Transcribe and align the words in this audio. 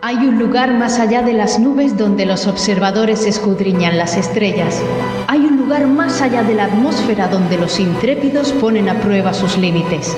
Hay 0.00 0.14
un 0.18 0.38
lugar 0.38 0.74
más 0.74 1.00
allá 1.00 1.22
de 1.22 1.32
las 1.32 1.58
nubes 1.58 1.96
donde 1.96 2.24
los 2.24 2.46
observadores 2.46 3.26
escudriñan 3.26 3.98
las 3.98 4.16
estrellas. 4.16 4.80
Hay 5.26 5.40
un 5.40 5.56
lugar 5.56 5.88
más 5.88 6.22
allá 6.22 6.44
de 6.44 6.54
la 6.54 6.66
atmósfera 6.66 7.26
donde 7.26 7.58
los 7.58 7.80
intrépidos 7.80 8.52
ponen 8.52 8.88
a 8.88 9.00
prueba 9.00 9.34
sus 9.34 9.58
límites. 9.58 10.16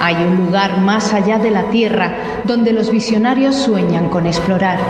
Hay 0.00 0.16
un 0.16 0.38
lugar 0.38 0.80
más 0.80 1.14
allá 1.14 1.38
de 1.38 1.52
la 1.52 1.70
Tierra 1.70 2.16
donde 2.42 2.72
los 2.72 2.90
visionarios 2.90 3.54
sueñan 3.54 4.08
con 4.08 4.26
explorar. 4.26 4.80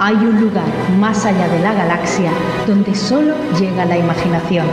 Hay 0.00 0.16
un 0.16 0.40
lugar 0.40 0.64
más 0.98 1.26
allá 1.26 1.46
de 1.48 1.58
la 1.58 1.74
galaxia 1.74 2.30
donde 2.66 2.94
solo 2.94 3.34
llega 3.60 3.84
la 3.84 3.98
imaginación. 3.98 4.66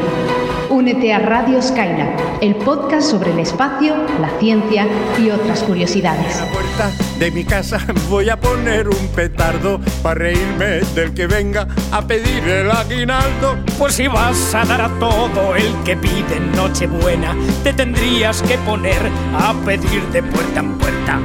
Únete 0.73 1.13
a 1.13 1.19
Radio 1.19 1.61
Skylab, 1.61 2.39
el 2.41 2.55
podcast 2.55 3.11
sobre 3.11 3.29
el 3.29 3.37
espacio, 3.37 3.95
la 4.19 4.39
ciencia 4.39 4.87
y 5.23 5.29
otras 5.29 5.61
curiosidades. 5.61 6.39
En 6.39 6.47
la 6.47 6.51
puerta 6.51 6.91
de 7.19 7.29
mi 7.29 7.43
casa 7.43 7.77
voy 8.09 8.31
a 8.31 8.39
poner 8.39 8.89
un 8.89 9.07
petardo 9.09 9.79
para 10.01 10.15
reírme 10.15 10.79
del 10.95 11.13
que 11.13 11.27
venga 11.27 11.67
a 11.91 12.01
pedir 12.01 12.43
el 12.47 12.71
aguinaldo. 12.71 13.55
Pues 13.77 13.93
si 13.93 14.07
vas 14.07 14.55
a 14.55 14.65
dar 14.65 14.81
a 14.81 14.89
todo 14.97 15.55
el 15.55 15.71
que 15.83 15.95
pide 15.95 16.37
en 16.37 16.51
Nochebuena, 16.53 17.35
te 17.63 17.71
tendrías 17.73 18.41
que 18.41 18.57
poner 18.57 19.11
a 19.37 19.53
pedir 19.63 20.01
de 20.07 20.23
puerta 20.23 20.59
en 20.59 20.77
puerta. 20.79 21.19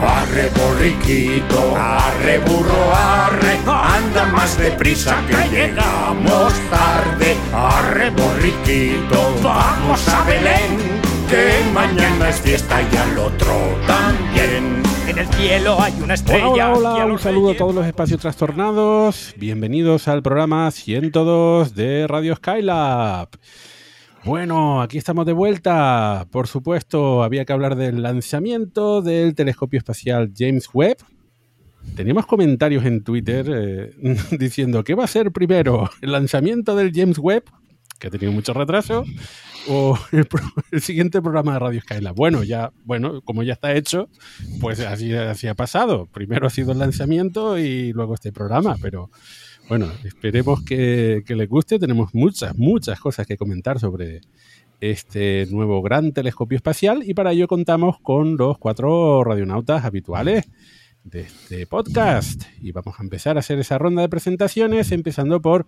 Arre 0.00 0.50
borriquito, 0.50 1.76
arre 1.76 2.38
burro, 2.40 2.92
arre, 2.92 3.58
anda 3.66 4.26
más 4.26 4.58
deprisa 4.58 5.22
que 5.26 5.48
llegamos 5.48 6.52
tarde. 6.70 7.36
Arre 7.52 8.10
borriquito, 8.10 9.34
vamos 9.42 10.08
a 10.08 10.24
Belén, 10.24 11.00
que 11.28 11.70
mañana 11.72 12.28
es 12.28 12.40
fiesta 12.40 12.82
y 12.82 12.96
al 12.96 13.18
otro 13.18 13.54
también. 13.86 14.82
En 15.06 15.18
el 15.18 15.28
cielo 15.28 15.76
hay 15.80 15.92
una 16.02 16.14
estrella. 16.14 16.48
Hola, 16.48 16.72
hola, 16.72 16.94
hola. 16.94 17.06
Un 17.06 17.18
saludo 17.18 17.52
a 17.52 17.56
todos 17.56 17.74
los 17.74 17.86
espacios 17.86 18.20
trastornados. 18.20 19.34
Bienvenidos 19.36 20.08
al 20.08 20.22
programa 20.22 20.70
102 20.70 21.74
de 21.74 22.06
Radio 22.08 22.34
Skylab. 22.36 23.28
Bueno, 24.24 24.80
aquí 24.80 24.96
estamos 24.98 25.26
de 25.26 25.32
vuelta. 25.32 26.26
Por 26.30 26.46
supuesto, 26.46 27.22
había 27.22 27.44
que 27.44 27.52
hablar 27.52 27.76
del 27.76 28.02
lanzamiento 28.02 29.02
del 29.02 29.34
telescopio 29.34 29.78
espacial 29.78 30.32
James 30.36 30.68
Webb. 30.72 30.96
Teníamos 31.94 32.24
comentarios 32.26 32.84
en 32.86 33.04
Twitter 33.04 33.46
eh, 33.54 33.90
diciendo 34.38 34.82
que 34.82 34.94
va 34.94 35.04
a 35.04 35.08
ser 35.08 35.30
primero 35.32 35.90
el 36.00 36.12
lanzamiento 36.12 36.74
del 36.74 36.92
James 36.94 37.18
Webb, 37.18 37.44
que 37.98 38.06
ha 38.06 38.10
tenido 38.10 38.32
mucho 38.32 38.54
retraso, 38.54 39.04
o 39.68 39.98
el, 40.12 40.24
pro- 40.24 40.40
siguiente 40.80 41.20
programa 41.20 41.52
de 41.54 41.58
Radio 41.58 41.80
Skylab. 41.82 42.14
Bueno, 42.14 42.42
ya, 42.42 42.72
bueno, 42.84 43.20
como 43.20 43.42
ya 43.42 43.52
está 43.52 43.74
hecho, 43.74 44.08
pues 44.60 44.80
así 44.80 45.46
ha 45.46 45.54
pasado. 45.54 46.06
Primero 46.06 46.46
ha 46.46 46.50
sido 46.50 46.72
el 46.72 46.78
lanzamiento 46.78 47.58
y 47.58 47.92
luego 47.92 48.14
este 48.14 48.32
programa, 48.32 48.76
pero 48.80 49.10
bueno, 49.68 49.90
esperemos 50.04 50.62
que, 50.62 51.22
que 51.26 51.34
les 51.34 51.48
guste. 51.48 51.78
Tenemos 51.78 52.14
muchas, 52.14 52.56
muchas 52.56 53.00
cosas 53.00 53.26
que 53.26 53.36
comentar 53.36 53.78
sobre 53.78 54.20
este 54.80 55.46
nuevo 55.50 55.80
gran 55.82 56.12
telescopio 56.12 56.56
espacial 56.56 57.02
y 57.06 57.14
para 57.14 57.32
ello 57.32 57.48
contamos 57.48 57.98
con 58.00 58.36
los 58.36 58.58
cuatro 58.58 59.24
radionautas 59.24 59.84
habituales 59.84 60.46
de 61.04 61.20
este 61.20 61.66
podcast. 61.66 62.44
Y 62.60 62.72
vamos 62.72 62.98
a 62.98 63.02
empezar 63.02 63.36
a 63.36 63.40
hacer 63.40 63.58
esa 63.58 63.78
ronda 63.78 64.02
de 64.02 64.08
presentaciones, 64.08 64.92
empezando 64.92 65.40
por 65.40 65.66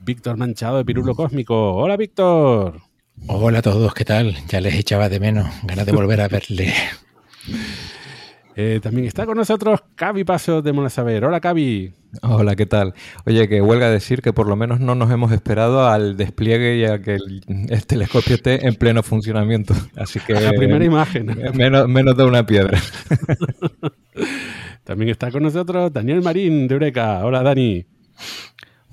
Víctor 0.00 0.36
Manchado 0.36 0.78
de 0.78 0.84
Pirulo 0.84 1.14
Cósmico. 1.14 1.74
Hola, 1.74 1.96
Víctor. 1.96 2.80
Hola 3.28 3.60
a 3.60 3.62
todos, 3.62 3.94
¿qué 3.94 4.04
tal? 4.04 4.36
Ya 4.48 4.60
les 4.60 4.74
echaba 4.74 5.08
de 5.08 5.20
menos, 5.20 5.48
ganas 5.64 5.86
de 5.86 5.92
volver 5.92 6.20
a 6.20 6.28
verle. 6.28 6.72
Eh, 8.58 8.80
también 8.82 9.06
está 9.06 9.26
con 9.26 9.36
nosotros 9.36 9.80
Cavi 9.96 10.24
Paso 10.24 10.62
de 10.62 10.72
Mola 10.72 10.88
Saber. 10.88 11.26
Hola, 11.26 11.40
Cavi. 11.40 11.92
Hola, 12.22 12.56
¿qué 12.56 12.64
tal? 12.64 12.94
Oye, 13.26 13.48
que 13.48 13.60
huelga 13.60 13.90
decir 13.90 14.22
que 14.22 14.32
por 14.32 14.48
lo 14.48 14.56
menos 14.56 14.80
no 14.80 14.94
nos 14.94 15.10
hemos 15.10 15.30
esperado 15.30 15.86
al 15.86 16.16
despliegue 16.16 16.78
y 16.78 16.84
a 16.86 16.98
que 17.02 17.16
el, 17.16 17.42
el 17.68 17.86
telescopio 17.86 18.36
esté 18.36 18.66
en 18.66 18.74
pleno 18.76 19.02
funcionamiento. 19.02 19.74
Así 19.94 20.20
que 20.20 20.32
La 20.32 20.52
primera 20.52 20.82
imagen. 20.82 21.26
menos, 21.54 21.86
menos 21.86 22.16
de 22.16 22.24
una 22.24 22.46
piedra. 22.46 22.80
También 24.84 25.10
está 25.10 25.30
con 25.30 25.42
nosotros 25.42 25.92
Daniel 25.92 26.22
Marín 26.22 26.66
de 26.66 26.74
Eureka. 26.74 27.26
Hola, 27.26 27.42
Dani. 27.42 27.84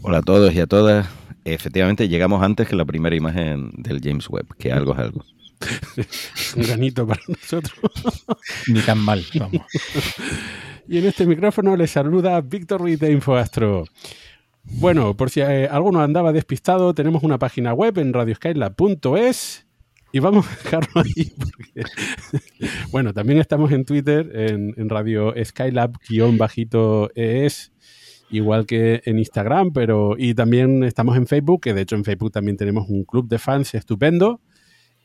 Hola 0.02 0.18
a 0.18 0.22
todos 0.24 0.54
y 0.54 0.60
a 0.60 0.68
todas. 0.68 1.08
Efectivamente, 1.46 2.10
llegamos 2.10 2.44
antes 2.44 2.68
que 2.68 2.76
la 2.76 2.84
primera 2.84 3.16
imagen 3.16 3.72
del 3.78 4.02
James 4.04 4.30
Webb, 4.30 4.56
que 4.58 4.74
algo 4.74 4.92
es 4.92 5.00
algo. 5.00 5.24
Un 6.56 6.64
granito 6.64 7.08
para 7.08 7.22
nosotros. 7.28 7.74
Ni 8.68 8.80
tan 8.82 9.00
mal, 9.00 9.26
vamos. 9.36 9.62
Y 10.86 10.98
en 10.98 11.06
este 11.06 11.26
micrófono 11.26 11.78
le 11.78 11.88
saluda 11.88 12.42
Víctor 12.42 12.82
Ruiz 12.82 13.00
de 13.00 13.10
Infoastro. 13.10 13.86
Bueno, 14.66 15.16
por 15.16 15.30
si 15.30 15.40
eh, 15.40 15.66
alguno 15.72 16.02
andaba 16.02 16.34
despistado, 16.34 16.94
tenemos 16.94 17.24
una 17.24 17.40
página 17.40 17.74
web 17.74 17.98
en 18.00 18.12
radioskylab.es 18.12 19.66
y 20.14 20.20
vamos 20.20 20.46
a 20.48 20.52
dejarlo 20.52 21.02
ahí. 21.02 21.34
Porque... 21.38 21.90
bueno, 22.92 23.14
también 23.14 23.40
estamos 23.40 23.72
en 23.72 23.84
Twitter, 23.84 24.30
en, 24.34 24.74
en 24.78 24.90
Radio 24.90 25.34
Skylab-es, 25.44 26.12
igual 28.30 28.66
que 28.68 29.02
en 29.06 29.18
Instagram, 29.18 29.74
pero 29.74 30.16
y 30.18 30.36
también 30.36 30.84
estamos 30.84 31.18
en 31.18 31.26
Facebook, 31.26 31.62
que 31.62 31.74
de 31.74 31.82
hecho 31.82 31.96
en 31.96 32.04
Facebook 32.04 32.32
también 32.32 32.58
tenemos 32.58 32.88
un 32.90 33.06
club 33.06 33.28
de 33.28 33.40
fans 33.40 33.74
estupendo. 33.74 34.40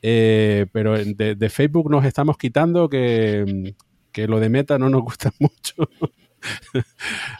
Eh, 0.01 0.65
pero 0.71 0.97
de, 0.97 1.35
de 1.35 1.49
Facebook 1.49 1.91
nos 1.91 2.05
estamos 2.05 2.37
quitando 2.37 2.87
que, 2.87 3.75
que 4.11 4.27
lo 4.27 4.39
de 4.39 4.49
Meta 4.49 4.77
no 4.77 4.89
nos 4.89 5.01
gusta 5.01 5.31
mucho. 5.39 5.89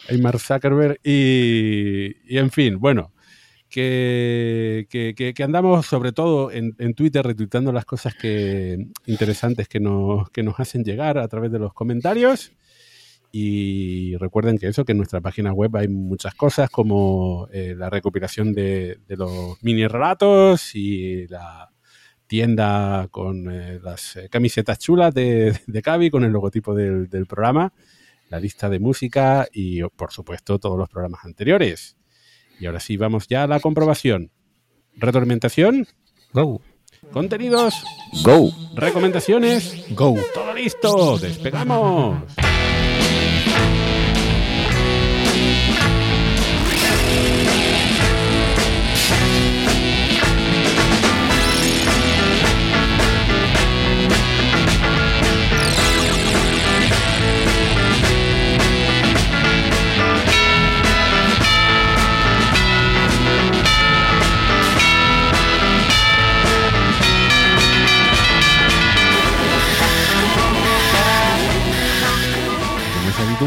Hay 0.09 0.17
Mark 0.17 0.39
Zuckerberg 0.39 0.99
y, 1.03 2.15
y, 2.25 2.37
en 2.37 2.51
fin, 2.51 2.79
bueno, 2.79 3.13
que, 3.69 4.87
que, 4.89 5.13
que, 5.15 5.43
andamos 5.43 5.85
sobre 5.85 6.11
todo 6.11 6.51
en, 6.51 6.75
en, 6.79 6.93
Twitter 6.95 7.25
retuitando 7.25 7.71
las 7.71 7.85
cosas 7.85 8.13
que, 8.15 8.87
interesantes 9.05 9.69
que 9.69 9.79
nos, 9.79 10.29
que 10.31 10.43
nos 10.43 10.59
hacen 10.59 10.83
llegar 10.83 11.17
a 11.17 11.27
través 11.27 11.51
de 11.51 11.59
los 11.59 11.73
comentarios. 11.73 12.51
Y 13.31 14.17
recuerden 14.17 14.57
que 14.57 14.67
eso, 14.67 14.83
que 14.85 14.93
en 14.93 14.97
nuestra 14.97 15.21
página 15.21 15.53
web 15.53 15.75
hay 15.77 15.87
muchas 15.87 16.33
cosas 16.33 16.69
como 16.71 17.47
eh, 17.53 17.75
la 17.77 17.89
recopilación 17.89 18.53
de, 18.53 18.99
de 19.07 19.17
los 19.17 19.63
mini 19.63 19.85
relatos 19.85 20.75
y 20.75 21.27
la 21.27 21.69
tienda 22.29 23.07
con 23.09 23.51
eh, 23.51 23.79
las 23.83 24.15
eh, 24.15 24.29
camisetas 24.29 24.77
chulas 24.77 25.13
de, 25.13 25.59
de 25.67 25.81
Cavi, 25.81 26.11
con 26.11 26.23
el 26.23 26.31
logotipo 26.31 26.73
del, 26.73 27.09
del, 27.09 27.25
programa, 27.25 27.73
la 28.29 28.39
lista 28.39 28.69
de 28.69 28.79
música 28.79 29.47
y, 29.51 29.81
por 29.81 30.13
supuesto, 30.13 30.59
todos 30.59 30.77
los 30.77 30.87
programas 30.87 31.25
anteriores. 31.25 31.97
Y 32.59 32.67
ahora 32.67 32.79
sí, 32.79 32.95
vamos 32.97 33.27
ya 33.27 33.43
a 33.43 33.47
la 33.47 33.59
comprobación. 33.59 34.31
Retroalimentación. 34.95 35.87
Go. 36.31 36.61
Contenidos. 37.11 37.73
Go. 38.23 38.51
Recomendaciones. 38.75 39.85
Go. 39.95 40.15
Todo 40.33 40.53
listo. 40.53 41.17
Despegamos. 41.17 42.23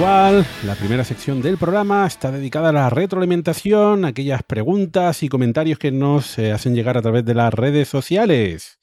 La 0.01 0.75
primera 0.79 1.05
sección 1.05 1.43
del 1.43 1.59
programa 1.59 2.07
está 2.07 2.31
dedicada 2.31 2.71
a 2.71 2.73
la 2.73 2.89
retroalimentación, 2.89 4.07
aquellas 4.07 4.43
preguntas 4.43 5.23
y 5.23 5.29
comentarios 5.29 5.79
que 5.79 5.93
nos 5.93 6.39
eh, 6.39 6.51
hacen 6.51 6.75
llegar 6.75 6.97
a 6.97 7.03
través 7.03 7.27
de 7.27 7.35
las 7.35 7.53
redes 7.53 7.89
sociales. 7.89 8.79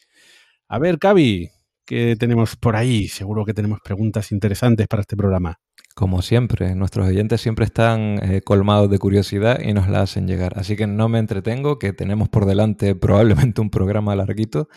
A 0.68 0.78
ver, 0.78 1.00
Cavi, 1.00 1.50
¿qué 1.84 2.16
tenemos 2.16 2.56
por 2.56 2.76
ahí? 2.76 3.08
Seguro 3.08 3.44
que 3.44 3.56
tenemos 3.56 3.80
preguntas 3.84 4.32
interesantes 4.32 4.88
para 4.88 5.02
este 5.02 5.18
programa. 5.18 5.60
Como 5.96 6.22
siempre, 6.22 6.76
nuestros 6.76 7.08
oyentes 7.08 7.42
siempre 7.42 7.66
están 7.66 8.20
eh, 8.22 8.42
colmados 8.42 8.92
de 8.92 9.00
curiosidad 9.00 9.62
y 9.62 9.74
nos 9.74 9.90
la 9.90 10.02
hacen 10.02 10.28
llegar. 10.28 10.60
Así 10.60 10.76
que 10.76 10.86
no 10.86 11.10
me 11.10 11.18
entretengo, 11.18 11.80
que 11.80 11.92
tenemos 11.92 12.30
por 12.30 12.46
delante 12.46 12.94
probablemente 12.94 13.62
un 13.62 13.72
programa 13.72 14.16
larguito. 14.16 14.70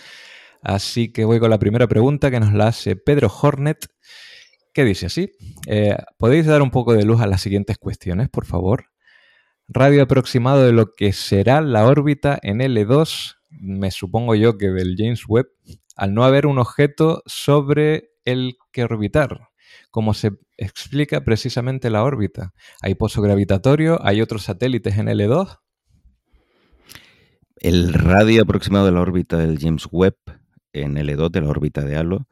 Así 0.63 1.13
que 1.13 1.27
voy 1.27 1.41
con 1.41 1.51
la 1.51 1.59
primera 1.59 1.87
pregunta 1.89 2.31
que 2.31 2.41
nos 2.41 2.55
la 2.55 2.69
hace 2.69 2.97
Pedro 2.97 3.31
Hornet 3.43 3.87
que 4.73 4.85
dice 4.85 5.07
así. 5.07 5.33
Eh, 5.67 5.97
¿Podéis 6.19 6.47
dar 6.47 6.63
un 6.63 6.71
poco 6.71 6.95
de 6.95 7.05
luz 7.05 7.21
a 7.21 7.27
las 7.27 7.43
siguientes 7.43 7.79
cuestiones, 7.79 8.29
por 8.29 8.47
favor? 8.47 8.87
Radio 9.69 10.03
aproximado 10.03 10.65
de 10.65 10.73
lo 10.73 10.93
que 10.95 11.13
será 11.13 11.61
la 11.61 11.87
órbita 11.87 12.39
en 12.43 12.59
L2, 12.59 13.37
me 13.51 13.91
supongo 13.91 14.35
yo 14.35 14.59
que 14.59 14.69
del 14.69 14.97
James 14.99 15.23
Webb, 15.27 15.47
al 15.97 16.15
no 16.15 16.25
haber 16.25 16.47
un 16.47 16.59
objeto 16.59 17.23
sobre 17.27 18.11
el 18.25 18.57
que 18.73 18.85
orbitar. 18.85 19.49
como 19.91 20.13
se 20.15 20.33
explica 20.59 21.23
precisamente 21.25 21.91
la 21.91 22.03
órbita. 22.03 22.53
¿Hay 22.83 22.95
pozo 22.95 23.23
gravitatorio? 23.23 23.99
¿Hay 24.03 24.21
otros 24.21 24.43
satélites 24.43 24.97
en 24.99 25.07
L2? 25.07 25.59
El 27.57 27.93
radio 27.93 28.43
aproximado 28.43 28.87
de 28.87 28.93
la 28.93 29.01
órbita 29.01 29.39
del 29.39 29.59
James 29.59 29.87
Webb 29.91 30.17
en 30.73 30.97
L2 30.97 31.31
de 31.31 31.41
la 31.41 31.49
órbita 31.49 31.83
de 31.83 31.97
Halo 31.97 32.27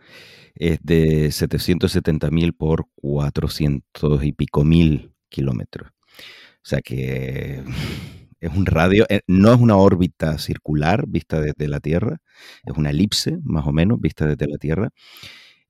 es 0.55 0.79
de 0.82 1.29
770.000 1.29 2.56
por 2.56 2.87
400 2.97 4.25
y 4.25 4.32
pico 4.32 4.64
mil 4.64 5.12
kilómetros. 5.29 5.91
O 5.91 6.69
sea 6.69 6.81
que 6.81 7.62
es 8.41 8.55
un 8.55 8.67
radio, 8.67 9.06
eh, 9.08 9.20
no 9.26 9.52
es 9.52 9.61
una 9.61 9.76
órbita 9.76 10.38
circular 10.38 11.06
vista 11.06 11.41
desde 11.41 11.69
la 11.69 11.81
Tierra, 11.81 12.19
es 12.64 12.76
una 12.76 12.91
elipse 12.91 13.38
más 13.43 13.67
o 13.67 13.73
menos 13.73 14.00
vista 14.00 14.26
desde 14.26 14.47
la 14.47 14.58
Tierra 14.58 14.91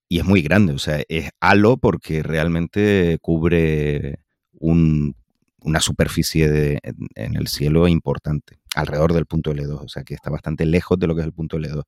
y 0.09 0.19
es 0.19 0.25
muy 0.25 0.43
grande, 0.43 0.73
o 0.73 0.79
sea, 0.79 1.03
es 1.09 1.31
halo 1.41 1.77
porque 1.77 2.25
realmente 2.25 3.19
cubre 3.23 4.19
una 4.61 5.81
superficie 5.81 6.81
en, 6.83 7.37
el 7.37 7.47
cielo 7.47 7.87
importante, 7.87 8.59
alrededor 8.75 9.13
del 9.13 9.27
punto 9.27 9.53
L2, 9.55 9.85
o 9.85 9.89
sea 9.89 10.03
que 10.03 10.15
está 10.15 10.29
bastante 10.31 10.67
lejos 10.67 10.99
de 10.99 11.07
lo 11.07 11.15
que 11.15 11.21
es 11.21 11.27
el 11.27 11.33
punto 11.33 11.59
L2. 11.59 11.85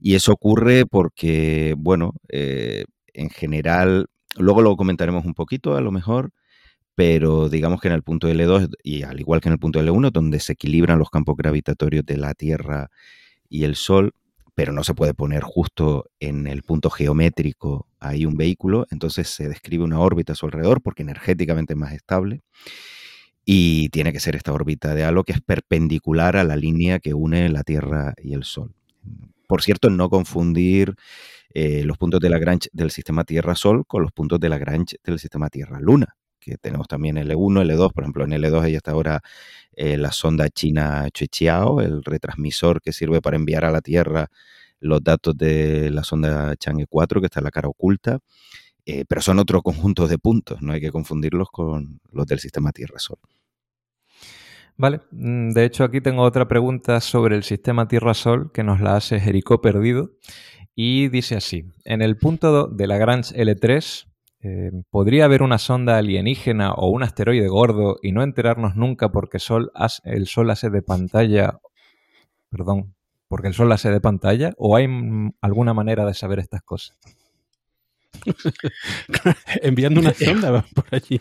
Y 0.00 0.14
eso 0.14 0.32
ocurre 0.32 0.86
porque, 0.86 1.74
bueno, 1.76 2.14
eh, 2.28 2.84
en 3.14 3.30
general, 3.30 4.06
luego 4.36 4.62
lo 4.62 4.76
comentaremos 4.76 5.24
un 5.24 5.34
poquito 5.34 5.76
a 5.76 5.80
lo 5.80 5.90
mejor, 5.90 6.30
pero 6.94 7.48
digamos 7.48 7.80
que 7.80 7.88
en 7.88 7.94
el 7.94 8.02
punto 8.02 8.28
L2 8.28 8.70
y 8.82 9.02
al 9.02 9.20
igual 9.20 9.40
que 9.40 9.48
en 9.48 9.54
el 9.54 9.58
punto 9.58 9.80
L1, 9.80 10.10
donde 10.12 10.40
se 10.40 10.54
equilibran 10.54 10.98
los 10.98 11.10
campos 11.10 11.36
gravitatorios 11.36 12.04
de 12.06 12.16
la 12.16 12.34
Tierra 12.34 12.90
y 13.48 13.64
el 13.64 13.76
Sol, 13.76 14.14
pero 14.54 14.72
no 14.72 14.84
se 14.84 14.94
puede 14.94 15.14
poner 15.14 15.42
justo 15.44 16.06
en 16.20 16.48
el 16.48 16.62
punto 16.62 16.90
geométrico 16.90 17.86
ahí 18.00 18.26
un 18.26 18.36
vehículo, 18.36 18.86
entonces 18.90 19.28
se 19.28 19.48
describe 19.48 19.84
una 19.84 20.00
órbita 20.00 20.32
a 20.32 20.36
su 20.36 20.46
alrededor 20.46 20.82
porque 20.82 21.02
energéticamente 21.02 21.74
es 21.74 21.78
más 21.78 21.92
estable 21.92 22.42
y 23.44 23.88
tiene 23.90 24.12
que 24.12 24.20
ser 24.20 24.36
esta 24.36 24.52
órbita 24.52 24.94
de 24.94 25.04
halo 25.04 25.24
que 25.24 25.32
es 25.32 25.40
perpendicular 25.40 26.36
a 26.36 26.44
la 26.44 26.56
línea 26.56 26.98
que 26.98 27.14
une 27.14 27.48
la 27.48 27.62
Tierra 27.62 28.14
y 28.22 28.34
el 28.34 28.44
Sol. 28.44 28.74
Por 29.48 29.62
cierto, 29.62 29.90
no 29.90 30.08
confundir 30.08 30.94
eh, 31.52 31.82
los 31.84 31.98
puntos 31.98 32.20
de 32.20 32.30
Lagrange 32.30 32.68
del 32.72 32.92
sistema 32.92 33.24
Tierra-Sol 33.24 33.84
con 33.86 34.02
los 34.02 34.12
puntos 34.12 34.38
de 34.38 34.48
Lagrange 34.48 34.98
del 35.02 35.18
sistema 35.18 35.48
Tierra-Luna 35.50 36.14
que 36.38 36.56
tenemos 36.56 36.88
también 36.88 37.16
L1, 37.16 37.62
L2, 37.62 37.92
por 37.92 38.04
ejemplo, 38.04 38.24
en 38.24 38.30
L2 38.30 38.70
ya 38.70 38.76
está 38.78 38.92
ahora 38.92 39.20
eh, 39.72 39.96
la 39.96 40.12
sonda 40.12 40.48
china 40.48 41.08
Chuichiao, 41.12 41.80
el 41.80 42.02
retransmisor 42.04 42.80
que 42.80 42.92
sirve 42.92 43.20
para 43.20 43.36
enviar 43.36 43.64
a 43.64 43.70
la 43.70 43.80
Tierra 43.80 44.30
los 44.80 45.02
datos 45.02 45.36
de 45.36 45.90
la 45.90 46.04
sonda 46.04 46.54
Chang'e 46.56 46.86
4, 46.88 47.20
que 47.20 47.26
está 47.26 47.40
en 47.40 47.44
la 47.44 47.50
cara 47.50 47.68
oculta, 47.68 48.20
eh, 48.86 49.04
pero 49.08 49.20
son 49.20 49.38
otro 49.38 49.62
conjunto 49.62 50.08
de 50.08 50.18
puntos, 50.18 50.62
no 50.62 50.72
hay 50.72 50.80
que 50.80 50.90
confundirlos 50.90 51.48
con 51.50 52.00
los 52.12 52.26
del 52.26 52.40
sistema 52.40 52.72
Tierra-Sol. 52.72 53.18
Vale, 54.78 55.00
mm, 55.10 55.50
de 55.50 55.64
hecho 55.64 55.84
aquí 55.84 56.00
tengo 56.00 56.22
otra 56.22 56.48
pregunta 56.48 57.00
sobre 57.00 57.36
el 57.36 57.42
sistema 57.42 57.88
Tierra-Sol 57.88 58.52
que 58.52 58.62
nos 58.62 58.80
la 58.80 58.96
hace 58.96 59.20
Jericó 59.20 59.60
Perdido 59.60 60.12
y 60.74 61.08
dice 61.08 61.36
así, 61.36 61.64
en 61.84 62.00
el 62.00 62.16
punto 62.16 62.68
de 62.68 62.86
Lagrange 62.86 63.34
L3 63.34 64.08
eh, 64.40 64.70
¿Podría 64.90 65.24
haber 65.24 65.42
una 65.42 65.58
sonda 65.58 65.98
alienígena 65.98 66.72
o 66.72 66.90
un 66.90 67.02
asteroide 67.02 67.48
gordo 67.48 67.98
y 68.02 68.12
no 68.12 68.22
enterarnos 68.22 68.76
nunca 68.76 69.10
porque 69.10 69.40
sol 69.40 69.72
el 70.04 70.26
Sol 70.28 70.50
hace 70.50 70.70
de 70.70 70.80
pantalla? 70.80 71.58
Perdón, 72.48 72.94
porque 73.26 73.48
el 73.48 73.54
Sol 73.54 73.72
hace 73.72 73.90
de 73.90 74.00
pantalla? 74.00 74.54
¿O 74.56 74.76
hay 74.76 74.86
alguna 75.40 75.74
manera 75.74 76.06
de 76.06 76.14
saber 76.14 76.38
estas 76.38 76.62
cosas? 76.62 76.96
Enviando 79.62 80.00
una 80.00 80.14
sonda 80.14 80.64
por 80.74 80.86
allí. 80.92 81.20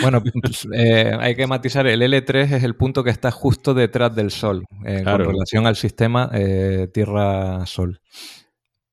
Bueno, 0.00 0.22
pues, 0.22 0.68
eh, 0.72 1.12
hay 1.18 1.34
que 1.34 1.46
matizar, 1.46 1.86
el 1.86 2.02
L3 2.02 2.52
es 2.52 2.62
el 2.62 2.76
punto 2.76 3.02
que 3.02 3.10
está 3.10 3.30
justo 3.30 3.74
detrás 3.74 4.14
del 4.14 4.30
Sol, 4.30 4.64
en 4.84 5.04
con 5.04 5.18
relación 5.18 5.66
al 5.66 5.76
sistema 5.76 6.30
eh, 6.32 6.88
Tierra-Sol. 6.92 8.00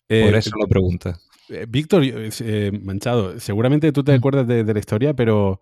Por 0.07 0.35
eso 0.35 0.51
lo 0.57 0.67
pregunta. 0.67 1.19
Eh, 1.49 1.65
Víctor, 1.67 2.03
eh, 2.03 2.71
Manchado, 2.83 3.39
seguramente 3.39 3.91
tú 3.91 4.03
te 4.03 4.13
acuerdas 4.13 4.47
de, 4.47 4.63
la 4.63 4.79
historia, 4.79 5.13
pero 5.13 5.61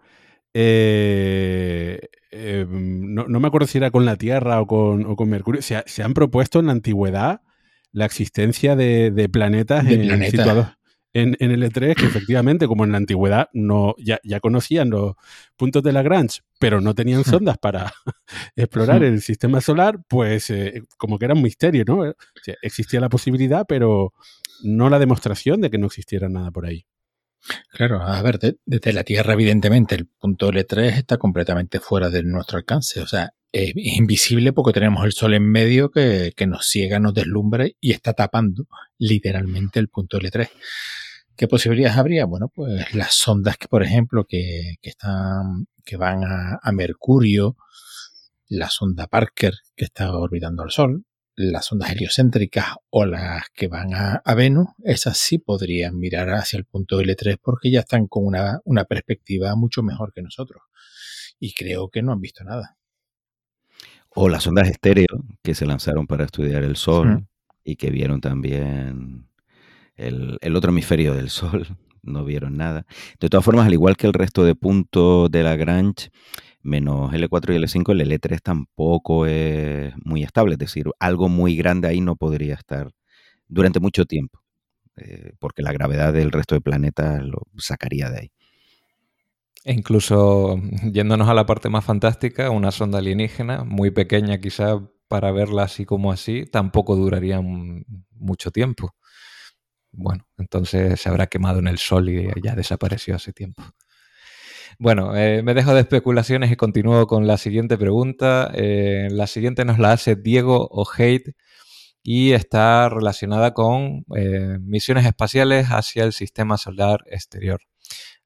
eh, 0.54 2.00
no, 2.32 3.40
me 3.40 3.48
acuerdo 3.48 3.68
si 3.68 3.78
era 3.78 3.92
con 3.92 4.06
la 4.06 4.16
Tierra 4.16 4.62
o 4.62 4.68
con, 4.68 5.30
Mercurio. 5.30 5.62
Se, 5.62 6.04
han 6.04 6.14
propuesto 6.14 6.60
en 6.60 6.68
la 6.68 6.72
antigüedad 6.72 7.42
la 7.92 8.06
existencia 8.06 8.76
de, 8.76 9.30
planetas 9.32 9.86
situados 10.30 10.75
en, 11.16 11.52
el 11.52 11.64
E3, 11.64 11.96
que 11.96 12.06
efectivamente, 12.06 12.68
como 12.68 12.84
en 12.84 12.92
la 12.92 12.98
antigüedad, 12.98 13.50
no, 13.54 13.96
ya, 13.98 14.20
conocían 14.42 14.90
los 14.90 15.16
puntos 15.56 15.82
de 15.82 15.94
Lagrange, 15.94 16.42
pero 16.60 16.82
no 16.82 16.94
tenían 16.94 17.22
hmm. 17.22 17.32
sondas 17.32 17.58
para 17.58 17.94
explorar 18.56 19.02
hmm. 19.02 19.06
el 19.06 19.22
sistema 19.22 19.62
solar, 19.62 20.00
pues 20.10 20.52
como 20.98 21.18
que 21.18 21.26
era 21.26 21.34
un 21.34 21.42
misterio, 21.42 21.86
¿no? 21.88 22.14
existía 22.62 23.00
la 23.00 23.10
posibilidad, 23.10 23.66
pero 23.68 24.14
no 24.64 24.90
la 24.90 25.00
demostración 25.00 25.62
de 25.62 25.70
que 25.70 25.78
no 25.78 25.88
existiera 25.88 26.28
nada 26.28 26.52
por 26.52 26.66
ahí. 26.66 26.86
Claro, 27.70 28.02
a 28.02 28.22
ver, 28.22 28.40
desde 28.66 28.94
la 28.94 29.04
Tierra, 29.04 29.34
evidentemente, 29.34 29.96
el 29.96 30.08
punto 30.08 30.52
L3 30.52 30.98
está 30.98 31.18
completamente 31.18 31.80
fuera 31.80 32.10
de 32.10 32.24
nuestro 32.24 32.58
alcance. 32.58 33.02
O 33.02 33.08
sea, 33.08 33.34
es 33.52 33.72
invisible 33.76 34.52
porque 34.52 34.74
tenemos 34.74 35.06
el 35.06 35.14
Sol 35.14 35.34
en 35.34 35.50
medio 35.50 35.92
que, 35.92 36.34
nos 36.48 36.68
ciega, 36.68 37.00
nos 37.00 37.14
deslumbra 37.14 37.68
y 37.80 37.92
está 37.92 38.14
tapando 38.14 38.68
literalmente 38.98 39.80
el 39.80 39.90
punto 39.90 40.20
L3. 40.20 40.50
¿Qué 41.36 41.48
posibilidades 41.48 41.98
habría? 41.98 42.26
Bueno, 42.26 42.50
pues 42.54 42.94
las 42.94 43.14
sondas 43.14 43.58
que, 43.58 43.68
por 43.68 43.84
ejemplo, 43.84 44.26
que, 44.26 44.76
están, 44.82 45.68
que 45.84 45.98
van 45.98 46.24
a, 46.24 46.60
a 46.62 46.72
Mercurio, 46.72 47.58
la 48.48 48.70
sonda 48.70 49.08
Parker 49.08 49.54
que 49.76 49.86
está 49.86 50.16
orbitando 50.16 50.64
al 50.64 50.72
Sol, 50.72 51.06
las 51.36 51.72
ondas 51.72 51.92
heliocéntricas 51.92 52.76
o 52.90 53.06
las 53.06 53.50
que 53.54 53.68
van 53.68 53.94
a, 53.94 54.22
Venus, 54.36 54.68
esas 54.84 55.18
sí 55.18 55.38
podrían 55.38 55.98
mirar 55.98 56.30
hacia 56.30 56.58
el 56.58 56.66
punto 56.66 57.02
L3 57.02 57.38
porque 57.42 57.72
ya 57.72 57.82
están 57.82 58.08
con 58.08 58.24
una, 58.26 58.86
perspectiva 58.86 59.56
mucho 59.56 59.84
mejor 59.84 60.14
que 60.14 60.22
nosotros. 60.22 60.64
Y 61.40 61.54
creo 61.54 61.90
que 61.90 62.02
no 62.02 62.14
han 62.14 62.22
visto 62.22 62.44
nada. 62.44 62.78
O 64.10 64.30
las 64.30 64.48
ondas 64.48 64.70
estéreo 64.70 65.26
que 65.44 65.56
se 65.56 65.66
lanzaron 65.66 66.08
para 66.08 66.24
estudiar 66.24 66.64
el 66.64 66.78
Sol 66.78 67.28
y 67.66 67.76
que 67.76 67.90
vieron 67.90 68.22
también 68.22 69.28
el, 69.96 70.38
el, 70.42 70.56
otro 70.56 70.72
hemisferio 70.72 71.14
del 71.14 71.30
Sol, 71.30 71.68
no 72.04 72.26
vieron 72.26 72.58
nada. 72.58 72.86
De 73.20 73.30
todas 73.30 73.46
formas, 73.46 73.68
al 73.68 73.74
igual 73.74 73.98
que 73.98 74.08
el 74.08 74.14
resto 74.14 74.44
de 74.44 74.56
puntos 74.56 75.30
de 75.32 75.44
Lagrange, 75.44 76.10
menos 76.62 77.12
L4 77.14 77.54
y 77.54 77.58
L5, 77.58 77.92
el 77.92 78.12
L3 78.12 78.40
tampoco 78.42 79.26
es 79.26 79.94
muy 80.04 80.24
estable, 80.24 80.54
es 80.54 80.60
decir, 80.60 80.86
algo 81.00 81.30
muy 81.30 81.56
grande 81.56 81.88
ahí 81.88 82.02
no 82.02 82.16
podría 82.16 82.56
estar 82.56 82.92
durante 83.48 83.80
mucho 83.80 84.06
tiempo, 84.06 84.42
eh, 84.98 85.34
porque 85.40 85.62
la 85.62 85.72
gravedad 85.72 86.12
del 86.14 86.32
resto 86.32 86.56
de 86.56 86.62
planetas 86.62 87.24
lo 87.24 87.44
sacaría 87.58 88.10
de 88.10 88.20
ahí. 88.20 88.32
E 89.64 89.74
incluso 89.74 90.60
yéndonos 90.92 91.30
a 91.30 91.34
la 91.34 91.46
parte 91.46 91.70
más 91.70 91.86
fantástica, 91.86 92.50
una 92.50 92.72
sonda 92.72 93.00
alienígena, 93.00 93.64
muy 93.64 93.92
pequeña 93.92 94.40
quizá 94.40 94.80
para 95.08 95.32
verla 95.32 95.64
así 95.64 95.86
como 95.86 96.12
así, 96.12 96.46
tampoco 96.46 96.96
duraría 96.96 97.40
mucho 98.12 98.52
tiempo. 98.52 98.96
Bueno, 99.98 100.28
entonces 100.38 101.00
se 101.00 101.10
habrá 101.10 101.28
quemado 101.28 101.60
en 101.60 101.68
el 101.68 101.78
sol 101.78 102.10
y 102.10 102.30
ya 102.44 102.56
desapareció 102.56 103.16
hace 103.16 103.32
tiempo. 103.34 103.64
Bueno, 104.78 105.16
eh, 105.16 105.42
me 105.42 105.54
dejo 105.54 105.74
de 105.74 105.80
especulaciones 105.82 106.52
y 106.52 106.58
continúo 106.58 107.08
con 107.08 107.28
la 107.28 107.38
siguiente 107.38 107.78
pregunta. 107.78 108.52
Eh, 108.54 109.08
la 109.10 109.26
siguiente 109.28 109.64
nos 109.64 109.80
la 109.80 109.94
hace 109.94 110.18
Diego 110.18 110.68
O'Hate 110.70 111.36
y 112.04 112.34
está 112.34 112.90
relacionada 112.90 113.54
con 113.54 114.06
eh, 114.18 114.58
misiones 114.62 115.06
espaciales 115.06 115.68
hacia 115.68 116.04
el 116.04 116.12
sistema 116.14 116.58
solar 116.58 117.04
exterior, 117.08 117.62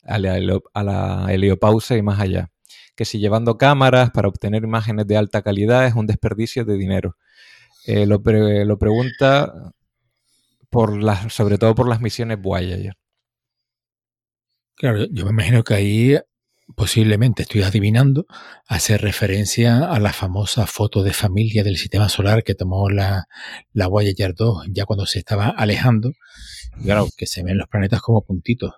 a 0.04 0.18
la, 0.18 1.28
heliopausa 1.30 1.96
y 1.98 2.02
más 2.02 2.20
allá. 2.20 2.52
Que 2.96 3.06
si 3.06 3.20
llevando 3.20 3.58
cámaras 3.58 4.10
para 4.12 4.28
obtener 4.28 4.64
imágenes 4.64 5.08
de 5.08 5.18
alta 5.18 5.44
calidad 5.44 5.86
es 5.86 5.94
un 5.94 6.08
desperdicio 6.08 6.66
de 6.66 6.78
dinero. 6.78 7.16
Lo, 7.86 8.22
pregunta 8.24 9.74
por 10.70 11.02
las, 11.02 11.34
sobre 11.34 11.58
todo 11.58 11.76
por 11.76 11.88
las 11.88 12.02
misiones 12.02 12.42
Voyager. 12.42 12.94
Claro, 14.76 15.06
yo 15.12 15.26
me 15.26 15.32
imagino 15.32 15.64
que 15.64 15.74
ahí 15.74 16.18
posiblemente 16.76 17.44
estoy 17.44 17.64
adivinando, 17.64 18.26
hace 18.68 18.98
referencia 18.98 19.92
a 19.92 20.00
la 20.00 20.14
famosa 20.14 20.68
foto 20.68 21.04
de 21.04 21.14
familia 21.14 21.64
del 21.64 21.78
sistema 21.78 22.10
solar 22.10 22.44
que 22.44 22.56
tomó 22.56 22.90
la, 22.90 23.28
la 23.74 23.88
Voyager 23.88 24.36
2 24.36 24.68
ya 24.72 24.86
cuando 24.86 25.06
se 25.06 25.20
estaba 25.20 25.50
alejando. 25.50 26.14
claro, 26.84 27.10
que 27.18 27.26
se 27.26 27.44
ven 27.44 27.58
los 27.58 27.68
planetas 27.68 28.02
como 28.02 28.24
puntitos. 28.24 28.74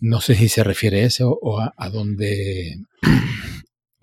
No 0.00 0.20
sé 0.20 0.34
si 0.34 0.48
se 0.48 0.64
refiere 0.64 1.02
a 1.02 1.06
eso 1.06 1.38
o 1.40 1.60
a, 1.60 1.90
dónde. 1.90 2.76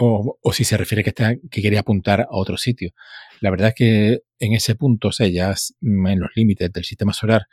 O, 0.05 0.51
si 0.51 0.65
se 0.65 0.75
refiere 0.75 1.03
que, 1.03 1.11
está, 1.11 1.35
que 1.49 1.61
quería 1.61 1.79
apuntar 1.79 2.21
a 2.21 2.27
otro 2.31 2.57
sitio. 2.57 2.91
La 3.39 3.49
verdad 3.49 3.69
es 3.69 3.75
que 3.75 4.19
en 4.39 4.53
ese 4.53 4.75
punto, 4.75 5.09
o 5.09 5.11
sea, 5.11 5.27
ya 5.27 5.53
en 5.81 6.19
los 6.19 6.29
límites 6.35 6.71
del 6.73 6.83
sistema 6.83 7.13
solar, 7.13 7.47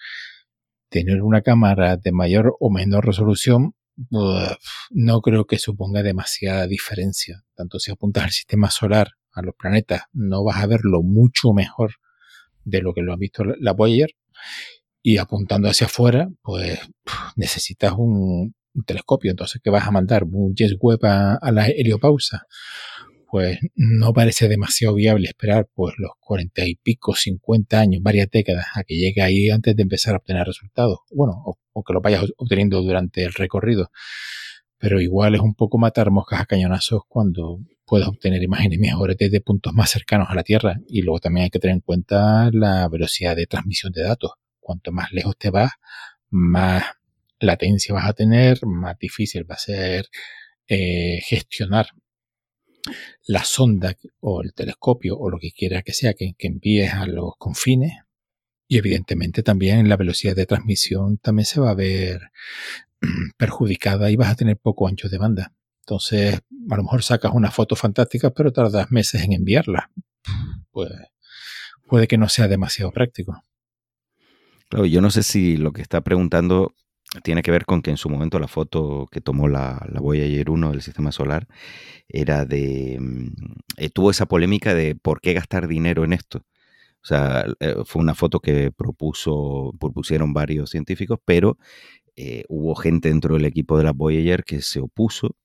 tener 0.88 1.22
una 1.22 1.42
cámara 1.42 1.96
de 1.96 2.10
mayor 2.10 2.56
o 2.58 2.70
menor 2.70 3.06
resolución 3.06 3.74
no 4.90 5.20
creo 5.20 5.46
que 5.46 5.58
suponga 5.58 6.02
demasiada 6.02 6.66
diferencia. 6.66 7.44
Tanto 7.54 7.78
si 7.78 7.90
apuntas 7.90 8.24
al 8.24 8.30
sistema 8.30 8.70
solar, 8.70 9.12
a 9.32 9.42
los 9.42 9.54
planetas, 9.54 10.02
no 10.12 10.42
vas 10.42 10.62
a 10.62 10.66
verlo 10.66 11.02
mucho 11.02 11.52
mejor 11.52 11.92
de 12.64 12.80
lo 12.80 12.94
que 12.94 13.02
lo 13.02 13.12
ha 13.12 13.16
visto 13.16 13.44
la 13.44 13.72
Voyager. 13.72 14.16
Y 15.02 15.18
apuntando 15.18 15.68
hacia 15.68 15.86
afuera, 15.86 16.28
pues 16.42 16.80
necesitas 17.36 17.94
un, 17.96 18.54
telescopio. 18.86 19.30
Entonces, 19.30 19.60
¿qué 19.62 19.70
vas 19.70 19.86
a 19.86 19.90
mandar? 19.90 20.24
¿Un 20.24 20.54
jet 20.54 20.76
web 20.80 20.98
a, 21.04 21.34
a 21.34 21.52
la 21.52 21.66
heliopausa? 21.66 22.46
pues 23.30 23.58
no 23.76 24.12
parece 24.12 24.48
demasiado 24.48 24.94
viable 24.94 25.28
esperar 25.28 25.68
pues 25.72 25.94
los 25.98 26.10
cuarenta 26.18 26.66
y 26.66 26.74
pico, 26.74 27.14
cincuenta 27.14 27.78
años, 27.78 28.02
varias 28.02 28.28
décadas 28.28 28.66
a 28.74 28.82
que 28.82 28.96
llegue 28.96 29.22
ahí 29.22 29.50
antes 29.50 29.76
de 29.76 29.82
empezar 29.82 30.14
a 30.14 30.16
obtener 30.18 30.44
resultados. 30.46 30.98
Bueno, 31.12 31.40
o, 31.44 31.82
que 31.84 31.92
lo 31.92 32.00
vayas 32.00 32.24
obteniendo 32.36 32.82
durante 32.82 33.22
el 33.22 33.32
recorrido. 33.32 33.90
Pero 34.78 35.00
igual 35.00 35.34
es 35.36 35.40
un 35.40 35.54
poco 35.54 35.78
matar 35.78 36.10
moscas 36.10 36.40
a 36.40 36.46
cañonazos 36.46 37.02
cuando 37.06 37.60
puedas 37.86 38.08
obtener 38.08 38.42
imágenes 38.42 38.80
mejores 38.80 39.16
desde 39.16 39.40
puntos 39.40 39.72
más 39.74 39.90
cercanos 39.90 40.28
a 40.28 40.34
la 40.34 40.42
Tierra. 40.42 40.80
Y 40.88 41.02
luego 41.02 41.20
también 41.20 41.44
hay 41.44 41.50
que 41.50 41.60
tener 41.60 41.76
en 41.76 41.80
cuenta 41.80 42.50
la 42.52 42.88
velocidad 42.88 43.36
de 43.36 43.46
transmisión 43.46 43.92
de 43.92 44.02
datos. 44.02 44.32
Cuanto 44.58 44.90
más 44.90 45.12
lejos 45.12 45.36
te 45.38 45.50
vas, 45.50 45.70
más 46.30 46.84
latencia 47.40 47.94
vas 47.94 48.08
a 48.08 48.12
tener, 48.12 48.64
más 48.66 48.98
difícil 48.98 49.50
va 49.50 49.54
a 49.54 49.58
ser 49.58 50.08
eh, 50.68 51.20
gestionar 51.22 51.88
la 53.26 53.44
sonda 53.44 53.96
o 54.20 54.42
el 54.42 54.54
telescopio 54.54 55.16
o 55.18 55.30
lo 55.30 55.38
que 55.38 55.50
quiera 55.50 55.82
que 55.82 55.92
sea 55.92 56.14
que, 56.14 56.34
envíes 56.38 56.92
a 56.94 57.06
los 57.06 57.32
confines. 57.38 57.92
Y 58.68 58.78
evidentemente 58.78 59.42
también 59.42 59.88
la 59.88 59.96
velocidad 59.96 60.36
de 60.36 60.46
transmisión 60.46 61.18
también 61.18 61.46
se 61.46 61.60
va 61.60 61.70
a 61.70 61.74
ver 61.74 62.20
perjudicada 63.36 64.10
y 64.10 64.16
vas 64.16 64.30
a 64.30 64.36
tener 64.36 64.56
poco 64.56 64.86
ancho 64.86 65.08
de 65.08 65.18
banda. 65.18 65.52
Entonces, 65.80 66.40
a 66.70 66.76
lo 66.76 66.84
mejor 66.84 67.02
sacas 67.02 67.32
una 67.34 67.50
foto 67.50 67.74
fantástica, 67.74 68.30
pero 68.30 68.52
tardas 68.52 68.92
meses 68.92 69.22
en 69.22 69.32
enviarla. 69.32 69.90
Pues 70.70 70.92
puede 71.88 72.06
que 72.06 72.16
no 72.18 72.28
sea 72.28 72.46
demasiado 72.46 72.92
práctico. 72.92 73.42
Claro, 74.68 74.86
yo 74.86 75.00
no 75.00 75.10
sé 75.10 75.24
si 75.24 75.56
lo 75.56 75.72
que 75.72 75.82
está 75.82 76.00
preguntando 76.02 76.76
tiene 77.22 77.42
que 77.42 77.50
ver 77.50 77.64
con 77.66 77.82
que 77.82 77.90
en 77.90 77.96
su 77.96 78.08
momento 78.08 78.38
la 78.38 78.48
foto 78.48 79.08
que 79.10 79.20
tomó 79.20 79.48
la, 79.48 79.84
la 79.90 80.00
Voyager 80.00 80.50
1 80.50 80.70
del 80.70 80.82
sistema 80.82 81.12
solar 81.12 81.46
era 82.08 82.44
de... 82.44 82.98
Mm, 83.00 83.32
eh, 83.78 83.90
tuvo 83.90 84.10
esa 84.10 84.26
polémica 84.26 84.74
de 84.74 84.94
por 84.94 85.20
qué 85.20 85.32
gastar 85.32 85.68
dinero 85.68 86.04
en 86.04 86.12
esto. 86.12 86.44
O 87.02 87.06
sea, 87.06 87.46
eh, 87.60 87.76
fue 87.86 88.02
una 88.02 88.14
foto 88.14 88.40
que 88.40 88.70
propuso, 88.72 89.72
propusieron 89.80 90.32
varios 90.32 90.70
científicos, 90.70 91.18
pero 91.24 91.58
eh, 92.16 92.44
hubo 92.48 92.74
gente 92.74 93.08
dentro 93.08 93.34
del 93.34 93.46
equipo 93.46 93.78
de 93.78 93.84
la 93.84 93.92
Voyager 93.92 94.44
que 94.44 94.62
se 94.62 94.80
opuso 94.80 95.36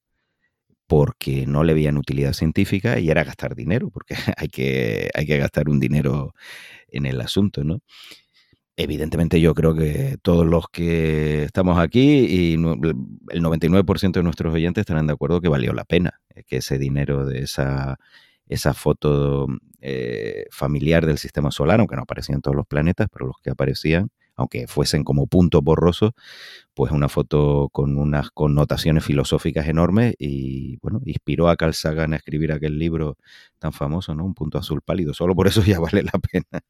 porque 0.87 1.47
no 1.47 1.63
le 1.63 1.73
veían 1.73 1.97
utilidad 1.97 2.33
científica 2.33 2.99
y 2.99 3.09
era 3.09 3.23
gastar 3.23 3.55
dinero, 3.55 3.89
porque 3.89 4.15
hay 4.37 4.49
que, 4.49 5.09
hay 5.13 5.25
que 5.25 5.37
gastar 5.37 5.69
un 5.69 5.79
dinero 5.79 6.33
en 6.89 7.05
el 7.05 7.21
asunto, 7.21 7.63
¿no? 7.63 7.79
Evidentemente 8.77 9.39
yo 9.39 9.53
creo 9.53 9.73
que 9.73 10.17
todos 10.21 10.45
los 10.45 10.67
que 10.69 11.43
estamos 11.43 11.79
aquí 11.79 12.25
y 12.25 12.53
el 12.55 12.59
99% 12.59 14.11
de 14.19 14.23
nuestros 14.23 14.53
oyentes 14.53 14.81
estarán 14.81 15.07
de 15.07 15.13
acuerdo 15.13 15.39
que 15.39 15.47
valió 15.47 15.71
la 15.71 15.85
pena, 15.85 16.19
eh, 16.35 16.43
que 16.45 16.57
ese 16.57 16.77
dinero 16.77 17.25
de 17.25 17.39
esa, 17.39 17.97
esa 18.47 18.73
foto 18.73 19.47
eh, 19.81 20.45
familiar 20.51 21.05
del 21.05 21.17
sistema 21.17 21.51
solar, 21.51 21.79
aunque 21.79 21.95
no 21.95 22.01
aparecían 22.01 22.41
todos 22.41 22.57
los 22.57 22.67
planetas, 22.67 23.07
pero 23.11 23.27
los 23.27 23.37
que 23.41 23.51
aparecían, 23.51 24.09
aunque 24.35 24.67
fuesen 24.67 25.05
como 25.05 25.27
puntos 25.27 25.61
borrosos, 25.63 26.11
pues 26.73 26.91
una 26.91 27.07
foto 27.09 27.69
con 27.71 27.97
unas 27.97 28.29
connotaciones 28.31 29.05
filosóficas 29.05 29.67
enormes 29.69 30.15
y 30.19 30.77
bueno, 30.81 31.01
inspiró 31.05 31.47
a 31.49 31.55
Carl 31.55 31.73
Sagan 31.73 32.13
a 32.13 32.17
escribir 32.17 32.51
aquel 32.51 32.77
libro 32.77 33.17
tan 33.59 33.71
famoso, 33.73 34.13
¿no? 34.15 34.25
Un 34.25 34.33
punto 34.33 34.57
azul 34.57 34.81
pálido. 34.81 35.13
Solo 35.13 35.35
por 35.35 35.47
eso 35.47 35.63
ya 35.63 35.79
vale 35.79 36.03
la 36.03 36.11
pena. 36.19 36.61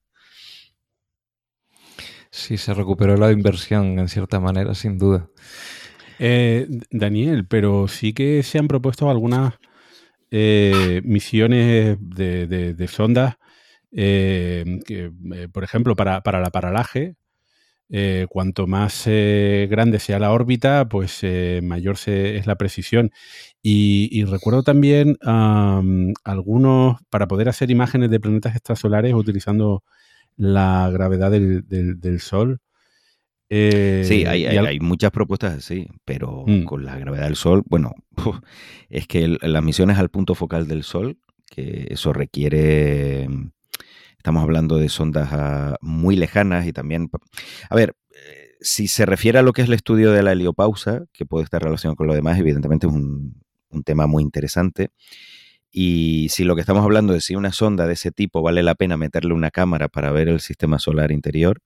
Sí, 2.35 2.57
se 2.57 2.73
recuperó 2.73 3.15
la 3.15 3.31
inversión 3.31 3.97
en 3.97 4.09
cierta 4.09 4.41
manera, 4.41 4.75
sin 4.75 4.97
duda. 4.97 5.29
Eh, 6.19 6.67
Daniel, 6.91 7.47
pero 7.47 7.87
sí 7.87 8.11
que 8.11 8.43
se 8.43 8.59
han 8.59 8.67
propuesto 8.67 9.09
algunas 9.09 9.53
eh, 10.31 11.01
misiones 11.05 11.97
de, 12.01 12.87
sondas, 12.89 13.35
eh, 13.93 14.79
que, 14.85 15.09
por 15.51 15.63
ejemplo, 15.63 15.95
para, 15.95 16.21
la 16.25 16.49
paralaje, 16.51 17.15
cuanto 18.27 18.67
más 18.67 19.05
grande 19.07 19.99
sea 19.99 20.19
la 20.19 20.33
órbita, 20.33 20.89
pues 20.89 21.21
mayor 21.63 21.95
es 22.05 22.45
la 22.47 22.57
precisión. 22.57 23.11
Y, 23.61 24.25
recuerdo 24.25 24.61
también 24.61 25.17
algunos, 26.25 26.97
para 27.09 27.27
poder 27.29 27.47
hacer 27.47 27.71
imágenes 27.71 28.11
de 28.11 28.19
planetas 28.19 28.55
extrasolares 28.57 29.13
utilizando 29.13 29.85
la 30.37 30.89
gravedad 30.91 31.31
del, 31.31 31.67
del, 31.67 32.19
Sol. 32.19 32.59
Eh, 33.49 34.03
sí, 34.05 34.25
hay, 34.25 34.45
hay, 34.45 34.79
muchas 34.79 35.11
propuestas 35.11 35.53
así, 35.53 35.87
pero 36.03 36.43
mm. 36.45 36.63
con 36.63 36.83
la 36.83 36.97
gravedad 36.97 37.25
del 37.25 37.35
Sol, 37.35 37.63
bueno, 37.67 37.93
es 38.89 39.07
que 39.07 39.37
las 39.41 39.63
misiones 39.63 39.97
al 39.97 40.09
punto 40.09 40.35
focal 40.35 40.67
del 40.67 40.83
Sol, 40.83 41.19
que 41.49 41.87
eso 41.89 42.11
requiere, 42.11 43.27
estamos 44.17 44.43
hablando 44.43 44.77
de 44.77 44.89
sondas 44.89 45.29
ah, 45.31 45.75
muy 45.81 46.15
lejanas 46.15 46.65
y 46.65 46.73
también, 46.73 47.09
a 47.69 47.75
ver, 47.75 47.95
eh, 48.11 48.55
si 48.61 48.87
se 48.87 49.05
refiere 49.05 49.39
a 49.39 49.43
lo 49.43 49.53
que 49.53 49.61
es 49.61 49.67
el 49.67 49.73
estudio 49.73 50.11
de 50.11 50.23
la 50.23 50.31
heliopausa, 50.31 51.05
que 51.13 51.25
puede 51.25 51.43
estar 51.43 51.61
relacionado 51.61 51.95
con 51.95 52.07
lo 52.07 52.15
demás, 52.15 52.39
evidentemente 52.39 52.87
es 52.87 52.93
un, 52.93 53.41
un 53.69 53.83
tema 53.83 54.07
muy 54.07 54.23
interesante. 54.23 54.89
Y 55.77 56.29
si 56.29 56.45
lo 56.45 56.55
que 56.55 56.61
estamos 56.61 56.85
hablando 56.85 57.13
es 57.15 57.25
si 57.25 57.35
una 57.35 57.51
sonda 57.51 57.85
de 57.85 57.95
ese 57.95 58.09
tipo 58.09 58.41
vale 58.41 58.63
la 58.63 58.75
pena 58.75 58.95
meterle 58.95 59.33
una 59.33 59.51
cámara 59.51 59.89
para 59.89 60.09
ver 60.13 60.29
el 60.29 60.39
sistema 60.39 60.79
solar 60.79 61.11
interior, 61.11 61.61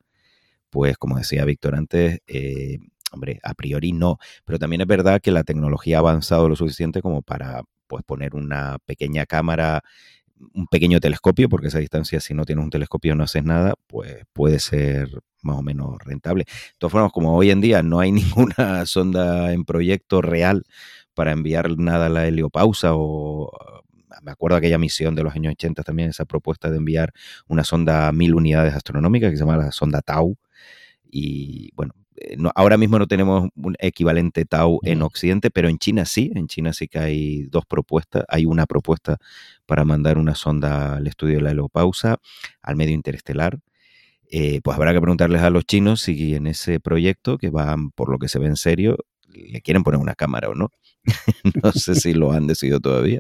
pues 0.71 0.97
como 0.97 1.19
decía 1.19 1.45
Víctor 1.45 1.75
antes, 1.75 2.19
eh, 2.25 2.79
hombre, 3.11 3.39
a 3.43 3.53
priori 3.53 3.91
no. 3.91 4.17
Pero 4.45 4.57
también 4.57 4.81
es 4.81 4.87
verdad 4.87 5.21
que 5.21 5.29
la 5.29 5.43
tecnología 5.43 5.97
ha 5.97 5.99
avanzado 5.99 6.49
lo 6.49 6.55
suficiente 6.55 7.03
como 7.03 7.21
para 7.21 7.61
pues, 7.85 8.03
poner 8.03 8.33
una 8.33 8.79
pequeña 8.83 9.27
cámara, 9.27 9.83
un 10.55 10.65
pequeño 10.65 10.99
telescopio, 10.99 11.47
porque 11.47 11.67
esa 11.67 11.77
distancia, 11.77 12.19
si 12.19 12.33
no 12.33 12.45
tienes 12.45 12.63
un 12.63 12.71
telescopio 12.71 13.13
no 13.13 13.25
haces 13.25 13.43
nada, 13.43 13.75
pues 13.85 14.25
puede 14.33 14.57
ser 14.57 15.19
más 15.43 15.57
o 15.59 15.61
menos 15.61 15.99
rentable. 16.03 16.45
De 16.45 16.75
todas 16.79 16.93
formas, 16.93 17.11
como 17.11 17.37
hoy 17.37 17.51
en 17.51 17.61
día 17.61 17.83
no 17.83 17.99
hay 17.99 18.11
ninguna 18.11 18.87
sonda 18.87 19.53
en 19.53 19.65
proyecto 19.65 20.23
real 20.23 20.63
para 21.13 21.31
enviar 21.31 21.77
nada 21.77 22.07
a 22.07 22.09
la 22.09 22.25
heliopausa 22.25 22.95
o 22.95 23.51
me 24.21 24.31
acuerdo 24.31 24.57
aquella 24.57 24.77
misión 24.77 25.15
de 25.15 25.23
los 25.23 25.35
años 25.35 25.51
80 25.51 25.83
también, 25.83 26.09
esa 26.09 26.25
propuesta 26.25 26.69
de 26.69 26.77
enviar 26.77 27.13
una 27.47 27.63
sonda 27.63 28.07
a 28.07 28.11
mil 28.11 28.35
unidades 28.35 28.73
astronómicas 28.73 29.31
que 29.31 29.37
se 29.37 29.43
llama 29.43 29.57
la 29.57 29.71
sonda 29.71 30.01
Tau. 30.01 30.37
Y 31.11 31.71
bueno, 31.75 31.93
eh, 32.17 32.37
ahora 32.55 32.77
mismo 32.77 32.99
no 32.99 33.07
tenemos 33.07 33.49
un 33.55 33.75
equivalente 33.79 34.45
Tau 34.45 34.79
en 34.83 35.01
Occidente, 35.01 35.49
pero 35.51 35.69
en 35.69 35.77
China 35.77 36.05
sí, 36.05 36.31
en 36.35 36.47
China 36.47 36.73
sí 36.73 36.87
que 36.87 36.99
hay 36.99 37.43
dos 37.43 37.65
propuestas. 37.65 38.23
Hay 38.27 38.45
una 38.45 38.65
propuesta 38.65 39.17
para 39.65 39.85
mandar 39.85 40.17
una 40.17 40.35
sonda 40.35 40.95
al 40.97 41.07
estudio 41.07 41.37
de 41.37 41.43
la 41.43 41.51
helopausa, 41.51 42.17
al 42.61 42.75
medio 42.75 42.93
interestelar. 42.93 43.59
Eh, 44.31 44.61
pues 44.63 44.77
habrá 44.77 44.93
que 44.93 45.01
preguntarles 45.01 45.41
a 45.41 45.49
los 45.49 45.65
chinos 45.65 46.01
si 46.01 46.35
en 46.35 46.47
ese 46.47 46.79
proyecto, 46.79 47.37
que 47.37 47.49
van 47.49 47.91
por 47.91 48.09
lo 48.09 48.19
que 48.19 48.27
se 48.27 48.37
ve 48.37 48.45
en 48.47 48.57
serio, 48.57 48.97
le 49.27 49.61
quieren 49.61 49.83
poner 49.83 49.99
una 49.99 50.15
cámara 50.15 50.49
o 50.49 50.55
no. 50.55 50.69
no 51.63 51.71
sé 51.71 51.95
si 51.95 52.13
lo 52.13 52.31
han 52.31 52.47
decidido 52.47 52.79
todavía. 52.79 53.19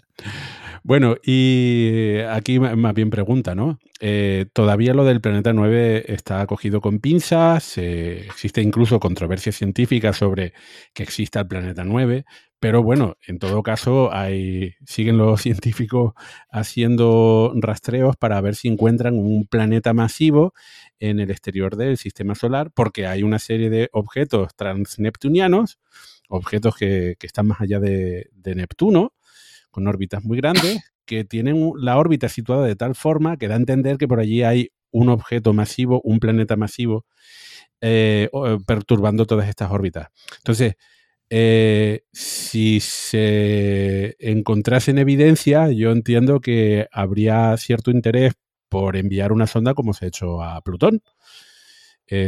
Bueno, 0.83 1.17
y 1.23 2.17
aquí 2.29 2.59
más 2.59 2.93
bien 2.93 3.09
pregunta, 3.09 3.55
¿no? 3.55 3.79
Eh, 3.99 4.45
todavía 4.53 4.93
lo 4.93 5.03
del 5.03 5.21
planeta 5.21 5.53
9 5.53 6.05
está 6.13 6.45
cogido 6.47 6.81
con 6.81 6.99
pinzas, 6.99 7.77
existe 7.77 8.61
incluso 8.61 8.99
controversia 8.99 9.51
científica 9.51 10.13
sobre 10.13 10.53
que 10.93 11.03
exista 11.03 11.41
el 11.41 11.47
planeta 11.47 11.83
9, 11.83 12.25
pero 12.59 12.83
bueno, 12.83 13.17
en 13.25 13.39
todo 13.39 13.63
caso, 13.63 14.13
hay, 14.13 14.73
siguen 14.85 15.17
los 15.17 15.41
científicos 15.41 16.13
haciendo 16.49 17.53
rastreos 17.55 18.15
para 18.17 18.39
ver 18.41 18.55
si 18.55 18.67
encuentran 18.67 19.15
un 19.17 19.47
planeta 19.47 19.93
masivo 19.93 20.53
en 20.99 21.19
el 21.19 21.31
exterior 21.31 21.75
del 21.77 21.97
sistema 21.97 22.35
solar, 22.35 22.71
porque 22.73 23.05
hay 23.07 23.23
una 23.23 23.39
serie 23.39 23.69
de 23.69 23.89
objetos 23.93 24.55
transneptunianos, 24.55 25.79
objetos 26.29 26.75
que, 26.75 27.15
están 27.21 27.47
más 27.47 27.61
allá 27.61 27.79
de 27.79 28.29
Neptuno, 28.43 29.13
con 29.71 29.87
órbitas 29.87 30.23
muy 30.23 30.37
grandes, 30.37 30.81
que 31.05 31.23
tienen 31.23 31.71
la 31.77 31.97
órbita 31.97 32.29
situada 32.29 32.65
de 32.67 32.75
tal 32.75 32.95
forma 32.95 33.37
que 33.37 33.47
da 33.47 33.55
a 33.55 33.57
entender 33.57 33.97
que 33.97 34.07
por 34.07 34.19
allí 34.19 34.43
hay 34.43 34.69
un 34.91 35.09
objeto 35.09 35.53
masivo, 35.53 36.01
un 36.03 36.19
planeta 36.19 36.55
masivo, 36.55 37.05
eh, 37.81 38.29
eh, 38.31 38.57
perturbando 38.65 39.25
todas 39.25 39.47
estas 39.49 39.71
órbitas. 39.71 40.09
Entonces, 40.37 40.75
eh, 41.29 42.01
si 42.11 42.79
se 42.79 44.15
encontrase 44.19 44.91
en 44.91 44.97
evidencia, 44.97 45.71
yo 45.71 45.91
entiendo 45.91 46.41
que 46.41 46.87
habría 46.91 47.55
cierto 47.57 47.91
interés 47.91 48.33
por 48.69 48.97
enviar 48.97 49.31
una 49.31 49.47
sonda 49.47 49.73
como 49.73 49.93
se 49.93 50.05
ha 50.05 50.07
hecho 50.09 50.41
a 50.41 50.61
Plutón. 50.61 51.01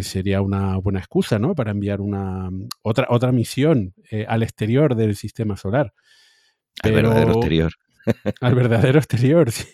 sería 0.01 0.41
una 0.41 0.77
buena 0.77 0.99
excusa, 0.99 1.39
¿no? 1.39 1.55
Para 1.55 1.71
enviar 1.71 2.01
una 2.01 2.49
otra, 2.83 3.07
otra 3.09 3.31
misión 3.31 3.93
al 4.27 4.43
exterior 4.43 4.95
del 4.95 5.15
sistema 5.15 5.57
solar. 5.57 5.93
Al 6.83 6.91
verdadero 6.93 7.31
exterior. 7.33 7.71
Al 8.41 8.55
verdadero 8.55 8.99
exterior, 8.99 9.51
sí. 9.51 9.67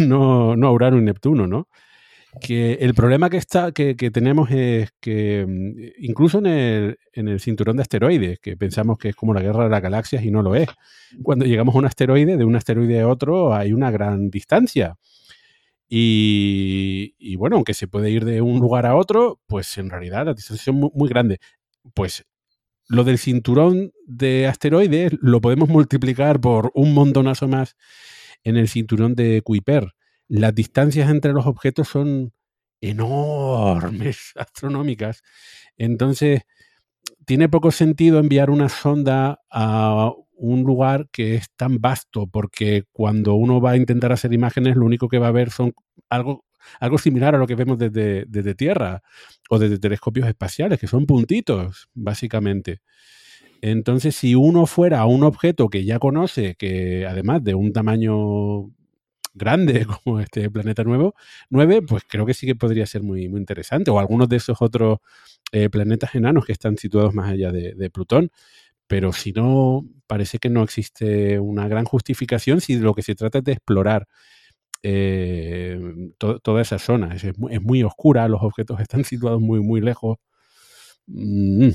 no, 0.00 0.56
no 0.56 0.66
a 0.66 0.72
Urano 0.72 0.98
y 0.98 1.02
Neptuno, 1.02 1.46
¿no? 1.46 1.68
que 2.40 2.74
el 2.74 2.94
problema 2.94 3.30
que, 3.30 3.36
está, 3.36 3.72
que, 3.72 3.94
tenemos 3.94 4.50
es 4.50 4.92
que 5.00 5.44
mm, 5.46 6.04
incluso 6.04 6.38
en 6.38 6.46
el, 6.46 6.98
en 7.12 7.28
el, 7.28 7.40
cinturón 7.40 7.76
de 7.76 7.82
asteroides, 7.82 8.38
que 8.40 8.56
pensamos 8.56 8.98
que 8.98 9.10
es 9.10 9.16
como 9.16 9.34
la 9.34 9.42
guerra 9.42 9.64
de 9.64 9.70
las 9.70 9.82
galaxias 9.82 10.24
y 10.24 10.30
no 10.30 10.42
lo 10.42 10.54
es, 10.54 10.68
cuando 11.22 11.44
llegamos 11.44 11.74
a 11.74 11.78
un 11.78 11.86
asteroide, 11.86 12.36
de 12.36 12.44
un 12.44 12.56
asteroide 12.56 13.00
a 13.00 13.08
otro 13.08 13.54
hay 13.54 13.72
una 13.72 13.90
gran 13.90 14.30
distancia. 14.30 14.96
Y, 15.96 17.36
bueno, 17.36 17.56
aunque 17.56 17.74
se 17.74 17.86
puede 17.86 18.10
ir 18.10 18.24
de 18.24 18.40
un 18.40 18.58
lugar 18.58 18.84
a 18.84 18.96
otro, 18.96 19.38
pues 19.46 19.78
en 19.78 19.90
realidad 19.90 20.26
la 20.26 20.34
distancia 20.34 20.72
es 20.72 20.76
muy, 20.76 20.90
muy 20.92 21.08
grande. 21.08 21.38
Pues 21.94 22.24
lo 22.94 23.04
del 23.04 23.18
cinturón 23.18 23.92
de 24.06 24.46
asteroides 24.46 25.12
lo 25.20 25.40
podemos 25.40 25.68
multiplicar 25.68 26.40
por 26.40 26.70
un 26.74 26.94
montonazo 26.94 27.48
más 27.48 27.76
en 28.42 28.56
el 28.56 28.68
cinturón 28.68 29.14
de 29.14 29.42
Kuiper 29.42 29.94
las 30.28 30.54
distancias 30.54 31.10
entre 31.10 31.32
los 31.32 31.46
objetos 31.46 31.88
son 31.88 32.32
enormes, 32.80 34.32
astronómicas. 34.36 35.22
Entonces, 35.76 36.42
tiene 37.26 37.48
poco 37.48 37.70
sentido 37.70 38.18
enviar 38.18 38.50
una 38.50 38.68
sonda 38.68 39.40
a 39.50 40.12
un 40.36 40.62
lugar 40.64 41.08
que 41.12 41.36
es 41.36 41.50
tan 41.56 41.80
vasto, 41.80 42.26
porque 42.26 42.84
cuando 42.92 43.34
uno 43.34 43.60
va 43.60 43.72
a 43.72 43.76
intentar 43.76 44.12
hacer 44.12 44.32
imágenes, 44.32 44.76
lo 44.76 44.84
único 44.84 45.08
que 45.08 45.18
va 45.18 45.28
a 45.28 45.32
ver 45.32 45.50
son 45.50 45.72
algo, 46.10 46.44
algo 46.80 46.98
similar 46.98 47.34
a 47.34 47.38
lo 47.38 47.46
que 47.46 47.54
vemos 47.54 47.78
desde, 47.78 48.54
Tierra 48.54 49.02
o 49.50 49.58
desde 49.58 49.78
telescopios 49.78 50.28
espaciales, 50.28 50.78
que 50.78 50.86
son 50.86 51.06
puntitos, 51.06 51.88
básicamente. 51.94 52.80
Entonces, 53.60 54.14
si 54.16 54.34
uno 54.34 54.66
fuera 54.66 55.00
a 55.00 55.06
un 55.06 55.24
objeto 55.24 55.68
que 55.68 55.84
ya 55.84 55.98
conoce, 55.98 56.54
que 56.56 57.06
además 57.06 57.42
de 57.44 57.54
un 57.54 57.72
tamaño 57.72 58.70
grande 59.34 59.86
como 60.04 60.20
este 60.20 60.50
planeta 60.50 60.84
nuevo, 60.84 61.14
9, 61.50 61.82
pues 61.82 62.04
creo 62.08 62.26
que 62.26 62.34
sí 62.34 62.46
que 62.46 62.54
podría 62.54 62.86
ser 62.86 63.02
muy, 63.02 63.28
muy 63.28 63.40
interesante. 63.40 63.90
O 63.90 63.98
algunos 63.98 64.28
de 64.28 64.36
esos 64.36 64.60
otros 64.60 64.98
eh, 65.52 65.68
planetas 65.70 66.14
enanos 66.14 66.46
que 66.46 66.52
están 66.52 66.76
situados 66.76 67.14
más 67.14 67.30
allá 67.30 67.52
de, 67.52 67.90
Plutón. 67.90 68.30
Pero 68.86 69.12
si 69.12 69.32
no, 69.32 69.86
parece 70.06 70.38
que 70.38 70.50
no 70.50 70.62
existe 70.62 71.38
una 71.38 71.68
gran 71.68 71.84
justificación 71.84 72.60
si 72.60 72.76
lo 72.76 72.94
que 72.94 73.02
se 73.02 73.14
trata 73.14 73.38
es 73.38 73.44
de 73.44 73.52
explorar 73.52 74.08
eh, 74.84 75.80
toda 76.18 76.60
esa 76.60 76.78
zona. 76.78 77.14
Es, 77.14 77.24
muy, 77.38 77.82
oscura, 77.82 78.28
los 78.28 78.42
objetos 78.42 78.80
están 78.80 79.04
situados 79.04 79.40
muy, 79.40 79.60
muy 79.60 79.80
lejos. 79.80 80.18
Mm. 81.06 81.70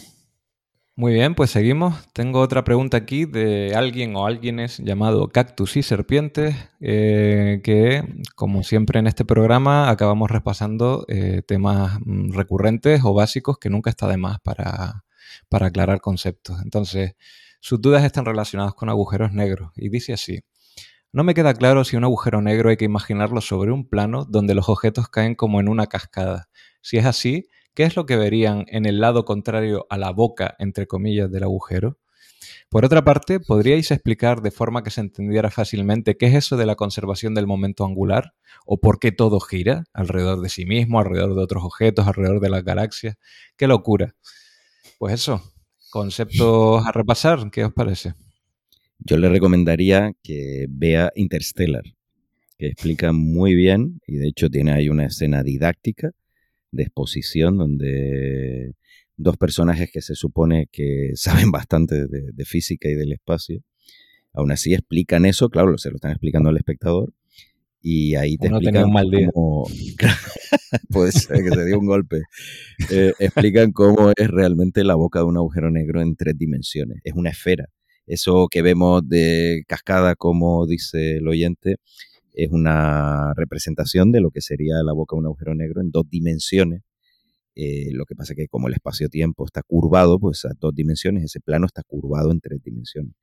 Muy 0.95 1.13
bien, 1.13 1.33
pues 1.33 1.49
seguimos. 1.49 1.95
Tengo 2.13 2.41
otra 2.41 2.65
pregunta 2.65 2.97
aquí 2.97 3.25
de 3.25 3.73
alguien 3.73 4.15
o 4.17 4.27
alguienes 4.27 4.79
llamado 4.79 5.29
Cactus 5.29 5.77
y 5.77 5.81
Serpientes, 5.81 6.55
eh, 6.81 7.61
que 7.63 8.03
como 8.35 8.63
siempre 8.63 8.99
en 8.99 9.07
este 9.07 9.23
programa 9.23 9.89
acabamos 9.89 10.29
repasando 10.29 11.05
eh, 11.07 11.41
temas 11.47 11.99
mm, 12.05 12.33
recurrentes 12.33 13.01
o 13.05 13.13
básicos 13.13 13.57
que 13.57 13.69
nunca 13.69 13.89
está 13.89 14.07
de 14.07 14.17
más 14.17 14.39
para, 14.41 15.05
para 15.47 15.67
aclarar 15.67 16.01
conceptos. 16.01 16.61
Entonces, 16.63 17.15
sus 17.61 17.81
dudas 17.81 18.03
están 18.03 18.25
relacionadas 18.25 18.73
con 18.73 18.89
agujeros 18.89 19.31
negros 19.31 19.71
y 19.77 19.89
dice 19.89 20.13
así. 20.13 20.41
No 21.11 21.23
me 21.23 21.33
queda 21.33 21.55
claro 21.55 21.83
si 21.85 21.95
un 21.95 22.03
agujero 22.03 22.39
negro 22.39 22.69
hay 22.69 22.77
que 22.77 22.85
imaginarlo 22.85 23.41
sobre 23.41 23.71
un 23.71 23.89
plano 23.89 24.25
donde 24.25 24.53
los 24.53 24.69
objetos 24.69 25.09
caen 25.09 25.33
como 25.33 25.59
en 25.59 25.67
una 25.67 25.87
cascada. 25.87 26.49
Si 26.81 26.97
es 26.97 27.05
así, 27.07 27.49
¿qué 27.73 27.81
es 27.81 27.95
lo 27.95 28.05
que 28.05 28.15
verían 28.15 28.65
en 28.67 28.85
el 28.85 28.99
lado 28.99 29.25
contrario 29.25 29.87
a 29.89 29.97
la 29.97 30.11
boca, 30.11 30.55
entre 30.59 30.85
comillas, 30.85 31.31
del 31.31 31.43
agujero? 31.43 31.97
Por 32.69 32.85
otra 32.85 33.03
parte, 33.03 33.39
¿podríais 33.39 33.89
explicar 33.89 34.43
de 34.43 34.51
forma 34.51 34.83
que 34.83 34.91
se 34.91 35.01
entendiera 35.01 35.49
fácilmente 35.49 36.15
qué 36.15 36.27
es 36.27 36.35
eso 36.35 36.57
de 36.57 36.67
la 36.67 36.75
conservación 36.75 37.33
del 37.33 37.47
momento 37.47 37.85
angular? 37.85 38.35
¿O 38.67 38.79
por 38.79 38.99
qué 38.99 39.11
todo 39.11 39.39
gira 39.39 39.85
alrededor 39.93 40.41
de 40.41 40.49
sí 40.49 40.67
mismo, 40.67 40.99
alrededor 40.99 41.33
de 41.33 41.41
otros 41.41 41.63
objetos, 41.63 42.05
alrededor 42.07 42.39
de 42.39 42.49
las 42.49 42.63
galaxias? 42.63 43.15
¡Qué 43.57 43.65
locura! 43.65 44.15
Pues 44.99 45.15
eso, 45.15 45.41
conceptos 45.89 46.85
a 46.85 46.91
repasar, 46.91 47.49
¿qué 47.49 47.65
os 47.65 47.73
parece? 47.73 48.13
Yo 48.99 49.17
le 49.17 49.29
recomendaría 49.29 50.11
que 50.23 50.67
vea 50.69 51.11
Interstellar, 51.15 51.83
que 52.57 52.67
explica 52.67 53.13
muy 53.13 53.55
bien, 53.55 54.01
y 54.05 54.17
de 54.17 54.27
hecho 54.27 54.49
tiene 54.49 54.71
ahí 54.71 54.89
una 54.89 55.05
escena 55.05 55.41
didáctica 55.43 56.11
de 56.71 56.83
exposición 56.83 57.57
donde 57.57 58.73
dos 59.15 59.37
personajes 59.37 59.89
que 59.91 60.01
se 60.01 60.15
supone 60.15 60.67
que 60.71 61.11
saben 61.15 61.51
bastante 61.51 62.07
de, 62.07 62.45
física 62.45 62.89
y 62.89 62.95
del 62.95 63.13
espacio, 63.13 63.61
aún 64.33 64.51
así 64.51 64.73
explican 64.73 65.25
eso, 65.25 65.49
claro, 65.49 65.77
se 65.77 65.89
lo 65.89 65.95
están 65.95 66.11
explicando 66.11 66.49
al 66.49 66.57
espectador, 66.57 67.13
y 67.81 68.15
ahí 68.15 68.37
te 68.37 68.47
explican 68.47 68.85
un 68.85 68.93
mal 68.93 69.09
día. 69.09 69.29
Cómo, 69.33 69.65
puede 70.89 71.13
ser 71.13 71.41
que 71.43 71.49
se 71.49 71.65
dio 71.65 71.79
un 71.79 71.85
golpe. 71.85 72.23
Eh, 72.91 73.13
explican 73.19 73.71
cómo 73.71 74.11
es 74.13 74.27
realmente 74.27 74.83
la 74.83 74.95
boca 74.95 75.19
de 75.19 75.25
un 75.25 75.37
agujero 75.37 75.71
negro 75.71 76.01
en 76.01 76.17
tres 76.17 76.37
dimensiones. 76.37 76.99
Es 77.05 77.13
una 77.13 77.29
esfera. 77.29 77.69
Eso 78.09 78.47
que 78.49 78.63
vemos 78.63 79.07
de 79.07 79.63
cascada, 79.67 80.15
como 80.15 80.65
dice 80.65 81.17
el 81.17 81.27
oyente, 81.27 81.75
es 82.33 82.49
una 82.49 83.35
representación 83.35 84.11
de 84.11 84.19
lo 84.19 84.31
que 84.31 84.41
sería 84.41 84.81
la 84.83 84.93
boca 84.93 85.15
de 85.15 85.19
un 85.19 85.25
agujero 85.27 85.53
negro 85.53 85.79
en 85.79 85.91
dos 85.91 86.09
dimensiones. 86.09 86.81
Eh, 87.53 87.89
lo 87.91 88.05
que 88.05 88.15
pasa 88.15 88.33
es 88.33 88.37
que 88.37 88.47
como 88.47 88.67
el 88.67 88.73
espacio-tiempo 88.73 89.45
está 89.45 89.61
curvado, 89.61 90.17
pues 90.19 90.43
a 90.45 90.49
dos 90.59 90.73
dimensiones, 90.73 91.23
ese 91.23 91.39
plano 91.39 91.67
está 91.67 91.83
curvado 91.83 92.31
en 92.31 92.39
tres 92.39 92.63
dimensiones. 92.63 93.13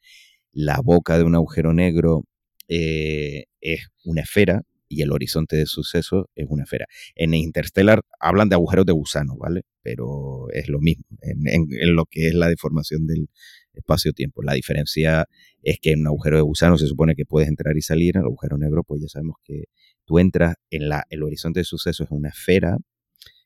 La 0.52 0.78
boca 0.80 1.18
de 1.18 1.24
un 1.24 1.34
agujero 1.34 1.72
negro 1.72 2.22
eh, 2.68 3.46
es 3.60 3.88
una 4.04 4.20
esfera 4.20 4.62
y 4.88 5.02
el 5.02 5.10
horizonte 5.10 5.56
de 5.56 5.66
suceso 5.66 6.30
es 6.36 6.46
una 6.48 6.62
esfera. 6.62 6.86
En 7.16 7.34
Interstellar 7.34 8.02
hablan 8.20 8.48
de 8.50 8.54
agujeros 8.54 8.86
de 8.86 8.92
gusano, 8.92 9.36
¿vale? 9.36 9.62
Pero 9.82 10.48
es 10.52 10.68
lo 10.68 10.78
mismo 10.78 11.04
en 11.22 11.96
lo 11.96 12.04
que 12.06 12.28
es 12.28 12.34
la 12.34 12.48
deformación 12.48 13.08
del, 13.08 13.26
espacio-tiempo. 13.76 14.42
La 14.42 14.54
diferencia 14.54 15.26
es 15.62 15.78
que 15.80 15.92
en 15.92 16.00
un 16.00 16.08
agujero 16.08 16.36
de 16.36 16.42
gusano 16.42 16.78
se 16.78 16.86
supone 16.86 17.14
que 17.14 17.24
puedes 17.24 17.48
entrar 17.48 17.76
y 17.76 17.82
salir, 17.82 18.16
en 18.16 18.22
el 18.22 18.26
agujero 18.26 18.58
negro 18.58 18.82
pues 18.84 19.02
ya 19.02 19.08
sabemos 19.08 19.36
que 19.44 19.64
tú 20.04 20.18
entras 20.18 20.54
en 20.70 20.88
la, 20.88 21.04
el 21.10 21.22
horizonte 21.22 21.60
de 21.60 21.64
sucesos 21.64 22.06
es 22.06 22.10
una 22.10 22.28
esfera, 22.28 22.78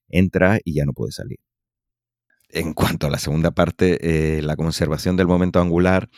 entras 0.08 0.60
y 0.64 0.74
ya 0.74 0.84
no 0.84 0.92
puedes 0.92 1.14
salir. 1.14 1.38
En 2.48 2.74
cuanto 2.74 3.06
a 3.06 3.10
la 3.10 3.18
segunda 3.18 3.52
parte, 3.52 4.38
eh, 4.38 4.42
la 4.42 4.56
conservación 4.56 5.16
del 5.16 5.28
momento 5.28 5.60
angular, 5.60 6.08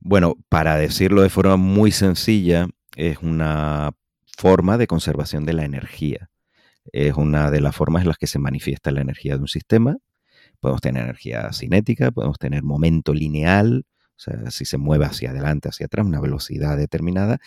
bueno, 0.00 0.36
para 0.48 0.76
decirlo 0.76 1.22
de 1.22 1.28
forma 1.28 1.56
muy 1.56 1.90
sencilla, 1.90 2.68
es 2.96 3.18
una 3.18 3.92
forma 4.36 4.78
de 4.78 4.86
conservación 4.86 5.44
de 5.44 5.54
la 5.54 5.64
energía. 5.64 6.30
Es 6.92 7.14
una 7.14 7.50
de 7.50 7.60
las 7.60 7.74
formas 7.74 8.02
en 8.02 8.08
las 8.08 8.18
que 8.18 8.26
se 8.26 8.38
manifiesta 8.38 8.90
la 8.90 9.00
energía 9.00 9.36
de 9.36 9.42
un 9.42 9.48
sistema 9.48 9.96
Podemos 10.62 10.80
tener 10.80 11.02
energía 11.02 11.52
cinética, 11.52 12.12
podemos 12.12 12.38
tener 12.38 12.62
momento 12.62 13.12
lineal, 13.12 13.84
o 13.84 14.20
sea, 14.20 14.48
si 14.52 14.64
se 14.64 14.78
mueve 14.78 15.06
hacia 15.06 15.30
adelante, 15.30 15.68
hacia 15.68 15.86
atrás, 15.86 16.06
una 16.06 16.20
velocidad 16.20 16.76
determinada. 16.76 17.40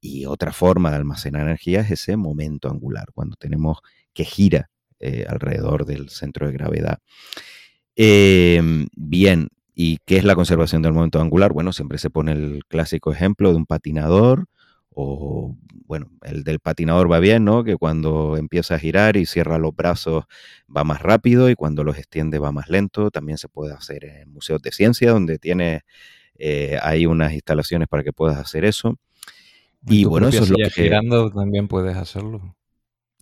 Y 0.00 0.24
otra 0.24 0.50
forma 0.50 0.88
de 0.88 0.96
almacenar 0.96 1.42
energía 1.42 1.80
es 1.82 1.90
ese 1.90 2.16
momento 2.16 2.70
angular, 2.70 3.08
cuando 3.12 3.36
tenemos 3.36 3.80
que 4.14 4.24
gira 4.24 4.70
eh, 4.98 5.26
alrededor 5.28 5.84
del 5.84 6.08
centro 6.08 6.46
de 6.46 6.54
gravedad. 6.54 7.00
Em, 7.96 8.86
bien, 8.96 9.48
¿y 9.74 9.98
qué 10.06 10.16
es 10.16 10.24
la 10.24 10.34
conservación 10.34 10.80
del 10.80 10.94
momento 10.94 11.20
angular? 11.20 11.52
Bueno, 11.52 11.70
siempre 11.70 11.98
se 11.98 12.08
pone 12.08 12.32
el 12.32 12.64
clásico 12.66 13.12
ejemplo 13.12 13.50
de 13.50 13.56
un 13.56 13.66
patinador 13.66 14.46
o 14.94 15.56
bueno, 15.86 16.10
el 16.22 16.44
del 16.44 16.60
patinador 16.60 17.10
va 17.10 17.18
bien, 17.18 17.44
¿no? 17.44 17.62
Que 17.62 17.76
cuando 17.76 18.36
empieza 18.36 18.76
a 18.76 18.78
girar 18.78 19.16
y 19.16 19.26
cierra 19.26 19.58
los 19.58 19.74
brazos 19.74 20.24
va 20.74 20.84
más 20.84 21.02
rápido 21.02 21.50
y 21.50 21.54
cuando 21.54 21.84
los 21.84 21.98
extiende 21.98 22.38
va 22.38 22.52
más 22.52 22.68
lento. 22.68 23.10
También 23.10 23.38
se 23.38 23.48
puede 23.48 23.74
hacer 23.74 24.04
en 24.04 24.32
museos 24.32 24.62
de 24.62 24.72
ciencia 24.72 25.10
donde 25.10 25.38
tiene 25.38 25.82
eh, 26.36 26.78
hay 26.82 27.06
unas 27.06 27.32
instalaciones 27.32 27.88
para 27.88 28.02
que 28.02 28.12
puedas 28.12 28.38
hacer 28.38 28.64
eso. 28.64 28.98
Y 29.86 30.04
bueno, 30.04 30.28
eso 30.28 30.44
es 30.44 30.50
lo 30.50 30.56
que 30.56 30.70
girando 30.70 31.30
también 31.30 31.68
puedes 31.68 31.96
hacerlo. 31.96 32.56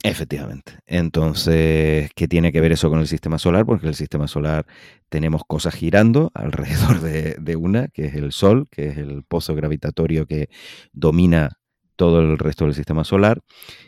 Efectivamente. 0.05 0.79
Entonces, 0.87 2.11
¿qué 2.15 2.27
tiene 2.27 2.53
que 2.53 2.61
ver 2.61 2.73
eso 2.73 2.91
con 2.91 2.99
el 2.99 3.07
sistema 3.07 3.39
solar? 3.39 3.67
Porque 3.67 3.87
el 3.87 3.95
sistema 3.95 4.27
solar 4.27 4.67
tenemos 5.09 5.43
cosas 5.47 5.75
girando 5.75 6.31
alrededor 6.35 7.01
de, 7.01 7.37
de, 7.41 7.57
una, 7.57 7.89
que 7.89 8.07
es 8.07 8.15
el 8.15 8.33
Sol, 8.33 8.69
que 8.71 8.89
es 8.89 8.99
el 8.99 9.25
pozo 9.25 9.55
gravitatorio 9.55 10.27
que 10.27 10.49
domina 10.93 11.59
todo 12.03 12.21
el 12.21 12.37
resto 12.37 12.65
del 12.65 12.75
sistema 12.75 13.05
solar 13.05 13.43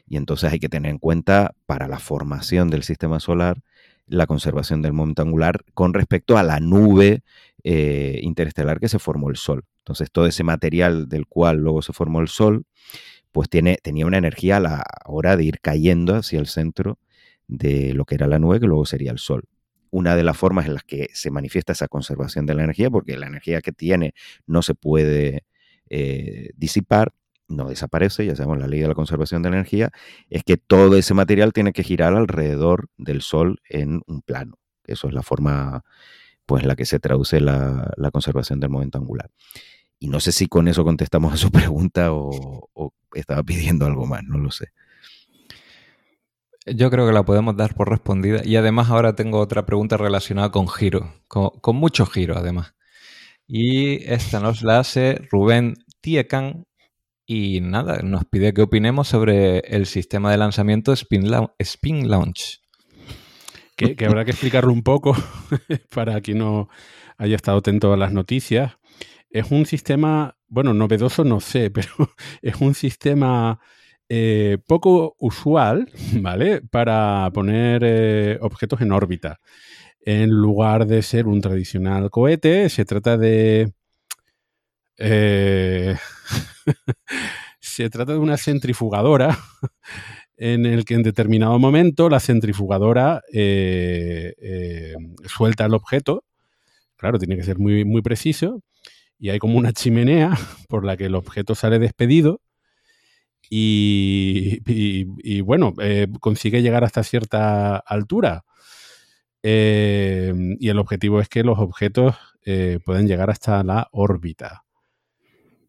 y 0.07 0.19
entonces 0.19 0.53
hay 0.53 0.61
que 0.61 0.69
tener 0.69 0.93
en 0.93 0.99
cuenta 0.99 1.57
para 1.67 1.89
la 1.89 1.99
formación 1.99 2.71
del 2.71 2.85
sistema 2.85 3.19
solar 3.19 3.61
la 4.07 4.29
conservación 4.29 4.83
del 4.83 4.93
momento 4.93 5.23
angular 5.23 5.65
con 5.75 5.93
respecto 5.95 6.39
a 6.39 6.45
la 6.45 6.61
nube 6.61 7.25
eh, 7.65 8.21
interestelar 8.23 8.79
que 8.79 8.89
se 8.89 9.01
formó 9.01 9.31
el 9.31 9.37
Sol. 9.37 9.65
Entonces 9.79 10.13
todo 10.13 10.27
ese 10.27 10.45
material 10.45 11.09
del 11.09 11.27
cual 11.27 11.57
luego 11.57 11.83
se 11.83 11.93
formó 11.93 12.21
el 12.21 12.29
Sol, 12.29 12.67
pues 13.33 13.49
tiene, 13.49 13.79
tenía 13.83 14.07
una 14.07 14.19
energía 14.19 14.59
a 14.59 14.61
la 14.61 14.85
hora 15.07 15.37
de 15.37 15.43
ir 15.43 15.59
cayendo 15.61 16.15
hacia 16.15 16.39
el 16.39 16.47
centro 16.47 17.01
de 17.49 17.95
lo 17.95 18.05
que 18.05 18.15
era 18.15 18.29
la 18.29 18.39
nube, 18.39 18.61
que 18.61 18.69
luego 18.69 18.87
sería 18.87 19.11
el 19.11 19.19
Sol. 19.19 19.43
Una 19.91 20.15
de 20.15 20.23
las 20.23 20.37
formas 20.37 20.67
en 20.67 20.75
las 20.75 20.85
que 20.85 21.09
se 21.15 21.33
manifiesta 21.33 21.73
esa 21.73 21.89
conservación 21.89 22.47
de 22.47 22.55
la 22.55 22.63
energía, 22.63 22.91
porque 22.91 23.17
la 23.17 23.27
energía 23.27 23.61
que 23.61 23.73
tiene 23.73 24.15
no 24.47 24.63
se 24.63 24.77
puede 24.77 25.47
eh, 25.91 26.51
disipar, 26.55 27.13
no 27.49 27.69
desaparece, 27.69 28.27
ya 28.27 28.37
sabemos 28.37 28.59
la 28.59 28.69
ley 28.69 28.81
de 28.81 28.89
la 28.89 28.95
conservación 28.95 29.43
de 29.43 29.51
la 29.51 29.57
energía, 29.57 29.91
es 30.31 30.45
que 30.45 30.57
todo 30.57 30.97
ese 30.97 31.15
material 31.15 31.53
tiene 31.53 31.73
que 31.73 31.83
girar 31.83 32.15
alrededor 32.15 32.89
del 32.97 33.23
Sol 33.23 33.61
en 33.69 34.03
un 34.07 34.23
plano. 34.23 34.59
Eso 34.85 35.09
es 35.09 35.15
la 35.15 35.23
forma 35.23 35.85
pues 36.47 36.65
la 36.65 36.77
que 36.77 36.85
se 36.85 37.01
traduce 37.01 37.41
la, 37.41 37.95
conservación 38.13 38.61
del 38.61 38.71
momento 38.71 38.99
angular. 38.99 39.31
Y 39.99 40.09
no 40.09 40.21
sé 40.21 40.33
si 40.33 40.47
con 40.47 40.69
eso 40.69 40.85
contestamos 40.85 41.33
a 41.33 41.37
su 41.37 41.51
pregunta 41.53 42.13
o, 42.13 42.93
estaba 43.15 43.43
pidiendo 43.43 43.87
algo 43.87 44.07
más, 44.07 44.23
no 44.25 44.39
lo 44.39 44.51
sé. 44.51 44.73
Yo 46.67 46.91
creo 46.91 47.07
que 47.07 47.13
la 47.13 47.25
podemos 47.25 47.57
dar 47.57 47.75
por 47.75 47.91
respondida. 47.91 48.41
Y 48.45 48.57
además 48.57 48.89
ahora 48.91 49.15
tengo 49.15 49.39
otra 49.39 49.67
pregunta 49.67 49.97
relacionada 49.97 50.51
con 50.51 50.67
giro, 50.67 51.15
con, 51.29 51.51
con 51.61 51.77
mucho 51.77 52.07
giro 52.07 52.37
además. 52.37 52.75
Y 53.47 54.03
esta 54.11 54.41
nos 54.41 54.63
la 54.63 54.79
hace 54.79 55.21
Rubén 55.31 55.75
Tiekan 56.01 56.65
y 57.27 57.61
nada, 57.63 58.01
nos 58.03 58.25
pide 58.27 58.53
que 58.53 58.63
opinemos 58.63 59.09
sobre 59.09 59.61
el 59.61 59.87
sistema 59.87 60.31
de 60.31 60.37
lanzamiento 60.37 60.93
Spin, 60.93 61.31
Launch. 61.31 62.61
Que, 63.77 63.97
habrá 64.07 64.25
que 64.25 64.31
explicarlo 64.31 64.73
un 64.73 64.83
poco 64.83 65.17
para 65.95 66.21
quien 66.21 66.39
no 66.39 66.69
haya 67.17 67.37
estado 67.37 67.59
atento 67.59 67.93
a 67.93 67.97
las 67.97 68.13
noticias. 68.13 68.73
Es 69.31 69.51
un 69.51 69.67
sistema, 69.67 70.37
bueno, 70.49 70.75
novedoso 70.75 71.25
no 71.25 71.41
sé, 71.41 71.71
pero 71.73 71.89
es 72.43 72.61
un 72.61 72.75
sistema 72.75 73.59
eh, 74.09 74.59
poco 74.67 75.17
usual, 75.19 75.91
¿vale? 76.21 76.61
Para 76.61 77.31
poner 77.33 77.83
eh, 77.85 78.39
objetos 78.43 78.81
en 78.83 78.93
órbita. 78.93 79.41
En 80.01 80.29
lugar 80.29 80.87
de 80.87 81.01
ser 81.01 81.27
un 81.27 81.41
tradicional 81.41 82.11
cohete, 82.11 82.69
se 82.69 82.85
trata 82.85 83.17
de 83.17 83.73
eh, 84.99 85.97
se 87.61 87.91
trata 87.91 88.13
de 88.13 88.19
una 88.19 88.37
centrifugadora 88.37 89.39
en 90.37 90.67
el 90.67 90.85
que 90.85 90.95
en 90.95 91.03
determinado 91.03 91.59
momento 91.59 92.09
la 92.09 92.21
centrifugadora 92.21 93.23
eh, 93.33 94.35
eh, 94.41 94.95
suelta 95.27 95.67
el 95.67 95.75
objeto. 95.75 96.25
Claro, 96.97 97.19
tiene 97.19 97.37
que 97.37 97.43
ser 97.43 97.59
muy, 97.59 97.85
muy 97.85 98.03
preciso. 98.03 98.63
Y 99.19 99.31
hay 99.31 99.39
como 99.39 99.59
una 99.59 99.73
chimenea 99.73 100.37
por 100.69 100.85
la 100.85 100.97
que 100.97 101.07
el 101.07 101.15
objeto 101.15 101.55
sale 101.55 101.79
despedido. 101.79 102.41
Y, 103.51 105.41
bueno, 105.43 105.75
consigue 106.19 106.63
llegar 106.63 106.83
hasta 106.83 107.05
cierta 107.05 107.77
altura. 107.77 108.45
y 109.43 110.69
el 110.69 110.79
objetivo 110.79 111.21
es 111.21 111.29
que 111.29 111.45
los 111.45 111.59
objetos 111.59 112.17
puedan 112.85 113.07
llegar 113.07 113.31
hasta 113.31 113.63
la 113.63 113.87
órbita. 113.93 114.64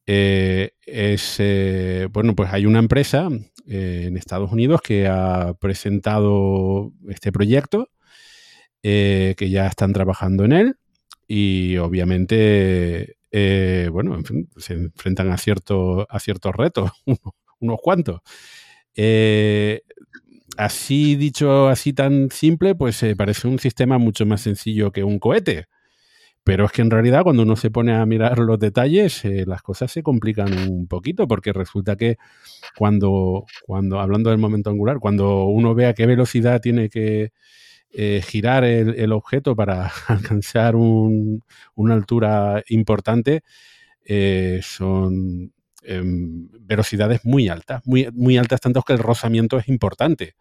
Eh, 0.07 0.71
es, 0.85 1.37
eh, 1.39 2.07
bueno, 2.11 2.35
pues 2.35 2.51
hay 2.53 2.65
una 2.65 2.79
empresa 2.79 3.29
eh, 3.67 4.05
en 4.07 4.17
Estados 4.17 4.51
Unidos 4.51 4.81
que 4.81 5.07
ha 5.07 5.55
presentado 5.59 6.91
este 7.09 7.31
proyecto, 7.31 7.89
que 8.81 9.49
ya 9.49 9.65
están 9.65 9.93
trabajando 9.93 10.45
en 10.45 10.51
él 10.53 10.75
y 11.27 11.77
obviamente, 11.77 13.17
bueno, 13.91 14.19
se 14.57 14.73
enfrentan 14.73 15.31
a, 15.31 15.37
cierto, 15.37 16.05
a 16.07 16.19
ciertos 16.19 16.53
retos, 16.55 16.91
unos 17.59 17.79
cuantos. 17.81 18.21
así 20.57 21.15
dicho, 21.15 21.67
así 21.67 21.93
tan 21.93 22.29
simple, 22.31 22.75
pues 22.75 23.03
parece 23.17 23.47
un 23.47 23.57
sistema 23.57 23.97
mucho 23.97 24.25
más 24.27 24.41
sencillo 24.41 24.91
que 24.91 25.03
un 25.03 25.17
cohete. 25.17 25.65
Pero 26.45 26.65
es 26.65 26.71
que 26.71 26.83
en 26.83 26.91
realidad 26.91 27.23
cuando 27.23 27.41
uno 27.41 27.55
se 27.55 27.71
pone 27.71 27.95
a 27.95 28.05
mirar 28.05 28.37
los 28.37 28.59
detalles, 28.59 29.25
eh, 29.25 29.45
las 29.47 29.63
cosas 29.63 29.91
se 29.91 30.03
complican 30.03 30.53
un 30.69 30.87
poquito, 30.87 31.27
porque 31.27 31.51
resulta 31.51 31.95
que 31.95 32.17
cuando, 32.77 33.47
cuando, 33.65 33.99
hablando 33.99 34.29
del 34.29 34.37
momento 34.37 34.69
angular, 34.69 34.99
cuando 34.99 35.45
uno 35.45 35.73
ve 35.73 35.87
a 35.87 35.95
qué 35.95 36.05
velocidad 36.05 36.61
tiene 36.61 36.89
que 36.89 37.31
eh, 37.93 38.21
girar 38.23 38.63
el, 38.63 39.11
objeto 39.11 39.55
para 39.55 39.91
alcanzar 40.07 40.75
una 40.75 41.93
altura 41.95 42.63
importante, 42.67 43.41
eh, 44.05 44.59
son 44.61 45.51
em, 45.81 46.47
velocidades 46.59 47.25
muy 47.25 47.49
altas, 47.49 47.81
muy, 47.87 48.07
muy 48.13 48.37
altas, 48.37 48.61
tanto 48.61 48.83
que 48.83 48.93
el 48.93 48.99
rozamiento 48.99 49.57
es 49.57 49.67
importante. 49.67 50.35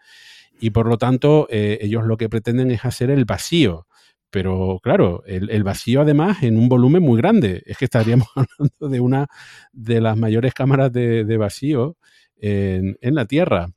Y 0.61 0.69
por 0.69 0.87
lo 0.87 0.99
tanto, 0.99 1.49
ellos 1.51 2.05
lo 2.05 2.19
que 2.19 2.29
pretenden 2.29 2.71
es 2.73 2.85
hacer 2.85 3.11
el 3.11 3.25
vacío 3.25 3.87
pero 4.35 4.81
claro, 4.83 5.23
el, 5.27 5.63
vacío 5.63 6.01
además 6.01 6.43
en 6.43 6.57
un 6.57 6.69
volumen 6.69 7.05
muy 7.05 7.19
grande. 7.19 7.63
Es 7.67 7.79
que 7.79 7.85
estaríamos 7.85 8.27
hablando 8.35 8.89
de 8.89 8.99
una 8.99 9.29
de 9.73 10.01
las 10.01 10.17
mayores 10.17 10.53
cámaras 10.53 10.91
de, 10.91 11.37
vacío 11.37 11.97
en, 12.37 12.97
la 13.01 13.27
Tierra. 13.27 13.69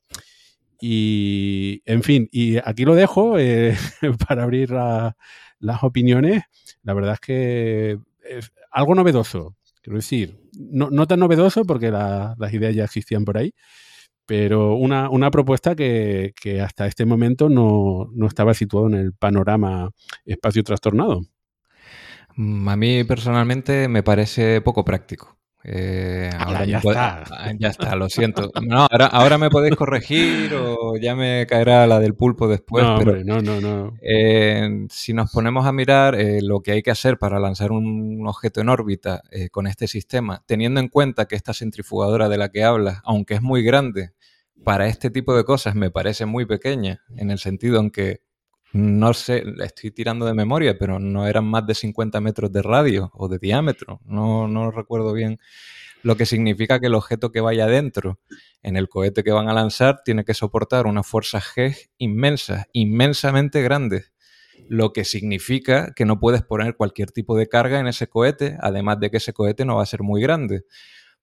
Y, 0.81 1.83
en 1.85 2.01
fin, 2.01 2.27
y 2.31 2.57
aquí 2.57 2.85
lo 2.85 2.95
dejo 2.95 3.37
eh, 3.37 3.77
para 4.27 4.41
abrir 4.41 4.71
las 4.71 5.83
opiniones. 5.83 6.41
La 6.81 6.95
verdad 6.95 7.13
es 7.13 7.19
que 7.19 7.99
es 8.27 8.51
algo 8.71 8.95
novedoso, 8.95 9.55
quiero 9.83 9.97
decir, 9.97 10.39
no, 10.53 11.05
tan 11.05 11.19
novedoso 11.19 11.65
porque 11.65 11.91
las 11.91 12.51
ideas 12.51 12.73
ya 12.73 12.85
existían 12.85 13.25
por 13.25 13.37
ahí, 13.37 13.53
pero 14.27 14.75
una, 14.75 15.31
propuesta 15.31 15.75
que, 15.75 16.33
hasta 16.63 16.85
este 16.85 17.05
momento 17.05 17.49
no, 17.49 18.11
estaba 18.27 18.53
situado 18.53 18.87
en 18.87 18.93
el 18.95 19.13
panorama 19.13 19.89
espacio 20.25 20.63
trastornado. 20.63 21.21
Mm, 22.35 22.69
a 22.69 22.75
mí 22.75 23.03
personalmente 23.05 23.87
me 23.87 24.03
parece 24.03 24.61
poco 24.61 24.83
práctico. 24.85 25.36
Eh, 25.63 26.29
ahora 26.37 26.65
ya, 26.65 26.77
está. 26.77 27.23
Ah, 27.29 27.51
ya 27.57 27.67
está, 27.69 27.95
lo 27.95 28.09
siento. 28.09 28.51
No, 28.61 28.87
ahora, 28.89 29.37
me 29.37 29.49
podéis 29.49 29.75
corregir 29.75 30.53
o 30.53 30.97
ya 30.97 31.15
me 31.15 31.45
caerá 31.47 31.85
la 31.87 31.99
del 31.99 32.15
pulpo 32.15 32.47
después. 32.47 32.85
No, 32.85 32.97
pero, 32.99 33.23
no, 33.23 33.41
no, 33.41 33.59
no. 33.59 33.93
Eh, 34.01 34.85
si 34.89 35.13
nos 35.13 35.31
ponemos 35.31 35.65
a 35.65 35.73
mirar 35.73 36.15
eh, 36.15 36.41
lo 36.41 36.61
que 36.61 36.71
hay 36.71 36.81
que 36.81 36.91
hacer 36.91 37.17
para 37.17 37.39
lanzar 37.39 37.71
un 37.71 38.25
objeto 38.27 38.61
en 38.61 38.69
órbita 38.69 39.21
con 39.51 39.67
este 39.67 39.87
sistema, 39.87 40.43
teniendo 40.45 40.79
en 40.79 40.87
cuenta 40.87 41.25
que 41.25 41.35
esta 41.35 41.53
centrifugadora 41.53 42.29
de 42.29 42.37
la 42.37 42.49
que 42.49 42.63
hablas, 42.63 43.01
aunque 43.03 43.33
es 43.33 43.41
muy 43.41 43.63
grande, 43.63 44.11
para 44.63 44.87
este 44.87 45.09
tipo 45.09 45.35
de 45.35 45.43
cosas 45.43 45.75
me 45.75 45.91
parece 45.91 46.25
muy 46.25 46.45
pequeña, 46.45 47.01
en 47.15 47.31
el 47.31 47.39
sentido 47.39 47.79
en 47.79 47.91
que 47.91 48.21
no 48.77 49.13
sé, 49.13 49.43
estoy 49.63 49.91
tirando 49.91 50.25
de 50.25 50.33
memoria, 50.33 50.77
pero 50.77 50.99
no 50.99 51.27
eran 51.27 51.45
más 51.45 51.65
de 51.65 51.75
50 51.75 52.21
metros 52.21 52.51
de 52.51 52.61
radio 52.61 53.11
o 53.13 53.27
de 53.27 53.39
diámetro, 53.39 53.99
no, 54.05 54.47
no 54.47 54.71
recuerdo 54.71 55.13
bien. 55.13 55.39
Lo 56.03 56.15
que 56.15 56.25
significa 56.25 56.79
que 56.79 56.85
el 56.85 56.95
objeto 56.95 57.31
que 57.31 57.41
vaya 57.41 57.65
adentro 57.65 58.19
en 58.61 58.77
el 58.77 58.87
cohete 58.87 59.23
que 59.23 59.31
van 59.31 59.49
a 59.49 59.53
lanzar 59.53 60.03
tiene 60.05 60.23
que 60.23 60.33
soportar 60.33 60.85
una 60.85 61.03
fuerza 61.03 61.41
G 61.41 61.75
inmensa, 61.97 62.67
inmensamente 62.71 63.61
grande. 63.61 64.05
Lo 64.69 64.93
que 64.93 65.05
significa 65.05 65.93
que 65.95 66.05
no 66.05 66.19
puedes 66.19 66.43
poner 66.43 66.75
cualquier 66.75 67.11
tipo 67.11 67.35
de 67.35 67.47
carga 67.47 67.79
en 67.79 67.87
ese 67.87 68.07
cohete, 68.07 68.57
además 68.61 68.99
de 68.99 69.09
que 69.09 69.17
ese 69.17 69.33
cohete 69.33 69.65
no 69.65 69.77
va 69.77 69.83
a 69.83 69.87
ser 69.87 70.03
muy 70.03 70.21
grande. 70.21 70.65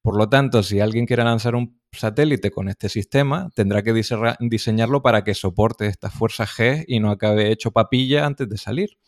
Por 0.02 0.16
lo 0.18 0.28
tanto, 0.28 0.62
si 0.62 0.80
alguien 0.80 1.06
quiere 1.06 1.24
lanzar 1.24 1.54
un 1.54 1.80
satélite 1.94 2.50
con 2.50 2.68
este 2.68 2.88
sistema, 2.88 3.50
tendrá 3.54 3.82
que 3.82 3.92
diseñarlo 3.92 5.02
para 5.02 5.24
que 5.24 5.34
soporte 5.34 5.86
esta 5.86 6.10
fuerza 6.10 6.46
G 6.46 6.84
y 6.86 7.00
no 7.00 7.10
acabe 7.10 7.50
hecho 7.50 7.70
papilla 7.70 8.26
antes 8.26 8.48
de 8.48 8.58
salir. 8.58 8.98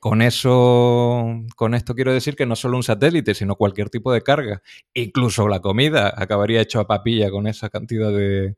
Con 0.00 0.22
eso, 0.22 1.26
con 1.56 1.74
esto 1.74 1.94
quiero 1.94 2.12
decir 2.12 2.36
que 2.36 2.46
no 2.46 2.54
solo 2.54 2.76
un 2.76 2.84
satélite, 2.84 3.34
sino 3.34 3.56
cualquier 3.56 3.90
tipo 3.90 4.12
de 4.12 4.22
carga, 4.22 4.62
incluso 4.94 5.48
la 5.48 5.60
comida, 5.60 6.12
acabaría 6.16 6.60
hecho 6.60 6.78
a 6.78 6.86
papilla 6.86 7.30
con 7.30 7.48
esa 7.48 7.68
cantidad 7.68 8.12
de, 8.12 8.56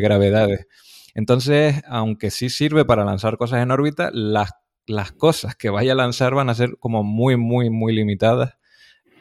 gravedades. 0.00 0.66
Entonces, 1.14 1.82
aunque 1.86 2.30
sí 2.30 2.50
sirve 2.50 2.84
para 2.84 3.04
lanzar 3.04 3.38
cosas 3.38 3.62
en 3.62 3.70
órbita, 3.70 4.10
las, 4.12 4.50
las 4.86 5.12
cosas 5.12 5.56
que 5.56 5.70
vaya 5.70 5.92
a 5.92 5.96
lanzar 5.96 6.34
van 6.34 6.50
a 6.50 6.54
ser 6.54 6.76
como 6.78 7.04
muy, 7.04 7.36
muy, 7.36 7.70
muy 7.70 7.94
limitadas 7.94 8.59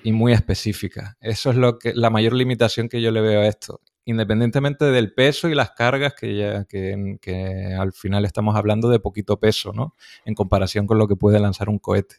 y 0.03 0.11
muy 0.11 0.33
específica. 0.33 1.17
Eso 1.19 1.51
es 1.51 1.55
lo 1.55 1.77
que, 1.77 1.93
la 1.93 2.09
mayor 2.09 2.33
limitación 2.33 2.89
que 2.89 3.01
yo 3.01 3.11
le 3.11 3.21
veo 3.21 3.41
a 3.41 3.47
esto. 3.47 3.81
Independientemente 4.05 4.85
del 4.85 5.13
peso 5.13 5.49
y 5.49 5.55
las 5.55 5.71
cargas, 5.71 6.13
que, 6.15 6.35
ya, 6.35 6.65
que, 6.65 7.75
al 7.77 7.93
final 7.93 8.25
estamos 8.25 8.55
hablando 8.55 8.89
de 8.89 8.99
poquito 8.99 9.39
peso, 9.39 9.71
¿no? 9.73 9.95
En 10.25 10.33
comparación 10.33 10.87
con 10.87 10.97
lo 10.97 11.07
que 11.07 11.15
puede 11.15 11.39
lanzar 11.39 11.69
un 11.69 11.79
cohete. 11.79 12.15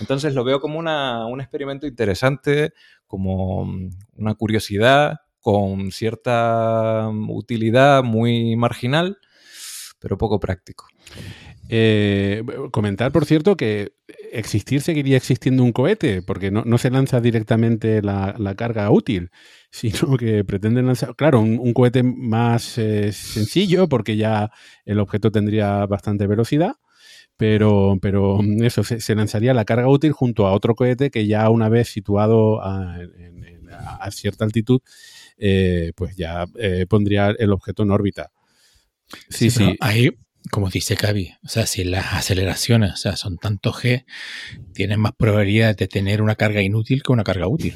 Entonces 0.00 0.34
lo 0.34 0.44
veo 0.44 0.60
como 0.60 0.78
una, 0.78 1.26
un 1.26 1.40
experimento 1.40 1.86
interesante, 1.86 2.72
como 3.06 3.62
una 4.16 4.34
curiosidad, 4.34 5.18
con 5.40 5.90
cierta 5.90 7.08
utilidad 7.28 8.02
muy 8.02 8.56
marginal, 8.56 9.18
pero 9.98 10.18
poco 10.18 10.40
práctico. 10.40 10.86
Eh, 11.72 12.42
comentar, 12.72 13.12
por 13.12 13.24
cierto, 13.26 13.56
que 13.56 13.92
existir 14.32 14.80
seguiría 14.80 15.16
existiendo 15.16 15.62
un 15.62 15.70
cohete, 15.70 16.20
porque 16.20 16.50
no, 16.50 16.78
se 16.78 16.90
lanza 16.90 17.20
directamente 17.20 18.02
la, 18.02 18.54
carga 18.56 18.90
útil, 18.90 19.30
sino 19.70 20.16
que 20.16 20.42
pretenden 20.44 20.86
lanzar, 20.86 21.14
claro, 21.14 21.38
un, 21.38 21.72
cohete 21.72 22.02
más 22.02 22.76
eh, 22.76 23.12
sencillo, 23.12 23.88
porque 23.88 24.16
ya 24.16 24.50
el 24.84 24.98
objeto 24.98 25.30
tendría 25.30 25.86
bastante 25.86 26.26
velocidad, 26.26 26.74
pero, 27.36 27.98
pero 28.02 28.40
eso, 28.62 28.82
se, 28.82 29.14
lanzaría 29.14 29.54
la 29.54 29.64
carga 29.64 29.88
útil 29.88 30.10
junto 30.10 30.48
a 30.48 30.52
otro 30.52 30.74
cohete 30.74 31.10
que 31.10 31.28
ya 31.28 31.48
una 31.50 31.68
vez 31.68 31.88
situado 31.88 32.60
a, 32.62 32.98
cierta 34.10 34.44
altitud, 34.44 34.80
eh, 35.38 35.92
pues 35.94 36.16
ya 36.16 36.46
pondría 36.88 37.30
el 37.38 37.52
objeto 37.52 37.84
en 37.84 37.92
órbita. 37.92 38.32
Sí, 39.28 39.50
sí. 39.50 39.76
Ahí, 39.80 40.10
como 40.50 40.68
dice 40.68 40.96
Cavi, 40.96 41.32
o 41.44 41.48
sea, 41.48 41.66
si 41.66 41.84
las 41.84 42.12
aceleraciones 42.12 42.92
o 42.92 42.96
sea, 42.96 43.16
son 43.16 43.38
tanto 43.38 43.72
G, 43.72 44.04
tienen 44.74 45.00
más 45.00 45.12
probabilidad 45.16 45.76
de 45.76 45.88
tener 45.88 46.22
una 46.22 46.34
carga 46.34 46.62
inútil 46.62 47.02
que 47.02 47.12
una 47.12 47.24
carga 47.24 47.48
útil. 47.48 47.74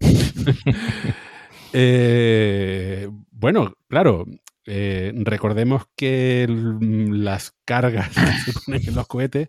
Eh, 1.74 3.08
bueno, 3.30 3.72
claro, 3.88 4.26
eh, 4.66 5.10
recordemos 5.14 5.84
que 5.96 6.46
las 6.48 7.54
cargas 7.64 8.10
que 8.10 8.52
se 8.52 8.60
ponen 8.60 8.88
en 8.88 8.94
los 8.94 9.06
cohetes 9.06 9.48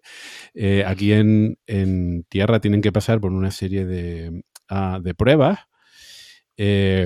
eh, 0.53 0.85
aquí 0.87 1.11
en, 1.11 1.57
Tierra 2.29 2.61
tienen 2.61 2.81
que 2.81 2.93
pasar 2.93 3.19
por 3.19 3.33
una 3.33 3.51
serie 3.51 3.85
de, 3.85 4.45
ah, 4.69 5.01
de 5.03 5.13
pruebas, 5.13 5.59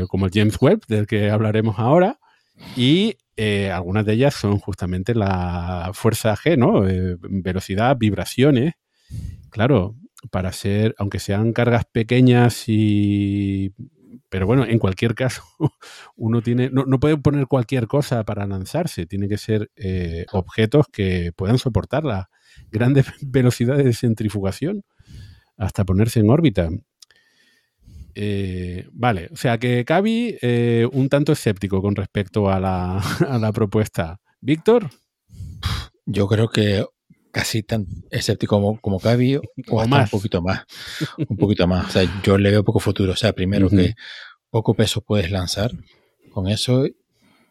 como 0.08 0.28
el 0.28 0.32
James 0.32 0.58
Webb, 0.62 0.86
del 0.88 1.08
que 1.08 1.32
hablaremos 1.32 1.80
ahora, 1.80 2.20
y 2.76 3.18
eh, 3.38 3.70
algunas 3.72 4.04
de 4.06 4.14
ellas 4.14 4.34
son 4.34 4.58
justamente 4.58 5.14
la 5.14 5.92
fuerza 5.94 6.36
G, 6.36 6.58
¿no? 6.58 6.88
Eh, 6.88 7.18
velocidad, 7.22 7.96
vibraciones. 7.96 8.74
Claro, 9.52 9.96
para 10.32 10.52
ser, 10.52 10.96
aunque 10.98 11.20
sean 11.20 11.54
cargas 11.54 11.86
pequeñas 11.86 12.64
y... 12.68 13.74
Pero 14.30 14.46
bueno, 14.46 14.66
en 14.66 14.80
cualquier 14.80 15.16
caso, 15.16 15.44
uno 16.18 16.42
tiene, 16.42 16.70
no, 16.70 17.00
puede 17.00 17.16
poner 17.18 17.48
cualquier 17.48 17.88
cosa 17.88 18.26
para 18.26 18.46
lanzarse, 18.46 19.06
tiene 19.06 19.30
que 19.30 19.38
ser 19.38 19.70
eh, 19.78 20.26
objetos 20.34 20.88
que 20.92 21.32
puedan 21.34 21.60
soportar 21.60 22.04
las 22.04 22.26
grandes 22.70 23.06
velocidades 23.22 23.86
de 23.86 23.94
centrifugación 23.94 24.84
hasta 25.58 25.86
ponerse 25.86 26.20
en 26.20 26.30
órbita. 26.30 26.70
Eh, 28.20 28.88
vale, 28.94 29.30
o 29.32 29.36
sea 29.36 29.60
que 29.60 29.86
Cavi 29.86 30.40
eh, 30.42 30.88
un 30.92 31.08
tanto 31.08 31.34
escéptico 31.34 31.84
con 31.84 31.96
respecto 31.96 32.50
a 32.52 32.60
la, 32.60 33.52
propuesta. 33.54 34.20
Víctor. 34.42 34.90
Yo 36.08 36.28
creo 36.28 36.50
que 36.50 36.84
casi 37.32 37.62
tan 37.62 37.86
escéptico 38.10 38.56
como, 38.56 38.82
como 38.82 39.00
Cavi 39.00 39.36
o, 39.36 39.42
más. 39.88 40.12
un 40.12 40.20
poquito 40.20 40.42
más. 40.42 40.64
Un 41.30 41.38
poquito 41.38 41.68
más. 41.68 41.90
O 41.90 41.92
sea, 41.92 42.22
yo 42.24 42.40
le 42.40 42.50
veo 42.50 42.64
poco 42.64 42.80
futuro. 42.80 43.14
O 43.14 43.16
sea, 43.16 43.34
primero 43.34 43.70
que 43.70 43.94
poco 44.50 44.74
peso 44.74 45.02
puedes 45.02 45.30
lanzar 45.30 45.70
con 46.32 46.48
eso 46.48 46.86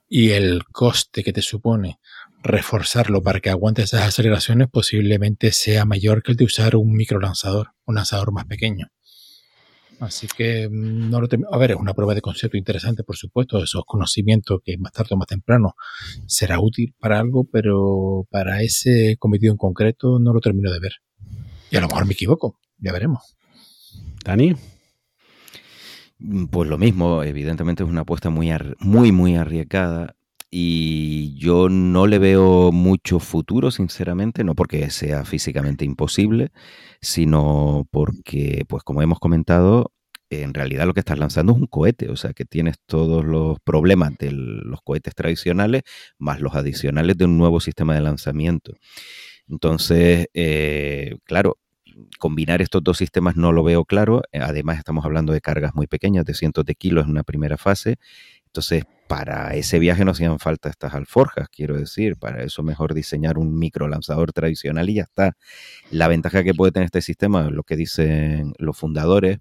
y 0.09 0.31
el 0.31 0.65
coste 0.65 1.23
que 1.23 1.33
te 1.33 1.43
supone 1.43 2.01
reforzarlo 2.43 3.23
para 3.23 3.39
que 3.39 3.51
aguante 3.51 3.83
esas 3.83 4.03
aceleraciones 4.03 4.67
posiblemente 4.69 5.53
sea 5.53 5.85
mayor 5.85 6.25
que 6.25 6.33
el 6.33 6.37
de 6.37 6.45
usar 6.45 6.75
un 6.75 6.93
micro 6.93 7.21
lanzador, 7.21 7.71
un 7.85 7.95
lanzador 7.95 8.33
más 8.33 8.47
pequeño. 8.47 8.89
Así 10.01 10.27
que 10.27 10.69
mm, 10.69 11.11
no 11.11 11.21
lo 11.21 11.29
A 11.51 11.59
ver, 11.59 11.73
es 11.73 11.77
una 11.77 11.95
prueba 11.95 12.15
de 12.15 12.21
concepto 12.21 12.57
interesante, 12.57 13.03
por 13.03 13.17
supuesto, 13.17 13.63
esos 13.63 13.85
conocimientos 13.87 14.61
que 14.65 14.77
más 14.79 14.93
tarde 14.93 15.11
o 15.13 15.17
más 15.17 15.29
temprano 15.29 15.75
será 16.27 16.61
útil 16.61 16.95
para 16.99 17.19
algo, 17.19 17.45
pero 17.45 18.27
para 18.31 18.63
ese 18.63 19.17
cometido 19.19 19.53
en 19.53 19.59
concreto 19.59 20.19
no 20.19 20.33
lo 20.33 20.41
termino 20.41 20.71
de 20.71 20.81
ver. 20.81 20.93
Y 21.71 21.77
a 21.77 21.81
lo 21.81 21.89
mejor 21.89 22.07
me 22.07 22.13
equivoco, 22.13 22.59
ya 22.79 22.93
veremos. 22.93 23.37
Dani. 24.25 24.55
Mm, 26.19 26.47
pues 26.47 26.69
lo 26.69 26.79
mismo, 26.79 27.23
evidentemente 27.23 27.83
es 27.83 27.89
una 27.89 28.03
apuesta 28.03 28.31
muy, 28.31 28.51
muy, 28.81 29.13
muy 29.13 29.37
arriesgada 29.37 30.16
y 30.51 31.35
yo 31.39 31.69
no 31.69 32.07
le 32.07 32.19
veo 32.19 32.73
mucho 32.73 33.19
futuro, 33.21 33.71
sinceramente, 33.71 34.45
no 34.45 34.55
porque 34.55 34.91
sea 34.91 35.25
físicamente 35.25 35.85
imposible, 35.85 36.51
sino 37.01 37.87
porque, 37.91 38.65
pues 38.69 38.83
como 38.85 39.03
hemos 39.03 39.19
comentado, 39.21 39.93
en 40.31 40.55
realidad 40.55 40.87
lo 40.87 40.95
que 40.95 41.01
estás 41.01 41.19
lanzando 41.19 41.53
es 41.53 41.59
un 41.59 41.67
cohete, 41.67 42.09
o 42.11 42.17
sea 42.17 42.33
que 42.33 42.45
tienes 42.45 42.77
todos 42.87 43.25
los 43.25 43.59
problemas 43.61 44.17
de 44.19 44.33
los 44.33 44.81
cohetes 44.83 45.15
tradicionales 45.15 45.83
más 46.19 46.41
los 46.41 46.55
adicionales 46.55 47.17
de 47.17 47.27
un 47.27 47.39
nuevo 47.39 47.61
sistema 47.61 47.95
de 47.95 48.01
lanzamiento. 48.01 48.73
Entonces, 49.49 50.27
eh, 50.35 51.17
claro, 51.25 51.59
combinar 52.19 52.63
estos 52.63 52.83
dos 52.85 52.99
sistemas 52.99 53.37
no 53.37 53.53
lo 53.53 53.63
veo 53.65 53.85
claro. 53.85 54.23
Además, 54.33 54.79
estamos 54.79 55.05
hablando 55.05 55.33
de 55.33 55.41
cargas 55.41 55.75
muy 55.75 55.87
pequeñas, 55.87 56.25
de 56.25 56.35
cientos 56.35 56.65
de 56.65 56.75
kilos 56.75 57.05
en 57.05 57.11
una 57.13 57.23
primera 57.23 57.57
fase. 57.57 57.97
Entonces, 58.57 58.85
para 59.07 59.55
ese 59.55 59.79
viaje 59.79 60.07
no 60.07 60.13
hacían 60.13 60.39
falta 60.39 60.71
estas 60.71 60.95
alforjas, 60.95 61.49
quiero 61.51 61.77
decir, 61.77 62.17
para 62.17 62.43
eso 62.43 62.63
mejor 62.63 62.95
diseñar 62.95 63.37
un 63.37 63.59
micro 63.59 63.87
lanzador 63.87 64.33
tradicional 64.33 64.89
y 64.89 64.95
ya 64.95 65.03
está. 65.03 65.37
La 65.91 66.09
ventaja 66.09 66.43
que 66.43 66.55
puede 66.55 66.73
tener 66.73 66.87
este 66.87 67.03
sistema, 67.03 67.51
lo 67.51 67.65
que 67.65 67.77
dicen 67.77 68.55
los 68.59 68.79
fundadores, 68.79 69.41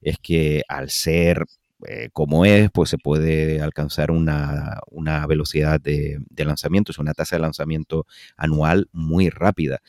es 0.00 0.18
que 0.18 0.62
al 0.66 0.90
ser 0.90 1.44
eh, 1.86 2.08
como 2.12 2.44
es, 2.44 2.70
pues 2.72 2.90
se 2.90 2.98
puede 2.98 3.60
alcanzar 3.60 4.10
una, 4.10 4.80
velocidad 5.28 5.80
de, 5.80 6.18
de 6.28 6.44
lanzamiento, 6.44 6.90
es 6.90 6.98
una 6.98 7.14
tasa 7.14 7.36
de 7.36 7.42
lanzamiento 7.42 8.04
anual 8.36 8.88
muy 8.92 9.30
rápida. 9.30 9.80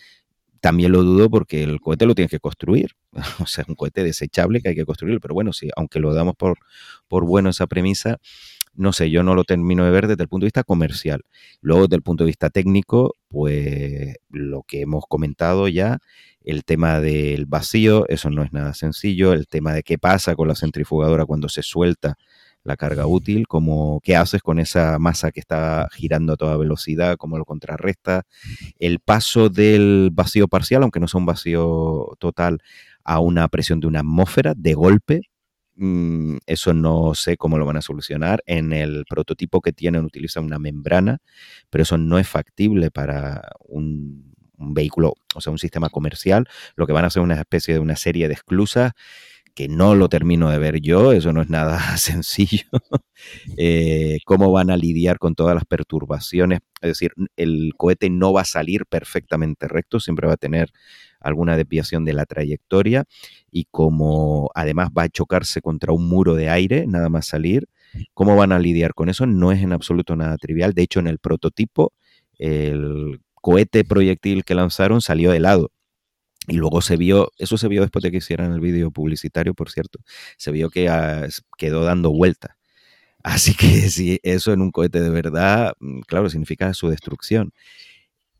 También 0.60 0.92
lo 0.92 1.04
dudo 1.04 1.30
porque 1.30 1.64
el 1.64 1.80
cohete 1.80 2.06
lo 2.06 2.16
tienes 2.16 2.32
que 2.32 2.40
construir. 2.40 2.92
O 3.42 3.48
sea, 3.48 3.64
es 3.64 3.70
un 3.70 3.76
cohete 3.76 4.04
desechable 4.04 4.62
que 4.62 4.70
hay 4.70 4.76
que 4.76 4.86
construir. 4.86 5.20
Pero 5.20 5.34
bueno, 5.34 5.54
sí, 5.54 5.70
aunque 5.76 6.00
lo 6.00 6.14
damos 6.14 6.36
por, 6.36 6.58
por 7.08 7.26
bueno 7.26 7.50
esa 7.50 7.68
premisa, 7.68 8.20
no 8.78 8.94
sé, 8.94 9.10
yo 9.10 9.24
no 9.24 9.36
lo 9.36 9.44
termino 9.44 9.84
de 9.84 9.92
ver 9.92 10.08
desde 10.08 10.24
el 10.24 10.30
punto 10.30 10.46
de 10.46 10.48
vista 10.48 10.64
comercial. 10.64 11.24
Luego, 11.62 11.84
desde 11.84 11.98
el 11.98 12.04
punto 12.04 12.24
de 12.24 12.28
vista 12.28 12.50
técnico, 12.50 13.14
pues 13.28 14.16
lo 14.30 14.64
que 14.64 14.82
hemos 14.82 15.06
comentado 15.10 15.68
ya, 15.68 16.00
el 16.44 16.64
tema 16.64 17.02
del 17.02 17.46
vacío, 17.46 18.08
eso 18.08 18.30
no 18.30 18.44
es 18.44 18.54
nada 18.54 18.74
sencillo, 18.74 19.34
el 19.34 19.48
tema 19.48 19.74
de 19.74 19.84
qué 19.84 19.98
pasa 19.98 20.36
con 20.36 20.48
la 20.48 20.56
centrifugadora 20.56 21.26
cuando 21.26 21.50
se 21.50 21.64
suelta 21.64 22.16
la 22.64 22.78
carga 22.78 23.08
útil, 23.08 23.48
como 23.48 24.00
qué 24.04 24.16
haces 24.16 24.42
con 24.42 24.60
esa 24.60 25.00
masa 25.00 25.32
que 25.32 25.40
está 25.40 25.88
girando 25.92 26.34
a 26.34 26.38
toda 26.38 26.58
velocidad, 26.58 27.18
cómo 27.18 27.38
lo 27.38 27.46
contrarresta, 27.46 28.24
el 28.78 29.00
paso 29.00 29.50
del 29.50 30.10
vacío 30.14 30.48
parcial, 30.48 30.84
aunque 30.84 31.00
no 31.00 31.08
sea 31.08 31.20
un 31.20 31.26
vacío 31.26 32.16
total, 32.20 32.60
a 33.04 33.20
una 33.20 33.48
presión 33.48 33.80
de 33.80 33.88
una 33.88 34.00
atmósfera 34.00 34.54
de 34.56 34.74
golpe, 34.74 35.22
Mm, 35.80 36.38
eso 36.48 36.74
no 36.74 37.14
sé 37.14 37.38
cómo 37.38 37.58
lo 37.60 37.66
van 37.66 37.78
a 37.78 37.82
solucionar. 37.82 38.44
En 38.48 38.74
el 38.74 39.06
prototipo 39.08 39.62
que 39.62 39.74
tienen 39.74 40.06
utilizan 40.06 40.44
una 40.46 40.58
membrana, 40.60 41.20
pero 41.70 41.84
eso 41.84 41.98
no 41.98 42.18
es 42.18 42.28
factible 42.28 42.90
para 42.92 43.50
un, 43.68 44.36
vehículo, 44.60 45.14
o 45.36 45.42
sea, 45.42 45.52
un 45.52 45.60
sistema 45.60 45.90
comercial. 45.90 46.48
Lo 46.76 46.88
que 46.88 46.94
van 46.94 47.04
a 47.04 47.08
hacer 47.08 47.22
es 47.22 47.26
una 47.26 47.36
especie 47.36 47.76
de 47.76 47.80
una 47.80 47.96
serie 47.96 48.28
de 48.28 48.34
esclusas 48.34 48.94
que 49.58 49.68
no 49.68 49.96
lo 49.96 50.08
termino 50.08 50.52
de 50.52 50.60
ver 50.60 50.82
yo, 50.82 51.14
eso 51.14 51.34
no 51.34 51.42
es 51.42 51.50
nada 51.50 51.80
sencillo. 51.98 52.68
Eh, 53.58 54.20
¿Cómo 54.24 54.52
van 54.52 54.70
a 54.70 54.78
lidiar 54.78 55.18
con 55.18 55.34
todas 55.34 55.56
las 55.56 55.66
perturbaciones? 55.66 56.60
Es 56.80 56.90
decir, 56.92 57.14
el 57.38 57.72
cohete 57.76 58.12
no 58.12 58.32
va 58.32 58.42
a 58.42 58.46
salir 58.46 58.86
perfectamente 58.86 59.68
recto, 59.68 60.00
siempre 60.00 60.28
va 60.28 60.34
a 60.34 60.38
tener 60.38 60.70
alguna 61.20 61.58
desviación 61.58 62.06
de 62.06 62.14
la 62.14 62.28
trayectoria 62.28 63.06
y 63.50 63.66
como 63.72 64.52
además 64.54 64.90
va 64.96 65.04
a 65.04 65.10
chocarse 65.10 65.60
contra 65.60 65.92
un 65.92 66.08
muro 66.08 66.36
de 66.36 66.52
aire, 66.52 66.86
nada 66.86 67.10
más 67.10 67.26
salir, 67.26 67.68
¿cómo 68.14 68.36
van 68.36 68.52
a 68.52 68.60
lidiar 68.60 68.94
con 68.94 69.10
eso? 69.10 69.26
No 69.26 69.52
es 69.52 69.64
en 69.64 69.74
absoluto 69.74 70.16
nada 70.16 70.38
trivial. 70.38 70.74
De 70.74 70.84
hecho, 70.84 71.00
en 71.00 71.08
el 71.08 71.18
prototipo, 71.18 71.94
el 72.38 73.22
cohete 73.34 73.84
proyectil 73.84 74.44
que 74.46 74.54
lanzaron 74.54 75.02
salió 75.02 75.32
de 75.32 75.40
lado. 75.40 75.72
Y 76.48 76.56
luego 76.56 76.82
se 76.82 76.98
vio, 76.98 77.32
eso 77.38 77.58
se 77.58 77.68
vio 77.68 77.82
después 77.82 78.04
de 78.04 78.12
que 78.12 78.18
hicieran 78.18 78.54
el 78.54 78.62
vídeo 78.62 78.92
publicitario, 78.92 79.54
por 79.54 79.70
cierto, 79.70 80.00
se 80.38 80.52
vio 80.52 80.70
que 80.70 80.90
ah, 80.90 81.28
quedó 81.58 81.84
dando 81.84 82.12
vueltas. 82.12 82.56
Así 83.24 83.56
que 83.56 83.68
si 83.90 84.20
eso 84.24 84.54
en 84.54 84.62
un 84.62 84.72
cohete 84.72 85.02
de 85.02 85.10
verdad, 85.10 85.74
mm, 85.80 86.02
claro, 86.02 86.30
significa 86.30 86.74
su 86.74 86.90
destrucción. 86.90 87.54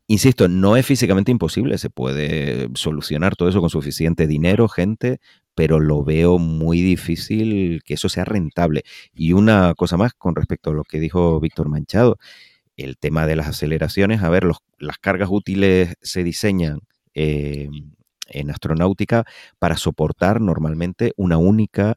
Insisto, 0.06 0.48
no 0.48 0.76
es 0.76 0.86
físicamente 0.86 1.30
imposible, 1.30 1.76
se 1.76 1.90
puede 1.90 2.68
solucionar 2.74 3.36
todo 3.36 3.50
eso 3.50 3.60
con 3.60 3.68
suficiente 3.68 4.26
dinero, 4.26 4.66
gente, 4.68 5.20
pero 5.54 5.80
lo 5.80 6.02
veo 6.04 6.38
muy 6.38 6.80
difícil 6.80 7.82
que 7.84 7.94
eso 7.94 8.08
sea 8.08 8.24
rentable. 8.24 8.84
Y 9.14 9.32
una 9.34 9.74
cosa 9.74 9.98
más 9.98 10.14
con 10.14 10.34
respecto 10.34 10.70
a 10.70 10.74
lo 10.74 10.84
que 10.84 11.00
dijo 11.00 11.40
Víctor 11.40 11.68
Manchado, 11.68 12.18
el 12.76 12.96
tema 12.98 13.26
de 13.26 13.36
las 13.36 13.48
aceleraciones, 13.48 14.22
a 14.22 14.30
ver, 14.30 14.44
las 14.78 14.98
cargas 14.98 15.28
útiles 15.30 15.96
se 16.00 16.24
diseñan 16.24 16.80
eh, 17.14 17.68
en 18.28 18.50
astronáutica 18.50 19.24
para 19.58 19.76
soportar 19.76 20.40
normalmente 20.40 21.12
una 21.16 21.38
única 21.38 21.96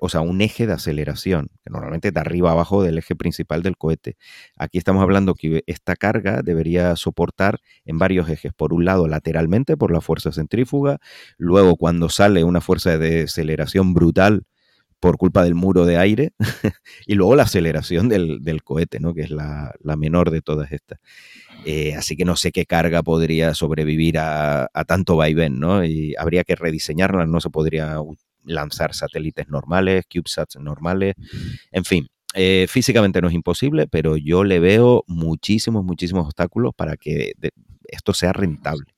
o 0.00 0.08
sea, 0.08 0.20
un 0.20 0.40
eje 0.40 0.66
de 0.66 0.72
aceleración, 0.72 1.48
que 1.62 1.70
normalmente 1.70 2.10
de 2.10 2.20
arriba 2.20 2.50
abajo 2.50 2.82
del 2.82 2.98
eje 2.98 3.14
principal 3.14 3.62
del 3.62 3.76
cohete. 3.76 4.16
Aquí 4.56 4.78
estamos 4.78 5.02
hablando 5.02 5.34
que 5.34 5.62
esta 5.66 5.94
carga 5.96 6.42
debería 6.42 6.96
soportar 6.96 7.60
en 7.84 7.98
varios 7.98 8.28
ejes. 8.28 8.52
Por 8.52 8.72
un 8.72 8.84
lado, 8.84 9.06
lateralmente 9.06 9.76
por 9.76 9.92
la 9.92 10.00
fuerza 10.00 10.32
centrífuga, 10.32 10.98
luego 11.38 11.76
cuando 11.76 12.08
sale 12.08 12.42
una 12.44 12.60
fuerza 12.60 12.98
de 12.98 13.22
aceleración 13.22 13.94
brutal 13.94 14.44
por 15.04 15.18
culpa 15.18 15.44
del 15.44 15.54
muro 15.54 15.84
de 15.84 15.98
aire, 15.98 16.32
y 17.06 17.14
luego 17.14 17.36
la 17.36 17.42
aceleración 17.42 18.08
del, 18.08 18.62
cohete, 18.64 19.00
¿no? 19.00 19.12
que 19.12 19.20
es 19.20 19.28
la, 19.28 19.74
menor 19.98 20.30
de 20.30 20.40
todas 20.40 20.72
estas. 20.72 20.98
Eh, 21.66 21.94
así 21.94 22.16
que 22.16 22.24
no 22.24 22.36
sé 22.36 22.52
qué 22.52 22.64
carga 22.64 23.02
podría 23.02 23.52
sobrevivir 23.52 24.16
a, 24.16 24.70
a, 24.72 24.84
tanto 24.86 25.16
vaivén, 25.16 25.60
¿no? 25.60 25.84
Y 25.84 26.14
habría 26.18 26.42
que 26.42 26.56
rediseñarla, 26.56 27.26
no 27.26 27.42
se 27.42 27.50
podría 27.50 27.98
lanzar 28.44 28.94
satélites 28.94 29.46
normales, 29.48 30.06
CubeSats 30.10 30.56
normales, 30.56 31.16
en 31.70 31.84
fin. 31.84 32.08
Eh, 32.32 32.64
físicamente 32.66 33.20
no 33.20 33.28
es 33.28 33.34
imposible, 33.34 33.86
pero 33.86 34.16
yo 34.16 34.42
le 34.42 34.58
veo 34.58 35.04
muchísimos, 35.06 35.84
muchísimos 35.84 36.24
obstáculos 36.24 36.72
para 36.74 36.96
que 36.96 37.34
esto 37.88 38.14
sea 38.14 38.32
rentable. 38.32 38.93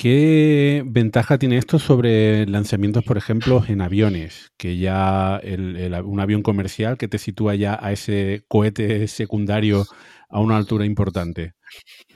¿Qué 0.00 0.82
ventaja 0.86 1.36
tiene 1.36 1.58
esto 1.58 1.78
sobre 1.78 2.46
lanzamientos, 2.46 3.04
por 3.04 3.18
ejemplo, 3.18 3.62
en 3.68 3.82
aviones? 3.82 4.50
Que 4.56 4.78
ya 4.78 5.38
un 5.42 6.20
avión 6.20 6.42
comercial 6.42 6.96
que 6.96 7.06
te 7.06 7.18
sitúa 7.18 7.54
ya 7.54 7.78
a 7.78 7.92
ese 7.92 8.42
cohete 8.48 9.06
secundario 9.08 9.84
a 10.30 10.40
una 10.40 10.56
altura 10.56 10.86
importante. 10.86 11.52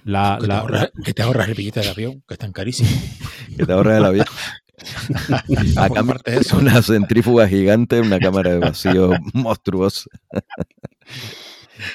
La, 0.03 0.39
que, 1.05 1.13
te 1.13 1.21
ahorras, 1.21 1.47
el 1.51 1.55
billete 1.55 1.81
de 1.81 1.91
avión, 1.91 2.23
que 2.27 2.33
es 2.33 2.39
tan 2.39 2.53
carísimo. 2.53 2.89
que 3.55 3.67
te 3.67 3.73
ahorras 3.75 3.99
el 3.99 4.05
avión. 4.07 4.27
Acá 5.77 6.03
es 6.25 6.55
una 6.55 6.81
centrífuga 6.81 7.47
gigante, 7.47 8.01
una 8.01 8.19
cámara 8.19 8.53
de 8.53 8.61
vacío 8.61 9.11
monstruosa. 9.35 10.09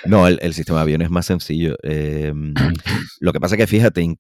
no, 0.06 0.28
el, 0.28 0.54
sistema 0.54 0.78
de 0.78 0.84
avión 0.84 1.02
es 1.02 1.10
más 1.10 1.26
sencillo. 1.26 1.78
Em, 1.82 2.54
lo 3.20 3.34
que 3.34 3.40
pasa 3.40 3.56
es 3.56 3.60
que 3.62 3.66
fíjate, 3.66 4.20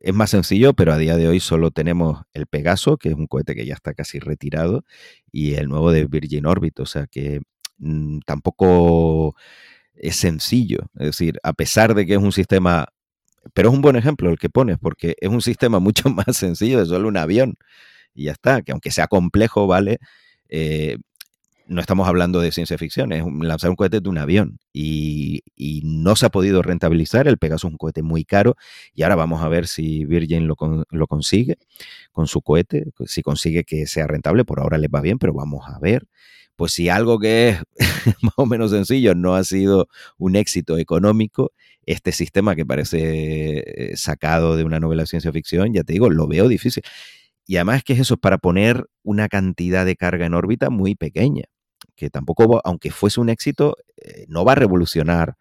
es 0.00 0.14
más 0.14 0.30
sencillo, 0.30 0.74
pero 0.74 0.92
a 0.92 0.98
día 0.98 1.16
de 1.16 1.28
hoy 1.28 1.40
solo 1.40 1.70
tenemos 1.70 2.22
el 2.32 2.46
Pegaso, 2.46 2.96
que 2.96 3.10
es 3.10 3.14
un 3.14 3.26
cohete 3.26 3.54
que 3.54 3.66
ya 3.66 3.74
está 3.74 3.94
casi 3.94 4.18
retirado, 4.18 4.84
y 5.30 5.54
el 5.54 5.68
nuevo 5.68 5.92
de 5.92 6.06
Virgin 6.06 6.46
Orbit, 6.46 6.80
o 6.80 6.86
sea 6.86 7.06
que 7.06 7.40
mm, 7.78 8.20
tampoco 8.26 9.36
es 9.94 10.16
sencillo. 10.16 10.90
Es 10.98 11.06
decir, 11.08 11.38
a 11.42 11.52
pesar 11.52 11.94
de 11.94 12.06
que 12.06 12.14
es 12.14 12.18
un 12.18 12.32
sistema, 12.32 12.86
pero 13.54 13.70
es 13.70 13.74
un 13.74 13.82
buen 13.82 13.96
ejemplo 13.96 14.30
el 14.30 14.38
que 14.38 14.50
pones, 14.50 14.78
porque 14.78 15.16
es 15.20 15.28
un 15.30 15.42
sistema 15.42 15.78
mucho 15.80 16.10
más 16.10 16.36
sencillo 16.36 16.80
de 16.80 16.86
solo 16.86 17.08
un 17.08 17.16
avión 17.18 17.56
y 18.14 18.24
ya 18.24 18.32
está, 18.32 18.62
que 18.62 18.72
aunque 18.72 18.90
sea 18.90 19.06
complejo, 19.08 19.66
¿vale? 19.66 19.98
Eh, 20.48 20.98
no 21.70 21.80
estamos 21.80 22.08
hablando 22.08 22.40
de 22.40 22.50
ciencia 22.50 22.76
ficción, 22.76 23.12
es 23.12 23.22
lanzar 23.24 23.70
un 23.70 23.76
cohete 23.76 24.00
de 24.00 24.08
un 24.08 24.18
avión 24.18 24.58
y, 24.72 25.42
no 25.84 26.16
se 26.16 26.26
ha 26.26 26.30
podido 26.30 26.62
rentabilizar. 26.62 27.28
El 27.28 27.38
Pegasus 27.38 27.68
es 27.68 27.72
un 27.72 27.76
cohete 27.76 28.02
muy 28.02 28.24
caro 28.24 28.56
y 28.92 29.02
ahora 29.02 29.14
vamos 29.14 29.42
a 29.42 29.48
ver 29.48 29.66
si 29.68 30.04
Virgin 30.04 30.48
lo, 30.48 30.56
lo, 30.90 31.06
consigue 31.06 31.58
con 32.12 32.26
su 32.26 32.42
cohete, 32.42 32.86
si 33.06 33.22
consigue 33.22 33.64
que 33.64 33.86
sea 33.86 34.06
rentable. 34.08 34.44
Por 34.44 34.60
ahora 34.60 34.78
les 34.78 34.90
va 34.90 35.00
bien, 35.00 35.18
pero 35.18 35.32
vamos 35.32 35.64
a 35.68 35.78
ver. 35.78 36.06
Pues 36.56 36.72
si 36.72 36.88
algo 36.88 37.18
que 37.20 37.50
es 37.50 37.62
más 38.22 38.34
o 38.36 38.46
menos 38.46 38.72
sencillo 38.72 39.14
no 39.14 39.36
ha 39.36 39.44
sido 39.44 39.88
un 40.18 40.34
éxito 40.36 40.76
económico, 40.76 41.52
este 41.86 42.10
sistema 42.12 42.56
que 42.56 42.66
parece 42.66 43.92
eh, 43.92 43.96
sacado 43.96 44.56
de 44.56 44.64
una 44.64 44.80
novela 44.80 45.02
de 45.04 45.06
ciencia 45.06 45.32
ficción, 45.32 45.72
ya 45.72 45.84
te 45.84 45.92
digo, 45.92 46.10
lo 46.10 46.26
veo 46.26 46.48
difícil. 46.48 46.82
Y 47.46 47.56
además 47.56 47.84
que 47.84 47.94
es 47.94 48.00
eso, 48.00 48.14
es 48.14 48.20
para 48.20 48.38
poner 48.38 48.86
una 49.02 49.28
cantidad 49.28 49.84
de 49.86 49.96
carga 49.96 50.26
en 50.26 50.34
órbita 50.34 50.70
muy 50.70 50.94
pequeña, 50.94 51.44
que 52.00 52.08
tampoco, 52.08 52.62
aunque 52.64 52.90
fuese 52.90 53.20
un 53.20 53.28
éxito, 53.28 53.76
eh, 53.98 54.24
no 54.26 54.42
va 54.42 54.52
a 54.52 54.54
revolucionar 54.54 55.36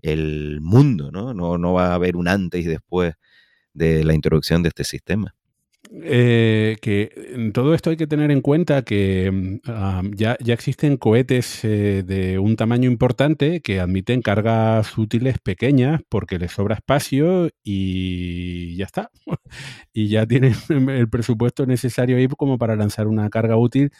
el 0.00 0.60
mundo, 0.60 1.10
¿no? 1.10 1.34
¿no? 1.34 1.58
No 1.58 1.72
va 1.72 1.88
a 1.88 1.94
haber 1.94 2.14
un 2.14 2.28
antes 2.28 2.64
y 2.64 2.68
después 2.68 3.14
de 3.72 4.04
la 4.04 4.14
introducción 4.14 4.62
de 4.62 4.68
este 4.68 4.84
sistema. 4.84 5.34
Eh, 6.02 6.76
que 6.80 7.10
en 7.34 7.52
todo 7.52 7.74
esto 7.74 7.90
hay 7.90 7.96
que 7.96 8.06
tener 8.06 8.30
en 8.30 8.40
cuenta 8.40 8.82
que 8.82 9.30
mm, 9.30 10.14
ya, 10.14 10.36
ya, 10.40 10.54
existen 10.54 10.96
cohetes 10.96 11.64
eh, 11.64 12.02
de 12.04 12.38
un 12.38 12.56
tamaño 12.56 12.90
importante 12.90 13.60
que 13.60 13.80
admiten 13.80 14.22
cargas 14.22 14.96
útiles 14.96 15.38
pequeñas 15.38 16.00
porque 16.08 16.38
les 16.38 16.52
sobra 16.52 16.76
espacio 16.76 17.50
y 17.62 18.76
ya 18.76 18.86
está. 18.86 19.10
y 19.92 20.08
ya 20.08 20.26
tienen 20.26 20.54
el 20.90 21.08
presupuesto 21.08 21.66
necesario 21.66 22.16
ahí 22.16 22.28
como 22.28 22.56
para 22.56 22.76
lanzar 22.76 23.06
una 23.06 23.28
carga 23.30 23.56
útil 23.56 23.90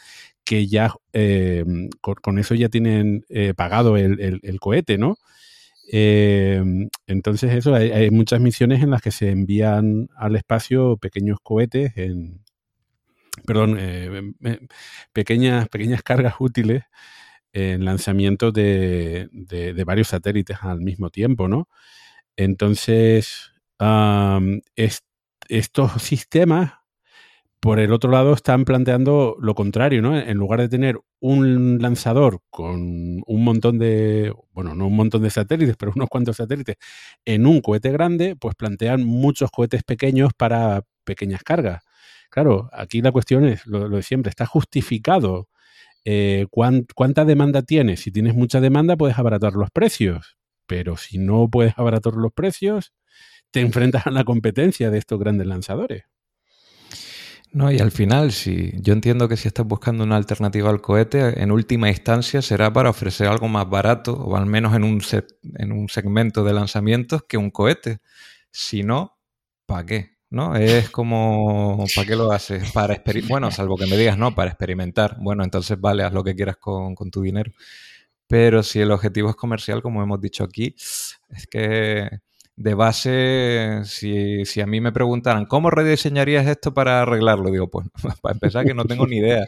que 0.45 0.67
ya 0.67 0.93
eh, 1.13 1.65
con, 2.01 2.39
eso 2.39 2.55
ya 2.55 2.69
tienen 2.69 3.25
pagado 3.55 3.97
el, 3.97 4.59
cohete, 4.59 4.97
¿no? 4.97 5.17
Eh, 5.91 6.61
entonces, 7.07 7.53
eso, 7.53 7.75
hay, 7.75 8.09
muchas 8.11 8.39
misiones 8.41 8.81
en 8.81 8.89
las 8.91 9.01
que 9.01 9.11
se 9.11 9.29
envían 9.29 10.09
al 10.15 10.35
espacio 10.35 10.97
pequeños 10.97 11.39
cohetes 11.41 11.93
en. 11.97 12.43
Perdón, 13.45 13.77
eh, 13.79 14.33
pequeñas, 15.13 15.67
pequeñas 15.69 16.01
cargas 16.03 16.35
útiles 16.39 16.83
en 17.53 17.85
lanzamiento 17.85 18.51
de, 18.51 19.29
varios 19.85 20.09
satélites 20.09 20.57
al 20.61 20.81
mismo 20.81 21.09
tiempo, 21.09 21.47
¿no? 21.47 21.67
Entonces, 22.37 23.51
estos 25.47 25.91
sistemas 26.01 26.73
por 27.59 27.79
el 27.79 27.91
otro 27.93 28.11
lado, 28.11 28.33
están 28.33 28.63
planteando 28.65 29.37
lo 29.39 29.55
contrario, 29.55 30.01
¿no? 30.01 30.17
En 30.17 30.37
lugar 30.37 30.59
de 30.61 30.69
tener 30.69 30.99
un 31.19 31.79
lanzador 31.81 32.41
con 32.51 33.21
un 33.25 33.43
montón 33.43 33.79
de, 33.79 34.33
bueno, 34.51 34.75
no 34.75 34.87
un 34.87 34.95
montón 34.95 35.23
de 35.23 35.31
satélites, 35.31 35.75
pero 35.77 35.91
unos 35.95 36.09
cuantos 36.09 36.37
satélites 36.37 36.75
en 37.25 37.47
un 37.47 37.61
cohete 37.61 37.91
grande, 37.91 38.35
pues 38.35 38.55
plantean 38.55 39.03
muchos 39.03 39.49
cohetes 39.51 39.83
pequeños 39.83 40.31
para 40.37 40.83
pequeñas 41.03 41.43
cargas. 41.43 41.83
Claro, 42.29 42.69
aquí 42.73 43.01
la 43.01 43.11
cuestión 43.11 43.45
es 43.45 43.65
lo, 43.65 43.89
de 43.89 44.03
siempre, 44.03 44.29
está 44.29 44.45
justificado 44.45 45.47
eh, 46.05 46.45
cuánta 46.51 47.25
demanda 47.25 47.63
tienes. 47.63 48.01
Si 48.01 48.11
tienes 48.11 48.35
mucha 48.35 48.61
demanda, 48.61 48.95
puedes 48.95 49.17
abaratar 49.17 49.53
los 49.53 49.71
precios, 49.71 50.37
pero 50.67 50.97
si 50.97 51.17
no 51.17 51.49
puedes 51.49 51.73
abaratar 51.77 52.13
los 52.13 52.31
precios, 52.33 52.93
te 53.51 53.61
enfrentas 53.61 54.07
a 54.07 54.11
la 54.11 54.23
competencia 54.23 54.91
de 54.91 54.99
estos 54.99 55.19
grandes 55.19 55.47
lanzadores. 55.47 56.03
No, 57.55 57.71
y 57.71 57.79
al 57.79 57.91
final, 57.91 58.33
si 58.33 58.73
yo 58.81 58.91
entiendo 58.91 59.29
que 59.29 59.37
si 59.37 59.47
estás 59.47 59.65
buscando 59.65 60.03
una 60.03 60.17
alternativa 60.17 60.69
al 60.69 60.81
cohete, 60.81 61.41
en 61.41 61.51
última 61.51 61.87
instancia 61.87 62.41
será 62.41 62.73
para 62.73 62.89
ofrecer 62.89 63.27
algo 63.27 63.47
más 63.47 63.69
barato, 63.69 64.11
o 64.11 64.35
al 64.35 64.45
menos 64.45 64.75
en 64.75 64.83
un, 64.83 65.01
en 65.57 65.71
un 65.71 65.87
segmento 65.87 66.43
de 66.43 66.51
lanzamientos, 66.51 67.23
que 67.23 67.37
un 67.37 67.51
cohete. 67.51 67.99
Si 68.51 68.83
no, 68.83 69.17
¿para 69.65 69.85
qué? 69.85 70.17
¿No? 70.29 70.57
Es 70.57 70.89
como, 70.89 71.85
¿para 71.95 72.05
qué 72.05 72.17
lo 72.17 72.29
haces? 72.29 72.73
Para 72.73 73.01
bueno, 73.29 73.49
salvo 73.51 73.77
que 73.77 73.87
me 73.87 73.95
digas, 73.95 74.17
no, 74.17 74.35
para 74.35 74.49
experimentar. 74.49 75.15
Bueno, 75.21 75.41
entonces 75.45 75.79
vale, 75.79 76.03
haz 76.03 76.11
lo 76.11 76.25
que 76.25 76.35
quieras 76.35 76.57
con, 76.57 76.93
con 76.93 77.09
tu 77.09 77.21
dinero. 77.21 77.53
Pero 78.27 78.63
si 78.63 78.81
el 78.81 78.91
objetivo 78.91 79.29
es 79.29 79.37
comercial, 79.37 79.81
como 79.81 80.03
hemos 80.03 80.19
dicho 80.19 80.43
aquí, 80.43 80.75
es 81.29 81.47
que 81.49 82.09
de 82.57 82.73
base, 82.73 83.81
si, 83.83 84.61
a 84.61 84.65
mí 84.65 84.79
me 84.81 84.91
preguntaran, 84.91 85.45
¿cómo 85.45 85.69
rediseñarías 85.69 86.47
esto 86.47 86.73
para 86.73 87.01
arreglarlo? 87.01 87.51
Digo, 87.51 87.69
pues 87.69 87.87
para 88.21 88.33
empezar 88.33 88.65
que 88.65 88.73
no 88.73 88.85
tengo 88.85 89.07
ni 89.07 89.17
idea. 89.17 89.45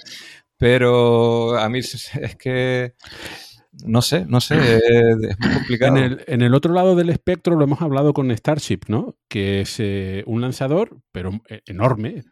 Pero 0.57 1.57
a 1.57 1.69
mí 1.69 1.79
es 1.79 2.35
que 2.37 2.93
no 3.85 4.01
sé, 4.01 4.25
no 4.25 4.41
sé, 4.41 4.55
es, 4.57 5.39
muy 5.39 5.53
complicado. 5.53 5.97
En 6.27 6.41
el, 6.41 6.53
otro 6.55 6.73
lado 6.73 6.95
del 6.95 7.09
espectro 7.09 7.55
lo 7.55 7.63
hemos 7.63 7.81
hablado 7.81 8.13
con 8.13 8.35
Starship, 8.35 8.81
¿no? 8.87 9.15
Que 9.27 9.61
es 9.61 9.79
eh, 9.79 10.23
un 10.25 10.41
lanzador, 10.41 10.97
pero 11.11 11.31
eh, 11.49 11.61
enorme, 11.65 12.23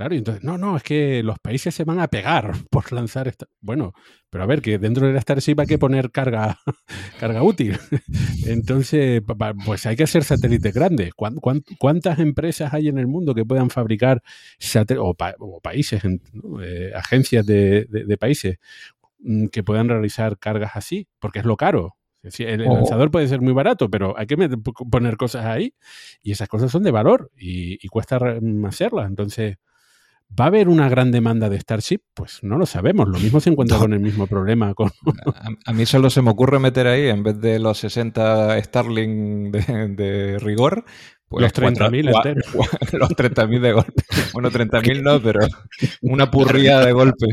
Claro, 0.00 0.14
y 0.14 0.18
entonces, 0.18 0.42
no, 0.42 0.56
no, 0.56 0.78
es 0.78 0.82
que 0.82 1.22
los 1.22 1.38
países 1.40 1.74
se 1.74 1.84
van 1.84 2.00
a 2.00 2.08
pegar 2.08 2.52
por 2.70 2.90
lanzar 2.90 3.28
esta. 3.28 3.44
Bueno, 3.60 3.92
pero 4.30 4.44
a 4.44 4.46
ver, 4.46 4.62
que 4.62 4.78
dentro 4.78 5.06
de 5.06 5.12
la 5.12 5.20
Starship 5.20 5.56
hay 5.58 5.66
que 5.66 5.76
poner 5.76 6.10
carga, 6.10 6.58
carga 7.20 7.42
útil. 7.42 7.78
Entonces, 8.46 9.22
pues 9.66 9.84
hay 9.84 9.96
que 9.96 10.04
hacer 10.04 10.24
satélites 10.24 10.72
grandes. 10.72 11.12
¿Cuántas 11.14 12.18
empresas 12.18 12.72
hay 12.72 12.88
en 12.88 12.96
el 12.96 13.08
mundo 13.08 13.34
que 13.34 13.44
puedan 13.44 13.68
fabricar 13.68 14.22
satélites, 14.58 15.04
o, 15.38 15.60
países, 15.60 16.02
eh, 16.62 16.92
agencias 16.94 17.44
de, 17.44 18.16
países 18.18 18.56
mm, 19.18 19.48
que 19.48 19.62
puedan 19.62 19.90
realizar 19.90 20.38
cargas 20.38 20.76
así? 20.76 21.08
Porque 21.18 21.40
es 21.40 21.44
lo 21.44 21.58
caro. 21.58 21.98
El, 22.38 22.64
lanzador 22.64 23.10
puede 23.10 23.28
ser 23.28 23.42
muy 23.42 23.52
barato, 23.52 23.90
pero 23.90 24.16
hay 24.16 24.26
que 24.26 24.38
poner 24.90 25.18
cosas 25.18 25.44
ahí 25.44 25.74
y 26.22 26.32
esas 26.32 26.48
cosas 26.48 26.70
son 26.70 26.84
de 26.84 26.90
valor 26.90 27.30
y, 27.36 27.74
y 27.84 27.88
cuesta 27.88 28.18
hacerlas. 28.64 29.06
Entonces, 29.06 29.58
¿Va 30.38 30.44
a 30.44 30.48
haber 30.48 30.68
una 30.68 30.88
gran 30.88 31.10
demanda 31.10 31.48
de 31.48 31.58
Starship? 31.58 32.00
Pues 32.14 32.38
no 32.42 32.56
lo 32.56 32.64
sabemos. 32.64 33.08
Lo 33.08 33.18
mismo 33.18 33.40
se 33.40 33.50
encuentra 33.50 33.78
con 33.78 33.92
el 33.92 34.00
mismo 34.00 34.26
problema. 34.26 34.74
Con... 34.74 34.90
A, 35.66 35.72
mí 35.72 35.86
solo 35.86 36.08
se 36.08 36.22
me 36.22 36.30
ocurre 36.30 36.58
meter 36.58 36.86
ahí, 36.86 37.08
en 37.08 37.22
vez 37.22 37.40
de 37.40 37.58
los 37.58 37.78
60 37.78 38.62
Starling 38.62 39.50
de, 39.50 40.38
rigor, 40.38 40.84
Pues 41.28 41.42
los 41.42 41.52
30.000 41.52 42.14
enteros. 42.14 42.46
Los 42.92 43.10
30.000 43.10 43.60
de 43.60 43.72
golpe. 43.72 44.02
Bueno, 44.32 44.50
30.000 44.50 45.02
no, 45.02 45.20
pero 45.22 45.40
una 46.02 46.30
purría 46.30 46.80
de 46.80 46.92
golpe. 46.92 47.26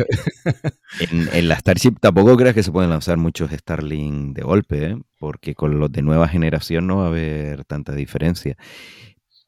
En, 0.99 1.29
en, 1.33 1.47
la 1.47 1.55
Starship 1.55 1.95
tampoco 1.99 2.35
creas 2.35 2.55
que 2.55 2.63
se 2.63 2.71
pueden 2.71 2.89
lanzar 2.89 3.17
muchos 3.17 3.51
Starlink 3.51 4.35
de 4.35 4.41
golpe, 4.41 4.85
¿eh? 4.85 4.97
porque 5.19 5.55
con 5.55 5.79
los 5.79 5.91
de 5.91 6.01
nueva 6.01 6.27
generación 6.27 6.87
no 6.87 6.97
va 6.97 7.05
a 7.05 7.07
haber 7.07 7.63
tanta 7.65 7.93
diferencia. 7.93 8.57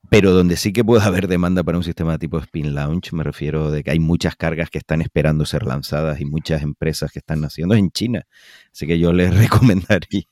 Pero 0.07 0.31
donde 0.31 0.55
sí 0.55 0.71
que 0.71 0.83
puede 0.83 1.03
haber 1.03 1.27
demanda 1.27 1.63
para 1.63 1.77
un 1.77 1.83
sistema 1.83 2.17
tipo 2.17 2.39
Spin 2.39 2.73
Launch, 2.73 3.11
me 3.11 3.23
refiero 3.23 3.69
de 3.69 3.83
que 3.83 3.91
hay 3.91 3.99
muchas 3.99 4.35
cargas 4.35 4.69
que 4.69 4.77
están 4.77 5.01
esperando 5.01 5.45
ser 5.45 5.63
lanzadas 5.63 6.19
y 6.21 6.25
muchas 6.25 6.61
empresas 6.61 7.11
que 7.11 7.19
están 7.19 7.41
naciendo 7.41 7.75
en 7.75 7.91
China. 7.91 8.25
Así 8.71 8.87
que 8.87 8.97
yo 8.97 9.13
les 9.13 9.35
recomendaría 9.37 10.23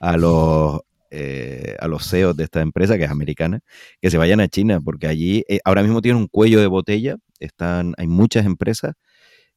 a 0.00 0.16
los, 0.16 0.80
eh, 1.10 1.76
a 1.78 1.88
los 1.88 2.08
CEOs 2.08 2.36
de 2.36 2.44
esta 2.44 2.60
empresa, 2.60 2.96
que 2.96 3.04
es 3.04 3.10
americana, 3.10 3.60
que 4.00 4.10
se 4.10 4.18
vayan 4.18 4.40
a 4.40 4.48
China, 4.48 4.80
porque 4.80 5.08
allí 5.08 5.44
eh, 5.48 5.58
ahora 5.64 5.82
mismo 5.82 6.00
tienen 6.00 6.22
un 6.22 6.28
cuello 6.28 6.60
de 6.60 6.66
botella. 6.66 7.16
Están, 7.38 7.94
hay 7.98 8.06
muchas 8.06 8.46
empresas 8.46 8.94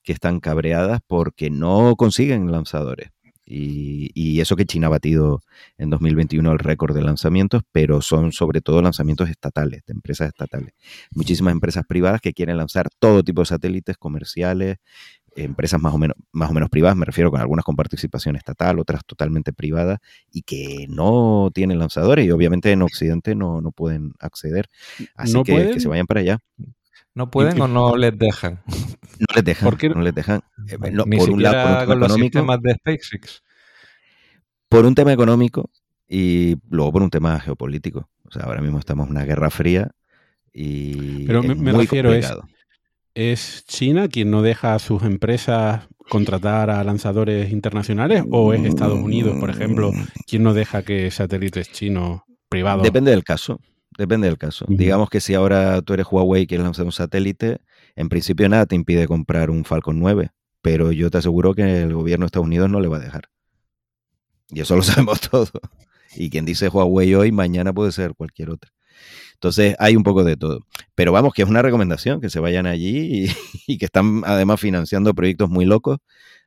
que 0.04 0.12
están 0.14 0.40
cabreadas 0.40 1.00
porque 1.08 1.50
no 1.50 1.96
consiguen 1.96 2.52
lanzadores. 2.52 3.10
Y, 3.50 4.40
eso 4.40 4.56
que 4.56 4.66
China 4.66 4.88
ha 4.88 4.92
batido 4.92 5.42
en 5.78 5.90
2021 5.90 6.52
el 6.52 6.60
récord 6.60 6.96
de 6.96 7.02
lanzamientos, 7.02 7.64
pero 7.74 8.02
son 8.02 8.32
sobre 8.32 8.62
todo 8.62 8.82
lanzamientos 8.82 9.30
estatales, 9.30 9.84
de 9.86 9.94
empresas 9.94 10.30
estatales. 10.30 10.74
Muchísimas 11.12 11.52
empresas 11.52 11.84
privadas 11.86 12.22
que 12.22 12.32
quieren 12.32 12.56
lanzar 12.56 12.90
todo 13.00 13.22
tipo 13.22 13.42
de 13.42 13.48
satélites 13.48 13.98
comerciales, 13.98 14.78
empresas 15.36 15.82
más 15.82 15.94
o 15.94 15.98
menos, 15.98 16.16
más 16.32 16.50
o 16.50 16.54
menos 16.54 16.70
privadas, 16.70 16.96
me 16.96 17.06
refiero 17.06 17.32
con 17.32 17.42
algunas 17.42 17.66
con 17.66 17.76
participación 17.76 18.36
estatal, 18.36 18.80
otras 18.80 19.06
totalmente 19.06 19.52
privadas, 19.52 20.00
y 20.32 20.44
que 20.44 20.86
no 20.90 21.52
tienen 21.54 21.80
lanzadores 21.80 22.26
y 22.26 22.32
obviamente 22.32 22.72
en 22.72 22.82
Occidente 22.82 23.36
no, 23.36 23.62
no 23.62 23.72
pueden 23.72 24.14
acceder. 24.20 24.70
Así 25.16 25.42
que, 25.44 25.72
que 25.72 25.80
se 25.80 25.88
vayan 25.88 26.08
para 26.08 26.22
allá. 26.22 26.40
¿No 27.16 27.30
pueden 27.30 27.60
o 27.62 27.68
no 27.68 27.96
les 27.96 28.18
dejan? 28.18 28.62
No 29.20 29.36
les 29.36 29.44
dejan. 29.44 29.70
¿Por 29.70 29.98
No 29.98 30.02
les 30.02 30.16
dejan. 30.16 30.42
Eh, 30.70 30.78
por 30.78 31.30
un 31.30 31.44
lado, 31.44 31.86
por 31.86 32.12
un 32.14 32.30
tema 32.30 32.54
económico. 32.54 32.62
de 32.62 32.74
SpaceX. 32.76 33.44
Por 34.70 34.86
un 34.86 34.96
tema 34.96 35.12
económico 35.12 35.70
y 36.08 36.56
luego 36.70 36.94
por 36.94 37.04
un 37.04 37.10
tema 37.10 37.38
geopolítico. 37.42 38.10
O 38.24 38.32
sea, 38.32 38.44
ahora 38.44 38.62
mismo 38.62 38.80
estamos 38.80 39.08
en 39.08 39.12
una 39.12 39.26
guerra 39.26 39.50
fría 39.50 39.92
y. 40.54 41.28
Pero 41.28 41.44
me, 41.44 41.74
refiero, 41.74 42.14
es, 42.14 42.32
¿es 43.14 43.66
China 43.68 44.08
quien 44.08 44.32
no 44.32 44.42
deja 44.42 44.74
a 44.74 44.80
sus 44.80 45.04
empresas 45.04 45.90
contratar 46.10 46.70
a 46.70 46.84
lanzadores 46.84 47.52
internacionales 47.52 48.24
o 48.30 48.54
es 48.54 48.66
Estados 48.66 49.00
Unidos, 49.00 49.38
por 49.40 49.50
ejemplo, 49.50 49.92
mm. 49.94 50.08
quien 50.28 50.44
no 50.44 50.54
deja 50.54 50.82
que 50.82 51.10
satélites 51.12 51.72
chinos 51.72 52.22
privados. 52.50 52.84
Depende 52.84 53.12
del 53.12 53.24
caso. 53.24 53.62
Depende 54.00 54.28
del 54.28 54.38
caso. 54.38 54.64
Digamos 54.70 55.10
que 55.10 55.20
si 55.20 55.34
ahora 55.34 55.82
tú 55.82 55.94
eres 55.94 56.08
Huawei 56.10 56.44
y 56.44 56.48
quieres 56.48 56.64
lanzar 56.64 56.86
un 56.86 56.94
satélite, 56.94 57.60
en 57.98 58.08
principio 58.08 58.48
nada 58.48 58.66
te 58.66 58.74
impide 58.74 59.10
comprar 59.10 59.50
un 59.50 59.66
Falcon 59.66 60.00
9, 60.00 60.32
pero 60.62 60.94
yo 60.94 61.12
te 61.12 61.18
aseguro 61.18 61.54
que 61.54 61.82
el 61.82 61.94
gobierno 61.94 62.24
de 62.24 62.28
Estados 62.28 62.48
Unidos 62.48 62.70
no 62.70 62.80
le 62.80 62.88
va 62.88 62.96
a 62.96 63.02
dejar. 63.02 63.24
Y 64.52 64.62
eso 64.62 64.78
lo 64.78 64.84
sabemos 64.84 65.20
todos. 65.20 65.52
Y 66.16 66.30
quien 66.30 66.46
dice 66.46 66.70
Huawei 66.70 67.14
hoy, 67.14 67.34
mañana 67.34 67.74
puede 67.74 67.92
ser 67.92 68.14
cualquier 68.16 68.52
otro. 68.52 68.72
Entonces 69.34 69.76
hay 69.80 69.98
un 69.98 70.04
poco 70.04 70.24
de 70.24 70.38
todo. 70.38 70.66
Pero 70.96 71.12
vamos, 71.12 71.34
que 71.34 71.42
es 71.42 71.50
una 71.50 71.62
recomendación, 71.62 72.22
que 72.22 72.30
se 72.30 72.40
vayan 72.40 72.68
allí 72.68 73.26
y, 73.26 73.32
y 73.68 73.78
que 73.80 73.84
están 73.84 74.22
además 74.26 74.62
financiando 74.62 75.14
proyectos 75.14 75.50
muy 75.50 75.66
locos. 75.66 75.98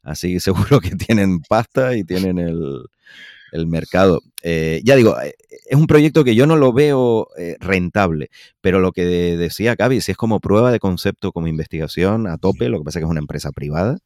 Así 0.02 0.32
que 0.32 0.40
seguro 0.80 0.80
que 0.80 0.96
tienen 0.96 1.42
pasta 1.42 1.94
y 1.98 2.02
tienen 2.02 2.38
el, 2.38 2.86
el 3.52 3.66
mercado. 3.66 4.20
Eh, 4.42 4.80
ya 4.84 4.96
digo, 4.96 5.20
eh, 5.20 5.34
es 5.66 5.76
un 5.76 5.86
proyecto 5.86 6.24
que 6.24 6.34
yo 6.34 6.46
no 6.46 6.56
lo 6.56 6.72
veo 6.72 7.28
eh, 7.38 7.56
rentable, 7.60 8.30
pero 8.60 8.80
lo 8.80 8.92
que 8.92 9.04
decía 9.04 9.76
Cavi, 9.76 10.00
si 10.00 10.12
es 10.12 10.16
como 10.16 10.40
prueba 10.40 10.72
de 10.72 10.80
concepto, 10.80 11.32
como 11.32 11.46
investigación 11.46 12.26
a 12.26 12.38
tope, 12.38 12.68
lo 12.68 12.78
que 12.78 12.84
pasa 12.84 12.98
es 12.98 13.02
que 13.02 13.06
es 13.06 13.10
una 13.10 13.20
empresa 13.20 13.52
privada. 13.52 13.98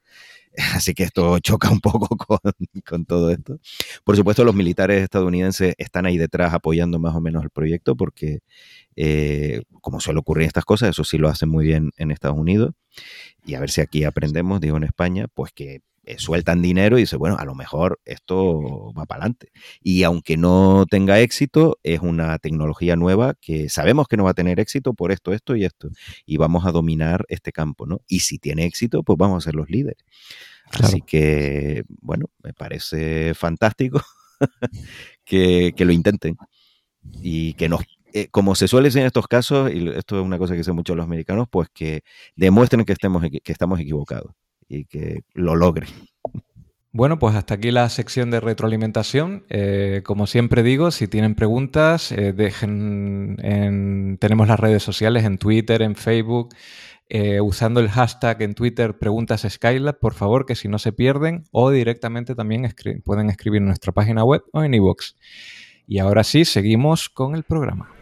Así 0.75 0.95
que 0.95 1.03
esto 1.05 1.39
choca 1.41 1.71
un 1.71 1.81
poco 1.81 2.09
con, 2.17 3.05
todo 3.05 3.31
esto. 3.31 3.59
Por 4.05 4.17
supuesto, 4.17 4.45
los 4.45 4.55
militares 4.55 5.03
estadounidenses 5.03 5.75
están 5.79 6.07
ahí 6.07 6.17
detrás 6.17 6.55
apoyando 6.55 6.99
más 6.99 7.15
o 7.15 7.21
menos 7.21 7.43
el 7.43 7.51
proyecto 7.51 7.95
porque, 7.97 8.41
como 9.83 10.01
suele 10.01 10.21
ocurrir 10.21 10.47
estas 10.47 10.65
cosas, 10.65 10.91
eso 10.91 11.05
sí 11.05 11.19
lo 11.19 11.29
hacen 11.29 11.49
muy 11.49 11.67
bien 11.67 11.91
en 11.99 12.11
Estados 12.11 12.39
Unidos. 12.39 12.73
Y 13.45 13.55
a 13.55 13.61
ver 13.61 13.71
si 13.71 13.81
aquí 13.81 14.05
aprendemos, 14.05 14.61
digo 14.61 14.77
en 14.77 14.85
España, 14.85 15.27
pues 15.33 15.53
que 15.53 15.83
eh, 16.09 16.21
sueltan 16.21 16.63
dinero 16.63 16.99
y 16.99 17.01
dice, 17.01 17.17
bueno, 17.17 17.37
a 17.37 17.45
lo 17.45 17.57
mejor 17.57 18.01
esto 18.05 18.93
va 18.97 19.07
para 19.07 19.23
adelante. 19.23 19.51
Y 19.81 20.05
aunque 20.05 20.37
no 20.37 20.87
tenga 20.89 21.19
éxito, 21.19 21.81
es 21.83 21.99
una 21.99 22.39
tecnología 22.39 22.95
nueva 22.95 23.35
que 23.41 23.69
sabemos 23.69 24.07
que 24.07 24.17
no 24.17 24.23
va 24.23 24.31
a 24.31 24.35
tener 24.35 24.61
éxito 24.61 24.95
por 24.95 25.11
esto, 25.11 25.33
esto 25.33 25.57
y 25.57 25.65
esto. 25.65 25.89
Y 26.25 26.37
vamos 26.37 26.65
a 26.65 26.71
dominar 26.71 27.25
este 27.29 27.51
campo, 27.51 27.87
¿no? 27.87 28.03
Y 28.07 28.21
si 28.21 28.39
tiene 28.39 28.67
éxito, 28.67 29.03
pues 29.03 29.19
vamos 29.19 29.43
a 29.43 29.47
ser 29.47 29.57
los 29.57 29.69
líderes. 29.69 30.05
Así 30.71 31.03
que, 31.03 31.83
bueno, 31.89 32.27
me 32.41 32.53
parece 32.53 33.35
fantástico 33.35 34.01
que, 35.25 35.75
lo 35.77 35.91
intenten 35.91 36.37
y 37.21 37.55
que 37.55 37.69
nos 37.69 37.83
eh, 38.13 38.29
como 38.31 38.55
se 38.55 38.69
suele 38.69 38.89
decir 38.89 39.01
en 39.01 39.09
estos 39.09 39.27
casos, 39.27 39.73
y 39.73 39.89
esto 39.89 40.21
es 40.21 40.25
una 40.25 40.39
cosa 40.39 40.55
que 40.55 40.59
dicen 40.59 40.77
muchos 40.77 40.97
los 40.97 41.05
americanos, 41.05 41.49
pues 41.51 41.69
que 41.75 42.03
demuestren 42.37 42.85
que, 42.85 42.93
estemos, 42.93 43.23
que 43.23 43.53
estamos 43.53 43.81
equivocados 43.81 44.33
y 44.69 44.85
que 44.85 45.21
lo 45.35 45.55
logre. 45.55 45.87
Bueno, 46.97 47.19
pues 47.19 47.35
hasta 47.35 47.55
aquí 47.55 47.71
la 47.73 47.87
sección 47.91 48.31
de 48.31 48.41
retroalimentación. 48.41 49.45
Eh, 49.51 50.01
como 50.03 50.27
siempre 50.27 50.63
digo, 50.63 50.91
si 50.91 51.09
tienen 51.09 51.35
preguntas, 51.35 52.11
eh, 52.11 52.33
dejen 52.33 53.37
en, 53.43 54.17
tenemos 54.19 54.49
las 54.49 54.59
redes 54.59 54.83
sociales 54.83 55.25
en 55.25 55.37
Twitter, 55.37 55.83
en 55.83 55.95
Facebook, 55.95 56.55
eh, 57.11 57.43
usando 57.43 57.81
el 57.81 57.91
hashtag 57.91 58.41
en 58.41 58.55
Twitter 58.55 58.99
preguntas 58.99 59.47
Skylab, 59.47 59.99
por 59.99 60.15
favor, 60.15 60.47
que 60.47 60.55
si 60.55 60.69
no 60.69 60.79
se 60.79 60.93
pierden, 60.93 61.45
o 61.53 61.71
directamente 61.71 62.35
también 62.35 62.67
pueden 63.05 63.29
escribir 63.29 63.59
en 63.59 63.67
nuestra 63.67 63.93
página 63.93 64.25
web 64.25 64.43
o 64.55 64.65
en 64.65 64.73
iVoox. 64.73 65.17
Y 65.87 65.99
ahora 65.99 66.25
sí, 66.25 66.47
seguimos 66.47 67.11
con 67.11 67.35
el 67.35 67.45
programa. 67.45 67.96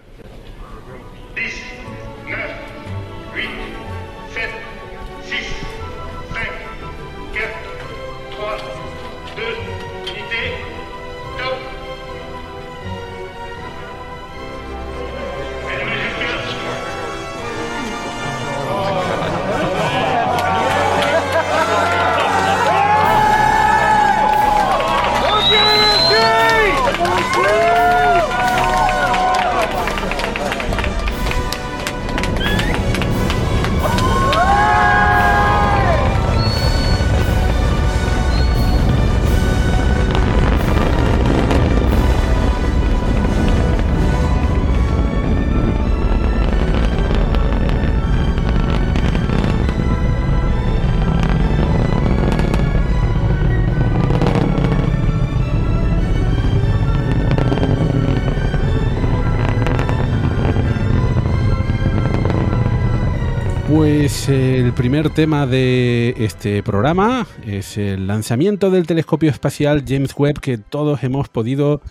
El 64.29 64.73
primer 64.73 65.11
tema 65.11 65.47
de 65.47 66.15
este 66.17 66.63
programa 66.63 67.27
es 67.47 67.77
el 67.77 68.07
lanzamiento 68.07 68.71
del 68.71 68.87
telescopio 68.87 69.29
espacial 69.31 69.85
James 69.87 70.15
Webb 70.17 70.41
que 70.41 70.57
todos 70.57 71.03
hemos 71.05 71.29
podido, 71.29 71.83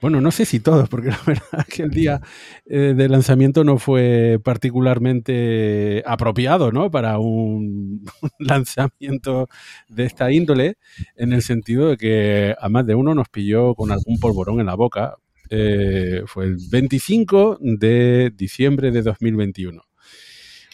bueno, 0.00 0.20
no 0.20 0.30
sé 0.30 0.44
si 0.44 0.60
todos, 0.60 0.88
porque 0.88 1.08
la 1.10 1.20
verdad 1.26 1.64
es 1.66 1.74
que 1.74 1.82
el 1.82 1.90
día 1.90 2.20
eh, 2.66 2.94
de 2.96 3.08
lanzamiento 3.08 3.64
no 3.64 3.78
fue 3.78 4.38
particularmente 4.44 6.04
apropiado, 6.06 6.70
¿no? 6.70 6.92
Para 6.92 7.18
un, 7.18 8.04
lanzamiento 8.38 9.48
de 9.88 10.04
esta 10.04 10.30
índole, 10.30 10.76
en 11.16 11.32
el 11.32 11.42
sentido 11.42 11.88
de 11.88 11.96
que 11.96 12.54
a 12.60 12.68
más 12.68 12.86
de 12.86 12.94
uno 12.94 13.16
nos 13.16 13.28
pilló 13.30 13.74
con 13.74 13.90
algún 13.90 14.20
polvorón 14.20 14.60
en 14.60 14.66
la 14.66 14.76
boca. 14.76 15.16
Eh, 15.50 16.22
fue 16.26 16.44
el 16.44 16.56
25 16.70 17.58
de 17.60 18.32
diciembre 18.36 18.92
de 18.92 19.02
2021. 19.02 19.82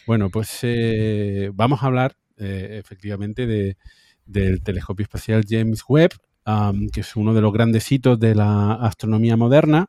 Bueno, 0.06 0.30
pues 0.30 0.58
eh, 0.62 1.50
vamos 1.54 1.82
a 1.82 1.86
hablar 1.86 2.16
eh, 2.36 2.78
efectivamente 2.82 3.76
del 4.26 4.62
telescopio 4.62 5.04
espacial 5.04 5.44
James 5.48 5.82
Webb, 5.88 6.12
que 6.92 7.00
es 7.00 7.16
uno 7.16 7.34
de 7.34 7.40
los 7.40 7.52
grandes 7.52 7.90
hitos 7.92 8.18
de 8.18 8.34
la 8.34 8.74
astronomía 8.74 9.36
moderna 9.36 9.88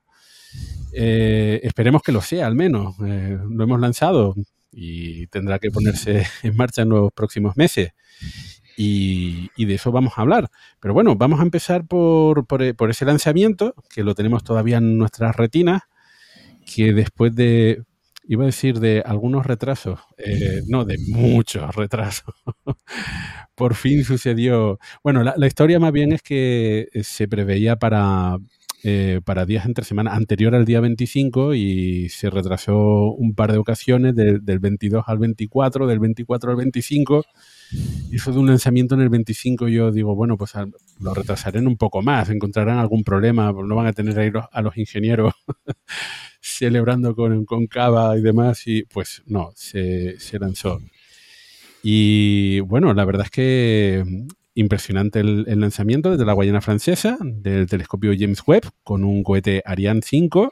esperemos 0.93 2.01
que 2.03 2.11
lo 2.11 2.21
sea, 2.21 2.45
al 2.45 2.55
menos. 2.55 2.97
lo 2.99 3.63
hemos 3.63 3.79
lanzado 3.79 4.35
y 4.71 5.27
tendrá 5.27 5.59
que 5.59 5.71
ponerse 5.71 6.25
en 6.43 6.55
marcha 6.55 6.83
en 6.83 6.89
los 6.89 7.11
próximos 7.11 7.57
meses. 7.57 7.91
Y, 8.77 9.49
de 9.57 9.75
eso 9.75 9.91
vamos 9.91 10.13
a 10.15 10.21
hablar. 10.21 10.49
Pero 10.79 10.93
bueno, 10.93 11.15
vamos 11.15 11.39
a 11.39 11.43
empezar 11.43 11.85
por, 11.85 12.47
por, 12.47 12.89
ese 12.89 13.05
lanzamiento, 13.05 13.75
que 13.93 14.03
lo 14.03 14.15
tenemos 14.15 14.43
todavía 14.43 14.77
en 14.77 14.97
nuestras 14.97 15.35
retinas, 15.35 15.83
que 16.65 16.93
después 16.93 17.35
de, 17.35 17.83
iba 18.31 18.43
a 18.43 18.45
decir 18.45 18.79
de 18.79 19.03
algunos 19.05 19.45
retrasos, 19.45 19.99
eh, 20.17 20.61
no, 20.67 20.85
de 20.85 20.97
muchos 21.09 21.75
retrasos, 21.75 22.33
por 23.55 23.75
fin 23.75 24.05
sucedió. 24.05 24.79
Bueno, 25.03 25.21
la, 25.23 25.47
historia 25.47 25.79
más 25.79 25.91
bien 25.91 26.13
es 26.13 26.21
que 26.21 26.87
se 27.03 27.27
preveía 27.27 27.75
para, 27.75 28.37
eh, 28.83 29.19
para 29.25 29.45
días 29.45 29.65
entre 29.65 29.83
semana 29.83 30.15
anterior 30.15 30.55
al 30.55 30.63
día 30.63 30.79
25 30.79 31.55
y 31.55 32.07
se 32.07 32.29
retrasó 32.29 33.11
un 33.11 33.35
par 33.35 33.51
de 33.51 33.57
ocasiones 33.57 34.15
del 34.15 34.59
22 34.59 35.03
al 35.07 35.17
24, 35.17 35.85
del 35.85 35.99
24 35.99 36.51
al 36.51 36.55
25 36.55 37.25
eso 38.11 38.31
de 38.31 38.39
un 38.39 38.47
lanzamiento 38.47 38.95
en 38.95 39.01
el 39.01 39.09
25 39.09 39.67
yo 39.67 39.91
digo, 39.91 40.15
bueno, 40.15 40.37
pues 40.37 40.53
lo 40.99 41.13
retrasarán 41.13 41.67
un 41.67 41.77
poco 41.77 42.01
más, 42.01 42.29
encontrarán 42.29 42.77
algún 42.77 43.03
problema, 43.03 43.51
no 43.51 43.75
van 43.75 43.87
a 43.87 43.93
tener 43.93 44.17
ahí 44.19 44.31
a 44.51 44.61
los 44.61 44.77
ingenieros 44.77 45.33
celebrando 46.41 47.15
con, 47.15 47.45
con, 47.45 47.67
cava 47.67 48.17
y 48.17 48.21
demás, 48.21 48.67
y 48.67 48.83
pues 48.83 49.21
no, 49.27 49.51
se, 49.55 50.17
lanzó. 50.39 50.81
Y 51.83 52.59
bueno, 52.61 52.93
la 52.93 53.05
verdad 53.05 53.25
es 53.25 53.31
que 53.31 54.03
impresionante 54.55 55.19
el, 55.19 55.59
lanzamiento 55.59 56.11
desde 56.11 56.25
la 56.25 56.33
Guayana 56.33 56.61
Francesa, 56.61 57.17
del 57.21 57.67
telescopio 57.67 58.13
James 58.17 58.41
Webb, 58.45 58.71
con 58.83 59.03
un 59.03 59.23
cohete 59.23 59.61
Ariane 59.65 60.01
5. 60.03 60.51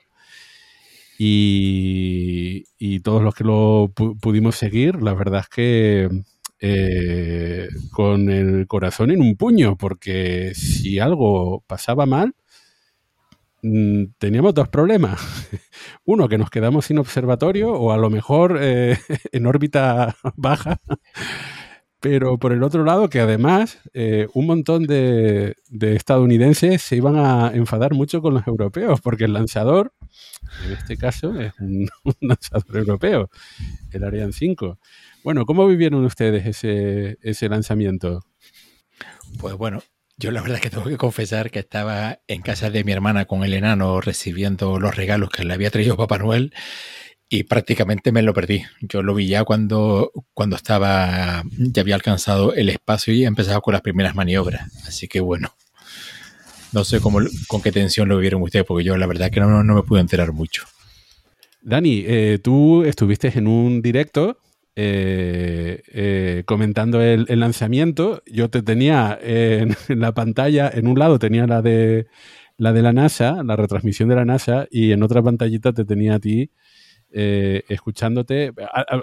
Y, 1.21 2.99
todos 3.03 3.21
los 3.21 3.35
que 3.35 3.43
lo 3.43 3.91
pudimos 3.93 4.55
seguir, 4.55 5.01
la 5.01 5.13
verdad 5.13 5.41
es 5.41 5.49
que 5.49 6.09
eh, 6.61 7.69
con 7.91 8.29
el 8.29 8.67
corazón 8.67 9.11
en 9.11 9.21
un 9.21 9.35
puño, 9.35 9.77
porque 9.77 10.53
si 10.55 10.99
algo 10.99 11.63
pasaba 11.67 12.05
mal, 12.05 12.29
mm, 12.29 12.31
teníamos 13.61 14.53
dos 14.53 14.69
problemas. 14.69 15.19
Uno, 16.05 16.27
que 16.29 16.37
nos 16.37 16.49
quedamos 16.49 16.85
sin 16.85 16.97
observatorio 16.97 17.71
o 17.71 17.91
a 17.91 17.97
lo 17.97 18.09
mejor 18.09 18.57
eh, 18.61 18.97
en 19.31 19.45
órbita 19.45 20.15
baja. 20.35 20.79
Pero 22.01 22.37
por 22.37 22.53
el 22.53 22.63
otro 22.63 22.85
lado, 22.85 23.09
que 23.09 23.19
además 23.19 23.79
eh, 23.93 24.27
un 24.33 24.45
montón 24.45 24.83
de, 24.87 25.57
estadounidenses 25.69 26.81
se 26.81 26.95
iban 26.95 27.17
a 27.17 27.51
enfadar 27.53 27.93
mucho 27.93 28.21
con 28.21 28.33
los 28.35 28.47
europeos, 28.47 29.01
porque 29.01 29.25
el 29.25 29.33
lanzador, 29.33 29.91
en 30.65 30.71
este 30.71 30.95
caso, 30.95 31.37
es 31.37 31.51
un, 31.59 31.89
un 32.05 32.13
lanzador 32.21 32.77
europeo, 32.77 33.29
el 33.91 34.03
Ariane 34.05 34.31
5. 34.31 34.79
Bueno, 35.25 35.45
¿cómo 35.45 35.67
vivieron 35.67 36.05
ustedes 36.05 36.45
ese, 36.45 37.17
ese 37.21 37.49
lanzamiento? 37.49 38.21
Pues 39.37 39.55
bueno, 39.55 39.83
yo 40.19 40.31
la 40.31 40.41
verdad 40.41 40.59
que 40.59 40.69
tengo 40.69 40.83
que 40.83 40.97
confesar 40.97 41.49
que 41.49 41.59
estaba 41.59 42.19
en 42.27 42.41
casa 42.41 42.69
de 42.69 42.83
mi 42.83 42.91
hermana 42.91 43.23
con 43.23 43.45
el 43.45 43.53
enano 43.53 44.01
recibiendo 44.01 44.77
los 44.77 44.95
regalos 44.95 45.29
que 45.29 45.45
le 45.45 45.53
había 45.53 45.71
traído 45.71 45.95
Papá 45.95 46.17
Noel 46.17 46.53
y 47.29 47.43
prácticamente 47.43 48.11
me 48.11 48.21
lo 48.21 48.33
perdí. 48.33 48.63
Yo 48.81 49.01
lo 49.01 49.15
vi 49.15 49.27
ya 49.27 49.45
cuando, 49.45 50.11
cuando 50.33 50.57
estaba, 50.57 51.43
ya 51.57 51.81
había 51.81 51.95
alcanzado 51.95 52.53
el 52.53 52.67
espacio 52.67 53.13
y 53.13 53.23
empezado 53.23 53.61
con 53.61 53.71
las 53.71 53.81
primeras 53.81 54.13
maniobras. 54.13 54.69
Así 54.85 55.07
que 55.07 55.21
bueno, 55.21 55.53
no 56.73 56.83
sé 56.83 56.99
cómo, 56.99 57.19
con 57.47 57.61
qué 57.61 57.71
tensión 57.71 58.09
lo 58.09 58.17
vivieron 58.17 58.41
ustedes, 58.41 58.65
porque 58.65 58.83
yo 58.83 58.97
la 58.97 59.07
verdad 59.07 59.31
que 59.31 59.39
no, 59.39 59.63
no 59.63 59.75
me 59.75 59.83
pude 59.83 60.01
enterar 60.01 60.33
mucho. 60.33 60.65
Dani, 61.61 62.03
eh, 62.05 62.39
tú 62.43 62.83
estuviste 62.83 63.31
en 63.37 63.47
un 63.47 63.81
directo 63.81 64.37
eh, 64.75 65.81
eh, 65.87 66.43
comentando 66.45 67.01
el, 67.01 67.25
lanzamiento. 67.39 68.23
Yo 68.25 68.49
te 68.49 68.61
tenía 68.61 69.17
en, 69.21 69.75
la 69.89 70.13
pantalla, 70.13 70.69
en 70.73 70.87
un 70.87 70.97
lado 70.97 71.19
tenía 71.19 71.47
la 71.47 71.61
de 71.61 72.07
la 72.57 72.73
de 72.73 72.81
la 72.81 72.91
NASA, 72.91 73.41
la 73.43 73.55
retransmisión 73.55 74.09
de 74.09 74.15
la 74.15 74.25
NASA, 74.25 74.67
y 74.69 74.91
en 74.91 75.01
otra 75.03 75.23
pantallita 75.23 75.71
te 75.71 75.85
tenía 75.85 76.15
a 76.15 76.19
ti 76.19 76.51
eh, 77.11 77.63
escuchándote. 77.69 78.51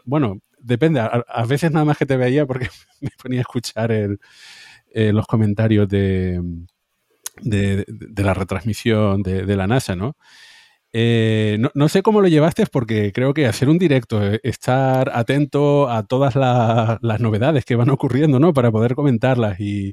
bueno, 0.04 0.40
depende, 0.58 1.00
a, 1.00 1.46
veces 1.46 1.72
nada 1.72 1.86
más 1.86 1.96
que 1.96 2.06
te 2.06 2.16
veía 2.16 2.46
porque 2.46 2.68
me 3.00 3.10
ponía 3.22 3.40
a 3.40 3.42
escuchar 3.42 3.92
los 4.94 5.26
comentarios 5.26 5.88
de, 5.88 6.40
de, 7.42 8.22
la 8.22 8.34
retransmisión 8.34 9.22
de, 9.22 9.44
de 9.44 9.56
la 9.56 9.66
NASA, 9.66 9.96
¿no? 9.96 10.16
Eh, 10.98 11.58
no, 11.74 11.88
sé 11.90 12.00
cómo 12.02 12.22
lo 12.22 12.28
llevaste 12.28 12.64
porque 12.64 13.12
creo 13.12 13.34
que 13.34 13.46
hacer 13.46 13.68
un 13.68 13.76
directo, 13.76 14.24
eh, 14.24 14.40
estar 14.42 15.10
atento 15.12 15.90
a 15.90 16.04
todas 16.04 16.34
las 16.34 17.20
novedades 17.20 17.66
que 17.66 17.76
van 17.76 17.90
ocurriendo, 17.90 18.40
¿no? 18.40 18.54
Para 18.54 18.70
poder 18.70 18.94
comentarlas 18.94 19.60
y, 19.60 19.92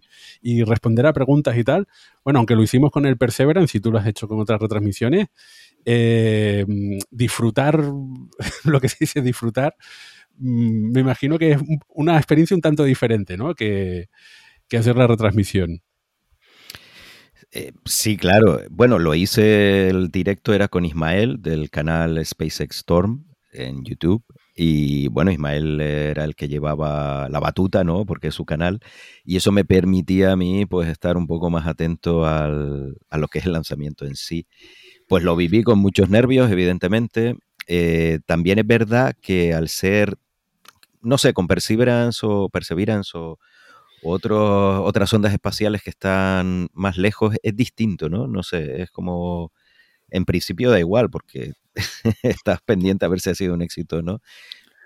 responder 0.65 1.05
a 1.05 1.11
preguntas 1.11 1.57
y 1.57 1.65
tal. 1.65 1.89
Bueno, 2.23 2.39
aunque 2.39 2.55
lo 2.55 2.63
hicimos 2.63 2.89
con 2.89 3.05
el 3.05 3.17
Perseverance 3.17 3.77
y 3.77 3.81
tú 3.81 3.91
lo 3.91 3.97
has 3.99 4.07
hecho 4.07 4.29
con 4.29 4.39
otras 4.39 4.61
retransmisiones, 4.61 5.27
eh, 5.83 6.65
disfrutar, 7.11 7.83
lo 8.63 8.79
que 8.79 8.87
se 8.87 8.95
dice 9.01 9.21
disfrutar, 9.21 9.75
mm, 10.37 10.93
me 10.93 11.01
imagino 11.01 11.37
que 11.37 11.51
es 11.51 11.57
una 11.89 12.15
experiencia 12.15 12.55
un 12.55 12.61
tanto 12.61 12.85
diferente, 12.85 13.35
¿no? 13.35 13.55
Que, 13.55 14.07
que 14.69 14.77
hacer 14.77 14.95
la 14.95 15.07
retransmisión. 15.07 15.81
Eh, 17.55 17.71
sí, 17.85 18.17
claro. 18.17 18.61
Bueno, 18.71 18.97
lo 18.97 19.13
hice, 19.13 19.87
el 19.89 20.09
directo 20.09 20.53
era 20.53 20.67
con 20.67 20.85
Ismael 20.85 21.39
del 21.41 21.69
canal 21.69 22.23
SpaceX 22.25 22.77
Storm 22.77 23.25
en 23.51 23.83
YouTube. 23.83 24.23
Y 24.55 25.07
bueno, 25.09 25.31
Ismael 25.31 25.79
era 25.79 26.23
el 26.23 26.35
que 26.35 26.47
llevaba 26.47 27.29
la 27.29 27.39
batuta, 27.39 27.83
¿no? 27.83 28.05
Porque 28.05 28.29
es 28.29 28.35
su 28.35 28.45
canal. 28.45 28.79
Y 29.23 29.35
eso 29.37 29.51
me 29.51 29.65
permitía 29.65 30.31
a 30.31 30.35
mí, 30.35 30.65
pues, 30.65 30.89
estar 30.89 31.15
un 31.15 31.27
poco 31.27 31.51
más 31.51 31.67
atento 31.67 32.25
al, 32.25 32.95
a 33.09 33.17
lo 33.19 33.27
que 33.27 33.39
es 33.39 33.45
el 33.45 33.53
lanzamiento 33.53 34.05
en 34.05 34.15
sí. 34.15 34.47
Pues 35.07 35.23
lo 35.23 35.35
viví 35.35 35.63
con 35.63 35.79
muchos 35.79 36.09
nervios, 36.09 36.51
evidentemente. 36.51 37.35
Eh, 37.67 38.19
también 38.25 38.59
es 38.59 38.67
verdad 38.67 39.15
que 39.21 39.53
al 39.53 39.69
ser, 39.69 40.17
no 41.01 41.17
sé, 41.19 41.33
con 41.33 41.47
Perseverance 41.47 42.25
o 42.25 42.49
Perseverance 42.49 43.11
o 43.15 43.37
otras 44.03 45.13
ondas 45.13 45.33
espaciales 45.33 45.81
que 45.83 45.89
están 45.89 46.67
más 46.73 46.97
lejos, 46.97 47.35
es 47.43 47.55
distinto, 47.55 48.09
¿no? 48.09 48.27
No 48.27 48.43
sé, 48.43 48.81
es 48.81 48.91
como, 48.91 49.51
en 50.09 50.25
principio 50.25 50.71
da 50.71 50.79
igual 50.79 51.09
porque 51.09 51.53
estás 52.23 52.61
pendiente 52.61 53.05
a 53.05 53.09
ver 53.09 53.19
si 53.19 53.29
ha 53.31 53.35
sido 53.35 53.53
un 53.53 53.61
éxito 53.61 54.01
no. 54.01 54.21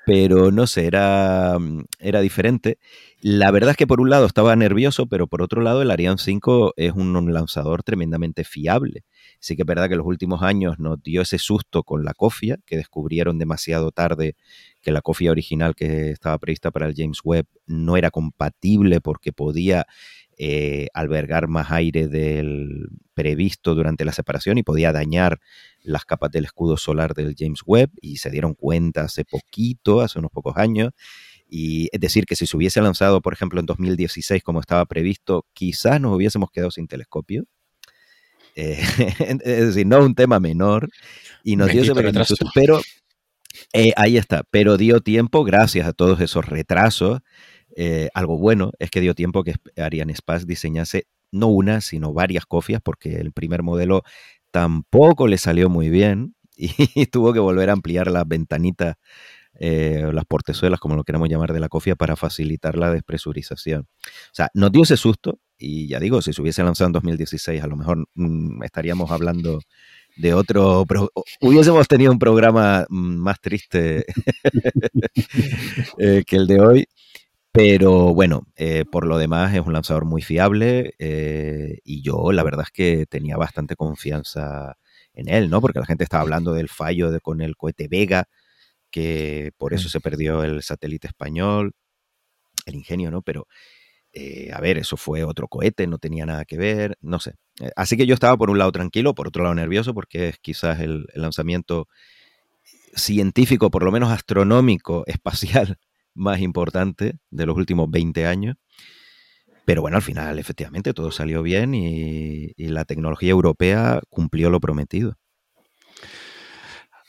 Pero 0.05 0.51
no 0.51 0.67
sé, 0.67 0.85
era, 0.85 1.57
era 1.99 2.21
diferente. 2.21 2.79
La 3.19 3.51
verdad 3.51 3.71
es 3.71 3.77
que 3.77 3.87
por 3.87 3.99
un 3.99 4.09
lado 4.09 4.25
estaba 4.25 4.55
nervioso, 4.55 5.07
pero 5.07 5.27
por 5.27 5.41
otro 5.41 5.61
lado 5.61 5.81
el 5.81 5.91
Ariane 5.91 6.17
5 6.17 6.75
es 6.77 6.93
un 6.93 7.33
lanzador 7.33 7.83
tremendamente 7.83 8.45
fiable. 8.45 9.03
Sí 9.39 9.55
que 9.55 9.63
es 9.63 9.65
verdad 9.65 9.87
que 9.87 9.93
en 9.93 9.99
los 9.99 10.07
últimos 10.07 10.41
años 10.41 10.79
nos 10.79 11.01
dio 11.01 11.21
ese 11.21 11.37
susto 11.37 11.83
con 11.83 12.03
la 12.03 12.13
cofia, 12.13 12.57
que 12.65 12.77
descubrieron 12.77 13.37
demasiado 13.37 13.91
tarde 13.91 14.35
que 14.81 14.91
la 14.91 15.01
cofia 15.01 15.31
original 15.31 15.75
que 15.75 16.11
estaba 16.11 16.37
prevista 16.37 16.71
para 16.71 16.87
el 16.87 16.93
James 16.95 17.19
Webb 17.23 17.45
no 17.65 17.97
era 17.97 18.11
compatible 18.11 19.01
porque 19.01 19.33
podía 19.33 19.85
eh, 20.39 20.87
albergar 20.93 21.47
más 21.47 21.71
aire 21.71 22.07
del 22.07 22.89
previsto 23.15 23.73
durante 23.73 24.05
la 24.05 24.11
separación 24.11 24.59
y 24.59 24.63
podía 24.63 24.91
dañar 24.91 25.39
las 25.81 26.05
capas 26.05 26.29
del 26.31 26.45
escudo 26.45 26.77
solar 26.77 27.15
del 27.15 27.35
James 27.35 27.61
Webb 27.65 27.89
y 28.01 28.17
se 28.17 28.29
dieron 28.29 28.53
cuenta 28.53 29.01
hace 29.01 29.25
poquito, 29.25 30.01
hace 30.01 30.19
unos 30.19 30.29
pocos 30.31 30.55
años. 30.57 30.91
Y 31.49 31.89
es 31.91 31.99
decir, 31.99 32.25
que 32.25 32.35
si 32.35 32.45
se 32.45 32.55
hubiese 32.55 32.81
lanzado, 32.81 33.21
por 33.21 33.33
ejemplo, 33.33 33.59
en 33.59 33.65
2016 33.65 34.43
como 34.43 34.59
estaba 34.59 34.85
previsto, 34.85 35.45
quizás 35.53 35.99
nos 35.99 36.15
hubiésemos 36.15 36.51
quedado 36.51 36.69
sin 36.71 36.87
telescopio. 36.87 37.45
Eh, 38.57 38.79
es 39.43 39.67
decir, 39.67 39.85
no 39.85 40.03
un 40.03 40.15
tema 40.15 40.39
menor. 40.39 40.89
Y 41.43 41.55
nos 41.55 41.71
dio 41.71 41.81
ese 41.83 41.93
pero 42.53 42.81
eh, 43.71 43.93
ahí 43.95 44.17
está, 44.17 44.43
pero 44.49 44.75
dio 44.75 44.99
tiempo, 44.99 45.43
gracias 45.43 45.87
a 45.87 45.93
todos 45.93 46.19
esos 46.19 46.45
retrasos, 46.45 47.21
eh, 47.75 48.09
algo 48.13 48.37
bueno 48.37 48.71
es 48.79 48.89
que 48.89 48.99
dio 48.99 49.13
tiempo 49.13 49.43
que 49.43 49.53
Ariane 49.77 50.11
Space 50.13 50.45
diseñase 50.45 51.07
no 51.31 51.47
una, 51.47 51.79
sino 51.79 52.11
varias 52.11 52.45
cofias, 52.45 52.81
porque 52.83 53.17
el 53.17 53.31
primer 53.31 53.63
modelo 53.63 54.03
tampoco 54.51 55.27
le 55.27 55.37
salió 55.37 55.69
muy 55.69 55.89
bien 55.89 56.35
y 56.55 56.67
tuvo 57.11 57.31
que 57.31 57.39
volver 57.39 57.69
a 57.69 57.73
ampliar 57.73 58.09
las 58.09 58.27
ventanitas, 58.27 58.95
eh, 59.59 60.09
las 60.13 60.25
portezuelas, 60.25 60.79
como 60.79 60.95
lo 60.95 61.03
queramos 61.03 61.29
llamar, 61.29 61.53
de 61.53 61.59
la 61.59 61.69
cofia 61.69 61.95
para 61.95 62.15
facilitar 62.15 62.77
la 62.77 62.91
despresurización. 62.91 63.87
O 64.05 64.33
sea, 64.33 64.49
nos 64.53 64.71
dio 64.71 64.83
ese 64.83 64.97
susto 64.97 65.39
y 65.57 65.87
ya 65.87 65.99
digo, 65.99 66.21
si 66.21 66.33
se 66.33 66.41
hubiese 66.41 66.63
lanzado 66.63 66.87
en 66.87 66.93
2016, 66.93 67.63
a 67.63 67.67
lo 67.67 67.75
mejor 67.75 68.07
mm, 68.13 68.63
estaríamos 68.63 69.11
hablando 69.11 69.59
de 70.15 70.33
otro. 70.33 70.85
hubiésemos 71.41 71.87
tenido 71.87 72.11
un 72.11 72.19
programa 72.19 72.85
más 72.89 73.39
triste 73.41 74.05
eh, 75.97 76.23
que 76.25 76.35
el 76.35 76.47
de 76.47 76.59
hoy. 76.61 76.87
Pero 77.51 78.13
bueno, 78.13 78.43
eh, 78.55 78.85
por 78.91 79.07
lo 79.07 79.17
demás 79.17 79.55
es 79.55 79.61
un 79.61 79.73
lanzador 79.73 80.05
muy 80.05 80.21
fiable 80.21 80.93
y 81.83 82.01
yo 82.03 82.31
la 82.31 82.43
verdad 82.43 82.65
es 82.65 82.71
que 82.71 83.07
tenía 83.07 83.35
bastante 83.35 83.75
confianza 83.75 84.77
en 85.17 85.27
él, 85.27 85.49
¿no? 85.49 85.59
Porque 85.59 85.79
la 85.79 85.85
gente 85.87 86.03
estaba 86.03 86.21
hablando 86.21 86.53
del 86.53 86.69
fallo 86.69 87.11
de, 87.11 87.19
con 87.19 87.41
el 87.41 87.57
cohete 87.57 87.87
Vega, 87.87 88.29
que 88.97 89.51
por 89.59 89.75
eso 89.75 89.89
se 89.89 89.99
perdió 89.99 90.43
el 90.43 90.63
satélite 90.63 91.05
español, 91.05 91.73
el 92.65 92.73
ingenio, 92.73 93.11
¿no? 93.11 93.21
Pero, 93.21 93.47
eh, 94.11 94.49
a 94.51 94.59
ver, 94.59 94.79
eso 94.79 94.97
fue 94.97 95.23
otro 95.23 95.47
cohete, 95.47 95.85
no 95.85 95.99
tenía 95.99 96.25
nada 96.25 96.45
que 96.45 96.57
ver, 96.57 96.97
no 96.99 97.19
sé. 97.19 97.35
Eh, 97.61 97.69
así 97.75 97.95
que 97.95 98.07
yo 98.07 98.15
estaba 98.15 98.35
por 98.37 98.49
un 98.49 98.57
lado 98.57 98.71
tranquilo, 98.71 99.13
por 99.13 99.27
otro 99.27 99.43
lado 99.43 99.53
nervioso, 99.53 99.93
porque 99.93 100.29
es 100.29 100.39
quizás 100.39 100.79
el, 100.79 101.05
el 101.13 101.21
lanzamiento 101.21 101.87
científico, 102.95 103.69
por 103.69 103.83
lo 103.83 103.91
menos 103.91 104.11
astronómico, 104.11 105.03
espacial, 105.07 105.77
más 106.15 106.39
importante 106.41 107.19
de 107.29 107.45
los 107.45 107.55
últimos 107.55 107.91
20 107.91 108.25
años. 108.25 108.55
Pero 109.63 109.81
bueno, 109.83 109.97
al 109.97 110.03
final, 110.03 110.39
efectivamente, 110.39 110.93
todo 110.93 111.11
salió 111.11 111.43
bien 111.43 111.75
y, 111.75 112.53
la 112.57 112.85
tecnología 112.85 113.29
europea 113.29 114.01
cumplió 114.09 114.49
lo 114.49 114.59
prometido. 114.59 115.19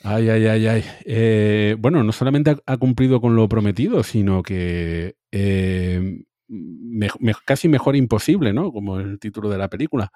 Ay, 0.03 0.29
ay, 0.29 0.47
ay, 0.47 0.67
ay. 0.67 0.83
Eh, 1.05 1.75
bueno, 1.79 2.03
no 2.03 2.11
solamente 2.11 2.55
ha, 2.65 2.77
cumplido 2.77 3.19
con 3.19 3.35
lo 3.35 3.49
prometido, 3.49 4.03
sino 4.03 4.43
que 4.43 5.15
eh, 5.31 6.23
casi 7.45 7.67
mejor 7.67 7.95
imposible, 7.95 8.53
¿no? 8.53 8.71
Como 8.71 8.99
el 8.99 9.19
título 9.19 9.49
de 9.49 9.57
la 9.57 9.69
película. 9.69 10.11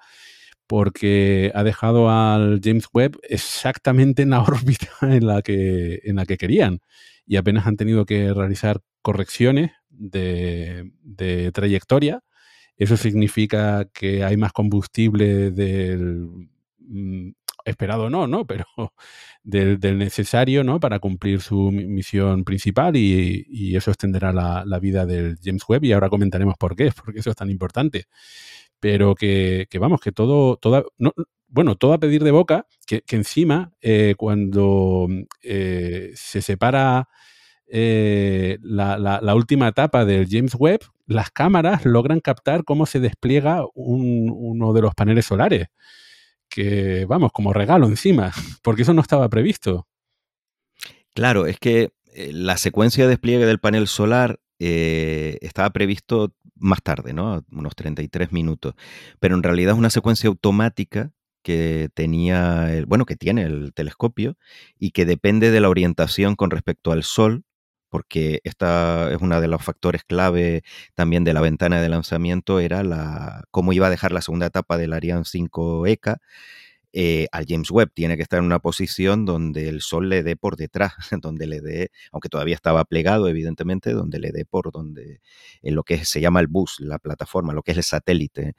Porque 0.66 1.52
ha 1.54 1.62
dejado 1.64 2.10
al 2.10 2.60
James 2.62 2.86
Webb 2.92 3.18
exactamente 3.28 4.22
en 4.22 4.30
la 4.30 4.42
órbita 4.42 4.88
en 5.02 5.26
la 5.26 5.42
que, 5.42 6.00
en 6.04 6.16
la 6.16 6.26
que 6.26 6.38
querían. 6.38 6.80
Y 7.26 7.36
apenas 7.36 7.66
han 7.66 7.76
tenido 7.76 8.06
que 8.06 8.32
realizar 8.32 8.80
correcciones 9.02 9.72
de, 9.90 10.90
de 11.02 11.52
trayectoria 11.52 12.22
eso 12.76 12.96
significa 12.96 13.88
que 13.92 14.24
hay 14.24 14.36
más 14.36 14.52
combustible 14.52 15.50
del 15.50 16.28
esperado 17.64 18.10
no, 18.10 18.26
¿no? 18.26 18.46
Pero 18.46 18.64
del, 19.42 19.98
necesario, 19.98 20.64
¿no? 20.64 20.80
Para 20.80 20.98
cumplir 20.98 21.40
su 21.40 21.70
misión 21.70 22.44
principal 22.44 22.96
y, 22.96 23.74
eso 23.76 23.90
extenderá 23.90 24.32
la, 24.32 24.78
vida 24.78 25.06
del 25.06 25.38
James 25.42 25.64
Webb 25.68 25.84
y 25.84 25.92
ahora 25.92 26.08
comentaremos 26.08 26.56
por 26.58 26.76
qué, 26.76 26.90
porque 27.04 27.20
eso 27.20 27.30
es 27.30 27.36
tan 27.36 27.50
importante. 27.50 28.06
Pero 28.80 29.14
que, 29.14 29.66
vamos, 29.80 30.00
que 30.00 30.12
todo, 30.12 30.56
toda, 30.56 30.84
bueno, 31.48 31.76
todo 31.76 31.94
a 31.94 31.98
pedir 31.98 32.22
de 32.22 32.32
boca, 32.32 32.66
que, 32.86 33.02
encima 33.10 33.72
eh, 33.80 34.14
cuando 34.18 35.08
eh, 35.42 36.12
se 36.14 36.42
separa 36.42 37.08
eh, 37.66 38.58
la, 38.62 39.34
última 39.34 39.68
etapa 39.68 40.04
del 40.04 40.28
James 40.28 40.54
Webb, 40.58 40.80
las 41.06 41.30
cámaras 41.30 41.84
logran 41.84 42.20
captar 42.20 42.64
cómo 42.64 42.86
se 42.86 43.00
despliega 43.00 43.64
uno 43.74 44.72
de 44.72 44.82
los 44.82 44.94
paneles 44.94 45.26
solares. 45.26 45.68
Que 46.54 47.04
vamos, 47.06 47.32
como 47.32 47.52
regalo 47.52 47.88
encima, 47.88 48.30
porque 48.62 48.82
eso 48.82 48.94
no 48.94 49.02
estaba 49.02 49.28
previsto. 49.28 49.88
Claro, 51.12 51.46
es 51.46 51.58
que 51.58 51.92
eh, 52.14 52.30
la 52.32 52.56
secuencia 52.58 53.04
de 53.04 53.10
despliegue 53.10 53.44
del 53.44 53.58
panel 53.58 53.88
solar 53.88 54.38
eh, 54.60 55.38
estaba 55.40 55.70
previsto 55.70 56.32
más 56.54 56.80
tarde, 56.80 57.12
¿no? 57.12 57.44
Unos 57.50 57.74
33 57.74 58.30
minutos. 58.30 58.74
Pero 59.18 59.34
en 59.34 59.42
realidad 59.42 59.72
es 59.72 59.78
una 59.78 59.90
secuencia 59.90 60.28
automática 60.28 61.12
que 61.42 61.90
tenía, 61.92 62.72
el, 62.72 62.86
bueno, 62.86 63.04
que 63.04 63.16
tiene 63.16 63.42
el 63.42 63.74
telescopio 63.74 64.38
y 64.78 64.92
que 64.92 65.04
depende 65.04 65.50
de 65.50 65.60
la 65.60 65.68
orientación 65.68 66.36
con 66.36 66.50
respecto 66.50 66.92
al 66.92 67.02
Sol 67.02 67.43
porque 67.94 68.40
esta 68.42 69.12
es 69.12 69.18
uno 69.20 69.40
de 69.40 69.46
los 69.46 69.62
factores 69.62 70.02
clave 70.02 70.64
también 70.96 71.22
de 71.22 71.32
la 71.32 71.40
ventana 71.40 71.80
de 71.80 71.88
lanzamiento, 71.88 72.58
era 72.58 72.82
la, 72.82 73.44
cómo 73.52 73.72
iba 73.72 73.86
a 73.86 73.90
dejar 73.90 74.10
la 74.10 74.20
segunda 74.20 74.46
etapa 74.46 74.76
del 74.78 74.92
Ariane 74.92 75.24
5 75.24 75.86
ECA 75.86 76.18
eh, 76.92 77.28
al 77.30 77.46
James 77.46 77.70
Webb. 77.70 77.92
Tiene 77.94 78.16
que 78.16 78.24
estar 78.24 78.40
en 78.40 78.46
una 78.46 78.58
posición 78.58 79.24
donde 79.24 79.68
el 79.68 79.80
Sol 79.80 80.08
le 80.08 80.24
dé 80.24 80.34
por 80.34 80.56
detrás, 80.56 80.94
donde 81.22 81.46
le 81.46 81.60
dé, 81.60 81.92
aunque 82.10 82.28
todavía 82.28 82.56
estaba 82.56 82.84
plegado, 82.84 83.28
evidentemente, 83.28 83.92
donde 83.92 84.18
le 84.18 84.32
dé 84.32 84.44
por 84.44 84.72
donde, 84.72 85.20
en 85.62 85.76
lo 85.76 85.84
que 85.84 86.04
se 86.04 86.20
llama 86.20 86.40
el 86.40 86.48
bus, 86.48 86.80
la 86.80 86.98
plataforma, 86.98 87.52
lo 87.52 87.62
que 87.62 87.70
es 87.70 87.76
el 87.76 87.84
satélite 87.84 88.54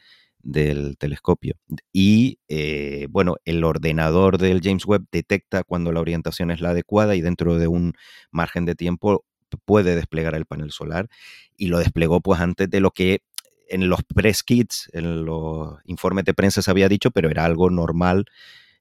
del 0.45 0.95
telescopio. 0.97 1.55
Y 1.91 2.39
eh, 2.47 3.07
bueno, 3.09 3.35
el 3.45 3.63
ordenador 3.63 4.37
del 4.37 4.61
James 4.63 4.85
Webb 4.85 5.07
detecta 5.11 5.63
cuando 5.63 5.91
la 5.91 5.99
orientación 5.99 6.51
es 6.51 6.61
la 6.61 6.69
adecuada 6.69 7.15
y 7.15 7.21
dentro 7.21 7.57
de 7.57 7.67
un 7.67 7.93
margen 8.31 8.65
de 8.65 8.75
tiempo 8.75 9.25
puede 9.65 9.95
desplegar 9.95 10.35
el 10.35 10.45
panel 10.45 10.71
solar 10.71 11.09
y 11.57 11.67
lo 11.67 11.79
desplegó 11.79 12.21
pues 12.21 12.39
antes 12.39 12.69
de 12.69 12.79
lo 12.79 12.91
que 12.91 13.21
en 13.67 13.89
los 13.89 14.01
press 14.03 14.43
kits, 14.43 14.87
en 14.93 15.25
los 15.25 15.79
informes 15.85 16.25
de 16.25 16.35
prensa 16.35 16.61
se 16.61 16.69
había 16.69 16.89
dicho, 16.89 17.09
pero 17.09 17.29
era 17.29 17.43
algo 17.43 17.71
normal 17.71 18.25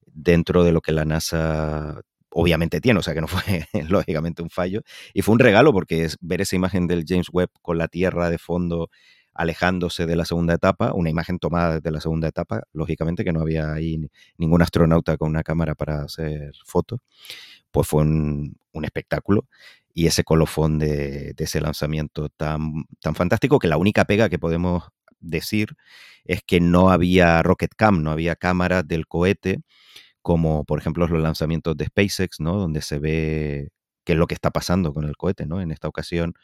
dentro 0.04 0.64
de 0.64 0.72
lo 0.72 0.82
que 0.82 0.92
la 0.92 1.06
NASA 1.06 2.02
obviamente 2.28 2.82
tiene, 2.82 2.98
o 2.98 3.02
sea 3.02 3.14
que 3.14 3.22
no 3.22 3.28
fue 3.28 3.66
lógicamente 3.88 4.42
un 4.42 4.50
fallo. 4.50 4.82
Y 5.14 5.22
fue 5.22 5.32
un 5.32 5.38
regalo 5.38 5.72
porque 5.72 6.04
es 6.04 6.18
ver 6.20 6.42
esa 6.42 6.56
imagen 6.56 6.86
del 6.86 7.04
James 7.08 7.28
Webb 7.32 7.50
con 7.62 7.78
la 7.78 7.88
Tierra 7.88 8.28
de 8.28 8.36
fondo 8.36 8.90
alejándose 9.34 10.06
de 10.06 10.16
la 10.16 10.24
segunda 10.24 10.54
etapa, 10.54 10.92
una 10.94 11.10
imagen 11.10 11.38
tomada 11.38 11.80
de 11.80 11.90
la 11.90 12.00
segunda 12.00 12.28
etapa, 12.28 12.62
lógicamente 12.72 13.24
que 13.24 13.32
no 13.32 13.40
había 13.40 13.72
ahí 13.72 14.00
ningún 14.38 14.62
astronauta 14.62 15.16
con 15.16 15.30
una 15.30 15.42
cámara 15.42 15.74
para 15.74 16.02
hacer 16.02 16.52
fotos, 16.64 17.00
pues 17.70 17.88
fue 17.88 18.02
un, 18.02 18.56
espectáculo 18.82 19.46
y 19.94 20.06
ese 20.06 20.24
colofón 20.24 20.78
de, 20.78 21.34
ese 21.38 21.60
lanzamiento 21.60 22.28
tan, 22.28 22.84
tan 23.00 23.14
fantástico 23.14 23.58
que 23.58 23.68
la 23.68 23.76
única 23.76 24.04
pega 24.04 24.28
que 24.28 24.38
podemos 24.38 24.84
decir 25.20 25.76
es 26.24 26.42
que 26.44 26.60
no 26.60 26.90
había 26.90 27.42
rocket 27.42 27.72
cam, 27.76 28.02
no 28.02 28.10
había 28.10 28.36
cámaras 28.36 28.86
del 28.86 29.06
cohete, 29.06 29.62
como 30.22 30.64
por 30.64 30.78
ejemplo 30.78 31.06
los 31.06 31.22
lanzamientos 31.22 31.76
de 31.76 31.86
SpaceX, 31.86 32.40
¿no? 32.40 32.56
Donde 32.56 32.82
se 32.82 32.98
ve 32.98 33.70
qué 34.04 34.12
es 34.14 34.18
lo 34.18 34.26
que 34.26 34.34
está 34.34 34.50
pasando 34.50 34.92
con 34.92 35.04
el 35.04 35.16
cohete, 35.16 35.46
¿no? 35.46 35.60
En 35.60 35.70
esta 35.70 35.88
ocasión 35.88 36.34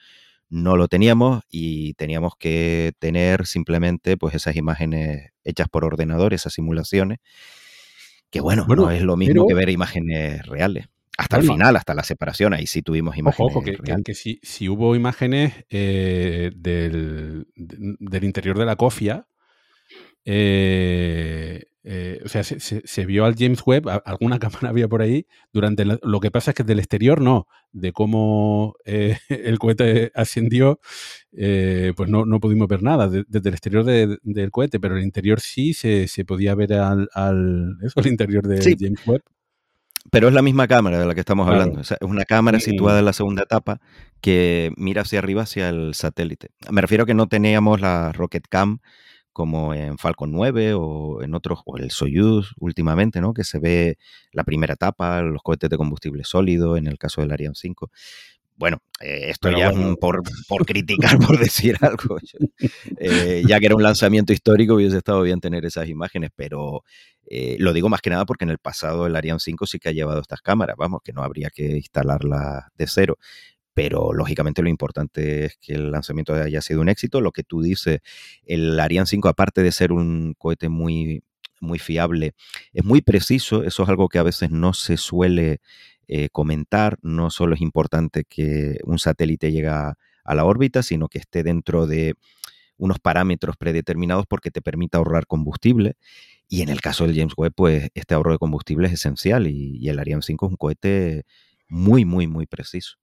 no 0.51 0.76
lo 0.76 0.88
teníamos 0.88 1.44
y 1.48 1.94
teníamos 1.94 2.34
que 2.36 2.92
tener 2.98 3.46
simplemente 3.46 4.16
pues 4.16 4.34
esas 4.34 4.57
imágenes 4.57 5.30
hechas 5.44 5.68
por 5.68 5.84
ordenador, 5.84 6.34
esas 6.34 6.53
simulaciones, 6.53 7.18
que 8.30 8.40
bueno, 8.40 8.66
no 8.68 8.90
es 8.90 9.03
lo 9.03 9.16
mismo 9.16 9.46
que 9.46 9.55
ver 9.55 9.70
imágenes 9.70 10.44
reales. 10.46 10.88
Hasta 11.16 11.36
el 11.36 11.42
final, 11.42 11.76
hasta 11.76 11.94
la 11.94 12.03
separación, 12.03 12.55
ahí 12.55 12.66
sí 12.66 12.82
tuvimos 12.82 13.16
imágenes. 13.16 13.51
Ojo, 13.55 13.62
que, 13.62 13.76
que, 13.76 14.14
si, 14.14 14.68
hubo 14.68 14.96
imágenes 14.96 15.66
eh, 15.68 16.51
del, 16.57 17.46
del, 17.55 18.24
interior 18.24 18.59
de 18.59 18.64
la 18.64 18.76
cofia, 18.76 19.26
eh, 20.24 21.64
eh, 21.83 22.20
o 22.24 22.28
sea, 22.28 22.43
se, 22.45 23.07
vio 23.07 23.24
al 23.24 23.37
James 23.37 23.62
Webb, 23.64 23.89
alguna 24.05 24.39
cámara 24.39 24.68
había 24.68 24.89
por 24.89 25.03
ahí, 25.03 25.26
durante 25.53 25.85
lo 25.85 26.20
que 26.20 26.31
pasa 26.31 26.51
es 26.51 26.55
que 26.55 26.64
del 26.64 26.78
exterior 26.78 27.20
no, 27.20 27.47
de 27.72 27.93
cómo 27.93 28.74
eh, 28.85 29.16
el 29.28 29.59
cohete 29.59 30.12
ascendió, 30.14 30.81
eh, 31.33 31.93
pues 31.97 32.11
no, 32.11 32.26
no, 32.26 32.41
pudimos 32.41 32.68
ver 32.68 32.83
nada 32.83 33.09
desde 33.09 33.49
el 33.49 33.55
exterior 33.55 33.85
del 33.85 34.51
cohete, 34.51 34.78
pero 34.78 34.97
el 34.97 35.05
interior 35.05 35.41
sí 35.41 35.72
se, 35.72 36.07
podía 36.26 36.55
ver 36.55 36.74
al, 36.74 37.09
eso, 37.83 38.01
el 38.01 38.07
interior 38.07 38.47
de 38.47 38.76
James 38.78 39.07
Webb. 39.07 39.22
Pero 40.11 40.28
es 40.28 40.35
la 40.35 40.41
misma 40.41 40.66
cámara 40.66 40.99
de 40.99 41.05
la 41.05 41.14
que 41.14 41.20
estamos 41.20 41.47
hablando. 41.47 41.83
es 41.83 41.95
una 42.01 42.24
cámara 42.24 42.59
situada 42.59 43.01
en 43.01 43.05
la 43.05 43.12
segunda 43.12 43.43
etapa 43.43 43.81
que 44.22 44.72
mira 44.76 45.03
hacia 45.03 45.18
arriba, 45.18 45.43
hacia 45.43 45.68
el 45.68 45.95
satélite. 45.95 46.49
Me 46.70 46.81
refiero 46.81 47.05
a 47.05 47.07
que 47.07 47.12
no 47.12 47.28
teníamos 47.28 47.83
la 47.83 48.11
Rocket 48.12 48.47
Cam 48.49 48.81
como 49.41 49.72
en 49.72 49.97
Falcon 49.97 50.32
9 50.32 50.74
o 50.74 51.22
en 51.22 51.34
otros, 51.34 51.61
o 51.64 51.78
el 51.78 51.91
Soyuz 51.91 52.53
últimamente, 52.59 53.22
¿no? 53.22 53.32
Que 53.32 53.43
se 53.43 53.59
ve 53.59 53.97
la 54.32 54.45
primera 54.45 54.74
etapa, 54.74 55.22
los 55.22 55.41
cohetes 55.43 55.70
de 55.70 55.78
combustible 55.78 56.24
sólido, 56.24 56.76
en 56.76 56.86
el 56.86 56.99
caso 56.99 57.22
del 57.22 57.32
Ariane 57.32 57.55
5. 57.57 57.91
Bueno, 58.57 58.82
eh, 59.01 59.30
esto 59.30 59.51
ya 59.51 59.72
por, 59.99 60.20
por, 60.49 60.66
criticar, 60.66 61.18
por 61.18 61.38
decir 61.38 61.78
algo. 61.80 62.18
Eh, 62.99 63.43
ya 63.47 63.59
que 63.59 63.66
era 63.66 63.74
un 63.74 63.82
lanzamiento 63.82 64.34
histórico, 64.34 64.74
hubiese 64.74 64.99
estado 64.99 65.22
bien 65.22 65.41
tener 65.41 65.64
esas 65.64 65.88
imágenes, 65.88 66.28
pero 66.36 66.84
eh, 67.26 67.57
lo 67.59 67.72
digo 67.72 67.88
más 67.88 68.03
que 68.03 68.11
nada 68.11 68.26
porque 68.26 68.45
en 68.45 68.51
el 68.51 68.59
pasado 68.59 69.07
el 69.07 69.16
Ariane 69.16 69.41
5 69.41 69.66
sí 69.66 69.78
que 69.78 69.88
ha 69.88 69.93
llevado 69.93 70.20
estas 70.20 70.43
cámaras, 70.43 70.76
vamos, 70.76 71.01
que 71.03 71.14
no 71.14 71.22
habría 71.22 71.49
que 71.49 71.76
instalarlas 71.76 72.64
de 72.76 72.86
cero 72.86 73.16
pero 73.75 74.12
lógicamente 74.12 74.62
lo 74.62 74.68
importante 74.68 75.45
es 75.47 75.57
que 75.61 75.75
el 75.75 75.91
lanzamiento 75.91 76.35
haya 76.35 76.61
sido 76.61 76.81
un 76.81 76.89
éxito. 76.89 77.21
Lo 77.21 77.33
que 77.33 77.45
tú 77.45 77.62
dices, 77.62 78.01
el 78.45 78.79
Ariane 78.79 79.07
5, 79.07 79.29
aparte 79.29 79.62
de 79.62 79.73
ser 79.73 79.93
un 79.93 80.35
cohete 80.37 80.68
muy, 80.68 81.23
muy 81.61 81.79
fiable, 81.79 82.35
es 82.73 82.85
muy 82.85 83.01
preciso, 83.03 83.62
eso 83.62 83.83
es 83.83 83.89
algo 83.89 84.09
que 84.09 84.18
a 84.18 84.23
veces 84.23 84.51
no 84.51 84.73
se 84.73 84.97
suele 84.97 85.61
eh, 86.09 86.29
comentar, 86.31 86.99
no 87.03 87.31
solo 87.31 87.55
es 87.55 87.61
importante 87.61 88.25
que 88.25 88.79
un 88.85 88.99
satélite 88.99 89.53
llegue 89.53 89.68
a, 89.68 89.97
la 90.27 90.45
órbita, 90.45 90.85
sino 90.85 91.09
que 91.09 91.18
esté 91.18 91.43
dentro 91.43 91.89
de 91.89 92.14
unos 92.77 93.01
parámetros 93.01 93.57
predeterminados 93.57 94.27
porque 94.29 94.53
te 94.53 94.62
permite 94.62 94.97
ahorrar 94.97 95.27
combustible. 95.27 95.97
Y 96.49 96.62
en 96.62 96.68
el 96.68 96.81
caso 96.81 97.05
del 97.05 97.16
James 97.16 97.35
Webb, 97.37 97.55
pues 97.57 97.91
este 97.95 98.14
ahorro 98.14 98.33
de 98.33 98.39
combustible 98.39 98.87
es 98.87 98.95
esencial 98.95 99.49
y, 99.49 99.77
y 99.79 99.89
el 99.89 99.99
Ariane 99.99 100.23
5 100.23 100.47
es 100.47 100.51
un 100.51 100.57
cohete 100.57 101.25
muy, 101.68 102.05
muy, 102.05 102.29
muy 102.29 102.47
preciso. 102.47 102.99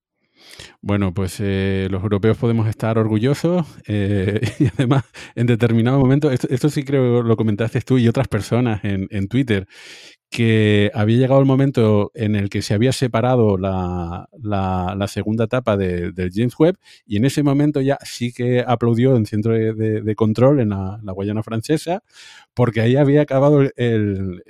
Bueno, 0.81 1.13
pues 1.13 1.37
eh, 1.39 1.87
los 1.89 2.03
europeos 2.03 2.37
podemos 2.37 2.67
estar 2.67 2.97
orgullosos 2.97 3.65
eh, 3.87 4.39
y 4.59 4.67
además 4.67 5.03
en 5.35 5.47
determinado 5.47 5.99
momento, 5.99 6.31
esto, 6.31 6.69
sí 6.69 6.83
creo 6.83 7.23
lo 7.23 7.37
comentaste 7.37 7.81
tú 7.81 7.97
y 7.97 8.07
otras 8.07 8.27
personas 8.27 8.81
en, 8.83 9.27
Twitter, 9.27 9.67
que 10.29 10.91
había 10.93 11.17
llegado 11.17 11.39
el 11.39 11.45
momento 11.45 12.11
en 12.13 12.35
el 12.35 12.49
que 12.49 12.61
se 12.61 12.73
había 12.73 12.91
separado 12.91 13.57
la, 13.57 14.27
segunda 15.07 15.45
etapa 15.45 15.77
del 15.77 16.31
James 16.33 16.53
Webb 16.59 16.77
y 17.05 17.17
en 17.17 17.25
ese 17.25 17.43
momento 17.43 17.79
ya 17.81 17.97
sí 18.03 18.33
que 18.33 18.63
aplaudió 18.65 19.15
en 19.15 19.25
centro 19.25 19.53
de, 19.53 20.15
control 20.15 20.59
en 20.59 20.69
la, 20.69 20.99
Guayana 21.03 21.43
francesa 21.43 22.03
porque 22.53 22.81
ahí 22.81 22.97
había 22.97 23.21
acabado 23.21 23.61
el, 23.75 24.43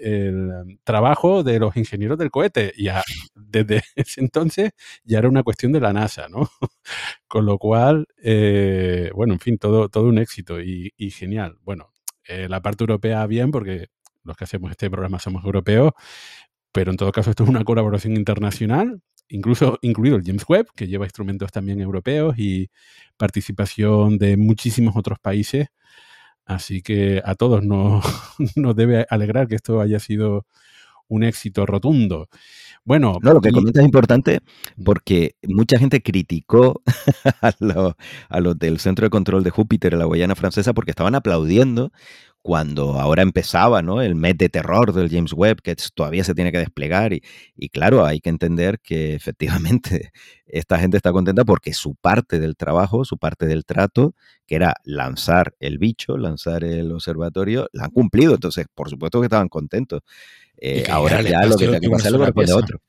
trabajo 0.84 1.44
de 1.44 1.60
los 1.60 1.78
ingenieros 1.78 2.18
del 2.18 2.32
cohete 2.32 2.74
y 2.76 2.88
desde 3.36 3.84
ese 3.96 4.22
entonces 4.22 4.72
ya 5.04 5.20
era 5.20 5.30
una 5.30 5.44
cuestión 5.44 5.72
de 5.72 5.80
la 5.80 5.94
NASA, 5.94 6.28
¿no? 6.30 6.50
Con 7.28 7.46
lo 7.46 7.58
cual, 7.58 8.08
eh, 8.24 9.12
bueno, 9.14 9.34
en 9.34 9.40
fin, 9.40 9.58
todo, 9.58 9.90
todo 9.90 10.06
un 10.06 10.18
éxito 10.18 10.62
y, 10.62 10.92
genial. 11.12 11.58
Bueno, 11.64 11.92
eh, 12.28 12.48
la 12.50 12.62
parte 12.62 12.84
europea 12.84 13.26
bien 13.28 13.52
porque 13.52 13.88
los 14.28 14.38
que 14.38 14.44
hacemos 14.44 14.72
este 14.72 14.90
programa 14.90 15.20
somos 15.20 15.44
europeos, 15.44 15.94
pero 16.72 16.92
en 16.92 16.98
todo 16.98 17.12
caso 17.12 17.32
esto 17.32 17.44
es 17.44 17.50
una 17.50 17.64
colaboración 17.64 18.16
internacional, 18.16 19.02
incluso 19.30 19.80
incluido 19.82 20.18
el 20.18 20.24
James 20.26 20.46
Webb, 20.48 20.68
que 20.76 20.88
lleva 20.88 21.06
instrumentos 21.06 21.52
también 21.52 21.82
europeos 21.82 22.38
y 22.38 22.70
participación 23.18 24.18
de 24.18 24.38
muchísimos 24.38 24.96
otros 24.96 25.20
países. 25.20 25.68
Así 26.46 26.82
que 26.82 27.22
a 27.26 27.36
todos 27.36 27.64
nos, 27.64 28.06
nos 28.56 28.76
debe 28.76 29.06
alegrar 29.10 29.48
que 29.48 29.56
esto 29.56 29.82
haya 29.82 30.00
sido 30.00 30.46
un 31.10 31.24
éxito 31.24 31.66
rotundo. 31.66 32.30
Bueno, 32.84 33.18
no, 33.22 33.34
lo 33.34 33.42
que 33.42 33.52
comentas 33.52 33.82
es 33.82 33.86
importante 33.86 34.40
porque 34.84 35.36
mucha 35.44 35.78
gente 35.78 36.02
criticó 36.02 36.82
a 37.42 37.52
los, 37.60 37.96
a 38.30 38.40
los, 38.40 38.58
del 38.58 38.80
Centro 38.80 39.06
de 39.06 39.10
Control 39.10 39.44
de 39.44 39.50
Júpiter 39.50 39.94
en 39.94 40.00
la 40.00 40.06
Guayana 40.06 40.36
Francesa 40.36 40.74
porque 40.74 40.92
estaban 40.92 41.16
aplaudiendo 41.16 41.92
cuando 42.48 42.98
ahora 42.98 43.24
empezaba 43.24 43.82
¿no? 43.82 44.02
el 44.02 44.16
mes 44.16 44.38
de 44.38 44.48
terror 44.48 44.94
del 44.94 45.10
James 45.10 45.34
Webb, 45.34 45.62
que 45.62 45.76
todavía 45.94 46.24
se 46.24 46.34
tiene 46.34 46.54
que 46.54 46.60
desplegar. 46.60 47.12
Y, 47.12 47.22
y, 47.58 47.68
claro, 47.68 48.06
hay 48.06 48.22
que 48.22 48.30
entender 48.30 48.80
que 48.80 49.16
efectivamente 49.16 50.14
esta 50.46 50.80
gente 50.80 50.96
está 50.96 51.12
contenta 51.12 51.44
porque 51.44 51.74
su 51.74 51.96
parte 51.96 52.40
del 52.40 52.56
trabajo, 52.56 53.04
su 53.04 53.18
parte 53.18 53.48
del 53.48 53.66
trato, 53.66 54.16
que 54.46 54.56
era 54.56 54.76
lanzar 54.86 55.56
el 55.60 55.78
bicho, 55.78 56.18
lanzar 56.18 56.64
el 56.64 56.90
observatorio, 56.94 57.68
la 57.74 57.84
han 57.84 57.92
cumplido. 57.92 58.36
Entonces, 58.36 58.66
por 58.74 58.90
supuesto 58.90 59.20
que 59.20 59.26
estaban 59.26 59.50
contentos. 59.50 60.00
Eh, 60.56 60.86
ahora 60.90 61.22
ya 61.22 61.46
lo 61.46 61.58
que 61.58 61.66
tiene 61.66 61.82
que 61.82 61.90
pasar 61.90 62.14
lo 62.14 62.20
corresponde 62.20 62.52
a 62.54 62.56
otro. 62.56 62.82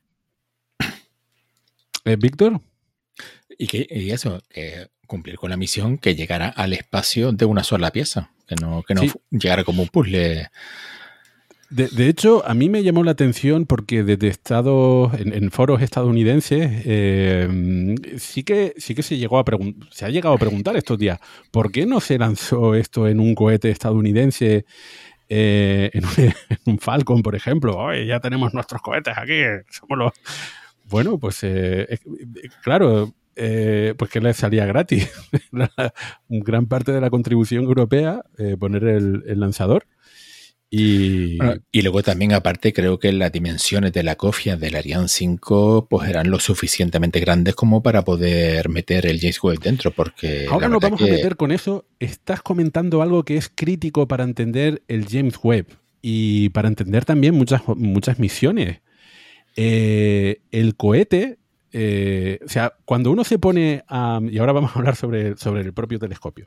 ¿Eh, 2.05 2.15
Víctor? 2.17 2.61
Y, 3.59 3.67
que, 3.67 3.87
y 3.91 4.11
eso, 4.11 4.43
que 4.49 4.89
cumplir 5.07 5.37
con 5.37 5.51
la 5.51 5.57
misión 5.57 5.99
que 5.99 6.15
llegara 6.15 6.49
al 6.49 6.73
espacio 6.73 7.33
de 7.33 7.45
una 7.45 7.65
sola 7.65 7.91
pieza 7.91 8.31
que 8.49 8.57
no, 8.57 8.83
que 8.83 8.95
no 8.95 9.03
llegara 9.31 9.63
como 9.63 9.83
un 9.83 9.89
puzzle. 9.89 10.49
De, 11.71 12.09
hecho, 12.09 12.43
a 12.49 12.55
mí 12.55 12.71
me 12.71 12.83
llamó 12.83 13.05
la 13.05 13.11
atención 13.11 13.67
porque 13.67 14.03
desde 14.03 14.29
Estados, 14.29 15.13
en, 15.21 15.51
foros 15.51 15.83
estadounidenses, 15.83 16.83
eh, 16.87 17.95
sí, 18.17 18.43
que, 18.43 18.73
sí 18.79 18.95
que 18.95 19.03
se, 19.03 19.19
llegó 19.19 19.39
a 19.39 19.45
se 19.91 20.07
ha 20.07 20.09
llegado 20.09 20.35
a 20.35 20.39
preguntar 20.39 20.77
estos 20.79 20.99
días, 20.99 21.21
¿por 21.51 21.71
qué 21.71 21.85
no 21.85 22.01
se 22.01 22.17
lanzó 22.17 22.75
esto 22.75 23.07
en 23.07 23.21
un 23.21 23.35
cohete 23.35 23.71
estadounidense? 23.71 24.65
Eh, 25.29 25.91
en, 25.93 26.05
un, 26.65 26.79
Falcon, 26.81 27.23
por 27.23 27.37
ejemplo, 27.37 27.77
Oye, 27.77 28.07
ya 28.07 28.19
tenemos 28.19 28.55
nuestros 28.55 28.81
cohetes 28.81 29.13
aquí, 29.19 29.43
somos 29.71 29.99
los... 29.99 30.13
Bueno, 30.89 31.19
pues 31.19 31.39
eh, 31.43 31.99
claro, 32.63 33.13
eh, 33.41 33.95
pues 33.97 34.11
que 34.11 34.21
le 34.21 34.35
salía 34.35 34.67
gratis. 34.67 35.11
gran 36.29 36.67
parte 36.67 36.93
de 36.93 37.01
la 37.01 37.11
contribución 37.11 37.65
europea, 37.65 38.25
eh, 38.37 38.57
poner 38.59 38.85
el, 38.85 39.41
lanzador. 39.41 39.87
Y... 40.71 41.39
y 41.73 41.83
luego 41.83 42.03
también, 42.03 42.35
aparte, 42.35 42.75
creo 42.75 42.99
que 42.99 43.11
las 43.13 43.33
dimensiones 43.33 43.93
de 43.93 44.03
la 44.03 44.17
cofia 44.17 44.57
del 44.57 44.75
Ariane 44.75 45.09
5 45.09 45.87
pues 45.89 46.11
eran 46.11 46.31
lo 46.31 46.39
suficientemente 46.41 47.21
grandes 47.21 47.55
como 47.55 47.83
para 47.83 48.05
poder 48.05 48.69
meter 48.69 49.07
el 49.07 49.19
James 49.19 49.43
Webb 49.43 49.61
dentro, 49.61 49.93
porque... 49.93 50.47
Ahora 50.51 50.69
nos 50.69 50.81
vamos 50.81 51.01
a 51.01 51.07
meter 51.07 51.37
con 51.37 51.53
eso. 51.53 51.87
Estás 52.01 52.43
comentando 52.43 53.01
algo 53.01 53.25
que 53.25 53.37
es 53.37 53.51
crítico 53.55 54.09
para 54.09 54.25
entender 54.25 54.83
el 54.89 55.07
James 55.09 55.39
Webb 55.43 55.69
y 56.03 56.51
para 56.51 56.69
entender 56.69 57.05
también 57.05 57.35
muchas, 57.35 57.63
muchas 57.69 58.19
misiones. 58.19 58.81
Eh, 59.61 60.43
el 60.53 60.77
cohete 60.77 61.39
eh, 61.73 62.39
o 62.45 62.49
sea, 62.49 62.75
cuando 62.85 63.11
uno 63.11 63.25
se 63.25 63.41
pone 63.41 63.83
a, 63.89 64.21
y 64.23 64.39
ahora 64.39 64.53
vamos 64.53 64.71
a 64.75 64.79
hablar 64.79 64.95
sobre, 64.95 65.37
sobre 65.37 65.63
el 65.63 65.73
propio 65.73 65.99
telescopio, 65.99 66.47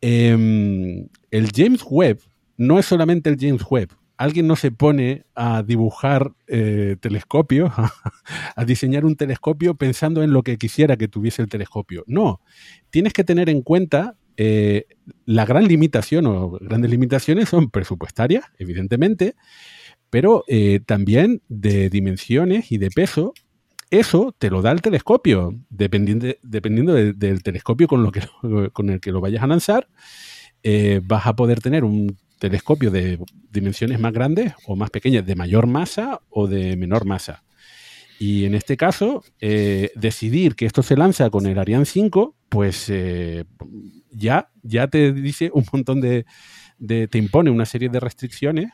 em, 0.00 1.08
el 1.30 1.50
James 1.54 1.82
Webb 1.88 2.20
no 2.56 2.80
es 2.80 2.86
solamente 2.86 3.30
el 3.30 3.38
James 3.38 3.62
Webb. 3.68 3.90
Alguien 4.16 4.46
no 4.46 4.56
se 4.56 4.72
pone 4.72 5.24
a 5.34 5.62
dibujar 5.62 6.32
eh, 6.48 6.96
telescopios, 7.00 7.72
a, 8.56 8.64
diseñar 8.64 9.04
un 9.04 9.14
telescopio 9.14 9.74
pensando 9.76 10.22
en 10.22 10.32
lo 10.32 10.42
que 10.42 10.58
quisiera 10.58 10.96
que 10.96 11.08
tuviese 11.08 11.42
el 11.42 11.48
telescopio. 11.48 12.02
No, 12.08 12.40
tienes 12.90 13.12
que 13.12 13.24
tener 13.24 13.48
en 13.48 13.62
cuenta 13.62 14.16
la 15.24 15.44
gran 15.44 15.68
limitación 15.68 16.26
o 16.26 16.50
grandes 16.50 16.90
limitaciones 16.90 17.48
son 17.48 17.70
presupuestarias, 17.70 18.44
evidentemente, 18.58 19.36
pero 20.12 20.44
también 20.84 21.40
de 21.48 21.88
dimensiones 21.88 22.70
y 22.70 22.76
de 22.76 22.90
peso 22.90 23.32
eso 23.92 24.34
te 24.38 24.48
lo 24.48 24.62
da 24.62 24.72
el 24.72 24.80
telescopio, 24.80 25.54
dependiendo, 25.68 26.26
dependiendo 26.42 26.94
del 26.94 27.42
telescopio 27.42 27.86
con, 27.86 28.10
el 28.88 29.00
que 29.00 29.12
lo 29.12 29.20
vayas 29.20 29.42
a 29.42 29.46
lanzar. 29.46 29.86
Eh, 30.62 31.02
vas 31.04 31.26
a 31.26 31.36
poder 31.36 31.60
tener 31.60 31.84
un 31.84 32.16
telescopio 32.38 32.90
de 32.90 33.18
dimensiones 33.50 34.00
más 34.00 34.14
grandes 34.14 34.54
o 34.66 34.76
más 34.76 34.88
pequeñas, 34.88 35.26
de 35.26 35.36
mayor 35.36 35.66
masa 35.66 36.22
o 36.30 36.46
de 36.46 36.74
menor 36.78 37.04
masa. 37.04 37.44
Y 38.18 38.46
en 38.46 38.54
este 38.54 38.78
caso, 38.78 39.24
eh, 39.42 39.90
decidir 39.94 40.54
que 40.54 40.64
esto 40.64 40.82
se 40.82 40.96
lanza 40.96 41.28
con 41.28 41.44
el 41.44 41.58
Ariane 41.58 41.84
5, 41.84 42.34
pues 42.48 42.86
eh, 42.88 43.44
ya, 44.10 44.48
ya 44.62 44.88
te 44.88 45.12
dice 45.12 45.50
un 45.52 45.66
montón 45.70 46.00
de, 46.00 46.24
te 46.78 47.18
impone 47.18 47.50
una 47.50 47.66
serie 47.66 47.90
de 47.90 48.00
restricciones 48.00 48.70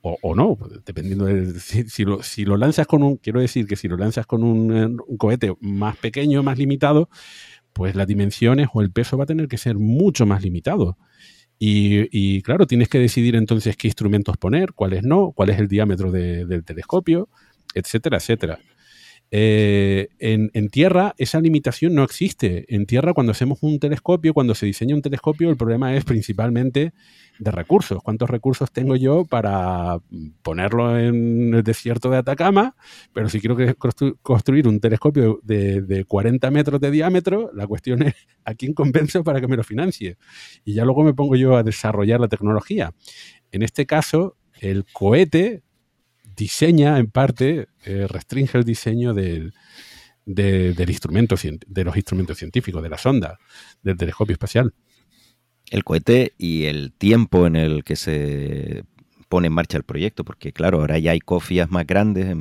o, 0.00 0.34
no, 0.34 0.56
dependiendo 0.86 1.24
de 1.26 1.58
si, 1.58 2.04
lo, 2.04 2.22
si, 2.22 2.44
lo, 2.44 2.56
lanzas 2.56 2.86
con 2.86 3.02
un, 3.02 3.16
quiero 3.16 3.40
decir 3.40 3.66
que 3.66 3.76
si 3.76 3.88
lo 3.88 3.96
lanzas 3.96 4.26
con 4.26 4.44
un, 4.44 5.00
un, 5.06 5.16
cohete 5.18 5.54
más 5.60 5.96
pequeño, 5.96 6.42
más 6.42 6.56
limitado, 6.56 7.10
pues 7.72 7.94
las 7.94 8.06
dimensiones 8.06 8.68
o 8.72 8.80
el 8.80 8.90
peso 8.90 9.18
va 9.18 9.24
a 9.24 9.26
tener 9.26 9.48
que 9.48 9.58
ser 9.58 9.76
mucho 9.76 10.24
más 10.24 10.42
limitado. 10.42 10.96
Y, 11.58 12.08
y 12.12 12.42
claro, 12.42 12.66
tienes 12.66 12.88
que 12.88 12.98
decidir 12.98 13.34
entonces 13.34 13.76
qué 13.76 13.88
instrumentos 13.88 14.36
poner, 14.36 14.72
cuáles 14.72 15.02
no, 15.02 15.32
cuál 15.32 15.50
es 15.50 15.58
el 15.58 15.68
diámetro 15.68 16.12
del 16.12 16.64
telescopio, 16.64 17.28
etcétera, 17.74 18.18
etcétera. 18.18 18.60
Eh, 19.30 20.08
en, 20.20 20.68
tierra 20.70 21.14
esa 21.18 21.40
limitación 21.40 21.94
no 21.94 22.02
existe. 22.02 22.64
En 22.74 22.86
tierra 22.86 23.12
cuando 23.12 23.32
hacemos 23.32 23.58
un 23.62 23.78
telescopio, 23.78 24.32
cuando 24.32 24.54
se 24.54 24.66
diseña 24.66 24.94
un 24.94 25.02
telescopio, 25.02 25.50
el 25.50 25.56
problema 25.56 25.94
es 25.94 26.04
principalmente 26.04 26.92
de 27.38 27.50
recursos. 27.50 28.02
¿Cuántos 28.02 28.30
recursos 28.30 28.72
tengo 28.72 28.96
yo 28.96 29.24
para 29.24 29.98
ponerlo 30.42 30.98
en 30.98 31.54
el 31.54 31.62
desierto 31.62 32.10
de 32.10 32.18
Atacama? 32.18 32.74
Pero 33.12 33.28
si 33.28 33.40
quiero 33.40 33.56
construir 34.22 34.66
un 34.66 34.80
telescopio 34.80 35.40
de, 35.42 35.82
de 35.82 36.04
40 36.04 36.50
metros 36.50 36.80
de 36.80 36.90
diámetro, 36.90 37.50
la 37.54 37.66
cuestión 37.66 38.02
es 38.02 38.14
a 38.44 38.54
quién 38.54 38.72
convenzo 38.72 39.22
para 39.24 39.40
que 39.40 39.48
me 39.48 39.56
lo 39.56 39.64
financie. 39.64 40.16
Y 40.64 40.74
ya 40.74 40.84
luego 40.84 41.04
me 41.04 41.14
pongo 41.14 41.36
yo 41.36 41.56
a 41.56 41.62
desarrollar 41.62 42.20
la 42.20 42.28
tecnología. 42.28 42.94
En 43.52 43.62
este 43.62 43.86
caso, 43.86 44.36
el 44.60 44.84
cohete 44.92 45.62
diseña 46.38 46.98
en 46.98 47.10
parte, 47.10 47.68
eh, 47.84 48.06
restringe 48.08 48.56
el 48.56 48.64
diseño 48.64 49.12
del, 49.12 49.52
del 50.24 50.88
instrumento, 50.88 51.34
de 51.66 51.84
los 51.84 51.96
instrumentos 51.96 52.38
científicos, 52.38 52.82
de 52.82 52.88
la 52.88 52.96
sonda, 52.96 53.38
del 53.82 53.96
telescopio 53.96 54.32
espacial. 54.34 54.72
El 55.70 55.84
cohete 55.84 56.32
y 56.38 56.64
el 56.64 56.92
tiempo 56.92 57.46
en 57.46 57.56
el 57.56 57.84
que 57.84 57.96
se 57.96 58.84
pone 59.28 59.48
en 59.48 59.52
marcha 59.52 59.76
el 59.76 59.84
proyecto, 59.84 60.24
porque 60.24 60.52
claro, 60.52 60.80
ahora 60.80 60.98
ya 60.98 61.10
hay 61.10 61.20
cofias 61.20 61.70
más 61.70 61.86
grandes, 61.86 62.34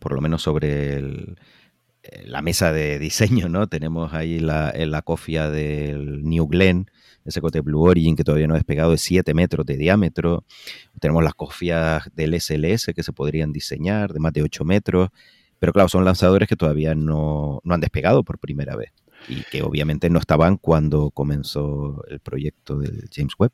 por 0.00 0.12
lo 0.12 0.20
menos 0.20 0.42
sobre 0.42 0.98
eh, 0.98 2.24
la 2.24 2.42
mesa 2.42 2.72
de 2.72 2.98
diseño, 2.98 3.48
¿no? 3.48 3.68
Tenemos 3.68 4.14
ahí 4.14 4.40
la, 4.40 4.72
la 4.74 5.02
cofia 5.02 5.50
del 5.50 6.24
New 6.24 6.48
Glenn, 6.48 6.90
ese 7.28 7.40
cohete 7.40 7.60
Blue 7.60 7.82
Origin 7.82 8.16
que 8.16 8.24
todavía 8.24 8.46
no 8.46 8.54
ha 8.54 8.58
despegado 8.58 8.90
de 8.90 8.98
7 8.98 9.34
metros 9.34 9.66
de 9.66 9.76
diámetro. 9.76 10.44
Tenemos 11.00 11.22
las 11.22 11.34
cofias 11.34 12.08
del 12.14 12.38
SLS 12.40 12.92
que 12.94 13.02
se 13.02 13.12
podrían 13.12 13.52
diseñar 13.52 14.12
de 14.12 14.20
más 14.20 14.32
de 14.32 14.42
8 14.42 14.64
metros. 14.64 15.10
Pero 15.58 15.72
claro, 15.72 15.88
son 15.88 16.04
lanzadores 16.04 16.48
que 16.48 16.56
todavía 16.56 16.94
no, 16.94 17.60
han 17.68 17.80
despegado 17.80 18.22
por 18.24 18.38
primera 18.38 18.76
vez 18.76 18.92
y 19.28 19.42
que 19.50 19.62
obviamente 19.62 20.10
no 20.10 20.18
estaban 20.18 20.56
cuando 20.56 21.10
comenzó 21.10 22.04
el 22.08 22.20
proyecto 22.20 22.78
del 22.78 23.08
James 23.12 23.34
Webb. 23.38 23.52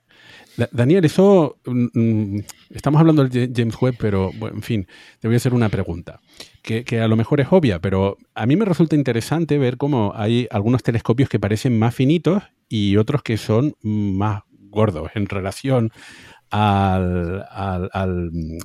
Daniel, 0.73 1.05
eso 1.05 1.59
mm, 1.67 1.87
mm, 1.93 2.45
estamos 2.71 3.01
hablando 3.01 3.27
del 3.27 3.53
James 3.55 3.77
Webb, 3.81 3.97
pero 3.99 4.31
en 4.33 4.63
fin, 4.63 4.87
te 5.21 5.29
voy 5.29 5.35
a 5.35 5.39
hacer 5.39 5.55
una 5.55 5.69
pregunta 5.69 6.21
que, 6.63 6.85
que, 6.85 7.01
a 7.01 7.09
lo 7.09 7.17
mejor 7.17 7.41
es 7.41 7.49
obvia, 7.51 7.81
pero 7.81 8.17
a 8.35 8.47
mí 8.47 8.57
me 8.57 8.65
resulta 8.65 8.97
interesante 8.97 9.59
ver 9.59 9.77
cómo 9.77 10.13
hay 10.15 10.47
algunos 10.51 10.83
telescopios 10.83 11.29
que 11.29 11.41
parecen 11.41 11.79
más 11.79 11.95
finitos 11.95 12.43
y 12.69 12.97
otros 12.97 13.23
que 13.23 13.37
son 13.37 13.75
más 13.83 14.43
gordos 14.71 15.11
en 15.15 15.27
relación 15.27 15.93
al, 16.51 17.45
al, 17.51 17.91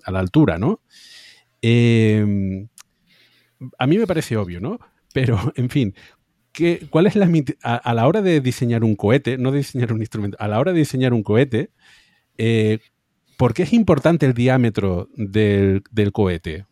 a 0.04 0.12
la 0.12 0.20
altura, 0.20 0.58
¿no? 0.58 0.82
Em, 1.62 2.68
a 3.78 3.88
mí 3.88 3.98
me 3.98 4.08
parece 4.08 4.38
obvio, 4.38 4.60
¿no? 4.60 4.80
Pero, 5.14 5.38
en 5.56 5.70
fin, 5.70 5.94
¿qué, 6.60 6.88
¿cuál 6.90 7.08
es 7.08 7.16
la 7.16 7.30
a, 7.64 7.94
la 7.94 8.06
hora 8.06 8.22
de 8.22 8.42
diseñar 8.42 8.84
un 8.84 8.96
cohete, 8.96 9.38
no 9.38 9.52
diseñar 9.52 9.94
un 9.94 10.02
instrumento, 10.02 10.38
a 10.40 10.48
la 10.50 10.60
hora 10.60 10.74
de 10.74 10.80
diseñar 10.80 11.14
un 11.14 11.24
cohete, 11.24 11.70
eh, 12.38 12.80
¿por 13.38 13.54
qué 13.54 13.64
es 13.64 13.72
importante 13.72 14.26
el 14.26 14.34
diámetro 14.34 15.08
del, 15.16 15.82
cohete? 16.12 16.66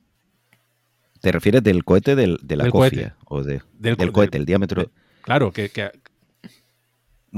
¿Te 1.21 1.31
refieres 1.31 1.63
del 1.63 1.85
cohete 1.85 2.15
de 2.15 2.55
la 2.55 2.69
cofia? 2.69 3.15
O 3.25 3.43
de, 3.43 3.61
del, 3.79 4.11
cohete, 4.11 4.37
el 4.37 4.45
diámetro. 4.45 4.91
claro, 5.21 5.53
que, 5.53 5.69
que, 5.69 5.89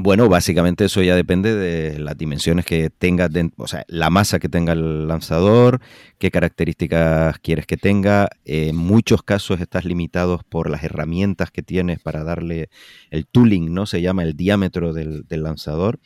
bueno, 0.01 0.29
básicamente 0.29 0.85
eso 0.85 1.01
ya 1.01 1.15
depende 1.15 1.53
de 1.53 1.99
las 1.99 2.17
dimensiones 2.17 2.65
que 2.65 2.89
tenga, 2.89 3.29
o 3.57 3.67
sea, 3.67 3.83
la 3.87 4.09
masa 4.09 4.39
que 4.39 4.47
tenga 4.47 4.73
el 4.73 5.07
lanzador, 5.07 5.81
qué 6.19 6.31
características 6.31 7.39
quieres 7.39 7.65
que 7.65 7.77
tenga. 7.77 8.29
En 8.45 8.75
muchos 8.75 9.23
casos 9.23 9.59
estás 9.59 9.85
limitado 9.85 10.41
por 10.49 10.69
las 10.69 10.83
herramientas 10.83 11.51
que 11.51 11.63
tienes 11.63 11.99
para 11.99 12.23
darle 12.23 12.69
el 13.11 13.25
tooling, 13.27 13.73
¿no? 13.73 13.85
Se 13.85 14.01
llama 14.01 14.23
el 14.23 14.35
diámetro 14.35 14.93
del, 14.93 15.25
lanzador. 15.29 15.99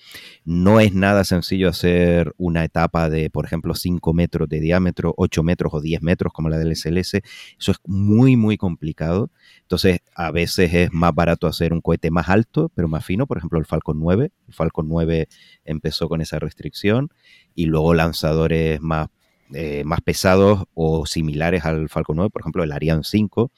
No 0.44 0.80
es 0.80 0.94
nada 0.94 1.24
sencillo 1.24 1.70
hacer 1.70 2.34
una 2.38 2.64
etapa 2.64 3.10
de, 3.10 3.30
por 3.30 3.46
ejemplo, 3.46 3.76
5 3.76 4.14
metros 4.14 4.50
de 4.50 4.60
diámetro, 4.60 5.14
8 5.18 5.44
metros 5.44 5.74
o 5.74 5.82
10 5.82 6.02
metros 6.02 6.34
como 6.34 6.50
la 6.50 6.58
del 6.58 6.76
SLS. 6.76 7.22
Eso 7.60 7.72
es 7.72 7.78
muy, 7.86 8.36
muy 8.38 8.58
complicado. 8.58 9.30
Entonces, 9.62 10.00
a 10.16 10.32
veces 10.32 10.74
es 10.74 10.94
más 10.94 11.14
barato 11.14 11.48
hacer 11.48 11.74
un 11.74 11.82
cohete 11.82 12.12
más 12.12 12.30
alto, 12.30 12.72
pero 12.76 12.88
más 12.88 13.06
fino, 13.06 13.28
por 13.28 13.38
ejemplo, 13.38 13.60
el 13.60 13.66
Falcon 13.66 13.83
9. 13.86 14.32
El 14.48 14.54
Falcon 14.54 14.88
9 14.88 15.28
empezó 15.66 16.10
con 16.10 16.22
esa 16.22 16.40
restricción 16.40 17.10
y 17.56 17.66
luego 17.66 17.94
lanzadores 17.94 18.82
más, 18.82 19.08
eh, 19.54 19.84
más 19.86 20.02
pesados 20.02 20.64
o 20.74 21.06
similares 21.06 21.66
al 21.66 21.90
Falcon 21.90 22.18
9, 22.18 22.30
por 22.30 22.42
ejemplo, 22.42 22.64
el 22.64 22.72
Ariane 22.72 23.04
5, 23.04 23.52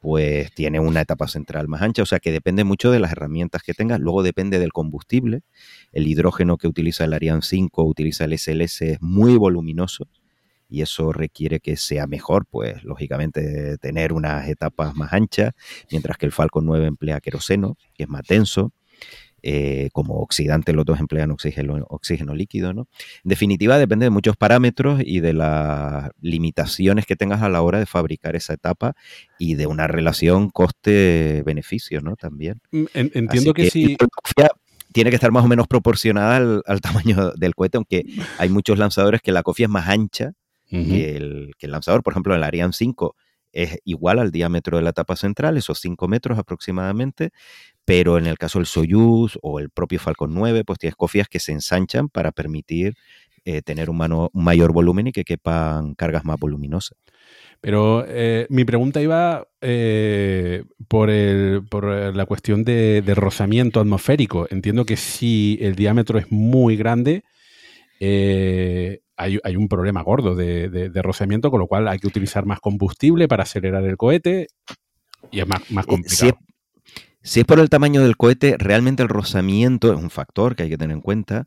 pues 0.00 0.52
tiene 0.54 0.80
una 0.80 1.00
etapa 1.00 1.26
central 1.28 1.68
más 1.68 1.82
ancha, 1.82 2.02
o 2.02 2.06
sea 2.06 2.20
que 2.20 2.30
depende 2.30 2.64
mucho 2.64 2.90
de 2.90 3.00
las 3.00 3.12
herramientas 3.12 3.62
que 3.62 3.74
tengas, 3.74 4.00
luego 4.00 4.22
depende 4.22 4.58
del 4.58 4.72
combustible, 4.72 5.42
el 5.92 6.06
hidrógeno 6.06 6.56
que 6.56 6.68
utiliza 6.68 7.04
el 7.04 7.14
Ariane 7.14 7.42
5, 7.42 7.84
utiliza 7.84 8.24
el 8.24 8.38
SLS, 8.38 8.82
es 8.82 9.02
muy 9.02 9.36
voluminoso, 9.36 10.06
y 10.68 10.82
eso 10.82 11.12
requiere 11.12 11.60
que 11.60 11.76
sea 11.76 12.06
mejor, 12.06 12.46
pues 12.46 12.84
lógicamente 12.84 13.78
tener 13.78 14.12
unas 14.12 14.48
etapas 14.48 14.94
más 14.94 15.12
anchas, 15.12 15.52
mientras 15.90 16.18
que 16.18 16.26
el 16.26 16.32
Falcon 16.32 16.66
9 16.66 16.86
emplea 16.86 17.20
queroseno, 17.20 17.76
que 17.94 18.04
es 18.04 18.08
más 18.08 18.22
denso. 18.28 18.72
Eh, 19.42 19.90
como 19.92 20.14
oxidante 20.14 20.72
los 20.72 20.84
dos 20.84 20.98
emplean 20.98 21.30
oxígeno, 21.30 21.86
oxígeno 21.88 22.34
líquido, 22.34 22.72
¿no? 22.74 22.88
En 23.24 23.28
definitiva, 23.28 23.78
depende 23.78 24.06
de 24.06 24.10
muchos 24.10 24.36
parámetros 24.36 25.00
y 25.04 25.20
de 25.20 25.32
las 25.32 26.10
limitaciones 26.20 27.06
que 27.06 27.14
tengas 27.14 27.42
a 27.42 27.48
la 27.48 27.62
hora 27.62 27.78
de 27.78 27.86
fabricar 27.86 28.34
esa 28.34 28.54
etapa 28.54 28.94
y 29.38 29.54
de 29.54 29.66
una 29.68 29.86
relación 29.86 30.50
coste-beneficio, 30.50 32.00
¿no? 32.00 32.16
También. 32.16 32.60
Mm, 32.72 32.84
entiendo 32.94 33.54
que, 33.54 33.70
sí. 33.70 33.96
tiene 34.92 35.10
que 35.10 35.16
estar 35.16 35.30
más 35.30 35.44
o 35.44 35.48
menos 35.48 35.68
proporcionada 35.68 36.36
al, 36.36 36.62
al, 36.66 36.80
tamaño 36.80 37.30
del 37.32 37.54
cohete, 37.54 37.76
aunque 37.76 38.04
hay 38.38 38.48
muchos 38.48 38.78
lanzadores 38.78 39.22
que 39.22 39.30
la 39.30 39.44
cofia 39.44 39.66
es 39.66 39.70
más 39.70 39.88
ancha 39.88 40.32
que, 40.68 41.16
el, 41.16 41.54
lanzador. 41.62 42.02
Por 42.02 42.12
ejemplo, 42.12 42.34
el 42.34 42.42
Ariane 42.42 42.72
5 42.72 43.16
es 43.52 43.78
igual 43.84 44.18
al 44.18 44.30
diámetro 44.30 44.76
de 44.76 44.82
la 44.82 44.92
tapa 44.92 45.16
central, 45.16 45.56
esos 45.56 45.78
5 45.80 46.08
metros 46.08 46.38
aproximadamente, 46.38 47.30
pero 47.84 48.18
en 48.18 48.26
el 48.26 48.38
caso 48.38 48.58
del 48.58 48.66
Soyuz 48.66 49.38
o 49.42 49.60
el 49.60 49.70
propio 49.70 49.98
Falcon 49.98 50.34
9, 50.34 50.64
pues 50.64 50.78
tienes 50.78 50.96
cofias 50.96 51.28
que 51.28 51.40
se 51.40 51.52
ensanchan 51.52 52.08
para 52.08 52.32
permitir 52.32 52.94
eh, 53.44 53.62
tener 53.62 53.88
un, 53.88 54.00
un, 54.00 54.28
mayor 54.32 54.72
volumen 54.72 55.06
y 55.06 55.12
que 55.12 55.24
quepan 55.24 55.94
cargas 55.94 56.24
más 56.24 56.38
voluminosas. 56.38 56.98
Pero 57.60 58.04
eh, 58.06 58.46
mi 58.50 58.64
pregunta 58.64 59.00
iba 59.00 59.48
eh, 59.60 60.64
por, 60.86 61.10
el, 61.10 61.62
por, 61.68 61.84
la 62.14 62.26
cuestión 62.26 62.62
de, 62.64 63.02
de, 63.02 63.14
rozamiento 63.14 63.80
atmosférico. 63.80 64.46
Entiendo 64.50 64.84
que 64.84 64.96
si 64.96 65.58
el 65.60 65.74
diámetro 65.74 66.18
es 66.18 66.30
muy 66.30 66.76
grande, 66.76 67.24
eh, 68.00 69.00
hay, 69.18 69.56
un 69.56 69.68
problema 69.68 70.02
gordo 70.02 70.34
de, 70.34 70.68
de, 70.68 71.02
rozamiento, 71.02 71.50
con 71.50 71.60
lo 71.60 71.66
cual 71.66 71.88
hay 71.88 71.98
que 71.98 72.06
utilizar 72.06 72.46
más 72.46 72.60
combustible 72.60 73.26
para 73.26 73.42
acelerar 73.42 73.84
el 73.84 73.96
cohete 73.96 74.46
y 75.30 75.40
es 75.40 75.46
más, 75.46 75.60
eh, 75.62 75.74
complicado. 75.86 76.38
Si 77.22 77.40
es, 77.40 77.46
por 77.46 77.58
el 77.58 77.68
tamaño 77.68 78.00
del 78.00 78.16
cohete, 78.16 78.56
realmente 78.58 79.02
el 79.02 79.08
rozamiento 79.08 79.92
es 79.92 79.98
un 79.98 80.10
factor 80.10 80.54
que 80.54 80.62
hay 80.62 80.70
que 80.70 80.78
tener 80.78 80.94
en 80.94 81.02
cuenta, 81.02 81.46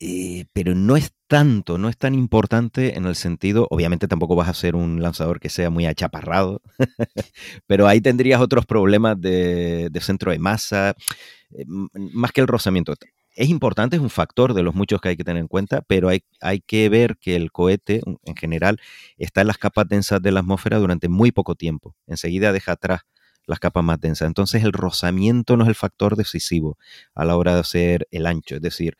eh, 0.00 0.46
pero 0.52 0.74
no 0.74 0.96
es 0.96 1.12
tanto, 1.28 1.78
no 1.78 1.88
es 1.88 1.96
tan 1.96 2.14
importante 2.14 2.96
en 2.96 3.04
el 3.04 3.14
sentido, 3.14 3.68
obviamente 3.70 4.08
tampoco 4.08 4.34
vas 4.34 4.48
a 4.48 4.52
hacer 4.52 4.74
un 4.74 5.00
lanzador 5.02 5.38
que 5.38 5.50
sea 5.50 5.70
muy 5.70 5.86
achaparrado, 5.86 6.62
pero 7.66 7.86
ahí 7.86 8.00
tendrías 8.00 8.40
otros 8.40 8.66
problemas 8.66 9.20
de, 9.20 9.90
de 9.90 10.00
centro 10.00 10.32
de 10.32 10.38
masa, 10.38 10.94
eh, 11.50 11.64
más 11.66 12.32
que 12.32 12.40
el 12.40 12.48
rozamiento 12.48 12.94
es 13.34 13.48
importante, 13.48 13.96
es 13.96 14.02
un 14.02 14.10
factor 14.10 14.54
de 14.54 14.62
los 14.62 14.74
muchos 14.74 15.00
que 15.00 15.10
hay 15.10 15.16
que 15.16 15.24
tener 15.24 15.40
en 15.40 15.48
cuenta, 15.48 15.82
pero 15.82 16.08
hay, 16.08 16.24
hay 16.40 16.60
que 16.60 16.88
ver 16.88 17.16
que 17.18 17.36
el 17.36 17.52
cohete 17.52 18.02
en 18.24 18.36
general 18.36 18.78
está 19.16 19.40
en 19.42 19.46
las 19.46 19.58
capas 19.58 19.88
densas 19.88 20.20
de 20.22 20.32
la 20.32 20.40
atmósfera 20.40 20.78
durante 20.78 21.08
muy 21.08 21.32
poco 21.32 21.54
tiempo. 21.54 21.94
Enseguida 22.06 22.52
deja 22.52 22.72
atrás 22.72 23.02
las 23.46 23.58
capas 23.58 23.84
más 23.84 24.00
densas. 24.00 24.26
Entonces 24.26 24.64
el 24.64 24.72
rozamiento 24.72 25.56
no 25.56 25.64
es 25.64 25.68
el 25.68 25.74
factor 25.74 26.16
decisivo 26.16 26.78
a 27.14 27.24
la 27.24 27.36
hora 27.36 27.54
de 27.54 27.60
hacer 27.60 28.06
el 28.10 28.26
ancho. 28.26 28.56
Es 28.56 28.62
decir, 28.62 28.96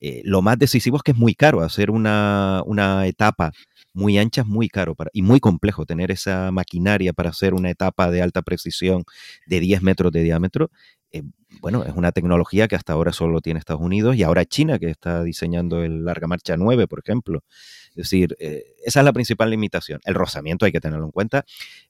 eh, 0.00 0.20
lo 0.24 0.42
más 0.42 0.58
decisivo 0.58 0.96
es 0.98 1.02
que 1.02 1.12
es 1.12 1.16
muy 1.16 1.34
caro 1.34 1.62
hacer 1.62 1.90
una, 1.90 2.62
una 2.66 3.06
etapa 3.06 3.52
muy 3.96 4.18
ancha 4.18 4.42
es 4.42 4.46
muy 4.46 4.68
caro 4.68 4.94
y 5.14 5.22
muy 5.22 5.40
complejo 5.40 5.86
tener 5.86 6.10
esa 6.10 6.52
maquinaria 6.52 7.14
para 7.14 7.30
hacer 7.30 7.54
una 7.54 7.70
etapa 7.70 8.10
de 8.10 8.20
alta 8.20 8.42
precisión 8.42 9.04
de 9.46 9.58
10 9.58 9.80
metros 9.82 10.12
de 10.12 10.22
diámetro. 10.22 10.70
Eh, 11.12 11.22
bueno, 11.60 11.84
es 11.84 11.94
una 11.94 12.12
tecnología 12.12 12.68
que 12.68 12.76
hasta 12.76 12.92
ahora 12.92 13.12
solo 13.12 13.40
tiene 13.40 13.58
Estados 13.58 13.82
Unidos 13.82 14.16
y 14.16 14.22
ahora 14.22 14.44
China 14.44 14.78
que 14.78 14.90
está 14.90 15.22
diseñando 15.22 15.82
el 15.82 16.04
Larga 16.04 16.26
Marcha 16.26 16.56
9, 16.56 16.86
por 16.86 17.00
ejemplo. 17.00 17.42
Es 17.90 18.10
decir, 18.10 18.36
eh, 18.38 18.64
esa 18.84 19.00
es 19.00 19.04
la 19.04 19.12
principal 19.12 19.50
limitación. 19.50 20.00
El 20.04 20.14
rozamiento 20.14 20.66
hay 20.66 20.72
que 20.72 20.80
tenerlo 20.80 21.06
en 21.06 21.12
cuenta 21.12 21.44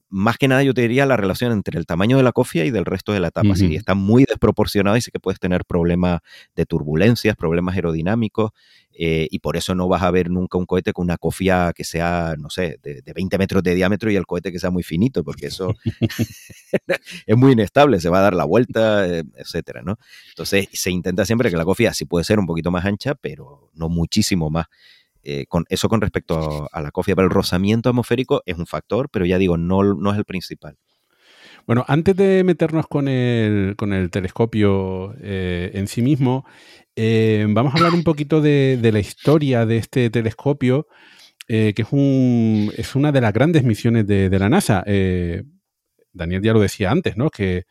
más 0.08 0.38
que 0.38 0.48
nada 0.48 0.62
yo 0.62 0.72
te 0.72 0.82
diría 0.82 1.04
la 1.06 1.16
relación 1.16 1.52
entre 1.52 1.78
el 1.78 1.86
tamaño 1.86 2.16
de 2.16 2.22
la 2.22 2.32
cofia 2.32 2.64
y 2.64 2.70
del 2.70 2.84
resto 2.84 3.12
de 3.12 3.20
la 3.20 3.30
tapa. 3.30 3.56
Si 3.56 3.74
está 3.74 3.94
muy 3.94 4.24
desproporcionada 4.24 4.96
y 4.96 5.00
sí 5.00 5.10
que 5.10 5.18
puedes 5.18 5.40
tener 5.40 5.64
problemas 5.64 6.20
de 6.54 6.64
turbulencias, 6.64 7.36
problemas 7.36 7.74
aerodinámicos, 7.74 8.52
eh, 8.98 9.28
y 9.30 9.40
por 9.40 9.56
eso 9.58 9.74
no 9.74 9.88
vas 9.88 10.02
a 10.02 10.10
ver 10.10 10.30
nunca 10.30 10.56
un 10.56 10.64
cohete 10.64 10.94
con 10.94 11.04
una 11.04 11.18
cofia 11.18 11.72
que 11.74 11.84
sea, 11.84 12.34
no 12.38 12.48
sé, 12.48 12.78
de, 12.82 13.02
20 13.14 13.36
metros 13.36 13.62
de 13.62 13.74
diámetro 13.74 14.10
y 14.10 14.16
el 14.16 14.24
cohete 14.26 14.50
que 14.50 14.58
sea 14.58 14.70
muy 14.70 14.82
finito, 14.82 15.22
porque 15.22 15.46
eso 15.46 15.74
es 17.26 17.36
muy 17.36 17.52
inestable, 17.52 18.00
se 18.00 18.08
va 18.08 18.20
a 18.20 18.22
dar 18.22 18.34
la 18.34 18.44
vuelta, 18.44 19.06
eh, 19.06 19.24
etcétera, 19.36 19.82
¿no? 19.82 19.98
Entonces 20.30 20.68
se 20.72 20.90
intenta 20.90 21.26
siempre 21.26 21.50
que 21.50 21.56
la 21.56 21.64
cofia 21.64 21.92
sí 21.92 22.06
puede 22.06 22.24
ser 22.24 22.38
un 22.38 22.46
poquito 22.46 22.70
más 22.70 22.86
ancha, 22.86 23.14
pero 23.14 23.70
no 23.74 23.90
muchísimo 23.90 24.48
más. 24.48 24.66
Eh, 25.28 25.46
con, 25.48 25.64
eso 25.70 25.88
con 25.88 26.00
respecto 26.00 26.68
a, 26.70 26.80
la 26.80 26.92
cofia. 26.92 27.16
Pero 27.16 27.26
el 27.26 27.34
rozamiento 27.34 27.88
atmosférico 27.88 28.44
es 28.46 28.58
un 28.58 28.66
factor, 28.66 29.08
pero 29.10 29.26
ya 29.26 29.38
digo, 29.38 29.56
no, 29.56 29.82
no 29.82 30.12
es 30.12 30.18
el 30.18 30.24
principal. 30.24 30.76
Bueno, 31.66 31.84
antes 31.88 32.14
de 32.14 32.44
meternos 32.44 32.86
con 32.86 33.08
el, 33.08 33.74
con 33.76 33.92
el 33.92 34.08
telescopio 34.10 35.16
eh, 35.20 35.72
en 35.74 35.88
sí 35.88 36.00
mismo, 36.00 36.46
eh, 36.94 37.44
vamos 37.48 37.74
a 37.74 37.78
hablar 37.78 37.92
un 37.92 38.04
poquito 38.04 38.40
de, 38.40 38.78
la 38.80 39.00
historia 39.00 39.66
de 39.66 39.78
este 39.78 40.10
telescopio, 40.10 40.86
que 41.48 41.74
es, 41.76 41.88
un, 41.90 42.72
es 42.76 42.94
una 42.94 43.10
de 43.10 43.20
las 43.20 43.32
grandes 43.32 43.64
misiones 43.64 44.06
de, 44.06 44.28
de 44.30 44.38
la 44.38 44.48
NASA. 44.48 44.84
Daniel 46.12 46.40
ya 46.40 46.52
lo 46.52 46.60
decía 46.60 46.92
antes, 46.92 47.16
¿no? 47.16 47.30
Que 47.30 47.64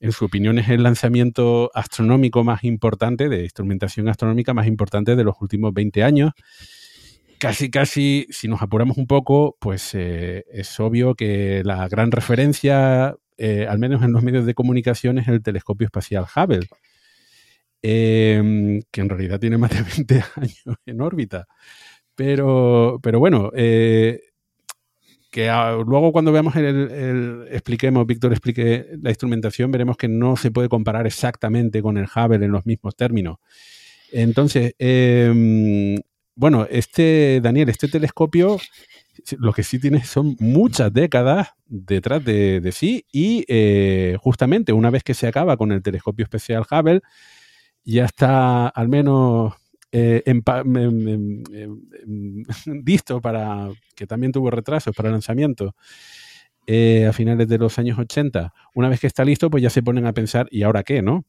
en 0.00 0.10
su 0.10 0.24
opinión 0.24 0.58
es 0.58 0.68
el 0.68 0.82
lanzamiento 0.82 1.70
astronómico 1.72 2.42
más 2.42 2.64
importante, 2.64 3.28
de 3.28 3.44
instrumentación 3.44 4.08
astronómica 4.08 4.54
más 4.54 4.66
importante 4.66 5.14
de 5.14 5.22
los 5.22 5.36
últimos 5.40 5.72
20 5.72 6.02
años 6.02 6.32
casi, 7.40 7.70
casi, 7.70 8.26
si 8.30 8.46
nos 8.46 8.62
apuramos 8.62 8.98
un 8.98 9.06
poco, 9.06 9.56
pues 9.58 9.94
eh, 9.94 10.44
es 10.52 10.78
obvio 10.78 11.14
que 11.14 11.62
la 11.64 11.88
gran 11.88 12.12
referencia, 12.12 13.16
eh, 13.38 13.66
al 13.68 13.78
menos 13.80 14.02
en 14.04 14.12
los 14.12 14.22
medios 14.22 14.46
de 14.46 14.54
comunicación, 14.54 15.18
es 15.18 15.26
el 15.26 15.42
telescopio 15.42 15.86
espacial 15.86 16.26
Hubble, 16.36 16.68
em, 17.82 18.82
que 18.90 19.00
en 19.00 19.08
realidad 19.08 19.40
tiene 19.40 19.58
más 19.58 19.70
de 19.70 19.82
20 19.96 20.22
años 20.36 20.78
en 20.86 21.00
órbita. 21.00 21.46
Pero, 22.14 23.00
pero 23.02 23.18
bueno, 23.18 23.50
eh, 23.54 24.20
que 25.30 25.46
luego 25.86 26.12
cuando 26.12 26.32
veamos 26.32 26.56
el, 26.56 27.46
expliquemos, 27.50 28.06
Víctor 28.06 28.32
explique 28.32 28.86
la 29.00 29.10
instrumentación, 29.10 29.70
veremos 29.70 29.96
que 29.96 30.08
no 30.08 30.36
se 30.36 30.50
puede 30.50 30.68
comparar 30.68 31.06
exactamente 31.06 31.80
con 31.82 31.96
el 31.96 32.04
Hubble 32.04 32.44
en 32.44 32.52
los 32.52 32.66
mismos 32.66 32.96
términos. 32.96 33.38
Entonces, 34.12 34.74
eh, 34.78 35.96
bueno, 36.40 36.66
este, 36.70 37.38
Daniel, 37.42 37.68
este 37.68 37.86
telescopio 37.86 38.56
lo 39.36 39.52
que 39.52 39.62
sí 39.62 39.78
tiene 39.78 40.02
son 40.02 40.36
muchas 40.40 40.90
décadas 40.90 41.48
detrás 41.66 42.24
de, 42.24 42.66
sí 42.72 43.04
y 43.12 43.44
eh, 43.46 44.16
justamente 44.22 44.72
una 44.72 44.88
vez 44.88 45.04
que 45.04 45.12
se 45.12 45.26
acaba 45.26 45.58
con 45.58 45.70
el 45.70 45.82
telescopio 45.82 46.22
especial 46.22 46.64
Hubble, 46.70 47.02
ya 47.84 48.06
está 48.06 48.68
al 48.68 48.88
menos 48.88 49.52
eh, 49.92 50.22
visto 52.64 53.20
para 53.20 53.68
que 53.94 54.06
también 54.06 54.32
tuvo 54.32 54.50
retrasos 54.50 54.96
para 54.96 55.10
lanzamiento 55.10 55.74
eh, 56.66 57.04
a 57.06 57.12
finales 57.12 57.48
de 57.48 57.58
los 57.58 57.78
años 57.78 57.98
80, 57.98 58.54
una 58.74 58.88
vez 58.88 58.98
que 59.00 59.08
está 59.08 59.26
listo, 59.26 59.50
pues 59.50 59.62
ya 59.62 59.68
se 59.68 59.82
ponen 59.82 60.06
a 60.06 60.14
pensar, 60.14 60.48
¿y 60.50 60.62
ahora 60.62 60.84
qué, 60.84 61.02
no? 61.02 61.26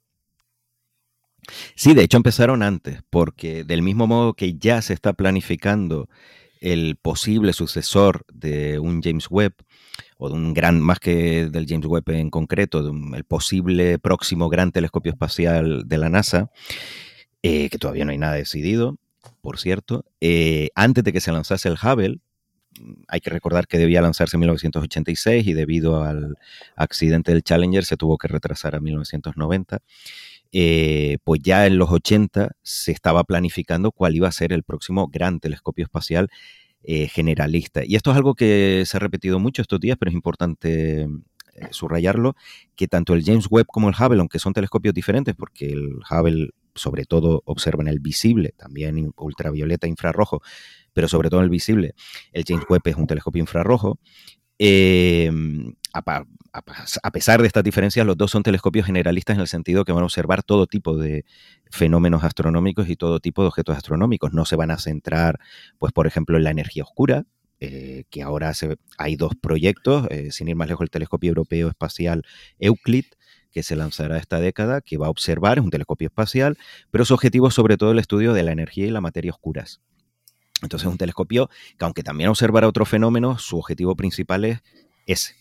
Sí, 1.76 1.94
de 1.94 2.04
hecho 2.04 2.18
empezaron 2.18 2.64
antes, 2.64 3.00
porque 3.10 3.64
del 3.64 3.82
mismo 3.82 4.08
modo 4.08 4.34
que 4.34 4.54
ya 4.58 4.82
se 4.82 4.94
está 4.94 5.14
planificando 5.14 6.10
el 6.60 6.96
posible 6.96 7.54
sucesor 7.54 8.26
de 8.32 8.80
un 8.80 9.02
James 9.02 9.28
Webb, 9.30 9.56
o 10.18 10.30
de 10.30 10.36
un 10.36 10.54
gran, 10.54 10.80
más 10.80 11.00
que 11.00 11.50
del 11.50 11.66
James 11.68 11.88
Webb 11.88 12.12
en 12.12 12.30
concreto, 12.30 12.84
de 12.84 13.18
el 13.18 13.24
posible 13.24 13.98
próximo 13.98 14.50
gran 14.50 14.72
telescopio 14.72 15.12
espacial 15.12 15.84
de 15.88 15.98
la 15.98 16.10
NASA, 16.10 16.52
eh, 17.42 17.70
que 17.70 17.80
todavía 17.80 18.06
no 18.06 18.12
hay 18.12 18.20
nada 18.20 18.36
decidido, 18.36 18.98
por 19.42 19.60
cierto, 19.60 20.06
eh, 20.22 20.70
antes 20.76 21.04
de 21.04 21.12
que 21.12 21.22
se 21.22 21.32
lanzase 21.32 21.70
el 21.70 21.78
Hubble, 21.82 22.20
hay 23.08 23.20
que 23.20 23.30
recordar 23.30 23.68
que 23.68 23.78
debía 23.78 24.02
lanzarse 24.02 24.38
en 24.38 24.42
1986 24.42 25.46
y 25.46 25.54
debido 25.54 26.04
al 26.04 26.38
accidente 26.76 27.32
del 27.32 27.44
Challenger 27.44 27.84
se 27.86 27.98
tuvo 27.98 28.18
que 28.18 28.28
retrasar 28.28 28.76
a 28.76 28.80
1990. 28.80 29.80
Eh, 30.52 31.18
pues 31.24 31.42
ya 31.42 31.66
en 31.66 31.78
los 31.78 31.90
80 31.92 32.52
se 32.62 32.92
estaba 32.92 33.24
planificando 33.24 33.92
cuál 33.92 34.16
iba 34.16 34.28
a 34.28 34.32
ser 34.32 34.52
el 34.54 34.64
próximo 34.64 35.08
gran 35.08 35.40
telescopio 35.40 35.84
espacial 35.86 36.30
eh, 36.84 37.08
generalista. 37.08 37.84
Y 37.86 37.96
esto 37.96 38.12
es 38.12 38.18
algo 38.18 38.36
que 38.36 38.84
se 38.86 38.98
ha 38.98 39.00
repetido 39.00 39.40
mucho 39.40 39.62
estos 39.62 39.80
días, 39.80 39.98
pero 40.00 40.10
es 40.10 40.16
importante 40.16 41.08
eh, 41.54 41.68
subrayarlo, 41.72 42.36
que 42.76 42.88
tanto 42.88 43.14
el 43.14 43.24
James 43.24 43.48
Webb 43.50 43.68
como 43.68 43.90
el 43.90 43.96
Hubble, 43.96 44.20
aunque 44.20 44.40
son 44.40 44.54
telescopios 44.54 44.94
diferentes, 44.94 45.36
porque 45.36 45.68
el 45.68 46.00
Hubble 46.10 46.50
sobre 46.76 47.06
todo 47.06 47.44
observa 47.46 47.84
en 47.84 47.90
el 47.90 48.00
visible, 48.00 48.54
también 48.58 49.12
ultravioleta, 49.18 49.88
infrarrojo, 49.88 50.42
pero 50.94 51.08
sobre 51.08 51.30
todo 51.30 51.42
en 51.42 51.46
el 51.46 51.50
visible. 51.50 51.94
El 52.32 52.46
James 52.48 52.66
Webb 52.70 52.82
es 52.86 52.96
un 52.96 53.08
telescopio 53.08 53.42
infrarrojo. 53.42 54.00
Em, 54.64 55.74
a, 55.92 57.12
pesar 57.12 57.42
de 57.42 57.48
estas 57.48 57.64
diferencias, 57.64 58.06
los 58.06 58.16
dos 58.16 58.30
son 58.30 58.44
telescopios 58.44 58.86
generalistas 58.86 59.34
en 59.36 59.42
el 59.42 59.48
sentido 59.48 59.86
que 59.86 59.92
van 59.92 60.04
a 60.04 60.06
observar 60.06 60.44
todo 60.44 60.68
tipo 60.68 60.98
de 60.98 61.26
fenómenos 61.72 62.24
astronómicos 62.24 62.88
y 62.88 62.96
todo 62.96 63.20
tipo 63.20 63.42
de 63.42 63.48
objetos 63.48 63.76
astronómicos. 63.76 64.34
No 64.34 64.46
se 64.46 64.56
van 64.56 64.70
a 64.70 64.78
centrar, 64.78 65.40
pues, 65.80 65.94
por 65.94 66.06
ejemplo, 66.06 66.38
en 66.38 66.44
la 66.44 66.52
energía 66.52 66.84
oscura, 66.84 67.24
eh, 67.60 68.04
que 68.12 68.22
ahora 68.22 68.54
hay 69.00 69.16
dos 69.16 69.32
proyectos, 69.34 70.06
eh, 70.12 70.30
sin 70.30 70.48
ir 70.48 70.56
más 70.56 70.68
lejos, 70.68 70.84
el 70.84 70.92
telescopio 70.92 71.30
europeo 71.30 71.68
espacial 71.68 72.22
Euclid, 72.60 73.06
que 73.52 73.64
se 73.64 73.76
lanzará 73.76 74.18
esta 74.18 74.40
década, 74.40 74.82
que 74.82 74.98
va 74.98 75.08
a 75.08 75.10
observar, 75.10 75.58
es 75.58 75.64
un 75.64 75.72
telescopio 75.72 76.10
espacial, 76.10 76.56
pero 76.92 77.04
su 77.04 77.16
objetivo 77.16 77.48
es 77.48 77.56
sobre 77.56 77.78
todo 77.78 77.94
el 77.94 78.00
estudio 78.00 78.34
de 78.34 78.44
la 78.44 78.52
energía 78.52 78.86
y 78.86 78.92
la 78.92 79.02
materia 79.02 79.32
oscuras. 79.32 79.82
Entonces 80.62 80.88
es 80.88 80.92
un 80.92 80.98
telescopio 80.98 81.50
que 81.78 81.86
aunque 81.86 82.04
también 82.04 82.30
observará 82.30 82.68
otros 82.68 82.90
fenómenos, 82.90 83.44
su 83.44 83.58
objetivo 83.58 83.96
principal 83.96 84.46
es 84.46 84.62
ese. 85.06 85.36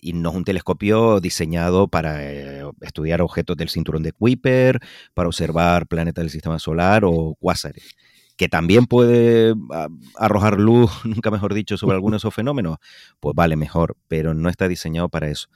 Y 0.00 0.14
no 0.14 0.30
es 0.30 0.36
un 0.36 0.44
telescopio 0.44 1.20
diseñado 1.20 1.88
para 1.88 2.24
eh, 2.24 2.62
estudiar 2.80 3.20
objetos 3.20 3.56
del 3.56 3.68
cinturón 3.68 4.02
de 4.02 4.12
Kuiper, 4.12 4.80
para 5.12 5.28
observar 5.28 5.86
planetas 5.86 6.22
del 6.22 6.30
sistema 6.30 6.58
solar 6.58 7.04
o 7.04 7.36
cuásares. 7.38 7.94
Que 8.36 8.48
también 8.48 8.86
puede 8.86 9.54
ah, 9.72 9.88
arrojar 10.16 10.58
luz, 10.58 10.90
nunca 11.04 11.30
mejor 11.30 11.52
dicho, 11.52 11.76
sobre 11.76 11.96
algunos 11.96 12.18
de 12.18 12.28
esos 12.28 12.34
fenómenos. 12.34 12.78
Pues 13.20 13.34
vale, 13.34 13.56
mejor, 13.56 13.96
pero 14.08 14.32
no 14.32 14.48
está 14.48 14.68
diseñado 14.68 15.10
para 15.10 15.28
eso. 15.28 15.48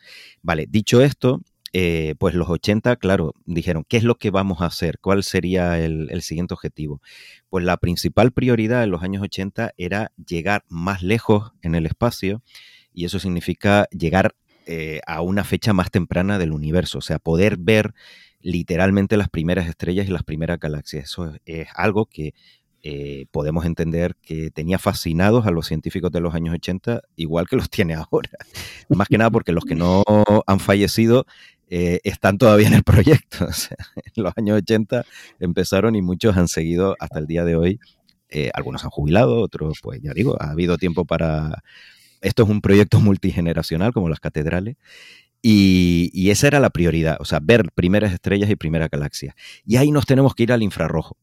Vale, 0.42 0.66
dicho 0.68 1.00
esto, 1.00 1.40
eh, 1.76 2.14
pues 2.20 2.36
los 2.36 2.48
80, 2.48 2.94
claro, 2.94 3.34
dijeron, 3.46 3.84
¿qué 3.88 3.96
es 3.96 4.04
lo 4.04 4.14
que 4.14 4.30
vamos 4.30 4.60
a 4.60 4.66
hacer? 4.66 5.00
¿Cuál 5.00 5.24
sería 5.24 5.76
el, 5.80 6.22
siguiente 6.22 6.54
objetivo? 6.54 7.02
Pues 7.48 7.64
la 7.64 7.78
principal 7.78 8.30
prioridad 8.30 8.84
en 8.84 8.92
los 8.92 9.02
años 9.02 9.24
80 9.24 9.72
era 9.76 10.12
llegar 10.24 10.64
más 10.68 11.02
lejos 11.02 11.50
en 11.62 11.74
el 11.74 11.86
espacio 11.86 12.42
y 12.92 13.06
eso 13.06 13.18
significa 13.18 13.88
llegar 13.90 14.36
eh, 14.66 15.00
a 15.04 15.20
una 15.20 15.42
fecha 15.42 15.72
más 15.72 15.90
temprana 15.90 16.38
del 16.38 16.52
universo, 16.52 16.98
o 16.98 17.02
sea, 17.02 17.18
poder 17.18 17.56
ver 17.58 17.92
literalmente 18.40 19.16
las 19.16 19.28
primeras 19.28 19.68
estrellas 19.68 20.06
y 20.06 20.12
las 20.12 20.22
primeras 20.22 20.60
galaxias. 20.60 21.06
Eso 21.06 21.32
es 21.44 21.66
algo 21.74 22.06
que 22.06 22.34
eh, 22.86 23.24
podemos 23.30 23.64
entender 23.64 24.14
que 24.20 24.50
tenía 24.50 24.78
fascinados 24.78 25.46
a 25.46 25.50
los 25.50 25.66
científicos 25.66 26.12
de 26.12 26.20
los 26.20 26.34
años 26.34 26.54
80, 26.54 27.00
igual 27.16 27.48
que 27.48 27.56
los 27.56 27.70
tiene 27.70 27.94
ahora. 27.94 28.30
Más 28.90 29.08
que 29.08 29.16
nada 29.16 29.30
porque 29.30 29.52
los 29.52 29.64
que 29.64 29.74
no 29.74 30.04
han 30.46 30.60
fallecido 30.60 31.24
eh, 31.68 32.00
están 32.04 32.38
todavía 32.38 32.68
en 32.68 32.74
el 32.74 32.82
proyecto. 32.84 33.46
en 33.46 34.22
los 34.22 34.32
años 34.36 34.58
80 34.58 35.04
empezaron 35.40 35.96
y 35.96 36.02
muchos 36.02 36.36
han 36.36 36.48
seguido 36.48 36.96
hasta 36.98 37.18
el 37.18 37.26
día 37.26 37.44
de 37.44 37.56
hoy. 37.56 37.80
Eh, 38.28 38.50
algunos 38.54 38.84
han 38.84 38.90
jubilado, 38.90 39.40
otros, 39.40 39.78
pues 39.82 40.00
ya 40.02 40.12
digo, 40.12 40.36
ha 40.40 40.50
habido 40.50 40.76
tiempo 40.76 41.04
para... 41.04 41.62
Esto 42.20 42.42
es 42.44 42.48
un 42.48 42.60
proyecto 42.60 43.00
multigeneracional 43.00 43.92
como 43.92 44.08
las 44.08 44.20
catedrales. 44.20 44.76
Y, 45.46 46.30
esa 46.30 46.46
era 46.46 46.58
la 46.58 46.70
prioridad, 46.70 47.18
o 47.20 47.26
sea, 47.26 47.38
ver 47.42 47.70
primeras 47.74 48.14
estrellas 48.14 48.48
y 48.48 48.56
primeras 48.56 48.88
galaxias. 48.88 49.34
Y 49.66 49.76
ahí 49.76 49.90
nos 49.90 50.06
tenemos 50.06 50.34
que 50.34 50.44
ir 50.44 50.52
al 50.52 50.62
infrarrojo. 50.62 51.18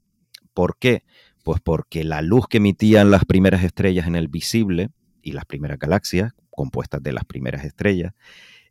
¿Por 0.53 0.77
qué? 0.77 1.03
Pues 1.43 1.59
porque 1.59 2.03
la 2.03 2.21
luz 2.21 2.45
que 2.47 2.57
emitían 2.57 3.09
las 3.09 3.25
primeras 3.25 3.63
estrellas 3.63 4.05
en 4.05 4.15
el 4.15 4.27
visible 4.27 4.89
y 5.23 5.31
las 5.31 5.45
primeras 5.45 5.79
galaxias, 5.79 6.33
compuestas 6.51 7.01
de 7.01 7.13
las 7.13 7.25
primeras 7.25 7.65
estrellas, 7.65 8.13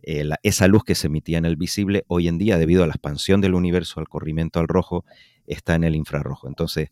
eh, 0.03 0.29
esa 0.43 0.69
luz 0.69 0.85
que 0.85 0.95
se 0.95 1.09
emitía 1.09 1.39
en 1.39 1.45
el 1.45 1.57
visible, 1.57 2.05
hoy 2.09 2.29
en 2.29 2.39
día, 2.39 2.59
debido 2.59 2.85
a 2.85 2.87
la 2.87 2.93
expansión 2.93 3.41
del 3.41 3.55
universo, 3.55 4.01
al 4.01 4.09
corrimiento 4.09 4.61
al 4.61 4.69
rojo, 4.69 5.05
está 5.47 5.75
en 5.75 5.85
el 5.85 5.97
infrarrojo. 5.97 6.49
Entonces, 6.49 6.89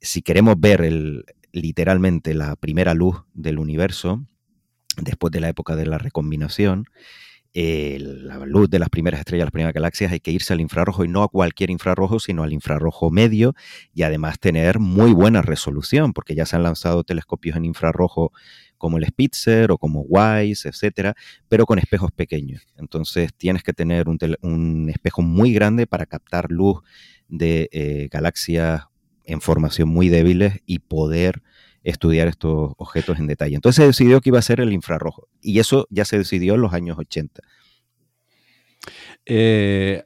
si 0.00 0.22
queremos 0.22 0.56
ver 0.58 0.88
literalmente 1.52 2.34
la 2.34 2.56
primera 2.56 2.94
luz 2.94 3.24
del 3.34 3.58
universo, 3.58 4.26
después 4.96 5.30
de 5.32 5.40
la 5.40 5.48
época 5.48 5.76
de 5.76 5.86
la 5.86 5.98
recombinación, 5.98 6.86
eh, 7.54 7.98
la 8.00 8.38
luz 8.44 8.68
de 8.68 8.78
las 8.78 8.90
primeras 8.90 9.20
estrellas, 9.20 9.46
las 9.46 9.52
primeras 9.52 9.72
galaxias, 9.72 10.12
hay 10.12 10.20
que 10.20 10.30
irse 10.30 10.52
al 10.52 10.60
infrarrojo 10.60 11.04
y 11.04 11.08
no 11.08 11.22
a 11.22 11.28
cualquier 11.28 11.70
infrarrojo, 11.70 12.20
sino 12.20 12.42
al 12.42 12.52
infrarrojo 12.52 13.10
medio 13.10 13.54
y 13.94 14.02
además 14.02 14.38
tener 14.38 14.78
muy 14.78 15.12
buena 15.12 15.40
resolución, 15.40 16.12
porque 16.12 16.34
ya 16.34 16.44
se 16.44 16.56
han 16.56 16.62
lanzado 16.62 17.04
telescopios 17.04 17.56
en 17.56 17.64
infrarrojo 17.64 18.32
como 18.78 18.98
el 18.98 19.06
Spitzer 19.06 19.70
o 19.70 19.78
como 19.78 20.02
WISE, 20.02 20.68
etcétera, 20.68 21.14
pero 21.48 21.66
con 21.66 21.78
espejos 21.78 22.10
pequeños. 22.12 22.66
Entonces 22.76 23.34
tienes 23.36 23.62
que 23.62 23.72
tener 23.72 24.06
un, 24.08 24.88
espejo 24.88 25.22
muy 25.22 25.52
grande 25.52 25.86
para 25.86 26.06
captar 26.06 26.50
luz 26.50 26.82
de 27.28 27.68
eh, 27.72 28.08
galaxias 28.10 28.84
en 29.24 29.40
formación 29.40 29.88
muy 29.88 30.08
débiles 30.08 30.60
y 30.64 30.78
poder 30.78 31.42
estudiar 31.82 32.28
estos 32.28 32.72
objetos 32.76 33.18
en 33.18 33.26
detalle. 33.26 33.54
Entonces 33.54 33.82
se 33.82 33.86
decidió 33.86 34.20
que 34.20 34.30
iba 34.30 34.38
a 34.38 34.42
ser 34.42 34.60
el 34.60 34.72
infrarrojo 34.72 35.28
y 35.40 35.58
eso 35.58 35.86
ya 35.90 36.04
se 36.04 36.18
decidió 36.18 36.54
en 36.54 36.62
los 36.62 36.72
años 36.72 36.98
80. 36.98 37.42
Eh, 39.26 40.02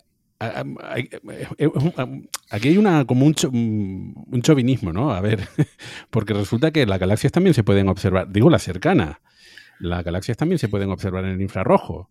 aquí 2.50 2.68
hay 2.68 2.78
una 2.78 3.04
como 3.04 3.26
un, 3.26 3.34
un, 4.30 4.42
chauvinismo, 4.42 4.92
¿no? 4.92 5.12
A 5.12 5.20
ver, 5.20 5.46
porque 6.10 6.34
resulta 6.34 6.70
que 6.70 6.86
las 6.86 6.98
galaxias 6.98 7.32
también 7.32 7.54
se 7.54 7.62
pueden 7.62 7.88
observar, 7.88 8.30
digo 8.30 8.50
las 8.50 8.62
cercanas, 8.62 9.18
las 9.78 10.04
galaxias 10.04 10.36
también 10.36 10.58
se 10.58 10.68
pueden 10.68 10.90
observar 10.90 11.24
en 11.24 11.32
el 11.32 11.42
infrarrojo. 11.42 12.08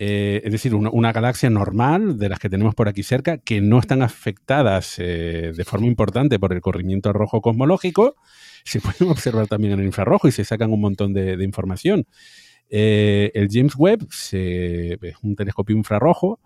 Eh, 0.00 0.42
es 0.44 0.50
decir, 0.50 0.74
una, 0.74 1.12
galaxia 1.12 1.50
normal 1.50 2.18
de 2.18 2.28
las 2.28 2.40
que 2.40 2.48
tenemos 2.48 2.74
por 2.74 2.88
aquí 2.88 3.04
cerca, 3.04 3.38
que 3.38 3.60
no 3.60 3.78
están 3.78 4.02
afectadas 4.02 4.96
eh, 4.98 5.52
de 5.54 5.64
forma 5.64 5.86
importante 5.86 6.40
por 6.40 6.52
el 6.52 6.60
corrimiento 6.60 7.12
rojo 7.12 7.40
cosmológico, 7.40 8.16
se 8.64 8.80
pueden 8.80 9.08
observar 9.10 9.46
también 9.46 9.74
en 9.74 9.80
el 9.80 9.86
infrarrojo 9.86 10.26
y 10.26 10.32
se 10.32 10.44
sacan 10.44 10.72
un 10.72 10.80
montón 10.80 11.12
de, 11.12 11.42
información. 11.44 12.06
el 12.68 13.48
James 13.50 13.74
Webb 13.76 14.08
es 14.10 15.16
un 15.22 15.36
telescopio 15.36 15.76
infrarrojo 15.76 16.40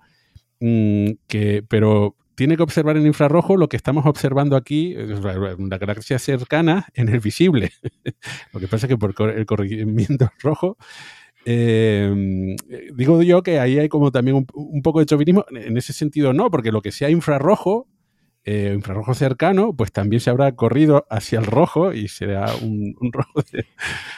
Mm, 0.61 1.11
que, 1.27 1.63
pero 1.69 2.17
tiene 2.35 2.57
que 2.57 2.63
observar 2.63 2.97
en 2.97 3.07
infrarrojo 3.07 3.57
lo 3.57 3.69
que 3.69 3.77
estamos 3.77 4.07
observando 4.07 4.57
aquí, 4.57 4.97
una 5.59 5.79
galaxia 5.79 6.19
cercana 6.19 6.87
en 6.95 7.09
el 7.09 7.21
visible. 7.21 7.73
lo 8.53 8.61
que 8.61 8.69
pasa 8.69 8.87
es 8.87 8.91
que 8.91 8.97
por 8.97 9.15
el 9.37 9.47
corrimiento 9.47 10.31
rojo, 10.41 10.77
em, 11.45 12.57
digo 12.95 13.23
yo 13.23 13.43
que 13.43 13.59
ahí 13.59 13.79
hay 13.79 13.89
como 13.89 14.13
también 14.13 14.37
un, 14.37 14.47
un, 14.55 14.83
poco 14.83 15.01
de 15.01 15.07
chauvinismo. 15.07 15.45
En 15.51 15.77
ese 15.77 15.93
sentido 15.93 16.33
no, 16.33 16.51
porque 16.51 16.71
lo 16.73 16.81
que 16.81 16.93
sea 16.93 17.11
infrarrojo 17.11 17.89
eh, 18.51 18.73
infrarrojo 18.75 19.13
cercano, 19.13 19.75
pues 19.75 19.93
también 19.93 20.21
se 20.21 20.31
habrá 20.31 20.53
corrido 20.53 21.07
hacia 21.11 21.39
el 21.39 21.45
rojo 21.45 21.93
y 21.93 22.09
será 22.09 22.51
un, 22.63 22.97
rojo. 23.13 23.43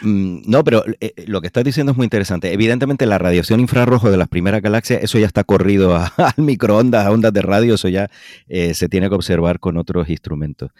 Mm, 0.03 0.43
no, 0.47 0.63
pero 0.63 0.85
eh, 0.87 1.15
eh, 1.17 1.25
lo 1.27 1.41
que 1.41 1.49
estás 1.49 1.65
diciendo 1.65 1.91
es 1.91 1.97
muy 1.97 2.05
interesante. 2.05 2.53
Evidentemente 2.53 3.07
la 3.07 3.19
radiación 3.19 3.59
infrarrojo 3.59 4.09
de 4.09 4.17
las 4.17 4.29
primeras 4.29 4.63
galaxias, 4.63 5.03
eso 5.03 5.19
ya 5.19 5.27
está 5.27 5.43
corrido 5.43 5.97
al 6.17 6.35
microondas, 6.37 7.07
a 7.07 7.11
ondas 7.11 7.33
de 7.33 7.43
radio, 7.43 7.75
eso 7.75 7.89
ya 7.89 8.09
se 8.47 8.89
tiene 8.89 9.09
que 9.09 9.17
observar 9.17 9.59
con 9.59 9.77
otros 9.77 10.09
instrumentos. 10.09 10.71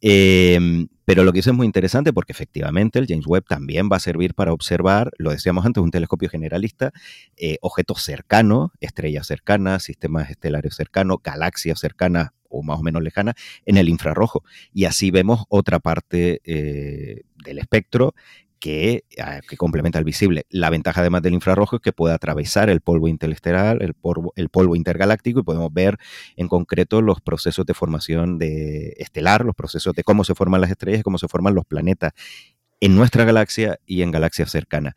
Em, 0.00 0.86
pero 1.04 1.24
lo 1.24 1.32
que 1.32 1.40
hizo 1.40 1.50
es 1.50 1.56
muy 1.56 1.66
interesante 1.66 2.12
porque 2.12 2.32
efectivamente 2.32 3.00
el 3.00 3.06
James 3.08 3.26
Webb 3.26 3.44
también 3.48 3.88
va 3.90 3.96
a 3.96 4.00
servir 4.00 4.34
para 4.34 4.52
observar, 4.52 5.10
lo 5.18 5.32
decíamos 5.32 5.66
antes, 5.66 5.82
un 5.82 5.90
telescopio 5.90 6.28
generalista, 6.28 6.92
objetos 7.60 8.02
cercanos, 8.02 8.70
estrellas 8.80 9.26
cercanas, 9.26 9.82
sistemas 9.82 10.30
estelares 10.30 10.76
cercanos, 10.76 11.18
galaxias 11.24 11.80
cercanas 11.80 12.30
o 12.50 12.62
más 12.62 12.78
o 12.78 12.82
menos 12.82 13.02
lejana 13.02 13.34
en 13.64 13.76
el 13.76 13.88
infrarrojo. 13.88 14.44
Y 14.72 14.84
así 14.84 15.10
vemos 15.10 15.44
otra 15.48 15.78
parte 15.78 16.40
eh, 16.44 17.22
del 17.44 17.58
espectro 17.58 18.14
que, 18.60 19.04
ah, 19.18 19.40
complementa 19.56 19.98
el 19.98 20.04
visible. 20.04 20.44
La 20.50 20.70
ventaja 20.70 21.00
además 21.00 21.22
del 21.22 21.34
infrarrojo 21.34 21.76
es 21.76 21.82
que 21.82 21.92
puede 21.92 22.14
atravesar 22.14 22.70
el 22.70 22.82
polvo 22.82 23.08
interestelar, 23.08 23.82
el 23.82 23.94
polvo, 23.94 24.76
intergaláctico 24.76 25.40
y 25.40 25.42
podemos 25.42 25.72
ver 25.72 25.96
en 26.36 26.46
concreto 26.46 27.00
los 27.00 27.20
procesos 27.20 27.66
de 27.66 27.74
formación 27.74 28.38
de 28.38 28.94
estelar, 28.98 29.44
los 29.44 29.56
procesos 29.56 29.94
de 29.94 30.04
cómo 30.04 30.24
se 30.24 30.34
forman 30.34 30.60
las 30.60 30.70
estrellas 30.70 31.02
cómo 31.02 31.18
se 31.18 31.28
forman 31.28 31.54
los 31.54 31.64
planetas 31.64 32.12
en 32.80 32.94
nuestra 32.94 33.24
galaxia 33.24 33.78
y 33.86 34.02
en 34.02 34.10
galaxias 34.10 34.50
cercanas. 34.50 34.94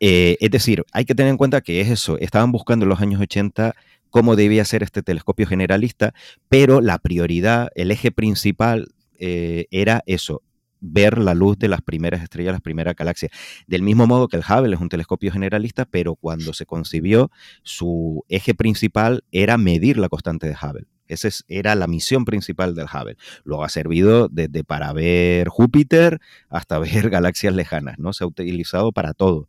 Eh, 0.00 0.36
es 0.40 0.50
decir, 0.50 0.84
hay 0.92 1.04
que 1.04 1.14
tener 1.14 1.30
en 1.30 1.36
cuenta 1.36 1.60
que 1.60 1.80
es 1.80 1.88
eso, 1.90 2.18
estaban 2.18 2.52
buscando 2.52 2.84
en 2.84 2.88
los 2.88 3.00
años 3.00 3.20
80 3.20 3.74
cómo 4.10 4.36
debía 4.36 4.64
ser 4.64 4.82
este 4.82 5.02
telescopio 5.02 5.46
generalista, 5.46 6.14
pero 6.48 6.80
la 6.80 6.98
prioridad, 6.98 7.68
el 7.74 7.90
eje 7.90 8.10
principal 8.10 8.88
eh, 9.18 9.66
era 9.70 10.02
eso, 10.06 10.42
ver 10.80 11.18
la 11.18 11.34
luz 11.34 11.58
de 11.58 11.68
las 11.68 11.82
primeras 11.82 12.22
estrellas, 12.22 12.52
las 12.52 12.60
primeras 12.60 12.94
galaxias. 12.94 13.32
Del 13.66 13.82
mismo 13.82 14.06
modo 14.06 14.28
que 14.28 14.36
el 14.36 14.44
Hubble 14.48 14.74
es 14.74 14.80
un 14.80 14.88
telescopio 14.88 15.32
generalista, 15.32 15.84
pero 15.84 16.14
cuando 16.14 16.52
se 16.52 16.66
concibió, 16.66 17.30
su 17.62 18.24
eje 18.28 18.54
principal 18.54 19.24
era 19.32 19.58
medir 19.58 19.98
la 19.98 20.08
constante 20.08 20.46
de 20.46 20.54
Hubble. 20.54 20.86
Esa 21.08 21.28
era 21.48 21.74
la 21.74 21.86
misión 21.86 22.26
principal 22.26 22.74
del 22.74 22.84
Hubble. 22.84 23.16
Luego 23.44 23.64
ha 23.64 23.70
servido 23.70 24.28
desde 24.28 24.62
para 24.62 24.92
ver 24.92 25.48
Júpiter 25.48 26.20
hasta 26.50 26.78
ver 26.78 27.10
galaxias 27.10 27.54
lejanas, 27.54 27.98
¿no? 27.98 28.12
Se 28.12 28.24
ha 28.24 28.26
utilizado 28.26 28.92
para 28.92 29.14
todo 29.14 29.48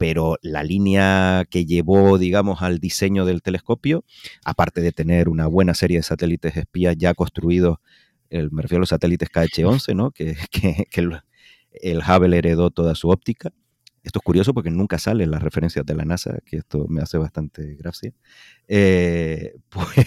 pero 0.00 0.38
la 0.40 0.62
línea 0.64 1.44
que 1.50 1.66
llevó, 1.66 2.16
digamos, 2.16 2.62
al 2.62 2.78
diseño 2.78 3.26
del 3.26 3.42
telescopio, 3.42 4.02
aparte 4.46 4.80
de 4.80 4.92
tener 4.92 5.28
una 5.28 5.46
buena 5.46 5.74
serie 5.74 5.98
de 5.98 6.02
satélites 6.02 6.56
espías 6.56 6.96
ya 6.96 7.12
construidos, 7.12 7.80
el, 8.30 8.50
me 8.50 8.62
refiero 8.62 8.78
a 8.78 8.84
los 8.84 8.88
satélites 8.88 9.28
KH-11, 9.28 9.94
¿no? 9.94 10.10
que, 10.10 10.38
el, 10.94 11.20
el 11.72 11.98
Hubble 11.98 12.38
heredó 12.38 12.70
toda 12.70 12.94
su 12.94 13.10
óptica, 13.10 13.52
esto 14.02 14.18
es 14.18 14.22
curioso 14.22 14.54
porque 14.54 14.70
nunca 14.70 14.98
salen 14.98 15.30
las 15.30 15.42
referencias 15.42 15.84
de 15.84 15.94
la 15.94 16.04
NASA, 16.04 16.38
que 16.46 16.56
esto 16.56 16.86
me 16.88 17.02
hace 17.02 17.18
bastante 17.18 17.74
gracia. 17.74 18.12
Eh, 18.66 19.54
pues, 19.68 20.06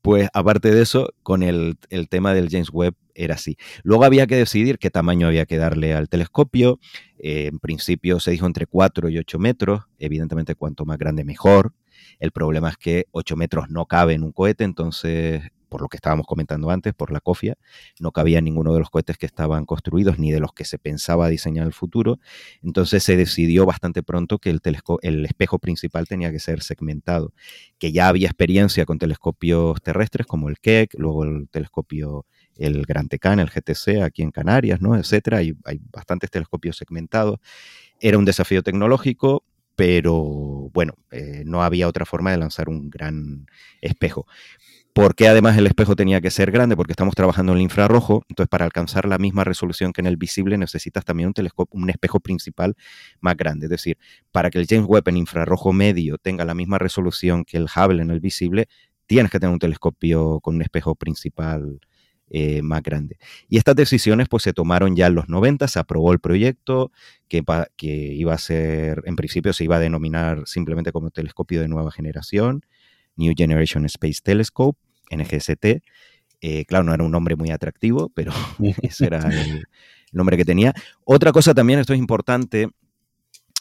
pues, 0.00 0.28
aparte 0.32 0.70
de 0.70 0.82
eso, 0.82 1.12
con 1.22 1.42
el, 1.42 1.76
tema 2.08 2.32
del 2.32 2.48
James 2.48 2.70
Webb 2.72 2.94
era 3.14 3.34
así. 3.34 3.56
Luego 3.82 4.04
había 4.04 4.26
que 4.26 4.36
decidir 4.36 4.78
qué 4.78 4.90
tamaño 4.90 5.26
había 5.26 5.44
que 5.44 5.58
darle 5.58 5.92
al 5.92 6.08
telescopio. 6.08 6.80
Eh, 7.18 7.48
en 7.48 7.58
principio 7.58 8.18
se 8.18 8.30
dijo 8.30 8.46
entre 8.46 8.66
4 8.66 9.10
y 9.10 9.18
8 9.18 9.38
metros. 9.38 9.82
Evidentemente, 9.98 10.54
cuanto 10.54 10.86
más 10.86 10.96
grande, 10.96 11.24
mejor. 11.24 11.74
El 12.18 12.32
problema 12.32 12.70
es 12.70 12.78
que 12.78 13.06
8 13.10 13.36
metros 13.36 13.68
no 13.68 13.84
cabe 13.86 14.14
en 14.14 14.22
un 14.22 14.32
cohete, 14.32 14.64
entonces 14.64 15.42
por 15.70 15.80
lo 15.80 15.88
que 15.88 15.96
estábamos 15.96 16.26
comentando 16.26 16.68
antes, 16.70 16.92
por 16.92 17.12
la 17.12 17.20
cofia, 17.20 17.56
no 17.98 18.12
cabía 18.12 18.42
ninguno 18.42 18.74
de 18.74 18.80
los 18.80 18.90
cohetes 18.90 19.16
que 19.16 19.24
estaban 19.24 19.64
construidos 19.64 20.18
ni 20.18 20.30
de 20.32 20.40
los 20.40 20.52
que 20.52 20.66
se 20.66 20.78
pensaba 20.78 21.28
diseñar 21.28 21.66
el 21.66 21.72
futuro. 21.72 22.18
Entonces 22.62 23.02
se 23.02 23.16
decidió 23.16 23.64
bastante 23.64 24.02
pronto 24.02 24.38
que 24.38 24.50
el, 24.50 24.60
el 25.00 25.24
espejo 25.24 25.58
principal 25.58 26.06
tenía 26.06 26.30
que 26.30 26.40
ser 26.40 26.62
segmentado, 26.62 27.32
que 27.78 27.92
ya 27.92 28.08
había 28.08 28.26
experiencia 28.26 28.84
con 28.84 28.98
telescopios 28.98 29.80
terrestres 29.80 30.26
como 30.26 30.50
el 30.50 30.58
Keck, 30.58 30.94
luego 30.98 31.24
el 31.24 31.48
telescopio 31.48 32.26
el 32.56 32.84
Gran 32.84 33.08
Tecán, 33.08 33.40
el 33.40 33.48
GTC 33.48 34.02
aquí 34.02 34.22
en 34.22 34.30
Canarias, 34.30 34.82
¿no? 34.82 34.96
etcétera. 34.96 35.38
Hay, 35.38 35.54
hay 35.64 35.80
bastantes 35.90 36.30
telescopios 36.30 36.76
segmentados. 36.76 37.38
Era 38.00 38.18
un 38.18 38.26
desafío 38.26 38.62
tecnológico, 38.62 39.44
pero 39.76 40.70
bueno, 40.74 40.94
eh, 41.10 41.42
no 41.46 41.62
había 41.62 41.88
otra 41.88 42.04
forma 42.04 42.30
de 42.30 42.36
lanzar 42.36 42.68
un 42.68 42.90
gran 42.90 43.46
espejo. 43.80 44.26
¿Por 44.92 45.14
qué 45.14 45.28
además 45.28 45.56
el 45.56 45.68
espejo 45.68 45.94
tenía 45.94 46.20
que 46.20 46.32
ser 46.32 46.50
grande? 46.50 46.74
Porque 46.74 46.92
estamos 46.92 47.14
trabajando 47.14 47.52
en 47.52 47.58
el 47.58 47.62
infrarrojo, 47.62 48.24
entonces 48.28 48.48
para 48.48 48.64
alcanzar 48.64 49.06
la 49.06 49.18
misma 49.18 49.44
resolución 49.44 49.92
que 49.92 50.00
en 50.00 50.06
el 50.06 50.16
visible 50.16 50.58
necesitas 50.58 51.04
también 51.04 51.28
un, 51.28 51.32
telescopio, 51.32 51.80
un 51.80 51.90
espejo 51.90 52.18
principal 52.18 52.74
más 53.20 53.36
grande. 53.36 53.66
Es 53.66 53.70
decir, 53.70 53.98
para 54.32 54.50
que 54.50 54.58
el 54.58 54.66
James 54.68 54.86
Webb 54.88 55.08
en 55.08 55.18
infrarrojo 55.18 55.72
medio 55.72 56.18
tenga 56.18 56.44
la 56.44 56.54
misma 56.54 56.78
resolución 56.78 57.44
que 57.44 57.56
el 57.56 57.66
Hubble 57.74 58.02
en 58.02 58.10
el 58.10 58.18
visible, 58.18 58.66
tienes 59.06 59.30
que 59.30 59.38
tener 59.38 59.52
un 59.52 59.60
telescopio 59.60 60.40
con 60.40 60.56
un 60.56 60.62
espejo 60.62 60.96
principal 60.96 61.80
eh, 62.28 62.60
más 62.62 62.82
grande. 62.82 63.16
Y 63.48 63.58
estas 63.58 63.76
decisiones 63.76 64.28
pues 64.28 64.42
se 64.42 64.52
tomaron 64.52 64.96
ya 64.96 65.06
en 65.06 65.14
los 65.14 65.28
90, 65.28 65.68
se 65.68 65.78
aprobó 65.78 66.12
el 66.12 66.18
proyecto 66.18 66.90
que, 67.28 67.44
que 67.76 67.86
iba 67.86 68.34
a 68.34 68.38
ser, 68.38 69.02
en 69.04 69.14
principio 69.14 69.52
se 69.52 69.64
iba 69.64 69.76
a 69.76 69.80
denominar 69.80 70.42
simplemente 70.46 70.90
como 70.90 71.10
telescopio 71.10 71.60
de 71.60 71.68
nueva 71.68 71.92
generación 71.92 72.62
New 73.20 73.34
Generation 73.36 73.84
Space 73.84 74.20
Telescope, 74.22 74.78
NGST. 75.10 75.82
Eh, 76.40 76.64
claro, 76.64 76.84
no 76.84 76.94
era 76.94 77.04
un 77.04 77.12
nombre 77.12 77.36
muy 77.36 77.50
atractivo, 77.50 78.10
pero 78.14 78.32
ese 78.82 79.06
era 79.06 79.18
el 79.18 79.66
nombre 80.12 80.36
que 80.36 80.44
tenía. 80.44 80.74
Otra 81.04 81.30
cosa 81.32 81.54
también, 81.54 81.78
esto 81.78 81.92
es 81.92 81.98
importante, 81.98 82.70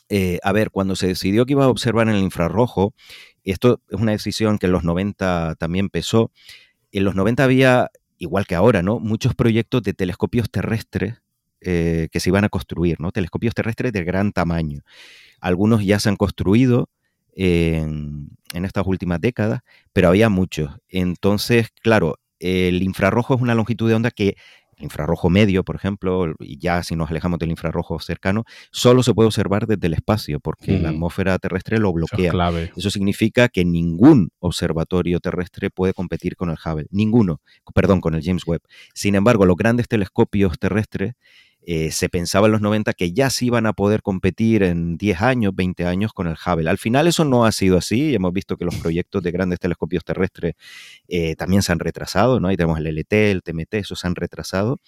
eh, 0.09 0.39
a 0.41 0.51
ver, 0.51 0.71
cuando 0.71 0.95
se 0.95 1.07
decidió 1.07 1.45
que 1.45 1.53
iba 1.53 1.65
a 1.65 1.69
observar 1.69 2.09
en 2.09 2.15
el 2.15 2.23
infrarrojo, 2.23 2.95
esto 3.43 3.79
es 3.89 3.99
una 3.99 4.11
decisión 4.11 4.57
que 4.57 4.65
en 4.65 4.71
los 4.71 4.83
90 4.83 5.55
también 5.59 5.89
pesó, 5.89 6.31
en 6.91 7.03
los 7.03 7.13
90 7.13 7.43
había, 7.43 7.91
igual 8.17 8.47
que 8.47 8.55
ahora, 8.55 8.81
¿no? 8.81 8.99
Muchos 8.99 9.35
proyectos 9.35 9.83
de 9.83 9.93
telescopios 9.93 10.49
terrestres 10.49 11.21
eh, 11.61 12.07
que 12.11 12.19
se 12.19 12.29
iban 12.29 12.43
a 12.43 12.49
construir, 12.49 12.99
¿no? 12.99 13.11
Telescopios 13.11 13.53
terrestres 13.53 13.93
de 13.93 14.03
gran 14.03 14.31
tamaño. 14.31 14.81
Algunos 15.39 15.85
ya 15.85 15.99
se 15.99 16.09
han 16.09 16.15
construido, 16.15 16.89
en, 17.39 18.37
estas 18.53 18.85
últimas 18.85 19.21
décadas, 19.21 19.61
pero 19.93 20.09
había 20.09 20.29
muchos. 20.29 20.71
Entonces, 20.89 21.69
claro, 21.81 22.19
el 22.39 22.83
infrarrojo 22.83 23.35
es 23.35 23.41
una 23.41 23.55
longitud 23.55 23.87
de 23.87 23.95
onda 23.95 24.11
que 24.11 24.35
el 24.77 24.85
infrarrojo 24.85 25.29
medio, 25.29 25.63
por 25.63 25.75
ejemplo, 25.75 26.33
y 26.39 26.57
ya 26.57 26.83
si 26.83 26.95
nos 26.95 27.09
alejamos 27.09 27.39
del 27.39 27.49
infrarrojo 27.49 27.99
cercano, 27.99 28.43
solo 28.71 29.03
se 29.03 29.13
puede 29.13 29.27
observar 29.27 29.67
desde 29.67 29.87
el 29.87 29.93
espacio, 29.93 30.39
porque 30.39 30.79
la 30.79 30.89
atmósfera 30.89 31.37
terrestre 31.37 31.79
lo 31.79 31.91
bloquea. 31.93 32.33
Eso, 32.75 32.89
significa 32.89 33.49
que 33.49 33.65
ningún 33.65 34.31
observatorio 34.39 35.19
terrestre 35.19 35.69
puede 35.69 35.93
competir 35.93 36.35
con 36.35 36.49
el 36.49 36.57
Hubble, 36.63 36.87
ninguno, 36.91 37.41
perdón, 37.73 37.99
con 37.99 38.15
el 38.15 38.23
James 38.23 38.47
Webb. 38.47 38.61
Sin 38.93 39.15
embargo, 39.15 39.45
los 39.45 39.57
grandes 39.57 39.87
telescopios 39.87 40.57
terrestres 40.59 41.15
eh, 41.71 41.91
se 41.91 42.09
pensaba 42.09 42.47
en 42.47 42.53
los 42.53 42.61
90 42.61 42.93
que 42.93 43.11
ya 43.13 43.29
sí 43.29 43.45
iban 43.45 43.67
a 43.67 43.73
poder 43.73 44.01
competir 44.01 44.63
en 44.63 44.97
10 44.97 45.21
años, 45.21 45.53
20 45.55 45.85
años 45.85 46.13
con 46.13 46.25
el 46.25 46.33
Hubble. 46.33 46.67
Al 46.67 46.79
final 46.79 47.05
eso 47.05 47.25
no 47.25 47.45
ha 47.45 47.51
sido 47.51 47.77
así. 47.77 48.15
Hemos 48.15 48.33
visto 48.33 48.57
que 48.57 48.65
los 48.65 48.73
proyectos 48.73 49.21
de 49.21 49.29
grandes 49.29 49.59
telescopios 49.59 50.03
terrestres 50.03 50.55
eh, 51.07 51.35
también 51.35 51.61
se 51.61 51.71
han 51.71 51.77
retrasado, 51.77 52.39
¿no? 52.39 52.47
Ahí 52.47 52.57
tenemos 52.57 52.79
el 52.79 52.87
LT, 52.87 53.13
el 53.13 53.43
TMT, 53.43 53.75
esos 53.75 53.99
se 53.99 54.07
han 54.07 54.15
retrasado. 54.15 54.79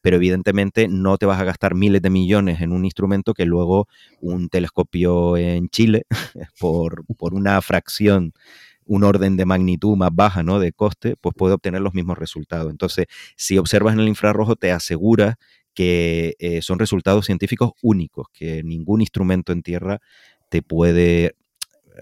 Pero 0.00 0.14
evidentemente 0.14 0.86
no 0.86 1.18
te 1.18 1.26
vas 1.26 1.40
a 1.40 1.44
gastar 1.44 1.74
miles 1.74 2.02
de 2.02 2.10
millones 2.10 2.60
en 2.60 2.70
un 2.70 2.84
instrumento 2.84 3.34
que 3.34 3.44
luego 3.44 3.88
un 4.20 4.48
telescopio 4.48 5.36
en 5.36 5.68
Chile, 5.70 6.04
por, 6.60 7.04
por 7.16 7.34
una 7.34 7.60
fracción 7.62 8.32
un 8.84 9.04
orden 9.04 9.36
de 9.36 9.44
magnitud 9.44 9.96
más 9.96 10.10
baja 10.12 10.42
¿no? 10.42 10.60
de 10.60 10.72
coste, 10.72 11.16
pues 11.20 11.34
puede 11.36 11.52
obtener 11.52 11.82
los 11.82 11.92
mismos 11.94 12.16
resultados. 12.16 12.70
Entonces, 12.70 13.04
si 13.36 13.58
observas 13.58 13.92
en 13.92 14.00
el 14.00 14.08
infrarrojo, 14.08 14.56
te 14.56 14.72
asegura 14.72 15.36
que 15.78 16.34
eh, 16.40 16.60
son 16.60 16.80
resultados 16.80 17.26
científicos 17.26 17.70
únicos, 17.82 18.26
que 18.32 18.64
ningún 18.64 19.00
instrumento 19.00 19.52
en 19.52 19.62
tierra 19.62 20.00
te 20.48 20.60
puede 20.60 21.36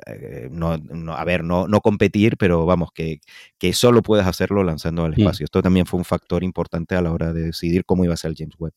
eh, 0.06 0.48
no, 0.50 0.72
a 1.14 1.24
ver, 1.26 1.44
no, 1.44 1.68
no, 1.68 1.82
competir, 1.82 2.38
pero 2.38 2.64
vamos, 2.64 2.88
que, 2.94 3.20
que, 3.58 3.74
solo 3.74 4.00
puedes 4.00 4.26
hacerlo 4.26 4.64
lanzando 4.64 5.04
al 5.04 5.10
mm. 5.10 5.20
espacio. 5.20 5.44
Esto 5.44 5.60
también 5.60 5.84
fue 5.84 5.98
un 5.98 6.06
factor 6.06 6.42
importante 6.42 6.94
a 6.94 7.02
la 7.02 7.12
hora 7.12 7.34
de 7.34 7.42
decidir 7.42 7.84
cómo 7.84 8.02
iba 8.02 8.14
a 8.14 8.16
ser 8.16 8.30
el 8.30 8.36
James 8.38 8.54
Webb. 8.58 8.72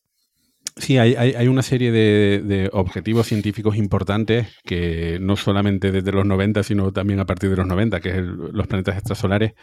Sí, 0.76 0.98
hay, 0.98 1.14
hay, 1.14 1.48
una 1.48 1.62
serie 1.62 1.92
de, 1.92 2.68
objetivos 2.74 3.26
científicos 3.26 3.76
importantes 3.76 4.48
que 4.64 5.18
no 5.18 5.36
solamente 5.36 5.92
desde 5.92 6.12
los 6.12 6.26
90, 6.26 6.62
sino 6.62 6.92
también 6.92 7.20
a 7.20 7.26
partir 7.26 7.48
de 7.48 7.56
los 7.56 7.66
90, 7.66 8.00
que 8.00 8.10
es 8.10 8.16
los 8.18 8.66
planetas 8.66 8.96
extrasolares, 8.96 9.54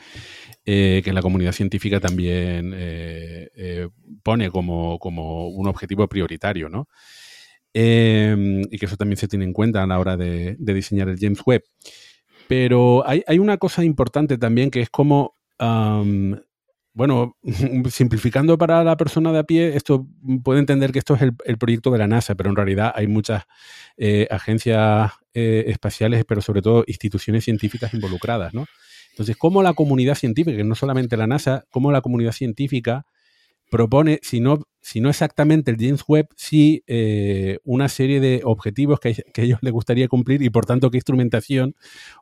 eh, 0.70 1.02
que 1.02 1.14
la 1.14 1.22
comunidad 1.22 1.54
científica 1.54 2.02
también 2.02 2.74
eh, 2.76 3.50
eh, 3.56 3.88
pone 4.22 4.52
como, 4.52 4.98
un 4.98 5.66
objetivo 5.66 6.06
prioritario, 6.10 6.68
¿no? 6.68 6.90
Em, 7.74 8.64
y 8.70 8.78
que 8.78 8.86
eso 8.86 8.98
también 8.98 9.16
se 9.16 9.30
tiene 9.30 9.46
en 9.46 9.54
cuenta 9.54 9.82
a 9.82 9.88
la 9.88 9.98
hora 9.98 10.18
de, 10.18 10.58
diseñar 10.60 11.08
el 11.08 11.18
James 11.18 11.40
Webb. 11.46 11.64
Pero 12.50 13.08
hay, 13.08 13.40
una 13.40 13.56
cosa 13.56 13.82
importante 13.86 14.38
también 14.38 14.70
que 14.70 14.82
es 14.82 14.90
como, 14.90 15.38
bueno, 16.94 17.38
simplificando 17.90 18.58
para 18.58 18.84
la 18.84 18.98
persona 18.98 19.32
de 19.32 19.40
a 19.40 19.44
pie, 19.44 19.74
esto 19.78 20.06
puede 20.44 20.60
entender 20.60 20.92
que 20.92 21.00
esto 21.00 21.16
es 21.16 21.22
el, 21.22 21.58
proyecto 21.58 21.92
de 21.92 22.00
la 22.00 22.08
NASA, 22.08 22.36
pero 22.36 22.50
en 22.50 22.58
realidad 22.58 22.92
hay 22.94 23.08
muchas 23.08 23.44
agencias 24.30 25.14
espaciales, 25.34 26.26
pero 26.28 26.42
sobre 26.42 26.62
todo 26.62 26.84
instituciones 26.88 27.46
científicas 27.46 27.94
involucradas, 27.94 28.54
¿no? 28.54 28.66
Entonces, 29.18 29.36
¿cómo 29.36 29.64
la 29.64 29.74
comunidad 29.74 30.14
científica, 30.14 30.56
que 30.56 30.64
no 30.64 30.76
solamente 30.76 31.18
la 31.18 31.26
NASA, 31.26 31.66
cómo 31.72 31.92
la 31.92 32.02
comunidad 32.02 32.34
científica 32.34 33.08
propone, 33.72 34.20
si 34.22 34.40
no, 34.40 34.60
si 34.80 35.02
no 35.02 35.10
exactamente 35.10 35.72
el 35.72 35.78
James 35.80 36.04
Webb, 36.08 36.28
sí 36.36 36.84
eh, 36.86 37.58
una 37.64 37.90
serie 37.90 38.20
de 38.20 38.42
objetivos 38.44 39.00
que, 39.00 39.16
que, 39.34 39.42
a 39.42 39.44
ellos 39.44 39.58
les 39.64 39.74
gustaría 39.74 40.08
cumplir 40.08 40.44
y 40.44 40.52
por 40.52 40.68
tanto 40.68 40.92
qué 40.92 40.98
instrumentación 40.98 41.76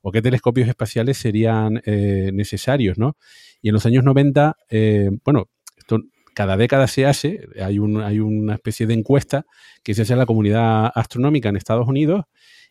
o 0.04 0.14
qué 0.14 0.22
telescopios 0.22 0.70
espaciales 0.70 1.18
serían 1.18 1.82
eh, 1.86 2.32
necesarios, 2.34 2.98
¿no? 2.98 3.18
Y 3.62 3.68
en 3.68 3.74
los 3.74 3.86
años 3.86 4.06
90, 4.06 4.56
eh, 4.70 5.10
bueno, 5.26 5.50
esto 5.78 6.00
cada 6.34 6.56
década 6.56 6.88
se 6.88 7.06
hace, 7.06 7.42
hay, 7.62 7.78
un, 7.78 8.02
hay 8.02 8.20
una 8.20 8.54
especie 8.54 8.88
de 8.88 8.94
encuesta 8.94 9.46
que 9.84 9.94
se 9.94 10.04
hace 10.04 10.14
en 10.14 10.20
la 10.20 10.26
comunidad 10.26 10.92
astronómica 10.96 11.50
en 11.50 11.58
Estados 11.58 11.90
Unidos 11.90 12.24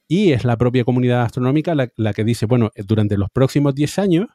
y 0.08 0.32
es 0.32 0.44
la 0.44 0.56
propia 0.56 0.84
comunidad 0.84 1.22
astronómica 1.22 1.74
la, 1.74 2.12
que 2.12 2.24
dice, 2.24 2.46
bueno, 2.46 2.70
durante 2.86 3.16
los 3.16 3.30
próximos 3.30 3.74
10 3.74 3.98
años, 3.98 4.26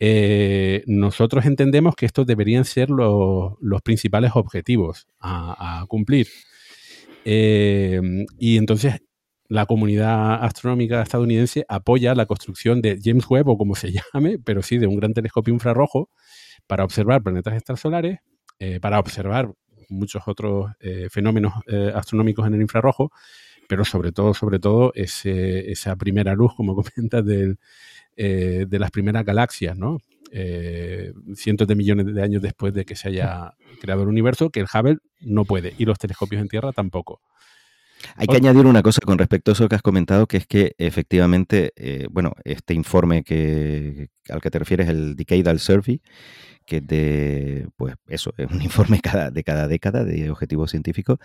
eh, 0.00 0.82
nosotros 0.86 1.46
entendemos 1.46 1.94
que 1.94 2.06
estos 2.06 2.26
deberían 2.26 2.64
ser 2.64 2.90
los, 2.90 3.54
los 3.60 3.82
principales 3.82 4.32
objetivos 4.34 5.06
a, 5.20 5.84
cumplir. 5.88 6.28
Eh, 7.24 8.00
y 8.38 8.58
entonces 8.58 9.00
la 9.48 9.66
comunidad 9.66 10.42
astronómica 10.42 11.02
estadounidense 11.02 11.64
apoya 11.68 12.14
la 12.14 12.26
construcción 12.26 12.80
de 12.80 12.98
James 13.02 13.24
Webb 13.28 13.48
o 13.48 13.58
como 13.58 13.74
se 13.74 13.92
llame, 14.14 14.38
pero 14.38 14.62
sí 14.62 14.78
de 14.78 14.86
un 14.86 14.96
gran 14.96 15.12
telescopio 15.14 15.54
infrarrojo 15.54 16.10
para 16.66 16.84
observar 16.84 17.22
planetas 17.22 17.54
extrasolares, 17.54 18.18
eh, 18.58 18.80
para 18.80 18.98
observar 18.98 19.52
muchos 19.88 20.22
otros 20.26 20.70
eh, 20.80 21.08
fenómenos 21.10 21.52
eh, 21.66 21.92
astronómicos 21.94 22.46
en 22.46 22.54
el 22.54 22.62
infrarrojo, 22.62 23.10
pero 23.68 23.84
sobre 23.84 24.12
todo, 24.12 24.34
sobre 24.34 24.58
todo, 24.58 24.92
ese, 24.94 25.70
esa 25.70 25.96
primera 25.96 26.34
luz, 26.34 26.52
como 26.56 26.74
comentas, 26.82 27.24
eh, 28.16 28.66
de 28.68 28.78
las 28.78 28.90
primeras 28.90 29.24
galaxias, 29.24 29.76
¿no? 29.76 29.98
Eh, 30.36 31.12
cientos 31.36 31.68
de 31.68 31.76
millones 31.76 32.12
de 32.12 32.20
años 32.22 32.42
después 32.42 32.74
de 32.74 32.84
que 32.84 32.96
se 32.96 33.08
haya 33.08 33.54
creado 33.80 34.02
el 34.02 34.08
universo, 34.08 34.50
que 34.50 34.60
el 34.60 34.66
Hubble 34.66 34.98
no 35.20 35.44
puede 35.44 35.74
y 35.78 35.84
los 35.84 35.98
telescopios 35.98 36.42
en 36.42 36.48
Tierra 36.48 36.72
tampoco. 36.72 37.20
Hay 38.16 38.26
que 38.26 38.36
añadir 38.36 38.66
una 38.66 38.82
cosa 38.82 39.00
con 39.04 39.18
respecto 39.18 39.50
a 39.50 39.54
eso 39.54 39.68
que 39.68 39.74
has 39.74 39.82
comentado, 39.82 40.26
que 40.26 40.36
es 40.36 40.46
que 40.46 40.74
efectivamente, 40.78 41.72
eh, 41.76 42.06
bueno, 42.10 42.32
este 42.44 42.74
informe 42.74 43.24
que, 43.24 44.08
al 44.28 44.40
que 44.40 44.50
te 44.50 44.58
refieres, 44.58 44.88
el 44.88 45.16
Decadal 45.16 45.58
Survey, 45.58 46.00
que 46.66 46.76
es 46.78 46.86
de, 46.86 47.68
pues 47.76 47.94
eso, 48.06 48.32
es 48.36 48.50
un 48.50 48.62
informe 48.62 49.00
cada, 49.00 49.30
de 49.30 49.42
cada 49.42 49.68
década 49.68 50.04
de 50.04 50.30
objetivos 50.30 50.70
científicos, 50.70 51.18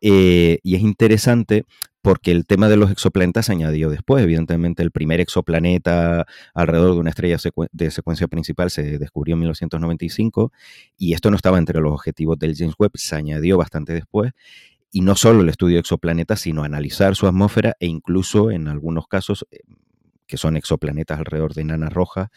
eh, 0.00 0.58
y 0.62 0.76
es 0.76 0.82
interesante 0.82 1.64
porque 2.02 2.30
el 2.30 2.46
tema 2.46 2.68
de 2.68 2.76
los 2.76 2.92
exoplanetas 2.92 3.46
se 3.46 3.52
añadió 3.52 3.90
después. 3.90 4.22
Evidentemente, 4.22 4.80
el 4.84 4.92
primer 4.92 5.20
exoplaneta 5.20 6.24
alrededor 6.54 6.94
de 6.94 7.00
una 7.00 7.10
estrella 7.10 7.36
secu 7.36 7.66
de 7.72 7.90
secuencia 7.90 8.28
principal 8.28 8.70
se 8.70 8.98
descubrió 8.98 9.32
en 9.34 9.40
1995 9.40 10.52
y 10.96 11.14
esto 11.14 11.32
no 11.32 11.36
estaba 11.36 11.58
entre 11.58 11.80
los 11.80 11.92
objetivos 11.92 12.38
del 12.38 12.54
James 12.56 12.76
Webb, 12.78 12.92
se 12.94 13.16
añadió 13.16 13.58
bastante 13.58 13.92
después. 13.92 14.32
Y 14.96 15.02
no 15.02 15.14
solo 15.14 15.42
el 15.42 15.50
estudio 15.50 15.74
de 15.74 15.80
exoplanetas, 15.80 16.40
sino 16.40 16.64
analizar 16.64 17.16
su 17.16 17.26
atmósfera 17.26 17.76
e 17.80 17.86
incluso 17.86 18.50
en 18.50 18.66
algunos 18.66 19.06
casos 19.06 19.44
que 20.26 20.38
son 20.38 20.56
exoplanetas 20.56 21.18
alrededor 21.18 21.52
de 21.52 21.60
enanas 21.60 21.92
rojas, 21.92 22.28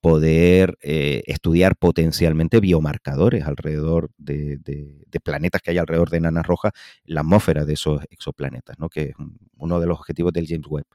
poder 0.00 0.78
eh, 0.80 1.22
estudiar 1.26 1.76
potencialmente 1.76 2.60
biomarcadores 2.60 3.44
alrededor 3.46 4.10
de, 4.16 4.58
de, 4.58 5.04
de, 5.10 5.20
planetas 5.20 5.60
que 5.60 5.72
hay 5.72 5.78
alrededor 5.78 6.10
de 6.10 6.18
enanas 6.18 6.46
rojas, 6.46 6.72
la 7.04 7.22
atmósfera 7.22 7.64
de 7.64 7.72
esos 7.72 8.02
exoplanetas, 8.10 8.78
¿no? 8.78 8.88
que 8.88 9.02
es 9.02 9.14
uno 9.56 9.80
de 9.80 9.86
los 9.86 9.98
objetivos 9.98 10.32
del 10.32 10.46
James 10.46 10.66
Webb. 10.68 10.86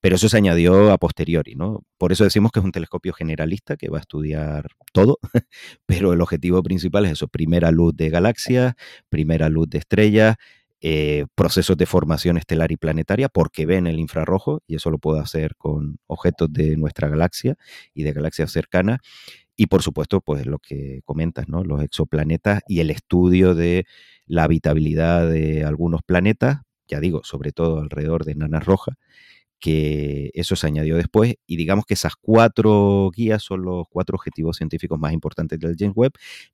Pero 0.00 0.16
eso 0.16 0.28
se 0.28 0.36
añadió 0.36 0.92
a 0.92 0.98
posteriori, 0.98 1.54
¿no? 1.54 1.84
Por 1.96 2.12
eso 2.12 2.24
decimos 2.24 2.52
que 2.52 2.60
es 2.60 2.64
un 2.64 2.72
telescopio 2.72 3.12
generalista 3.12 3.76
que 3.76 3.88
va 3.88 3.98
a 3.98 4.00
estudiar 4.00 4.66
todo, 4.92 5.18
pero 5.86 6.12
el 6.12 6.20
objetivo 6.20 6.62
principal 6.62 7.06
es 7.06 7.12
eso, 7.12 7.28
primera 7.28 7.70
luz 7.70 7.96
de 7.96 8.10
galaxias, 8.10 8.74
primera 9.08 9.48
luz 9.48 9.68
de 9.70 9.78
estrellas, 9.78 10.36
eh, 10.80 11.26
procesos 11.34 11.76
de 11.76 11.86
formación 11.86 12.36
estelar 12.38 12.70
y 12.70 12.76
planetaria 12.76 13.28
porque 13.28 13.66
ven 13.66 13.86
el 13.86 13.98
infrarrojo 13.98 14.62
y 14.66 14.76
eso 14.76 14.90
lo 14.90 14.98
puedo 14.98 15.20
hacer 15.20 15.56
con 15.56 15.98
objetos 16.06 16.52
de 16.52 16.76
nuestra 16.76 17.08
galaxia 17.08 17.56
y 17.94 18.04
de 18.04 18.12
galaxias 18.12 18.52
cercanas. 18.52 19.00
Y 19.56 19.66
por 19.66 19.82
supuesto, 19.82 20.20
pues 20.20 20.46
lo 20.46 20.60
que 20.60 21.00
comentas, 21.04 21.48
¿no? 21.48 21.64
Los 21.64 21.82
exoplanetas 21.82 22.62
y 22.68 22.78
el 22.80 22.90
estudio 22.90 23.54
de 23.56 23.86
la 24.26 24.44
habitabilidad 24.44 25.28
de 25.28 25.64
algunos 25.64 26.02
planetas, 26.02 26.60
ya 26.86 27.00
digo, 27.00 27.22
sobre 27.24 27.50
todo 27.50 27.80
alrededor 27.80 28.24
de 28.24 28.32
enanas 28.32 28.64
rojas, 28.64 28.94
que 29.60 30.30
eso 30.34 30.56
se 30.56 30.66
añadió 30.66 30.96
después 30.96 31.34
y 31.46 31.56
digamos 31.56 31.84
que 31.84 31.94
esas 31.94 32.14
cuatro 32.16 33.10
guías 33.14 33.42
son 33.42 33.62
los 33.62 33.86
cuatro 33.90 34.16
objetivos 34.16 34.56
científicos 34.56 34.98
más 34.98 35.12
importantes 35.12 35.58
del 35.58 35.76
James 35.78 35.94
Webb, 35.96 36.12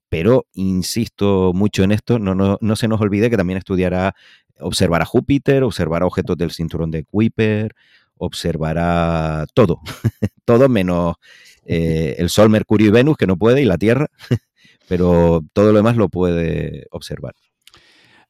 pero 0.09 0.47
insisto 0.55 1.52
mucho 1.55 1.82
en 1.82 1.93
esto, 1.93 2.18
no, 2.18 2.35
no, 2.35 2.59
no 2.60 2.76
se 2.76 2.89
nos 2.89 3.01
olvide 3.01 3.31
que 3.31 3.36
también 3.36 3.59
estudiará, 3.59 4.14
observará 4.60 5.05
Júpiter, 5.05 5.62
observará 5.62 6.06
objetos 6.06 6.36
del 6.36 6.51
cinturón 6.51 6.90
de 6.90 7.05
Kuiper, 7.05 7.74
observará 8.16 9.47
todo, 9.55 9.81
todo 10.44 10.68
menos 10.68 11.16
eh, 11.64 12.16
el 12.18 12.28
Sol, 12.31 12.51
Mercurio 12.51 12.89
y 12.89 12.90
Venus, 12.90 13.16
que 13.16 13.26
no 13.26 13.36
puede, 13.36 13.62
y 13.62 13.64
la 13.64 13.78
Tierra, 13.78 14.09
pero 14.89 15.43
todo 15.52 15.72
lo 15.72 15.78
demás 15.78 15.97
lo 15.97 16.09
puede 16.09 16.86
observar. 16.90 17.35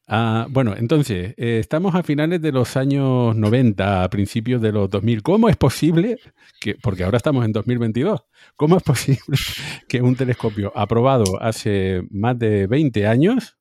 Ah, 0.07 0.45
bueno, 0.51 0.75
entonces, 0.77 1.33
eh, 1.35 1.57
estamos 1.59 1.95
a 1.95 2.03
finales 2.03 2.39
de 2.39 2.51
los 2.51 2.77
años 2.77 3.35
90, 3.35 4.03
a 4.03 4.09
principios 4.09 4.61
de 4.61 4.71
los 4.71 4.87
2000. 4.89 5.23
¿Cómo 5.23 5.49
es 5.49 5.57
posible 5.57 6.19
que, 6.59 6.75
porque 6.75 7.03
ahora 7.03 7.17
estamos 7.17 7.43
en 7.43 7.51
2022, 7.51 8.21
cómo 8.55 8.77
es 8.77 8.83
posible 8.83 9.19
que 9.89 10.01
un 10.03 10.15
telescopio 10.15 10.71
aprobado 10.75 11.41
hace 11.41 12.03
más 12.11 12.37
de 12.37 12.67
20 12.67 13.07
años 13.07 13.57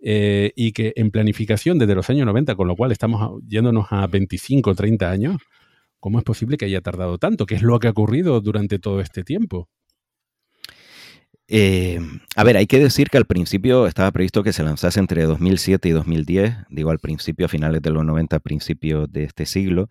eh, 0.00 0.52
y 0.54 0.72
que 0.72 0.92
en 0.94 1.10
planificación 1.10 1.78
desde 1.78 1.96
los 1.96 2.08
años 2.08 2.24
90, 2.26 2.54
con 2.54 2.68
lo 2.68 2.76
cual 2.76 2.92
estamos 2.92 3.42
yéndonos 3.48 3.86
a 3.90 4.06
25, 4.06 4.76
30 4.76 5.10
años, 5.10 5.36
¿cómo 5.98 6.18
es 6.18 6.24
posible 6.24 6.56
que 6.56 6.66
haya 6.66 6.82
tardado 6.82 7.18
tanto? 7.18 7.46
¿Qué 7.46 7.56
es 7.56 7.62
lo 7.62 7.80
que 7.80 7.88
ha 7.88 7.90
ocurrido 7.90 8.40
durante 8.40 8.78
todo 8.78 9.00
este 9.00 9.24
tiempo? 9.24 9.68
Eh, 11.52 11.98
a 12.36 12.44
ver, 12.44 12.56
hay 12.56 12.68
que 12.68 12.78
decir 12.78 13.10
que 13.10 13.18
al 13.18 13.26
principio 13.26 13.88
estaba 13.88 14.12
previsto 14.12 14.44
que 14.44 14.52
se 14.52 14.62
lanzase 14.62 15.00
entre 15.00 15.24
2007 15.24 15.88
y 15.88 15.90
2010, 15.90 16.54
digo 16.68 16.90
al 16.92 17.00
principio, 17.00 17.46
a 17.46 17.48
finales 17.48 17.82
de 17.82 17.90
los 17.90 18.04
90, 18.04 18.38
principios 18.38 19.12
de 19.12 19.24
este 19.24 19.46
siglo, 19.46 19.88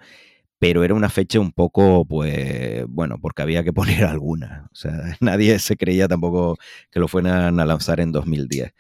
pero 0.57 0.85
era 0.85 0.93
una 0.93 1.09
fecha 1.09 1.39
un 1.41 1.51
poco, 1.51 2.05
pues, 2.05 2.85
bueno, 2.87 3.17
porque 3.21 3.41
había 3.41 3.63
que 3.65 3.73
poner 3.73 4.05
alguna. 4.05 4.69
O 4.71 4.75
sea, 4.75 4.93
nadie 5.19 5.59
se 5.59 5.75
creía 5.75 6.07
tampoco 6.07 6.57
que 6.91 6.99
lo 7.01 7.09
fueran 7.09 7.59
a 7.59 7.65
lanzar 7.65 7.99
en 7.99 8.13
2010. 8.13 8.73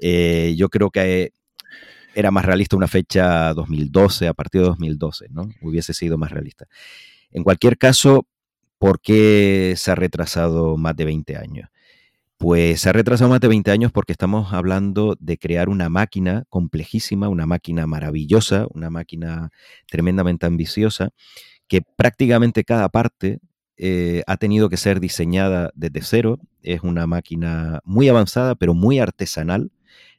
Eh, 0.00 0.54
yo 0.56 0.68
creo 0.68 0.90
que 0.90 1.32
era 2.14 2.30
más 2.30 2.44
realista 2.44 2.76
una 2.76 2.88
fecha 2.88 3.52
2012, 3.54 4.28
a 4.28 4.34
partir 4.34 4.60
de 4.62 4.68
2012, 4.68 5.26
¿no? 5.30 5.50
Hubiese 5.62 5.94
sido 5.94 6.16
más 6.16 6.30
realista. 6.30 6.66
En 7.32 7.42
cualquier 7.44 7.76
caso, 7.78 8.26
¿por 8.78 9.00
qué 9.00 9.74
se 9.76 9.90
ha 9.90 9.96
retrasado 9.96 10.76
más 10.76 10.96
de 10.96 11.04
20 11.06 11.36
años? 11.36 11.70
Pues 12.40 12.80
se 12.80 12.88
ha 12.88 12.94
retrasado 12.94 13.28
más 13.28 13.40
de 13.40 13.48
20 13.48 13.70
años 13.70 13.92
porque 13.92 14.12
estamos 14.12 14.54
hablando 14.54 15.14
de 15.20 15.36
crear 15.36 15.68
una 15.68 15.90
máquina 15.90 16.44
complejísima, 16.48 17.28
una 17.28 17.44
máquina 17.44 17.86
maravillosa, 17.86 18.66
una 18.72 18.88
máquina 18.88 19.50
tremendamente 19.90 20.46
ambiciosa, 20.46 21.10
que 21.68 21.82
prácticamente 21.82 22.64
cada 22.64 22.88
parte 22.88 23.40
eh, 23.76 24.22
ha 24.26 24.38
tenido 24.38 24.70
que 24.70 24.78
ser 24.78 25.00
diseñada 25.00 25.70
desde 25.74 26.00
cero. 26.00 26.38
Es 26.62 26.80
una 26.82 27.06
máquina 27.06 27.80
muy 27.84 28.08
avanzada, 28.08 28.54
pero 28.54 28.72
muy 28.72 29.00
artesanal. 29.00 29.70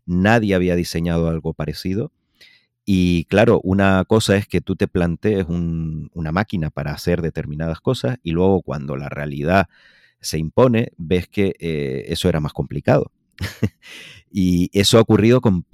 Nadie 0.05 0.53
había 0.53 0.75
diseñado 0.75 1.27
algo 1.27 1.55
parecido. 1.55 2.11
Y 2.85 3.25
claro, 3.25 3.61
una 3.63 4.05
cosa 4.05 4.37
es 4.37 4.47
que 4.47 4.61
tú 4.61 4.75
te 4.75 4.87
plantees 4.87 5.47
un, 5.47 6.11
una 6.13 6.31
máquina 6.31 6.69
para 6.69 6.93
hacer 6.93 7.23
determinadas 7.23 7.81
cosas 7.81 8.17
y 8.21 8.31
luego 8.31 8.61
cuando 8.61 8.95
la 8.95 9.09
realidad 9.09 9.69
se 10.21 10.37
impone, 10.37 10.89
ves 10.97 11.27
que 11.27 11.55
eh, 11.59 12.05
eso 12.07 12.29
era 12.29 12.39
más 12.39 12.53
complicado. 12.53 13.11
y 14.31 14.69
eso 14.77 14.97
ha 14.97 15.01
ocurrido 15.01 15.41
con, 15.41 15.65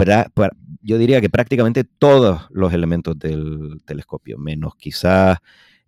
yo 0.81 0.97
diría 0.97 1.21
que 1.21 1.29
prácticamente 1.29 1.83
todos 1.83 2.47
los 2.49 2.73
elementos 2.73 3.17
del 3.19 3.81
telescopio, 3.85 4.37
menos 4.37 4.75
quizás 4.75 5.37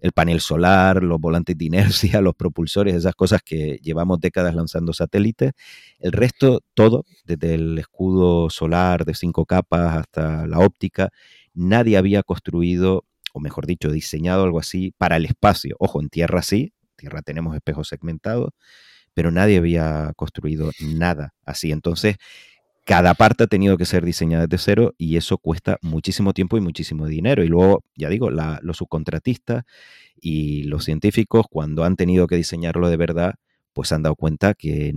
el 0.01 0.11
panel 0.13 0.39
solar, 0.39 1.03
los 1.03 1.19
volantes 1.19 1.57
de 1.57 1.65
inercia, 1.65 2.21
los 2.21 2.35
propulsores, 2.35 2.95
esas 2.95 3.15
cosas 3.15 3.41
que 3.43 3.79
llevamos 3.81 4.19
décadas 4.19 4.55
lanzando 4.55 4.93
satélites. 4.93 5.53
El 5.99 6.11
resto, 6.11 6.61
todo, 6.73 7.05
desde 7.25 7.55
el 7.55 7.77
escudo 7.77 8.49
solar 8.49 9.05
de 9.05 9.13
cinco 9.13 9.45
capas 9.45 9.97
hasta 9.97 10.47
la 10.47 10.59
óptica, 10.59 11.09
nadie 11.53 11.97
había 11.97 12.23
construido, 12.23 13.05
o 13.33 13.39
mejor 13.39 13.65
dicho, 13.65 13.91
diseñado 13.91 14.43
algo 14.43 14.59
así 14.59 14.93
para 14.97 15.17
el 15.17 15.25
espacio. 15.25 15.75
Ojo, 15.79 16.01
en 16.01 16.09
tierra 16.09 16.41
sí, 16.41 16.73
Tierra 16.99 17.21
tenemos 17.21 17.55
espejos 17.55 17.87
segmentados, 17.87 18.51
pero 19.13 19.31
nadie 19.31 19.57
había 19.57 20.13
construido 20.15 20.71
nada 20.79 21.33
así. 21.45 21.71
Entonces, 21.71 22.17
cada 22.85 23.13
parte 23.13 23.43
ha 23.43 23.47
tenido 23.47 23.77
que 23.77 23.85
ser 23.85 24.03
diseñada 24.03 24.47
desde 24.47 24.63
cero 24.63 24.95
y 24.97 25.17
eso 25.17 25.37
cuesta 25.37 25.77
muchísimo 25.81 26.33
tiempo 26.33 26.57
y 26.57 26.61
muchísimo 26.61 27.05
dinero. 27.05 27.43
Y 27.43 27.47
luego, 27.47 27.83
ya 27.95 28.09
digo, 28.09 28.31
los 28.31 28.77
subcontratistas 28.77 29.63
y 30.19 30.63
los 30.63 30.85
científicos, 30.85 31.45
cuando 31.49 31.83
han 31.83 31.95
tenido 31.95 32.27
que 32.27 32.35
diseñarlo 32.35 32.89
de 32.89 32.97
verdad, 32.97 33.35
pues 33.73 33.91
han 33.91 34.03
dado 34.03 34.15
cuenta 34.15 34.55
que, 34.55 34.93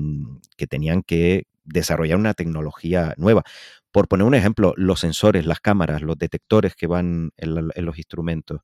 que 0.56 0.66
tenían 0.66 1.02
que 1.02 1.44
desarrollar 1.64 2.18
una 2.18 2.34
tecnología 2.34 3.14
nueva. 3.18 3.44
Por 3.92 4.08
poner 4.08 4.26
un 4.26 4.34
ejemplo, 4.34 4.74
los 4.76 5.00
sensores, 5.00 5.46
las 5.46 5.60
cámaras, 5.60 6.02
los 6.02 6.18
detectores 6.18 6.74
que 6.74 6.86
van 6.86 7.30
en, 7.36 7.54
los 7.54 7.98
instrumentos. 7.98 8.60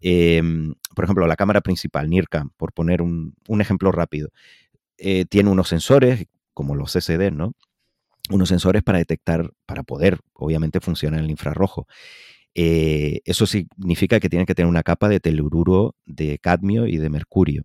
Em, 0.00 0.74
por 0.94 1.04
ejemplo, 1.04 1.26
la 1.26 1.36
cámara 1.36 1.60
principal, 1.60 2.08
NIRCAM, 2.08 2.50
por 2.56 2.72
poner 2.72 3.02
un, 3.02 3.34
ejemplo 3.60 3.92
rápido, 3.92 4.30
eh, 4.98 5.26
tiene 5.26 5.50
unos 5.50 5.68
sensores, 5.68 6.26
como 6.54 6.74
los 6.74 6.92
CCD, 6.92 7.30
¿no? 7.30 7.52
Unos 8.30 8.48
sensores 8.48 8.82
para 8.82 8.98
detectar, 8.98 9.50
para 9.66 9.82
poder, 9.82 10.18
obviamente, 10.32 10.80
funcionar 10.80 11.20
en 11.20 11.26
el 11.26 11.30
infrarrojo. 11.30 11.86
Eh, 12.54 13.20
eso 13.24 13.46
significa 13.46 14.18
que 14.20 14.28
tiene 14.28 14.46
que 14.46 14.54
tener 14.54 14.68
una 14.68 14.82
capa 14.82 15.08
de 15.08 15.20
telururo 15.20 15.94
de 16.06 16.38
cadmio 16.38 16.86
y 16.86 16.96
de 16.96 17.10
mercurio. 17.10 17.64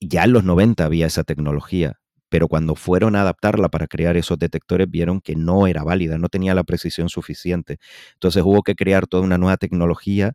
Ya 0.00 0.24
en 0.24 0.32
los 0.32 0.44
90 0.44 0.84
había 0.84 1.06
esa 1.06 1.24
tecnología 1.24 2.00
pero 2.34 2.48
cuando 2.48 2.74
fueron 2.74 3.14
a 3.14 3.20
adaptarla 3.20 3.68
para 3.68 3.86
crear 3.86 4.16
esos 4.16 4.36
detectores 4.40 4.90
vieron 4.90 5.20
que 5.20 5.36
no 5.36 5.68
era 5.68 5.84
válida, 5.84 6.18
no 6.18 6.28
tenía 6.28 6.52
la 6.52 6.64
precisión 6.64 7.08
suficiente. 7.08 7.78
Entonces 8.14 8.42
hubo 8.42 8.64
que 8.64 8.74
crear 8.74 9.06
toda 9.06 9.22
una 9.22 9.38
nueva 9.38 9.56
tecnología 9.56 10.32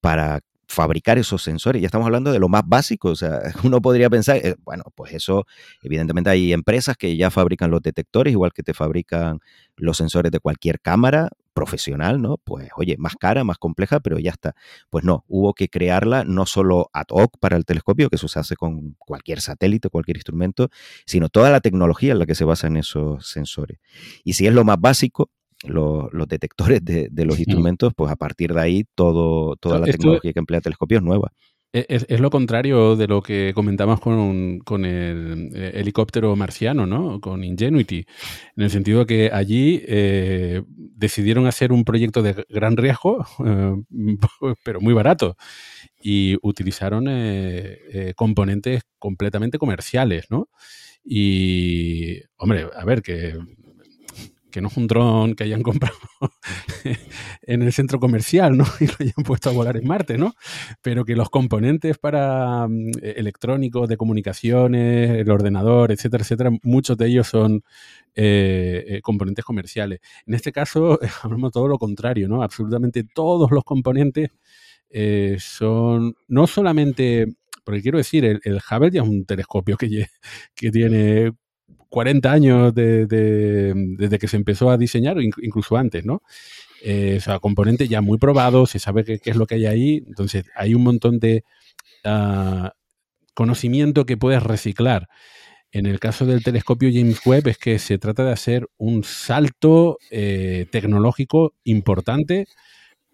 para 0.00 0.40
fabricar 0.66 1.18
esos 1.18 1.44
sensores. 1.44 1.80
Ya 1.80 1.86
estamos 1.86 2.06
hablando 2.06 2.32
de 2.32 2.40
lo 2.40 2.48
más 2.48 2.64
básico. 2.66 3.10
O 3.10 3.14
sea, 3.14 3.42
uno 3.62 3.80
podría 3.80 4.10
pensar, 4.10 4.38
eh, 4.38 4.56
bueno, 4.64 4.82
pues 4.96 5.14
eso, 5.14 5.46
evidentemente 5.84 6.30
hay 6.30 6.52
empresas 6.52 6.96
que 6.96 7.16
ya 7.16 7.30
fabrican 7.30 7.70
los 7.70 7.80
detectores, 7.80 8.32
igual 8.32 8.52
que 8.52 8.64
te 8.64 8.74
fabrican 8.74 9.38
los 9.76 9.98
sensores 9.98 10.32
de 10.32 10.40
cualquier 10.40 10.80
cámara 10.80 11.28
profesional, 11.56 12.20
¿no? 12.20 12.36
Pues 12.44 12.68
oye, 12.76 12.96
más 12.98 13.14
cara, 13.16 13.42
más 13.42 13.56
compleja, 13.56 13.98
pero 14.00 14.18
ya 14.18 14.30
está. 14.30 14.54
Pues 14.90 15.04
no, 15.04 15.24
hubo 15.26 15.54
que 15.54 15.68
crearla 15.68 16.22
no 16.22 16.44
solo 16.44 16.90
ad 16.92 17.06
hoc 17.08 17.38
para 17.40 17.56
el 17.56 17.64
telescopio, 17.64 18.10
que 18.10 18.16
eso 18.16 18.28
se 18.28 18.38
hace 18.38 18.56
con 18.56 18.94
cualquier 18.98 19.40
satélite, 19.40 19.88
cualquier 19.88 20.18
instrumento, 20.18 20.68
sino 21.06 21.30
toda 21.30 21.50
la 21.50 21.60
tecnología 21.60 22.12
en 22.12 22.18
la 22.18 22.26
que 22.26 22.34
se 22.34 22.44
basa 22.44 22.66
en 22.66 22.76
esos 22.76 23.26
sensores. 23.26 23.78
Y 24.22 24.34
si 24.34 24.46
es 24.46 24.52
lo 24.52 24.64
más 24.64 24.78
básico, 24.78 25.30
los, 25.64 26.10
detectores 26.28 26.84
de, 26.84 27.10
los 27.24 27.38
instrumentos, 27.38 27.94
pues 27.96 28.12
a 28.12 28.16
partir 28.16 28.52
de 28.52 28.60
ahí 28.60 28.84
todo, 28.94 29.56
toda 29.56 29.78
la 29.78 29.86
tecnología 29.86 30.34
que 30.34 30.38
emplea 30.38 30.58
el 30.58 30.62
telescopio 30.62 30.98
es 30.98 31.04
nueva. 31.04 31.32
E, 31.72 31.86
es, 31.88 32.20
lo 32.20 32.30
contrario 32.30 32.96
de 32.96 33.06
lo 33.06 33.22
que 33.22 33.52
comentamos 33.54 34.00
con, 34.00 34.84
el 34.84 35.50
eh, 35.54 35.72
helicóptero 35.74 36.34
marciano, 36.36 36.86
¿no? 36.86 37.20
Con 37.20 37.44
Ingenuity, 37.44 38.06
en 38.56 38.62
el 38.64 38.70
sentido 38.70 39.04
que 39.06 39.30
allí 39.32 39.82
eh, 39.86 40.62
decidieron 40.68 41.46
hacer 41.46 41.72
un 41.72 41.84
proyecto 41.84 42.22
de 42.22 42.46
gran 42.48 42.76
riesgo, 42.76 43.26
eh, 43.44 43.74
pero 44.64 44.80
muy 44.80 44.94
barato, 44.94 45.36
y 46.00 46.36
utilizaron 46.42 47.06
componentes 48.14 48.82
completamente 48.98 49.58
comerciales, 49.58 50.26
¿no? 50.30 50.48
Y, 51.04 52.20
hombre, 52.38 52.68
a 52.74 52.84
ver, 52.84 53.02
que 53.02 53.34
que 54.56 54.62
no 54.62 54.68
es 54.68 54.76
un 54.78 54.86
dron 54.86 55.34
que 55.34 55.44
hayan 55.44 55.62
comprado 55.62 55.98
en 57.42 57.60
el 57.60 57.74
centro 57.74 58.00
comercial, 58.00 58.56
¿no? 58.56 58.64
Y 58.80 58.86
lo 58.86 58.94
hayan 59.00 59.22
puesto 59.22 59.50
a 59.50 59.52
volar 59.52 59.76
en 59.76 59.86
Marte, 59.86 60.16
¿no? 60.16 60.34
Pero 60.80 61.04
que 61.04 61.14
los 61.14 61.28
componentes 61.28 61.98
para 61.98 62.66
mm, 62.66 62.92
e-, 63.02 63.10
electrónicos, 63.18 63.86
de 63.86 63.98
comunicaciones, 63.98 65.10
el 65.10 65.30
ordenador, 65.30 65.92
etcétera, 65.92 66.22
etcétera, 66.22 66.50
muchos 66.62 66.96
de 66.96 67.06
ellos 67.06 67.26
son 67.26 67.64
eh, 68.14 68.82
eh, 68.88 69.00
componentes 69.02 69.44
comerciales. 69.44 70.00
En 70.26 70.32
este 70.32 70.52
caso, 70.52 70.98
hablamos 71.22 71.52
todo 71.52 71.68
lo 71.68 71.76
contrario, 71.76 72.26
¿no? 72.26 72.42
Absolutamente 72.42 73.04
todos 73.04 73.50
los 73.50 73.62
componentes 73.62 74.30
eh, 74.88 75.36
son 75.38 76.14
no 76.28 76.46
solamente 76.46 77.26
porque 77.62 77.82
quiero 77.82 77.98
decir, 77.98 78.24
el, 78.24 78.60
Hubble 78.70 78.90
ya 78.90 79.02
es 79.02 79.08
un 79.08 79.26
telescopio 79.26 79.76
que, 79.76 80.06
que 80.54 80.70
tiene 80.70 81.32
40 81.96 82.30
años 82.30 82.74
desde 82.74 84.18
que 84.18 84.28
se 84.28 84.36
empezó 84.36 84.68
a 84.68 84.76
diseñar, 84.76 85.16
incluso 85.18 85.78
antes, 85.78 86.04
¿no? 86.04 86.20
Eh, 86.82 87.14
o 87.16 87.20
sea, 87.22 87.38
componentes 87.38 87.88
ya 87.88 88.02
muy 88.02 88.18
probados, 88.18 88.68
se 88.68 88.78
sabe 88.78 89.02
qué, 89.02 89.18
es 89.24 89.34
lo 89.34 89.46
que 89.46 89.54
hay 89.54 89.64
ahí, 89.64 90.04
entonces 90.06 90.44
hay 90.54 90.74
un 90.74 90.82
montón 90.82 91.18
de 91.20 91.42
ah, 92.04 92.74
conocimiento 93.32 94.04
que 94.04 94.18
puedes 94.18 94.42
reciclar. 94.42 95.08
En 95.72 95.86
el 95.86 95.98
caso 95.98 96.26
del 96.26 96.44
telescopio 96.44 96.90
James 96.92 97.18
Webb 97.24 97.48
es 97.48 97.56
que 97.56 97.78
se 97.78 97.96
trata 97.96 98.26
de 98.26 98.32
hacer 98.32 98.66
un 98.76 99.02
salto 99.02 99.96
eh, 100.10 100.66
tecnológico 100.70 101.54
importante, 101.64 102.46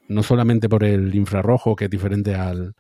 no 0.09 0.25
solamente 0.25 0.69
por 0.69 0.83
el 0.83 1.15
infrarrojo, 1.15 1.77
que 1.77 1.85
es 1.85 1.91
diferente 1.91 2.35
al, 2.35 2.75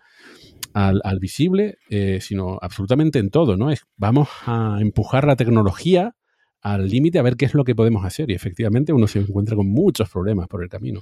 al, 0.74 1.19
visible, 1.20 1.78
eh, 1.90 2.19
sino 2.20 2.59
absolutamente 2.61 3.19
en 3.19 3.31
todo, 3.31 3.57
¿no? 3.57 3.69
Vamos 3.97 4.28
a 4.47 4.78
empujar 4.81 5.27
la 5.27 5.36
tecnología 5.36 6.15
al 6.61 6.89
límite 6.89 7.19
a 7.19 7.23
ver 7.23 7.36
qué 7.36 7.44
es 7.44 7.55
lo 7.55 7.65
que 7.65 7.74
podemos 7.74 8.05
hacer. 8.05 8.31
Y 8.31 8.35
efectivamente 8.35 8.93
uno 8.93 9.07
se 9.07 9.19
encuentra 9.19 9.57
con 9.57 9.69
muchos 9.69 10.09
problemas 10.11 10.49
por 10.49 10.62
el 10.62 10.69
camino. 10.69 11.01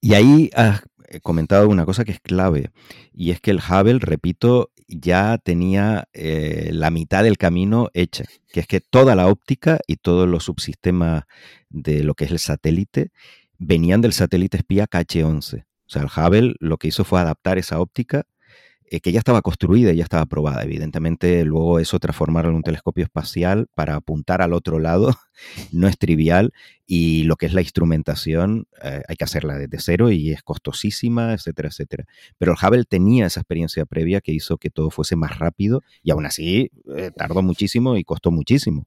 Y 0.00 0.14
ahí 0.14 0.50
has 0.54 0.82
comentado 1.22 1.68
una 1.68 1.84
cosa 1.84 2.04
que 2.04 2.12
es 2.12 2.20
clave, 2.20 2.70
y 3.12 3.30
es 3.30 3.40
que 3.40 3.50
el 3.50 3.58
Hubble, 3.58 3.98
repito, 3.98 4.70
ya 4.88 5.38
tenía 5.38 6.08
eh, 6.12 6.70
la 6.72 6.90
mitad 6.90 7.22
del 7.22 7.38
camino 7.38 7.88
hecha, 7.94 8.24
que 8.52 8.60
es 8.60 8.66
que 8.66 8.80
toda 8.80 9.14
la 9.14 9.28
óptica 9.28 9.78
y 9.86 9.96
todos 9.96 10.28
los 10.28 10.44
subsistemas 10.44 11.24
de 11.68 12.02
lo 12.02 12.14
que 12.14 12.24
es 12.24 12.30
el 12.30 12.38
satélite 12.38 13.10
venían 13.58 14.00
del 14.00 14.12
satélite 14.12 14.58
espía 14.58 14.86
KH-11. 14.86 15.64
O 15.64 15.90
sea, 15.92 16.02
el 16.02 16.08
Hubble 16.08 16.54
lo 16.58 16.78
que 16.78 16.88
hizo 16.88 17.04
fue 17.04 17.20
adaptar 17.20 17.58
esa 17.58 17.80
óptica 17.80 18.26
eh, 18.92 19.00
que 19.00 19.10
ya 19.10 19.20
estaba 19.20 19.40
construida 19.40 19.90
y 19.90 19.96
ya 19.96 20.02
estaba 20.02 20.26
probada. 20.26 20.62
Evidentemente, 20.64 21.46
luego 21.46 21.78
eso 21.78 21.98
transformarlo 21.98 22.50
en 22.50 22.56
un 22.56 22.62
telescopio 22.62 23.04
espacial 23.04 23.66
para 23.74 23.94
apuntar 23.94 24.42
al 24.42 24.52
otro 24.52 24.78
lado 24.78 25.16
no 25.72 25.88
es 25.88 25.96
trivial 25.96 26.52
y 26.84 27.22
lo 27.22 27.36
que 27.36 27.46
es 27.46 27.54
la 27.54 27.62
instrumentación 27.62 28.66
eh, 28.82 29.00
hay 29.08 29.16
que 29.16 29.24
hacerla 29.24 29.56
desde 29.56 29.78
cero 29.80 30.10
y 30.10 30.32
es 30.32 30.42
costosísima, 30.42 31.32
etcétera, 31.32 31.70
etcétera. 31.70 32.04
Pero 32.36 32.52
el 32.52 32.58
Hubble 32.62 32.84
tenía 32.84 33.24
esa 33.24 33.40
experiencia 33.40 33.86
previa 33.86 34.20
que 34.20 34.32
hizo 34.32 34.58
que 34.58 34.68
todo 34.68 34.90
fuese 34.90 35.16
más 35.16 35.38
rápido 35.38 35.80
y 36.02 36.10
aún 36.10 36.26
así 36.26 36.70
eh, 36.94 37.10
tardó 37.16 37.40
muchísimo 37.40 37.96
y 37.96 38.04
costó 38.04 38.30
muchísimo. 38.30 38.86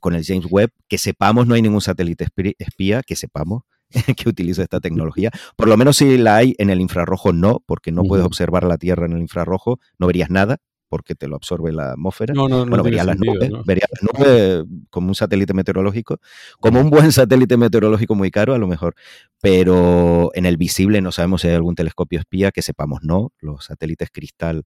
con 0.00 0.14
el 0.14 0.26
James 0.26 0.46
Webb, 0.50 0.72
que 0.88 0.98
sepamos, 0.98 1.46
no 1.46 1.54
hay 1.54 1.62
ningún 1.62 1.80
satélite 1.80 2.26
espía, 2.58 3.02
que 3.02 3.16
sepamos, 3.16 3.62
que 4.16 4.28
utiliza 4.28 4.62
esta 4.62 4.80
tecnología. 4.80 5.30
Por 5.56 5.68
lo 5.68 5.76
menos 5.76 5.96
si 5.96 6.18
la 6.18 6.36
hay 6.36 6.54
en 6.58 6.70
el 6.70 6.80
infrarrojo, 6.80 7.32
no, 7.32 7.62
porque 7.66 7.92
no 7.92 8.02
puedes 8.04 8.24
observar 8.24 8.64
la 8.64 8.78
Tierra 8.78 9.06
en 9.06 9.12
el 9.12 9.20
infrarrojo, 9.20 9.78
no 9.98 10.06
verías 10.06 10.30
nada 10.30 10.58
porque 10.90 11.14
te 11.14 11.28
lo 11.28 11.36
absorbe 11.36 11.72
la 11.72 11.92
atmósfera. 11.92 12.34
No, 12.34 12.48
no, 12.48 12.64
no 12.64 12.70
bueno, 12.70 12.82
verías 12.82 13.06
las 13.06 13.16
nubes, 13.16 13.48
verías 13.64 13.88
las 13.92 14.02
nubes 14.02 14.64
como 14.90 15.08
un 15.08 15.14
satélite 15.14 15.54
meteorológico, 15.54 16.18
como 16.58 16.80
un 16.80 16.90
buen 16.90 17.12
satélite 17.12 17.56
meteorológico 17.56 18.16
muy 18.16 18.30
caro 18.32 18.54
a 18.54 18.58
lo 18.58 18.66
mejor, 18.66 18.94
pero 19.40 20.32
en 20.34 20.46
el 20.46 20.56
visible 20.56 21.00
no 21.00 21.12
sabemos 21.12 21.42
si 21.42 21.48
hay 21.48 21.54
algún 21.54 21.76
telescopio 21.76 22.18
espía 22.18 22.50
que 22.50 22.60
sepamos 22.60 23.00
no, 23.02 23.32
los 23.38 23.66
satélites 23.66 24.10
cristal 24.10 24.64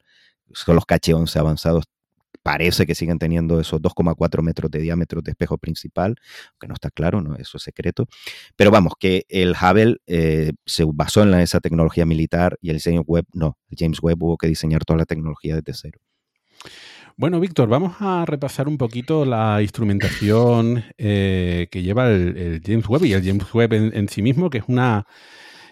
son 0.53 0.77
los 0.77 0.85
KH-11 0.85 1.37
avanzados 1.37 1.85
parece 2.45 2.85
que 2.85 2.95
siguen 2.95 3.19
teniendo 3.19 3.59
esos 3.59 3.81
2,4 3.81 4.43
metros 4.43 4.71
de 4.71 4.79
diámetro 4.79 5.23
de 5.23 5.31
espejo 5.31 5.57
principal, 5.57 6.16
que 6.61 6.69
no 6.69 6.75
está 6.75 6.91
claro, 6.91 7.23
¿no? 7.23 7.37
eso 7.37 7.57
es 7.57 7.62
secreto. 7.62 8.07
Pero 8.55 8.71
vamos, 8.71 8.93
que 9.01 9.25
el 9.31 9.53
Hubble 9.53 9.97
eh, 10.07 10.53
se 10.66 10.85
basó 10.85 11.23
en 11.23 11.33
esa 11.35 11.61
tecnología 11.61 12.05
militar 12.05 12.59
y 12.61 12.69
el 12.69 12.77
diseño 12.77 13.01
web 13.01 13.25
no. 13.33 13.57
El 13.71 13.79
James 13.79 13.99
Webb 14.03 14.23
hubo 14.23 14.37
que 14.37 14.47
diseñar 14.47 14.85
toda 14.85 14.99
la 14.99 15.07
tecnología 15.07 15.57
desde 15.57 15.73
cero. 15.73 16.01
Bueno, 17.16 17.41
Víctor, 17.41 17.69
vamos 17.69 17.97
a 18.01 18.27
repasar 18.27 18.69
un 18.69 18.77
poquito 18.77 19.25
la 19.25 19.62
instrumentación 19.62 20.85
eh, 20.99 21.69
que 21.71 21.83
lleva 21.83 22.11
el, 22.11 22.61
James 22.62 22.87
Webb 22.87 23.07
y 23.07 23.12
el 23.15 23.25
James 23.25 23.55
Webb 23.55 23.73
en, 23.73 24.09
sí 24.09 24.21
mismo, 24.21 24.51
que 24.51 24.59
es 24.59 24.65
una, 24.66 25.07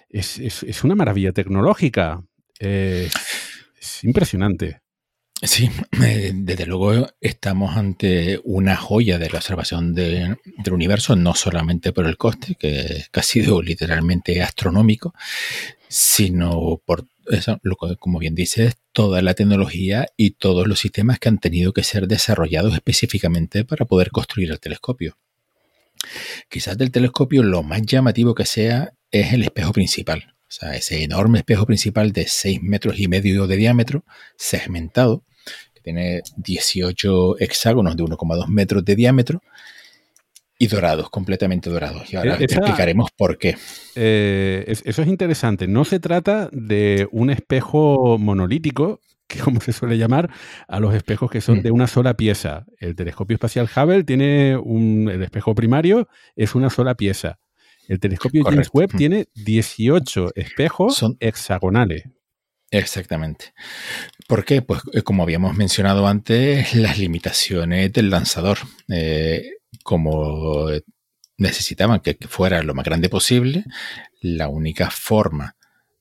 es, 0.08 0.84
una 0.84 0.94
maravilla 0.94 1.32
tecnológica. 1.32 2.22
es 2.58 4.04
impresionante. 4.04 4.81
Sí, 5.42 5.68
eh, 6.04 6.30
desde 6.34 6.66
luego 6.66 7.08
estamos 7.20 7.76
ante 7.76 8.40
una 8.44 8.76
joya 8.76 9.18
de 9.18 9.28
la 9.28 9.38
observación 9.38 9.92
del 9.92 10.38
universo, 10.70 11.16
no 11.16 11.34
solamente 11.34 11.92
por 11.92 12.06
el 12.06 12.16
coste, 12.16 12.54
que, 12.54 13.04
ha 13.12 13.22
sido 13.22 13.60
literalmente 13.60 14.40
astronómico, 14.40 15.14
sino 15.88 16.80
por 16.84 17.08
eso, 17.26 17.60
como 17.98 18.20
bien 18.20 18.36
dices, 18.36 18.76
toda 18.92 19.20
la 19.20 19.34
tecnología 19.34 20.06
y 20.16 20.32
todos 20.32 20.68
los 20.68 20.78
sistemas 20.78 21.18
que 21.18 21.28
han 21.28 21.38
tenido 21.38 21.72
que 21.72 21.82
ser 21.82 22.06
desarrollados 22.06 22.74
específicamente 22.74 23.64
para 23.64 23.84
poder 23.84 24.10
construir 24.10 24.50
el 24.52 24.60
telescopio. 24.60 25.18
Quizás 26.48 26.78
del 26.78 26.92
telescopio 26.92 27.42
lo 27.42 27.62
más 27.64 27.82
llamativo 27.82 28.34
que 28.34 28.46
sea 28.46 28.92
es 29.10 29.32
el 29.32 29.42
espejo 29.42 29.72
principal. 29.72 30.34
O 30.48 30.54
sea, 30.54 30.74
ese 30.76 31.02
enorme 31.02 31.38
espejo 31.38 31.66
principal 31.66 32.12
de 32.12 32.26
6 32.28 32.62
metros 32.62 32.98
y 32.98 33.08
medio 33.08 33.46
de 33.46 33.56
diámetro, 33.56 34.04
segmentado, 34.36 35.24
tiene 35.82 36.22
18 36.36 37.38
hexágonos 37.38 37.96
de 37.96 38.04
1,2 38.04 38.46
metros 38.48 38.84
de 38.84 38.96
diámetro 38.96 39.42
y 40.58 40.68
dorados, 40.68 41.10
completamente 41.10 41.70
dorados. 41.70 42.12
Y 42.12 42.16
ahora 42.16 42.36
explicaremos 42.36 43.10
por 43.16 43.36
qué. 43.36 43.56
Eh, 43.96 44.64
eso 44.66 45.02
es 45.02 45.08
interesante. 45.08 45.66
No 45.66 45.84
se 45.84 45.98
trata 45.98 46.48
de 46.52 47.08
un 47.10 47.30
espejo 47.30 48.16
monolítico 48.18 49.00
que 49.32 49.40
como 49.40 49.60
se 49.60 49.72
suele 49.72 49.98
llamar, 49.98 50.30
a 50.68 50.78
los 50.78 50.94
espejos 50.94 51.30
que 51.30 51.40
son 51.40 51.62
de 51.62 51.70
una 51.70 51.86
sola 51.86 52.14
pieza. 52.14 52.66
El 52.78 52.94
telescopio 52.94 53.34
espacial 53.34 53.68
Hubble 53.74 54.04
tiene 54.04 54.56
un, 54.56 55.08
el 55.10 55.22
espejo 55.22 55.54
primario 55.54 56.08
es 56.36 56.54
una 56.54 56.70
sola 56.70 56.94
pieza. 56.94 57.38
El 57.88 57.98
telescopio 57.98 58.44
James 58.44 58.70
Webb 58.72 58.96
tiene 58.96 59.26
18 59.34 60.32
espejos 60.36 61.04
hexagonales. 61.18 62.04
Exactamente. 62.72 63.52
¿Por 64.26 64.44
qué? 64.44 64.62
Pues 64.62 64.80
eh, 64.94 65.02
como 65.02 65.22
habíamos 65.22 65.54
mencionado 65.56 66.06
antes, 66.08 66.74
las 66.74 66.98
limitaciones 66.98 67.92
del 67.92 68.10
lanzador. 68.10 68.58
Eh, 68.88 69.52
como 69.84 70.68
necesitaban 71.36 72.00
que 72.00 72.16
fuera 72.28 72.62
lo 72.62 72.74
más 72.74 72.84
grande 72.84 73.08
posible, 73.08 73.64
la 74.20 74.48
única 74.48 74.90
forma 74.90 75.56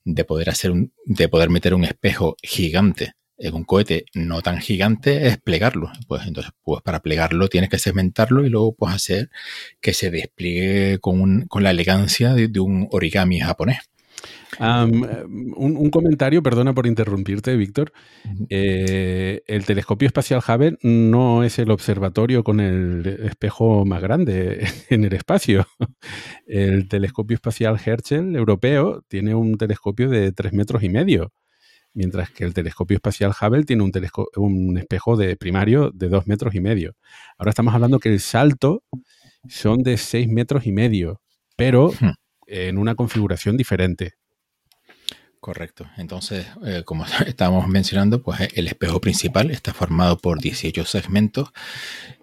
de 0.06 0.24
poder 0.24 0.50
hacer 0.50 0.72
un, 0.72 0.94
de 1.06 1.28
poder 1.30 1.50
meter 1.50 1.74
un 1.74 1.84
espejo 1.84 2.38
gigante 2.42 3.16
en 3.38 3.56
un 3.56 3.64
cohete 3.64 4.06
no 4.14 4.42
tan 4.42 4.60
gigante 4.60 5.28
es 5.28 5.38
plegarlo. 5.40 5.92
Pues 6.08 6.26
entonces, 6.28 6.54
pues 6.64 6.82
para 6.84 7.02
plegarlo 7.02 7.50
tienes 7.50 7.70
que 7.70 7.80
segmentarlo 7.80 8.46
y 8.46 8.50
luego 8.50 8.76
pues 8.76 8.94
hacer 8.94 9.30
que 9.82 9.94
se 9.94 10.12
despliegue 10.12 11.00
con, 11.00 11.48
con 11.48 11.64
la 11.64 11.72
elegancia 11.72 12.34
de, 12.34 12.60
un 12.60 12.88
origami 12.92 13.40
japonés. 13.40 13.80
Un, 14.60 15.90
comentario, 15.92 16.44
perdona 16.44 16.74
por 16.74 16.88
interrumpirte, 16.88 17.56
Víctor. 17.56 17.94
Eh, 18.50 19.42
el 19.48 19.66
telescopio 19.66 20.08
espacial 20.08 20.42
Hubble 20.46 20.78
no 20.82 21.44
es 21.44 21.60
el 21.60 21.72
observatorio 21.72 22.44
con 22.44 22.60
el 22.60 23.06
espejo 23.24 23.86
más 23.86 24.02
grande 24.02 24.68
en 24.90 25.06
el 25.06 25.14
espacio. 25.14 25.68
El 26.46 26.88
telescopio 26.88 27.36
espacial 27.36 27.80
Herschel 27.84 28.36
europeo 28.36 29.04
tiene 29.08 29.36
un 29.36 29.58
telescopio 29.58 30.10
de 30.10 30.32
tres 30.32 30.54
metros 30.54 30.84
y 30.84 30.90
medio 30.90 31.32
mientras 31.94 32.32
que 32.32 32.44
el 32.44 32.54
telescopio 32.54 32.96
espacial 32.96 33.34
Hubble 33.40 33.64
tiene 33.64 33.84
un, 33.84 33.92
un 34.38 34.78
espejo 34.78 35.18
de 35.18 35.36
primario 35.36 35.92
de 35.94 36.10
dos 36.10 36.28
metros 36.28 36.56
y 36.56 36.62
medio. 36.62 36.96
Ahora 37.38 37.50
estamos 37.50 37.74
hablando 37.74 38.00
que 38.00 38.10
el 38.10 38.20
salto 38.20 38.84
son 39.48 39.84
de 39.84 39.98
seis 39.98 40.28
metros 40.28 40.66
y 40.66 40.72
medio, 40.72 41.22
pero 41.56 41.90
hmm. 41.90 42.12
en 42.48 42.78
una 42.78 42.96
configuración 42.96 43.58
diferente. 43.58 44.14
Correcto. 45.42 45.90
Entonces, 45.98 46.46
eh, 46.64 46.84
como 46.86 47.04
estábamos 47.26 47.68
mencionando, 47.68 48.22
pues 48.22 48.48
el 48.54 48.68
espejo 48.68 49.02
principal 49.02 49.50
está 49.50 49.74
formado 49.74 50.20
por 50.20 50.40
18 50.40 50.86
segmentos 50.86 51.50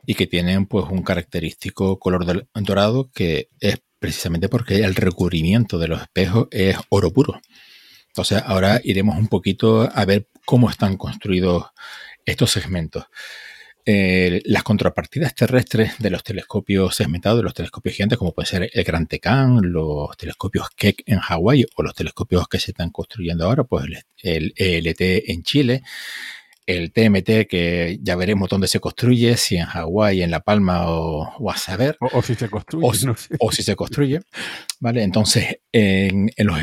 y 0.06 0.14
que 0.14 0.28
tienen 0.28 0.66
pues 0.66 0.86
un 0.88 1.02
característico 1.02 1.98
color 1.98 2.46
dorado 2.54 3.10
que 3.12 3.50
es 3.58 3.82
precisamente 3.98 4.48
porque 4.48 4.84
el 4.84 4.94
recubrimiento 4.94 5.80
de 5.80 5.88
los 5.88 6.00
espejos 6.00 6.46
es 6.52 6.76
oro 6.90 7.12
puro. 7.12 7.40
Entonces, 8.06 8.40
ahora 8.46 8.80
iremos 8.84 9.18
un 9.18 9.26
poquito 9.26 9.90
a 9.92 10.04
ver 10.04 10.28
cómo 10.44 10.70
están 10.70 10.96
construidos 10.96 11.66
estos 12.24 12.52
segmentos. 12.52 13.06
Eh, 13.90 14.42
las 14.44 14.64
contrapartidas 14.64 15.34
terrestres 15.34 15.92
de 15.98 16.10
los 16.10 16.22
telescopios 16.22 16.94
segmentados, 16.94 17.38
de 17.38 17.44
los 17.44 17.54
telescopios 17.54 17.94
gigantes, 17.94 18.18
como 18.18 18.34
puede 18.34 18.44
ser 18.44 18.70
el 18.70 18.84
Gran 18.84 19.06
Tecan, 19.06 19.60
los 19.62 20.14
telescopios 20.18 20.68
Keck 20.76 21.04
en 21.06 21.20
Hawái 21.20 21.64
o 21.74 21.82
los 21.82 21.94
telescopios 21.94 22.46
que 22.48 22.58
se 22.58 22.72
están 22.72 22.90
construyendo 22.90 23.46
ahora, 23.46 23.64
pues 23.64 23.86
el 24.18 24.52
ELT 24.58 25.00
en 25.30 25.42
Chile, 25.42 25.82
el 26.68 26.92
TMT, 26.92 27.48
que 27.48 27.98
ya 28.02 28.14
veremos 28.14 28.50
dónde 28.50 28.68
se 28.68 28.78
construye, 28.78 29.38
si 29.38 29.56
en 29.56 29.64
Hawái, 29.64 30.20
en 30.20 30.30
La 30.30 30.40
Palma 30.40 30.90
o, 30.90 31.50
a 31.50 31.56
saber. 31.56 31.96
O, 32.12 32.20
si 32.20 32.34
se 32.34 32.50
construye. 32.50 32.86
O, 33.38 33.50
si 33.50 33.62
se 33.62 33.74
construye. 33.74 34.20
¿Vale? 34.80 35.02
Entonces, 35.02 35.60
en, 35.72 36.30
los 36.36 36.58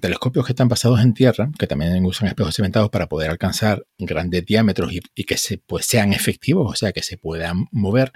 telescopios 0.00 0.46
que 0.46 0.52
están 0.52 0.68
basados 0.68 1.00
en 1.00 1.14
tierra, 1.14 1.50
que 1.58 1.66
también 1.66 2.04
usan 2.04 2.28
espejos 2.28 2.54
cementados 2.54 2.90
para 2.90 3.08
poder 3.08 3.30
alcanzar 3.30 3.86
grandes 3.98 4.44
diámetros 4.44 4.92
y, 4.92 5.24
que 5.24 5.36
se, 5.36 5.58
pues, 5.58 5.86
sean 5.86 6.12
efectivos, 6.12 6.72
o 6.72 6.76
sea, 6.76 6.92
que 6.92 7.02
se 7.02 7.16
puedan 7.16 7.66
mover, 7.72 8.12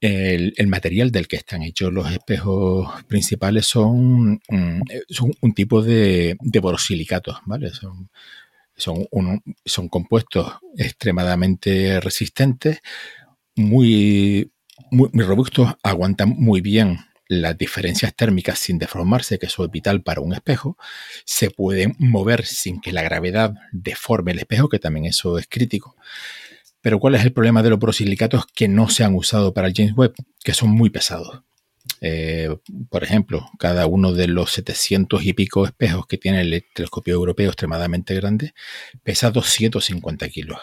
el, 0.00 0.66
material 0.66 1.10
del 1.10 1.26
que 1.28 1.36
están 1.36 1.62
hechos 1.62 1.90
los 1.90 2.10
espejos 2.10 3.04
principales 3.04 3.64
son, 3.66 4.40
un 4.48 5.54
tipo 5.54 5.82
de, 5.82 6.36
de 6.40 6.60
borosilicatos, 6.60 7.38
¿vale? 7.46 7.70
Son 7.70 8.10
son, 8.76 9.06
son 9.64 9.88
compuestos 9.88 10.52
extremadamente 10.76 12.00
resistentes, 12.00 12.80
muy, 13.56 14.50
muy, 14.90 15.10
robustos, 15.24 15.74
aguantan 15.82 16.30
muy 16.30 16.60
bien 16.60 16.98
las 17.28 17.56
diferencias 17.56 18.14
térmicas 18.14 18.58
sin 18.58 18.78
deformarse, 18.78 19.38
que 19.38 19.46
es 19.46 19.56
vital 19.70 20.02
para 20.02 20.20
un 20.20 20.34
espejo, 20.34 20.76
se 21.24 21.50
pueden 21.50 21.96
mover 21.98 22.44
sin 22.44 22.80
que 22.80 22.92
la 22.92 23.02
gravedad 23.02 23.54
deforme 23.72 24.32
el 24.32 24.38
espejo, 24.38 24.68
que 24.68 24.78
también 24.78 25.06
eso 25.06 25.38
es 25.38 25.46
crítico. 25.48 25.96
Pero 26.80 26.98
¿cuál 27.00 27.14
es 27.14 27.24
el 27.24 27.32
problema 27.32 27.62
de 27.62 27.70
los 27.70 27.78
borosilicatos 27.78 28.44
que 28.46 28.68
no 28.68 28.90
se 28.90 29.04
han 29.04 29.14
usado 29.14 29.54
para 29.54 29.68
el 29.68 29.74
James 29.74 29.94
Webb? 29.96 30.14
Que 30.42 30.52
son 30.52 30.70
muy 30.70 30.90
pesados. 30.90 31.42
Eh, 32.00 32.54
por 32.90 33.04
ejemplo, 33.04 33.48
cada 33.58 33.86
uno 33.86 34.12
de 34.12 34.28
los 34.28 34.52
700 34.52 35.24
y 35.24 35.32
pico 35.32 35.64
espejos 35.64 36.06
que 36.06 36.18
tiene 36.18 36.42
el 36.42 36.64
telescopio 36.74 37.14
europeo 37.14 37.48
extremadamente 37.48 38.14
grande 38.14 38.52
pesa 39.02 39.30
250 39.30 40.28
kilos. 40.28 40.58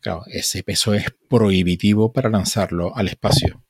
Claro, 0.00 0.22
ese 0.26 0.62
peso 0.62 0.94
es 0.94 1.06
prohibitivo 1.28 2.12
para 2.12 2.28
lanzarlo 2.28 2.94
al 2.94 3.08
espacio. 3.08 3.62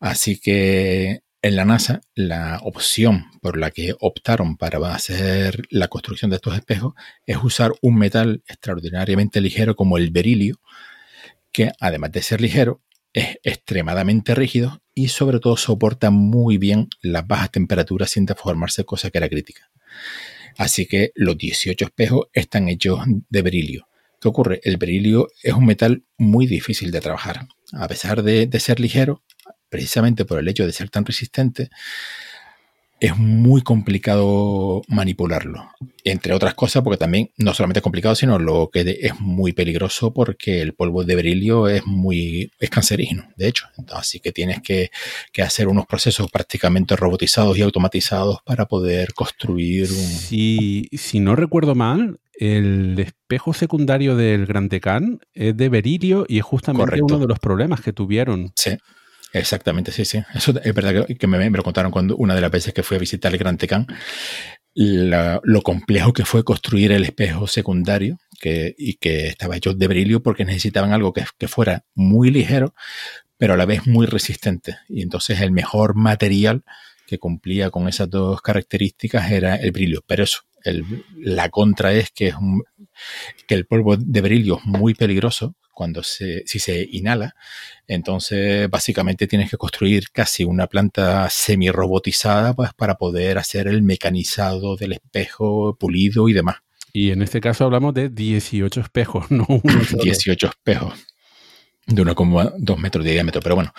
Así 0.00 0.38
que 0.38 1.24
en 1.44 1.56
la 1.56 1.66
NASA, 1.66 2.00
la 2.14 2.58
opción 2.62 3.26
por 3.42 3.58
la 3.58 3.70
que 3.70 3.94
optaron 4.00 4.56
para 4.56 4.78
hacer 4.94 5.66
la 5.68 5.88
construcción 5.88 6.30
de 6.30 6.36
estos 6.36 6.54
espejos 6.54 6.94
es 7.26 7.36
usar 7.36 7.72
un 7.82 7.96
metal 7.96 8.42
extraordinariamente 8.48 9.42
ligero 9.42 9.76
como 9.76 9.98
el 9.98 10.10
berilio, 10.10 10.58
que 11.52 11.70
además 11.80 12.12
de 12.12 12.22
ser 12.22 12.40
ligero, 12.40 12.80
es 13.12 13.38
extremadamente 13.42 14.34
rígido 14.34 14.82
y 14.94 15.08
sobre 15.08 15.38
todo 15.38 15.58
soporta 15.58 16.10
muy 16.10 16.56
bien 16.56 16.88
las 17.02 17.26
bajas 17.26 17.50
temperaturas 17.50 18.10
sin 18.10 18.24
deformarse, 18.24 18.84
cosa 18.84 19.10
que 19.10 19.18
era 19.18 19.28
crítica. 19.28 19.70
Así 20.56 20.86
que 20.86 21.12
los 21.14 21.36
18 21.36 21.84
espejos 21.84 22.28
están 22.32 22.70
hechos 22.70 23.00
de 23.28 23.42
berilio. 23.42 23.86
¿Qué 24.18 24.28
ocurre? 24.28 24.60
El 24.64 24.78
berilio 24.78 25.28
es 25.42 25.52
un 25.52 25.66
metal 25.66 26.04
muy 26.16 26.46
difícil 26.46 26.90
de 26.90 27.02
trabajar. 27.02 27.48
A 27.72 27.86
pesar 27.86 28.22
de, 28.22 28.46
de 28.46 28.60
ser 28.60 28.80
ligero, 28.80 29.22
precisamente 29.74 30.24
por 30.24 30.38
el 30.38 30.46
hecho 30.46 30.64
de 30.64 30.70
ser 30.70 30.88
tan 30.88 31.04
resistente, 31.04 31.68
es 33.00 33.16
muy 33.16 33.60
complicado 33.60 34.82
manipularlo. 34.86 35.68
Entre 36.04 36.32
otras 36.32 36.54
cosas, 36.54 36.84
porque 36.84 36.96
también 36.96 37.32
no 37.38 37.52
solamente 37.52 37.80
es 37.80 37.82
complicado, 37.82 38.14
sino 38.14 38.38
lo 38.38 38.70
que 38.72 39.00
es 39.00 39.18
muy 39.18 39.52
peligroso 39.52 40.14
porque 40.14 40.62
el 40.62 40.74
polvo 40.74 41.02
de 41.02 41.16
berilio 41.16 41.66
es 41.66 41.84
muy 41.86 42.52
es 42.60 42.70
cancerígeno, 42.70 43.26
de 43.34 43.48
hecho. 43.48 43.66
Así 43.92 44.20
que 44.20 44.30
tienes 44.30 44.60
que, 44.62 44.92
hacer 45.42 45.66
unos 45.66 45.86
procesos 45.86 46.30
prácticamente 46.30 46.94
robotizados 46.94 47.58
y 47.58 47.62
automatizados 47.62 48.38
para 48.44 48.66
poder 48.66 49.12
construir 49.12 49.90
un. 49.90 49.96
Si, 49.96 50.88
si 50.92 51.18
no 51.18 51.34
recuerdo 51.34 51.74
mal, 51.74 52.20
el 52.34 52.96
espejo 53.00 53.54
secundario 53.54 54.14
del 54.14 54.46
Gran 54.46 54.68
Tecán 54.68 55.18
es 55.32 55.56
de 55.56 55.68
berilio 55.68 56.26
y 56.28 56.38
es 56.38 56.44
justamente 56.44 57.02
uno 57.02 57.18
de 57.18 57.26
los 57.26 57.40
problemas 57.40 57.80
que 57.80 57.92
tuvieron. 57.92 58.52
Sí. 58.54 58.78
Exactamente, 59.34 59.90
sí, 59.90 60.04
sí. 60.04 60.22
Eso 60.32 60.54
es 60.62 60.74
verdad 60.74 61.06
que, 61.06 61.26
me, 61.26 61.50
lo 61.50 61.64
contaron 61.64 61.90
cuando 61.90 62.16
una 62.16 62.36
de 62.36 62.40
las 62.40 62.52
veces 62.52 62.72
que 62.72 62.84
fui 62.84 62.96
a 62.96 63.00
visitar 63.00 63.32
el 63.32 63.38
Gran 63.38 63.58
Tecán, 63.58 63.88
lo 64.74 65.62
complejo 65.62 66.12
que 66.12 66.24
fue 66.24 66.44
construir 66.44 66.92
el 66.92 67.02
espejo 67.02 67.48
secundario 67.48 68.18
que, 68.40 68.76
y 68.78 68.94
que 68.94 69.26
estaba 69.26 69.56
hecho 69.56 69.74
de 69.74 69.88
brillo 69.88 70.22
porque 70.22 70.44
necesitaban 70.44 70.92
algo 70.92 71.12
que, 71.12 71.24
que 71.36 71.48
fuera 71.48 71.84
muy 71.96 72.30
ligero, 72.30 72.74
pero 73.36 73.54
a 73.54 73.56
la 73.56 73.66
vez 73.66 73.88
muy 73.88 74.06
resistente. 74.06 74.78
Y 74.88 75.02
entonces 75.02 75.40
el 75.40 75.50
mejor 75.50 75.96
material 75.96 76.62
que 77.04 77.18
cumplía 77.18 77.70
con 77.70 77.88
esas 77.88 78.08
dos 78.08 78.40
características 78.40 79.32
era 79.32 79.56
el 79.56 79.72
brillo. 79.72 80.04
Pero 80.06 80.22
eso, 80.22 80.42
la 81.16 81.48
contra 81.50 81.92
es 81.92 82.10
que, 82.10 82.28
es 82.28 83.44
que 83.46 83.54
el 83.54 83.66
polvo 83.66 83.96
de 83.96 84.20
brillo 84.20 84.58
es 84.58 84.64
muy 84.64 84.94
peligroso 84.94 85.54
cuando 85.72 86.02
se, 86.02 86.42
si 86.46 86.58
se 86.58 86.88
inhala. 86.90 87.34
Entonces, 87.86 88.70
básicamente 88.70 89.26
tienes 89.26 89.50
que 89.50 89.56
construir 89.56 90.10
casi 90.10 90.44
una 90.44 90.66
planta 90.66 91.28
semi-robotizada 91.30 92.54
pues, 92.54 92.72
para 92.74 92.94
poder 92.94 93.38
hacer 93.38 93.66
el 93.66 93.82
mecanizado 93.82 94.76
del 94.76 94.92
espejo 94.92 95.76
pulido 95.76 96.28
y 96.28 96.32
demás. 96.32 96.56
Y 96.92 97.10
en 97.10 97.22
este 97.22 97.40
caso 97.40 97.64
hablamos 97.64 97.92
de 97.92 98.08
18 98.08 98.80
espejos, 98.80 99.26
no 99.30 99.46
18 100.02 100.46
espejos 100.46 101.13
de 101.86 102.02
1,2 102.02 102.76
metros 102.78 103.04
de 103.04 103.12
diámetro. 103.12 103.42
Pero 103.42 103.54
bueno, 103.56 103.72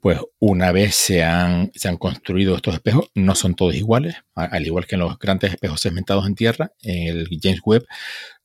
pues 0.00 0.18
una 0.38 0.72
vez 0.72 0.94
se 0.94 1.22
han, 1.22 1.70
se 1.74 1.88
han 1.88 1.96
construido 1.96 2.56
estos 2.56 2.74
espejos, 2.74 3.10
no 3.14 3.34
son 3.34 3.54
todos 3.54 3.74
iguales, 3.74 4.16
al 4.34 4.66
igual 4.66 4.86
que 4.86 4.96
en 4.96 5.00
los 5.00 5.18
grandes 5.18 5.52
espejos 5.52 5.80
segmentados 5.80 6.26
en 6.26 6.34
tierra, 6.34 6.72
en 6.82 7.08
el 7.08 7.28
James 7.40 7.60
Webb, 7.64 7.86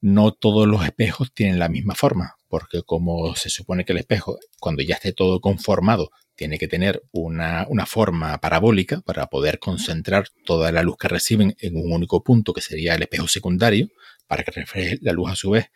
no 0.01 0.31
todos 0.31 0.67
los 0.67 0.83
espejos 0.85 1.33
tienen 1.33 1.59
la 1.59 1.69
misma 1.69 1.95
forma, 1.95 2.35
porque 2.47 2.81
como 2.83 3.35
se 3.35 3.49
supone 3.49 3.85
que 3.85 3.93
el 3.93 3.99
espejo, 3.99 4.39
cuando 4.59 4.83
ya 4.83 4.95
esté 4.95 5.13
todo 5.13 5.41
conformado, 5.41 6.11
tiene 6.35 6.57
que 6.57 6.69
tener 6.69 7.03
una, 7.11 7.65
una 7.67 7.85
forma 7.85 8.39
parabólica 8.39 9.01
para 9.01 9.27
poder 9.27 9.59
concentrar 9.59 10.29
toda 10.45 10.71
la 10.71 10.83
luz 10.83 10.95
que 10.97 11.09
reciben 11.09 11.55
en 11.59 11.75
un 11.75 11.91
único 11.91 12.23
punto, 12.23 12.53
que 12.53 12.61
sería 12.61 12.95
el 12.95 13.01
espejo 13.01 13.27
secundario, 13.27 13.89
para 14.25 14.43
que 14.43 14.51
refleje 14.51 14.99
la 15.01 15.11
luz 15.11 15.31
a 15.31 15.35
su 15.35 15.49
vez 15.49 15.69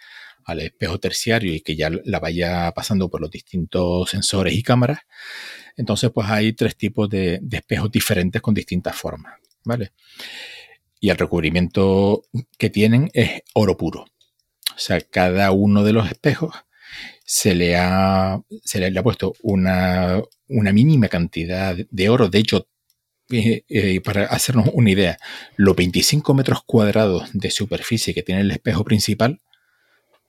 al 0.46 0.60
espejo 0.62 1.00
terciario 1.00 1.54
y 1.54 1.62
que 1.62 1.76
ya 1.76 1.90
la 1.90 2.20
vaya 2.20 2.72
pasando 2.74 3.10
por 3.10 3.22
los 3.22 3.32
distintos 3.32 4.10
sensores 4.10 4.54
y 4.54 4.64
cámaras. 4.64 5.00
Entonces, 5.76 6.12
pues 6.14 6.30
hay 6.30 6.54
tres 6.54 6.76
tipos 6.76 7.10
de, 7.10 7.42
espejos 7.52 7.92
diferentes 7.92 8.42
con 8.42 8.54
distintas 8.54 8.96
formas, 8.96 9.34
¿vale? 9.64 9.92
Y 11.00 11.10
el 11.10 11.18
recubrimiento 11.18 12.24
que 12.58 12.70
tienen 12.70 13.10
es 13.14 13.42
oro 13.54 13.78
puro. 13.78 14.02
O 14.02 14.80
sea, 14.80 15.02
cada 15.02 15.52
uno 15.52 15.84
de 15.84 15.94
los 15.94 16.10
espejos 16.10 16.54
se 17.26 17.56
le 17.56 17.76
ha, 17.76 18.42
se 18.64 18.80
le 18.80 18.98
ha 18.98 19.04
puesto 19.04 19.34
una, 19.42 20.22
una 20.48 20.72
mínima 20.72 21.08
cantidad 21.08 21.76
de 21.76 22.10
oro. 22.10 22.30
De 22.30 22.40
hecho, 22.40 22.68
eh, 23.32 23.64
eh, 23.70 24.02
para 24.02 24.26
hacernos 24.26 24.70
una 24.74 24.92
idea, 24.92 25.18
los 25.56 25.76
25 25.76 26.34
metros 26.34 26.64
cuadrados 26.66 27.30
de 27.34 27.52
superficie 27.52 28.14
que 28.14 28.22
tiene 28.22 28.42
el 28.42 28.52
espejo 28.52 28.84
principal, 28.84 29.40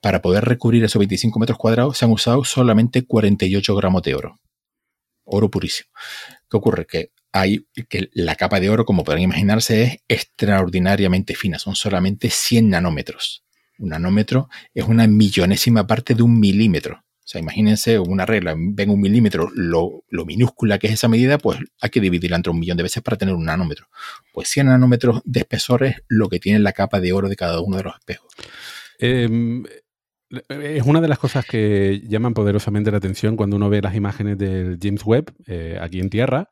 para 0.05 0.21
poder 0.21 0.45
recubrir 0.45 0.83
esos 0.83 0.99
25 0.99 1.39
metros 1.39 1.57
cuadrados 1.57 1.97
se 1.97 2.05
han 2.05 2.11
usado 2.11 2.43
solamente 2.43 3.07
48 3.07 3.75
gramos 3.75 4.03
de 4.03 4.13
oro. 4.13 4.39
Oro 5.23 5.49
purísimo. 5.49 5.89
¿Qué 6.47 6.57
ocurre? 6.57 6.85
Que 6.85 7.09
hay 7.31 7.65
que 7.89 8.09
la 8.13 8.35
capa 8.35 8.59
de 8.59 8.69
oro, 8.69 8.85
como 8.85 9.03
pueden 9.03 9.23
imaginarse, 9.23 9.81
es 9.81 9.97
extraordinariamente 10.07 11.33
fina. 11.33 11.57
Son 11.57 11.73
solamente 11.73 12.29
100 12.29 12.69
nanómetros. 12.69 13.43
Un 13.79 13.89
nanómetro 13.89 14.47
es 14.75 14.83
una 14.83 15.07
millonésima 15.07 15.87
parte 15.87 16.13
de 16.13 16.21
un 16.21 16.39
milímetro. 16.39 16.97
O 16.97 17.27
sea, 17.27 17.41
imagínense 17.41 17.97
una 17.97 18.27
regla, 18.27 18.53
ven 18.55 18.91
un 18.91 19.01
milímetro, 19.01 19.49
lo, 19.55 20.03
minúscula 20.11 20.77
que 20.77 20.85
es 20.85 20.93
esa 20.93 21.07
medida, 21.07 21.39
pues 21.39 21.57
hay 21.81 21.89
que 21.89 21.99
dividirla 21.99 22.37
entre 22.37 22.51
un 22.51 22.59
millón 22.59 22.77
de 22.77 22.83
veces 22.83 23.01
para 23.01 23.17
tener 23.17 23.33
un 23.33 23.45
nanómetro. 23.45 23.87
Pues 24.31 24.49
100 24.49 24.67
nanómetros 24.67 25.23
de 25.25 25.39
espesor 25.39 25.83
es 25.83 25.95
lo 26.07 26.29
que 26.29 26.39
tiene 26.39 26.59
la 26.59 26.73
capa 26.73 26.99
de 26.99 27.11
oro 27.11 27.27
de 27.27 27.35
cada 27.35 27.59
uno 27.59 27.77
de 27.77 27.83
los 27.83 27.95
espejos. 27.95 28.27
Em, 28.99 29.63
es 30.49 30.83
una 30.83 31.01
de 31.01 31.07
las 31.07 31.19
cosas 31.19 31.45
que 31.45 32.01
llaman 32.07 32.33
poderosamente 32.33 32.91
la 32.91 32.97
atención 32.97 33.35
cuando 33.35 33.55
uno 33.55 33.69
ve 33.69 33.81
las 33.81 33.95
imágenes 33.95 34.37
del 34.37 34.77
James 34.81 35.05
Webb 35.05 35.33
eh, 35.47 35.77
aquí 35.81 35.99
en 35.99 36.09
Tierra. 36.09 36.49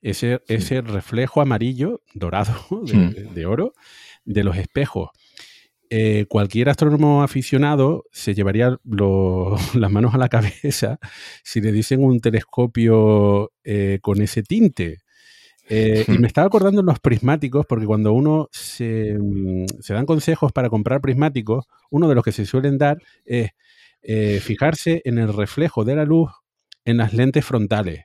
Ese, 0.00 0.40
ese 0.48 0.80
reflejo 0.80 1.40
amarillo, 1.40 2.02
dorado, 2.14 2.54
de, 3.34 3.46
oro, 3.46 3.72
de 4.24 4.42
los 4.44 4.56
espejos. 4.56 5.10
Eh, 5.90 6.24
cualquier 6.28 6.70
astrónomo 6.70 7.22
aficionado 7.22 8.04
se 8.12 8.34
llevaría 8.34 8.78
las 9.74 9.90
manos 9.90 10.14
a 10.14 10.18
la 10.18 10.28
cabeza 10.28 10.98
si 11.44 11.60
le 11.60 11.70
dicen 11.70 12.02
un 12.02 12.20
telescopio 12.20 13.52
eh, 13.62 13.98
con 14.00 14.22
ese 14.22 14.42
tinte. 14.42 15.01
Eh, 15.74 16.04
y 16.06 16.18
me 16.18 16.26
estaba 16.26 16.48
acordando 16.48 16.80
en 16.80 16.86
los 16.86 17.00
prismáticos, 17.00 17.64
porque 17.64 17.86
cuando 17.86 18.12
uno 18.12 18.50
mm, 18.52 19.64
se, 19.80 19.94
dan 19.94 20.04
consejos 20.04 20.52
para 20.52 20.68
comprar 20.68 21.00
prismáticos, 21.00 21.64
uno 21.90 22.10
de 22.10 22.14
los 22.14 22.22
que 22.22 22.30
se 22.30 22.44
suelen 22.44 22.76
dar 22.76 22.98
es 23.24 23.52
eh, 24.02 24.38
fijarse 24.40 25.00
en 25.06 25.16
el 25.16 25.32
reflejo 25.32 25.86
de 25.86 25.96
la 25.96 26.04
luz 26.04 26.30
en 26.84 26.98
las 26.98 27.14
lentes 27.14 27.46
frontales. 27.46 28.04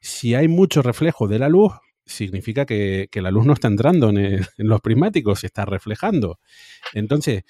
Si 0.00 0.34
hay 0.34 0.48
mucho 0.48 0.82
reflejo 0.82 1.28
de 1.28 1.38
la 1.38 1.48
luz, 1.48 1.72
significa 2.04 2.66
que, 2.66 3.08
la 3.12 3.30
luz 3.30 3.46
no 3.46 3.52
está 3.52 3.68
entrando 3.68 4.08
en, 4.08 4.16
en, 4.16 4.44
los 4.58 4.80
prismáticos, 4.80 5.38
se 5.38 5.46
está 5.46 5.64
reflejando. 5.64 6.40
Entonces, 6.94 7.44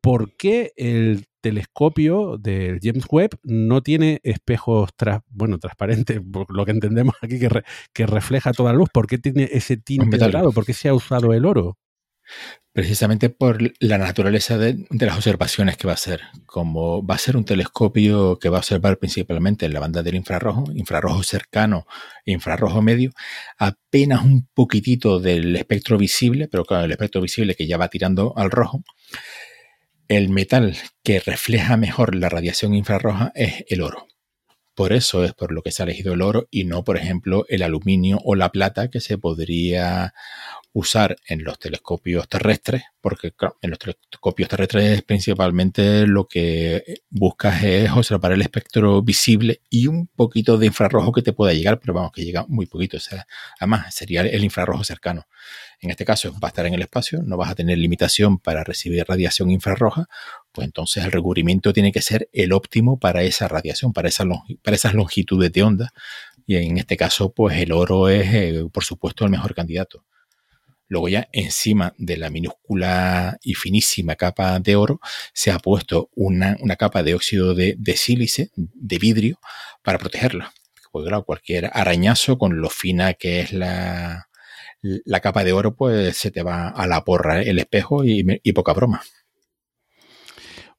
¿por 0.00 0.34
qué 0.34 0.72
el 0.76 1.26
telescopio 1.40 2.36
del 2.38 2.78
James 2.82 3.04
Webb 3.10 3.38
no 3.42 3.82
tiene 3.82 4.20
espejos 4.22 4.90
bueno, 5.28 5.58
transparentes, 5.58 6.20
por 6.32 6.54
lo 6.54 6.64
que 6.64 6.72
entendemos 6.72 7.14
aquí, 7.22 7.38
que, 7.38 7.48
que 7.92 8.06
refleja 8.06 8.52
toda 8.52 8.72
la 8.72 8.78
luz. 8.78 8.90
¿Por 8.92 9.06
qué 9.06 9.18
tiene 9.18 9.48
ese 9.52 9.76
tinte 9.76 10.18
dorado? 10.18 10.52
¿Por 10.52 10.64
qué 10.64 10.72
se 10.72 10.88
ha 10.88 10.94
usado 10.94 11.32
el 11.32 11.44
oro? 11.44 11.78
Precisamente 12.72 13.30
por 13.30 13.58
la 13.80 13.98
naturaleza 13.98 14.56
de, 14.56 14.86
las 14.90 15.16
observaciones 15.16 15.76
que 15.76 15.88
va 15.88 15.92
a 15.92 15.94
hacer. 15.94 16.20
Como 16.46 17.04
va 17.04 17.16
a 17.16 17.18
ser 17.18 17.36
un 17.36 17.44
telescopio 17.44 18.38
que 18.38 18.48
va 18.48 18.58
a 18.58 18.60
observar 18.60 18.98
principalmente 18.98 19.66
en 19.66 19.74
la 19.74 19.80
banda 19.80 20.04
del 20.04 20.14
infrarrojo, 20.14 20.64
infrarrojo 20.72 21.24
cercano, 21.24 21.86
infrarrojo 22.24 22.80
medio, 22.80 23.10
apenas 23.58 24.24
un 24.24 24.48
poquitito 24.54 25.18
del 25.18 25.56
espectro 25.56 25.98
visible, 25.98 26.46
pero 26.46 26.64
claro, 26.64 26.84
el 26.84 26.92
espectro 26.92 27.20
visible 27.20 27.56
que 27.56 27.66
ya 27.66 27.76
va 27.76 27.88
tirando 27.88 28.34
al 28.36 28.52
rojo, 28.52 28.84
el 30.10 30.28
metal 30.28 30.76
que 31.04 31.20
refleja 31.20 31.76
mejor 31.76 32.16
la 32.16 32.28
radiación 32.28 32.74
infrarroja 32.74 33.30
es 33.36 33.64
el 33.68 33.80
oro. 33.80 34.08
Por 34.74 34.92
eso 34.92 35.22
es 35.22 35.34
por 35.34 35.52
lo 35.52 35.62
que 35.62 35.70
se 35.70 35.82
ha 35.82 35.84
elegido 35.84 36.14
el 36.14 36.22
oro 36.22 36.48
y 36.50 36.64
no, 36.64 36.82
por 36.82 36.96
ejemplo, 36.96 37.44
el 37.48 37.62
aluminio 37.62 38.18
o 38.24 38.34
la 38.34 38.50
plata 38.50 38.90
que 38.90 38.98
se 38.98 39.18
podría 39.18 40.12
usar 40.72 41.16
en 41.26 41.42
los 41.42 41.58
telescopios 41.58 42.28
terrestres, 42.28 42.82
porque 43.00 43.32
en 43.60 43.70
los 43.70 43.78
telescopios 43.78 44.48
terrestres 44.48 45.02
principalmente 45.02 46.06
lo 46.06 46.28
que 46.28 47.02
buscas 47.08 47.64
es 47.64 47.90
observar 47.90 48.32
el 48.32 48.42
espectro 48.42 49.02
visible 49.02 49.62
y 49.68 49.88
un 49.88 50.06
poquito 50.06 50.58
de 50.58 50.66
infrarrojo 50.66 51.10
que 51.12 51.22
te 51.22 51.32
pueda 51.32 51.52
llegar, 51.52 51.80
pero 51.80 51.94
vamos, 51.94 52.12
que 52.12 52.24
llega 52.24 52.44
muy 52.48 52.66
poquito. 52.66 52.98
O 52.98 53.00
sea, 53.00 53.26
además, 53.58 53.92
sería 53.94 54.22
el 54.22 54.44
infrarrojo 54.44 54.84
cercano. 54.84 55.26
En 55.80 55.90
este 55.90 56.04
caso, 56.04 56.32
va 56.32 56.48
a 56.48 56.50
estar 56.50 56.66
en 56.66 56.74
el 56.74 56.82
espacio, 56.82 57.22
no 57.24 57.36
vas 57.36 57.50
a 57.50 57.54
tener 57.54 57.78
limitación 57.78 58.38
para 58.38 58.62
recibir 58.62 59.04
radiación 59.08 59.50
infrarroja, 59.50 60.08
pues 60.52 60.66
entonces 60.66 61.04
el 61.04 61.10
recubrimiento 61.10 61.72
tiene 61.72 61.90
que 61.90 62.02
ser 62.02 62.28
el 62.32 62.52
óptimo 62.52 62.98
para 62.98 63.22
esa 63.22 63.48
radiación, 63.48 63.92
para, 63.92 64.08
esa 64.08 64.24
para 64.62 64.76
esas 64.76 64.94
longitudes 64.94 65.50
de 65.52 65.62
onda. 65.62 65.92
Y 66.46 66.56
en 66.56 66.78
este 66.78 66.96
caso, 66.96 67.32
pues 67.32 67.58
el 67.58 67.72
oro 67.72 68.08
es, 68.08 68.34
eh, 68.34 68.64
por 68.72 68.84
supuesto, 68.84 69.24
el 69.24 69.30
mejor 69.30 69.54
candidato. 69.54 70.04
Luego 70.90 71.08
ya 71.08 71.28
encima 71.32 71.94
de 71.98 72.16
la 72.16 72.30
minúscula 72.30 73.38
y 73.42 73.54
finísima 73.54 74.16
capa 74.16 74.58
de 74.58 74.74
oro 74.74 74.98
se 75.32 75.52
ha 75.52 75.60
puesto 75.60 76.10
una, 76.16 76.56
capa 76.76 77.04
de 77.04 77.14
óxido 77.14 77.54
de, 77.54 77.76
sílice, 77.96 78.50
de 78.56 78.98
vidrio, 78.98 79.38
para 79.84 79.98
protegerla. 79.98 80.52
Porque 80.90 81.08
claro, 81.08 81.24
cualquier 81.24 81.70
arañazo 81.72 82.38
con 82.38 82.60
lo 82.60 82.68
fina 82.70 83.14
que 83.14 83.38
es 83.38 83.52
la, 83.52 84.26
la 84.82 85.20
capa 85.20 85.44
de 85.44 85.52
oro, 85.52 85.76
pues 85.76 86.16
se 86.16 86.32
te 86.32 86.42
va 86.42 86.68
a 86.68 86.88
la 86.88 87.04
porra 87.04 87.40
el 87.40 87.60
espejo 87.60 88.02
y, 88.04 88.52
poca 88.52 88.72
broma. 88.72 89.00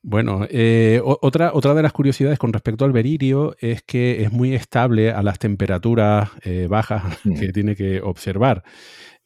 Bueno, 0.04 0.46
eh, 0.50 1.00
otra, 1.06 1.52
otra 1.54 1.74
de 1.74 1.84
las 1.84 1.94
curiosidades 1.94 2.38
con 2.38 2.52
respecto 2.52 2.84
al 2.84 2.92
beririo 2.92 3.56
es 3.60 3.82
que 3.84 4.24
es 4.24 4.32
muy 4.34 4.56
estable 4.56 5.12
a 5.12 5.24
las 5.24 5.40
temperaturas 5.40 6.32
eh, 6.44 6.68
bajas 6.70 7.04
mm. 7.24 7.40
que 7.40 7.54
tiene 7.54 7.76
que 7.78 8.02
observar. 8.02 8.64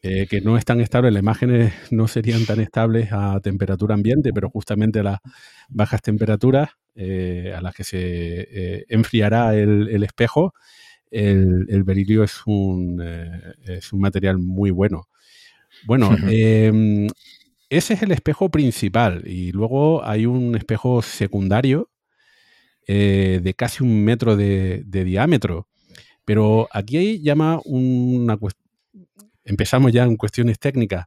Eh, 0.07 0.27
que 0.29 0.39
no 0.39 0.55
es 0.55 0.65
tan 0.65 0.81
estable, 0.81 1.09
las 1.09 1.23
imágenes 1.23 1.73
no 1.89 2.07
serían 2.07 2.45
tan 2.45 2.59
estables 2.59 3.09
a 3.11 3.39
temperatura 3.39 3.95
ambiente, 3.95 4.31
pero 4.33 4.51
justamente 4.51 4.99
a 4.99 5.03
las 5.03 5.19
bajas 5.67 6.03
temperaturas 6.03 6.69
eh, 6.93 7.51
a 7.57 7.61
las 7.61 7.73
que 7.73 7.83
se 7.83 7.97
eh, 8.01 8.85
enfriará 8.89 9.55
el, 9.55 10.03
espejo, 10.03 10.53
el, 11.09 11.83
berilio 11.83 12.23
es 12.23 12.39
un, 12.45 13.01
es 13.01 13.91
un, 13.93 13.99
material 13.99 14.37
muy 14.37 14.69
bueno. 14.69 15.07
Bueno, 15.87 16.15
em, 16.27 17.07
ese 17.71 17.95
es 17.95 18.03
el 18.03 18.11
espejo 18.11 18.49
principal 18.49 19.23
y 19.25 19.53
luego 19.53 20.05
hay 20.05 20.27
un 20.27 20.55
espejo 20.55 21.01
secundario 21.01 21.89
de 22.87 23.53
casi 23.57 23.81
un 23.81 24.03
metro 24.03 24.35
de, 24.35 24.83
de 24.85 25.03
diámetro. 25.03 25.67
Pero 26.25 26.67
aquí 26.71 27.21
llama 27.21 27.59
una 27.65 28.37
cuestión 28.37 28.64
empezamos 29.45 29.91
ya 29.91 30.03
en 30.03 30.17
cuestiones 30.17 30.59
técnicas. 30.59 31.05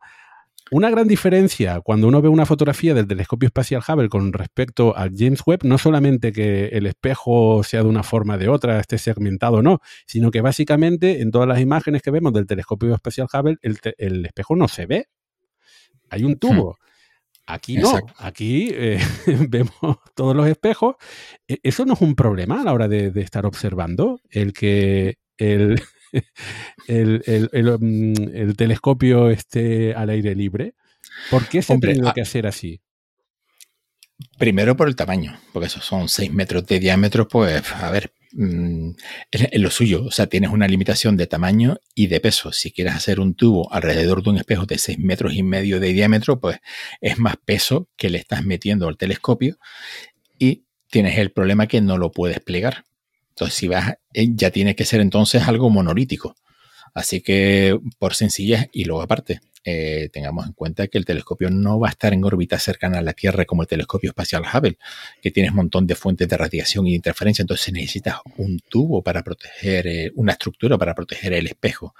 Una 0.70 0.90
gran 0.90 1.09
diferencia 1.09 1.81
cuando 1.81 2.09
uno 2.09 2.20
ve 2.20 2.28
una 2.28 2.44
fotografía 2.44 2.93
del 2.93 3.06
telescopio 3.06 3.47
espacial 3.47 3.82
Hubble 3.86 4.10
con 4.10 4.32
respecto 4.35 4.94
al 4.94 5.12
James 5.16 5.40
Webb, 5.47 5.65
no 5.65 5.78
solamente 5.78 6.31
que 6.31 6.66
el 6.66 6.86
espejo 6.86 7.62
sea 7.65 7.82
de 7.82 7.89
una 7.89 8.02
forma 8.02 8.35
o 8.35 8.39
de 8.39 8.48
otra, 8.48 8.78
esté 8.78 8.98
segmentado 8.98 9.59
o 9.59 9.62
no, 9.62 9.81
sino 10.06 10.31
que 10.31 10.43
básicamente 10.43 11.23
en 11.23 11.31
todas 11.31 11.48
las 11.48 11.60
imágenes 11.60 12.02
que 12.02 12.10
vemos 12.10 12.35
del 12.35 12.47
telescopio 12.47 12.94
espacial 12.94 13.28
Hubble, 13.32 13.56
el, 13.62 14.27
espejo 14.27 14.56
no 14.56 14.69
se 14.69 14.86
ve. 14.86 15.09
Hay 16.10 16.24
un 16.24 16.39
tubo. 16.39 16.73
Hmm. 16.73 16.89
Aquí 17.51 17.78
no, 17.78 17.98
aquí 18.19 18.69
eh, 18.74 19.01
vemos 19.48 19.73
todos 20.15 20.36
los 20.36 20.47
espejos. 20.47 20.97
E, 21.47 21.59
eso 21.62 21.86
no 21.86 21.94
es 21.94 22.01
un 22.02 22.15
problema 22.15 22.60
a 22.60 22.65
la 22.65 22.74
hora 22.74 22.89
de, 22.89 23.10
de 23.10 23.23
estar 23.23 23.47
observando, 23.47 24.20
el 24.28 24.52
que 24.52 25.16
el, 25.39 25.81
Mm, 26.89 28.14
el, 28.32 28.56
telescopio 28.56 29.28
esté 29.28 29.94
al 29.94 30.09
aire 30.10 30.35
libre? 30.35 30.74
¿Por 31.30 31.47
qué 31.47 31.60
se 31.60 31.74
ha 31.74 31.78
tenido 31.78 32.12
que 32.14 32.22
hacer 32.22 32.47
así? 32.47 32.80
Primero 34.39 34.76
por 34.76 34.89
el 34.89 34.97
tamaño, 34.97 35.39
porque 35.52 35.66
esos 35.66 35.85
son 35.85 36.09
6 36.09 36.32
metros 36.32 36.66
de 36.66 36.80
diámetro, 36.80 37.28
pues 37.28 37.62
a 37.72 37.90
ver, 37.90 38.12
mm, 38.32 38.90
es, 39.30 39.60
lo 39.60 39.70
suyo, 39.70 40.05
o 40.05 40.10
sea, 40.10 40.26
tienes 40.26 40.51
una 40.51 40.66
limitación 40.66 41.16
de 41.16 41.26
tamaño 41.26 41.78
y 41.94 42.06
de 42.06 42.20
peso. 42.20 42.52
Si 42.52 42.72
quieres 42.72 42.94
hacer 42.94 43.20
un 43.20 43.35
tubo 43.35 43.72
alrededor 43.72 44.22
de 44.22 44.30
un 44.30 44.39
espejo 44.39 44.66
de 44.66 44.78
6 44.78 44.98
metros 44.98 45.35
y 45.35 45.43
medio 45.43 45.78
de 45.78 45.93
diámetro, 45.93 46.40
pues 46.40 46.59
es 47.01 47.18
más 47.18 47.36
peso 47.36 47.89
que 47.97 48.10
le 48.10 48.18
estás 48.18 48.44
metiendo 48.44 48.89
al 48.89 48.97
telescopio 48.97 49.59
y 50.39 50.64
tienes 50.90 51.18
el 51.18 51.30
problema 51.30 51.66
que 51.66 51.80
no 51.80 51.98
lo 51.98 52.10
puedes 52.10 52.40
plegar. 52.40 52.85
Entonces, 53.39 53.56
si 53.56 53.69
vas, 53.69 53.94
eh, 54.15 54.27
ya 54.35 54.51
tiene 54.51 54.74
que 54.74 54.85
ser 54.85 55.01
entonces 55.01 55.47
algo 55.47 55.70
monolítico. 55.70 56.35
Así 56.93 57.20
que 57.20 57.78
por 58.01 58.16
sencillez, 58.16 58.69
y 58.73 58.85
luego 58.85 59.01
aparte, 59.01 59.40
eh, 59.64 60.09
tengamos 60.12 60.47
en 60.47 60.52
cuenta 60.52 60.86
que 60.89 60.98
el 60.98 61.05
telescopio 61.05 61.51
no 61.51 61.78
va 61.78 61.89
a 61.89 61.90
estar 61.90 62.12
en 62.12 62.24
órbita 62.24 62.59
cercana 62.59 62.98
a 62.98 63.02
la 63.02 63.12
Tierra 63.12 63.44
como 63.44 63.62
el 63.62 63.68
telescopio 63.68 64.10
espacial 64.10 64.43
Hubble, 64.43 64.78
que 65.20 65.30
tiene 65.30 65.51
un 65.51 65.56
montón 65.56 65.86
de 65.86 65.94
fuentes 65.94 66.28
de 66.28 66.36
radiación 66.36 66.86
y 66.86 66.94
interferencia, 66.94 67.43
entonces 67.43 67.72
necesitas 67.72 68.16
un 68.36 68.60
tubo 68.68 69.02
para 69.02 69.22
proteger, 69.22 69.86
eh, 69.86 70.12
una 70.14 70.32
estructura 70.32 70.78
para 70.78 70.94
proteger 70.94 71.32
el 71.32 71.47
espejo 71.47 71.94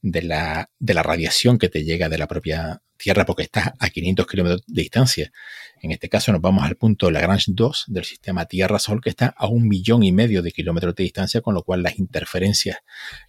de 0.00 0.22
la, 0.22 0.70
de 0.78 0.94
la 0.94 1.02
radiación 1.02 1.58
que 1.58 1.68
te 1.68 1.84
llega 1.84 2.08
de 2.08 2.18
la 2.18 2.26
propia 2.26 2.82
Tierra 3.02 3.26
porque 3.26 3.42
estás 3.42 3.72
a 3.80 3.90
500 3.90 4.26
kilómetros 4.28 4.62
de 4.64 4.82
distancia. 4.82 5.32
En 5.80 5.90
este 5.90 6.08
caso 6.08 6.30
nos 6.30 6.40
vamos 6.40 6.62
al 6.62 6.76
punto 6.76 7.10
Lagrange 7.10 7.46
2 7.48 7.86
del 7.88 8.04
sistema 8.04 8.44
Tierra-Sol 8.46 9.00
que 9.00 9.10
está 9.10 9.34
a 9.36 9.48
un 9.48 9.66
millón 9.66 10.04
y 10.04 10.12
medio 10.12 10.40
de 10.40 10.52
kilómetros 10.52 10.94
de 10.94 11.02
distancia, 11.02 11.40
con 11.40 11.54
lo 11.54 11.64
cual 11.64 11.82
las 11.82 11.98
interferencias 11.98 12.78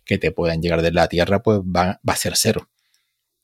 que 0.05 0.19
te 0.19 0.31
puedan 0.31 0.61
llegar 0.61 0.83
de 0.83 0.91
la 0.91 1.07
Tierra 1.07 1.41
pues 1.41 1.59
va, 1.61 1.99
va 2.07 2.13
a 2.13 2.15
ser 2.15 2.33
cero. 2.35 2.69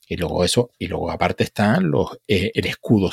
Y 0.09 0.17
luego 0.17 0.43
eso, 0.43 0.71
y 0.79 0.87
luego 0.87 1.11
aparte 1.11 1.43
están 1.43 1.91
los, 1.91 2.17
eh, 2.27 2.51
el 2.55 2.65
escudo 2.65 3.11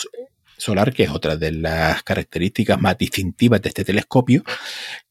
solar, 0.56 0.94
que 0.94 1.02
es 1.02 1.10
otra 1.10 1.36
de 1.36 1.52
las 1.52 2.02
características 2.02 2.81
más 2.81 2.97
distintivas 2.97 3.60
de 3.60 3.68
este 3.68 3.85
telescopio, 3.85 4.43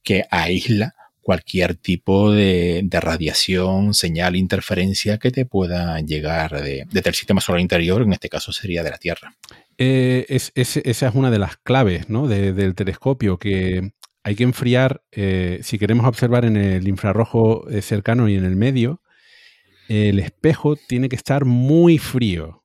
que 0.02 0.26
aísla 0.32 0.96
cualquier 1.22 1.76
tipo 1.76 2.32
de, 2.32 2.88
radiación, 2.92 3.94
señal, 3.94 4.36
interferencia 4.36 5.20
que 5.20 5.30
te 5.30 5.46
pueda 5.46 6.00
llegar 6.02 6.60
desde 6.62 7.10
el 7.10 7.16
sistema 7.16 7.40
solar 7.40 7.62
interior, 7.62 8.02
en 8.02 8.14
este 8.14 8.30
caso 8.30 8.52
sería 8.52 8.82
de 8.82 8.90
la 8.90 8.98
Tierra. 8.98 9.36
Eh, 9.78 10.26
esa 10.28 11.08
es 11.08 11.16
una 11.16 11.30
de 11.30 11.40
las 11.40 11.58
claves 11.58 12.08
del 12.08 12.74
telescopio, 12.74 13.38
que 13.38 13.92
hay 14.24 14.36
que 14.36 14.44
enfriar, 14.44 15.04
eh, 15.12 15.60
si 15.62 15.78
queremos 15.78 16.08
observar 16.08 16.46
en 16.46 16.58
el 16.58 16.88
infrarrojo 16.88 17.66
cercano 17.82 18.28
y 18.28 18.36
en 18.36 18.46
el 18.46 18.56
medio, 18.56 19.02
el 19.88 20.20
espejo 20.20 20.76
tiene 20.76 21.10
que 21.10 21.16
estar 21.16 21.46
muy 21.46 21.98
frío. 21.98 22.64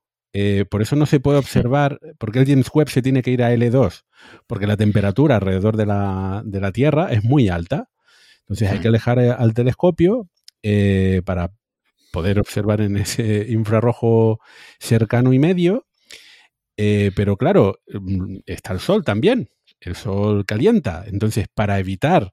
por 0.70 0.82
eso 0.82 0.97
no 0.97 1.06
se 1.06 1.20
puede 1.20 1.38
observar, 1.38 1.98
porque 2.18 2.38
el 2.38 2.47
James 2.47 2.70
Webb 2.72 2.88
se 2.88 3.02
tiene 3.02 3.22
que 3.22 3.30
ir 3.30 3.42
a 3.42 3.52
L2, 3.52 4.02
porque 4.47 4.66
la 4.66 4.76
temperatura 4.76 5.36
alrededor 5.36 5.76
de 5.76 5.86
la, 5.86 6.42
de 6.44 6.60
la 6.60 6.72
Tierra 6.72 7.12
es 7.12 7.24
muy 7.24 7.48
alta. 7.48 7.88
Entonces 8.51 8.68
hay 8.68 8.80
que 8.80 8.88
alejar 8.88 9.20
eh, 9.20 9.30
al 9.30 9.55
telescopio 9.55 10.28
eh, 10.64 11.22
para 11.24 11.52
poder 12.10 12.40
observar 12.40 12.80
en 12.80 12.97
ese 12.97 13.47
infrarrojo 13.48 14.40
cercano 14.80 15.32
y 15.32 15.38
medio. 15.38 15.86
Eh, 16.76 17.12
pero 17.14 17.36
claro, 17.36 17.78
mm, 17.86 18.38
está 18.47 18.72
el 18.72 18.80
sol 18.80 19.05
también. 19.05 19.51
El 19.78 19.94
sol 19.94 20.44
calienta. 20.47 21.05
Entonces, 21.06 21.47
para 21.55 21.78
evitar 21.78 22.32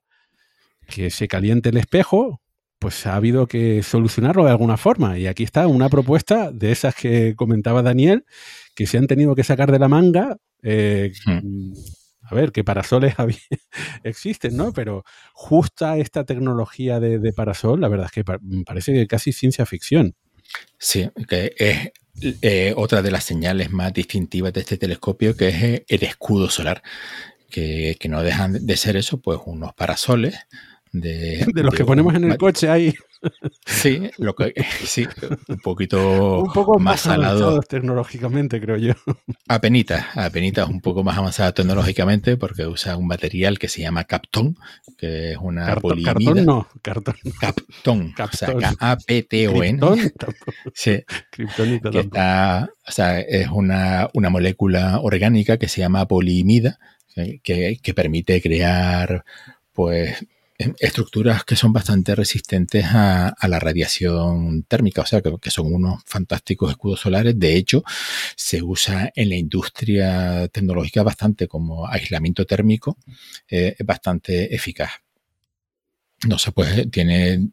que 0.87 1.11
se 1.11 1.27
caliente 1.27 1.69
el 1.69 1.77
espejo, 1.77 2.41
pues 2.79 3.05
ha 3.07 3.15
habido 3.15 3.47
que 3.47 3.83
solucionarlo 3.83 4.45
de 4.45 4.51
alguna 4.51 4.77
forma. 4.77 5.17
Y 5.17 5.27
aquí 5.27 5.43
está 5.43 5.67
una 5.67 5.89
propuesta 5.89 6.51
de 6.51 6.71
esas 6.71 6.95
que 6.95 7.35
comentaba 7.35 7.81
Daniel, 7.81 8.25
que 8.75 8.87
se 8.87 8.97
han 8.97 9.07
tenido 9.07 9.35
que 9.35 9.43
sacar 9.43 9.71
de 9.71 9.79
la 9.79 9.87
manga. 9.87 10.37
Hmm 10.63 11.73
a 12.29 12.35
ver, 12.35 12.51
que 12.51 12.63
parasoles 12.63 13.15
existen, 14.03 14.57
¿no? 14.57 14.73
Pero 14.73 15.03
justa 15.33 15.97
esta 15.97 16.25
tecnología 16.25 16.99
de, 16.99 17.33
parasol, 17.33 17.79
la 17.79 17.87
verdad 17.87 18.07
es 18.07 18.11
que 18.11 18.23
parece 18.65 18.93
que 18.93 19.07
casi 19.07 19.31
ciencia 19.31 19.65
ficción. 19.65 20.15
Sí, 20.77 21.09
que 21.27 21.53
es 21.57 21.91
eh, 22.41 22.73
otra 22.75 23.01
de 23.01 23.11
las 23.11 23.23
señales 23.23 23.71
más 23.71 23.93
distintivas 23.93 24.53
de 24.53 24.61
este 24.61 24.77
telescopio, 24.77 25.35
que 25.35 25.49
es 25.49 25.63
eh, 25.63 25.85
el 25.87 26.03
escudo 26.03 26.49
solar, 26.49 26.81
que, 27.49 27.95
que 27.99 28.09
no 28.09 28.21
dejan 28.23 28.65
de 28.65 28.77
ser 28.77 28.97
eso, 28.97 29.21
pues 29.21 29.39
unos 29.45 29.73
parasoles 29.73 30.35
de, 30.93 31.45
los 31.53 31.73
que 31.73 31.85
ponemos 31.85 32.13
en 32.15 32.31
el 32.31 32.37
coche 32.37 32.69
ahí. 32.69 32.93
Sí, 33.65 34.09
lo 34.17 34.35
que, 34.35 34.53
sí, 34.85 35.07
un 35.47 35.59
poquito 35.59 36.39
un 36.43 36.53
poco 36.53 36.79
más, 36.79 37.01
salado 37.01 37.59
tecnológicamente, 37.61 38.61
creo 38.61 38.77
yo. 38.77 38.93
Apenitas, 39.47 40.05
apenitas 40.15 40.69
un 40.69 40.81
poco 40.81 41.03
más 41.03 41.17
avanzado 41.17 41.53
tecnológicamente 41.53 42.37
porque 42.37 42.65
usa 42.67 42.95
un 42.95 43.07
material 43.07 43.59
que 43.59 43.67
se 43.67 43.81
llama 43.81 44.03
Captón, 44.03 44.55
que 44.97 45.31
es 45.31 45.37
una 45.37 45.65
Cartón, 45.65 46.03
Cartón 46.03 46.45
no, 46.45 46.67
cartón. 46.81 47.15
Captón, 47.39 48.13
o 48.17 48.31
sea, 48.31 48.53
K-A-P-T-O-N. 48.53 49.79
Sí, 50.73 51.03
que 51.31 51.99
está, 51.99 52.69
o 52.87 52.91
sea, 52.91 53.19
es 53.19 53.47
una, 53.49 54.09
una 54.13 54.29
molécula 54.29 54.99
orgánica 54.99 55.57
que 55.57 55.67
se 55.67 55.81
llama 55.81 56.07
polimida, 56.07 56.79
que, 57.43 57.79
que 57.81 57.93
permite 57.95 58.41
crear 58.41 59.25
pues 59.73 60.25
estructuras 60.57 61.43
que 61.43 61.55
son 61.55 61.71
bastante 61.71 62.15
resistentes 62.15 62.85
a, 62.87 63.35
la 63.47 63.59
radiación 63.59 64.63
térmica, 64.63 65.01
o 65.01 65.05
sea, 65.05 65.21
que, 65.21 65.51
son 65.51 65.73
unos 65.73 66.03
fantásticos 66.05 66.71
escudos 66.71 66.99
solares. 66.99 67.37
De 67.37 67.55
hecho, 67.55 67.83
se 68.35 68.61
usa 68.61 69.11
en 69.15 69.29
la 69.29 69.35
industria 69.35 70.47
tecnológica 70.49 71.03
bastante 71.03 71.47
como 71.47 71.87
aislamiento 71.87 72.45
térmico, 72.45 72.97
eh, 73.49 73.75
es 73.77 73.85
bastante 73.85 74.53
eficaz 74.55 75.06
no 76.25 76.39
sé, 76.39 76.51
pues 76.51 76.89
tiene 76.89 77.49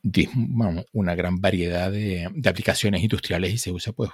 una 0.93 1.15
gran 1.15 1.41
variedad 1.41 1.91
de, 1.91 2.27
aplicaciones 2.49 3.03
industriales 3.03 3.53
y 3.53 3.59
se 3.59 3.71
usa 3.71 3.93
pues 3.93 4.11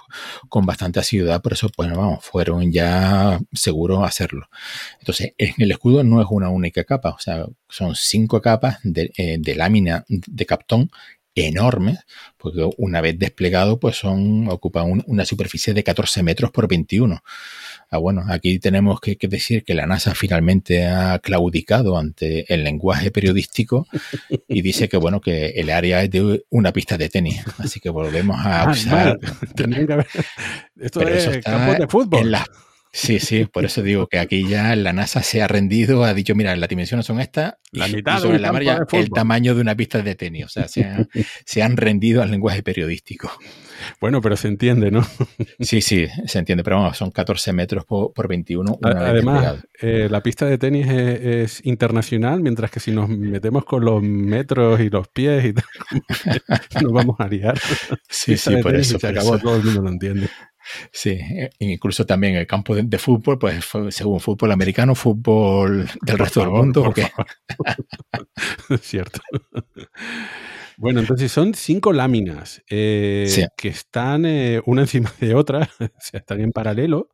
con 0.49 0.65
bastante 0.65 0.99
asiduidad, 0.99 1.41
por 1.41 1.53
eso 1.53 1.69
pues 1.69 1.89
vamos, 1.89 2.25
fueron 2.25 2.71
ya 2.71 3.39
seguros 3.53 4.03
hacerlo. 4.03 4.49
Entonces, 4.99 5.33
en 5.37 5.53
el 5.57 5.71
escudo 5.71 6.03
no 6.03 6.21
es 6.21 6.27
una 6.29 6.49
única 6.49 6.83
capa, 6.83 7.11
o 7.11 7.19
sea, 7.19 7.45
son 7.69 7.95
cinco 7.95 8.41
capas 8.41 8.79
de, 8.83 9.11
eh, 9.17 9.39
lámina 9.55 10.03
de 10.07 10.45
captón 10.45 10.91
enormes, 11.35 11.99
porque 12.37 12.69
una 12.77 13.01
vez 13.01 13.17
desplegado 13.17 13.79
pues 13.79 13.97
son, 13.97 14.47
ocupan 14.49 15.03
una 15.05 15.25
superficie 15.25 15.73
de 15.73 15.83
14 15.83 16.23
metros 16.23 16.51
por 16.51 16.67
21. 16.67 17.23
Ah, 17.89 17.97
bueno, 17.97 18.23
aquí 18.29 18.59
tenemos 18.59 18.99
que, 19.01 19.17
decir 19.21 19.63
que 19.63 19.73
la 19.73 19.85
NASA 19.85 20.15
finalmente 20.15 20.85
ha 20.85 21.19
claudicado 21.19 21.97
ante 21.97 22.51
el 22.53 22.63
lenguaje 22.63 23.11
periodístico 23.11 23.87
y 24.47 24.61
dice 24.61 24.87
que 24.87 24.97
bueno, 24.97 25.19
que 25.19 25.47
el 25.49 25.69
área 25.69 26.01
es 26.03 26.09
de 26.09 26.43
una 26.49 26.71
pista 26.71 26.97
de 26.97 27.09
tenis. 27.09 27.41
Así 27.57 27.79
que 27.79 27.89
volvemos 27.89 28.37
a 28.39 28.63
ah, 28.63 28.71
usar. 28.71 29.19
Esto 30.79 31.01
es 31.01 31.43
campo 31.43 31.73
de 31.73 31.87
fútbol. 31.87 32.35
Sí, 32.93 33.19
sí, 33.19 33.45
por 33.45 33.63
eso 33.63 33.81
digo 33.81 34.07
que 34.07 34.19
aquí 34.19 34.47
ya 34.47 34.75
la 34.75 34.91
NASA 34.91 35.23
se 35.23 35.41
ha 35.41 35.47
rendido, 35.47 36.03
ha 36.03 36.13
dicho, 36.13 36.35
mira, 36.35 36.55
las 36.57 36.67
dimensiones 36.67 37.05
son 37.05 37.21
estas, 37.21 37.53
la 37.71 37.87
mitad 37.87 38.19
sobre 38.19 38.37
la 38.37 38.85
el 38.91 39.09
tamaño 39.09 39.55
de 39.55 39.61
una 39.61 39.75
pista 39.75 40.01
de 40.01 40.15
tenis, 40.15 40.45
o 40.45 40.49
sea, 40.49 40.67
se, 40.67 41.07
se 41.45 41.63
han 41.63 41.77
rendido 41.77 42.21
al 42.21 42.31
lenguaje 42.31 42.63
periodístico. 42.63 43.31
Bueno, 43.99 44.21
pero 44.21 44.35
se 44.35 44.47
entiende, 44.47 44.91
¿no? 44.91 45.05
Sí, 45.59 45.81
sí, 45.81 46.07
se 46.25 46.39
entiende, 46.39 46.63
pero 46.63 46.77
vamos, 46.77 46.97
son 46.97 47.11
14 47.11 47.53
metros 47.53 47.85
por, 47.85 48.27
21. 48.27 48.79
Además, 48.83 49.63
eh, 49.81 50.07
la 50.09 50.21
pista 50.21 50.45
de 50.45 50.57
tenis 50.57 50.87
es, 50.89 51.65
internacional, 51.65 52.41
mientras 52.41 52.71
que 52.71 52.79
si 52.79 52.91
nos 52.91 53.09
metemos 53.09 53.65
con 53.65 53.85
los 53.85 54.01
metros 54.01 54.79
y 54.79 54.89
los 54.89 55.07
pies 55.07 55.45
y 55.45 55.53
tal, 55.53 55.65
nos 56.83 56.91
vamos 56.91 57.15
a 57.19 57.27
liar. 57.27 57.59
Sí, 58.09 58.37
sí, 58.37 58.57
por 58.57 58.75
eso. 58.75 58.99
Se 58.99 59.07
acabó, 59.07 59.39
todo 59.39 59.55
el 59.55 59.63
mundo 59.63 59.81
lo 59.83 59.89
entiende. 59.89 60.29
Sí, 60.91 61.11
e 61.11 61.49
incluso 61.59 62.05
también 62.05 62.35
el 62.35 62.47
campo 62.47 62.75
de, 62.75 62.97
fútbol, 62.97 63.39
pues 63.39 63.65
según 63.89 64.19
fútbol 64.19 64.51
americano, 64.51 64.95
fútbol 64.95 65.89
del 66.01 66.17
resto 66.17 66.41
del 66.41 66.49
mundo. 66.49 66.83
¿o 66.83 66.93
qué? 66.93 67.07
Cierto. 68.81 69.21
Bueno, 70.81 70.99
entonces 70.99 71.31
son 71.31 71.53
cinco 71.53 71.93
láminas 71.93 72.63
eh, 72.67 73.47
que 73.55 73.67
están 73.67 74.25
eh, 74.25 74.61
una 74.65 74.81
encima 74.85 75.13
de 75.19 75.35
otra, 75.35 75.69
o 75.79 75.89
sea, 75.99 76.19
están 76.19 76.41
en 76.41 76.51
paralelo. 76.51 77.09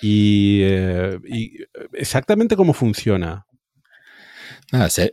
Y, 0.00 0.60
eh, 0.62 1.18
exactamente 1.92 2.56
cómo 2.56 2.72
funciona. 2.72 3.46
Nada, 4.72 4.88
se, 4.88 5.12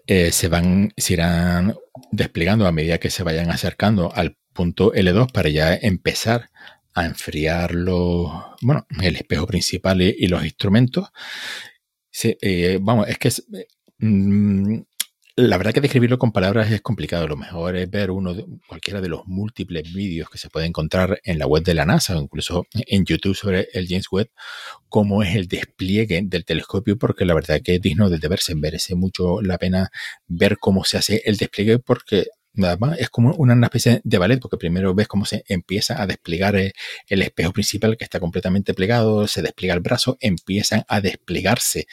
van, 0.49 0.93
se 0.95 1.13
irán 1.13 1.75
desplegando 2.11 2.65
a 2.65 2.71
medida 2.71 2.97
que 2.97 3.09
se 3.09 3.23
vayan 3.23 3.49
acercando 3.49 4.13
al 4.13 4.37
punto 4.53 4.93
L2 4.93 5.31
para 5.33 5.49
ya 5.49 5.73
empezar 5.73 6.51
a 6.95 7.05
enfriar 7.05 7.75
los, 7.75 8.31
bueno, 8.61 8.87
el 9.01 9.15
espejo 9.17 9.45
principal 9.45 10.01
y, 10.01 10.27
los 10.27 10.43
instrumentos. 10.43 11.09
vamos, 12.81 13.07
es 13.07 13.17
que 13.19 13.29
mm, 13.99 14.79
la 15.37 15.57
verdad 15.57 15.73
que 15.73 15.81
describirlo 15.81 16.17
con 16.17 16.31
palabras 16.31 16.71
es 16.71 16.81
complicado. 16.81 17.27
Lo 17.27 17.35
mejor 17.35 17.75
es 17.75 17.89
ver 17.89 18.09
uno 18.11 18.33
de, 18.33 18.45
cualquiera 18.67 19.01
de 19.01 19.09
los 19.09 19.27
múltiples 19.27 19.93
vídeos 19.93 20.29
que 20.29 20.37
se 20.37 20.49
puede 20.49 20.65
encontrar 20.65 21.19
en 21.25 21.37
la 21.37 21.45
web 21.45 21.61
de 21.63 21.73
la 21.73 21.85
NASA 21.85 22.17
o 22.17 22.21
incluso 22.21 22.65
en 22.73 23.03
YouTube 23.03 23.35
sobre 23.35 23.67
el 23.73 23.87
James 23.89 24.07
Webb, 24.09 24.29
cómo 24.87 25.23
es 25.23 25.35
el 25.35 25.49
despliegue 25.49 26.21
del 26.23 26.45
telescopio, 26.45 26.97
porque 26.97 27.25
la 27.25 27.33
verdad 27.33 27.61
que 27.61 27.75
es 27.75 27.81
digno 27.81 28.09
de 28.09 28.25
verse. 28.25 28.55
Merece 28.55 28.95
mucho 28.95 29.41
la 29.41 29.57
pena 29.57 29.91
ver 30.27 30.57
cómo 30.57 30.85
se 30.85 30.97
hace 30.97 31.21
el 31.25 31.35
despliegue, 31.35 31.79
porque 31.79 32.27
nada 32.55 32.77
más 32.77 32.99
es 32.99 33.09
como 33.09 33.33
una, 33.35 33.65
especie 33.65 34.01
de 34.03 34.17
ballet, 34.17 34.39
porque 34.39 34.57
primero 34.57 34.93
ves 34.93 35.07
cómo 35.07 35.25
se 35.25 35.43
empieza 35.47 36.01
a 36.01 36.07
desplegar 36.07 36.55
el, 36.55 36.73
el, 37.07 37.21
espejo 37.21 37.51
principal 37.53 37.97
que 37.97 38.03
está 38.03 38.19
completamente 38.19 38.73
plegado, 38.73 39.27
se 39.27 39.41
despliega 39.41 39.73
el 39.73 39.81
brazo, 39.81 40.17
empiezan 40.19 40.83
a 40.87 41.01
desplegarse 41.01 41.87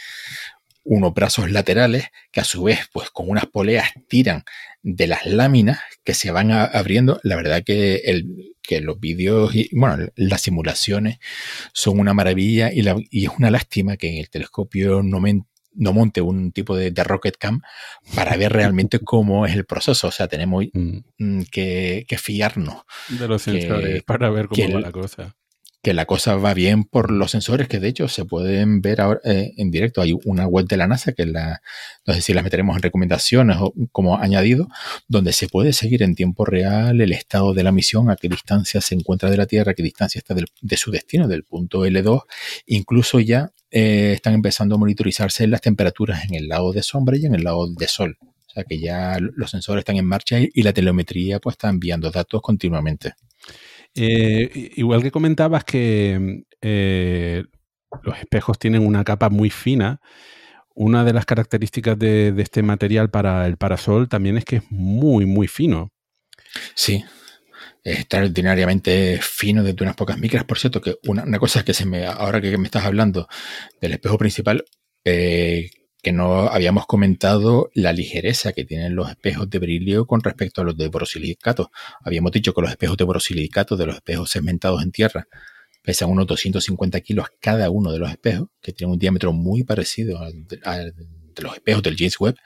unos 0.84 1.14
brazos 1.14 1.50
laterales 1.50 2.06
que 2.30 2.40
a 2.40 2.44
su 2.44 2.64
vez, 2.64 2.80
pues 2.92 3.10
con 3.10 3.28
unas 3.28 3.46
poleas 3.46 3.90
tiran 4.08 4.44
de 4.82 5.06
las 5.06 5.26
láminas 5.26 5.78
que 6.04 6.14
se 6.14 6.30
van 6.30 6.50
abriendo. 6.50 7.20
La 7.22 7.36
verdad 7.36 7.62
que 7.64 7.96
el, 8.04 8.54
que 8.62 8.80
los 8.80 8.98
vídeos 8.98 9.54
y, 9.54 9.68
bueno, 9.72 10.08
las 10.16 10.42
simulaciones 10.42 11.18
son 11.72 12.00
una 12.00 12.14
maravilla 12.14 12.72
y, 12.72 12.84
y 13.10 13.26
es 13.26 13.32
una 13.38 13.50
lástima 13.50 13.96
que 13.96 14.10
en 14.10 14.18
el 14.18 14.30
telescopio 14.30 15.02
no, 15.02 15.20
me, 15.20 15.42
no 15.74 15.92
monte 15.92 16.20
un 16.20 16.52
tipo 16.52 16.76
de, 16.76 16.92
rocket 17.04 17.36
cam 17.36 17.60
para 18.14 18.36
ver 18.36 18.52
realmente 18.52 18.98
cómo 19.04 19.46
es 19.46 19.54
el 19.54 19.64
proceso. 19.64 20.08
O 20.08 20.12
sea, 20.12 20.28
tenemos 20.28 20.64
mm. 20.72 20.98
Mm, 21.18 21.42
que, 21.50 22.06
fiarnos. 22.18 22.82
De 23.08 23.28
los 23.28 23.42
sensores 23.42 24.02
para 24.02 24.30
ver 24.30 24.48
cómo 24.48 24.74
va 24.74 24.80
la 24.80 24.92
cosa 24.92 25.34
que 25.82 25.94
la 25.94 26.06
cosa 26.06 26.36
va 26.36 26.54
bien 26.54 26.84
por 26.84 27.10
los 27.10 27.32
sensores 27.32 27.66
que 27.66 27.80
de 27.80 27.88
hecho 27.88 28.06
se 28.06 28.24
pueden 28.24 28.80
ver 28.80 29.00
ahora 29.00 29.20
eh, 29.24 29.52
en 29.56 29.70
directo. 29.70 30.00
Hay 30.00 30.14
una 30.24 30.46
web 30.46 30.66
de 30.66 30.76
la 30.76 30.86
NASA 30.86 31.12
que 31.12 31.26
la, 31.26 31.60
no 32.06 32.14
sé 32.14 32.22
si 32.22 32.34
la 32.34 32.42
meteremos 32.42 32.76
en 32.76 32.82
recomendaciones 32.82 33.56
o 33.60 33.74
como 33.90 34.16
añadido, 34.16 34.68
donde 35.08 35.32
se 35.32 35.48
puede 35.48 35.72
seguir 35.72 36.02
en 36.02 36.14
tiempo 36.14 36.44
real 36.44 37.00
el 37.00 37.12
estado 37.12 37.52
de 37.52 37.64
la 37.64 37.72
misión, 37.72 38.10
a 38.10 38.16
qué 38.16 38.28
distancia 38.28 38.80
se 38.80 38.94
encuentra 38.94 39.28
de 39.30 39.36
la 39.36 39.46
Tierra, 39.46 39.72
a 39.72 39.74
qué 39.74 39.82
distancia 39.82 40.18
está 40.20 40.34
de 40.34 40.76
su 40.76 40.90
destino, 40.92 41.26
del 41.26 41.44
punto 41.44 41.84
L2. 41.84 42.22
Incluso 42.66 43.18
ya 43.18 43.50
eh, 43.74 44.12
están 44.14 44.34
empezando 44.34 44.74
a 44.74 44.78
monitorizarse 44.78 45.46
las 45.46 45.62
temperaturas 45.62 46.24
en 46.26 46.34
el 46.34 46.46
lado 46.46 46.72
de 46.72 46.82
sombra 46.82 47.16
y 47.16 47.24
en 47.24 47.34
el 47.34 47.42
lado 47.42 47.66
de 47.66 47.88
sol. 47.88 48.18
O 48.20 48.50
sea 48.52 48.64
que 48.64 48.78
ya 48.78 49.16
los 49.18 49.50
sensores 49.50 49.80
están 49.80 49.96
en 49.96 50.04
marcha 50.04 50.38
y, 50.38 50.62
la 50.62 50.74
telemetría 50.74 51.40
pues 51.40 51.54
está 51.54 51.70
enviando 51.70 52.10
datos 52.10 52.42
continuamente. 52.42 53.14
Eh, 53.94 54.70
igual 54.76 55.02
que 55.02 55.10
comentabas 55.10 55.64
que 55.64 56.44
eh, 56.60 57.44
los 58.02 58.18
espejos 58.18 58.58
tienen 58.58 58.86
una 58.86 59.04
capa 59.04 59.28
muy 59.28 59.50
fina, 59.50 60.00
una 60.74 61.04
de 61.04 61.12
las 61.12 61.26
características 61.26 61.98
de, 61.98 62.34
este 62.38 62.62
material 62.62 63.10
para 63.10 63.46
el 63.46 63.56
parasol 63.56 64.08
también 64.08 64.38
es 64.38 64.44
que 64.44 64.56
es 64.56 64.62
muy, 64.70 65.26
muy 65.26 65.46
fino. 65.48 65.92
Sí, 66.74 67.04
extraordinariamente 67.84 69.18
fino 69.20 69.62
de 69.62 69.76
unas 69.82 69.96
pocas 69.96 70.18
micras. 70.18 70.44
Por 70.44 70.58
cierto, 70.58 70.80
que 70.80 70.96
una, 71.06 71.38
cosa 71.38 71.64
que 71.64 71.74
se 71.74 71.84
me, 71.84 72.06
ahora 72.06 72.40
que 72.40 72.56
me 72.56 72.64
estás 72.64 72.84
hablando 72.84 73.28
del 73.80 73.92
espejo 73.92 74.16
principal, 74.18 74.64
eh, 75.04 75.70
que 76.02 76.12
no 76.12 76.48
habíamos 76.48 76.86
comentado 76.86 77.70
la 77.74 77.92
ligereza 77.92 78.52
que 78.52 78.64
tienen 78.64 78.96
los 78.96 79.08
espejos 79.08 79.48
de 79.48 79.60
brillo 79.60 80.04
con 80.04 80.20
respecto 80.20 80.60
a 80.60 80.64
los 80.64 80.76
de 80.76 80.88
borosilicato. 80.88 81.70
Habíamos 82.04 82.32
dicho 82.32 82.52
que 82.52 82.60
los 82.60 82.70
espejos 82.70 82.96
de 82.96 83.04
borosilicato, 83.04 83.76
de 83.76 83.86
los 83.86 83.94
espejos 83.96 84.28
segmentados 84.28 84.82
en 84.82 84.90
tierra, 84.90 85.28
pesan 85.80 86.10
unos 86.10 86.26
250 86.26 87.00
kilos 87.00 87.26
cada 87.40 87.70
uno 87.70 87.92
de 87.92 88.00
los 88.00 88.10
espejos, 88.10 88.48
que 88.60 88.72
tienen 88.72 88.94
un 88.94 88.98
diámetro 88.98 89.32
muy 89.32 89.62
parecido 89.62 90.20
al 90.20 90.46
de, 90.48 90.60
los 91.40 91.54
espejos 91.54 91.82
del 91.84 91.96
James 91.96 92.18
Webb. 92.18 92.36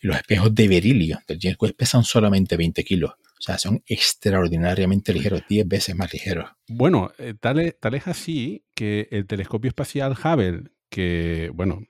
Y 0.00 0.06
los 0.06 0.16
espejos 0.16 0.54
de 0.54 0.66
berilio 0.66 1.20
del 1.28 1.38
James 1.40 1.58
Webb 1.60 1.76
pesan 1.76 2.02
solamente 2.02 2.56
20 2.56 2.82
kilos. 2.82 3.12
O 3.38 3.42
sea, 3.42 3.58
son 3.58 3.82
extraordinariamente 3.86 5.12
ligeros, 5.12 5.42
10 5.46 5.68
veces 5.68 5.94
más 5.94 6.10
ligeros. 6.14 6.50
Bueno, 6.66 7.12
eh, 7.18 7.34
tal, 7.38 7.76
tal 7.78 7.94
es 7.94 8.06
así 8.06 8.64
que 8.74 9.08
el 9.10 9.26
telescopio 9.26 9.68
espacial 9.68 10.12
Hubble, 10.12 10.70
que, 10.88 11.50
bueno, 11.52 11.82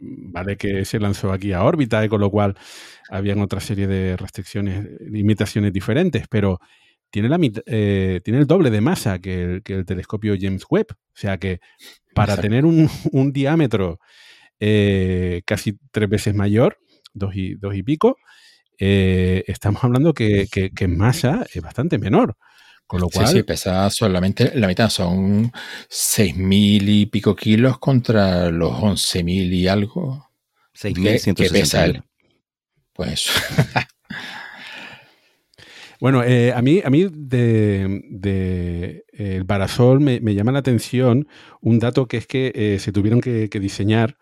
vale 0.00 0.56
que 0.56 0.84
se 0.84 1.00
lanzó 1.00 1.32
aquí 1.32 1.52
a 1.52 1.62
órbita, 1.62 2.04
y 2.04 2.08
con 2.08 2.20
lo 2.20 2.30
cual 2.30 2.56
habían 3.10 3.40
otra 3.40 3.60
serie 3.60 3.86
de 3.86 4.16
restricciones, 4.16 4.86
limitaciones 5.00 5.72
diferentes, 5.72 6.26
pero 6.28 6.60
tiene, 7.10 7.28
la, 7.28 7.38
eh, 7.66 8.20
tiene 8.24 8.40
el 8.40 8.46
doble 8.46 8.70
de 8.70 8.80
masa 8.80 9.18
que 9.20 9.62
el, 9.64 9.86
telescopio 9.86 10.34
James 10.38 10.64
Webb. 10.68 10.88
O 10.92 11.18
sea 11.18 11.38
que 11.38 11.60
para 12.14 12.36
tener 12.36 12.64
un, 12.64 12.88
diámetro 13.32 14.00
eh, 14.60 15.42
casi 15.46 15.78
tres 15.90 16.08
veces 16.08 16.34
mayor, 16.34 16.78
dos 17.14 17.34
y, 17.34 17.54
dos 17.54 17.74
y 17.74 17.82
pico, 17.82 18.16
eh, 18.78 19.44
estamos 19.46 19.82
hablando 19.84 20.12
que, 20.12 20.46
que, 20.50 20.70
que, 20.70 20.88
masa 20.88 21.46
es 21.52 21.62
bastante 21.62 21.98
menor. 21.98 22.36
Con 22.86 23.00
lo 23.00 23.08
cual, 23.08 23.26
sí, 23.26 23.38
sí, 23.38 23.42
pesa 23.42 23.90
solamente 23.90 24.52
la 24.54 24.68
mitad, 24.68 24.88
son 24.90 25.50
6.000 25.90 26.88
y 26.88 27.06
pico 27.06 27.34
kilos 27.34 27.78
contra 27.78 28.48
los 28.50 28.74
11.000 28.74 29.52
y 29.52 29.66
algo. 29.66 30.30
6.160. 30.72 31.34
Que 31.34 31.50
pesa 31.50 31.84
él. 31.84 32.02
Pues. 32.92 33.28
bueno, 36.00 36.22
eh, 36.22 36.52
a 36.52 36.62
mí, 36.62 36.80
a 36.84 36.90
mí 36.90 37.08
de, 37.10 38.02
de 38.08 39.04
el 39.12 39.44
parasol 39.44 40.00
me, 40.00 40.20
me, 40.20 40.34
llama 40.34 40.52
la 40.52 40.60
atención 40.60 41.26
un 41.60 41.80
dato 41.80 42.06
que 42.06 42.18
es 42.18 42.28
que 42.28 42.52
eh, 42.54 42.78
se 42.78 42.92
tuvieron 42.92 43.20
que, 43.20 43.48
que 43.48 43.58
diseñar 43.58 44.16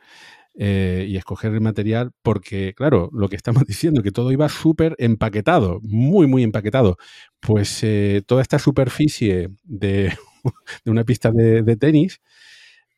eh, 0.57 1.07
y 1.09 1.17
escoger 1.17 1.53
el 1.53 1.61
material, 1.61 2.13
porque, 2.23 2.75
claro, 2.77 3.11
lo 3.13 3.29
que 3.29 3.35
estamos 3.35 3.65
diciendo, 3.67 4.03
que 4.03 4.13
todo 4.13 4.31
iba 4.31 4.49
súper 4.49 4.95
empaquetado, 4.99 5.81
muy, 5.83 6.29
muy 6.29 6.45
empaquetado. 6.45 6.97
Pues 7.41 7.83
eh, 7.83 8.23
toda 8.27 8.43
esta 8.43 8.61
superficie 8.61 9.49
de, 9.65 10.17
una 10.87 11.05
pista 11.05 11.33
de, 11.33 11.77
tenis, 11.77 12.21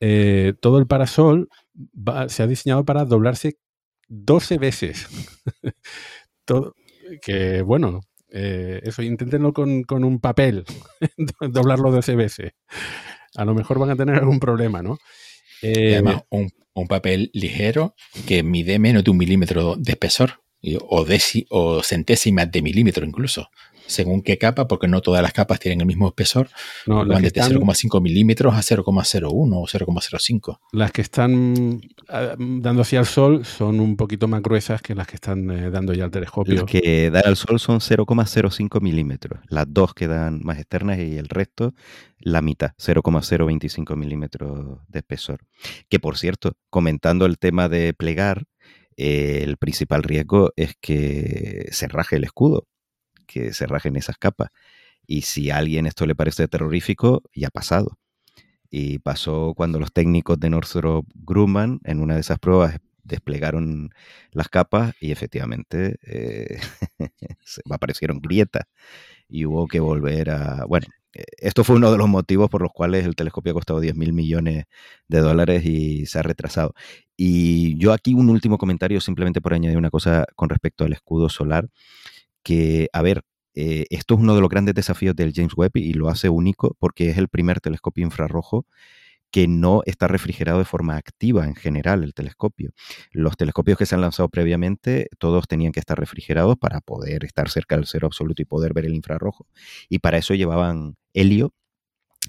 eh, 0.01 0.53
todo 0.61 0.79
el 0.79 0.87
parasol 0.87 1.49
se 2.29 2.43
ha 2.43 2.47
diseñado 2.47 2.85
para 2.85 3.07
doblarse 3.07 3.57
12 4.09 4.59
veces. 4.59 5.09
que 7.23 7.63
bueno, 7.63 8.03
eso, 8.29 9.03
inténtenlo 9.03 9.53
con, 9.55 9.83
con 9.85 10.05
un 10.05 10.21
papel, 10.21 10.65
doblarlo 11.41 11.91
12 11.91 12.17
veces. 12.17 12.53
A 13.35 13.45
lo 13.47 13.55
mejor 13.55 13.79
van 13.79 13.91
a 13.91 13.97
tener 13.97 14.17
algún 14.17 14.41
problema, 14.41 14.83
¿no? 14.83 14.99
Además, 15.63 16.23
un, 16.31 16.51
un 16.75 16.89
papel 16.89 17.31
ligero 17.33 17.95
que 18.27 18.43
mide 18.43 18.79
menos 18.79 19.05
de 19.05 19.11
un 19.11 19.17
milímetro 19.17 19.77
de 19.77 19.93
espesor 19.93 20.43
o, 20.81 21.07
o 21.51 21.83
centésimas 21.83 22.51
de 22.51 22.63
milímetro 22.63 23.07
incluso 23.07 23.51
según 23.87 24.23
qué 24.23 24.39
capa, 24.39 24.69
porque 24.69 24.89
no 24.89 25.01
todas 25.01 25.23
las 25.23 25.33
capas 25.33 25.61
tienen 25.61 25.81
el 25.81 25.87
mismo 25.87 26.09
espesor, 26.09 26.49
no, 26.87 27.07
van 27.07 27.23
desde 27.23 27.41
0,5 27.41 28.01
milímetros 28.01 28.55
a 28.55 28.59
0,01 28.59 29.31
o 29.31 29.67
0,05. 29.67 30.59
Las 30.73 30.93
que 30.93 31.03
están 31.03 31.81
ah, 32.09 32.35
dando 32.39 32.83
hacia 32.83 33.01
el 33.01 33.07
sol 33.07 33.45
son 33.45 33.81
un 33.81 33.97
poquito 33.97 34.29
más 34.29 34.43
gruesas 34.43 34.83
que 34.83 34.95
las 34.95 35.07
que 35.07 35.17
están 35.17 35.51
eh, 35.51 35.71
dando 35.71 35.93
ya 35.93 36.05
al 36.05 36.11
telescopio. 36.11 36.55
Las 36.55 36.65
que 36.65 37.11
dan 37.11 37.27
al 37.27 37.37
sol 37.37 37.59
son 37.59 37.81
0,05 37.81 38.81
milímetros, 38.81 39.41
las 39.49 39.67
dos 39.69 39.95
que 39.95 40.07
dan 40.07 40.41
más 40.43 40.59
externas 40.59 40.99
y 40.99 41.17
el 41.17 41.29
resto 41.29 41.75
la 42.19 42.43
mitad, 42.43 42.73
0,025 42.79 43.95
milímetros 43.97 44.81
de 44.89 44.99
espesor. 44.99 45.41
Que 45.89 46.01
por 46.01 46.17
cierto, 46.17 46.57
comentando 46.71 47.27
el 47.27 47.39
tema 47.39 47.69
de 47.69 47.95
plegar, 47.95 48.45
eh, 48.97 49.41
el 49.43 49.59
principal 49.59 50.03
riesgo 50.03 50.53
es 50.57 50.75
que 50.81 51.69
se 51.71 51.87
raje 51.89 52.17
el 52.17 52.25
escudo 52.25 52.67
que 53.27 53.53
se 53.53 53.67
rajen 53.67 53.97
esas 53.97 54.19
capas. 54.19 54.51
Y 55.07 55.23
si 55.23 55.51
a 55.51 55.59
alguien 55.59 55.87
esto 55.87 56.07
le 56.07 56.15
parece 56.15 56.49
terrorífico, 56.49 57.23
ya 57.35 57.49
ha 57.49 57.51
pasado. 57.51 57.99
Y 58.71 58.99
pasó 58.99 59.55
cuando 59.57 59.79
los 59.79 59.93
técnicos 59.93 60.41
de 60.41 60.51
Northrop 60.51 61.07
Grumman 61.15 61.81
en 61.85 62.01
una 62.01 62.15
de 62.15 62.21
esas 62.21 62.39
pruebas 62.39 62.79
desplegaron 63.05 63.91
las 64.33 64.49
capas 64.49 64.95
y 65.01 65.13
efectivamente 65.13 65.97
eh, 66.03 66.59
aparecieron 67.71 68.21
grietas 68.21 68.65
y 69.29 69.45
hubo 69.47 69.67
que 69.67 69.81
volver 69.81 70.31
a... 70.31 70.65
Bueno, 70.67 70.87
eh, 71.13 71.25
esto 71.39 71.65
fue 71.65 71.77
uno 71.77 71.91
de 71.91 71.99
los 71.99 72.09
motivos 72.09 72.51
por 72.51 72.63
los 72.63 72.73
cuales 72.73 73.05
el 73.07 73.17
telescopio 73.17 73.53
ha 73.53 73.55
costado 73.55 73.81
10 73.81 73.97
mil 73.97 74.13
millones 74.13 74.65
de 75.09 75.19
dólares 75.21 75.65
y 75.65 76.07
se 76.07 76.19
ha 76.19 76.23
retrasado. 76.23 76.75
Y 77.17 77.79
yo 77.79 77.93
aquí 77.93 78.15
un 78.15 78.31
último 78.31 78.59
comentario 78.59 79.01
simplemente 79.01 79.41
por 79.41 79.55
añadir 79.55 79.79
una 79.79 79.91
cosa 79.91 80.27
con 80.37 80.49
respecto 80.49 80.85
al 80.85 80.93
escudo 80.93 81.29
solar 81.29 81.69
que, 82.47 82.89
a 82.93 83.03
ver, 83.03 83.23
eh, 83.55 83.87
esto 83.91 84.15
es 84.15 84.21
uno 84.21 84.37
de 84.37 84.41
los 84.41 84.49
grandes 84.49 84.77
desafíos 84.77 85.17
del 85.17 85.33
James 85.35 85.55
Webb 85.57 85.73
y 85.79 85.95
lo 85.95 86.09
hace 86.09 86.29
único 86.29 86.77
porque 86.79 87.11
es 87.11 87.19
el 87.19 87.29
primer 87.29 87.59
telescopio 87.61 88.05
infrarrojo 88.05 88.67
que 89.33 89.49
no 89.49 89.83
está 89.85 90.07
refrigerado 90.07 90.61
de 90.61 90.65
forma 90.65 90.97
activa 90.97 91.45
en 91.45 91.57
general 91.57 92.05
el 92.05 92.15
telescopio. 92.15 92.71
Los 93.11 93.37
telescopios 93.37 93.77
que 93.77 93.85
se 93.85 93.97
han 93.97 94.01
lanzado 94.01 94.29
previamente, 94.29 95.09
todos 95.19 95.49
tenían 95.49 95.73
que 95.73 95.81
estar 95.81 95.99
refrigerados 95.99 96.57
para 96.57 96.81
poder 96.81 97.25
estar 97.25 97.51
cerca 97.51 97.75
del 97.75 97.87
cero 97.87 98.07
absoluto 98.07 98.43
y 98.43 98.45
poder 98.45 98.73
ver 98.75 98.87
el 98.87 98.95
infrarrojo. 98.95 99.49
Y 99.89 99.99
para 99.99 100.17
eso 100.17 100.33
llevaban 100.35 100.95
helio, 101.15 101.53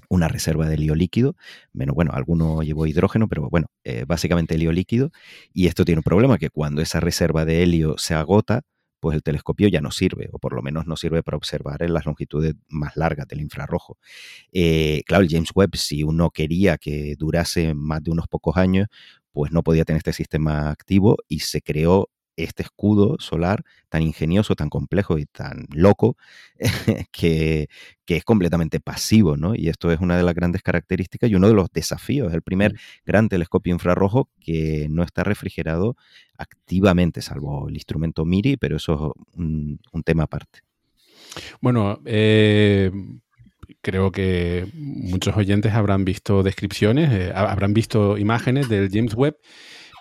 una 0.08 0.26
reserva 0.26 0.66
de 0.66 0.74
helio 0.74 0.96
líquido, 0.96 1.36
menos 1.72 1.94
bueno, 1.94 2.10
alguno 2.12 2.62
llevó 2.62 2.86
hidrógeno, 2.86 3.28
pero 3.28 3.48
bueno, 3.50 3.68
eh, 3.84 4.04
básicamente 4.04 4.56
helio 4.56 4.72
líquido. 4.72 5.12
Y 5.52 5.68
esto 5.68 5.84
tiene 5.84 6.00
un 6.00 6.04
problema, 6.04 6.38
que 6.38 6.50
cuando 6.50 6.82
esa 6.82 6.98
reserva 6.98 7.44
de 7.44 7.62
helio 7.62 7.96
se 7.98 8.14
agota, 8.14 8.62
pues 9.00 9.14
el 9.16 9.22
telescopio 9.22 9.68
ya 9.68 9.80
no 9.80 9.90
sirve, 9.90 10.28
o 10.32 10.38
por 10.38 10.54
lo 10.54 10.62
menos 10.62 10.86
no 10.86 10.96
sirve 10.96 11.22
para 11.22 11.36
observar 11.36 11.82
en 11.82 11.94
las 11.94 12.06
longitudes 12.06 12.54
más 12.68 12.96
largas 12.96 13.28
del 13.28 13.40
infrarrojo. 13.40 13.98
Eh, 14.52 15.02
claro, 15.06 15.24
el 15.24 15.30
James 15.30 15.50
Webb, 15.54 15.76
si 15.76 16.02
uno 16.02 16.30
quería 16.30 16.78
que 16.78 17.14
durase 17.18 17.74
más 17.74 18.02
de 18.02 18.10
unos 18.10 18.28
pocos 18.28 18.56
años, 18.56 18.88
pues 19.32 19.52
no 19.52 19.62
podía 19.62 19.84
tener 19.84 19.98
este 19.98 20.12
sistema 20.12 20.70
activo 20.70 21.16
y 21.28 21.40
se 21.40 21.62
creó 21.62 22.10
este 22.38 22.62
escudo 22.62 23.16
solar 23.18 23.64
tan 23.88 24.02
ingenioso, 24.02 24.54
tan 24.54 24.68
complejo 24.70 25.18
y 25.18 25.26
tan 25.26 25.66
loco, 25.72 26.16
que, 27.12 27.68
es 28.06 28.24
completamente 28.24 28.80
pasivo, 28.80 29.36
¿no? 29.36 29.54
Y 29.54 29.68
esto 29.68 29.92
es 29.92 30.00
una 30.00 30.16
de 30.16 30.22
las 30.22 30.34
grandes 30.34 30.62
características 30.62 31.30
y 31.30 31.34
uno 31.34 31.48
de 31.48 31.54
los 31.54 31.70
desafíos. 31.70 32.28
Es 32.28 32.34
el 32.34 32.42
primer 32.42 32.74
gran 33.04 33.28
telescopio 33.28 33.74
infrarrojo 33.74 34.30
que 34.40 34.86
no 34.88 35.02
está 35.02 35.24
refrigerado 35.24 35.94
activamente, 36.38 37.20
salvo 37.20 37.68
el 37.68 37.74
instrumento 37.74 38.24
MIRI, 38.24 38.56
pero 38.56 38.76
eso 38.76 39.14
es 39.32 39.38
un, 39.38 39.78
tema 40.04 40.22
aparte. 40.22 40.60
Bueno, 41.60 42.00
eh, 42.06 42.90
creo 43.82 44.10
que 44.10 44.66
muchos 44.74 45.36
oyentes 45.36 45.72
habrán 45.72 46.04
visto 46.04 46.42
descripciones, 46.42 47.10
eh, 47.12 47.32
habrán 47.34 47.74
visto 47.74 48.16
imágenes 48.16 48.68
del 48.68 48.88
James 48.90 49.14
Webb, 49.14 49.36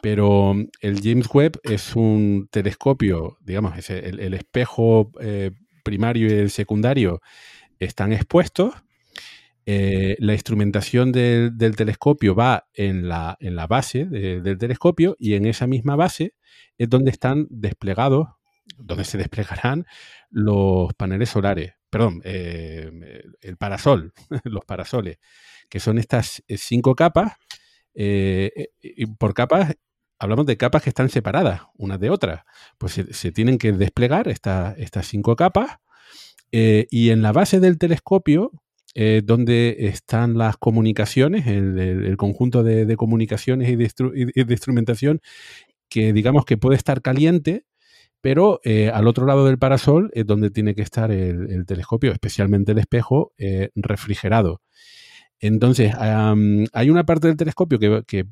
pero 0.02 0.56
el 0.82 1.02
James 1.02 1.28
Webb 1.34 1.60
es 1.64 1.96
un 1.96 2.48
telescopio, 2.52 3.38
digamos, 3.42 3.90
el, 3.90 4.34
espejo 4.34 5.12
eh, 5.20 5.52
primario 5.84 6.28
y 6.28 6.40
el 6.40 6.50
secundario 6.50 7.22
están 7.80 8.14
expuestos. 8.14 8.74
Eh, 9.66 10.16
la 10.20 10.34
instrumentación 10.34 11.12
del, 11.12 11.76
telescopio 11.76 12.36
va 12.36 12.68
en 12.74 13.10
la, 13.10 13.38
en 13.40 13.56
la 13.56 13.68
base 13.68 14.06
del 14.06 14.58
telescopio 14.58 15.16
y 15.20 15.34
en 15.34 15.46
esa 15.46 15.68
misma 15.68 15.96
base 15.96 16.36
es 16.78 16.90
donde 16.90 17.12
están 17.12 17.48
desplegados, 17.50 18.28
donde 18.78 19.04
se 19.04 19.18
desplegarán 19.18 19.86
los 20.30 20.94
paneles 20.94 21.30
solares 21.30 21.78
perdón, 21.90 22.22
eh, 22.24 23.24
el 23.42 23.58
parasol, 23.58 24.14
los 24.44 24.66
parasoles, 24.66 25.18
que 25.70 25.80
son 25.80 25.98
estas 25.98 26.44
cinco 26.48 26.96
capas. 26.96 27.34
Eh, 27.94 28.70
por 29.18 29.34
capas, 29.34 29.76
hablamos 30.20 30.46
de 30.46 30.58
capas 30.58 30.84
que 30.84 30.90
están 30.90 31.10
separadas 31.10 31.62
unas 31.78 32.00
de 32.00 32.10
otras. 32.10 32.44
Pues 32.78 32.94
se, 33.12 33.32
tienen 33.32 33.58
que 33.58 33.72
desplegar 33.72 34.28
estas 34.28 34.76
cinco 35.04 35.36
capas. 35.36 35.78
y 36.52 37.10
en 37.10 37.22
la 37.22 37.32
base 37.32 37.60
del 37.60 37.78
telescopio, 37.78 38.52
donde 39.24 39.76
están 39.80 40.38
las 40.38 40.58
comunicaciones, 40.58 41.46
el, 41.48 42.18
conjunto 42.18 42.64
de, 42.64 42.96
comunicaciones 42.96 43.70
y 43.70 43.76
de, 43.76 44.54
instrumentación, 44.54 45.22
que 45.90 46.14
digamos 46.14 46.46
que 46.46 46.58
puede 46.58 46.78
estar 46.78 47.02
caliente 47.02 47.66
pero 48.22 48.60
eh, 48.64 48.90
al 48.94 49.08
otro 49.08 49.26
lado 49.26 49.46
del 49.46 49.58
parasol 49.60 50.12
es 50.14 50.26
donde 50.26 50.50
tiene 50.50 50.76
que 50.76 50.82
estar 50.82 51.12
el, 51.12 51.66
telescopio, 51.66 52.12
especialmente 52.12 52.72
el 52.72 52.80
espejo, 52.80 53.34
eh, 53.38 53.70
refrigerado. 53.76 54.62
Entonces, 55.40 55.94
hay 55.98 56.90
una 56.90 57.06
parte 57.06 57.28
del 57.28 57.38
telescopio 57.38 57.80
que, 57.80 58.26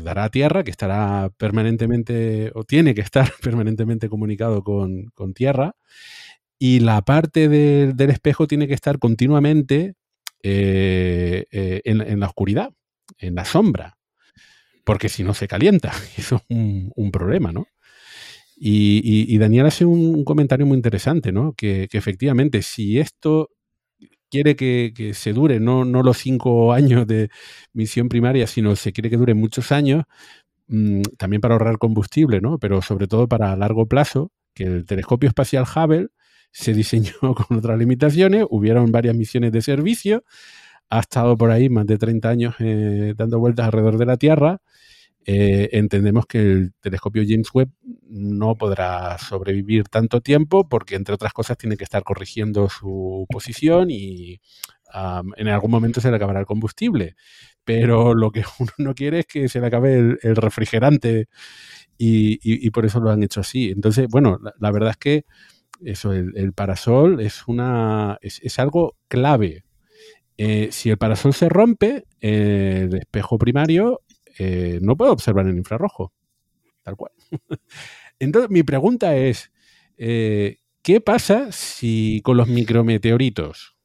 dará 0.00 0.24
a 0.24 0.30
tierra, 0.30 0.64
que 0.64 0.70
estará 0.70 1.30
permanentemente, 1.36 2.50
o 2.54 2.64
tiene 2.64 2.94
que 2.94 3.00
estar 3.00 3.30
permanentemente 3.42 4.08
comunicado 4.08 4.62
con, 4.62 5.34
tierra, 5.34 5.76
y 6.58 6.80
la 6.80 7.02
parte 7.02 7.48
del 7.48 8.10
espejo 8.10 8.46
tiene 8.48 8.66
que 8.66 8.74
estar 8.74 8.98
continuamente 8.98 9.94
eh, 10.42 11.46
en, 11.50 12.20
la 12.20 12.26
oscuridad, 12.26 12.70
en 13.18 13.36
la 13.36 13.44
sombra, 13.44 13.96
porque 14.84 15.08
si 15.08 15.22
no 15.22 15.34
se 15.34 15.46
calienta. 15.46 15.92
Eso 16.16 16.36
es 16.36 16.44
un 16.48 17.10
problema, 17.12 17.52
¿no? 17.52 17.66
Y, 18.60 19.38
Daniel 19.38 19.66
hace 19.66 19.84
un, 19.84 20.24
comentario 20.24 20.66
muy 20.66 20.76
interesante, 20.76 21.32
¿no? 21.32 21.54
Que, 21.54 21.88
efectivamente, 21.92 22.62
si 22.62 22.98
esto 22.98 23.50
quiere 24.30 24.56
que, 24.56 25.12
se 25.14 25.32
dure, 25.32 25.60
no, 25.60 25.84
no, 25.84 26.02
los 26.02 26.18
cinco 26.18 26.72
años 26.72 27.06
de 27.06 27.30
misión 27.72 28.08
primaria, 28.08 28.46
sino 28.46 28.76
se 28.76 28.92
quiere 28.92 29.10
que 29.10 29.16
dure 29.16 29.34
muchos 29.34 29.72
años, 29.72 30.04
mm, 30.68 31.02
también 31.18 31.40
para 31.40 31.54
ahorrar 31.54 31.78
combustible, 31.78 32.40
¿no? 32.40 32.58
Pero 32.58 32.82
sobre 32.82 33.06
todo 33.08 33.28
para 33.28 33.56
largo 33.56 33.86
plazo, 33.86 34.32
que 34.54 34.64
el 34.64 34.84
telescopio 34.86 35.28
espacial 35.28 35.64
Hubble 35.64 36.08
se 36.52 36.74
diseñó 36.74 37.12
con 37.48 37.58
otras 37.58 37.78
limitaciones, 37.78 38.44
hubieron 38.50 38.92
varias 38.92 39.16
misiones 39.16 39.52
de 39.52 39.62
servicio, 39.62 40.24
ha 40.90 41.00
estado 41.00 41.36
por 41.36 41.50
ahí 41.50 41.68
más 41.68 41.86
de 41.86 41.98
30 41.98 42.28
años 42.28 42.54
eh, 42.60 43.14
dando 43.16 43.38
vueltas 43.38 43.66
alrededor 43.66 43.98
de 43.98 44.06
la 44.06 44.16
Tierra 44.16 44.60
eh, 45.30 45.68
entendemos 45.76 46.24
que 46.24 46.38
el 46.40 46.72
telescopio 46.80 47.22
James 47.28 47.50
Webb 47.52 47.68
no 48.08 48.54
podrá 48.54 49.18
sobrevivir 49.18 49.86
tanto 49.90 50.22
tiempo 50.22 50.66
porque, 50.66 50.94
entre 50.94 51.14
otras 51.14 51.34
cosas, 51.34 51.58
tiene 51.58 51.76
que 51.76 51.84
estar 51.84 52.02
corrigiendo 52.02 52.70
su 52.70 53.26
posición 53.28 53.90
y 53.90 54.40
en 55.36 55.48
algún 55.48 55.70
momento 55.70 56.00
se 56.00 56.08
le 56.08 56.16
acabará 56.16 56.40
el 56.40 56.46
combustible. 56.46 57.14
Pero 57.62 58.14
lo 58.14 58.30
que 58.30 58.42
uno 58.58 58.70
no 58.78 58.94
quiere 58.94 59.18
es 59.18 59.26
que 59.26 59.50
se 59.50 59.60
le 59.60 59.66
acabe 59.66 60.16
el, 60.22 60.36
refrigerante 60.36 61.28
y, 61.98 62.70
por 62.70 62.86
eso 62.86 62.98
lo 62.98 63.10
han 63.10 63.22
hecho 63.22 63.40
así. 63.40 63.68
Entonces, 63.68 64.06
bueno, 64.08 64.38
la, 64.58 64.70
verdad 64.70 64.92
es 64.92 64.96
que 64.96 65.24
eso, 65.84 66.14
el, 66.14 66.54
parasol 66.54 67.20
es, 67.20 67.46
una, 67.46 68.16
es, 68.22 68.58
algo 68.58 68.96
clave. 69.08 69.64
Eh, 70.38 70.68
si 70.70 70.88
el 70.88 70.96
parasol 70.96 71.34
se 71.34 71.50
rompe, 71.50 72.04
el 72.20 72.94
espejo 72.94 73.36
primario 73.36 74.00
eh, 74.38 74.78
no 74.82 74.96
puedo 74.96 75.12
observar 75.12 75.46
en 75.48 75.58
infrarrojo. 75.58 76.12
Tal 76.82 76.96
cual. 76.96 77.12
Entonces, 78.18 78.50
mi 78.50 78.62
pregunta 78.62 79.16
es, 79.16 79.52
eh, 79.96 80.58
¿qué 80.82 81.00
pasa 81.00 81.52
si 81.52 82.20
con 82.24 82.36
los 82.36 82.48
micrometeoritos? 82.48 83.76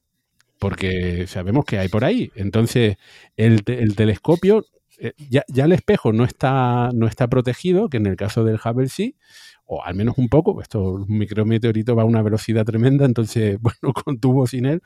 Porque 0.60 1.28
sabemos 1.28 1.66
que 1.66 1.80
hay 1.80 1.90
por 1.90 2.06
ahí. 2.06 2.32
Entonces, 2.36 2.96
el, 3.36 3.64
telescopio, 3.64 4.66
eh, 5.00 5.14
ya, 5.30 5.44
el 5.66 5.74
espejo 5.74 6.14
no 6.14 6.24
está, 6.24 6.92
no 6.94 7.08
está 7.08 7.28
protegido, 7.28 7.90
que 7.90 7.98
en 7.98 8.06
el 8.06 8.16
caso 8.16 8.44
del 8.46 8.60
Hubble 8.64 8.88
sí, 8.88 9.18
o 9.66 9.84
al 9.84 9.96
menos 9.96 10.18
un 10.18 10.30
poco, 10.30 10.62
esto, 10.62 10.82
un 10.82 11.18
micrometeorito 11.18 11.96
va 11.96 12.04
a 12.04 12.06
una 12.06 12.22
velocidad 12.22 12.64
tremenda, 12.64 13.06
entonces, 13.06 13.58
bueno, 13.62 13.94
con 13.94 14.20
tubo 14.20 14.48
sin 14.48 14.66
él, 14.66 14.82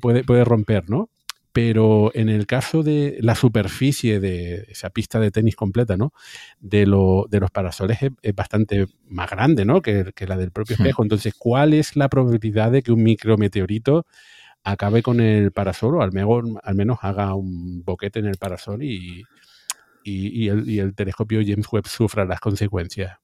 puede, 0.00 0.24
puede 0.24 0.44
romper, 0.44 0.88
¿no? 0.88 1.10
Pero 1.52 2.12
en 2.14 2.28
el 2.28 2.46
caso 2.46 2.82
de 2.82 3.18
la 3.20 3.34
superficie 3.34 4.20
de 4.20 4.66
esa 4.68 4.90
pista 4.90 5.18
de 5.18 5.30
tenis 5.30 5.56
completa, 5.56 5.96
¿no? 5.96 6.12
De, 6.60 6.86
lo, 6.86 7.26
de 7.28 7.40
los 7.40 7.50
parasoles 7.50 7.98
es, 8.22 8.34
bastante 8.34 8.86
más 9.08 9.30
grande, 9.30 9.64
¿no? 9.64 9.82
Que, 9.82 10.12
la 10.26 10.36
del 10.36 10.52
propio 10.52 10.76
espejo. 10.76 11.02
Entonces, 11.02 11.34
¿cuál 11.36 11.74
es 11.74 11.96
la 11.96 12.08
probabilidad 12.08 12.70
de 12.70 12.82
que 12.82 12.92
un 12.92 13.02
micrometeorito 13.02 14.06
acabe 14.62 15.02
con 15.02 15.20
el 15.20 15.52
parasol 15.52 15.96
o 15.96 16.02
al 16.02 16.12
menos, 16.12 16.44
al 16.62 16.74
menos 16.74 16.98
haga 17.02 17.34
un 17.34 17.82
boquete 17.84 18.20
en 18.20 18.26
el 18.26 18.36
parasol 18.36 18.82
y, 18.82 19.24
y, 20.04 20.48
el, 20.48 20.68
y 20.68 20.78
el 20.78 20.94
telescopio 20.94 21.40
James 21.44 21.66
Webb 21.72 21.86
sufra 21.86 22.24
las 22.24 22.40
consecuencias? 22.40 23.18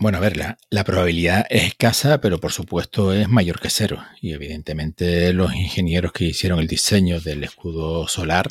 Bueno, 0.00 0.16
a 0.16 0.22
ver, 0.22 0.38
la, 0.38 0.84
probabilidad 0.84 1.44
es 1.50 1.64
escasa, 1.64 2.22
pero 2.22 2.40
por 2.40 2.52
supuesto 2.52 3.12
es 3.12 3.28
mayor 3.28 3.60
que 3.60 3.68
cero. 3.68 4.02
Y 4.22 4.32
evidentemente 4.32 5.34
los 5.34 5.54
ingenieros 5.54 6.12
que 6.12 6.24
hicieron 6.24 6.58
el 6.58 6.66
diseño 6.66 7.20
del 7.20 7.44
escudo 7.44 8.08
solar 8.08 8.48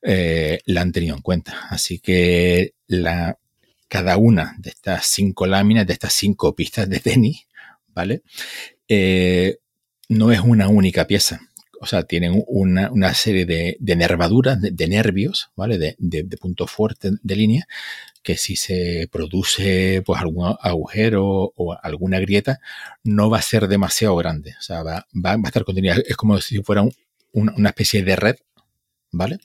eh, 0.00 0.60
la 0.66 0.82
han 0.82 0.92
tenido 0.92 1.16
en 1.16 1.22
cuenta. 1.22 1.66
Así 1.70 1.98
que 1.98 2.74
cada 3.88 4.16
una 4.16 4.54
de 4.58 4.70
estas 4.70 5.06
cinco 5.06 5.44
láminas, 5.48 5.88
de 5.88 5.92
estas 5.92 6.12
cinco 6.12 6.54
pistas 6.54 6.88
de 6.88 7.00
tenis, 7.00 7.48
¿vale? 7.88 8.22
Eh, 8.86 9.56
no 10.08 10.30
es 10.30 10.38
una 10.38 10.68
única 10.68 11.04
pieza. 11.08 11.40
O 11.80 11.86
sea, 11.86 12.04
tienen 12.04 12.44
una, 12.46 13.14
serie 13.14 13.44
de, 13.44 13.76
nervaduras, 13.96 14.60
de, 14.60 14.86
nervios, 14.86 15.50
¿vale? 15.56 15.78
De, 15.78 15.96
de 15.98 16.36
puntos 16.36 16.70
fuertes 16.70 17.14
de 17.22 17.36
línea 17.36 17.66
que 18.22 18.36
si 18.36 18.56
se 18.56 19.08
produce 19.10 20.02
pues 20.04 20.20
algún 20.20 20.54
agujero 20.60 21.52
o 21.56 21.76
alguna 21.82 22.20
grieta, 22.20 22.60
no 23.02 23.30
va 23.30 23.38
a 23.38 23.42
ser 23.42 23.68
demasiado 23.68 24.16
grande. 24.16 24.54
O 24.58 24.62
sea, 24.62 24.82
va, 24.82 25.06
va, 25.14 25.32
a 25.32 25.46
estar 25.46 25.64
contenida. 25.64 25.96
Es 26.06 26.16
como 26.16 26.40
si 26.40 26.62
fuera 26.62 26.84
una 27.32 27.68
especie 27.68 28.02
de 28.02 28.16
red, 28.16 28.36
¿vale? 29.12 29.38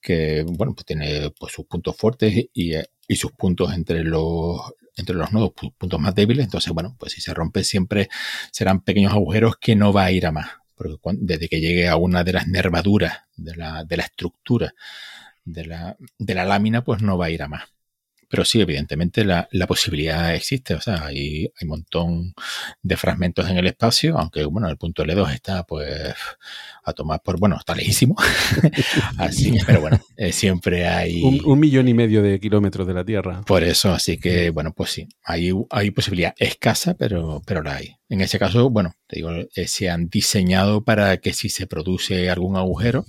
Que, 0.00 0.44
bueno, 0.46 0.74
pues 0.74 0.86
tiene 0.86 1.30
pues, 1.38 1.52
sus 1.52 1.66
puntos 1.66 1.96
fuertes 1.96 2.34
y, 2.52 2.74
y 3.08 3.16
sus 3.16 3.32
puntos 3.32 3.72
entre 3.72 4.04
los, 4.04 4.60
entre 4.96 5.16
los 5.16 5.32
nodos, 5.32 5.52
puntos 5.52 6.00
más 6.00 6.14
débiles. 6.14 6.44
Entonces, 6.44 6.72
bueno, 6.72 6.96
pues 6.98 7.12
si 7.12 7.20
se 7.20 7.34
rompe 7.34 7.64
siempre 7.64 8.08
serán 8.52 8.80
pequeños 8.80 9.12
agujeros 9.12 9.56
que 9.56 9.74
no 9.76 9.92
va 9.92 10.04
a 10.04 10.12
ir 10.12 10.26
a 10.26 10.32
más. 10.32 10.50
Porque 10.76 10.96
desde 11.20 11.48
que 11.48 11.60
llegue 11.60 11.88
a 11.88 11.96
una 11.96 12.24
de 12.24 12.32
las 12.32 12.48
nervaduras 12.48 13.20
de 13.36 13.54
la, 13.56 13.84
de 13.84 13.96
la 13.96 14.02
estructura 14.04 14.74
de 15.44 15.66
la, 15.66 15.96
de 16.18 16.34
la 16.34 16.44
lámina, 16.44 16.84
pues 16.84 17.02
no 17.02 17.18
va 17.18 17.26
a 17.26 17.30
ir 17.30 17.42
a 17.42 17.48
más. 17.48 17.73
Pero 18.34 18.44
sí, 18.44 18.60
evidentemente 18.60 19.24
la, 19.24 19.46
posibilidad 19.68 20.34
existe. 20.34 20.74
O 20.74 20.80
sea, 20.80 21.06
hay, 21.06 21.44
hay 21.44 21.62
un 21.62 21.68
montón 21.68 22.34
de 22.82 22.96
fragmentos 22.96 23.48
en 23.48 23.58
el 23.58 23.68
espacio, 23.68 24.18
aunque 24.18 24.44
bueno, 24.44 24.68
el 24.68 24.76
punto 24.76 25.04
L2 25.04 25.32
está 25.34 25.62
pues 25.62 26.12
a 26.82 26.92
tomar 26.94 27.22
por, 27.22 27.38
bueno, 27.38 27.54
está 27.56 27.76
lejísimo. 27.76 28.16
así, 29.18 29.56
pero 29.64 29.82
bueno, 29.82 30.00
eh, 30.16 30.32
siempre 30.32 30.88
hay... 30.88 31.22
Un, 31.22 31.60
millón 31.60 31.86
y 31.86 31.94
medio 31.94 32.22
de 32.22 32.40
kilómetros 32.40 32.88
de 32.88 32.94
la 32.94 33.04
Tierra. 33.04 33.42
Por 33.42 33.62
eso, 33.62 33.92
así 33.92 34.18
que 34.18 34.50
bueno, 34.50 34.72
pues 34.72 34.90
sí, 34.90 35.08
hay, 35.22 35.52
hay 35.70 35.92
posibilidad 35.92 36.34
escasa, 36.36 36.94
pero, 36.94 37.40
pero 37.46 37.62
la 37.62 37.76
hay. 37.76 37.94
En 38.08 38.20
ese 38.20 38.40
caso, 38.40 38.68
bueno, 38.68 38.96
te 39.06 39.14
digo, 39.14 39.30
eh, 39.30 39.68
se 39.68 39.90
han 39.90 40.08
diseñado 40.08 40.82
para 40.82 41.18
que 41.18 41.34
si 41.34 41.50
se 41.50 41.68
produce 41.68 42.30
algún 42.30 42.56
agujero, 42.56 43.06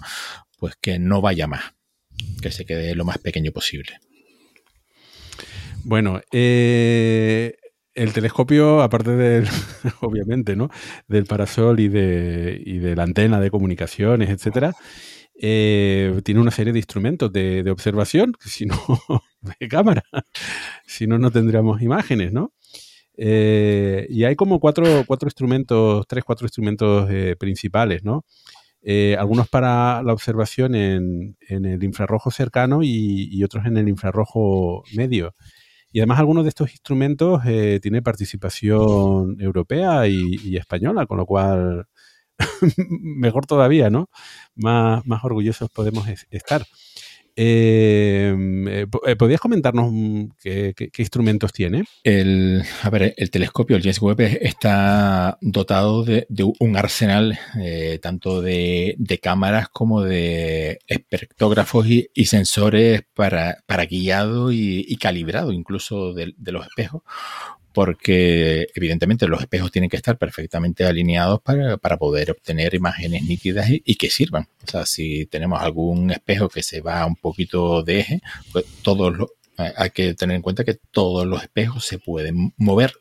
pues 0.60 0.76
que 0.80 1.00
no 1.00 1.20
vaya 1.20 1.48
más, 1.48 1.74
que 2.44 2.52
se 2.52 2.64
quede 2.64 2.94
lo 2.94 3.06
más 3.06 3.18
pequeño 3.18 3.52
posible. 3.52 3.98
Bueno, 5.88 6.20
eh, 6.32 7.58
el 7.94 8.12
telescopio, 8.12 8.82
aparte 8.82 9.12
del, 9.12 9.48
obviamente, 10.02 10.56
¿no? 10.56 10.72
Del 11.08 11.26
parasol 11.26 11.80
y 11.80 11.90
de, 11.90 12.60
y 12.66 12.80
de 12.80 12.96
la 12.96 13.04
antena 13.04 13.40
de 13.40 13.52
comunicaciones, 13.52 14.32
etcétera, 14.32 14.74
eh, 15.40 16.20
tiene 16.24 16.42
una 16.42 16.50
serie 16.50 16.74
de 16.74 16.80
instrumentos 16.80 17.32
de, 17.32 17.70
observación, 17.70 18.34
si 18.44 18.66
no, 18.66 18.76
de 19.60 19.68
cámara, 19.68 20.04
si 20.88 21.06
no, 21.06 21.20
no 21.20 21.30
tendríamos 21.30 21.84
imágenes, 21.84 22.34
¿no? 22.34 22.52
Eh, 23.16 24.08
y 24.10 24.24
hay 24.24 24.36
como 24.36 24.60
cuatro, 24.60 25.04
cuatro 25.06 25.28
instrumentos, 25.28 26.08
tres, 26.08 26.24
cuatro 26.24 26.46
instrumentos 26.48 27.08
eh, 27.12 27.36
principales, 27.38 28.04
¿no? 28.04 28.26
Eh, 28.88 29.16
algunos 29.20 29.50
para 29.50 30.04
la 30.04 30.14
observación 30.14 30.76
en, 30.76 31.38
el 31.50 31.84
infrarrojo 31.84 32.30
cercano 32.30 32.82
y, 32.84 33.44
otros 33.44 33.66
en 33.66 33.78
el 33.78 33.88
infrarrojo 33.90 34.84
medio. 34.96 35.36
Y 35.96 36.00
además 36.02 36.20
algunos 36.20 36.44
de 36.44 36.50
estos 36.50 36.72
instrumentos 36.72 37.42
eh, 37.46 37.80
tienen 37.82 38.04
participación 38.04 39.38
europea 39.40 40.06
y, 40.10 40.58
española, 40.58 41.06
con 41.06 41.18
lo 41.18 41.26
cual 41.26 41.88
mejor 43.00 43.46
todavía, 43.46 43.90
¿no? 43.90 44.10
Más, 44.56 45.06
más 45.06 45.24
orgullosos 45.24 45.70
podemos 45.70 46.06
estar. 46.32 46.66
Em, 47.38 48.66
eh, 48.70 48.88
eh, 49.08 49.16
¿Podrías 49.18 49.42
comentarnos 49.42 49.92
mm, 49.92 50.26
qué, 50.42 50.90
instrumentos 50.98 51.52
tiene? 51.52 51.84
El, 52.04 52.64
el 53.18 53.30
telescopio, 53.30 53.76
el 53.76 53.82
James 53.82 54.02
Webb, 54.02 54.22
está 54.42 55.38
dotado 55.42 56.06
de, 56.06 56.26
un 56.60 56.78
arsenal 56.78 57.38
eh, 57.60 58.00
tanto 58.02 58.42
de, 58.42 58.96
cámaras 59.22 59.68
como 59.68 60.02
de 60.02 60.80
espectrógrafos 60.88 61.88
y, 61.88 62.26
sensores 62.26 63.04
para, 63.14 63.58
guiado 63.90 64.52
y, 64.54 64.96
calibrado 64.96 65.52
incluso 65.52 66.14
de, 66.14 66.34
los 66.38 66.66
espejos, 66.66 67.04
porque 67.76 68.70
evidentemente 68.74 69.28
los 69.28 69.42
espejos 69.42 69.70
tienen 69.70 69.90
que 69.90 69.98
estar 69.98 70.18
perfectamente 70.18 70.86
alineados 70.86 71.42
para, 71.42 71.78
poder 71.98 72.32
obtener 72.32 72.74
imágenes 72.74 73.24
nítidas 73.24 73.68
y, 73.70 73.96
que 73.96 74.10
sirvan. 74.10 74.48
O 74.66 74.72
sea, 74.72 74.86
si 74.86 75.26
tenemos 75.26 75.62
algún 75.62 76.10
espejo 76.10 76.48
que 76.48 76.64
se 76.64 76.80
va 76.80 77.06
un 77.06 77.18
poquito 77.18 77.84
de 77.84 78.00
eje, 78.00 78.22
pues 78.54 78.64
todos 78.82 79.14
hay 79.58 79.90
que 79.90 80.14
tener 80.14 80.38
en 80.38 80.42
cuenta 80.42 80.64
que 80.64 80.76
todos 80.90 81.28
los 81.28 81.42
espejos 81.44 81.86
se 81.86 82.00
pueden 82.00 82.54
mover 82.56 82.94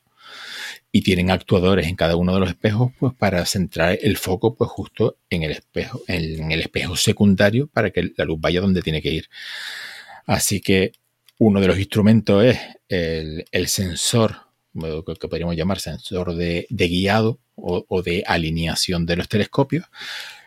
y 0.91 1.03
tienen 1.03 1.31
actuadores 1.31 1.87
en 1.87 1.95
cada 1.95 2.17
uno 2.17 2.35
de 2.35 2.41
los 2.41 2.49
espejos 2.49 2.91
pues 2.99 3.15
para 3.15 3.47
centrar 3.47 3.97
el 4.03 4.17
foco 4.17 4.57
pues 4.57 4.71
justo 4.71 5.19
en 5.31 5.45
el 5.45 5.53
espejo 5.53 6.03
en 6.07 6.53
el 6.53 6.61
espejo 6.61 6.97
secundario 6.97 7.67
para 7.67 7.91
que 7.91 8.13
la 8.17 8.25
luz 8.25 8.41
vaya 8.41 8.61
donde 8.61 8.83
tiene 8.83 9.03
que 9.03 9.11
ir 9.11 9.29
así 10.27 10.61
que 10.61 10.93
uno 11.39 11.61
de 11.61 11.67
los 11.67 11.79
instrumentos 11.79 12.45
es 12.45 12.59
el 12.89 13.67
sensor 13.67 14.44
que 14.75 15.29
podríamos 15.29 15.57
llamar 15.57 15.79
sensor 15.79 16.35
de, 16.35 16.67
guiado 16.71 17.39
o, 17.55 18.03
de 18.03 18.25
alineación 18.27 19.07
de 19.07 19.17
los 19.17 19.29
telescopios. 19.29 19.87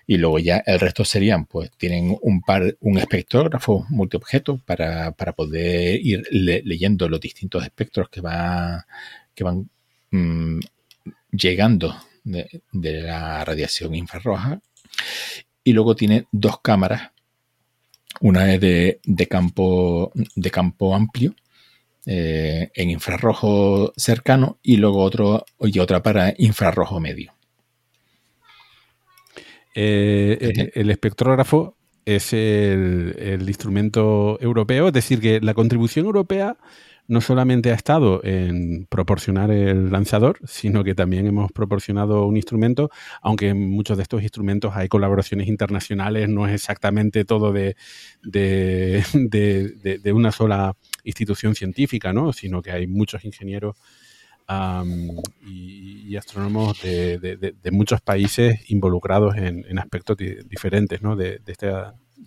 Y 0.06 0.18
luego 0.18 0.40
ya 0.40 0.64
el 0.66 0.80
resto 0.80 1.04
serían, 1.04 1.46
pues 1.46 1.70
tienen 1.78 2.18
un 2.22 2.42
par, 2.42 2.78
un 2.80 2.98
espectrógrafo 2.98 3.86
multiobjeto 3.90 4.58
para, 4.58 5.12
para 5.12 5.34
poder 5.34 6.00
ir 6.02 6.26
leyendo 6.32 7.10
los 7.10 7.20
distintos 7.20 7.64
espectros 7.64 8.08
que, 8.10 8.22
va, 8.22 8.86
que 9.36 9.44
van 9.44 9.70
mm, 10.12 10.60
llegando 11.32 11.94
de, 12.24 12.62
la 12.72 13.44
radiación 13.44 13.96
infrarroja. 13.96 14.62
Y 15.64 15.74
luego 15.74 15.96
tiene 15.96 16.28
dos 16.32 16.62
cámaras. 16.62 17.12
Una 18.22 18.54
es 18.54 18.62
de, 18.62 19.02
de 19.04 19.28
campo, 19.28 20.12
de 20.14 20.52
campo 20.52 20.96
amplio 20.96 21.36
eh, 22.10 22.72
en 22.74 22.90
infrarrojo 22.90 23.92
cercano 23.98 24.60
y 24.64 24.78
luego 24.78 25.04
otro 25.04 25.44
y 25.60 25.78
otra 25.80 26.02
para 26.02 26.34
infrarrojo 26.38 27.02
medio. 27.02 27.34
Eh, 29.76 30.72
el 30.74 30.90
espectrógrafo 30.90 31.76
es 32.06 32.32
el, 32.32 33.44
instrumento 33.46 34.38
europeo, 34.40 34.88
es 34.88 34.94
decir, 34.94 35.20
que 35.20 35.42
la 35.42 35.54
contribución 35.54 36.06
europea 36.06 36.56
no 37.10 37.20
solamente 37.20 37.72
ha 37.72 37.76
estado 37.76 38.22
en 38.24 38.86
proporcionar 38.90 39.52
el 39.52 39.92
lanzador, 39.92 40.40
sino 40.46 40.86
que 40.86 40.96
también 40.96 41.28
hemos 41.28 41.52
proporcionado 41.52 42.26
un 42.26 42.38
instrumento, 42.38 42.90
aunque 43.22 43.50
en 43.50 43.70
muchos 43.70 43.98
de 43.98 44.04
estos 44.04 44.24
instrumentos 44.24 44.74
hay 44.76 44.88
colaboraciones 44.88 45.50
internacionales, 45.50 46.30
no 46.30 46.48
es 46.48 46.54
exactamente 46.54 47.26
todo 47.26 47.52
de, 47.52 47.76
de, 48.24 49.04
una 50.14 50.32
sola 50.32 50.78
institución 51.08 51.56
científica, 51.56 52.14
¿no? 52.14 52.34
sino 52.34 52.62
que 52.62 52.72
hay 52.72 52.88
muchos 52.88 53.26
ingenieros 53.26 53.76
y, 55.46 56.16
astrónomos 56.16 56.82
de, 56.82 57.72
muchos 57.72 58.02
países 58.02 58.70
involucrados 58.70 59.36
en, 59.36 59.80
aspectos 59.80 60.18
diferentes 60.18 61.02
¿no? 61.02 61.16
de, 61.16 61.42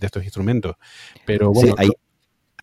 estos 0.00 0.24
instrumentos. 0.24 0.76
Pero 1.24 1.52
bueno, 1.52 1.74
hay, 1.78 1.90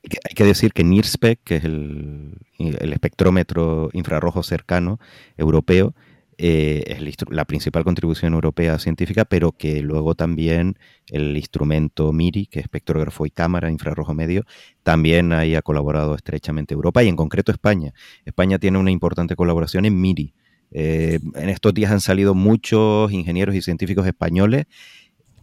hay 0.04 0.36
que 0.36 0.44
decir 0.44 0.74
que 0.74 0.84
NIRSPEC, 0.84 1.40
que 1.44 1.56
es 1.58 1.64
el, 1.64 2.38
espectrómetro 2.60 3.90
infrarrojo 3.94 4.44
cercano 4.44 5.00
europeo, 5.38 5.94
eh, 6.38 6.84
es 6.88 7.16
la 7.30 7.46
principal 7.46 7.84
contribución 7.84 8.34
europea 8.34 8.78
científica, 8.78 9.26
pero 9.26 9.54
que 9.54 9.82
luego 9.82 10.14
también 10.14 10.78
el 11.10 11.36
instrumento 11.36 12.12
MIRI, 12.14 12.46
que 12.46 12.60
es 12.60 12.66
espectrógrafo 12.66 13.26
y 13.26 13.32
cámara 13.32 13.72
infrarrojo 13.72 14.14
medio, 14.14 14.44
también 14.84 15.34
ahí 15.34 15.56
ha 15.56 15.62
colaborado 15.62 16.16
estrechamente 16.16 16.74
Europa 16.74 17.04
y 17.04 17.08
en 17.08 17.16
concreto 17.16 17.52
España. 17.52 17.94
España 18.26 18.60
tiene 18.60 18.78
una 18.78 18.92
importante 18.92 19.36
colaboración 19.36 19.86
en 19.86 20.00
MIRI. 20.00 20.34
Eh, 20.72 21.20
en 21.36 21.50
estos 21.50 21.74
días 21.74 21.92
han 21.92 22.02
salido 22.02 22.36
muchos 22.36 23.12
ingenieros 23.12 23.56
y 23.56 23.62
científicos 23.62 24.06
españoles 24.06 24.66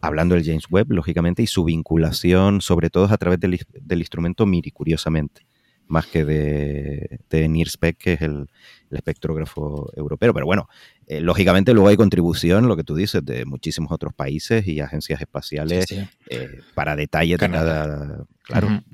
hablando 0.05 0.35
del 0.35 0.45
James 0.45 0.67
Webb, 0.71 0.93
lógicamente, 0.93 1.43
y 1.43 1.47
su 1.47 1.65
vinculación, 1.65 2.61
sobre 2.61 2.91
todo 2.91 3.07
a 3.07 3.17
través 3.17 3.41
del, 3.41 3.59
instrumento 3.99 4.45
MIRI, 4.45 4.71
curiosamente, 4.71 5.47
más 5.87 6.07
que 6.07 6.25
de, 6.25 7.21
de 7.31 7.49
NIRSPEC, 7.49 7.97
que 7.97 8.13
es 8.15 8.23
el, 8.23 8.49
espectrógrafo 8.91 9.91
europeo. 9.97 10.33
Pero 10.33 10.47
bueno, 10.47 10.69
eh, 11.07 11.21
lógicamente 11.21 11.73
luego 11.73 11.89
hay 11.89 11.97
contribución, 11.97 12.69
lo 12.69 12.77
que 12.77 12.85
tú 12.85 12.95
dices, 12.95 13.25
de 13.25 13.45
muchísimos 13.45 13.91
otros 13.91 14.15
países 14.15 14.69
y 14.69 14.79
agencias 14.81 15.21
espaciales 15.21 15.87
eh, 16.31 16.61
para 16.75 16.95
detalles 16.95 17.39
de 17.39 17.51
cada, 17.51 18.25
claro, 18.43 18.85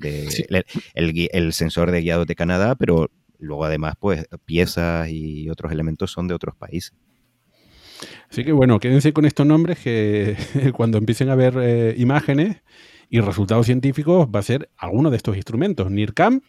el, 0.95 1.53
sensor 1.53 1.91
de 1.91 2.01
guiado 2.01 2.25
de 2.25 2.35
Canadá, 2.35 2.75
pero 2.75 3.11
luego 3.37 3.65
además, 3.65 3.93
pues, 3.99 4.25
piezas 4.45 5.09
y 5.09 5.49
otros 5.49 5.71
elementos 5.71 6.11
son 6.11 6.27
de 6.27 6.33
otros 6.33 6.55
países. 6.55 6.93
Así 8.29 8.43
que 8.43 8.51
bueno, 8.51 8.79
quédense 8.79 9.13
con 9.13 9.25
estos 9.25 9.45
nombres 9.45 9.79
que 9.79 10.35
cuando 10.75 10.97
empiecen 10.97 11.29
a 11.29 11.35
ver 11.35 11.55
eh, 11.61 11.95
imágenes 11.97 12.57
y 13.11 13.19
resultados 13.19 13.65
científicos 13.65 14.29
va 14.33 14.39
a 14.39 14.43
ser 14.43 14.69
alguno 14.77 15.11
de 15.11 15.17
estos 15.17 15.35
instrumentos. 15.35 15.91
NIRCAM, 15.91 16.41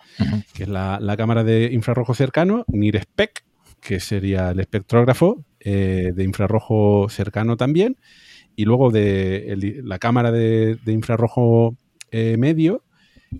que 0.54 0.62
es 0.62 0.68
la, 0.68 1.14
cámara 1.18 1.42
de 1.42 1.70
infrarrojo 1.72 2.14
cercano, 2.14 2.64
NIRSPEC, 2.68 3.44
que 3.80 3.98
sería 3.98 4.52
el 4.52 4.60
espectrógrafo 4.60 5.44
eh, 5.58 6.12
de 6.14 6.22
infrarrojo 6.22 7.08
cercano 7.10 7.56
también, 7.56 7.96
y 8.54 8.64
luego 8.64 8.92
de 8.92 9.80
la 9.82 9.98
cámara 9.98 10.30
de, 10.30 10.78
infrarrojo 10.86 11.76
eh, 12.12 12.36
medio, 12.38 12.84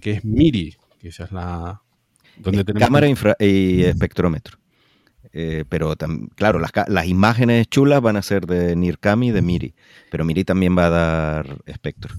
que 0.00 0.10
es 0.10 0.24
MIRI, 0.24 0.76
que 0.98 1.08
esa 1.08 1.24
es 1.24 1.32
la... 1.32 1.80
Donde 2.38 2.64
tenemos 2.64 2.88
cámara 2.88 3.06
y 3.38 3.84
espectrómetro. 3.84 4.58
Eh, 5.32 5.64
pero 5.68 5.94
claro, 6.34 6.58
las, 6.58 7.06
imágenes 7.06 7.68
chulas 7.68 8.02
van 8.02 8.16
a 8.16 8.22
ser 8.22 8.46
de 8.46 8.76
Nirkami 8.76 9.28
y 9.28 9.30
de 9.30 9.42
Miri, 9.42 9.74
pero 10.10 10.24
Miri 10.24 10.44
también 10.44 10.76
va 10.76 10.86
a 10.86 10.90
dar 10.90 11.58
espectro. 11.66 12.14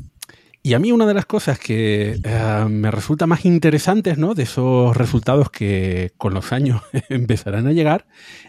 Y 0.66 0.76
a 0.76 0.80
mí 0.80 0.94
una 0.94 1.06
de 1.06 1.14
las 1.14 1.26
cosas 1.26 1.60
que 1.60 2.18
eh, 2.24 2.66
me 2.70 2.90
resulta 2.90 3.28
más 3.28 3.44
interesantes 3.44 4.18
¿no? 4.18 4.34
de 4.34 4.44
esos 4.44 4.96
resultados 4.96 5.50
que 5.50 6.14
con 6.18 6.34
los 6.34 6.54
años 6.54 6.82
empezarán 7.10 7.68
a 7.68 7.74
llegar 7.74 8.08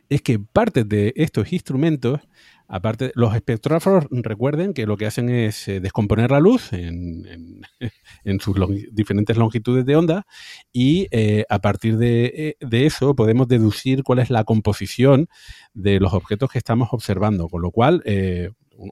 es 0.08 0.22
que 0.22 0.38
parte 0.38 0.84
de 0.84 1.12
estos 1.16 1.52
instrumentos 1.52 2.20
Aparte, 2.66 3.12
los 3.14 3.34
espectrógrafos 3.34 4.06
recuerden 4.10 4.72
que 4.72 4.86
lo 4.86 4.96
que 4.96 5.04
hacen 5.04 5.28
es 5.28 5.68
eh, 5.68 5.80
descomponer 5.80 6.30
la 6.30 6.40
luz 6.40 6.72
en, 6.72 7.60
sus 8.40 8.56
diferentes 8.90 9.36
longitudes 9.36 9.84
de 9.84 9.96
onda 9.96 10.26
y 10.72 11.06
eh, 11.10 11.44
a 11.50 11.58
partir 11.58 11.98
de, 11.98 12.56
eso 12.70 13.14
podemos 13.14 13.48
deducir 13.48 14.02
cuál 14.02 14.18
es 14.18 14.30
la 14.30 14.44
composición 14.44 15.28
de 15.74 16.00
los 16.00 16.14
objetos 16.14 16.50
que 16.50 16.58
estamos 16.58 16.88
observando. 16.92 17.48
Con 17.48 17.60
lo 17.60 17.70
cual, 17.70 18.02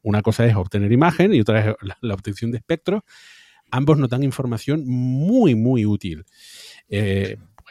una 0.02 0.22
cosa 0.22 0.46
es 0.46 0.54
obtener 0.54 0.92
imagen 0.92 1.34
y 1.34 1.40
otra 1.40 1.70
es 1.70 1.76
la, 2.00 2.14
obtención 2.14 2.50
de 2.50 2.59
espectros. 2.59 3.02
Ambos 3.70 3.98
nos 3.98 4.09
dan 4.09 4.22
información 4.22 4.84
muy, 4.86 5.54
muy 5.54 5.86
útil. 5.86 6.24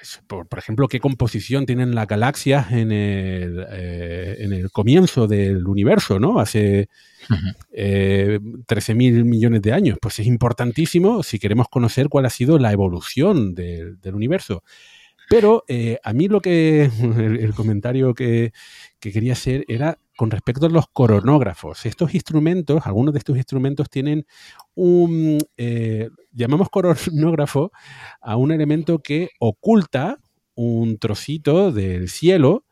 Pues, 0.01 0.19
por, 0.25 0.47
ejemplo, 0.57 0.87
qué 0.87 0.99
composición 0.99 1.67
tienen 1.67 1.93
las 1.93 2.07
galaxias 2.07 2.71
en 2.71 2.91
el, 2.91 3.67
eh, 3.69 4.35
en 4.39 4.51
el 4.51 4.71
comienzo 4.71 5.27
del 5.27 5.67
universo, 5.67 6.19
¿no? 6.19 6.39
Hace 6.39 6.89
13.000 7.29 8.95
mil 8.95 9.25
millones 9.25 9.61
de 9.61 9.73
años. 9.73 9.99
Pues 10.01 10.17
es 10.17 10.25
importantísimo 10.25 11.21
si 11.21 11.37
queremos 11.37 11.67
conocer 11.69 12.09
cuál 12.09 12.25
ha 12.25 12.31
sido 12.31 12.57
la 12.57 12.71
evolución 12.71 13.53
del 13.53 14.15
universo. 14.15 14.63
Pero 15.29 15.65
eh, 15.67 15.99
a 16.03 16.13
mí 16.13 16.27
lo 16.27 16.41
que, 16.41 16.85
el, 16.85 17.53
comentario 17.53 18.15
que, 18.15 18.53
quería 18.99 19.33
hacer 19.33 19.65
era 19.67 19.99
con 20.21 20.29
respecto 20.29 20.67
a 20.67 20.69
los 20.69 20.85
coronógrafos. 20.93 21.83
Estos 21.87 22.13
instrumentos, 22.13 22.85
algunos 22.85 23.11
de 23.11 23.17
estos 23.17 23.37
instrumentos 23.37 23.89
tienen 23.89 24.27
un, 24.75 25.39
eh, 25.57 26.09
llamamos 26.31 26.69
coronógrafo 26.69 27.71
a 28.21 28.35
un 28.35 28.51
elemento 28.51 28.99
que 28.99 29.31
oculta 29.39 30.19
un 30.53 30.99
trocito 30.99 31.71
del 31.71 32.07
cielo 32.07 32.65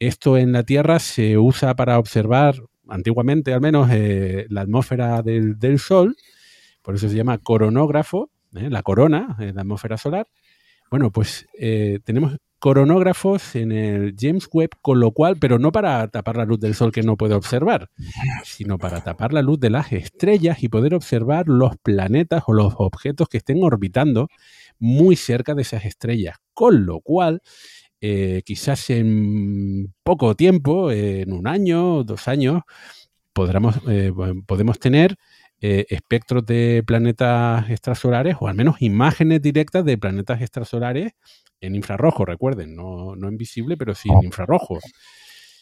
Esto 0.00 0.36
en 0.36 0.50
la 0.50 0.64
Tierra 0.64 0.98
se 0.98 1.38
usa 1.38 1.76
para 1.76 2.00
observar, 2.00 2.56
antiguamente 2.88 3.54
al 3.54 3.60
menos, 3.60 3.88
eh, 3.92 4.46
la 4.48 4.62
atmósfera 4.62 5.22
del, 5.22 5.78
Sol, 5.78 6.16
por 6.82 6.96
eso 6.96 7.08
se 7.08 7.14
llama 7.14 7.38
coronógrafo, 7.38 8.32
¿eh? 8.56 8.68
la 8.68 8.82
corona, 8.82 9.36
la 9.38 9.60
atmósfera 9.60 9.96
solar. 9.96 10.26
Bueno, 10.90 11.12
pues 11.12 11.46
tenemos 12.04 12.36
coronógrafos 12.58 13.54
en 13.54 13.72
el 13.72 14.14
James 14.18 14.48
Webb, 14.52 14.70
con 14.80 15.00
lo 15.00 15.12
cual, 15.12 15.36
pero 15.38 15.58
no 15.58 15.72
para 15.72 16.08
tapar 16.08 16.36
la 16.36 16.44
luz 16.44 16.58
del 16.60 16.74
Sol 16.74 16.92
que 16.92 17.02
no 17.02 17.16
puede 17.16 17.34
observar, 17.34 17.90
sino 18.44 18.78
para 18.78 19.02
tapar 19.02 19.32
la 19.32 19.42
luz 19.42 19.60
de 19.60 19.70
las 19.70 19.92
estrellas 19.92 20.62
y 20.62 20.68
poder 20.68 20.94
observar 20.94 21.48
los 21.48 21.76
planetas 21.82 22.44
o 22.46 22.52
los 22.52 22.74
objetos 22.78 23.28
que 23.28 23.38
estén 23.38 23.62
orbitando 23.62 24.28
muy 24.78 25.16
cerca 25.16 25.54
de 25.54 25.62
esas 25.62 25.84
estrellas. 25.84 26.36
Con 26.54 26.86
lo 26.86 27.00
cual, 27.00 27.42
eh, 28.00 28.42
quizás 28.44 28.90
en 28.90 29.94
poco 30.02 30.34
tiempo, 30.34 30.90
en 30.90 31.32
un 31.32 31.46
año, 31.46 32.04
dos 32.04 32.28
años, 32.28 32.62
podremos, 33.32 33.76
eh, 33.88 34.12
podemos 34.46 34.78
tener 34.78 35.16
eh, 35.60 35.86
espectros 35.88 36.44
de 36.44 36.82
planetas 36.86 37.70
extrasolares 37.70 38.36
o 38.40 38.48
al 38.48 38.54
menos 38.54 38.76
imágenes 38.80 39.40
directas 39.40 39.84
de 39.84 39.96
planetas 39.96 40.40
extrasolares 40.40 41.12
en 41.60 41.74
infrarrojo, 41.74 42.24
recuerden, 42.24 42.76
no, 42.76 43.16
no 43.16 43.28
en 43.28 43.36
visible, 43.36 43.76
pero 43.76 43.94
sí 43.94 44.10
en 44.10 44.24
infrarrojo. 44.24 44.78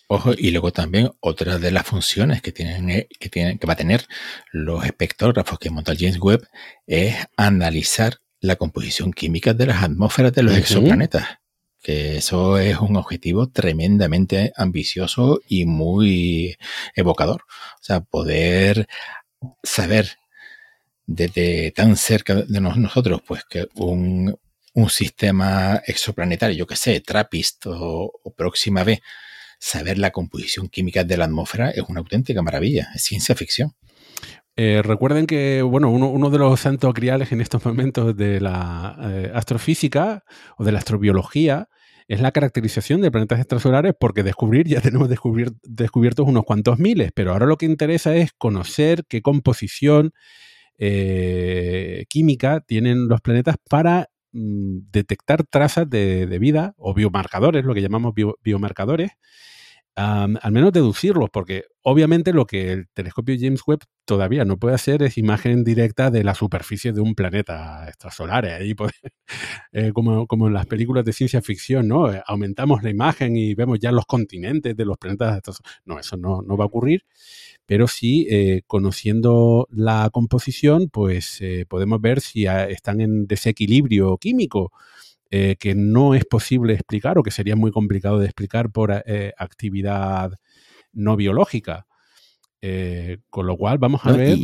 Ojo, 0.08 0.32
y 0.36 0.50
luego 0.50 0.70
también 0.72 1.10
otra 1.20 1.58
de 1.58 1.70
las 1.70 1.86
funciones 1.86 2.42
que 2.42 2.52
tienen, 2.52 2.90
eh, 2.90 3.08
que 3.18 3.30
tienen, 3.30 3.58
que 3.58 3.66
va 3.66 3.72
a 3.72 3.76
tener 3.76 4.04
los 4.52 4.84
espectrógrafos 4.84 5.58
que 5.58 5.70
monta 5.70 5.94
James 5.98 6.18
Webb 6.20 6.46
es 6.86 7.16
analizar 7.36 8.18
la 8.40 8.56
composición 8.56 9.12
química 9.12 9.54
de 9.54 9.66
las 9.66 9.82
atmósferas 9.82 10.32
de 10.34 10.42
los 10.42 10.56
exoplanetas. 10.56 11.38
Que 11.82 12.16
eso 12.16 12.58
es 12.58 12.78
un 12.78 12.96
objetivo 12.96 13.48
tremendamente 13.48 14.52
ambicioso 14.56 15.40
y 15.46 15.64
muy 15.64 16.56
evocador. 16.94 17.42
O 17.42 17.82
sea, 17.82 18.00
poder 18.00 18.86
saber 19.62 20.16
desde 21.06 21.70
tan 21.72 21.96
cerca 21.96 22.34
de 22.34 22.60
nosotros, 22.60 23.22
pues 23.26 23.44
que 23.44 23.68
un, 23.74 24.36
un 24.74 24.90
sistema 24.90 25.80
exoplanetario, 25.86 26.56
yo 26.56 26.66
que 26.66 26.76
sé, 26.76 27.00
TRAPPIST 27.00 27.66
o, 27.68 28.12
Próxima 28.36 28.84
B, 28.84 29.00
saber 29.58 29.98
la 29.98 30.10
composición 30.10 30.68
química 30.68 31.04
de 31.04 31.16
la 31.16 31.24
atmósfera 31.26 31.70
es 31.70 31.84
una 31.88 32.00
auténtica 32.00 32.42
maravilla, 32.42 32.88
es 32.94 33.02
ciencia 33.02 33.34
ficción. 33.34 33.72
Eh, 34.56 34.82
recuerden 34.84 35.26
que, 35.26 35.62
bueno, 35.62 35.90
uno, 35.90 36.30
de 36.30 36.38
los 36.38 36.60
santos 36.60 36.92
criales 36.94 37.32
en 37.32 37.40
estos 37.40 37.64
momentos 37.64 38.16
de 38.16 38.40
la 38.40 38.96
eh, 39.02 39.32
astrofísica 39.34 40.24
o 40.58 40.64
de 40.64 40.72
la 40.72 40.78
astrobiología 40.78 41.68
es 42.08 42.20
la 42.20 42.32
caracterización 42.32 43.00
de 43.00 43.10
planetas 43.10 43.38
extrasolares, 43.40 43.94
porque 43.98 44.22
descubrir 44.22 44.66
ya 44.68 44.80
tenemos 44.80 45.08
descubiertos 45.08 46.26
unos 46.26 46.44
cuantos 46.44 46.78
miles, 46.78 47.10
pero 47.14 47.32
ahora 47.32 47.46
lo 47.46 47.56
que 47.56 47.66
interesa 47.66 48.14
es 48.16 48.32
conocer 48.36 49.04
qué 49.08 49.22
composición 49.22 50.12
eh, 50.78 52.04
química 52.08 52.60
tienen 52.60 53.08
los 53.08 53.20
planetas 53.20 53.56
para 53.70 54.08
Mm, 54.34 54.90
detectar 54.90 55.44
trazas 55.46 55.88
de, 55.88 56.26
vida 56.40 56.74
o 56.76 56.92
biomarcadores, 56.92 57.64
lo 57.64 57.72
que 57.72 57.82
llamamos 57.82 58.14
biomarcadores, 58.42 59.12
al 59.96 60.52
menos 60.52 60.72
deducirlos, 60.72 61.30
porque 61.30 61.64
obviamente 61.82 62.32
lo 62.32 62.46
que 62.46 62.72
el 62.72 62.88
telescopio 62.94 63.36
James 63.38 63.62
Webb 63.66 63.80
todavía 64.04 64.44
no 64.44 64.58
puede 64.58 64.74
hacer 64.74 65.02
es 65.02 65.18
imagen 65.18 65.64
directa 65.64 66.10
de 66.10 66.24
la 66.24 66.34
superficie 66.34 66.92
de 66.92 67.00
un 67.00 67.14
planeta 67.14 67.86
extrasolar. 67.88 68.46
Ahí 68.46 68.74
eh, 69.72 69.92
como, 69.92 70.26
como, 70.26 70.48
en 70.48 70.54
las 70.54 70.66
películas 70.66 71.04
de 71.04 71.12
ciencia 71.12 71.42
ficción, 71.42 71.88
¿no? 71.88 72.12
Eh, 72.12 72.22
aumentamos 72.26 72.82
la 72.82 72.90
imagen 72.90 73.36
y 73.36 73.54
vemos 73.54 73.78
ya 73.78 73.92
los 73.92 74.06
continentes 74.06 74.76
de 74.76 74.84
los 74.84 74.98
planetas 74.98 75.38
extrasolares. 75.38 75.82
No, 75.84 75.98
eso 75.98 76.16
no, 76.16 76.42
no 76.42 76.56
va 76.56 76.64
a 76.64 76.66
ocurrir 76.66 77.04
pero 77.66 77.88
sí 77.88 78.26
eh, 78.30 78.62
conociendo 78.66 79.68
la 79.70 80.10
composición, 80.12 80.88
pues 80.90 81.38
eh, 81.40 81.64
podemos 81.68 82.00
ver 82.00 82.20
si 82.20 82.46
están 82.46 83.00
en 83.00 83.26
desequilibrio 83.26 84.18
químico, 84.18 84.72
eh, 85.36 85.56
que 85.58 85.74
no 85.74 86.14
es 86.14 86.24
posible 86.24 86.74
explicar 86.74 87.18
o 87.18 87.24
que 87.24 87.32
sería 87.32 87.56
muy 87.56 87.72
complicado 87.72 88.20
de 88.20 88.26
explicar 88.26 88.70
por 88.70 88.92
actividad 88.92 90.30
no 90.92 91.16
biológica. 91.16 91.86
con 93.30 93.46
lo 93.46 93.56
cual 93.56 93.78
vamos 93.78 94.02
a 94.04 94.12
ver... 94.12 94.38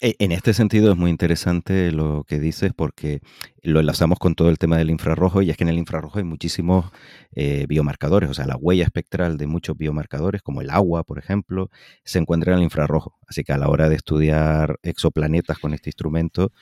en 0.00 0.32
este 0.32 0.54
sentido 0.54 0.92
es 0.92 0.96
muy 0.96 1.10
interesante 1.10 1.90
lo 1.92 2.24
que 2.24 2.38
dices 2.38 2.72
porque 2.74 3.20
lo 3.62 3.80
enlazamos 3.80 4.18
con 4.18 4.34
todo 4.34 4.50
el 4.50 4.58
tema 4.58 4.76
del 4.76 4.90
infrarrojo 4.90 5.40
y 5.40 5.50
es 5.50 5.56
que 5.56 5.64
en 5.64 5.70
el 5.70 5.78
infrarrojo 5.78 6.18
hay 6.18 6.24
muchísimos 6.24 6.90
eh, 7.34 7.64
biomarcadores, 7.68 8.28
o 8.28 8.34
sea, 8.34 8.46
la 8.46 8.56
huella 8.56 8.84
espectral 8.84 9.38
de 9.38 9.46
muchos 9.46 9.76
biomarcadores, 9.76 10.42
como 10.42 10.60
el 10.60 10.70
agua, 10.70 11.04
por 11.04 11.18
ejemplo, 11.18 11.70
se 12.04 12.18
encuentra 12.18 12.52
en 12.52 12.58
el 12.58 12.64
infrarrojo. 12.64 13.16
Así 13.26 13.44
que 13.44 13.52
a 13.52 13.58
la 13.58 13.68
hora 13.68 13.88
de 13.88 13.96
estudiar 13.96 14.78
exoplanetas 14.82 15.58
con 15.58 15.72
este 15.72 15.88
instrumento, 15.88 16.52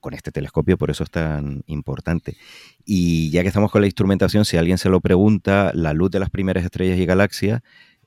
con 0.00 0.14
este 0.14 0.32
telescopio, 0.32 0.78
por 0.78 0.90
eso 0.90 1.04
es 1.04 1.10
tan 1.10 1.62
importante. 1.66 2.36
Y 2.84 3.30
ya 3.30 3.42
que 3.42 3.48
estamos 3.48 3.70
con 3.70 3.82
la 3.82 3.86
instrumentación, 3.86 4.44
si 4.44 4.56
alguien 4.56 4.78
se 4.78 4.88
lo 4.88 5.00
pregunta, 5.00 5.72
la 5.74 5.92
luz 5.92 6.10
de 6.10 6.20
las 6.20 6.30
primeras 6.30 6.64
estrellas 6.64 6.98
y 6.98 7.06
galaxias 7.06 7.60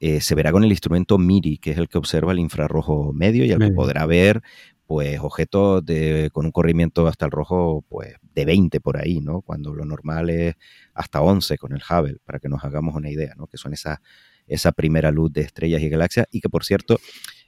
eh, 0.03 0.19
se 0.19 0.33
verá 0.33 0.51
con 0.51 0.63
el 0.63 0.71
instrumento 0.71 1.19
MIRI, 1.19 1.59
que 1.59 1.71
es 1.71 1.77
el 1.77 1.87
que 1.87 1.99
observa 1.99 2.31
el 2.31 2.39
infrarrojo 2.39 3.13
medio 3.13 3.45
y 3.45 3.51
el 3.51 3.59
que 3.59 3.69
podrá 3.69 4.07
ver 4.07 4.41
pues 4.87 5.19
objetos 5.19 5.85
de, 5.85 6.31
con 6.33 6.47
un 6.47 6.51
corrimiento 6.51 7.05
hasta 7.05 7.25
el 7.25 7.31
rojo 7.31 7.85
pues 7.87 8.15
de 8.33 8.43
20 8.43 8.79
por 8.81 8.97
ahí, 8.97 9.21
¿no? 9.21 9.41
Cuando 9.41 9.75
lo 9.75 9.85
normal 9.85 10.31
es 10.31 10.55
hasta 10.95 11.21
11 11.21 11.55
con 11.59 11.73
el 11.73 11.83
Hubble, 11.87 12.17
para 12.25 12.39
que 12.39 12.49
nos 12.49 12.63
hagamos 12.63 12.95
una 12.95 13.11
idea, 13.11 13.35
¿no? 13.37 13.45
Que 13.45 13.57
son 13.57 13.73
esa, 13.73 14.01
esa 14.47 14.71
primera 14.71 15.11
luz 15.11 15.31
de 15.31 15.41
estrellas 15.41 15.83
y 15.83 15.89
galaxias 15.89 16.25
y 16.31 16.41
que 16.41 16.49
por 16.49 16.63
cierto, 16.63 16.97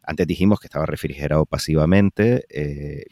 antes 0.04 0.28
dijimos 0.28 0.60
que 0.60 0.68
estaba 0.68 0.86
refrigerado 0.86 1.48
pasivamente, 1.48 2.46
eh, 2.50 3.06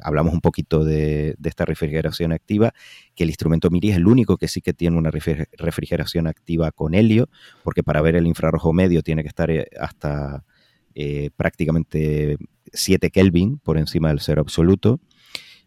hablamos 0.00 0.32
un 0.32 0.40
poquito 0.40 0.84
de, 0.84 1.36
esta 1.44 1.64
refrigeración 1.64 2.32
activa, 2.32 2.72
que 3.14 3.24
el 3.24 3.30
instrumento 3.30 3.70
MIRI 3.70 3.90
es 3.90 3.96
el 3.96 4.06
único 4.06 4.36
que 4.36 4.48
sí 4.48 4.60
que 4.60 4.72
tiene 4.72 4.96
una 4.96 5.10
refrigeración 5.10 6.26
activa 6.26 6.70
con 6.72 6.94
helio, 6.94 7.28
porque 7.62 7.82
para 7.82 8.00
ver 8.00 8.16
el 8.16 8.26
infrarrojo 8.26 8.72
medio 8.72 9.02
tiene 9.02 9.22
que 9.22 9.28
estar 9.28 9.50
eh, 9.50 9.66
hasta 9.78 10.44
eh, 10.94 11.30
prácticamente 11.36 12.36
7 12.72 13.10
Kelvin 13.10 13.58
por 13.58 13.78
encima 13.78 14.08
del 14.08 14.20
cero 14.20 14.40
absoluto 14.42 15.00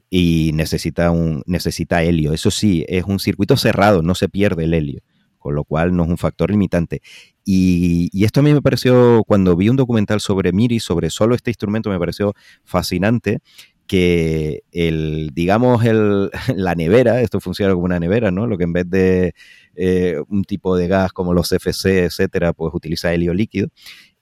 y 0.10 0.52
necesita, 0.54 1.12
un, 1.12 1.44
necesita 1.46 2.04
helio. 2.04 2.34
Eso 2.34 2.52
sí, 2.52 2.86
es 2.88 3.06
un 3.06 3.20
circuito 3.20 3.58
cerrado, 3.58 4.02
no 4.02 4.16
se 4.16 4.30
pierde 4.30 4.66
el 4.66 4.74
helio, 4.74 5.02
con 5.40 5.56
lo 5.56 5.64
cual 5.64 5.96
no 5.96 6.04
es 6.04 6.10
un 6.10 6.18
factor 6.18 6.52
limitante. 6.52 7.02
Y, 7.44 8.10
y, 8.12 8.26
esto 8.26 8.40
a 8.40 8.44
mí 8.44 8.54
me 8.54 8.62
pareció, 8.62 9.24
cuando 9.26 9.56
vi 9.56 9.70
un 9.70 9.76
documental 9.76 10.20
sobre 10.20 10.52
MIRI, 10.52 10.80
sobre 10.80 11.10
solo 11.10 11.36
este 11.36 11.52
instrumento, 11.52 11.90
me 11.90 12.00
pareció 12.00 12.34
fascinante, 12.64 13.40
que 13.88 14.64
el, 14.72 15.32
digamos, 15.34 15.84
el, 15.86 16.32
la 16.56 16.76
nevera, 16.76 17.22
esto 17.22 17.40
funciona 17.40 17.74
como 17.74 17.86
una 17.86 18.00
nevera, 18.00 18.32
¿no? 18.32 18.48
Lo 18.48 18.58
que 18.58 18.64
en 18.64 18.74
vez 18.74 18.90
de 18.90 19.34
eh, 19.76 20.18
un 20.30 20.44
tipo 20.44 20.76
de 20.78 20.88
gas 20.88 21.14
como 21.14 21.34
los 21.34 21.50
CFC, 21.50 22.06
etcétera, 22.06 22.54
pues 22.54 22.74
utiliza 22.74 23.14
helio 23.14 23.34
líquido. 23.34 23.70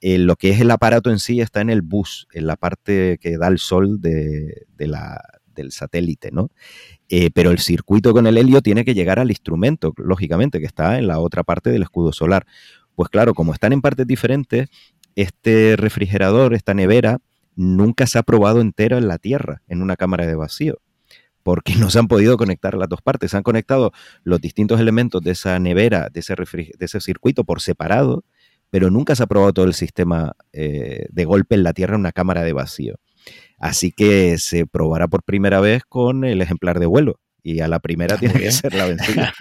Eh, 0.02 0.18
lo 0.18 0.36
que 0.36 0.50
es 0.50 0.60
el 0.60 0.72
aparato 0.72 1.10
en 1.12 1.20
sí 1.20 1.40
está 1.40 1.62
en 1.62 1.70
el 1.70 1.82
bus, 1.82 2.28
en 2.34 2.48
la 2.48 2.58
parte 2.58 3.18
que 3.22 3.38
da 3.38 3.48
el 3.48 3.58
sol 3.58 4.02
de, 4.02 4.66
la, 4.78 5.22
del 5.56 5.72
satélite, 5.72 6.32
¿no? 6.32 6.52
Eh, 7.08 7.30
pero 7.34 7.52
el 7.52 7.60
circuito 7.60 8.12
con 8.12 8.28
el 8.28 8.38
helio 8.38 8.62
tiene 8.62 8.84
que 8.84 8.94
llegar 8.94 9.20
al 9.20 9.30
instrumento, 9.30 9.94
lógicamente, 9.98 10.60
que 10.60 10.66
está 10.66 10.98
en 10.98 11.08
la 11.08 11.20
otra 11.20 11.44
parte 11.44 11.70
del 11.70 11.84
escudo 11.84 12.12
solar. 12.12 12.46
Pues 12.96 13.10
claro, 13.10 13.34
como 13.34 13.54
están 13.54 13.72
en 13.72 13.82
partes 13.82 14.06
diferentes, 14.06 14.68
este 15.16 15.76
refrigerador, 15.78 16.54
esta 16.54 16.74
nevera, 16.74 17.20
nunca 17.56 18.08
se 18.08 18.18
ha 18.18 18.24
probado 18.24 18.62
entero 18.62 18.98
en 18.98 19.08
la 19.08 19.18
Tierra, 19.18 19.62
en 19.68 19.82
una 19.82 19.96
cámara 19.96 20.26
de 20.26 20.36
vacío, 20.36 20.80
porque 21.44 21.76
no 21.76 21.90
se 21.90 22.00
han 22.00 22.08
podido 22.08 22.38
conectar 22.38 22.76
las 22.76 22.90
dos 22.90 23.02
partes. 23.02 23.32
Se 23.32 23.38
han 23.38 23.44
conectado 23.44 23.92
los 24.24 24.42
distintos 24.42 24.80
elementos 24.80 25.22
de 25.22 25.32
esa 25.32 25.60
nevera, 25.60 26.10
de 26.12 26.20
ese, 26.20 26.36
de 26.36 26.86
ese 26.86 27.02
circuito 27.02 27.44
por 27.44 27.62
separado, 27.62 28.24
pero 28.70 28.90
nunca 28.90 29.16
se 29.16 29.24
ha 29.24 29.28
probado 29.28 29.54
todo 29.54 29.66
el 29.66 29.76
sistema 29.76 30.36
eh, 30.52 31.06
de 31.10 31.26
golpe 31.26 31.56
en 31.56 31.64
la 31.64 31.74
Tierra 31.74 31.96
en 31.96 32.02
una 32.02 32.12
cámara 32.12 32.44
de 32.44 32.54
vacío. 32.54 32.96
Así 33.60 33.92
que 33.92 34.38
se 34.40 34.66
probará 34.66 35.08
por 35.08 35.24
primera 35.24 35.62
vez 35.62 35.84
con 35.88 36.26
el 36.26 36.42
ejemplar 36.42 36.80
de 36.80 36.86
vuelo, 36.86 37.20
y 37.44 37.60
a 37.60 37.68
la 37.68 37.80
primera 37.80 38.18
tiene 38.18 38.40
que 38.40 38.52
ser 38.52 38.74
la 38.74 38.86
vencida. 38.88 39.34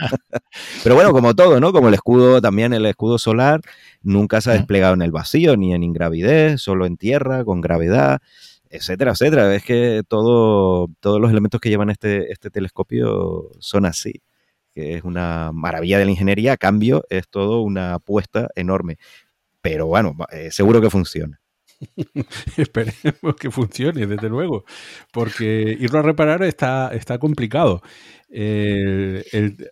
Pero 0.82 0.96
bueno, 0.96 1.12
como 1.12 1.34
todo, 1.34 1.60
¿no? 1.60 1.72
Como 1.72 1.88
el 1.88 1.94
escudo, 1.94 2.42
también 2.42 2.72
el 2.72 2.84
escudo 2.84 3.16
solar 3.16 3.60
nunca 4.02 4.40
se 4.40 4.50
ha 4.50 4.54
desplegado 4.54 4.94
en 4.94 5.02
el 5.02 5.12
vacío, 5.12 5.56
ni 5.56 5.72
en 5.72 5.84
ingravidez, 5.84 6.60
solo 6.60 6.84
en 6.84 6.96
tierra, 6.96 7.44
con 7.44 7.60
gravedad, 7.60 8.20
etcétera, 8.68 9.12
etcétera. 9.12 9.54
Es 9.54 9.64
que 9.64 10.02
todo, 10.06 10.88
todos 11.00 11.20
los 11.20 11.30
elementos 11.30 11.60
que 11.60 11.68
llevan 11.70 11.90
este, 11.90 12.32
este 12.32 12.50
telescopio 12.50 13.50
son 13.60 13.86
así, 13.86 14.22
que 14.72 14.94
es 14.96 15.04
una 15.04 15.52
maravilla 15.52 15.98
de 15.98 16.04
la 16.06 16.10
ingeniería, 16.10 16.54
a 16.54 16.56
cambio 16.56 17.04
es 17.08 17.28
todo 17.28 17.62
una 17.62 17.94
apuesta 17.94 18.48
enorme. 18.56 18.98
Pero 19.60 19.86
bueno, 19.86 20.16
eh, 20.32 20.50
seguro 20.50 20.80
que 20.80 20.90
funciona. 20.90 21.41
Esperemos 22.56 23.36
que 23.38 23.50
funcione, 23.50 24.06
desde 24.06 24.28
luego, 24.28 24.64
porque 25.12 25.76
irlo 25.78 25.98
a 25.98 26.02
reparar 26.02 26.42
está, 26.42 26.92
está 26.94 27.18
complicado. 27.18 27.82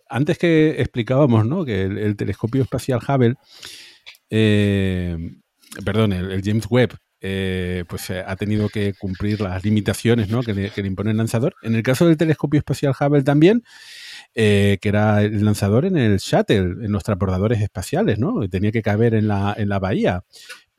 antes 0.09 0.37
que 0.37 0.81
explicábamos 0.81 1.45
¿no? 1.45 1.65
que 1.65 1.83
el, 1.83 2.15
telescopio 2.15 2.63
espacial 2.63 2.99
Hubble, 3.07 3.35
eh, 4.29 5.17
perdón, 5.83 6.13
el, 6.13 6.41
James 6.43 6.65
Webb, 6.69 6.97
eh, 7.23 7.85
pues 7.87 8.09
eh, 8.09 8.23
ha 8.25 8.35
tenido 8.35 8.67
que 8.69 8.93
cumplir 8.93 9.41
las 9.41 9.63
limitaciones 9.63 10.29
¿no? 10.29 10.41
que, 10.41 10.53
le, 10.53 10.71
impone 10.87 11.11
el 11.11 11.17
lanzador. 11.17 11.53
En 11.61 11.75
el 11.75 11.83
caso 11.83 12.07
del 12.07 12.17
telescopio 12.17 12.57
espacial 12.57 12.93
Hubble 12.99 13.23
también, 13.23 13.63
que 14.33 14.79
era 14.81 15.21
el 15.21 15.43
lanzador 15.43 15.85
en 15.85 15.97
el 15.97 16.17
shuttle, 16.17 16.85
en 16.85 16.91
los 16.91 17.03
transbordadores 17.03 17.61
espaciales, 17.61 18.19
¿no? 18.19 18.47
Tenía 18.49 18.71
que 18.71 18.81
caber 18.81 19.13
en 19.13 19.27
la, 19.27 19.53
en 19.57 19.69
la 19.69 19.79
bahía 19.79 20.23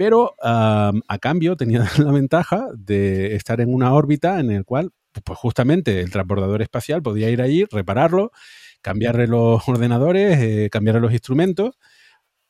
pero 0.02 0.34
a 0.40 1.18
cambio 1.20 1.56
tenía 1.56 1.84
la 1.98 2.10
ventaja 2.10 2.66
de 2.76 3.36
estar 3.36 3.60
en 3.60 3.72
una 3.72 3.94
órbita 3.94 4.40
en 4.40 4.50
el 4.50 4.64
cual, 4.64 4.90
pues 5.24 5.38
justamente 5.38 6.00
el 6.00 6.10
transbordador 6.10 6.60
espacial 6.60 7.02
podía 7.02 7.30
ir 7.30 7.40
allí, 7.40 7.66
repararlo, 7.70 8.32
cambiarle 8.80 9.28
los 9.28 9.62
ordenadores, 9.68 10.38
eh, 10.40 10.68
cambiarle 10.72 11.00
los 11.00 11.12
instrumentos. 11.12 11.78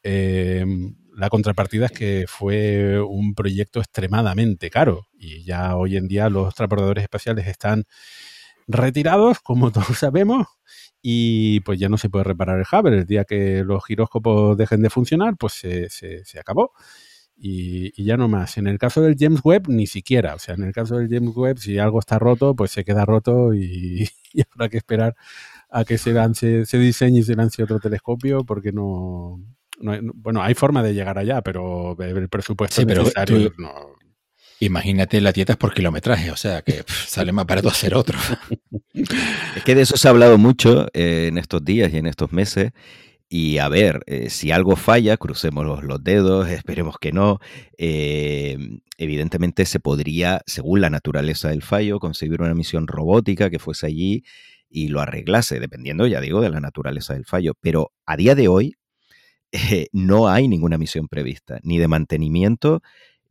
Em, 0.02 0.96
la 1.14 1.28
contrapartida 1.28 1.86
es 1.86 1.92
que 1.92 2.24
fue 2.26 3.00
un 3.02 3.34
proyecto 3.34 3.80
extremadamente 3.80 4.70
caro 4.70 5.08
y 5.12 5.44
ya 5.44 5.76
hoy 5.76 5.98
en 5.98 6.08
día 6.08 6.30
los 6.30 6.54
transbordadores 6.54 7.02
espaciales 7.02 7.46
están 7.46 7.84
retirados, 8.68 9.40
como 9.40 9.70
todos 9.72 9.98
sabemos, 9.98 10.46
y 11.02 11.60
pues 11.60 11.78
ya 11.78 11.88
no 11.88 11.98
se 11.98 12.08
puede 12.08 12.24
reparar 12.24 12.58
el 12.58 12.66
Hubble. 12.70 12.98
El 12.98 13.06
día 13.06 13.24
que 13.24 13.64
los 13.64 13.84
giróscopos 13.84 14.56
dejen 14.56 14.82
de 14.82 14.90
funcionar, 14.90 15.36
pues 15.36 15.54
se, 15.54 15.88
se 15.88 16.38
acabó 16.38 16.72
y, 17.44 18.04
ya 18.04 18.16
no 18.16 18.28
más. 18.28 18.56
En 18.56 18.68
el 18.68 18.78
caso 18.78 19.02
del 19.02 19.16
James 19.18 19.40
Webb, 19.42 19.68
ni 19.68 19.88
siquiera. 19.88 20.34
O 20.34 20.38
sea, 20.38 20.54
en 20.54 20.62
el 20.62 20.72
caso 20.72 20.96
del 20.96 21.08
James 21.08 21.36
Webb, 21.36 21.58
si 21.58 21.76
algo 21.78 21.98
está 21.98 22.18
roto, 22.18 22.54
pues 22.54 22.70
se 22.70 22.84
queda 22.84 23.04
roto 23.04 23.52
y, 23.52 24.08
habrá 24.54 24.68
que 24.68 24.76
esperar 24.76 25.16
a 25.68 25.84
que 25.84 25.98
se 25.98 26.12
lance, 26.12 26.66
se 26.66 26.78
diseñe 26.78 27.18
y 27.18 27.22
se 27.24 27.34
lance 27.34 27.62
otro 27.62 27.80
telescopio 27.80 28.44
porque 28.44 28.72
no, 28.72 29.40
bueno, 30.14 30.42
hay 30.42 30.54
forma 30.54 30.82
de 30.82 30.94
llegar 30.94 31.18
allá, 31.18 31.42
pero 31.42 31.96
el 31.98 32.28
presupuesto 32.28 32.84
necesario 32.84 33.52
no. 33.58 34.01
Imagínate 34.62 35.20
las 35.20 35.34
dietas 35.34 35.56
por 35.56 35.74
kilometraje, 35.74 36.30
o 36.30 36.36
sea 36.36 36.62
que 36.62 36.84
sale 36.86 37.32
más 37.32 37.46
barato 37.46 37.68
hacer 37.68 37.96
otro. 37.96 38.16
Es 39.56 39.64
que 39.64 39.74
de 39.74 39.82
eso 39.82 39.96
se 39.96 40.06
ha 40.06 40.12
hablado 40.12 40.38
mucho 40.38 40.86
eh, 40.92 41.26
en 41.26 41.36
estos 41.36 41.64
días 41.64 41.92
y 41.92 41.96
en 41.96 42.06
estos 42.06 42.30
meses. 42.30 42.70
Y 43.28 43.58
a 43.58 43.68
ver, 43.68 44.04
eh, 44.06 44.30
si 44.30 44.52
algo 44.52 44.76
falla, 44.76 45.16
crucemos 45.16 45.82
los, 45.82 46.04
dedos, 46.04 46.48
esperemos 46.50 46.96
que 47.00 47.10
no. 47.10 47.40
Eh, 47.76 48.56
evidentemente 48.98 49.66
se 49.66 49.80
podría, 49.80 50.42
según 50.46 50.80
la 50.80 50.90
naturaleza 50.90 51.48
del 51.48 51.62
fallo, 51.62 51.98
conseguir 51.98 52.40
una 52.40 52.54
misión 52.54 52.86
robótica 52.86 53.50
que 53.50 53.58
fuese 53.58 53.86
allí 53.86 54.22
y 54.70 54.88
lo 54.88 55.00
arreglase, 55.00 55.58
dependiendo, 55.58 56.06
ya 56.06 56.20
digo, 56.20 56.40
de 56.40 56.50
la 56.50 56.60
naturaleza 56.60 57.14
del 57.14 57.24
fallo. 57.24 57.54
Pero 57.60 57.90
a 58.06 58.16
día 58.16 58.36
de 58.36 58.46
hoy 58.46 58.76
no 59.92 60.28
hay 60.28 60.46
ninguna 60.46 60.78
misión 60.78 61.08
prevista, 61.08 61.58
ni 61.64 61.78
de 61.78 61.88
mantenimiento, 61.88 62.80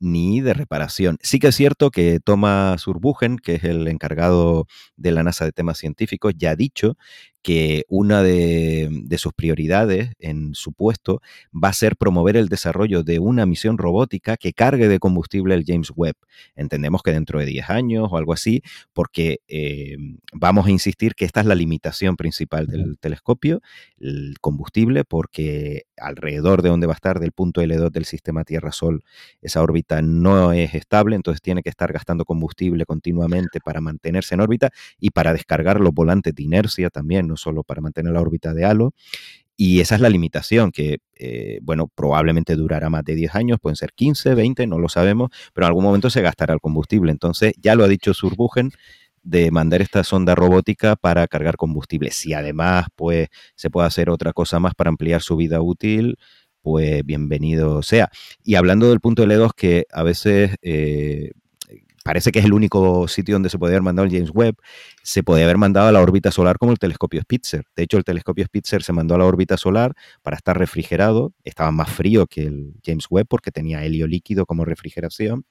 ni 0.01 0.41
de 0.41 0.53
reparación. 0.53 1.17
Sí 1.21 1.39
que 1.39 1.47
es 1.49 1.55
cierto 1.55 1.91
que 1.91 2.19
Thomas 2.19 2.85
Urbuchen, 2.87 3.37
que 3.37 3.55
es 3.55 3.63
el 3.63 3.87
encargado 3.87 4.67
de 4.97 5.11
la 5.11 5.23
NASA 5.23 5.45
de 5.45 5.53
temas 5.53 5.77
científicos, 5.77 6.33
ya 6.37 6.51
ha 6.51 6.55
dicho 6.57 6.97
que 7.41 7.85
una 7.89 8.21
de, 8.21 9.05
sus 9.17 9.33
prioridades 9.33 10.11
en 10.19 10.53
su 10.55 10.73
puesto 10.73 11.21
va 11.51 11.69
a 11.69 11.73
ser 11.73 11.95
promover 11.95 12.37
el 12.37 12.49
desarrollo 12.49 13.03
de 13.03 13.19
una 13.19 13.45
misión 13.45 13.77
robótica 13.77 14.37
que 14.37 14.53
cargue 14.53 14.87
de 14.87 14.99
combustible 14.99 15.55
el 15.55 15.63
James 15.65 15.91
Webb. 15.95 16.15
Entendemos 16.55 17.01
que 17.03 17.11
dentro 17.11 17.39
de 17.39 17.45
10 17.45 17.69
años 17.69 18.07
o 18.11 18.17
algo 18.17 18.33
así, 18.33 18.61
porque 18.93 19.39
eh, 19.47 19.97
vamos 20.33 20.67
a 20.67 20.71
insistir 20.71 21.15
que 21.15 21.25
esta 21.25 21.41
es 21.41 21.45
la 21.45 21.55
limitación 21.55 22.15
principal 22.15 22.67
del 22.67 22.97
telescopio, 22.99 23.61
el 23.99 24.35
combustible, 24.39 25.03
porque 25.03 25.83
alrededor 25.97 26.61
de 26.61 26.69
donde 26.69 26.87
va 26.87 26.93
a 26.93 26.95
estar 26.95 27.19
del 27.19 27.31
punto 27.31 27.61
L2 27.61 27.91
del 27.91 28.05
sistema 28.05 28.43
Tierra-Sol, 28.43 29.03
esa 29.41 29.61
órbita 29.61 30.01
no 30.01 30.53
es 30.53 30.73
estable, 30.73 31.15
entonces 31.15 31.41
tiene 31.41 31.63
que 31.63 31.69
estar 31.69 31.91
gastando 31.91 32.25
combustible 32.25 32.85
continuamente 32.85 33.59
para 33.59 33.81
mantenerse 33.81 34.35
en 34.35 34.41
órbita 34.41 34.69
y 34.99 35.11
para 35.11 35.33
descargar 35.33 35.79
los 35.79 35.93
volantes 35.93 36.33
de 36.35 36.43
inercia 36.43 36.89
también 36.89 37.30
solo 37.37 37.63
para 37.63 37.81
mantener 37.81 38.13
la 38.13 38.21
órbita 38.21 38.53
de 38.53 38.65
halo. 38.65 38.93
Y 39.57 39.79
esa 39.81 39.95
es 39.95 40.01
la 40.01 40.09
limitación, 40.09 40.71
que, 40.71 40.99
eh, 41.15 41.59
bueno, 41.61 41.87
probablemente 41.93 42.55
durará 42.55 42.89
más 42.89 43.03
de 43.03 43.15
10 43.15 43.35
años, 43.35 43.59
pueden 43.61 43.75
ser 43.75 43.93
15, 43.93 44.33
20, 44.35 44.65
no 44.67 44.79
lo 44.79 44.89
sabemos, 44.89 45.29
pero 45.53 45.67
en 45.67 45.69
algún 45.69 45.83
momento 45.83 46.09
se 46.09 46.21
gastará 46.21 46.53
el 46.55 46.59
combustible. 46.61 47.11
Entonces, 47.11 47.53
ya 47.57 47.75
lo 47.75 47.83
ha 47.83 47.87
dicho 47.87 48.13
Surbugen, 48.13 48.71
de 49.23 49.51
mandar 49.51 49.81
esta 49.81 50.03
sonda 50.03 50.35
robótica 50.35 50.95
para 50.95 51.27
cargar 51.27 51.57
combustible. 51.57 52.11
Si 52.11 52.33
además, 52.33 52.87
pues, 52.95 53.29
se 53.55 53.69
puede 53.69 53.87
hacer 53.87 54.09
otra 54.09 54.33
cosa 54.33 54.59
más 54.59 54.73
para 54.75 54.89
ampliar 54.89 55.21
su 55.21 55.35
vida 55.35 55.61
útil, 55.61 56.17
pues 56.61 57.03
bienvenido 57.05 57.81
sea. 57.83 58.09
Y 58.43 58.55
hablando 58.55 58.89
del 58.89 58.99
punto 58.99 59.23
L2, 59.23 59.51
que 59.55 59.85
a 59.91 60.03
veces 60.03 60.55
eh, 60.61 61.31
parece 62.03 62.31
que 62.31 62.39
es 62.39 62.45
el 62.45 62.53
único 62.53 63.07
sitio 63.07 63.35
donde 63.35 63.49
se 63.49 63.57
puede 63.57 63.73
haber 63.73 63.83
mandado 63.83 64.07
el 64.07 64.11
James 64.11 64.31
Webb, 64.33 64.55
se 65.03 65.23
podía 65.23 65.45
haber 65.45 65.57
mandado 65.57 65.87
a 65.87 65.91
la 65.91 66.01
órbita 66.01 66.31
solar 66.31 66.57
como 66.57 66.71
el 66.71 66.79
telescopio 66.79 67.21
Spitzer. 67.21 67.65
De 67.75 67.83
hecho, 67.83 67.97
el 67.97 68.03
telescopio 68.03 68.45
Spitzer 68.45 68.83
se 68.83 68.93
mandó 68.93 69.15
a 69.15 69.17
la 69.17 69.25
órbita 69.25 69.57
solar 69.57 69.93
para 70.21 70.37
estar 70.37 70.57
refrigerado, 70.57 71.33
estaba 71.43 71.71
más 71.71 71.89
frío 71.89 72.27
que 72.27 72.43
el 72.43 72.73
James 72.85 73.05
Webb 73.09 73.27
porque 73.29 73.51
tenía 73.51 73.83
helio 73.83 74.07
líquido 74.07 74.45
como 74.45 74.65
refrigeración, 74.65 75.45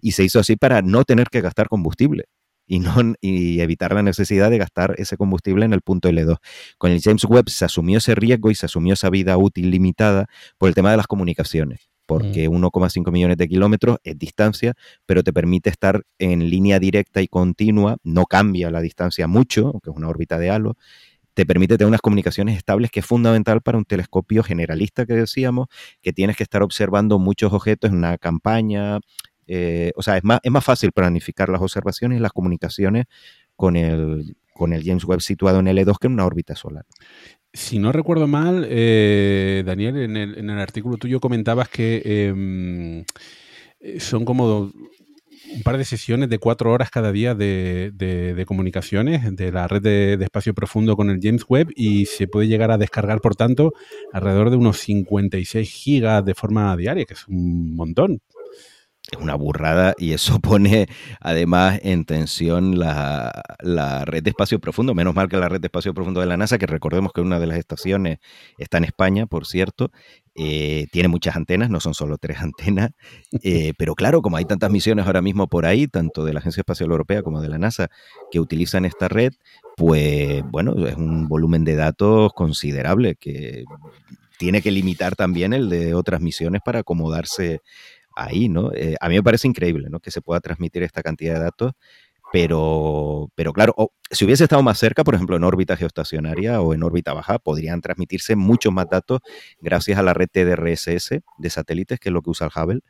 y 0.00 0.12
se 0.12 0.24
hizo 0.24 0.40
así 0.40 0.56
para 0.56 0.82
no 0.82 1.04
tener 1.04 1.28
que 1.28 1.40
gastar 1.40 1.68
combustible. 1.68 2.24
Y, 2.68 2.80
no, 2.80 2.94
y 3.20 3.60
evitar 3.60 3.94
la 3.94 4.02
necesidad 4.02 4.50
de 4.50 4.58
gastar 4.58 4.96
ese 4.98 5.16
combustible 5.16 5.64
en 5.64 5.72
el 5.72 5.82
punto 5.82 6.08
L2. 6.08 6.38
Con 6.78 6.90
el 6.90 7.00
James 7.00 7.24
Webb 7.24 7.48
se 7.48 7.64
asumió 7.64 7.98
ese 7.98 8.16
riesgo 8.16 8.50
y 8.50 8.56
se 8.56 8.66
asumió 8.66 8.94
esa 8.94 9.08
vida 9.08 9.36
útil 9.36 9.70
limitada 9.70 10.26
por 10.58 10.68
el 10.68 10.74
tema 10.74 10.90
de 10.90 10.96
las 10.96 11.06
comunicaciones 11.06 11.88
porque 12.06 12.48
1,5 12.48 13.10
millones 13.12 13.36
de 13.36 13.48
kilómetros 13.48 13.98
es 14.04 14.18
distancia, 14.18 14.74
pero 15.04 15.22
te 15.22 15.32
permite 15.32 15.70
estar 15.70 16.02
en 16.18 16.48
línea 16.48 16.78
directa 16.78 17.20
y 17.20 17.28
continua, 17.28 17.96
no 18.02 18.26
cambia 18.26 18.70
la 18.70 18.80
distancia 18.80 19.26
mucho, 19.26 19.68
aunque 19.68 19.90
es 19.90 19.96
una 19.96 20.08
órbita 20.08 20.38
de 20.38 20.50
halo, 20.50 20.76
te 21.34 21.44
permite 21.44 21.76
tener 21.76 21.88
unas 21.88 22.00
comunicaciones 22.00 22.56
estables 22.56 22.90
que 22.90 23.00
es 23.00 23.06
fundamental 23.06 23.60
para 23.60 23.76
un 23.76 23.84
telescopio 23.84 24.42
generalista 24.42 25.04
que 25.04 25.12
decíamos, 25.12 25.66
que 26.00 26.14
tienes 26.14 26.36
que 26.36 26.44
estar 26.44 26.62
observando 26.62 27.18
muchos 27.18 27.52
objetos 27.52 27.90
en 27.90 27.98
una 27.98 28.16
campaña, 28.16 29.00
eh, 29.46 29.92
o 29.96 30.02
sea, 30.02 30.16
es 30.16 30.24
más, 30.24 30.40
es 30.42 30.50
más 30.50 30.64
fácil 30.64 30.92
planificar 30.92 31.48
las 31.48 31.60
observaciones 31.60 32.18
y 32.18 32.22
las 32.22 32.32
comunicaciones 32.32 33.04
con 33.54 33.76
el, 33.76 34.36
con 34.54 34.72
el 34.72 34.82
James 34.84 35.04
Webb 35.04 35.20
situado 35.20 35.60
en 35.60 35.66
L2 35.66 35.98
que 36.00 36.06
en 36.06 36.14
una 36.14 36.26
órbita 36.26 36.56
solar. 36.56 36.84
Si 37.52 37.78
no 37.78 37.90
recuerdo 37.90 38.26
mal, 38.26 38.66
eh, 38.68 39.62
Daniel, 39.64 39.96
en 39.96 40.16
el, 40.16 40.58
artículo 40.58 40.98
tuyo 40.98 41.20
comentabas 41.20 41.68
que 41.68 42.02
em, 42.04 43.04
eh, 43.80 43.98
son 43.98 44.24
como 44.24 44.70
un 45.54 45.62
par 45.62 45.78
de 45.78 45.84
sesiones 45.84 46.28
de 46.28 46.38
cuatro 46.38 46.72
horas 46.72 46.90
cada 46.90 47.12
día 47.12 47.34
de, 47.34 48.44
comunicaciones 48.46 49.34
de 49.34 49.52
la 49.52 49.68
red 49.68 49.82
de, 49.82 50.14
espacio 50.22 50.54
profundo 50.54 50.96
con 50.96 51.10
el 51.10 51.20
James 51.22 51.44
Webb 51.48 51.70
y 51.74 52.06
se 52.06 52.28
puede 52.28 52.48
llegar 52.48 52.70
a 52.70 52.78
descargar, 52.78 53.20
por 53.20 53.36
tanto, 53.36 53.72
alrededor 54.12 54.50
de 54.50 54.56
unos 54.56 54.78
56 54.78 55.68
gigas 55.68 56.24
de 56.24 56.34
forma 56.34 56.76
diaria, 56.76 57.04
que 57.04 57.14
es 57.14 57.26
un 57.28 57.74
montón 57.74 58.20
es 59.10 59.18
una 59.18 59.34
burrada 59.34 59.94
y 59.98 60.12
eso 60.12 60.38
pone 60.40 60.88
además 61.20 61.78
en 61.82 62.04
tensión 62.04 62.78
la, 62.78 63.32
red 64.04 64.22
de 64.22 64.30
espacio 64.30 64.58
profundo. 64.58 64.94
Menos 64.94 65.14
mal 65.14 65.28
que 65.28 65.36
la 65.36 65.48
red 65.48 65.60
de 65.60 65.66
espacio 65.66 65.94
profundo 65.94 66.20
de 66.20 66.26
la 66.26 66.36
NASA, 66.36 66.58
que 66.58 66.66
recordemos 66.66 67.12
que 67.12 67.20
una 67.20 67.38
de 67.38 67.46
las 67.46 67.58
estaciones 67.58 68.18
está 68.58 68.78
en 68.78 68.84
España, 68.84 69.26
por 69.26 69.46
cierto, 69.46 69.90
eh, 70.34 70.86
tiene 70.92 71.08
muchas 71.08 71.36
antenas, 71.36 71.70
no 71.70 71.80
son 71.80 71.94
solo 71.94 72.18
tres 72.18 72.38
antenas, 72.40 72.90
eh, 73.42 73.72
pero 73.78 73.94
claro, 73.94 74.22
como 74.22 74.36
hay 74.36 74.44
tantas 74.44 74.70
misiones 74.70 75.06
ahora 75.06 75.22
mismo 75.22 75.46
por 75.46 75.66
ahí, 75.66 75.86
tanto 75.86 76.24
de 76.24 76.32
la 76.32 76.40
Agencia 76.40 76.60
Espacial 76.60 76.90
Europea 76.90 77.22
como 77.22 77.40
de 77.40 77.48
la 77.48 77.58
NASA, 77.58 77.88
que 78.30 78.40
utilizan 78.40 78.84
esta 78.84 79.08
red, 79.08 79.32
pues 79.76 80.42
bueno, 80.50 80.86
es 80.86 80.96
un 80.96 81.28
volumen 81.28 81.64
de 81.64 81.76
datos 81.76 82.32
considerable 82.34 83.14
que 83.16 83.64
tiene 84.38 84.60
que 84.60 84.70
limitar 84.70 85.16
también 85.16 85.52
el 85.52 85.68
de 85.68 85.94
otras 85.94 86.20
misiones 86.20 86.60
para 86.64 86.80
acomodarse 86.80 87.60
ahí, 88.16 88.48
¿no? 88.48 88.72
Eh, 88.74 88.96
a 89.00 89.08
mí 89.08 89.14
me 89.14 89.22
parece 89.22 89.46
increíble, 89.46 89.88
¿no? 89.90 90.00
Que 90.00 90.10
se 90.10 90.22
pueda 90.22 90.40
transmitir 90.40 90.82
esta 90.82 91.02
cantidad 91.02 91.34
de 91.34 91.40
datos, 91.40 91.72
pero, 92.32 93.30
pero 93.34 93.52
claro, 93.52 93.74
si 94.10 94.24
hubiese 94.24 94.44
estado 94.44 94.62
más 94.62 94.78
cerca, 94.78 95.04
por 95.04 95.14
ejemplo, 95.14 95.36
en 95.36 95.44
órbita 95.44 95.76
geoestacionaria 95.76 96.60
o 96.60 96.74
en 96.74 96.82
órbita 96.82 97.12
baja, 97.12 97.38
podrían 97.38 97.80
transmitirse 97.80 98.34
muchos 98.36 98.72
más 98.72 98.88
datos 98.88 99.20
gracias 99.60 99.98
a 99.98 100.02
la 100.02 100.12
red 100.12 100.28
TDRSS 100.32 101.20
de 101.38 101.50
satélites, 101.50 102.00
que 102.00 102.08
es 102.08 102.12
lo 102.12 102.22
que 102.22 102.30
usa 102.30 102.48
el 102.48 102.62
Hubble. 102.62 102.80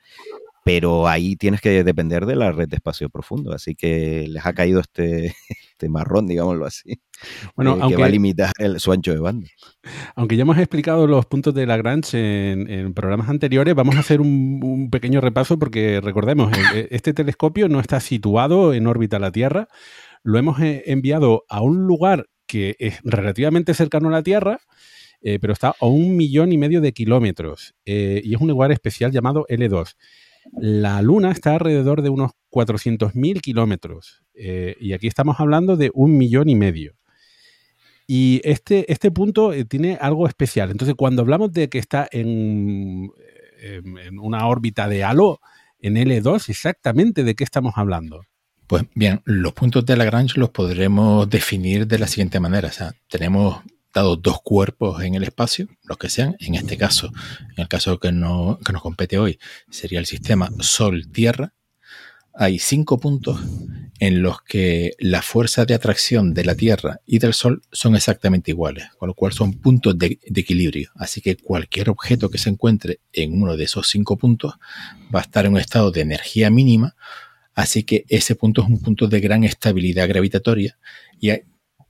Pero 0.66 1.06
ahí 1.06 1.36
tienes 1.36 1.60
que 1.60 1.84
depender 1.84 2.26
de 2.26 2.34
la 2.34 2.50
red 2.50 2.68
de 2.68 2.74
espacio 2.74 3.08
profundo, 3.08 3.52
así 3.52 3.76
que 3.76 4.26
les 4.26 4.44
ha 4.44 4.52
caído 4.52 4.80
este, 4.80 5.26
este 5.70 5.88
marrón, 5.88 6.26
digámoslo 6.26 6.66
así, 6.66 7.00
bueno, 7.54 7.76
eh, 7.76 7.88
que 7.88 7.96
va 7.96 8.06
a 8.06 8.08
limitar 8.08 8.50
el, 8.58 8.80
su 8.80 8.90
ancho 8.90 9.12
de 9.12 9.20
banda. 9.20 9.46
Aunque 10.16 10.34
ya 10.34 10.42
hemos 10.42 10.58
explicado 10.58 11.06
los 11.06 11.24
puntos 11.26 11.54
de 11.54 11.66
Lagrange 11.66 12.50
en, 12.50 12.68
en 12.68 12.94
programas 12.94 13.28
anteriores, 13.28 13.76
vamos 13.76 13.94
a 13.94 14.00
hacer 14.00 14.20
un, 14.20 14.88
pequeño 14.90 15.20
repaso 15.20 15.56
porque 15.56 16.00
recordemos, 16.00 16.50
este 16.90 17.14
telescopio 17.14 17.68
no 17.68 17.78
está 17.78 18.00
situado 18.00 18.74
en 18.74 18.88
órbita 18.88 19.18
a 19.18 19.20
la 19.20 19.30
Tierra, 19.30 19.68
lo 20.24 20.36
hemos 20.36 20.58
eh, 20.60 20.82
enviado 20.86 21.44
a 21.48 21.62
un 21.62 21.86
lugar 21.86 22.26
que 22.48 22.74
es 22.80 22.98
relativamente 23.04 23.72
cercano 23.72 24.08
a 24.08 24.12
la 24.12 24.24
Tierra, 24.24 24.58
eh, 25.20 25.38
pero 25.40 25.52
está 25.52 25.76
a 25.80 25.86
un 25.86 26.16
millón 26.16 26.50
y 26.50 26.58
medio 26.58 26.80
de 26.80 26.92
kilómetros 26.92 27.76
y 27.84 28.34
es 28.34 28.40
un 28.40 28.48
lugar 28.48 28.72
especial 28.72 29.12
llamado 29.12 29.46
L2. 29.48 29.94
La 30.52 31.02
Luna 31.02 31.30
está 31.30 31.54
alrededor 31.54 32.02
de 32.02 32.10
unos 32.10 32.32
400.000 32.50 33.40
kilómetros 33.40 34.22
eh, 34.34 34.76
y 34.80 34.92
aquí 34.92 35.06
estamos 35.06 35.40
hablando 35.40 35.76
de 35.76 35.90
un 35.94 36.16
millón 36.16 36.48
y 36.48 36.54
medio. 36.54 36.94
Y 38.06 38.40
este, 38.44 38.90
este 38.92 39.10
punto 39.10 39.52
eh, 39.52 39.64
tiene 39.64 39.98
algo 40.00 40.28
especial. 40.28 40.70
Entonces, 40.70 40.94
cuando 40.96 41.22
hablamos 41.22 41.52
de 41.52 41.68
que 41.68 41.78
está 41.78 42.08
en, 42.10 43.10
en 43.60 44.18
una 44.18 44.46
órbita 44.46 44.88
de 44.88 45.02
halo, 45.02 45.40
en 45.80 45.96
L2, 45.96 46.48
exactamente 46.48 47.24
de 47.24 47.34
qué 47.34 47.44
estamos 47.44 47.74
hablando. 47.76 48.22
Pues 48.66 48.84
bien, 48.94 49.20
los 49.24 49.52
puntos 49.52 49.86
de 49.86 49.96
Lagrange 49.96 50.40
los 50.40 50.50
podremos 50.50 51.28
definir 51.30 51.86
de 51.86 51.98
la 51.98 52.06
siguiente 52.08 52.40
manera. 52.40 52.68
O 52.68 52.72
sea, 52.72 52.92
tenemos 53.08 53.62
dos 54.02 54.40
cuerpos 54.42 55.02
en 55.02 55.14
el 55.14 55.22
espacio, 55.22 55.68
los 55.84 55.98
que 55.98 56.08
sean, 56.08 56.36
en 56.40 56.54
este 56.54 56.76
caso, 56.76 57.12
en 57.56 57.62
el 57.62 57.68
caso 57.68 57.98
que, 57.98 58.12
no, 58.12 58.58
que 58.64 58.72
nos 58.72 58.82
compete 58.82 59.18
hoy, 59.18 59.38
sería 59.70 59.98
el 59.98 60.06
sistema 60.06 60.50
Sol-Tierra, 60.60 61.54
hay 62.38 62.58
cinco 62.58 62.98
puntos 62.98 63.40
en 63.98 64.20
los 64.20 64.42
que 64.42 64.92
la 64.98 65.22
fuerza 65.22 65.64
de 65.64 65.72
atracción 65.72 66.34
de 66.34 66.44
la 66.44 66.54
Tierra 66.54 67.00
y 67.06 67.18
del 67.18 67.32
Sol 67.32 67.62
son 67.72 67.96
exactamente 67.96 68.50
iguales, 68.50 68.88
con 68.98 69.08
lo 69.08 69.14
cual 69.14 69.32
son 69.32 69.54
puntos 69.54 69.98
de, 69.98 70.18
equilibrio. 70.22 70.90
Así 70.96 71.22
que 71.22 71.36
cualquier 71.36 71.88
objeto 71.88 72.30
que 72.30 72.36
se 72.36 72.50
encuentre 72.50 73.00
en 73.12 73.40
uno 73.40 73.56
de 73.56 73.64
esos 73.64 73.88
cinco 73.88 74.18
puntos 74.18 74.54
va 75.14 75.20
a 75.20 75.22
estar 75.22 75.46
en 75.46 75.52
un 75.52 75.60
estado 75.60 75.90
de 75.90 76.02
energía 76.02 76.50
mínima, 76.50 76.94
así 77.54 77.84
que 77.84 78.04
ese 78.08 78.34
punto 78.34 78.62
es 78.62 78.68
un 78.68 78.82
punto 78.82 79.08
de 79.08 79.20
gran 79.20 79.44
estabilidad 79.44 80.06
gravitatoria 80.06 80.78
y, 81.18 81.30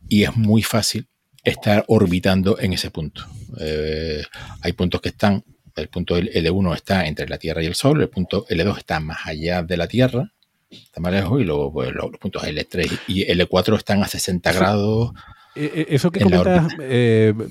y 0.08 0.22
es 0.22 0.36
muy 0.36 0.62
fácil 0.62 1.08
estar 1.46 1.84
orbitando 1.86 2.58
en 2.58 2.72
ese 2.72 2.90
punto. 2.90 3.24
Eh, 3.58 4.22
hay 4.60 4.72
puntos 4.72 5.00
que 5.00 5.10
están, 5.10 5.44
el 5.76 5.88
punto 5.88 6.18
L1 6.18 6.74
está 6.74 7.06
entre 7.06 7.28
la 7.28 7.38
Tierra 7.38 7.62
y 7.62 7.66
el 7.66 7.76
Sol, 7.76 8.02
el 8.02 8.08
punto 8.08 8.44
L2 8.48 8.78
está 8.78 8.98
más 8.98 9.18
allá 9.24 9.62
de 9.62 9.76
la 9.76 9.86
Tierra, 9.86 10.32
está 10.68 11.00
más 11.00 11.12
lejos, 11.12 11.40
y 11.40 11.44
luego 11.44 11.72
pues, 11.72 11.92
los, 11.92 12.10
puntos 12.18 12.42
L3 12.42 13.00
y 13.06 13.26
L4 13.26 13.76
están 13.76 14.02
a 14.02 14.08
60 14.08 14.52
grados. 14.52 15.12
Eh, 15.54 15.70
eh, 15.72 15.86
eso 15.90 16.10
que 16.10 16.20
comentas, 16.20 16.72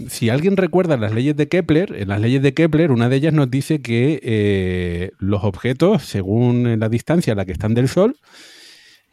si 0.10 0.30
alguien 0.30 0.58
recuerda 0.58 0.98
las 0.98 1.14
leyes 1.14 1.38
de 1.38 1.48
Kepler, 1.48 1.96
en 1.96 2.10
las 2.10 2.20
leyes 2.20 2.42
de 2.42 2.54
Kepler, 2.54 2.92
una 2.92 3.08
de 3.08 3.16
ellas 3.16 3.34
nos 3.34 3.50
dice 3.50 3.82
que 3.82 5.10
los 5.20 5.46
objetos, 5.46 6.04
según 6.04 6.80
la 6.80 6.90
distancia 6.90 7.32
a 7.32 7.36
la 7.38 7.46
que 7.46 7.54
están 7.54 7.74
del 7.74 7.88
Sol 7.88 8.18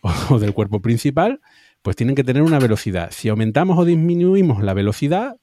o 0.28 0.40
del 0.40 0.52
cuerpo 0.52 0.82
principal, 0.82 1.40
pues 1.82 1.96
tienen 1.96 2.14
que 2.14 2.24
tener 2.24 2.42
una 2.42 2.58
velocidad. 2.58 3.10
Si 3.12 3.28
aumentamos 3.28 3.78
o 3.78 3.84
disminuimos 3.84 4.62
la 4.62 4.72
velocidad, 4.72 5.36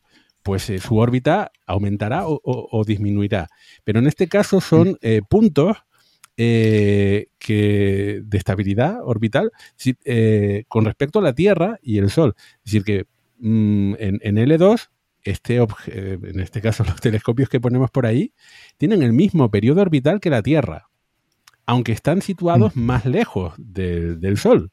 pues 0.44 0.70
eh, 0.70 0.80
su 0.80 0.98
órbita 0.98 1.52
aumentará 1.68 2.24
o, 2.26 2.84
disminuirá. 2.86 3.50
Pero 3.84 4.00
en 4.00 4.08
este 4.08 4.28
caso 4.28 4.62
son 4.62 4.92
mm. 4.92 4.98
eh, 5.02 5.22
puntos 5.30 5.78
eh, 6.38 7.28
que, 7.38 8.22
de 8.24 8.38
estabilidad 8.38 8.98
orbital 9.04 9.52
con 10.70 10.86
respecto 10.86 11.20
a 11.20 11.22
la 11.22 11.34
Tierra 11.34 11.78
y 11.82 11.98
el 11.98 12.10
Sol. 12.10 12.36
Es 12.38 12.72
decir, 12.72 12.84
que 12.84 13.06
mm, 13.40 13.96
en, 14.00 14.36
L2, 14.38 14.90
este 15.24 15.58
en 15.58 16.40
este 16.40 16.62
caso 16.62 16.84
los 16.86 17.02
telescopios 17.02 17.50
que 17.50 17.60
ponemos 17.60 17.92
por 17.92 18.06
ahí, 18.06 18.34
tienen 18.78 19.04
el 19.04 19.12
mismo 19.12 19.52
periodo 19.52 19.82
orbital 19.82 20.22
que 20.22 20.30
la 20.30 20.42
Tierra, 20.42 20.90
aunque 21.66 21.92
están 21.92 22.22
situados 22.22 22.78
mm. 22.78 22.80
más 22.80 23.06
lejos 23.06 23.54
del 23.58 24.38
Sol 24.38 24.72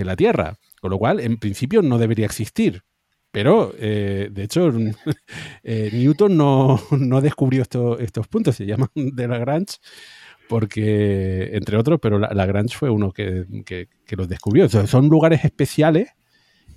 que 0.00 0.04
la 0.06 0.16
Tierra, 0.16 0.56
con 0.80 0.90
lo 0.90 0.98
cual 0.98 1.20
en 1.20 1.36
principio 1.36 1.82
no 1.82 1.98
debería 1.98 2.24
existir. 2.24 2.84
Pero, 3.30 3.74
eh, 3.78 4.30
de 4.32 4.44
hecho, 4.44 4.72
eh, 5.62 5.90
Newton 5.92 6.38
no, 6.38 7.20
descubrió 7.20 7.60
estos 7.60 8.28
puntos, 8.28 8.56
se 8.56 8.64
llaman 8.64 8.88
de 8.94 9.28
Lagrange, 9.28 9.76
porque, 10.48 11.50
entre 11.52 11.76
otros, 11.76 11.98
pero 12.00 12.18
Lagrange 12.18 12.78
fue 12.78 12.88
uno 12.88 13.12
que, 13.12 13.44
los 14.08 14.26
descubrió. 14.26 14.70
son 14.70 15.08
lugares 15.08 15.44
especiales 15.44 16.08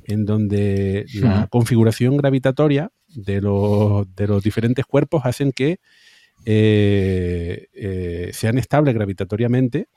en 0.03 0.25
donde 0.25 1.05
la 1.13 1.47
configuración 1.47 2.17
gravitatoria 2.17 2.91
de 3.07 3.39
los, 3.39 4.05
diferentes 4.43 4.85
cuerpos 4.85 5.21
hacen 5.25 5.53
que 5.53 5.77
eh, 6.43 8.29
sean 8.33 8.57
estables 8.57 8.93
gravitatoriamente 8.93 9.87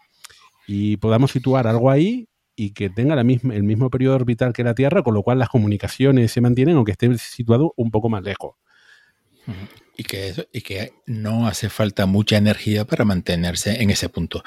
y 0.69 0.97
podamos 0.99 1.33
situar 1.33 1.67
algo 1.67 1.91
ahí 1.91 2.29
y 2.57 2.71
que 2.71 2.89
tenga 2.89 3.15
la 3.15 3.23
misma, 3.23 3.55
el 3.55 3.63
mismo 3.63 3.91
periodo 3.91 4.17
orbital 4.17 4.53
que 4.53 4.65
la 4.65 4.75
Tierra, 4.75 5.03
con 5.03 5.15
lo 5.15 5.23
cual 5.23 5.39
las 5.39 5.51
comunicaciones 5.51 6.33
se 6.33 6.41
mantienen 6.41 6.77
aunque 6.77 6.93
esté 6.93 7.17
situado 7.19 7.75
un 7.77 7.91
poco 7.91 8.09
más 8.09 8.23
lejos. 8.23 8.57
Y 9.97 10.03
que, 10.03 10.35
y 10.53 10.61
que 10.63 10.93
no 11.07 11.47
hace 11.47 11.69
falta 11.69 12.05
mucha 12.07 12.37
energía 12.37 12.85
para 12.85 13.05
mantenerse 13.05 13.81
en 13.81 13.91
ese 13.91 14.09
punto. 14.09 14.43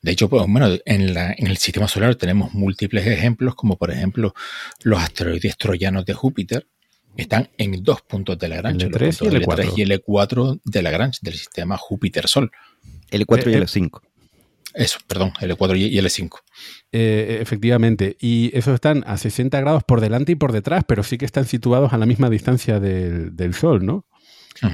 De 0.00 0.12
hecho, 0.12 0.28
pues, 0.28 0.44
bueno, 0.46 0.68
en, 0.84 1.14
la, 1.14 1.32
en 1.36 1.48
el 1.48 1.56
sistema 1.56 1.88
solar 1.88 2.14
tenemos 2.14 2.54
múltiples 2.54 3.06
ejemplos, 3.06 3.56
como 3.56 3.76
por 3.76 3.90
ejemplo 3.90 4.34
los 4.84 5.02
asteroides 5.02 5.56
troyanos 5.56 6.06
de 6.06 6.14
Júpiter, 6.14 6.68
están 7.16 7.48
en 7.58 7.82
dos 7.82 8.02
puntos 8.02 8.38
de 8.38 8.48
Lagrange, 8.48 8.86
el 8.86 8.92
L3 8.92 9.24
y 9.24 9.34
el 9.34 9.42
L4. 9.42 9.72
y 9.76 9.82
el 9.82 10.02
4 10.02 10.60
de 10.64 10.82
Lagrange, 10.82 11.18
del 11.22 11.34
sistema 11.34 11.76
Júpiter-Sol. 11.76 12.50
L4 13.10 13.50
y 13.50 13.54
L5. 13.54 14.00
Eso, 14.76 14.98
perdón, 15.06 15.32
L4 15.40 15.78
y 15.78 15.98
L5. 15.98 16.40
Eh, 16.92 17.38
efectivamente, 17.40 18.16
y 18.20 18.56
esos 18.56 18.74
están 18.74 19.04
a 19.06 19.16
60 19.16 19.58
grados 19.60 19.84
por 19.84 20.02
delante 20.02 20.32
y 20.32 20.34
por 20.34 20.52
detrás, 20.52 20.84
pero 20.86 21.02
sí 21.02 21.16
que 21.16 21.24
están 21.24 21.46
situados 21.46 21.94
a 21.94 21.98
la 21.98 22.04
misma 22.04 22.28
distancia 22.28 22.78
del, 22.78 23.54
Sol, 23.54 23.86
¿no? 23.86 24.04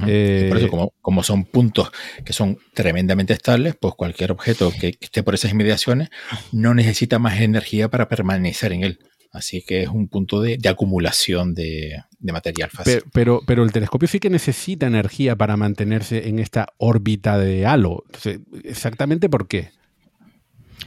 Eh, 0.07 0.47
por 0.49 0.57
eso, 0.57 0.67
como, 0.67 0.93
como, 1.01 1.23
son 1.23 1.45
puntos 1.45 1.91
que 2.25 2.33
son 2.33 2.57
tremendamente 2.73 3.33
estables, 3.33 3.75
pues 3.79 3.93
cualquier 3.95 4.31
objeto 4.31 4.71
que 4.77 4.95
esté 4.99 5.23
por 5.23 5.35
esas 5.35 5.51
inmediaciones 5.51 6.09
no 6.51 6.73
necesita 6.73 7.19
más 7.19 7.39
energía 7.39 7.89
para 7.89 8.09
permanecer 8.09 8.73
en 8.73 8.83
él. 8.83 8.99
Así 9.31 9.61
que 9.61 9.83
es 9.83 9.89
un 9.89 10.09
punto 10.09 10.41
de, 10.41 10.59
acumulación 10.69 11.53
de, 11.53 11.97
material 12.21 12.69
fácil. 12.69 13.03
Pero, 13.13 13.41
pero, 13.47 13.63
el 13.63 13.71
telescopio 13.71 14.07
sí 14.07 14.19
que 14.19 14.29
necesita 14.29 14.85
energía 14.85 15.35
para 15.35 15.57
mantenerse 15.57 16.27
en 16.27 16.39
esta 16.39 16.67
órbita 16.77 17.37
de 17.37 17.65
halo. 17.65 18.03
¿Exactamente 18.63 19.29
por 19.29 19.47
qué? 19.47 19.71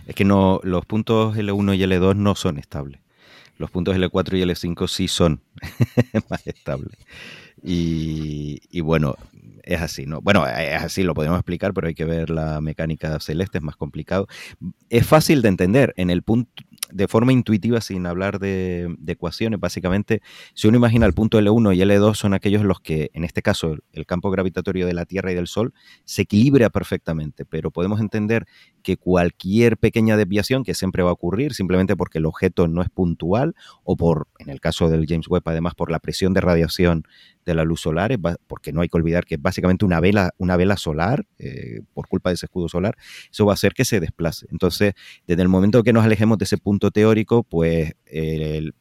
Es 0.06 0.14
que 0.14 0.24
no, 0.24 0.60
los 0.62 0.86
puntos 0.86 1.36
L1 1.36 1.76
y 1.76 1.80
L2 1.82 2.16
no 2.16 2.34
son 2.34 2.58
estables. 2.58 3.00
Los 3.58 3.70
puntos 3.70 3.96
L4 3.96 4.38
y 4.38 4.42
L5 4.42 4.88
sí 4.88 5.08
son 5.08 5.40
más 6.30 6.46
estables. 6.46 6.98
Y, 7.62 8.80
bueno, 8.82 9.16
es 9.62 9.80
así, 9.80 10.06
¿no? 10.06 10.20
Bueno, 10.20 10.46
es 10.46 10.82
así, 10.82 11.02
lo 11.02 11.14
podemos 11.14 11.38
explicar, 11.38 11.72
pero 11.72 11.88
hay 11.88 11.94
que 11.94 12.04
ver 12.04 12.30
la 12.30 12.60
mecánica 12.60 13.18
celeste, 13.18 13.58
es 13.58 13.64
más 13.64 13.76
complicado. 13.76 14.28
Es 14.90 15.06
fácil 15.06 15.42
de 15.42 15.48
entender. 15.48 15.94
En 15.96 16.10
el 16.10 16.22
punto, 16.22 16.50
de 16.92 17.08
forma 17.08 17.32
intuitiva, 17.32 17.80
sin 17.80 18.06
hablar 18.06 18.38
de, 18.38 18.94
ecuaciones, 19.06 19.58
básicamente, 19.58 20.20
si 20.54 20.68
uno 20.68 20.76
imagina 20.76 21.06
el 21.06 21.14
punto 21.14 21.40
L1 21.40 21.74
y 21.74 21.80
L2 21.80 22.14
son 22.14 22.34
aquellos 22.34 22.62
los 22.62 22.80
que, 22.80 23.10
en 23.14 23.24
este 23.24 23.42
caso, 23.42 23.76
el 23.92 24.06
campo 24.06 24.30
gravitatorio 24.30 24.86
de 24.86 24.94
la 24.94 25.06
Tierra 25.06 25.32
y 25.32 25.34
del 25.34 25.48
Sol 25.48 25.72
se 26.04 26.22
equilibra 26.22 26.70
perfectamente, 26.70 27.44
pero 27.44 27.70
podemos 27.70 28.00
entender 28.00 28.46
que 28.86 28.96
cualquier 28.96 29.78
pequeña 29.78 30.16
desviación 30.16 30.62
que 30.62 30.72
siempre 30.72 31.02
va 31.02 31.10
a 31.10 31.12
ocurrir, 31.12 31.54
simplemente 31.54 31.96
porque 31.96 32.18
el 32.18 32.24
objeto 32.24 32.68
no 32.68 32.82
es 32.82 32.88
puntual 32.88 33.56
o 33.82 33.96
por, 33.96 34.28
en 34.38 34.48
el 34.48 34.60
caso 34.60 34.88
del 34.88 35.06
James 35.08 35.26
Webb, 35.26 35.42
además 35.46 35.74
por 35.74 35.90
la 35.90 35.98
presión 35.98 36.32
de 36.34 36.40
radiación 36.40 37.02
de 37.44 37.54
la 37.56 37.64
luz 37.64 37.80
solar, 37.80 38.16
porque 38.46 38.72
no 38.72 38.82
hay 38.82 38.88
que 38.88 38.96
olvidar 38.96 39.24
que 39.24 39.34
es 39.34 39.42
básicamente 39.42 39.84
una 39.84 39.98
vela, 39.98 40.30
una 40.38 40.56
vela 40.56 40.76
solar, 40.76 41.26
eh, 41.40 41.80
por 41.94 42.06
culpa 42.06 42.30
de 42.30 42.34
ese 42.34 42.46
escudo 42.46 42.68
solar, 42.68 42.96
eso 43.28 43.44
va 43.44 43.54
a 43.54 43.54
hacer 43.54 43.74
que 43.74 43.84
se 43.84 43.98
desplace. 43.98 44.46
Entonces, 44.52 44.94
desde 45.26 45.42
el 45.42 45.48
momento 45.48 45.82
que 45.82 45.92
nos 45.92 46.04
alejemos 46.04 46.38
de 46.38 46.44
ese 46.44 46.56
punto 46.56 46.92
teórico, 46.92 47.42
pues 47.42 47.92
el, 48.04 48.72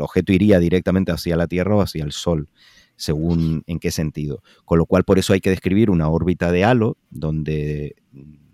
objeto 0.00 0.32
iría 0.32 0.60
directamente 0.60 1.12
hacia 1.12 1.36
la 1.36 1.46
Tierra 1.46 1.76
o 1.76 1.82
hacia 1.82 2.04
el 2.04 2.12
Sol 2.12 2.48
según 2.96 3.64
en 3.66 3.80
qué 3.80 3.90
sentido. 3.90 4.42
Con 4.64 4.78
lo 4.78 4.86
cual, 4.86 5.04
por 5.04 5.18
eso 5.18 5.34
hay 5.34 5.40
que 5.40 5.50
describir 5.50 5.90
una 5.90 6.08
órbita 6.08 6.52
de 6.52 6.64
halo, 6.64 6.96
donde 7.10 7.96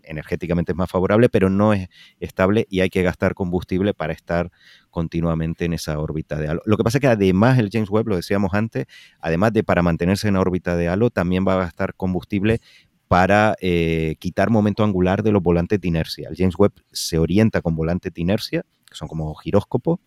energéticamente 0.09 0.73
es 0.73 0.77
más 0.77 0.91
favorable, 0.91 1.29
pero 1.29 1.51
no 1.51 1.73
es 1.73 1.89
estable 2.21 2.67
y 2.69 2.81
hay 2.81 2.91
que 2.91 3.03
gastar 3.03 3.35
combustible 3.35 3.95
para 3.95 4.13
estar 4.13 4.51
continuamente 4.91 5.65
en 5.65 5.75
esa 5.75 5.99
órbita 5.99 6.37
de 6.37 6.49
halo. 6.49 6.63
Lo 6.65 6.77
que 6.77 6.85
pasa 6.85 6.99
es 6.99 7.01
que 7.01 7.09
además 7.09 7.59
el 7.59 7.71
James 7.71 7.91
Webb, 7.91 8.09
lo 8.09 8.17
decíamos 8.17 8.55
antes, 8.55 8.87
además 9.21 9.53
de 9.53 9.63
para 9.63 9.83
mantenerse 9.83 10.29
en 10.29 10.35
la 10.35 10.41
órbita 10.41 10.77
de 10.77 10.89
halo, 10.89 11.11
también 11.11 11.45
va 11.47 11.55
a 11.55 11.59
gastar 11.59 11.95
combustible 11.95 12.61
para 13.09 13.57
eh, 13.61 14.17
quitar 14.19 14.51
momento 14.51 14.85
angular 14.85 15.23
de 15.23 15.33
los 15.33 15.43
volantes 15.43 15.81
de 15.81 15.89
inercia. 15.89 16.29
El 16.29 16.37
James 16.37 16.55
Webb 16.59 16.73
se 16.93 17.19
orienta 17.19 17.63
con 17.63 17.75
volantes 17.75 18.13
de 18.13 18.21
inercia, 18.21 18.65
que 18.87 18.95
son 18.95 19.09
como 19.09 19.35
giróscopos, 19.35 20.01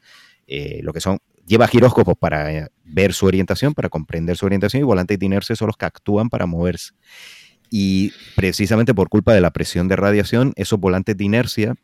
eh, 0.47 0.81
lo 0.83 0.93
que 0.93 1.01
son, 1.01 1.17
lleva 1.45 1.67
giróscopos 1.67 2.15
para 2.17 2.53
eh, 2.53 2.67
ver 2.83 3.13
su 3.13 3.25
orientación, 3.25 3.73
para 3.73 3.89
comprender 3.89 4.37
su 4.37 4.45
orientación, 4.45 4.81
y 4.81 4.85
volantes 4.85 5.17
de 5.17 5.25
inercia 5.25 5.55
son 5.55 5.67
los 5.67 5.77
que 5.77 5.85
actúan 5.85 6.29
para 6.29 6.45
moverse. 6.45 6.93
Y 7.73 8.11
precisamente 8.35 8.93
por 8.93 9.07
culpa 9.07 9.33
de 9.33 9.39
la 9.39 9.51
presión 9.51 9.87
de 9.87 9.95
radiación, 9.95 10.51
esos 10.57 10.77
volantes 10.77 11.15
de 11.15 11.23
inercia 11.23 11.75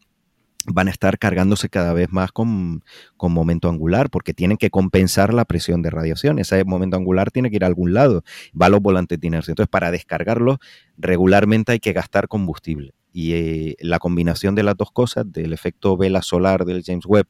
van 0.66 0.90
a 0.90 0.92
estar 0.92 1.18
cargándose 1.18 1.70
cada 1.70 1.94
vez 1.94 2.12
más 2.12 2.34
con, 2.34 2.84
momento 3.22 3.70
angular, 3.70 4.10
porque 4.10 4.34
tienen 4.34 4.58
que 4.58 4.70
compensar 4.70 5.34
la 5.34 5.46
presión 5.46 5.82
de 5.82 5.90
radiación. 5.90 6.40
Ese 6.40 6.66
momento 6.66 6.98
angular 6.98 7.32
tiene 7.32 7.50
que 7.50 7.56
ir 7.56 7.64
a 7.64 7.68
algún 7.68 7.94
lado, 7.94 8.24
va 8.60 8.66
a 8.66 8.70
los 8.70 8.82
volantes 8.82 9.18
de 9.18 9.28
inercia. 9.28 9.54
Entonces, 9.54 9.70
para 9.70 9.90
descargarlos, 9.90 10.58
regularmente 10.98 11.72
hay 11.72 11.80
que 11.80 11.94
gastar 11.94 12.28
combustible. 12.28 12.94
Y 13.14 13.34
eh, 13.34 13.76
la 13.80 14.00
combinación 14.00 14.56
de 14.56 14.64
las 14.64 14.76
dos 14.76 14.92
cosas, 14.92 15.32
del 15.32 15.54
efecto 15.54 15.96
vela 15.96 16.22
solar 16.22 16.66
del 16.66 16.84
James 16.84 17.06
Webb 17.06 17.28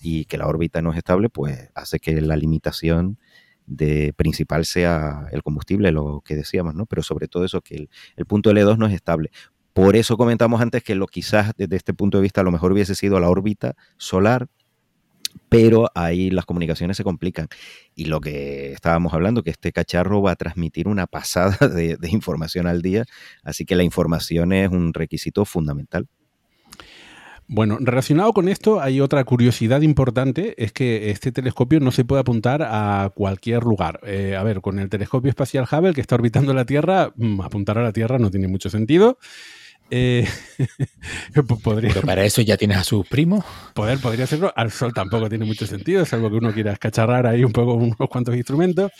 y 0.00 0.24
que 0.26 0.38
la 0.38 0.46
órbita 0.46 0.80
no 0.82 0.92
es 0.92 0.98
estable, 0.98 1.30
pues 1.30 1.70
hace 1.74 1.98
que 1.98 2.20
la 2.20 2.36
limitación 2.36 3.18
de 3.68 4.12
principal 4.14 4.64
sea 4.64 5.26
el 5.32 5.42
combustible, 5.42 5.92
lo 5.92 6.22
que 6.24 6.34
decíamos, 6.34 6.74
¿no? 6.74 6.86
Pero 6.86 7.02
sobre 7.02 7.28
todo 7.28 7.44
eso, 7.44 7.60
que 7.60 7.74
el, 7.76 7.90
el 8.16 8.26
punto 8.26 8.50
L2 8.50 8.78
no 8.78 8.86
es 8.86 8.94
estable. 8.94 9.30
Por 9.72 9.94
eso 9.94 10.16
comentamos 10.16 10.60
antes 10.60 10.82
que 10.82 10.96
lo 10.96 11.06
quizás 11.06 11.52
desde 11.56 11.76
este 11.76 11.94
punto 11.94 12.18
de 12.18 12.22
vista 12.22 12.40
a 12.40 12.44
lo 12.44 12.50
mejor 12.50 12.72
hubiese 12.72 12.96
sido 12.96 13.20
la 13.20 13.30
órbita 13.30 13.76
solar, 13.96 14.48
pero 15.48 15.90
ahí 15.94 16.30
las 16.30 16.46
comunicaciones 16.46 16.96
se 16.96 17.04
complican. 17.04 17.48
Y 17.94 18.06
lo 18.06 18.20
que 18.20 18.72
estábamos 18.72 19.14
hablando, 19.14 19.42
que 19.42 19.50
este 19.50 19.72
cacharro 19.72 20.22
va 20.22 20.32
a 20.32 20.36
transmitir 20.36 20.88
una 20.88 21.06
pasada 21.06 21.56
de, 21.68 21.96
información 22.10 22.66
al 22.66 22.82
día, 22.82 23.04
así 23.42 23.64
que 23.64 23.76
la 23.76 23.84
información 23.84 24.52
es 24.52 24.70
un 24.70 24.94
requisito 24.94 25.44
fundamental. 25.44 26.06
Bueno, 27.50 27.78
relacionado 27.80 28.34
con 28.34 28.46
esto 28.46 28.78
hay 28.82 29.00
otra 29.00 29.24
curiosidad 29.24 29.80
importante, 29.80 30.54
es 30.62 30.70
que 30.70 31.10
este 31.10 31.32
telescopio 31.32 31.80
no 31.80 31.90
se 31.90 32.04
puede 32.04 32.20
apuntar 32.20 32.62
a 32.62 33.10
cualquier 33.14 33.62
lugar. 33.62 34.00
Eh, 34.04 34.36
a 34.36 34.42
ver, 34.42 34.60
con 34.60 34.78
el 34.78 34.90
telescopio 34.90 35.30
espacial 35.30 35.66
Hubble 35.70 35.94
que 35.94 36.02
está 36.02 36.16
orbitando 36.16 36.52
la 36.52 36.66
Tierra, 36.66 37.10
mm, 37.16 37.40
apuntar 37.40 37.78
a 37.78 37.82
la 37.82 37.92
Tierra 37.92 38.18
no 38.18 38.30
tiene 38.30 38.48
mucho 38.48 38.68
sentido. 38.68 39.18
Eh, 39.90 40.28
podría, 41.64 41.94
Pero 41.94 42.06
para 42.06 42.22
eso 42.22 42.42
ya 42.42 42.58
tienes 42.58 42.76
a 42.76 42.84
sus 42.84 43.08
primos. 43.08 43.42
Poder, 43.72 43.98
podría 43.98 44.24
hacerlo. 44.24 44.52
Al 44.54 44.70
sol 44.70 44.92
tampoco 44.92 45.30
tiene 45.30 45.46
mucho 45.46 45.66
sentido, 45.66 46.04
salvo 46.04 46.28
que 46.28 46.36
uno 46.36 46.52
quiera 46.52 46.72
escacharrar 46.72 47.26
ahí 47.26 47.44
un 47.44 47.52
poco 47.52 47.72
unos 47.72 47.96
cuantos 48.10 48.36
instrumentos. 48.36 48.92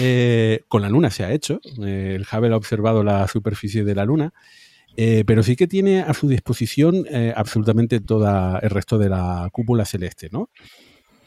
Eh, 0.00 0.64
con 0.66 0.82
la 0.82 0.88
Luna 0.88 1.10
se 1.10 1.24
ha 1.24 1.30
hecho. 1.30 1.60
El 1.78 2.26
Hubble 2.30 2.52
ha 2.52 2.56
observado 2.56 3.04
la 3.04 3.28
superficie 3.28 3.84
de 3.84 3.94
la 3.94 4.04
Luna. 4.04 4.32
Pero 4.96 5.42
sí 5.42 5.56
que 5.56 5.66
tiene 5.66 6.00
a 6.00 6.14
su 6.14 6.28
disposición 6.28 7.04
absolutamente 7.34 8.00
todo 8.00 8.26
el 8.60 8.70
resto 8.70 8.98
de 8.98 9.08
la 9.08 9.48
cúpula 9.52 9.84
celeste, 9.84 10.28
¿no? 10.32 10.50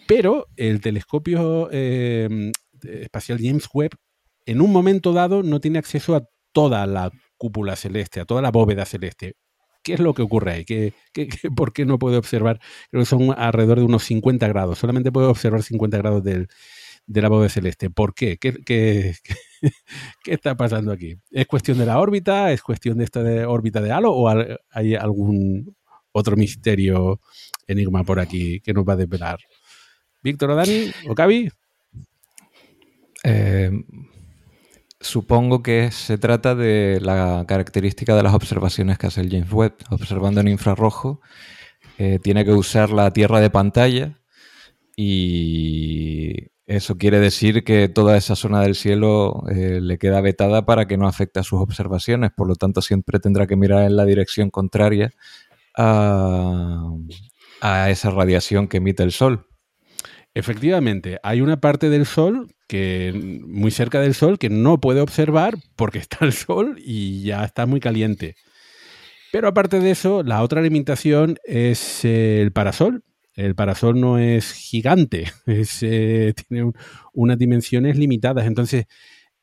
Pero 0.07 0.47
el 0.55 0.81
telescopio 0.81 1.69
espacial 1.71 3.39
James 3.41 3.67
Webb, 3.73 3.91
en 4.45 4.61
un 4.61 4.71
momento 4.71 5.13
dado, 5.13 5.43
no 5.43 5.59
tiene 5.59 5.79
acceso 5.79 6.15
a 6.15 6.23
toda 6.51 6.85
la 6.87 7.11
cúpula 7.37 7.75
celeste, 7.75 8.19
a 8.19 8.25
toda 8.25 8.41
la 8.41 8.51
bóveda 8.51 8.85
celeste. 8.85 9.35
¿Qué 9.83 9.93
es 9.93 9.99
lo 9.99 10.13
que 10.13 10.21
ocurre 10.21 10.51
ahí? 10.51 10.65
¿Qué, 10.65 10.93
por 11.55 11.73
qué 11.73 11.85
no 11.85 11.97
puede 11.97 12.17
observar? 12.17 12.59
Creo 12.89 13.01
que 13.01 13.05
son 13.05 13.33
alrededor 13.37 13.79
de 13.79 13.85
unos 13.85 14.03
50 14.03 14.47
grados. 14.47 14.79
Solamente 14.79 15.11
puede 15.11 15.27
observar 15.27 15.63
50 15.63 15.97
grados 15.97 16.23
del, 16.23 16.47
de 17.09 17.21
la 17.21 17.29
bóveda 17.29 17.49
celeste. 17.49 17.89
¿Por 17.89 18.13
qué? 18.13 18.37
¿Qué, 18.37 18.53
qué, 18.63 19.15
qué 20.23 20.33
está 20.33 20.55
pasando 20.55 20.91
aquí? 20.91 21.15
¿Es 21.31 21.47
cuestión 21.47 21.79
de 21.79 21.85
la 21.85 21.99
órbita? 21.99 22.51
¿Es 22.51 22.61
cuestión 22.61 22.99
de 22.99 23.03
esta 23.05 23.19
órbita 23.49 23.81
de 23.81 23.91
halo? 23.91 24.13
¿O 24.13 24.29
hay 24.71 24.95
algún 24.95 25.75
otro 26.11 26.35
misterio, 26.35 27.19
enigma 27.67 28.03
por 28.03 28.19
aquí 28.19 28.61
que 28.61 28.73
nos 28.73 28.87
va 28.87 28.93
a 28.93 28.97
desvelar? 28.97 29.39
¿Víctor 30.21 30.51
o 30.51 30.55
Dani? 30.55 30.91
¿O 31.07 31.15
Cavi? 31.15 31.49
Eh, 33.23 33.71
Supongo 35.01 35.63
que 35.63 35.91
se 35.91 36.17
trata 36.17 36.55
de 36.55 36.99
la 37.01 37.45
característica 37.47 38.17
de 38.17 38.23
las 38.23 38.33
observaciones 38.33 38.97
que 38.97 39.07
hace 39.07 39.21
el 39.21 39.29
James 39.29 39.51
Webb. 39.51 39.75
Observando 39.91 40.41
en 40.41 40.49
infrarrojo, 40.49 41.21
eh, 41.97 42.19
tiene 42.21 42.43
que 42.43 42.51
usar 42.51 42.89
la 42.89 43.11
tierra 43.11 43.39
de 43.39 43.49
pantalla 43.49 44.19
y 44.97 46.49
eso 46.69 46.97
quiere 46.97 47.19
decir 47.19 47.63
que 47.63 47.89
toda 47.89 48.15
esa 48.15 48.35
zona 48.35 48.61
del 48.61 48.75
cielo 48.75 49.43
eh, 49.49 49.79
le 49.81 49.97
queda 49.97 50.21
vetada 50.21 50.67
para 50.67 50.85
que 50.85 50.97
no 50.97 51.07
afecte 51.07 51.39
a 51.39 51.43
sus 51.43 51.59
observaciones. 51.59 52.29
Por 52.29 52.47
lo 52.47 52.53
tanto, 52.53 52.83
siempre 52.83 53.19
tendrá 53.19 53.47
que 53.47 53.55
mirar 53.55 53.85
en 53.85 53.95
la 53.95 54.05
dirección 54.05 54.51
contraria 54.51 55.09
a, 55.75 56.93
esa 57.89 58.11
radiación 58.11 58.67
que 58.67 58.77
emite 58.77 59.01
el 59.01 59.11
Sol. 59.11 59.47
Efectivamente, 60.35 61.17
hay 61.23 61.41
una 61.41 61.59
parte 61.59 61.89
del 61.89 62.05
Sol 62.05 62.53
que 62.67 63.41
muy 63.47 63.71
cerca 63.71 63.99
del 63.99 64.13
Sol 64.13 64.37
que 64.37 64.51
no 64.51 64.79
puede 64.79 65.01
observar 65.01 65.55
porque 65.75 65.97
está 65.97 66.19
el 66.21 66.33
Sol 66.33 66.75
y 66.77 67.23
ya 67.23 67.45
está 67.45 67.65
muy 67.65 67.79
caliente. 67.79 68.35
Pero 69.31 69.47
aparte 69.47 69.79
de 69.79 69.89
eso, 69.89 70.21
la 70.21 70.43
otra 70.43 70.61
limitación 70.61 71.39
es 71.45 72.05
el 72.05 72.51
parasol. 72.51 73.03
El 73.39 73.55
parasol 73.55 74.01
no 74.01 74.17
es 74.17 74.51
gigante, 74.51 75.31
eh, 75.47 76.33
tiene 76.35 76.73
unas 77.13 77.37
dimensiones 77.37 77.97
limitadas. 77.97 78.45
Entonces, 78.45 78.85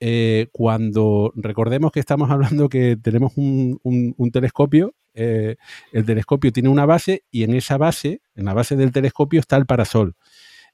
eh, 0.01 0.48
cuando 0.52 1.32
recordemos 1.35 1.93
que 1.93 2.01
estamos 2.01 2.31
hablando 2.32 2.68
que 2.68 2.97
tenemos 2.97 3.32
un, 3.36 4.31
telescopio, 4.32 4.94
eh, 5.14 5.56
el 5.93 6.05
telescopio 6.05 6.52
tiene 6.52 6.68
una 6.68 6.85
base 6.85 7.24
y 7.31 7.44
en 7.44 7.55
esa 7.55 7.78
base, 7.78 8.20
en 8.35 8.44
la 8.44 8.52
base 8.52 8.77
del 8.77 8.93
telescopio 8.93 9.40
está 9.40 9.56
el 9.56 9.64
parasol. 9.64 10.14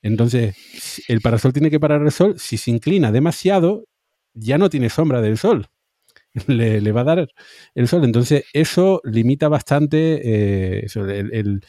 Entonces, 0.03 0.57
el 1.07 1.20
parasol 1.20 1.53
tiene 1.53 1.70
que 1.70 1.78
parar 1.78 2.03
el 2.03 2.11
sol. 2.11 2.35
Si 2.39 2.57
se 2.57 2.73
inclina 2.73 3.12
demasiado, 3.12 3.85
ya 4.35 4.59
no 4.59 4.69
tiene 4.69 4.90
sombra 4.90 5.20
del 5.20 5.39
sol. 5.39 5.69
Le, 6.49 6.90
va 6.90 7.03
a 7.03 7.05
dar 7.05 7.28
el 7.77 7.86
sol. 7.86 8.05
Entonces, 8.05 8.44
eso 8.53 9.01
limita 9.05 9.47
bastante 9.47 10.86
el, 10.86 11.62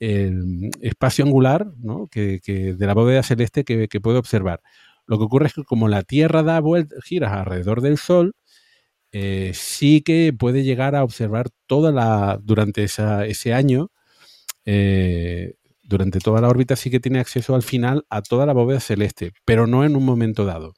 espacio 0.00 1.24
angular 1.24 1.66
que, 2.10 2.40
de 2.76 2.86
la 2.86 2.94
bóveda 2.94 3.22
celeste 3.22 3.64
que, 3.64 4.00
puede 4.00 4.18
observar. 4.18 4.60
Lo 5.06 5.18
que 5.18 5.24
ocurre 5.24 5.46
es 5.46 5.54
que 5.54 5.64
como 5.64 5.88
la 5.88 6.02
Tierra 6.02 6.42
da 6.42 6.60
vueltas, 6.60 7.02
giras 7.04 7.32
alrededor 7.32 7.80
del 7.80 7.98
Sol, 7.98 8.34
eh, 9.12 9.52
sí 9.54 10.02
que 10.02 10.34
puede 10.38 10.64
llegar 10.64 10.94
a 10.94 11.02
observar 11.02 11.48
toda 11.66 11.92
la, 11.92 12.38
durante 12.42 12.84
ese 12.84 13.54
año, 13.54 13.90
eh, 14.66 15.54
durante 15.82 16.18
toda 16.20 16.42
la 16.42 16.48
órbita 16.48 16.76
sí 16.76 16.90
que 16.90 17.00
tiene 17.00 17.20
acceso 17.20 17.54
al 17.54 17.62
final 17.62 18.04
a 18.10 18.20
toda 18.22 18.44
la 18.46 18.52
bóveda 18.52 18.80
celeste, 18.80 19.32
pero 19.46 19.66
no 19.66 19.84
en 19.84 19.96
un 19.96 20.04
momento 20.04 20.44
dado. 20.44 20.74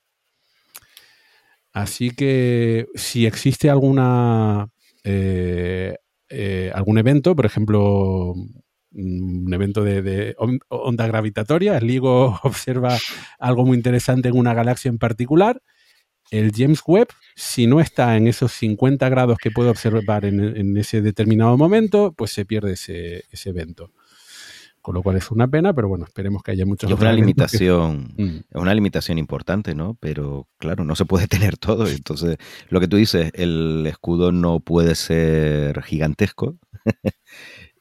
Así 1.73 2.11
que 2.11 2.87
si 2.95 3.27
existe 3.27 3.71
alguna 3.71 4.69
eh, 5.05 6.71
algún 6.75 6.99
evento, 6.99 7.35
por 7.35 7.47
ejemplo, 7.47 8.35
un 8.93 9.53
evento 9.53 9.85
de, 9.85 10.35
onda 10.69 11.07
gravitatoria, 11.07 11.79
el 11.79 11.87
LIGO 11.87 12.41
observa 12.43 12.99
algo 13.39 13.65
muy 13.65 13.77
interesante 13.77 14.29
en 14.29 14.37
una 14.37 14.55
galaxia 14.55 14.89
en 14.89 14.99
particular, 14.99 15.63
el 16.31 16.53
James 16.55 16.81
Webb, 16.87 17.09
si 17.35 17.67
no 17.67 17.81
está 17.81 18.17
en 18.17 18.29
esos 18.29 18.53
50 18.53 19.09
grados 19.09 19.39
que 19.39 19.51
puede 19.51 19.71
observar 19.71 20.25
en, 20.25 20.77
ese 20.77 21.03
determinado 21.03 21.57
momento, 21.57 22.15
pues 22.17 22.31
se 22.31 22.45
pierde 22.45 22.75
ese 22.75 23.25
evento 23.47 23.91
con 24.81 24.95
lo 24.95 25.03
cual 25.03 25.17
es 25.17 25.31
una 25.31 25.47
pena, 25.47 25.75
pero 25.75 25.89
bueno, 25.89 26.05
esperemos 26.05 26.43
que 26.43 26.53
haya 26.53 26.65
muchos. 26.65 26.91
Es 26.91 26.99
una 26.99 27.13
limitación, 27.13 28.15
mm. 28.17 28.37
es 28.51 28.61
una 28.61 28.75
limitación 28.75 29.19
importante, 29.19 29.75
¿no? 29.75 29.97
Pero 30.01 30.49
claro, 30.59 30.85
no 30.85 30.97
se 30.97 31.05
puede 31.05 31.27
tener 31.29 31.59
todo. 31.59 31.87
Entonces, 31.87 32.39
lo 32.69 32.81
que 32.81 32.89
tú 32.89 32.97
dices, 32.97 33.31
el 33.35 33.87
escudo 33.87 34.33
no 34.33 34.61
puede 34.61 34.95
ser 34.95 35.83
gigantesco. 35.83 36.57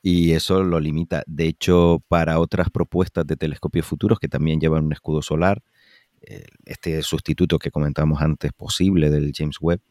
y 0.02 0.32
eso 0.32 0.64
lo 0.64 0.80
limita. 0.80 1.24
De 1.28 1.48
hecho, 1.48 2.04
para 2.08 2.40
otras 2.40 2.70
propuestas 2.70 3.26
de 3.28 3.36
telescopios 3.36 3.86
futuros 3.86 4.20
que 4.20 4.28
también 4.28 4.60
llevan 4.60 4.86
un 4.86 4.94
escudo 4.94 5.22
solar, 5.22 5.62
eh, 6.22 6.46
este 6.66 7.02
sustituto 7.04 7.60
que 7.60 7.72
comentamos 7.72 8.22
antes 8.22 8.52
posible 8.54 9.10
del 9.10 9.32
James 9.36 9.58
Webb, 9.62 9.82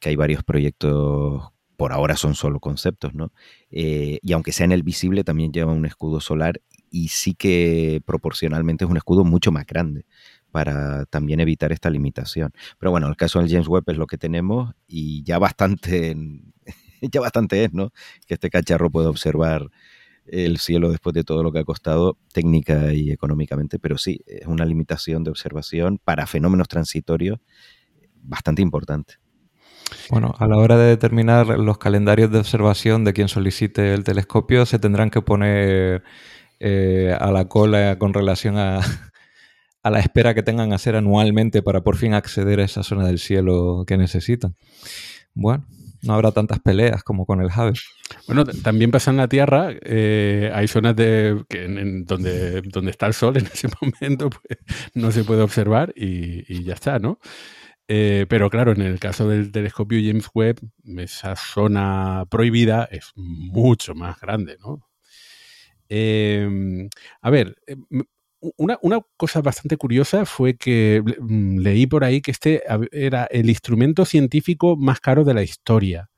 que 0.00 0.10
hay 0.10 0.16
varios 0.16 0.42
proyectos 0.44 1.52
por 1.76 1.92
ahora 1.92 2.16
son 2.16 2.34
solo 2.34 2.58
conceptos, 2.58 3.14
¿no? 3.14 3.32
Eh, 3.70 4.18
y 4.22 4.32
aunque 4.32 4.52
sea 4.52 4.64
en 4.64 4.72
el 4.72 4.82
visible, 4.82 5.24
también 5.24 5.52
lleva 5.52 5.72
un 5.72 5.84
escudo 5.86 6.20
solar 6.20 6.60
y 6.90 7.08
sí 7.08 7.34
que 7.34 8.00
proporcionalmente 8.06 8.84
es 8.84 8.90
un 8.90 8.96
escudo 8.96 9.24
mucho 9.24 9.52
más 9.52 9.66
grande 9.66 10.06
para 10.50 11.04
también 11.06 11.40
evitar 11.40 11.72
esta 11.72 11.90
limitación. 11.90 12.52
Pero 12.78 12.90
bueno, 12.90 13.08
el 13.08 13.16
caso 13.16 13.40
del 13.40 13.50
James 13.50 13.68
Webb 13.68 13.84
es 13.88 13.98
lo 13.98 14.06
que 14.06 14.16
tenemos 14.16 14.72
y 14.88 15.22
ya 15.22 15.38
bastante, 15.38 16.16
ya 17.12 17.20
bastante 17.20 17.64
es, 17.64 17.72
¿no? 17.72 17.90
Que 18.26 18.34
este 18.34 18.50
cacharro 18.50 18.90
pueda 18.90 19.08
observar 19.10 19.70
el 20.26 20.58
cielo 20.58 20.90
después 20.90 21.14
de 21.14 21.24
todo 21.24 21.42
lo 21.42 21.52
que 21.52 21.60
ha 21.60 21.64
costado 21.64 22.18
técnica 22.32 22.92
y 22.92 23.10
económicamente, 23.10 23.78
pero 23.78 23.96
sí, 23.96 24.20
es 24.26 24.46
una 24.46 24.64
limitación 24.64 25.22
de 25.24 25.30
observación 25.30 25.98
para 26.02 26.26
fenómenos 26.26 26.68
transitorios 26.68 27.38
bastante 28.22 28.62
importante. 28.62 29.14
Bueno, 30.10 30.34
a 30.38 30.46
la 30.48 30.56
hora 30.56 30.76
de 30.76 30.88
determinar 30.88 31.46
los 31.46 31.78
calendarios 31.78 32.30
de 32.32 32.38
observación 32.38 33.04
de 33.04 33.12
quien 33.12 33.28
solicite 33.28 33.94
el 33.94 34.02
telescopio, 34.02 34.66
se 34.66 34.80
tendrán 34.80 35.10
que 35.10 35.22
poner 35.22 36.02
eh, 36.58 37.16
a 37.18 37.30
la 37.30 37.46
cola 37.46 37.96
con 37.98 38.12
relación 38.12 38.58
a, 38.58 38.80
a 39.82 39.90
la 39.90 40.00
espera 40.00 40.34
que 40.34 40.42
tengan 40.42 40.72
a 40.72 40.76
hacer 40.76 40.96
anualmente 40.96 41.62
para 41.62 41.82
por 41.82 41.96
fin 41.96 42.14
acceder 42.14 42.58
a 42.58 42.64
esa 42.64 42.82
zona 42.82 43.06
del 43.06 43.20
cielo 43.20 43.84
que 43.86 43.96
necesitan. 43.96 44.56
Bueno, 45.34 45.66
no 46.06 46.14
habrá 46.14 46.32
tantas 46.32 46.60
peleas 46.60 47.02
como 47.02 47.26
con 47.26 47.40
el 47.40 47.48
Hubble. 47.48 47.78
Bueno, 48.26 48.44
también 48.44 48.90
pasa 48.90 49.10
en 49.10 49.16
la 49.16 49.28
Tierra, 49.28 49.70
eh, 49.82 50.50
hay 50.54 50.68
zonas 50.68 50.96
de, 50.96 51.44
en, 51.50 52.04
donde, 52.04 52.62
donde 52.62 52.90
está 52.90 53.06
el 53.06 53.14
Sol 53.14 53.36
en 53.36 53.46
ese 53.46 53.68
momento, 53.80 54.30
pues 54.30 54.58
no 54.94 55.10
se 55.10 55.24
puede 55.24 55.42
observar 55.42 55.92
y, 55.96 56.64
ya 56.64 56.74
está, 56.74 56.98
¿no? 56.98 57.18
Eh, 57.88 58.26
pero 58.28 58.50
claro, 58.50 58.72
en 58.72 58.82
el 58.82 58.98
caso 58.98 59.28
del 59.28 59.52
telescopio 59.52 60.00
James 60.04 60.28
Webb, 60.34 60.58
esa 60.98 61.36
zona 61.36 62.24
prohibida 62.28 62.88
es 62.90 63.12
mucho 63.14 63.94
más 63.94 64.20
grande, 64.20 64.56
¿no? 64.60 64.88
Eh, 65.88 66.88
a 67.22 67.30
ver, 67.30 67.56
una, 68.56 68.78
cosa 69.16 69.40
bastante 69.40 69.76
curiosa 69.76 70.24
fue 70.26 70.56
que 70.56 71.02
mm, 71.02 71.58
leí 71.58 71.86
por 71.86 72.04
ahí 72.04 72.20
que 72.20 72.30
este 72.30 72.62
era 72.92 73.24
el 73.24 73.48
instrumento 73.48 74.04
científico 74.04 74.76
más 74.76 75.00
caro 75.00 75.24
de 75.24 75.34
la 75.34 75.42
historia. 75.42 76.10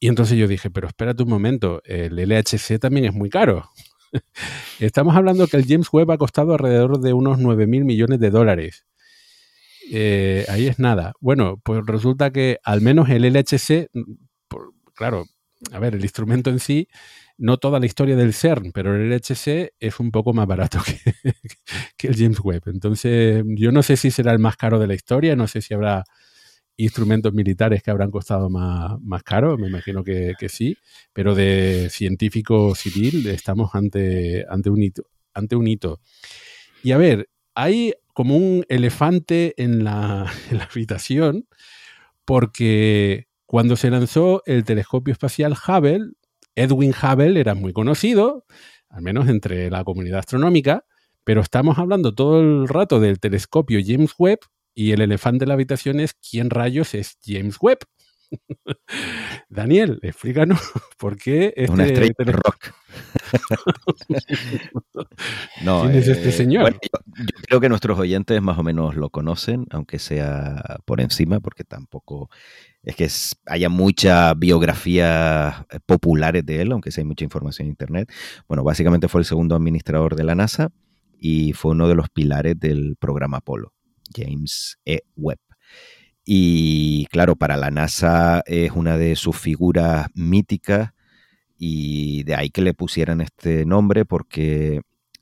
Y 0.00 0.08
entonces 0.08 0.36
yo 0.36 0.48
dije, 0.48 0.70
pero 0.70 0.88
espérate 0.88 1.22
un 1.22 1.28
momento, 1.28 1.80
el 1.84 2.16
LHC 2.16 2.78
también 2.80 3.06
es 3.06 3.14
muy 3.14 3.30
caro. 3.30 3.70
Estamos 4.80 5.16
hablando 5.16 5.46
que 5.46 5.56
el 5.56 5.66
James 5.66 5.88
Webb 5.92 6.10
ha 6.10 6.18
costado 6.18 6.52
alrededor 6.52 7.00
de 7.00 7.12
unos 7.12 7.38
9 7.38 7.66
mil 7.66 7.84
millones 7.84 8.18
de 8.18 8.30
dólares. 8.30 8.84
Eh, 9.90 10.44
ahí 10.48 10.66
es 10.66 10.78
nada. 10.78 11.12
Bueno, 11.20 11.60
pues 11.62 11.82
resulta 11.86 12.32
que 12.32 12.58
al 12.64 12.80
menos 12.80 13.08
el 13.10 13.24
LHC, 13.24 13.90
mm, 13.92 14.02
claro, 14.94 15.26
a 15.70 15.78
ver, 15.78 15.94
el 15.94 16.02
instrumento 16.02 16.50
en 16.50 16.58
sí 16.58 16.88
no 17.38 17.56
toda 17.56 17.80
la 17.80 17.86
historia 17.86 18.16
del 18.16 18.34
CERN, 18.34 18.72
pero 18.72 18.94
el 18.94 19.10
LHC 19.10 19.74
es 19.78 20.00
un 20.00 20.10
poco 20.10 20.32
más 20.32 20.46
barato 20.46 20.78
que, 21.96 22.08
el 22.08 22.16
James 22.16 22.40
Webb. 22.40 22.62
Entonces, 22.66 23.44
yo 23.46 23.72
no 23.72 23.82
sé 23.82 23.96
si 23.96 24.10
será 24.10 24.32
el 24.32 24.38
más 24.38 24.56
caro 24.56 24.78
de 24.78 24.86
la 24.86 24.94
historia, 24.94 25.36
no 25.36 25.48
sé 25.48 25.60
si 25.62 25.74
habrá 25.74 26.04
instrumentos 26.76 27.32
militares 27.32 27.82
que 27.82 27.90
habrán 27.90 28.10
costado 28.10 28.48
más, 28.48 29.00
más 29.02 29.22
caro, 29.22 29.58
me 29.58 29.68
imagino 29.68 30.02
que, 30.02 30.34
sí, 30.48 30.76
pero 31.12 31.34
de 31.34 31.88
científico 31.90 32.74
civil 32.74 33.26
estamos 33.28 33.74
ante, 33.74 34.46
un 34.66 34.82
hito, 34.82 35.04
ante 35.34 35.56
un 35.56 35.66
hito. 35.66 36.00
Y 36.82 36.92
a 36.92 36.96
ver, 36.96 37.28
hay 37.54 37.94
como 38.14 38.36
un 38.36 38.64
elefante 38.68 39.54
en 39.56 39.84
la, 39.84 40.30
en 40.50 40.58
la 40.58 40.64
habitación, 40.64 41.46
porque 42.24 43.28
cuando 43.46 43.76
se 43.76 43.90
lanzó 43.90 44.42
el 44.46 44.64
telescopio 44.64 45.12
espacial 45.12 45.52
Hubble, 45.52 46.12
Edwin 46.54 46.92
Hubble 46.92 47.38
era 47.40 47.54
muy 47.54 47.72
conocido, 47.72 48.44
al 48.88 49.02
menos 49.02 49.28
entre 49.28 49.70
la 49.70 49.84
comunidad 49.84 50.20
astronómica, 50.20 50.84
pero 51.24 51.40
estamos 51.40 51.78
hablando 51.78 52.14
todo 52.14 52.40
el 52.40 52.68
rato 52.68 53.00
del 53.00 53.20
telescopio 53.20 53.80
James 53.84 54.12
Webb 54.18 54.40
y 54.74 54.92
el 54.92 55.00
elefante 55.00 55.44
de 55.44 55.48
la 55.48 55.54
habitación 55.54 56.00
es 56.00 56.14
quién 56.14 56.50
rayos 56.50 56.94
es 56.94 57.18
James 57.24 57.56
Webb. 57.60 57.80
Daniel, 59.48 59.98
explícanos 60.02 60.60
por 60.98 61.16
qué 61.16 61.52
este 61.56 61.72
una 61.72 61.86
estrella 61.86 62.14
de 62.18 62.32
rock. 62.32 62.72
no, 65.64 65.82
¿Quién 65.82 65.96
es 65.96 66.08
este 66.08 66.30
eh, 66.30 66.32
señor? 66.32 66.72
yo, 66.72 66.78
creo 67.46 67.60
que 67.60 67.68
nuestros 67.68 67.98
oyentes 67.98 68.40
más 68.42 68.58
o 68.58 68.62
menos 68.62 68.96
lo 68.96 69.10
conocen, 69.10 69.66
aunque 69.70 69.98
sea 69.98 70.80
por 70.84 71.00
encima, 71.00 71.40
porque 71.40 71.64
tampoco 71.64 72.30
es 72.82 72.96
que 72.96 73.08
haya 73.46 73.68
mucha 73.68 74.34
biografía 74.34 75.66
eh, 75.70 75.78
populares 75.84 76.44
de 76.44 76.62
él, 76.62 76.72
aunque 76.72 76.90
sea 76.90 77.02
hay 77.02 77.08
mucha 77.08 77.24
información 77.24 77.66
en 77.66 77.70
internet. 77.70 78.12
Bueno, 78.48 78.64
básicamente 78.64 79.08
fue 79.08 79.20
el 79.20 79.24
segundo 79.24 79.54
administrador 79.54 80.16
de 80.16 80.24
la 80.24 80.34
NASA 80.34 80.70
y 81.18 81.52
fue 81.52 81.72
uno 81.72 81.88
de 81.88 81.94
los 81.94 82.08
pilares 82.08 82.58
del 82.58 82.96
programa 82.98 83.38
Apolo, 83.38 83.72
James 84.14 84.78
E. 84.84 85.02
Webb. 85.16 85.38
Y 86.24 87.06
claro, 87.06 87.36
para 87.36 87.56
la 87.56 87.70
NASA 87.70 88.42
es 88.46 88.72
una 88.72 88.96
de 88.96 89.16
sus 89.16 89.36
figuras 89.36 90.06
míticas 90.14 90.92
y 91.64 92.24
de 92.24 92.34
ahí 92.34 92.50
que 92.50 92.60
le 92.60 92.74
pusieran 92.74 93.20
este 93.20 93.64
nombre 93.64 94.04
porque 94.04 94.80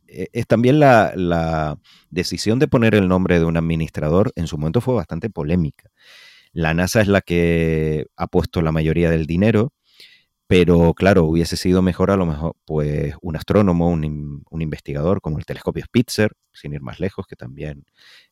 eh, 0.08 0.28
es 0.32 0.46
también 0.46 0.80
la, 0.80 1.76
decisión 2.08 2.58
de 2.58 2.66
poner 2.66 2.94
el 2.94 3.08
nombre 3.08 3.38
de 3.38 3.44
un 3.44 3.58
administrador 3.58 4.32
en 4.36 4.46
su 4.46 4.56
momento 4.56 4.80
fue 4.80 4.94
bastante 4.94 5.28
polémica. 5.28 5.90
La 6.52 6.72
NASA 6.72 7.02
es 7.02 7.08
la 7.08 7.20
que 7.20 8.06
ha 8.16 8.26
puesto 8.26 8.62
la 8.62 8.72
mayoría 8.72 9.10
del 9.10 9.26
dinero, 9.26 9.74
pero 10.46 10.94
claro, 10.94 11.24
hubiese 11.26 11.58
sido 11.58 11.82
mejor 11.82 12.10
a 12.10 12.16
lo 12.16 12.24
mejor 12.24 12.56
pues 12.64 13.14
un 13.20 13.36
astrónomo, 13.36 13.90
un, 13.90 14.42
investigador 14.50 15.20
como 15.20 15.38
el 15.38 15.44
telescopio 15.44 15.84
Spitzer, 15.84 16.32
sin 16.54 16.72
ir 16.72 16.80
más 16.80 17.00
lejos, 17.00 17.26
que 17.26 17.36
también 17.36 17.84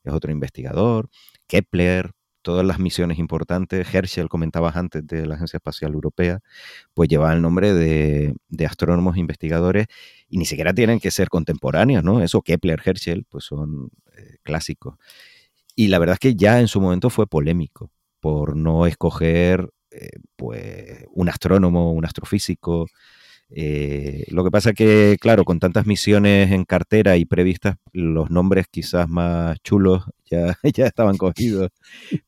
es 0.03 0.15
otro 0.15 0.33
investigador, 0.33 1.11
Kepler, 1.47 2.13
todas 2.43 2.65
las 2.65 2.79
misiones 2.79 3.19
importantes, 3.19 3.87
Herschel 3.93 4.29
comentabas 4.29 4.77
antes 4.77 5.07
de 5.07 5.27
la 5.27 5.35
Agencia 5.35 5.59
Espacial 5.59 5.93
Europea, 5.95 6.41
pues 6.95 7.09
lleva 7.09 7.33
el 7.33 7.43
nombre 7.43 7.75
de, 7.75 8.35
astrónomos 8.67 9.17
investigadores 9.17 9.87
y 10.29 10.39
ni 10.39 10.45
siquiera 10.45 10.75
tienen 10.75 11.01
que 11.01 11.11
ser 11.11 11.29
contemporáneos, 11.29 12.05
¿no? 12.05 12.23
Eso 12.23 12.43
Kepler, 12.43 12.81
Herschel, 12.85 13.25
pues 13.29 13.45
son 13.45 13.91
eh, 14.17 14.37
clásicos. 14.43 14.97
Y 15.75 15.89
la 15.89 15.99
verdad 15.99 16.15
es 16.15 16.21
que 16.21 16.35
ya 16.35 16.61
en 16.61 16.69
su 16.69 16.81
momento 16.81 17.11
fue 17.11 17.27
polémico 17.27 17.91
por 18.21 18.57
no 18.57 18.87
escoger 18.87 19.71
eh, 19.91 20.11
pues, 20.37 21.05
un 21.13 21.29
astrónomo, 21.29 21.93
un 21.93 22.05
astrofísico. 22.05 22.87
Eh, 23.51 24.25
lo 24.29 24.45
que 24.45 24.51
pasa 24.51 24.75
que, 24.75 25.17
claro, 25.21 25.45
con 25.45 25.59
tantas 25.59 25.87
misiones 25.87 26.53
en 26.53 26.65
cartera 26.65 27.17
y 27.17 27.25
previstas, 27.25 27.77
los 27.93 28.31
nombres 28.31 28.67
quizás 28.71 29.09
más 29.09 29.59
chulos 29.63 30.05
ya, 30.31 30.59
ya 30.75 30.87
estaban 30.87 31.17
cogidos, 31.17 31.71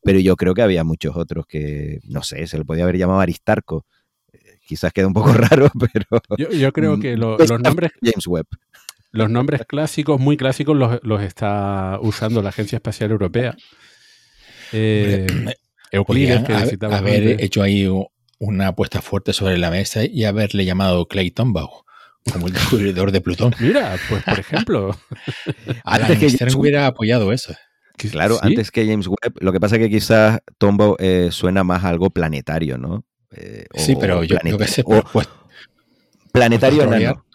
pero 0.03 0.19
yo 0.19 0.35
creo 0.35 0.53
que 0.53 0.63
había 0.63 0.83
muchos 0.83 1.15
otros 1.15 1.45
que, 1.45 1.99
no 2.03 2.23
sé, 2.23 2.47
se 2.47 2.57
le 2.57 2.65
podía 2.65 2.83
haber 2.83 2.97
llamado 2.97 3.19
Aristarco. 3.19 3.85
Eh, 4.33 4.57
quizás 4.65 4.91
queda 4.93 5.07
un 5.07 5.13
poco 5.13 5.33
raro, 5.33 5.69
pero... 5.79 6.49
Yo, 6.51 6.73
creo 6.73 6.99
que 6.99 7.15
los 7.17 7.37
nombres... 7.61 7.91
James 8.01 8.27
Webb. 8.27 8.47
Los 9.11 9.29
nombres 9.29 9.65
clásicos, 9.67 10.19
muy 10.21 10.37
clásicos, 10.37 10.75
los, 10.75 10.99
los 11.03 11.21
está 11.21 11.99
usando 12.01 12.41
la 12.41 12.49
Agencia 12.49 12.77
Espacial 12.77 13.11
Europea. 13.11 13.55
Eh, 14.71 15.27
Euclides, 15.91 16.43
que 16.43 16.85
haber 16.85 17.43
hecho 17.43 17.61
ahí 17.61 17.85
una 18.41 18.69
apuesta 18.69 19.01
fuerte 19.01 19.33
sobre 19.33 19.59
la 19.59 19.69
mesa 19.69 20.03
y 20.03 20.25
haberle 20.25 20.65
llamado 20.65 21.07
Clay 21.07 21.29
Tombaugh 21.29 21.85
como 22.33 22.47
el 22.47 22.53
descubridor 22.53 23.11
de 23.11 23.21
Plutón. 23.21 23.53
Mira, 23.59 23.97
pues 24.09 24.23
por 24.23 24.39
ejemplo. 24.39 24.99
Alan 25.83 26.19
que 26.19 26.29
Stern 26.29 26.55
hubiera 26.55 26.87
apoyado 26.87 27.31
eso. 27.31 27.53
Claro, 27.97 28.39
antes 28.41 28.71
que 28.71 28.87
James 28.87 29.07
Webb, 29.07 29.35
lo 29.41 29.51
que 29.51 29.59
pasa 29.59 29.75
es 29.75 29.81
que 29.81 29.89
quizás 29.89 30.39
Tombaugh 30.57 30.95
eh, 30.99 31.29
suena 31.31 31.63
más 31.63 31.83
a 31.83 31.89
algo 31.89 32.09
planetario, 32.09 32.79
¿no? 32.79 33.05
Eh, 33.31 33.65
sí, 33.75 33.95
pero 33.99 34.23
yo 34.23 34.37
creo 34.37 34.57
que 34.57 34.67
sé, 34.67 34.83
pues, 34.83 35.27
planetario 36.31 36.87
no. 36.87 37.25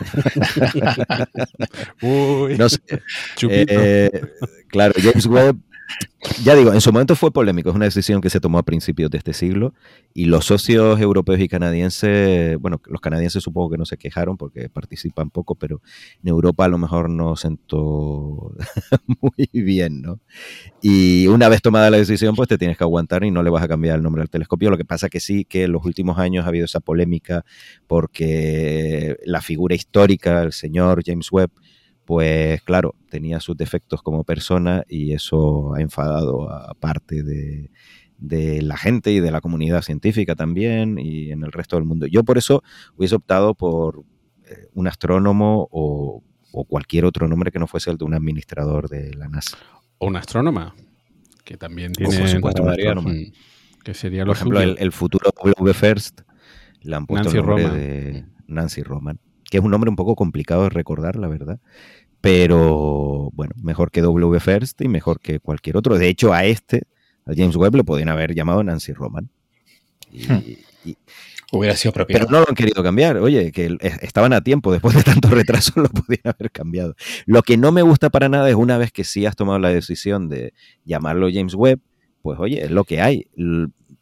Uy, 2.02 2.56
no 2.56 2.68
sé. 2.68 2.80
Eh, 3.48 4.10
claro, 4.68 4.94
James 5.00 5.26
Webb 5.26 5.60
ya 6.42 6.54
digo, 6.54 6.72
en 6.72 6.80
su 6.80 6.92
momento 6.92 7.16
fue 7.16 7.32
polémico, 7.32 7.70
es 7.70 7.76
una 7.76 7.86
decisión 7.86 8.20
que 8.20 8.30
se 8.30 8.40
tomó 8.40 8.58
a 8.58 8.62
principios 8.62 9.10
de 9.10 9.18
este 9.18 9.32
siglo 9.32 9.74
y 10.12 10.26
los 10.26 10.44
socios 10.44 11.00
europeos 11.00 11.40
y 11.40 11.48
canadienses, 11.48 12.58
bueno, 12.58 12.80
los 12.86 13.00
canadienses 13.00 13.42
supongo 13.42 13.70
que 13.70 13.78
no 13.78 13.86
se 13.86 13.96
quejaron 13.96 14.36
porque 14.36 14.68
participan 14.68 15.30
poco, 15.30 15.54
pero 15.54 15.80
en 16.22 16.28
Europa 16.28 16.64
a 16.66 16.68
lo 16.68 16.78
mejor 16.78 17.08
no 17.08 17.36
sentó 17.36 18.54
muy 19.20 19.48
bien, 19.52 20.02
¿no? 20.02 20.20
Y 20.82 21.26
una 21.26 21.48
vez 21.48 21.62
tomada 21.62 21.90
la 21.90 21.96
decisión, 21.96 22.34
pues 22.34 22.48
te 22.48 22.58
tienes 22.58 22.76
que 22.76 22.84
aguantar 22.84 23.24
y 23.24 23.30
no 23.30 23.42
le 23.42 23.50
vas 23.50 23.62
a 23.62 23.68
cambiar 23.68 23.96
el 23.96 24.02
nombre 24.02 24.22
al 24.22 24.30
telescopio. 24.30 24.70
Lo 24.70 24.76
que 24.76 24.84
pasa 24.84 25.08
que 25.08 25.20
sí 25.20 25.44
que 25.44 25.64
en 25.64 25.72
los 25.72 25.84
últimos 25.84 26.18
años 26.18 26.44
ha 26.44 26.48
habido 26.48 26.66
esa 26.66 26.80
polémica 26.80 27.44
porque 27.86 29.16
la 29.24 29.40
figura 29.40 29.74
histórica, 29.74 30.42
el 30.42 30.52
señor 30.52 31.02
James 31.04 31.30
Webb, 31.32 31.50
pues 32.10 32.60
claro, 32.62 32.96
tenía 33.08 33.38
sus 33.38 33.56
defectos 33.56 34.02
como 34.02 34.24
persona 34.24 34.82
y 34.88 35.12
eso 35.12 35.74
ha 35.74 35.80
enfadado 35.80 36.50
a 36.50 36.74
parte 36.74 37.22
de, 37.22 37.70
la 38.62 38.76
gente 38.76 39.12
y 39.12 39.20
de 39.20 39.30
la 39.30 39.40
comunidad 39.40 39.82
científica 39.82 40.34
también 40.34 40.98
y 40.98 41.30
en 41.30 41.44
el 41.44 41.52
resto 41.52 41.76
del 41.76 41.84
mundo. 41.84 42.06
Yo 42.06 42.24
por 42.24 42.36
eso 42.36 42.64
hubiese 42.96 43.14
optado 43.14 43.54
por 43.54 44.02
eh, 44.44 44.66
un 44.74 44.88
astrónomo 44.88 45.68
o, 45.70 46.24
cualquier 46.66 47.04
otro 47.04 47.28
nombre 47.28 47.52
que 47.52 47.60
no 47.60 47.68
fuese 47.68 47.92
el 47.92 47.96
de 47.96 48.06
un 48.06 48.14
administrador 48.14 48.88
de 48.88 49.14
la 49.14 49.28
NASA. 49.28 49.56
O 49.98 50.08
una 50.08 50.18
astrónoma, 50.18 50.74
que 51.44 51.56
también 51.56 51.92
tiene 51.92 52.10
que 53.84 53.94
sería 53.94 54.24
lo 54.24 54.32
Por 54.32 54.36
ejemplo, 54.36 54.60
el, 54.60 54.90
futuro 54.90 55.30
W 55.44 55.74
First 55.74 56.22
le 56.80 56.96
han 56.96 57.06
puesto 57.06 57.30
el 57.30 57.36
nombre 57.36 57.70
de 57.70 58.24
Nancy 58.48 58.82
Roman, 58.82 59.20
que 59.50 59.58
es 59.58 59.64
un 59.64 59.70
nombre 59.70 59.90
un 59.90 59.96
poco 59.96 60.16
complicado 60.16 60.62
de 60.62 60.70
recordar, 60.70 61.16
la 61.16 61.28
verdad 61.28 61.60
pero 62.20 63.30
bueno, 63.32 63.54
mejor 63.62 63.90
que 63.90 64.02
W 64.02 64.40
First 64.40 64.80
y 64.82 64.88
mejor 64.88 65.20
que 65.20 65.40
cualquier 65.40 65.76
otro. 65.76 65.96
De 65.98 66.08
hecho, 66.08 66.32
a 66.32 66.44
este 66.44 66.82
A 67.26 67.32
James 67.34 67.56
Webb 67.56 67.76
le 67.76 67.84
podían 67.84 68.08
haber 68.08 68.34
llamado 68.34 68.62
Nancy 68.62 68.92
Roman. 68.92 69.30
Hmm. 70.12 70.38
Hubiera 71.52 71.74
sido 71.74 71.92
propio. 71.92 72.14
Pero 72.14 72.30
no 72.30 72.40
lo 72.40 72.46
han 72.48 72.54
querido 72.54 72.82
cambiar. 72.82 73.16
Oye, 73.16 73.50
que 73.50 73.76
estaban 74.02 74.32
a 74.32 74.40
tiempo, 74.42 74.70
después 74.70 74.94
de 74.94 75.02
tanto 75.02 75.28
retraso 75.30 75.72
lo 75.76 75.88
podían 75.88 76.22
haber 76.24 76.50
cambiado. 76.52 76.94
Lo 77.26 77.42
que 77.42 77.56
no 77.56 77.72
me 77.72 77.82
gusta 77.82 78.10
para 78.10 78.28
nada 78.28 78.48
es 78.48 78.54
una 78.54 78.78
vez 78.78 78.92
que 78.92 79.02
sí 79.02 79.26
has 79.26 79.34
tomado 79.34 79.58
la 79.58 79.70
decisión 79.70 80.28
de 80.28 80.52
llamarlo 80.84 81.28
James 81.32 81.54
Webb, 81.54 81.80
pues 82.22 82.38
oye, 82.38 82.64
es 82.64 82.70
lo 82.70 82.84
que 82.84 83.00
hay. 83.00 83.30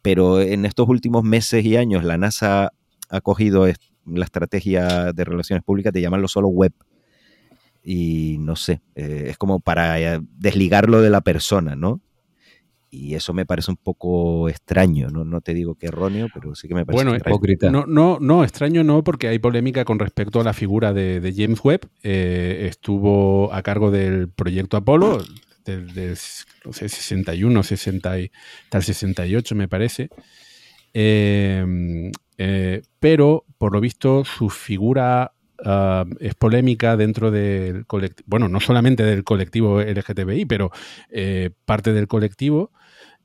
Pero 0.01 0.41
en 0.41 0.65
estos 0.65 0.87
últimos 0.89 1.23
meses 1.23 1.65
y 1.65 1.75
años 1.75 2.03
la 2.03 2.17
NASA 2.17 2.71
ha 3.09 3.21
cogido 3.21 3.65
la 4.05 4.25
estrategia 4.25 5.13
de 5.13 5.23
relaciones 5.23 5.63
públicas 5.63 5.93
de 5.93 6.01
llamarlo 6.01 6.27
solo 6.27 6.47
Webb. 6.49 6.73
Y 7.83 8.37
no 8.39 8.55
sé, 8.55 8.81
eh, 8.95 9.27
es 9.29 9.37
como 9.37 9.59
para 9.59 9.99
eh, 9.99 10.19
desligarlo 10.37 11.01
de 11.01 11.09
la 11.09 11.21
persona, 11.21 11.75
¿no? 11.75 12.01
y 12.91 13.15
eso 13.15 13.33
me 13.33 13.45
parece 13.45 13.71
un 13.71 13.77
poco 13.77 14.49
extraño, 14.49 15.09
no, 15.09 15.23
no 15.23 15.41
te 15.41 15.53
digo 15.53 15.75
que 15.75 15.87
erróneo, 15.87 16.27
pero 16.33 16.55
sí 16.55 16.67
que 16.67 16.73
me 16.73 16.85
parece 16.85 17.03
bueno, 17.03 17.15
hipócrita. 17.15 17.69
No, 17.69 17.85
no, 17.85 18.17
no, 18.19 18.43
extraño 18.43 18.83
no, 18.83 19.03
porque 19.03 19.27
hay 19.27 19.39
polémica 19.39 19.85
con 19.85 19.99
respecto 19.99 20.41
a 20.41 20.43
la 20.43 20.53
figura 20.53 20.91
de, 20.93 21.33
James 21.35 21.59
Webb. 21.63 21.87
Eh, 22.03 22.67
estuvo 22.69 23.53
a 23.53 23.61
cargo 23.61 23.91
del 23.91 24.29
proyecto 24.29 24.77
Apolo, 24.77 25.23
del, 25.65 26.17
no 26.65 26.73
sé, 26.73 26.89
61, 26.89 27.63
60 27.63 28.19
y, 28.19 28.31
tal 28.69 28.83
68 28.83 29.55
me 29.55 29.67
parece. 29.67 30.09
Eh, 32.41 32.83
pero, 33.01 33.45
por 33.57 33.73
lo 33.73 33.81
visto, 33.81 34.23
su 34.23 34.49
figura 34.49 35.33
ah, 35.65 36.05
es 36.21 36.35
polémica 36.35 36.95
dentro 36.95 37.31
del 37.31 37.85
colectivo, 37.85 38.25
bueno, 38.29 38.47
no 38.47 38.61
solamente 38.61 39.03
del 39.03 39.25
colectivo 39.25 39.81
LGTBI, 39.81 40.45
pero 40.45 40.71
eh, 41.11 41.49
parte 41.65 41.91
del 41.91 42.07
colectivo 42.07 42.71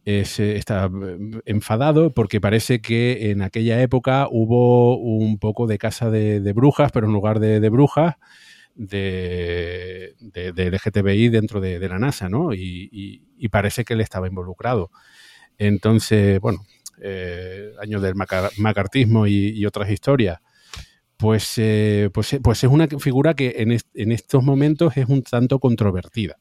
está 0.05 0.89
mm, 0.89 1.43
enfadado 1.47 2.13
porque 2.13 2.41
parece 2.41 2.81
que 2.81 3.31
en 3.31 3.43
aquella 3.43 3.81
época 3.81 4.27
hubo 4.31 4.99
un 4.99 5.39
poco 5.39 5.69
de 5.69 5.79
casa 5.79 6.11
de, 6.11 6.53
brujas, 6.53 6.91
pero 6.91 7.07
en 7.07 7.13
lugar 7.13 7.39
de, 7.39 7.69
brujas, 7.69 8.17
de, 8.75 10.17
LGTBI 10.35 11.29
dentro 11.29 11.61
de, 11.61 11.89
la 11.89 12.01
NASA, 12.01 12.29
¿no? 12.29 12.53
Y, 12.53 13.23
parece 13.51 13.85
que 13.85 13.95
él 13.95 14.01
estaba 14.01 14.27
involucrado. 14.27 14.91
Entonces, 15.59 16.41
bueno, 16.41 16.65
eh, 17.01 17.73
años 17.81 18.03
del 18.03 18.15
macartismo 18.15 19.27
y, 19.27 19.65
otras 19.67 19.91
historias. 19.91 20.39
Pues, 21.17 21.55
eh, 21.59 22.11
pues, 22.13 22.37
pues, 22.43 22.65
es 22.65 22.71
una 22.71 22.87
figura 22.87 23.35
que 23.35 23.55
en, 23.59 23.79
en 23.95 24.13
estos 24.13 24.43
momentos 24.43 24.97
es 24.97 25.09
un 25.09 25.23
tanto 25.23 25.59
controvertida. 25.59 26.37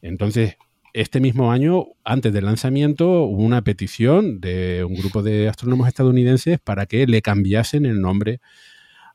Entonces, 0.00 0.56
este 0.92 1.20
mismo 1.20 1.52
año, 1.52 1.88
antes 2.04 2.32
del 2.32 2.46
lanzamiento, 2.46 3.24
hubo 3.24 3.42
una 3.42 3.62
petición 3.62 4.40
de 4.40 4.82
un 4.82 4.94
grupo 4.94 5.22
de 5.22 5.48
astrónomos 5.48 5.88
estadounidenses 5.88 6.58
para 6.58 6.86
que 6.86 7.06
le 7.06 7.20
cambiasen 7.20 7.84
el 7.84 8.00
nombre 8.00 8.40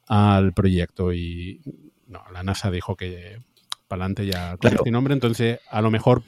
al 0.07 0.53
proyecto. 0.53 1.11
Y 1.11 1.61
no, 2.05 2.23
la 2.31 2.43
NASA 2.43 2.69
dijo 2.69 2.95
que 2.95 3.39
para 3.87 4.03
adelante 4.03 4.27
ya 4.27 4.57
con 4.57 4.73
este 4.73 4.91
nombre, 4.91 5.13
entonces 5.13 5.59
a 5.69 5.81
lo 5.81 5.89
mejor 5.89 6.21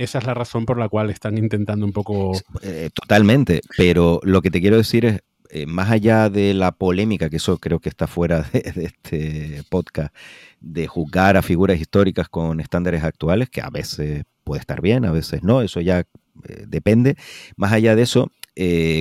esa 0.00 0.18
es 0.18 0.24
la 0.24 0.32
razón 0.32 0.64
por 0.64 0.78
la 0.78 0.88
cual 0.88 1.10
están 1.10 1.36
intentando 1.36 1.84
un 1.84 1.92
poco... 1.92 2.32
Eh, 2.62 2.88
totalmente, 2.94 3.60
pero 3.76 4.20
lo 4.22 4.40
que 4.40 4.50
te 4.50 4.60
quiero 4.60 4.78
decir 4.78 5.04
es, 5.04 5.20
eh, 5.50 5.66
más 5.66 5.90
allá 5.90 6.30
de 6.30 6.54
la 6.54 6.72
polémica, 6.72 7.28
que 7.28 7.36
eso 7.36 7.58
creo 7.58 7.80
que 7.80 7.90
está 7.90 8.06
fuera 8.06 8.40
de, 8.52 8.84
este 8.84 9.62
podcast, 9.68 10.14
de 10.60 10.86
juzgar 10.86 11.36
a 11.36 11.42
figuras 11.42 11.78
históricas 11.78 12.30
con 12.30 12.60
estándares 12.60 13.04
actuales, 13.04 13.50
que 13.50 13.60
a 13.60 13.68
veces 13.68 14.24
puede 14.42 14.60
estar 14.60 14.80
bien, 14.80 15.04
a 15.04 15.12
veces 15.12 15.42
no, 15.42 15.60
eso 15.60 15.82
ya 15.82 16.00
eh, 16.00 16.64
depende. 16.66 17.16
Más 17.56 17.72
allá 17.72 17.94
de 17.94 18.02
eso, 18.02 18.30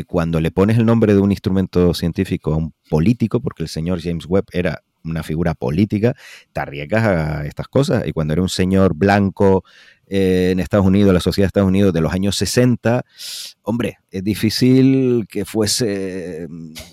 cuando 0.08 0.40
le 0.40 0.52
pones 0.52 0.78
el 0.78 0.86
nombre 0.86 1.14
de 1.14 1.20
un 1.20 1.32
instrumento 1.32 1.94
científico 1.94 2.54
a 2.54 2.58
un 2.58 2.74
político, 2.90 3.42
porque 3.42 3.64
el 3.64 3.70
señor 3.70 4.02
James 4.02 4.26
Webb 4.26 4.46
era 4.54 4.84
una 5.04 5.24
figura 5.24 5.54
política, 5.54 6.16
te 6.54 6.60
arriesgas 6.60 7.04
a 7.04 7.46
estas 7.46 7.68
cosas. 7.68 8.08
Y 8.08 8.12
cuando 8.12 8.34
era 8.34 8.42
un 8.42 8.50
señor 8.50 8.96
blanco 8.96 9.64
eh, 10.11 10.49
en 10.52 10.60
Estados 10.60 10.88
Unidos, 10.88 11.14
la 11.14 11.19
sociedad 11.19 11.45
de 11.45 11.49
Estados 11.49 11.68
Unidos 11.68 11.94
de 11.94 12.02
los 12.02 12.11
años 12.11 12.36
60, 12.36 13.06
hombre, 13.61 13.99
es 14.10 14.23
difícil 14.23 15.27
que 15.30 15.45
fuese 15.45 16.48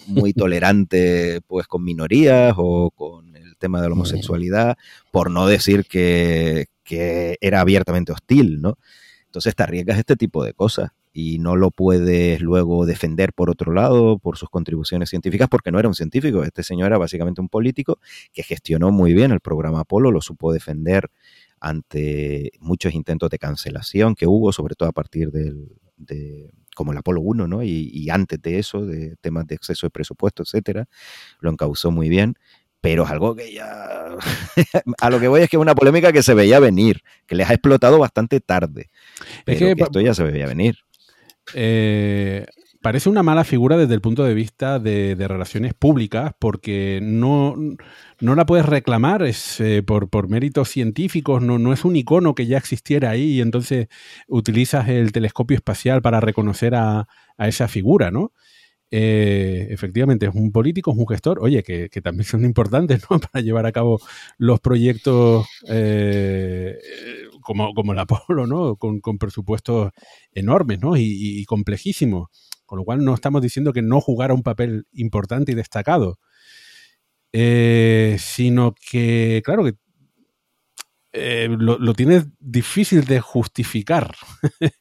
muy 0.07 0.33
tolerante 0.35 1.41
pues 1.47 1.67
con 1.67 1.83
minorías 1.83 2.55
o 2.59 2.91
con 2.91 3.35
el 3.35 3.57
tema 3.57 3.81
de 3.81 3.89
la 3.89 3.95
homosexualidad, 3.95 4.77
por 5.11 5.31
no 5.31 5.47
decir 5.47 5.87
que, 5.87 6.67
que 6.85 7.39
era 7.41 7.63
abiertamente 7.63 8.13
hostil, 8.13 8.61
¿no? 8.61 8.79
Entonces 9.25 9.55
te 9.55 9.63
arriesgas 9.63 9.99
este 9.99 10.17
tipo 10.17 10.45
de 10.45 10.53
cosas 10.53 10.91
y 11.19 11.39
no 11.39 11.57
lo 11.57 11.71
puedes 11.71 12.43
luego 12.43 12.85
defender 12.85 13.33
por 13.33 13.49
otro 13.49 13.73
lado 13.73 14.19
por 14.19 14.37
sus 14.37 14.51
contribuciones 14.51 15.09
científicas 15.09 15.49
porque 15.49 15.73
no 15.73 15.79
era 15.79 15.89
un 15.89 15.95
científico, 15.95 16.45
este 16.45 16.63
señor 16.63 16.89
era 16.89 16.99
básicamente 16.99 17.41
un 17.41 17.49
político 17.49 17.99
que 18.35 18.43
gestionó 18.43 18.93
muy 18.93 19.15
bien 19.15 19.33
el 19.33 19.41
programa 19.41 19.81
Apolo, 19.81 20.11
lo 20.11 20.21
supo 20.21 20.53
defender 20.53 21.09
ante 21.67 22.53
muchos 22.61 22.95
intentos 22.95 23.29
de 23.31 23.39
cancelación 23.39 24.15
que 24.15 24.27
hubo, 24.27 24.53
sobre 24.53 24.75
todo 24.75 24.89
a 24.89 24.93
partir 24.93 25.31
del, 25.31 25.73
de, 25.97 26.51
como 26.75 26.93
el 26.93 26.99
Apolo 26.99 27.21
1, 27.21 27.49
¿no? 27.49 27.63
Y, 27.63 27.91
y, 27.93 28.11
antes 28.11 28.41
de 28.41 28.59
eso, 28.59 28.87
de 28.87 29.17
temas 29.21 29.47
de 29.47 29.57
exceso 29.57 29.87
de 29.87 29.91
presupuesto, 29.91 30.43
etcétera, 30.43 30.89
lo 31.41 31.51
encauzó 31.51 31.91
muy 31.91 32.09
bien 32.09 32.37
pero 32.81 33.03
es 33.03 33.11
algo 33.11 33.35
que 33.35 33.53
ya... 33.53 34.17
a 35.01 35.11
lo 35.11 35.19
que 35.19 35.27
voy 35.27 35.43
es 35.43 35.51
que 35.51 35.57
es 35.57 35.61
una 35.61 35.75
polémica 35.75 36.13
que 36.13 36.23
se 36.23 36.35
veía 36.35 36.61
venir, 36.61 37.03
que 37.27 37.35
les 37.35 37.51
ha 37.51 37.55
explotado 37.55 37.99
bastante 37.99 38.39
tarde. 38.41 38.91
es 39.45 39.59
que, 39.59 39.75
esto 39.77 40.01
ya 40.01 40.15
se 40.15 40.23
veía 40.23 40.47
venir. 40.47 40.79
Eh, 41.55 42.47
parece 42.87 43.09
una 43.09 43.25
mala 43.25 43.43
figura 43.43 43.77
desde 43.77 43.95
el 43.95 44.01
punto 44.01 44.23
de 44.23 44.33
vista 44.33 44.79
de, 44.79 45.17
relaciones 45.19 45.75
públicas, 45.75 46.35
porque 46.39 47.01
no, 47.03 47.57
no 48.21 48.35
la 48.37 48.47
puedes 48.47 48.65
reclamar 48.65 49.25
es, 49.25 49.59
eh, 49.61 49.83
por, 49.83 50.09
por, 50.09 50.29
méritos 50.29 50.69
científicos, 50.69 51.43
no, 51.43 51.59
no 51.59 51.73
es 51.73 51.85
un 51.85 51.97
icono 51.97 52.37
que 52.37 52.47
ya 52.47 52.59
existiera 52.59 53.11
ahí 53.11 53.25
y 53.25 53.41
entonces 53.41 53.89
utilizas 54.29 54.89
el 54.89 55.11
telescopio 55.11 55.57
espacial 55.57 56.01
para 56.01 56.21
reconocer 56.21 56.77
a, 56.77 57.09
a 57.37 57.49
esa 57.49 57.67
figura, 57.67 58.13
¿no? 58.13 58.31
Eh, 58.93 59.67
efectivamente 59.71 60.27
es 60.27 60.35
un 60.35 60.53
político, 60.53 60.93
es 60.93 60.97
un 60.97 61.09
gestor, 61.09 61.41
oye, 61.41 61.65
que, 61.65 61.89
también 62.01 62.25
son 62.25 62.45
importantes 62.45 63.03
¿no? 63.11 63.19
para 63.33 63.43
llevar 63.43 63.67
a 63.67 63.73
cabo 63.73 64.01
los 64.39 64.61
proyectos 64.61 65.47
eh, 65.69 66.79
como, 67.43 67.75
como 67.75 67.93
el 67.93 67.99
Apolo, 67.99 68.47
¿no? 68.47 68.77
con, 68.77 69.01
presupuestos 69.19 69.91
enormes 70.33 70.81
¿no? 70.81 70.97
y, 70.97 71.45
complejísimos. 71.47 72.29
Con 72.67 72.79
lo 72.79 72.85
cual 72.85 73.05
no 73.05 73.15
estamos 73.15 73.43
diciendo 73.43 73.73
que 73.73 73.83
no 73.83 74.01
jugara 74.01 74.35
un 74.35 74.43
papel 74.43 74.87
importante 74.93 75.53
y 75.53 75.55
destacado, 75.55 76.19
eh, 77.33 78.17
sino 78.19 78.75
que, 78.75 79.43
claro, 79.45 79.65
que 79.65 79.75
lo, 81.49 81.79
lo 81.79 81.95
tienes 81.95 82.27
difícil 82.39 83.05
de 83.05 83.21
justificar. 83.21 84.15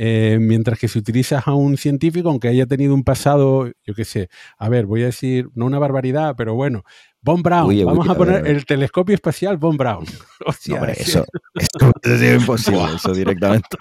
Eh, 0.00 0.38
mientras 0.40 0.78
que 0.78 0.86
si 0.86 0.96
utilizas 0.96 1.48
a 1.48 1.54
un 1.54 1.76
científico, 1.76 2.28
aunque 2.28 2.46
haya 2.46 2.66
tenido 2.66 2.94
un 2.94 3.02
pasado, 3.02 3.68
yo 3.84 3.94
qué 3.94 4.04
sé, 4.04 4.28
a 4.56 4.68
ver, 4.68 4.86
voy 4.86 5.02
a 5.02 5.06
decir, 5.06 5.48
no 5.54 5.66
una 5.66 5.80
barbaridad, 5.80 6.36
pero 6.36 6.54
bueno, 6.54 6.84
Von 7.20 7.42
Braun, 7.42 7.84
vamos 7.84 8.08
a 8.08 8.14
poner 8.14 8.46
el 8.46 8.64
telescopio 8.64 9.14
espacial 9.14 9.56
Von 9.56 9.76
Braun. 9.76 10.06
Hostia, 10.46 10.76
hombre, 10.76 10.94
eso, 10.96 11.24
es 12.02 12.22
imposible, 12.22 12.86
eso 12.96 13.12
directamente. 13.12 13.76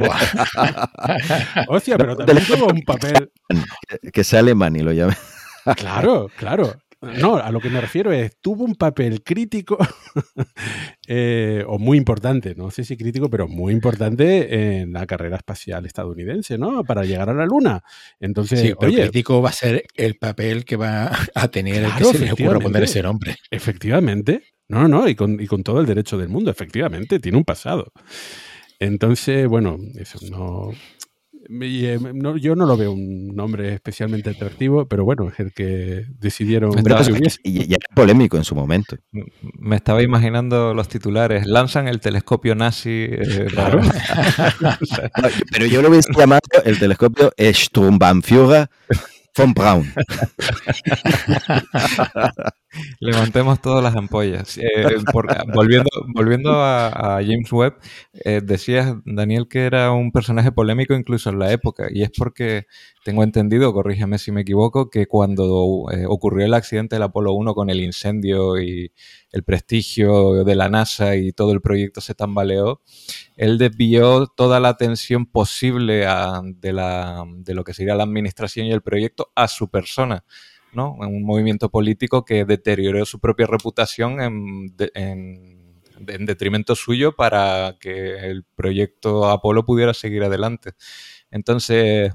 Hostia, 1.68 1.98
pero 1.98 2.16
también 2.16 2.48
tuvo 2.48 2.68
un 2.68 2.82
papel. 2.82 3.32
Que 4.12 4.24
sea 4.24 4.40
alemán 4.40 4.76
y 4.76 4.80
lo 4.80 4.92
llame. 4.92 5.16
Claro, 5.76 6.30
claro. 6.38 6.74
No, 7.02 7.36
a 7.38 7.52
lo 7.52 7.60
que 7.60 7.70
me 7.70 7.80
refiero 7.80 8.12
es, 8.12 8.38
tuvo 8.42 8.64
un 8.64 8.76
papel 8.76 9.22
crítico, 9.24 9.78
eh, 11.08 11.64
o 11.68 11.78
muy 11.78 11.98
importante, 11.98 12.56
no 12.56 12.72
sé 12.72 12.84
si 12.84 12.98
crítico, 12.98 13.30
pero 13.30 13.48
muy 13.48 13.72
importante 13.72 14.80
en 14.80 14.94
la 14.94 15.06
carrera 15.06 15.38
espacial 15.38 15.86
estadounidense, 15.86 16.58
¿no? 16.58 16.84
Para 16.84 17.06
llegar 17.06 17.30
a 17.30 17.34
la 17.34 17.46
Luna. 17.46 17.84
Entonces, 18.20 18.62
sí, 18.62 18.74
pero 18.80 18.92
crítico 18.92 19.42
va 19.42 19.50
a 19.50 19.54
ser 19.54 19.86
el 19.96 20.16
papel 20.16 20.66
que 20.66 20.76
va 20.76 21.12
a 21.36 21.48
tener 21.50 21.84
el 21.84 21.94
que 21.94 22.06
se 22.06 22.26
le 22.26 22.32
ocurra 22.32 22.60
poner 22.60 22.84
ese 22.84 23.04
nombre. 23.04 23.36
Efectivamente. 23.52 24.44
No, 24.70 24.88
no, 24.88 25.08
y 25.08 25.16
con, 25.16 25.40
y 25.40 25.48
con 25.48 25.64
todo 25.64 25.80
el 25.80 25.86
derecho 25.86 26.18
del 26.18 26.30
mundo, 26.30 26.52
efectivamente, 26.52 27.20
tiene 27.20 27.38
un 27.38 27.46
pasado. 27.46 27.94
Entonces, 28.80 29.48
bueno, 29.48 29.78
eso 29.96 30.20
no, 30.30 30.72
eh, 31.50 32.00
yo 32.40 32.56
no 32.56 32.66
lo 32.66 32.78
veo 32.78 32.92
un 32.92 33.36
nombre 33.36 33.74
especialmente 33.74 34.30
atractivo, 34.30 34.88
pero 34.88 35.06
bueno, 35.06 35.30
es 35.30 35.40
el 35.40 35.54
que 35.54 36.06
decidieron. 36.20 36.72
y 37.44 37.74
era 37.74 37.86
polémico 37.96 38.38
en 38.38 38.44
su 38.44 38.56
momento. 38.56 38.98
Me 39.60 39.76
estaba 39.76 40.02
imaginando 40.02 40.74
los 40.74 40.88
titulares: 40.88 41.46
lanzan 41.46 41.88
el 41.88 42.00
telescopio 42.00 42.56
nazi. 42.56 43.08
Eh, 43.10 43.48
claro. 43.50 43.82
pero 45.52 45.66
yo 45.66 45.82
lo 45.82 45.90
hubiese 45.90 46.12
llamado 46.16 46.42
el 46.66 46.80
telescopio 46.80 47.32
Sturmbannführer 47.38 48.70
von 49.38 49.54
Braun. 49.54 49.94
Levantemos 53.00 53.62
todas 53.62 53.84
las 53.84 53.96
ampollas. 53.96 54.58
Eh, 54.58 54.64
volviendo 55.54 55.90
volviendo 56.14 56.52
a, 56.54 57.20
James 57.22 57.52
Webb, 57.52 57.76
eh, 58.14 58.42
decías, 58.44 58.96
Daniel, 59.06 59.48
que 59.48 59.66
era 59.66 59.92
un 59.92 60.12
personaje 60.12 60.52
polémico 60.52 60.94
incluso 60.94 61.30
en 61.30 61.40
la 61.40 61.52
época, 61.52 61.88
y 61.92 62.04
es 62.04 62.12
porque 62.16 62.66
tengo 63.04 63.24
entendido, 63.24 63.74
corrígeme 63.74 64.18
si 64.18 64.32
me 64.32 64.42
equivoco, 64.42 64.90
que 64.90 65.06
cuando 65.08 65.86
eh, 65.92 66.06
ocurrió 66.08 66.46
el 66.46 66.54
accidente 66.54 66.96
del 66.96 67.04
Apolo 67.04 67.34
1 67.34 67.54
con 67.54 67.70
el 67.70 67.80
incendio 67.82 68.60
y 68.60 68.92
el 69.32 69.44
prestigio 69.44 70.44
de 70.44 70.56
la 70.56 70.70
NASA 70.70 71.16
y 71.16 71.32
todo 71.32 71.52
el 71.52 71.62
proyecto 71.62 72.02
se 72.02 72.16
tambaleó, 72.16 72.82
él 73.36 73.58
desvió 73.58 74.28
toda 74.28 74.60
la 74.60 74.70
atención 74.70 75.26
posible 75.26 76.06
de, 76.44 76.74
la, 76.74 77.24
de 77.38 77.54
lo 77.54 77.64
que 77.64 77.74
sería 77.74 77.96
la 77.96 78.04
administración 78.04 78.66
y 78.68 78.72
el 78.72 78.82
proyecto 78.82 79.32
a 79.36 79.48
su 79.48 79.70
persona. 79.70 80.24
Un 80.78 81.24
movimiento 81.24 81.70
político 81.70 82.24
que 82.24 82.46
deterioró 82.46 83.06
su 83.06 83.20
propia 83.20 83.48
reputación 83.48 84.22
en, 84.22 84.76
en, 84.94 86.26
detrimento 86.26 86.76
suyo 86.76 87.16
para 87.16 87.76
que 87.80 88.30
el 88.30 88.44
proyecto 88.56 89.28
Apolo 89.30 89.66
pudiera 89.66 89.94
seguir 89.94 90.24
adelante. 90.24 90.72
Entonces, 91.32 92.14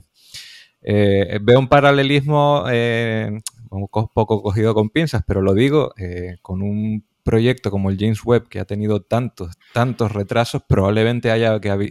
eh, 0.83 1.39
veo 1.43 1.59
un 1.59 1.69
paralelismo 1.69 2.65
eh, 2.71 3.41
un 3.71 3.89
poco 3.89 4.43
cogido 4.43 4.75
con 4.75 4.91
pinzas, 4.91 5.23
pero 5.27 5.41
lo 5.43 5.55
digo, 5.55 5.93
eh, 5.97 6.37
con 6.43 6.63
un 6.63 7.05
proyecto 7.23 7.71
como 7.71 7.91
el 7.91 7.99
James 7.99 8.21
Webb, 8.25 8.49
que 8.49 8.61
ha 8.61 8.65
tenido 8.65 9.01
tantos, 9.01 9.53
tantos 9.73 10.13
retrasos, 10.13 10.63
probablemente 10.69 11.31
haya 11.31 11.61
que 11.61 11.71
hay, 11.71 11.91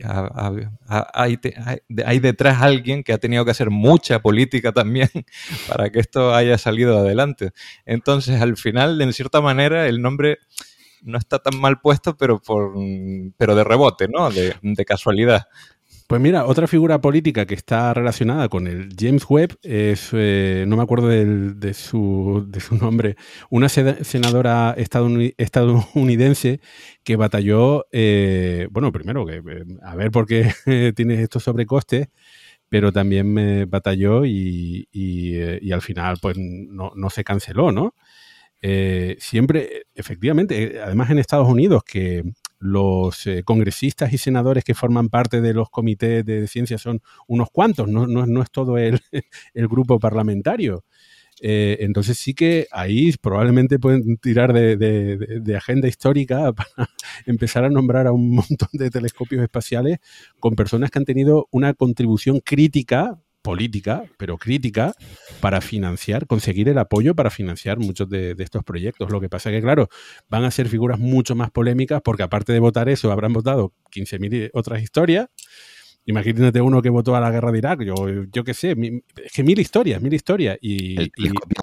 hay, 2.05 2.19
detrás 2.19 2.61
alguien 2.61 3.03
que 3.03 3.13
ha 3.13 3.17
tenido 3.17 3.45
que 3.45 3.51
hacer 3.51 3.69
mucha 3.69 4.21
política 4.21 4.71
también 4.71 5.09
para 5.67 5.89
que 5.89 5.99
esto 5.99 6.33
haya 6.33 6.57
salido 6.57 6.97
adelante. 6.97 7.51
Entonces, 7.85 8.41
al 8.41 8.57
final, 8.57 9.01
en 9.01 9.13
cierta 9.13 9.41
manera, 9.41 9.87
el 9.87 10.01
nombre 10.01 10.39
no 11.01 11.17
está 11.17 11.39
tan 11.39 11.59
mal 11.59 11.79
puesto, 11.79 12.15
pero 12.17 12.39
por 12.39 12.73
pero 13.37 13.55
de 13.55 13.63
rebote, 13.63 14.07
¿no? 14.07 14.29
de 14.29 14.85
casualidad. 14.85 15.47
Pues 16.11 16.19
mira, 16.19 16.45
otra 16.45 16.67
figura 16.67 16.99
política 16.99 17.45
que 17.45 17.55
está 17.55 17.93
relacionada 17.93 18.49
con 18.49 18.67
el 18.67 18.89
James 18.99 19.23
Webb 19.29 19.57
es, 19.63 20.09
eh, 20.11 20.65
no 20.67 20.75
me 20.75 20.83
acuerdo 20.83 21.07
de, 21.07 21.73
su, 21.73 22.49
nombre, 22.81 23.15
una 23.49 23.69
senadora 23.69 24.75
estadounidense 24.75 26.59
que 27.05 27.15
batalló, 27.15 27.85
eh, 27.93 28.67
bueno, 28.71 28.91
primero, 28.91 29.25
que, 29.25 29.35
eh, 29.35 29.63
a 29.83 29.95
ver 29.95 30.11
por 30.11 30.27
qué 30.27 30.51
tiene 30.97 31.21
estos 31.21 31.43
sobrecostes, 31.43 32.09
pero 32.67 32.91
también 32.91 33.31
me 33.31 33.63
batalló 33.63 34.25
y, 34.25 34.89
al 35.71 35.81
final 35.81 36.17
pues 36.21 36.35
no 36.37 37.09
se 37.09 37.23
canceló, 37.23 37.71
¿no? 37.71 37.95
siempre, 39.17 39.83
efectivamente, 39.95 40.81
además 40.83 41.09
en 41.09 41.19
Estados 41.19 41.47
Unidos, 41.47 41.83
que 41.85 42.21
los 42.61 43.25
eh, 43.25 43.41
congresistas 43.43 44.13
y 44.13 44.19
senadores 44.19 44.63
que 44.63 44.75
forman 44.75 45.09
parte 45.09 45.41
de 45.41 45.53
los 45.53 45.69
comités 45.71 46.23
de 46.23 46.47
ciencia 46.47 46.77
son 46.77 47.01
unos 47.27 47.49
cuantos, 47.49 47.87
no, 47.87 48.05
no, 48.05 48.43
es 48.43 48.51
todo 48.51 48.77
el, 48.77 49.01
el 49.53 49.67
grupo 49.67 49.99
parlamentario. 49.99 50.85
Eh, 51.41 51.77
entonces 51.79 52.19
sí 52.19 52.35
que 52.35 52.67
ahí 52.71 53.11
probablemente 53.19 53.79
pueden 53.79 54.17
tirar 54.17 54.53
de, 54.53 54.77
de, 54.77 55.55
agenda 55.55 55.87
histórica 55.87 56.53
para 56.53 56.89
empezar 57.25 57.63
a 57.63 57.69
nombrar 57.69 58.05
a 58.05 58.11
un 58.11 58.35
montón 58.35 58.69
de 58.73 58.91
telescopios 58.91 59.41
espaciales 59.41 59.97
con 60.39 60.55
personas 60.55 60.91
que 60.91 60.99
han 60.99 61.05
tenido 61.05 61.47
una 61.49 61.73
contribución 61.73 62.41
crítica 62.41 63.19
política, 63.41 64.03
pero 64.17 64.37
crítica, 64.37 64.93
para 65.39 65.61
financiar, 65.61 66.27
conseguir 66.27 66.69
el 66.69 66.77
apoyo 66.77 67.15
para 67.15 67.29
financiar 67.29 67.79
muchos 67.79 68.09
de, 68.09 68.35
estos 68.39 68.63
proyectos. 68.63 69.09
Lo 69.09 69.19
que 69.19 69.29
pasa 69.29 69.49
es 69.49 69.57
que, 69.57 69.61
claro, 69.61 69.89
van 70.29 70.43
a 70.43 70.51
ser 70.51 70.67
figuras 70.67 70.99
mucho 70.99 71.35
más 71.35 71.51
polémicas 71.51 72.01
porque 72.03 72.23
aparte 72.23 72.53
de 72.53 72.59
votar 72.59 72.89
eso, 72.89 73.11
habrán 73.11 73.33
votado 73.33 73.73
15.000 73.91 74.51
otras 74.53 74.81
historias. 74.81 75.27
Imagínate 76.05 76.61
uno 76.61 76.81
que 76.81 76.89
votó 76.89 77.15
a 77.15 77.19
la 77.19 77.29
guerra 77.29 77.51
de 77.51 77.59
Irak, 77.59 77.83
yo, 77.83 77.95
yo 78.31 78.43
qué 78.43 78.53
sé, 78.53 78.75
es 79.23 79.31
que 79.31 79.43
mil 79.43 79.59
historias, 79.59 80.01
mil 80.01 80.13
historias. 80.13 80.57
Y, 80.59 80.99
el, 80.99 81.11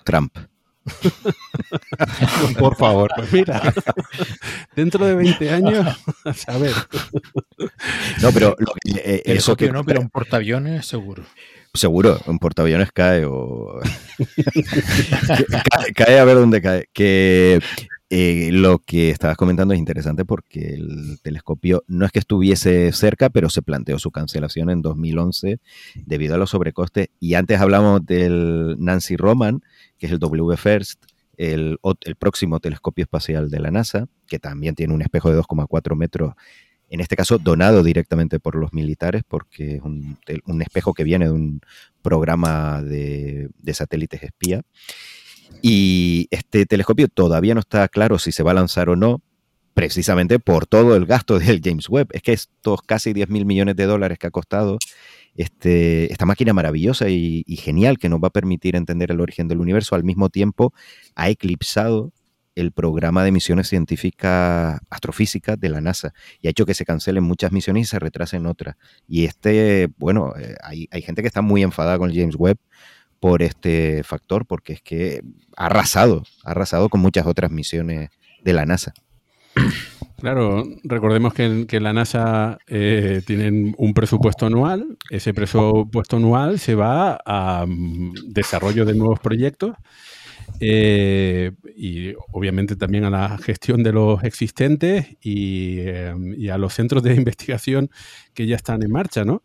Trump. 0.05 0.37
Por 2.59 2.77
favor, 2.77 3.11
pues 3.17 3.33
mira, 3.33 3.73
dentro 4.77 5.07
de 5.07 5.15
20 5.15 5.51
años, 5.51 5.87
a 6.25 6.33
saber. 6.33 6.73
No, 8.23 8.33
pero 8.33 8.57
eh, 8.85 9.23
eso 9.25 9.57
que 9.57 9.71
no, 9.71 9.85
pero 9.85 10.01
un 10.01 10.11
portaaviones 10.11 10.87
seguro. 10.87 11.25
Seguro, 11.75 12.19
un 12.27 12.39
portaaviones 12.39 12.91
cae 12.93 13.25
o. 13.27 13.81
cae, 15.95 16.19
a 16.19 16.25
ver 16.25 16.37
dónde 16.37 16.63
cae. 16.63 16.89
Que 16.93 17.61
eh, 18.11 18.49
lo 18.53 18.79
que 18.79 19.11
estabas 19.11 19.37
comentando 19.37 19.75
es 19.75 19.79
interesante 19.79 20.25
porque 20.25 20.75
el 20.75 21.19
telescopio 21.23 21.85
no 21.89 22.07
es 22.07 22.13
que 22.13 22.21
estuviese 22.21 22.91
cerca, 22.93 23.29
pero 23.29 23.51
se 23.51 23.61
planteó 23.61 23.99
su 23.99 24.11
cancelación 24.11 24.71
en 24.71 24.81
2011 24.81 25.61
debido 26.07 26.35
a 26.35 26.39
los 26.39 26.51
sobrecostes. 26.51 27.09
Y 27.21 27.35
antes 27.35 27.61
hablamos 27.61 28.05
del 28.07 28.77
Nancy 28.79 29.17
Roman, 29.17 29.63
que 29.99 30.07
es 30.07 30.13
el 30.13 30.19
W 30.19 30.57
First, 30.57 31.05
el, 31.37 31.79
el 32.03 32.17
próximo 32.17 32.61
telescopio 32.61 33.05
espacial 33.05 33.51
de 33.51 33.61
la 33.61 33.71
NASA, 33.71 34.07
que 34.27 34.39
también 34.39 34.75
tiene 34.75 34.95
un 34.95 35.03
espejo 35.03 35.31
de 35.31 35.39
2,4 35.41 35.97
metros 35.97 36.35
en 36.91 37.01
este 37.01 37.17
caso 37.17 37.39
donado 37.39 37.83
directamente 37.83 38.41
por 38.41 38.55
los 38.55 38.73
militares, 38.73 39.23
porque 39.27 39.77
es 39.77 39.83
un, 39.83 40.17
espejo 40.63 40.95
que 40.95 41.05
viene 41.05 41.27
de 41.27 41.33
un 41.33 41.61
programa 42.03 42.83
de, 42.83 43.51
satélites 43.73 44.23
espía. 44.23 44.63
Y 45.63 46.29
este 46.31 46.67
telescopio 46.67 47.09
todavía 47.09 47.55
no 47.55 47.61
está 47.61 47.89
claro 47.89 48.19
si 48.19 48.33
se 48.33 48.43
va 48.43 48.53
a 48.53 48.55
lanzar 48.55 48.89
o 48.89 48.97
no, 48.97 49.21
precisamente 49.75 50.39
por 50.39 50.67
todo 50.67 50.97
el 50.97 51.07
gasto 51.07 51.39
del 51.39 51.61
James 51.63 51.89
Webb. 51.89 52.09
Es 52.13 52.23
que 52.23 52.33
estos 52.33 52.83
casi 52.83 53.13
10 53.13 53.29
mil 53.29 53.45
millones 53.45 53.77
de 53.77 53.85
dólares 53.85 54.19
que 54.19 54.27
ha 54.27 54.31
costado 54.31 54.79
este, 55.39 56.13
esta 56.13 56.27
máquina 56.27 56.53
maravillosa 56.53 57.09
y, 57.09 57.45
genial 57.63 57.97
que 57.99 58.09
nos 58.09 58.21
va 58.21 58.27
a 58.27 58.33
permitir 58.33 58.75
entender 58.75 59.13
el 59.13 59.21
origen 59.21 59.47
del 59.47 59.61
universo, 59.61 59.95
al 59.95 60.03
mismo 60.03 60.31
tiempo 60.31 60.75
ha 61.15 61.29
eclipsado 61.29 62.13
el 62.57 62.73
programa 62.73 63.23
de 63.23 63.31
misiones 63.31 63.69
científicas 63.69 64.81
astrofísicas 64.91 65.59
de 65.61 65.69
la 65.69 65.81
NASA 65.81 66.13
y 66.41 66.49
ha 66.49 66.51
hecho 66.51 66.67
que 66.67 66.75
se 66.75 66.85
cancelen 66.85 67.23
muchas 67.23 67.53
misiones 67.53 67.83
y 67.83 67.85
se 67.85 68.01
retrasen 68.01 68.47
otras. 68.47 68.75
Y 69.07 69.27
este, 69.27 69.89
bueno, 69.97 70.35
eh, 70.37 70.57
hay, 70.61 71.03
gente 71.03 71.23
que 71.23 71.29
está 71.29 71.41
muy 71.41 71.63
enfadada 71.63 71.99
con 71.99 72.13
James 72.13 72.35
Webb 72.37 72.59
por 73.21 73.43
este 73.43 74.03
factor, 74.03 74.45
porque 74.45 74.73
es 74.73 74.83
que 74.83 75.23
ha 75.57 75.67
arrasado, 75.67 76.25
ha 76.43 76.51
arrasado 76.51 76.89
con 76.89 77.01
muchas 77.01 77.27
otras 77.27 77.53
misiones 77.53 78.11
de 78.43 78.53
la 78.53 78.67
NASA. 78.67 78.93
Claro, 80.19 80.65
recordemos 80.83 81.33
que, 81.33 81.67
que 81.69 81.79
la 81.79 81.93
NASA 81.93 82.59
eh, 82.67 83.23
tienen 83.25 83.75
un 83.79 83.95
presupuesto 83.95 84.47
anual, 84.47 84.99
ese 85.11 85.33
presupuesto 85.33 86.17
anual 86.17 86.59
se 86.59 86.75
va 86.75 87.21
a 87.25 87.65
mm, 87.65 88.15
desarrollo 88.27 88.85
de 88.85 88.95
nuevos 88.95 89.21
proyectos 89.21 89.77
eh, 90.61 91.53
y 91.77 92.15
obviamente 92.33 92.75
también 92.75 93.05
a 93.05 93.11
la 93.11 93.39
gestión 93.39 93.85
de 93.85 93.93
los 93.93 94.25
existentes 94.25 95.07
eh, 95.23 96.15
y, 96.37 96.49
a 96.49 96.59
los 96.59 96.75
centros 96.75 97.03
de 97.03 97.15
investigación 97.15 97.91
que 98.35 98.47
ya 98.47 98.57
están 98.57 98.83
en 98.83 98.91
marcha, 98.91 99.25
¿no? 99.25 99.45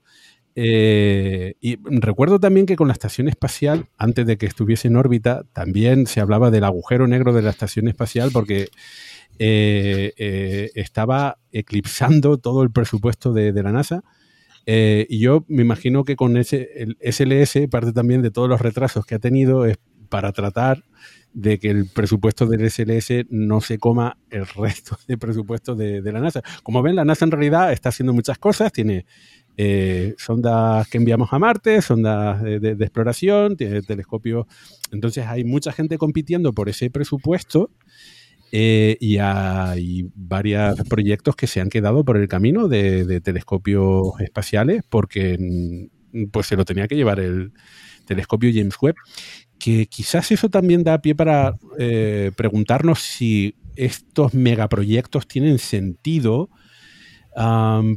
Eh, 0.55 1.55
y 1.61 1.77
recuerdo 1.83 2.39
también 2.39 2.65
que 2.65 2.75
con 2.75 2.87
la 2.87 2.93
estación 2.93 3.27
espacial, 3.27 3.85
antes 3.97 4.25
de 4.25 4.37
que 4.37 4.45
estuviese 4.45 4.87
en 4.87 4.97
órbita, 4.97 5.43
también 5.51 6.05
se 6.05 6.19
hablaba 6.19 6.51
del 6.51 6.63
agujero 6.63 7.07
negro 7.07 7.33
de 7.33 7.41
la 7.41 7.49
estación 7.49 7.87
espacial 7.87 8.29
porque 8.31 8.69
estaba 9.39 11.39
eclipsando 11.51 12.37
todo 12.37 12.63
el 12.63 12.71
presupuesto 12.71 13.33
de, 13.33 13.53
la 13.53 13.71
NASA. 13.71 14.03
y 14.65 15.19
yo 15.19 15.45
me 15.47 15.61
imagino 15.61 16.03
que 16.03 16.15
con 16.15 16.37
ese, 16.37 16.69
el 16.75 16.97
SLS, 17.01 17.67
parte 17.69 17.93
también 17.93 18.21
de 18.21 18.31
todos 18.31 18.49
los 18.49 18.61
retrasos 18.61 19.05
que 19.05 19.15
ha 19.15 19.19
tenido, 19.19 19.65
es 19.65 19.77
para 20.09 20.31
tratar 20.31 20.83
de 21.33 21.57
que 21.57 21.71
el 21.71 21.87
presupuesto 21.87 22.45
del 22.45 22.69
SLS 22.69 23.25
no 23.29 23.59
se 23.61 23.79
coma 23.79 24.17
el 24.29 24.45
resto 24.45 24.97
del 25.07 25.17
presupuesto 25.17 25.75
de, 25.75 26.01
la 26.03 26.19
NASA. 26.19 26.41
Como 26.61 26.81
ven, 26.81 26.95
la 26.95 27.05
NASA 27.05 27.25
en 27.25 27.31
realidad 27.31 27.73
está 27.73 27.89
haciendo 27.89 28.13
muchas 28.13 28.37
cosas, 28.37 28.71
tiene 28.71 29.05
eh, 29.57 30.13
sondas 30.17 30.87
que 30.87 30.99
enviamos 30.99 31.33
a 31.33 31.39
Marte, 31.39 31.81
sondas 31.81 32.41
de, 32.43 32.77
exploración, 32.79 33.57
tiene 33.57 33.81
telescopios. 33.81 34.45
Entonces 34.91 35.25
hay 35.25 35.43
mucha 35.43 35.71
gente 35.71 35.97
compitiendo 35.97 36.53
por 36.53 36.69
ese 36.69 36.91
presupuesto 36.91 37.71
eh, 38.55 38.97
y 38.99 39.17
hay 39.17 40.11
varios 40.13 40.79
proyectos 40.87 41.35
que 41.35 41.47
se 41.47 41.59
han 41.59 41.69
quedado 41.69 42.05
por 42.05 42.17
el 42.17 42.27
camino 42.27 42.67
de, 42.67 43.19
telescopios 43.19 44.13
espaciales 44.19 44.83
porque 44.87 45.39
mm, 45.39 46.25
pues 46.29 46.45
se 46.45 46.55
lo 46.55 46.63
tenía 46.63 46.87
que 46.87 46.95
llevar 46.95 47.19
el 47.19 47.51
telescopio 48.05 48.51
James 48.53 48.75
Webb 48.79 48.93
que 49.57 49.87
quizás 49.87 50.31
eso 50.31 50.49
también 50.49 50.83
da 50.83 51.01
pie 51.01 51.15
para 51.15 51.55
eh, 51.79 52.31
preguntarnos 52.35 52.99
si 52.99 53.55
estos 53.75 54.35
megaproyectos 54.35 55.27
tienen 55.27 55.57
sentido, 55.57 56.51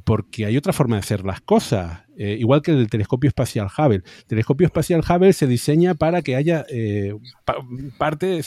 porque 0.05 0.47
hay 0.47 0.57
otra 0.57 0.73
forma 0.73 0.97
de 0.97 1.01
hacer 1.01 1.25
las 1.25 1.43
cosas. 1.43 2.05
Eh, 2.17 2.39
igual 2.41 2.63
que 2.63 2.71
el 2.71 2.89
telescopio 2.89 3.29
espacial 3.29 3.67
Hubble. 3.67 3.97
El 3.97 4.25
telescopio 4.27 4.67
espacial 4.67 5.03
Hubble 5.07 5.35
se 5.35 5.47
diseña 5.47 5.95
para 5.95 6.23
que 6.23 6.37
haya 6.37 6.65
parte, 7.99 8.43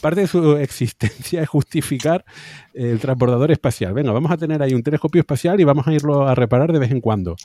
parte 0.00 0.22
de 0.22 0.26
su 0.26 0.56
existencia 0.56 1.42
es 1.42 1.48
justificar 1.48 2.24
el 2.74 2.98
transbordador 2.98 3.50
espacial. 3.50 3.94
Venga, 3.94 4.12
vamos 4.12 4.30
a 4.30 4.36
tener 4.36 4.62
ahí 4.62 4.74
un 4.74 4.82
telescopio 4.82 5.20
espacial 5.20 5.60
y 5.60 5.64
vamos 5.64 5.86
a 5.86 5.92
irlo 5.92 6.26
a 6.26 6.34
reparar 6.34 6.72
de 6.72 6.78
vez 6.78 6.90
en 6.90 7.00
cuando. 7.00 7.36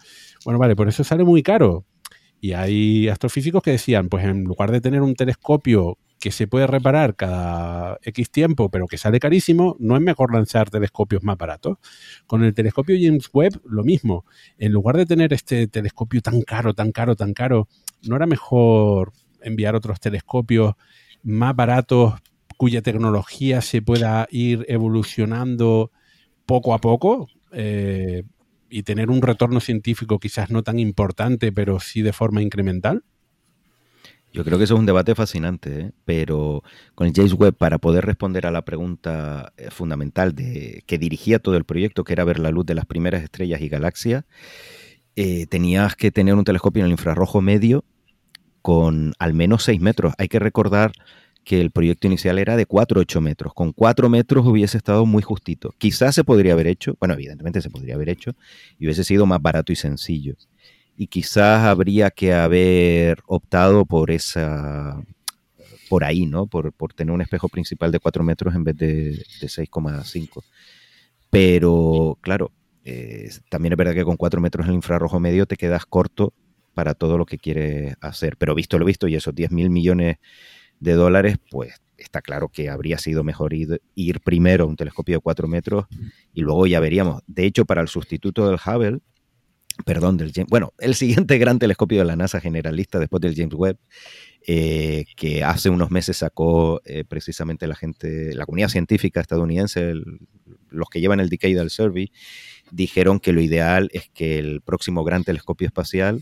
Bueno, 0.45 0.59
vale, 0.59 0.75
por 0.75 0.87
eso 0.87 1.03
sale 1.03 1.23
muy 1.23 1.43
caro. 1.43 1.85
Y 2.39 2.53
hay 2.53 3.07
astrofísicos 3.07 3.63
que 3.63 3.71
decían, 3.71 4.09
pues 4.09 4.25
en 4.25 4.43
lugar 4.43 4.71
de 4.71 4.81
tener 4.81 5.01
un 5.01 5.15
telescopio 5.15 5.97
que 6.19 6.31
se 6.31 6.47
puede 6.47 6.67
reparar 6.67 7.15
cada 7.15 7.97
X 8.01 8.31
tiempo, 8.31 8.69
pero 8.69 8.87
que 8.87 8.97
sale 8.97 9.19
carísimo, 9.19 9.75
no 9.79 9.95
es 9.95 10.01
mejor 10.01 10.33
lanzar 10.33 10.69
telescopios 10.69 11.21
más 11.21 11.37
baratos. 11.37 11.77
Con 12.27 12.43
el 12.43 12.53
telescopio 12.53 12.95
James 12.97 13.29
Webb, 13.33 13.61
lo 13.65 13.83
mismo. 13.83 14.25
En 14.57 14.71
lugar 14.71 14.95
de 14.95 15.05
tener 15.05 15.33
este 15.33 15.67
telescopio 15.67 16.21
tan 16.21 16.41
caro, 16.41 16.73
tan 16.73 16.93
caro, 16.93 17.15
tan 17.17 17.33
caro, 17.33 17.67
¿no 18.03 18.15
era 18.15 18.25
mejor 18.25 19.11
enviar 19.41 19.75
otros 19.75 19.99
telescopios 19.99 20.75
más 21.23 21.55
baratos 21.55 22.13
cuya 22.53 22.81
tecnología 22.81 23.61
se 23.61 23.81
pueda 23.81 24.27
ir 24.31 24.65
evolucionando 24.67 25.91
poco 26.45 26.73
a 26.73 26.79
poco? 26.79 27.27
Eh, 27.51 28.23
y 28.69 28.83
tener 28.83 29.11
un 29.11 29.21
retorno 29.21 29.59
científico 29.59 30.19
quizás 30.19 30.49
no 30.49 30.63
tan 30.63 30.79
importante, 30.79 31.51
pero 31.51 31.79
sí 31.79 32.01
de 32.01 32.13
forma 32.13 32.41
incremental? 32.41 33.03
Yo 34.31 34.43
creo 34.43 34.57
que 34.57 34.63
eso 34.63 34.73
es 34.73 34.79
un 34.79 34.87
debate 34.87 35.13
fascinante, 35.13 35.79
¿eh? 35.79 35.91
pero 36.05 36.63
con 36.95 37.05
el 37.05 37.13
James 37.13 37.33
Webb, 37.33 37.55
para 37.55 37.77
poder 37.77 38.03
responder 38.03 38.47
a 38.47 38.51
la 38.51 38.65
pregunta 38.65 39.53
eh, 39.57 39.69
fundamental 39.69 40.33
de 40.33 40.83
que 40.87 40.97
dirigía 40.97 41.37
todo 41.37 41.55
el 41.55 41.65
proyecto, 41.65 42.03
que 42.03 42.13
era 42.13 42.23
ver 42.23 42.39
la 42.39 42.49
luz 42.49 42.65
de 42.65 42.73
las 42.73 42.87
primeras 42.87 43.21
estrellas 43.21 43.61
y 43.61 43.69
galaxias, 43.69 44.25
tenías 45.49 45.95
que 45.95 46.09
tener 46.09 46.33
un 46.33 46.43
telescopio 46.43 46.81
en 46.81 46.87
el 46.87 46.93
infrarrojo 46.93 47.39
medio 47.39 47.85
con 48.63 49.13
al 49.19 49.35
menos 49.35 49.63
6 49.63 49.79
metros. 49.81 50.15
Hay 50.17 50.29
que 50.29 50.39
recordar 50.39 50.93
que 51.43 51.61
el 51.61 51.71
proyecto 51.71 52.07
inicial 52.07 52.39
era 52.39 52.55
de 52.55 52.65
4 52.65 53.01
8 53.01 53.21
metros. 53.21 53.53
Con 53.53 53.73
4 53.73 54.09
metros 54.09 54.45
hubiese 54.45 54.77
estado 54.77 55.05
muy 55.05 55.21
justito. 55.21 55.73
Quizás 55.77 56.15
se 56.15 56.23
podría 56.23 56.53
haber 56.53 56.67
hecho, 56.67 56.95
bueno, 56.99 57.13
evidentemente 57.13 57.61
se 57.61 57.69
podría 57.69 57.95
haber 57.95 58.09
hecho, 58.09 58.31
y 58.79 58.85
hubiese 58.85 59.03
sido 59.03 59.25
más 59.25 59.41
barato 59.41 59.71
y 59.71 59.75
sencillo 59.75 60.35
y 60.95 61.07
quizás 61.07 61.63
habría 61.63 62.11
que 62.11 62.33
haber 62.33 63.19
optado 63.25 63.85
por 63.85 64.11
esa 64.11 65.03
por 65.89 66.03
ahí, 66.03 66.25
¿no? 66.25 66.47
Por, 66.47 66.73
tener 66.95 67.13
un 67.13 67.21
espejo 67.21 67.49
principal 67.49 67.91
de 67.91 67.99
4 67.99 68.23
metros 68.23 68.55
en 68.55 68.63
vez 68.63 68.75
de, 68.77 69.11
de 69.41 69.47
6,5. 69.47 70.43
Pero, 71.29 72.17
claro, 72.21 72.51
eh, 72.83 73.29
también 73.49 73.73
es 73.73 73.77
verdad 73.77 73.93
que 73.93 74.03
con 74.03 74.17
4 74.17 74.41
metros 74.41 74.65
en 74.65 74.71
el 74.71 74.75
infrarrojo 74.77 75.19
medio 75.19 75.45
te 75.45 75.55
quedas 75.55 75.85
corto 75.85 76.33
para 76.73 76.95
todo 76.95 77.17
lo 77.17 77.25
que 77.25 77.37
quieres 77.37 77.95
hacer. 78.01 78.37
Pero 78.37 78.55
visto 78.55 78.79
lo 78.79 78.85
visto 78.85 79.07
y 79.07 79.15
esos 79.15 79.35
10 79.35 79.51
mil 79.51 79.69
millones 79.69 80.17
de 80.83 80.93
dólares, 80.93 81.37
pues 81.49 81.81
está 81.97 82.21
claro 82.21 82.49
que 82.49 82.69
habría 82.69 82.97
sido 82.97 83.23
mejor 83.23 83.53
ir, 83.53 83.79
primero 84.23 84.65
a 84.65 84.67
un 84.67 84.75
telescopio 84.75 85.15
de 85.15 85.21
4 85.21 85.47
metros 85.47 85.85
y 86.33 86.41
luego 86.41 86.67
ya 86.67 86.79
veríamos. 86.79 87.21
De 87.27 87.45
hecho, 87.45 87.65
para 87.65 87.81
el 87.81 87.87
sustituto 87.87 88.47
del 88.47 88.59
Hubble, 88.63 88.99
perdón, 89.85 90.17
del 90.17 90.31
James, 90.33 90.49
bueno, 90.49 90.73
el 90.79 90.95
siguiente 90.95 91.37
gran 91.39 91.59
telescopio 91.59 91.99
de 91.99 92.05
la 92.05 92.15
NASA 92.15 92.39
generalista 92.41 92.99
después 92.99 93.21
del 93.21 93.35
James 93.35 93.53
Webb, 93.53 93.77
eh, 94.45 95.05
que 95.15 95.43
hace 95.43 95.69
unos 95.69 95.89
meses 95.89 96.17
sacó 96.17 96.81
eh, 96.85 97.05
precisamente 97.05 97.65
la 97.65 97.75
gente, 97.75 98.35
la 98.35 98.45
comunidad 98.45 98.69
científica 98.69 99.21
estadounidense, 99.21 99.93
los 100.69 100.89
que 100.89 100.99
llevan 100.99 101.21
el 101.21 101.29
Decadal 101.29 101.69
Survey, 101.69 102.11
dijeron 102.71 103.19
que 103.19 103.31
lo 103.31 103.41
ideal 103.41 103.89
es 103.93 104.09
que 104.09 104.39
el 104.39 104.61
próximo 104.61 105.03
gran 105.03 105.23
telescopio 105.23 105.67
espacial 105.67 106.21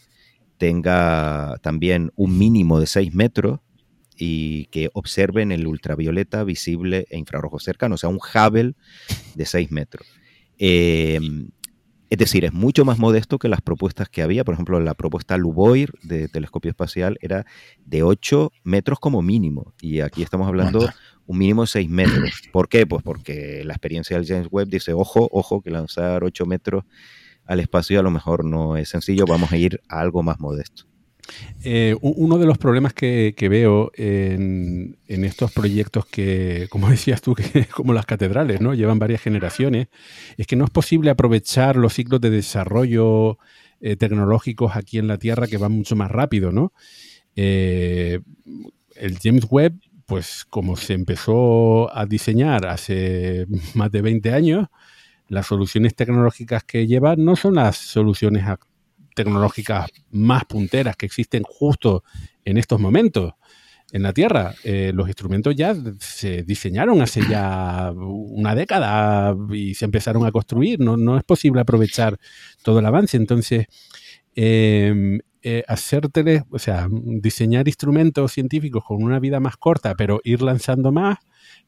tenga 0.57 1.57
también 1.64 2.11
un 2.15 2.38
mínimo 2.38 2.80
de 2.80 2.85
6 2.85 3.15
metros 3.15 3.61
y 4.17 4.65
que 4.65 4.90
observen 4.93 5.51
el 5.51 5.67
ultravioleta 5.67 6.43
visible 6.43 7.06
e 7.09 7.17
infrarrojo 7.17 7.59
cercano, 7.59 7.95
o 7.95 7.98
sea, 7.98 8.09
un 8.09 8.19
Hubble 8.19 8.73
de 9.35 9.45
6 9.45 9.72
metros. 9.72 10.07
Eh, 10.57 11.19
es 12.11 12.17
decir, 12.17 12.43
es 12.43 12.51
mucho 12.51 12.83
más 12.83 12.99
modesto 12.99 13.40
que 13.40 13.48
las 13.48 13.61
propuestas 13.61 14.09
que 14.09 14.22
había. 14.22 14.43
Por 14.43 14.53
ejemplo, 14.53 14.81
la 14.81 14.95
propuesta 14.95 15.38
Luboir 15.38 15.93
de 16.03 16.27
telescopio 16.27 16.69
espacial 16.69 17.17
era 17.22 17.45
de 17.85 18.03
8 18.03 18.51
metros 18.65 18.99
como 18.99 19.22
mínimo. 19.22 19.73
Y 19.80 20.01
aquí 20.01 20.22
estamos 20.22 20.45
hablando 20.45 20.90
un 21.25 21.38
mínimo 21.38 21.61
de 21.61 21.67
6 21.67 21.90
metros. 21.90 22.41
¿Por 22.51 22.67
qué? 22.67 22.85
Pues 22.85 23.01
porque 23.01 23.64
la 23.64 23.72
experiencia 23.72 24.17
del 24.17 24.27
James 24.27 24.49
Webb 24.51 24.67
dice, 24.67 24.91
ojo, 24.91 25.30
ojo, 25.31 25.61
que 25.61 25.72
lanzar 25.72 26.25
8 26.25 26.45
metros 26.45 26.83
al 27.45 27.61
espacio 27.61 27.98
a 27.98 28.03
lo 28.03 28.11
mejor 28.11 28.43
no 28.43 28.75
es 28.75 28.90
sencillo, 28.90 29.25
vamos 29.25 29.53
a 29.53 29.57
ir 29.57 29.80
a 29.88 30.01
algo 30.01 30.22
más 30.22 30.38
modesto. 30.38 30.90
Eh, 31.64 31.95
uno 32.01 32.38
de 32.38 32.45
los 32.45 32.58
problemas 32.58 32.93
que, 32.93 33.35
veo 33.50 33.92
en, 33.95 34.98
estos 35.08 35.51
proyectos 35.51 36.06
que, 36.06 36.68
como 36.69 36.90
decías 36.90 37.22
tú, 37.22 37.35
que 37.35 37.66
como 37.66 37.93
las 37.93 38.06
catedrales, 38.06 38.61
¿no? 38.61 38.74
Llevan 38.74 39.00
varias 39.00 39.22
generaciones, 39.22 39.88
es 40.38 40.48
que 40.48 40.56
no 40.56 40.66
es 40.66 40.72
posible 40.72 41.11
aprovechar 41.11 41.76
los 41.76 41.93
ciclos 41.93 42.22
de 42.22 42.30
desarrollo 42.30 43.38
eh, 43.80 43.95
tecnológicos 43.95 44.76
aquí 44.76 44.98
en 44.98 45.08
la 45.08 45.18
Tierra 45.18 45.48
que 45.48 45.58
van 45.58 45.72
mucho 45.74 45.95
más 45.95 46.10
rápido, 46.10 46.51
¿no? 46.51 46.74
Eh, 47.35 48.19
el 48.95 49.18
James 49.22 49.45
Webb, 49.50 49.80
pues 50.06 50.45
como 50.50 50.76
se 50.76 50.93
empezó 50.93 51.95
a 51.95 52.06
diseñar 52.06 52.66
hace 52.66 53.45
más 53.76 53.92
de 53.92 54.01
20 54.01 54.34
años, 54.34 54.68
las 55.27 55.48
soluciones 55.48 55.95
tecnológicas 55.95 56.64
que 56.64 56.88
lleva 56.88 57.16
no 57.16 57.35
son 57.35 57.56
las 57.56 57.77
soluciones 57.77 58.43
actuales 58.43 58.70
tecnológicas 59.24 59.90
más 60.11 60.45
punteras 60.45 60.95
que 60.95 61.06
existen 61.06 61.43
justo 61.43 62.03
en 62.45 62.58
estos 62.58 62.80
momentos 62.80 63.33
en 63.91 64.03
la 64.03 64.14
Tierra. 64.14 64.56
Eh, 64.64 64.91
los 64.93 65.08
instrumentos 65.08 65.56
ya 65.56 65.75
se 66.00 66.43
diseñaron 66.43 67.01
hace 67.01 67.22
ya 67.30 67.91
una 67.95 68.56
década 68.56 69.35
y 69.51 69.75
se 69.75 69.85
empezaron 69.85 70.25
a 70.25 70.32
construir. 70.32 70.80
No, 70.80 70.98
no 70.98 71.17
es 71.17 71.24
posible 71.24 71.61
aprovechar 71.61 72.17
todo 72.64 72.80
el 72.80 72.85
avance. 72.85 73.17
Entonces, 73.17 73.67
em, 74.35 75.19
eh, 75.43 75.64
o 76.50 76.59
sea, 76.59 76.88
diseñar 76.90 77.67
instrumentos 77.67 78.32
científicos 78.32 78.83
con 78.85 79.03
una 79.03 79.19
vida 79.19 79.40
más 79.40 79.58
corta, 79.58 79.95
pero 79.95 80.22
ir 80.24 80.41
lanzando 80.41 80.91
más, 80.91 81.17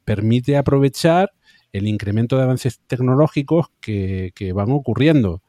permite 0.06 0.58
aprovechar 0.58 1.32
el 1.72 1.88
incremento 1.88 2.38
de 2.38 2.44
avances 2.44 2.80
tecnológicos 2.88 3.68
que, 3.82 4.32
van 4.54 4.72
ocurriendo. 4.72 5.42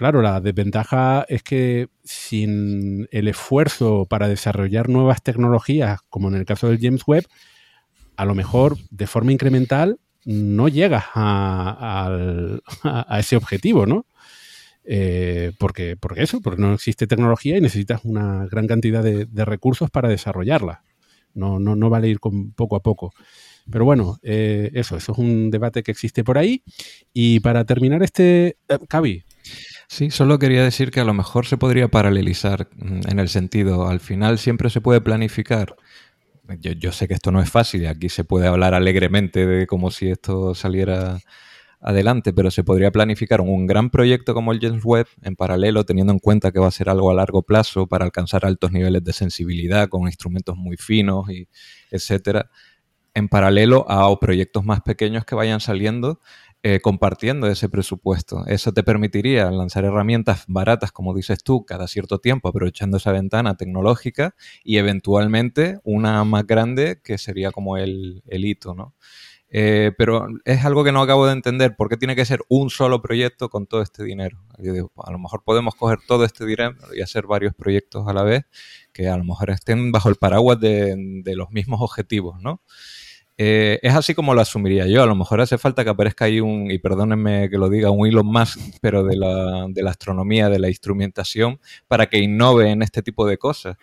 Claro, 0.00 0.22
la 0.22 0.40
desventaja 0.40 1.26
es 1.28 1.42
que 1.42 1.88
sin 2.02 3.06
el 3.10 3.28
esfuerzo 3.28 4.06
para 4.08 4.28
desarrollar 4.28 4.88
nuevas 4.88 5.22
tecnologías, 5.22 6.00
como 6.08 6.28
en 6.28 6.36
el 6.36 6.46
caso 6.46 6.70
del 6.70 6.80
James 6.80 7.02
Webb, 7.06 7.26
a 8.16 8.24
lo 8.24 8.34
mejor 8.34 8.78
de 8.88 9.06
forma 9.06 9.32
incremental 9.32 10.00
no 10.24 10.68
llegas 10.68 11.04
a, 11.14 12.08
ese 13.18 13.36
objetivo, 13.36 13.84
¿no? 13.84 14.06
Eh, 14.84 15.52
porque, 15.58 15.98
porque 15.98 16.22
eso, 16.22 16.40
porque 16.40 16.62
no 16.62 16.72
existe 16.72 17.06
tecnología 17.06 17.58
y 17.58 17.60
necesitas 17.60 18.00
una 18.02 18.46
gran 18.46 18.66
cantidad 18.66 19.02
de, 19.02 19.44
recursos 19.44 19.90
para 19.90 20.08
desarrollarla. 20.08 20.82
No, 21.34 21.60
no, 21.60 21.76
no 21.76 21.90
vale 21.90 22.08
ir 22.08 22.20
con 22.20 22.52
poco 22.52 22.76
a 22.76 22.80
poco. 22.80 23.12
Pero 23.70 23.84
bueno, 23.84 24.18
eh, 24.22 24.70
eso, 24.72 24.96
eso 24.96 25.12
es 25.12 25.18
un 25.18 25.50
debate 25.50 25.82
que 25.82 25.90
existe 25.90 26.24
por 26.24 26.38
ahí. 26.38 26.62
Y 27.12 27.40
para 27.40 27.66
terminar 27.66 28.02
este, 28.02 28.56
eh, 28.66 28.78
Sí, 29.92 30.12
solo 30.12 30.38
quería 30.38 30.62
decir 30.62 30.92
que 30.92 31.00
a 31.00 31.04
lo 31.04 31.14
mejor 31.14 31.46
se 31.46 31.58
podría 31.58 31.88
paralelizar 31.88 32.68
mm, 32.76 33.08
en 33.08 33.18
el 33.18 33.28
sentido, 33.28 33.88
al 33.88 33.98
final 33.98 34.38
siempre 34.38 34.70
se 34.70 34.80
puede 34.80 35.00
planificar. 35.00 35.74
Yo, 36.60 36.92
sé 36.92 37.08
que 37.08 37.14
esto 37.14 37.32
no 37.32 37.42
es 37.42 37.50
fácil 37.50 37.86
aquí 37.86 38.08
se 38.08 38.22
puede 38.24 38.46
hablar 38.46 38.74
alegremente 38.74 39.46
de 39.46 39.66
como 39.66 39.90
si 39.90 40.08
esto 40.08 40.54
saliera 40.54 41.18
adelante, 41.80 42.32
pero 42.32 42.52
se 42.52 42.62
podría 42.62 42.92
planificar 42.92 43.40
un 43.40 43.66
gran 43.66 43.90
proyecto 43.90 44.32
como 44.32 44.52
el 44.52 44.60
James 44.60 44.84
Webb 44.84 45.08
en 45.22 45.34
paralelo, 45.34 45.84
teniendo 45.84 46.12
en 46.12 46.20
cuenta 46.20 46.52
que 46.52 46.60
va 46.60 46.68
a 46.68 46.72
ser 46.72 46.88
algo 46.88 47.10
a 47.10 47.14
largo 47.14 47.42
plazo 47.42 47.88
para 47.88 48.04
alcanzar 48.04 48.46
altos 48.46 48.70
niveles 48.70 49.02
de 49.02 49.12
sensibilidad 49.12 49.88
con 49.88 50.02
instrumentos 50.02 50.56
muy 50.56 50.76
finos 50.76 51.28
y 51.30 51.48
etcétera, 51.90 52.48
en 53.14 53.28
paralelo 53.28 53.90
a 53.90 54.16
proyectos 54.20 54.64
más 54.64 54.82
pequeños 54.82 55.24
que 55.24 55.34
vayan 55.34 55.58
saliendo 55.58 56.20
eh, 56.62 56.80
compartiendo 56.80 57.46
ese 57.46 57.70
presupuesto. 57.70 58.44
Eso 58.46 58.72
te 58.74 58.82
permitiría 58.82 59.50
lanzar 59.50 59.86
herramientas 59.86 60.44
baratas, 60.46 60.92
como 60.92 61.14
dices 61.14 61.42
tú, 61.42 61.64
cada 61.64 61.88
cierto 61.88 62.18
tiempo, 62.18 62.50
aprovechando 62.50 62.98
esa 62.98 63.12
ventana 63.12 63.56
tecnológica 63.56 64.34
y 64.62 64.76
eventualmente 64.76 65.80
una 65.84 66.22
más 66.24 66.46
grande 66.46 67.00
que 67.02 67.16
sería 67.16 67.50
como 67.50 67.78
el, 67.78 68.22
hito, 68.26 68.74
¿no? 68.74 68.94
Eh, 69.48 69.92
pero 69.96 70.26
es 70.44 70.62
algo 70.66 70.84
que 70.84 70.92
no 70.92 71.00
acabo 71.00 71.26
de 71.26 71.32
entender. 71.32 71.76
¿Por 71.76 71.88
qué 71.88 71.96
tiene 71.96 72.14
que 72.14 72.26
ser 72.26 72.40
un 72.50 72.68
solo 72.68 73.00
proyecto 73.00 73.48
con 73.48 73.66
todo 73.66 73.80
este 73.80 74.04
dinero? 74.04 74.38
a 75.02 75.10
lo 75.10 75.18
mejor 75.18 75.42
podemos 75.42 75.74
coger 75.74 76.00
todo 76.06 76.26
este 76.26 76.44
dinero 76.44 76.76
y 76.94 77.00
hacer 77.00 77.26
varios 77.26 77.54
proyectos 77.54 78.06
a 78.06 78.12
la 78.12 78.22
vez 78.22 78.44
que 78.92 79.08
a 79.08 79.16
lo 79.16 79.24
mejor 79.24 79.48
estén 79.48 79.92
bajo 79.92 80.10
el 80.10 80.16
paraguas 80.16 80.60
de, 80.60 80.94
de 81.24 81.36
los 81.36 81.50
mismos 81.52 81.80
objetivos, 81.80 82.38
¿no? 82.42 82.60
Eh, 83.42 83.78
es 83.80 83.94
así 83.94 84.14
como 84.14 84.34
lo 84.34 84.42
asumiría 84.42 84.86
yo. 84.86 85.02
A 85.02 85.06
lo 85.06 85.14
mejor 85.14 85.40
hace 85.40 85.56
falta 85.56 85.82
que 85.82 85.88
aparezca 85.88 86.26
ahí 86.26 86.40
un, 86.40 86.70
y 86.70 86.78
perdónenme 86.78 87.48
que 87.48 87.56
lo 87.56 87.70
diga, 87.70 87.90
un 87.90 88.06
Elon 88.06 88.26
Musk, 88.26 88.58
pero 88.82 89.02
de 89.02 89.16
la, 89.16 89.66
astronomía, 89.88 90.50
de 90.50 90.58
la 90.58 90.68
instrumentación, 90.68 91.58
para 91.88 92.06
que 92.06 92.18
innove 92.18 92.68
en 92.70 92.82
este 92.82 93.00
tipo 93.00 93.26
de 93.26 93.38
cosas. 93.38 93.78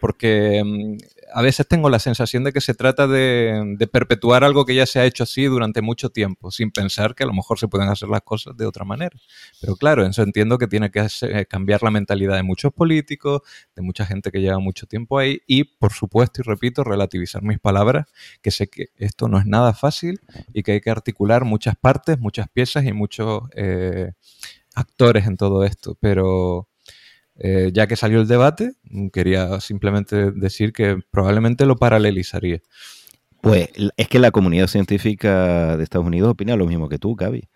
Porque 0.00 0.62
mm, 0.64 0.96
a 1.32 1.42
veces 1.42 1.66
tengo 1.66 1.90
la 1.90 1.98
sensación 1.98 2.44
de 2.44 2.52
que 2.52 2.60
se 2.60 2.74
trata 2.74 3.06
de, 3.06 3.76
perpetuar 3.92 4.44
algo 4.44 4.64
que 4.64 4.74
ya 4.74 4.86
se 4.86 5.00
ha 5.00 5.04
hecho 5.04 5.24
así 5.24 5.44
durante 5.44 5.82
mucho 5.82 6.10
tiempo, 6.10 6.50
sin 6.50 6.70
pensar 6.70 7.14
que 7.14 7.24
a 7.24 7.26
lo 7.26 7.32
mejor 7.32 7.58
se 7.58 7.68
pueden 7.68 7.88
hacer 7.88 8.08
las 8.08 8.22
cosas 8.22 8.56
de 8.56 8.66
otra 8.66 8.84
manera. 8.84 9.16
Pero 9.60 9.76
claro, 9.76 10.06
eso 10.06 10.22
entiendo 10.22 10.58
que 10.58 10.66
tiene 10.66 10.90
que 10.90 11.06
cambiar 11.48 11.82
la 11.82 11.90
mentalidad 11.90 12.36
de 12.36 12.42
muchos 12.42 12.72
políticos, 12.72 13.42
de 13.74 13.82
mucha 13.82 14.06
gente 14.06 14.30
que 14.30 14.40
lleva 14.40 14.58
mucho 14.58 14.86
tiempo 14.86 15.18
ahí 15.18 15.40
y, 15.46 15.64
por 15.64 15.92
supuesto, 15.92 16.40
y 16.40 16.44
repito, 16.44 16.84
relativizar 16.84 17.42
mis 17.42 17.58
palabras, 17.58 18.06
que 18.42 18.50
sé 18.50 18.68
que 18.68 18.86
esto 18.96 19.28
no 19.28 19.38
es 19.38 19.46
nada 19.46 19.74
fácil 19.74 20.20
y 20.52 20.62
que 20.62 20.72
hay 20.72 20.80
que 20.80 20.90
articular 20.90 21.44
muchas 21.44 21.76
partes, 21.76 22.18
muchas 22.18 22.48
piezas 22.48 22.84
y 22.84 22.92
muchos 22.92 23.42
eh, 23.54 24.12
actores 24.74 25.26
en 25.26 25.36
todo 25.36 25.64
esto. 25.64 25.96
Pero 26.00 26.69
eh, 27.40 27.70
ya 27.72 27.86
que 27.86 27.96
salió 27.96 28.20
el 28.20 28.28
debate, 28.28 28.72
quería 29.12 29.60
simplemente 29.60 30.30
decir 30.30 30.72
que 30.72 30.98
probablemente 31.10 31.64
lo 31.64 31.76
paralelizaría. 31.76 32.60
Pues 33.40 33.70
es 33.96 34.08
que 34.08 34.18
la 34.18 34.30
comunidad 34.30 34.66
científica 34.66 35.76
de 35.78 35.82
Estados 35.82 36.06
Unidos 36.06 36.32
opina 36.32 36.56
lo 36.56 36.66
mismo 36.66 36.90
que 36.90 36.98
tú, 36.98 37.16
Gaby. 37.16 37.48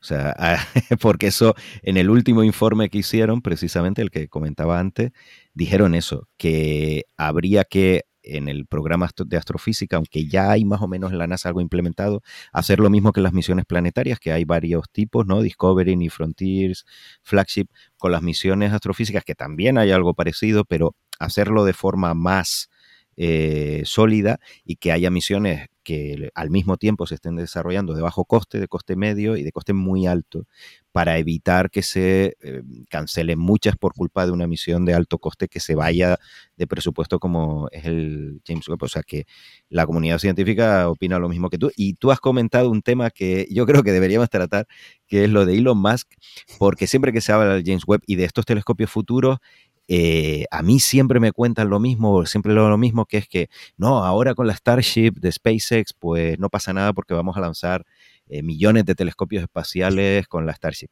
O 0.00 0.04
sea, 0.04 0.34
porque 1.00 1.26
eso 1.26 1.54
en 1.82 1.98
el 1.98 2.08
último 2.08 2.44
informe 2.44 2.88
que 2.88 2.98
hicieron, 2.98 3.42
precisamente 3.42 4.00
el 4.00 4.10
que 4.10 4.28
comentaba 4.28 4.78
antes, 4.78 5.12
dijeron 5.52 5.94
eso, 5.94 6.28
que 6.38 7.04
habría 7.18 7.64
que 7.64 8.04
en 8.26 8.48
el 8.48 8.66
programa 8.66 9.08
de 9.24 9.36
astrofísica, 9.36 9.96
aunque 9.96 10.26
ya 10.26 10.50
hay 10.50 10.64
más 10.64 10.82
o 10.82 10.88
menos 10.88 11.12
en 11.12 11.18
la 11.18 11.26
NASA 11.26 11.48
algo 11.48 11.60
implementado, 11.60 12.22
hacer 12.52 12.80
lo 12.80 12.90
mismo 12.90 13.12
que 13.12 13.20
las 13.20 13.32
misiones 13.32 13.64
planetarias, 13.64 14.18
que 14.18 14.32
hay 14.32 14.44
varios 14.44 14.90
tipos, 14.90 15.26
¿no? 15.26 15.42
Discovery 15.42 15.96
y 16.00 16.08
Frontiers, 16.08 16.84
Flagship, 17.22 17.68
con 17.98 18.12
las 18.12 18.22
misiones 18.22 18.72
astrofísicas, 18.72 19.24
que 19.24 19.34
también 19.34 19.78
hay 19.78 19.90
algo 19.92 20.14
parecido, 20.14 20.64
pero 20.64 20.94
hacerlo 21.18 21.64
de 21.64 21.72
forma 21.72 22.14
más 22.14 22.68
eh, 23.16 23.82
sólida 23.84 24.40
y 24.64 24.76
que 24.76 24.92
haya 24.92 25.10
misiones 25.10 25.68
que 25.86 26.30
al 26.34 26.50
mismo 26.50 26.78
tiempo 26.78 27.06
se 27.06 27.14
estén 27.14 27.36
desarrollando 27.36 27.94
de 27.94 28.02
bajo 28.02 28.24
coste, 28.24 28.58
de 28.58 28.66
coste 28.66 28.96
medio 28.96 29.36
y 29.36 29.44
de 29.44 29.52
coste 29.52 29.72
muy 29.72 30.08
alto, 30.08 30.48
para 30.90 31.16
evitar 31.16 31.70
que 31.70 31.82
se 31.82 32.36
eh, 32.42 32.62
cancelen 32.90 33.38
muchas 33.38 33.76
por 33.76 33.94
culpa 33.94 34.26
de 34.26 34.32
una 34.32 34.48
misión 34.48 34.84
de 34.84 34.94
alto 34.94 35.18
coste 35.18 35.46
que 35.46 35.60
se 35.60 35.76
vaya 35.76 36.18
de 36.56 36.66
presupuesto 36.66 37.20
como 37.20 37.68
es 37.70 37.84
el 37.84 38.42
James 38.44 38.68
Webb. 38.68 38.82
O 38.82 38.88
sea 38.88 39.04
que 39.04 39.26
la 39.68 39.86
comunidad 39.86 40.18
científica 40.18 40.88
opina 40.88 41.20
lo 41.20 41.28
mismo 41.28 41.50
que 41.50 41.58
tú. 41.58 41.70
Y 41.76 41.94
tú 41.94 42.10
has 42.10 42.18
comentado 42.18 42.68
un 42.68 42.82
tema 42.82 43.10
que 43.10 43.46
yo 43.48 43.64
creo 43.64 43.84
que 43.84 43.92
deberíamos 43.92 44.28
tratar, 44.28 44.66
que 45.06 45.22
es 45.22 45.30
lo 45.30 45.46
de 45.46 45.56
Elon 45.56 45.78
Musk, 45.78 46.14
porque 46.58 46.88
siempre 46.88 47.12
que 47.12 47.20
se 47.20 47.30
habla 47.30 47.54
del 47.54 47.62
James 47.64 47.84
Webb 47.86 48.02
y 48.08 48.16
de 48.16 48.24
estos 48.24 48.44
telescopios 48.44 48.90
futuros, 48.90 49.38
eh, 49.88 50.46
a 50.50 50.62
mí 50.62 50.80
siempre 50.80 51.20
me 51.20 51.32
cuentan 51.32 51.70
lo 51.70 51.78
mismo, 51.78 52.26
siempre 52.26 52.52
lo, 52.52 52.76
mismo, 52.76 53.06
que 53.06 53.18
es 53.18 53.28
que 53.28 53.48
no, 53.76 54.04
ahora 54.04 54.34
con 54.34 54.46
la 54.46 54.54
Starship 54.54 55.12
de 55.12 55.30
SpaceX, 55.30 55.92
pues 55.92 56.38
no 56.38 56.48
pasa 56.48 56.72
nada 56.72 56.92
porque 56.92 57.14
vamos 57.14 57.36
a 57.36 57.40
lanzar 57.40 57.84
eh, 58.28 58.42
millones 58.42 58.84
de 58.84 58.94
telescopios 58.94 59.42
espaciales 59.42 60.26
con 60.26 60.44
la 60.46 60.54
Starship. 60.54 60.88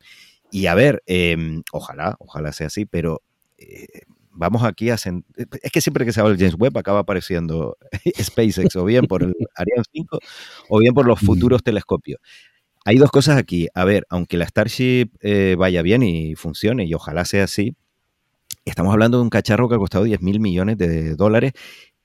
Y 0.50 0.66
a 0.66 0.74
ver, 0.74 1.02
em, 1.06 1.62
ojalá, 1.73 2.16
ojalá 2.20 2.52
sea 2.52 2.68
así, 2.68 2.86
pero 2.86 3.23
eh, 3.58 4.02
vamos 4.31 4.62
aquí 4.62 4.90
a... 4.90 4.94
Es 4.94 5.73
que 5.73 5.81
siempre 5.81 6.05
que 6.05 6.12
se 6.12 6.20
habla 6.20 6.31
del 6.34 6.39
James 6.39 6.56
Webb 6.56 6.78
acaba 6.78 7.00
apareciendo 7.00 7.76
SpaceX, 8.23 8.76
o 8.76 8.84
bien 8.84 9.06
por 9.06 9.24
el 9.24 9.34
Ariane 9.56 9.82
5, 9.92 10.18
o 10.68 10.78
bien 10.78 10.94
por 10.94 11.06
los 11.06 11.18
futuros 11.18 11.64
telescopios. 11.64 12.20
Hay 12.84 12.98
dos 12.98 13.10
cosas 13.10 13.39
aquí. 13.39 13.66
A 13.74 13.84
ver, 13.84 14.06
aunque 14.10 14.36
la 14.36 14.47
Starship 14.47 15.08
vaya 15.56 15.82
bien 15.82 16.02
y 16.05 16.36
funcione, 16.36 16.84
y 16.84 16.94
ojalá 16.94 17.24
sea 17.24 17.44
así, 17.44 17.74
Estamos 18.64 18.94
hablando 18.94 19.18
de 19.18 19.24
un 19.24 19.30
cacharro 19.30 19.68
que 19.68 19.74
ha 19.74 19.78
costado 19.78 20.04
10 20.04 20.22
mil 20.22 20.40
millones 20.40 20.78
de 20.78 21.16
dólares, 21.16 21.52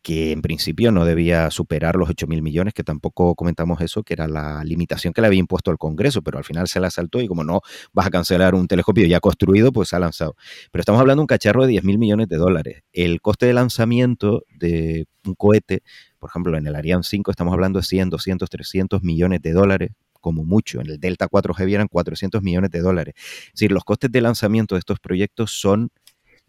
que 0.02 0.34
en 0.34 0.42
principio 0.42 0.92
no 0.92 1.06
debía 1.06 1.50
superar 1.52 1.96
los 1.96 2.10
8 2.10 2.28
mil 2.28 2.42
millones, 2.42 2.74
que 2.74 2.84
tampoco 2.84 3.34
comentamos 3.36 3.80
eso, 3.80 4.04
que 4.04 4.14
era 4.14 4.28
la 4.28 4.62
limitación 4.66 5.14
que 5.14 5.22
le 5.22 5.28
había 5.28 5.40
impuesto 5.40 5.72
el 5.72 5.78
Congreso, 5.78 6.22
pero 6.22 6.38
al 6.38 6.44
final 6.44 6.68
se 6.68 6.82
la 6.82 6.92
saltó 6.92 7.22
y 7.22 7.28
como 7.28 7.46
no 7.46 7.62
vas 7.94 8.08
a 8.08 8.10
cancelar 8.10 8.56
un 8.56 8.68
telescopio 8.68 9.06
ya 9.08 9.22
construido, 9.22 9.72
pues 9.72 9.88
se 9.90 9.96
ha 9.96 10.00
lanzado. 10.00 10.36
Pero 10.72 10.82
estamos 10.82 11.00
hablando 11.00 11.22
de 11.22 11.24
un 11.24 11.28
cacharro 11.28 11.62
de 11.64 11.70
10 11.70 11.84
mil 11.86 11.98
millones 11.98 12.28
de 12.28 12.36
dólares. 12.36 12.84
El 12.92 13.22
coste 13.22 13.46
de 13.46 13.54
lanzamiento 13.54 14.44
de 14.60 15.08
un 15.26 15.36
cohete, 15.36 15.82
por 16.20 16.30
ejemplo, 16.30 16.58
en 16.58 16.68
el 16.68 16.76
Ariane 16.76 17.04
5 17.04 17.32
estamos 17.32 17.54
hablando 17.54 17.80
de 17.80 17.86
100, 17.86 18.10
200, 18.10 18.50
300 18.50 19.02
millones 19.02 19.42
de 19.42 19.54
dólares, 19.54 19.92
como 20.20 20.44
mucho. 20.44 20.82
En 20.82 20.90
el 20.90 21.00
Delta 21.00 21.30
4G 21.30 21.74
eran 21.74 21.88
400 21.88 22.42
millones 22.42 22.72
de 22.72 22.82
dólares. 22.82 23.14
Es 23.18 23.54
decir, 23.54 23.72
los 23.72 23.86
costes 23.86 24.12
de 24.12 24.20
lanzamiento 24.20 24.76
de 24.76 24.80
estos 24.80 25.00
proyectos 25.00 25.52
son 25.52 25.90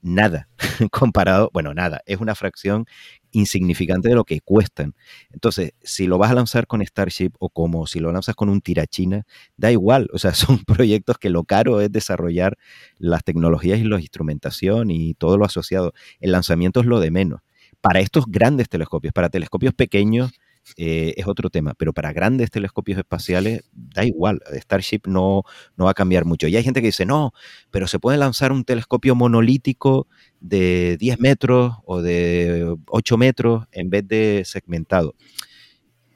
nada 0.02 0.48
comparado, 0.90 1.50
bueno, 1.52 1.74
nada, 1.74 2.00
es 2.06 2.18
una 2.18 2.34
fracción 2.34 2.86
insignificante 3.32 4.08
de 4.08 4.14
lo 4.14 4.24
que 4.24 4.40
cuestan. 4.40 4.94
Entonces, 5.32 5.72
si 5.82 6.06
lo 6.06 6.18
vas 6.18 6.30
a 6.30 6.34
lanzar 6.34 6.66
con 6.66 6.84
Starship 6.84 7.32
o 7.38 7.48
como 7.48 7.86
si 7.86 8.00
lo 8.00 8.12
lanzas 8.12 8.34
con 8.34 8.48
un 8.48 8.60
tirachina, 8.60 9.24
da 9.56 9.70
igual, 9.70 10.08
o 10.12 10.18
sea, 10.18 10.34
son 10.34 10.64
proyectos 10.64 11.18
que 11.18 11.30
lo 11.30 11.44
caro 11.44 11.80
es 11.80 11.92
desarrollar 11.92 12.58
las 12.98 13.24
tecnologías 13.24 13.78
y 13.78 13.84
la 13.84 14.00
instrumentación 14.00 14.90
y 14.90 15.14
todo 15.14 15.36
lo 15.38 15.44
asociado. 15.44 15.92
El 16.20 16.32
lanzamiento 16.32 16.80
es 16.80 16.86
lo 16.86 17.00
de 17.00 17.10
menos. 17.10 17.40
Para 17.80 18.00
estos 18.00 18.26
grandes 18.26 18.68
telescopios, 18.68 19.12
para 19.12 19.30
telescopios 19.30 19.72
pequeños, 19.72 20.32
eh, 20.76 21.14
es 21.16 21.26
otro 21.26 21.50
tema, 21.50 21.74
pero 21.74 21.92
para 21.92 22.12
grandes 22.12 22.50
telescopios 22.50 22.98
espaciales 22.98 23.64
da 23.72 24.04
igual, 24.04 24.40
Starship 24.52 25.02
no, 25.06 25.42
no 25.76 25.84
va 25.86 25.92
a 25.92 25.94
cambiar 25.94 26.24
mucho. 26.24 26.46
Y 26.48 26.56
hay 26.56 26.62
gente 26.62 26.80
que 26.80 26.88
dice, 26.88 27.06
no, 27.06 27.32
pero 27.70 27.86
se 27.86 27.98
puede 27.98 28.18
lanzar 28.18 28.52
un 28.52 28.64
telescopio 28.64 29.14
monolítico 29.14 30.06
de 30.40 30.96
10 30.98 31.20
metros 31.20 31.74
o 31.84 32.02
de 32.02 32.76
8 32.86 33.16
metros 33.18 33.66
en 33.72 33.90
vez 33.90 34.06
de 34.06 34.42
segmentado. 34.44 35.14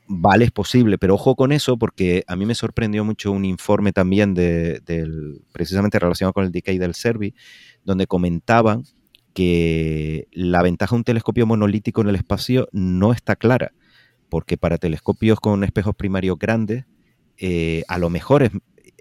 Vale, 0.06 0.44
es 0.44 0.50
posible, 0.50 0.98
pero 0.98 1.14
ojo 1.14 1.34
con 1.34 1.50
eso 1.50 1.78
porque 1.78 2.24
a 2.26 2.36
mí 2.36 2.44
me 2.44 2.54
sorprendió 2.54 3.04
mucho 3.04 3.32
un 3.32 3.46
informe 3.46 3.90
también 3.92 4.34
de, 4.34 4.80
del, 4.84 5.40
precisamente 5.50 5.98
relacionado 5.98 6.34
con 6.34 6.44
el 6.44 6.52
decay 6.52 6.76
del 6.76 6.94
Servi, 6.94 7.34
donde 7.84 8.06
comentaban 8.06 8.84
que 9.32 10.28
la 10.30 10.62
ventaja 10.62 10.94
de 10.94 10.98
un 10.98 11.04
telescopio 11.04 11.46
monolítico 11.46 12.02
en 12.02 12.08
el 12.08 12.16
espacio 12.16 12.68
no 12.72 13.12
está 13.12 13.34
clara 13.34 13.72
porque 14.34 14.56
para 14.56 14.78
telescopios 14.78 15.38
con 15.38 15.62
espejos 15.62 15.94
primarios 15.94 16.36
grandes, 16.40 16.86
eh, 17.36 17.84
a 17.86 17.98
lo 17.98 18.10
mejor 18.10 18.42
es, 18.42 18.50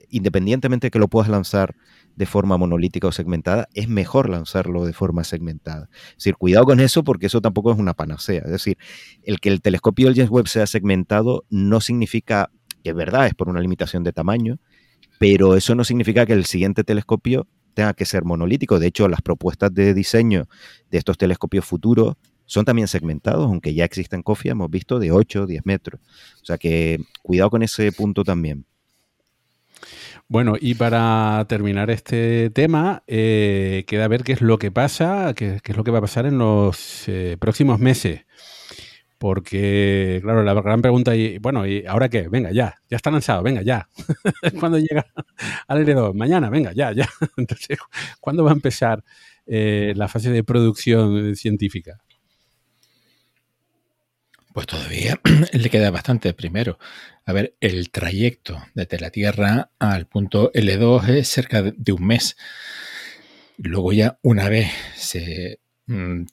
independientemente 0.09 0.85
de 0.85 0.91
que 0.91 0.99
lo 0.99 1.07
puedas 1.07 1.27
lanzar 1.27 1.73
de 2.15 2.27
forma 2.27 2.55
monolítica 2.55 3.07
o 3.07 3.11
segmentada, 3.11 3.67
es 3.73 3.89
mejor 3.89 4.29
lanzarlo 4.29 4.85
de 4.85 4.93
forma 4.93 5.23
segmentada. 5.23 5.89
Es 6.09 6.17
decir, 6.17 6.35
cuidado 6.35 6.65
con 6.65 6.79
eso 6.79 7.03
porque 7.03 7.25
eso 7.25 7.41
tampoco 7.41 7.71
es 7.71 7.79
una 7.79 7.95
panacea. 7.95 8.43
Es 8.45 8.51
decir, 8.51 8.77
el 9.23 9.39
que 9.39 9.49
el 9.49 9.63
telescopio 9.63 10.05
del 10.05 10.15
James 10.15 10.29
Webb 10.29 10.47
sea 10.47 10.67
segmentado 10.67 11.45
no 11.49 11.81
significa 11.81 12.51
que 12.83 12.91
es 12.91 12.95
verdad, 12.95 13.25
es 13.25 13.33
por 13.33 13.49
una 13.49 13.59
limitación 13.59 14.03
de 14.03 14.13
tamaño, 14.13 14.59
pero 15.17 15.55
eso 15.55 15.73
no 15.73 15.83
significa 15.83 16.27
que 16.27 16.33
el 16.33 16.45
siguiente 16.45 16.83
telescopio 16.83 17.47
tenga 17.73 17.95
que 17.95 18.05
ser 18.05 18.23
monolítico. 18.23 18.77
De 18.77 18.85
hecho, 18.85 19.07
las 19.07 19.23
propuestas 19.23 19.73
de 19.73 19.95
diseño 19.95 20.47
de 20.91 20.99
estos 20.99 21.17
telescopios 21.17 21.65
futuros 21.65 22.17
son 22.45 22.65
también 22.65 22.87
segmentados, 22.87 23.45
aunque 23.45 23.73
ya 23.73 23.85
existen 23.85 24.23
COFIA, 24.23 24.51
hemos 24.51 24.69
visto 24.69 24.99
de 24.99 25.11
8 25.11 25.43
o 25.43 25.45
10 25.47 25.65
metros. 25.65 26.01
O 26.41 26.45
sea 26.45 26.57
que 26.57 26.99
cuidado 27.21 27.49
con 27.49 27.63
ese 27.63 27.91
punto 27.91 28.23
también. 28.23 28.65
Bueno, 30.27 30.55
y 30.59 30.75
para 30.75 31.45
terminar 31.47 31.91
este 31.91 32.49
tema, 32.49 33.03
eh, 33.07 33.83
queda 33.87 34.07
ver 34.07 34.23
qué 34.23 34.33
es 34.33 34.41
lo 34.41 34.57
que 34.57 34.71
pasa, 34.71 35.33
qué, 35.35 35.59
es 35.63 35.77
lo 35.77 35.83
que 35.83 35.91
va 35.91 35.99
a 35.99 36.01
pasar 36.01 36.25
en 36.25 36.37
los 36.37 37.07
eh, 37.07 37.37
próximos 37.39 37.79
meses. 37.79 38.25
Porque, 39.17 40.19
claro, 40.23 40.43
la 40.43 40.53
gran 40.55 40.81
pregunta, 40.81 41.15
y 41.15 41.37
bueno, 41.37 41.65
¿y 41.65 41.85
ahora 41.85 42.09
qué? 42.09 42.27
Venga, 42.29 42.51
ya, 42.51 42.75
ya 42.89 42.97
está 42.97 43.11
lanzado, 43.11 43.43
venga, 43.43 43.61
ya. 43.61 43.87
¿Cuándo 44.59 44.79
llega 44.79 45.05
al 45.67 45.85
L2? 45.85 46.13
Mañana, 46.13 46.49
venga, 46.49 46.73
ya, 46.73 46.91
ya. 46.91 47.07
Entonces, 47.37 47.77
¿cuándo 48.19 48.43
va 48.43 48.51
a 48.51 48.53
empezar 48.53 49.03
eh, 49.45 49.93
la 49.95 50.07
fase 50.07 50.31
de 50.31 50.43
producción 50.43 51.35
científica? 51.35 52.01
Pues 54.53 54.67
todavía 54.67 55.19
le 55.51 55.69
queda 55.71 55.89
bastante. 55.89 56.33
Primero, 56.33 56.77
a 57.25 57.33
ver, 57.33 57.55
el 57.59 57.89
trayecto 57.89 58.61
desde 58.75 58.99
la 58.99 59.09
Tierra 59.09 59.71
al 59.79 60.05
punto 60.05 60.51
L2 60.53 61.09
es 61.09 61.27
cerca 61.27 61.63
de 61.63 61.91
un 61.91 62.05
mes. 62.05 62.37
Luego 63.57 63.93
ya 63.93 64.19
una 64.21 64.49
vez 64.49 64.71
se 64.95 65.59
mm, 65.87 66.25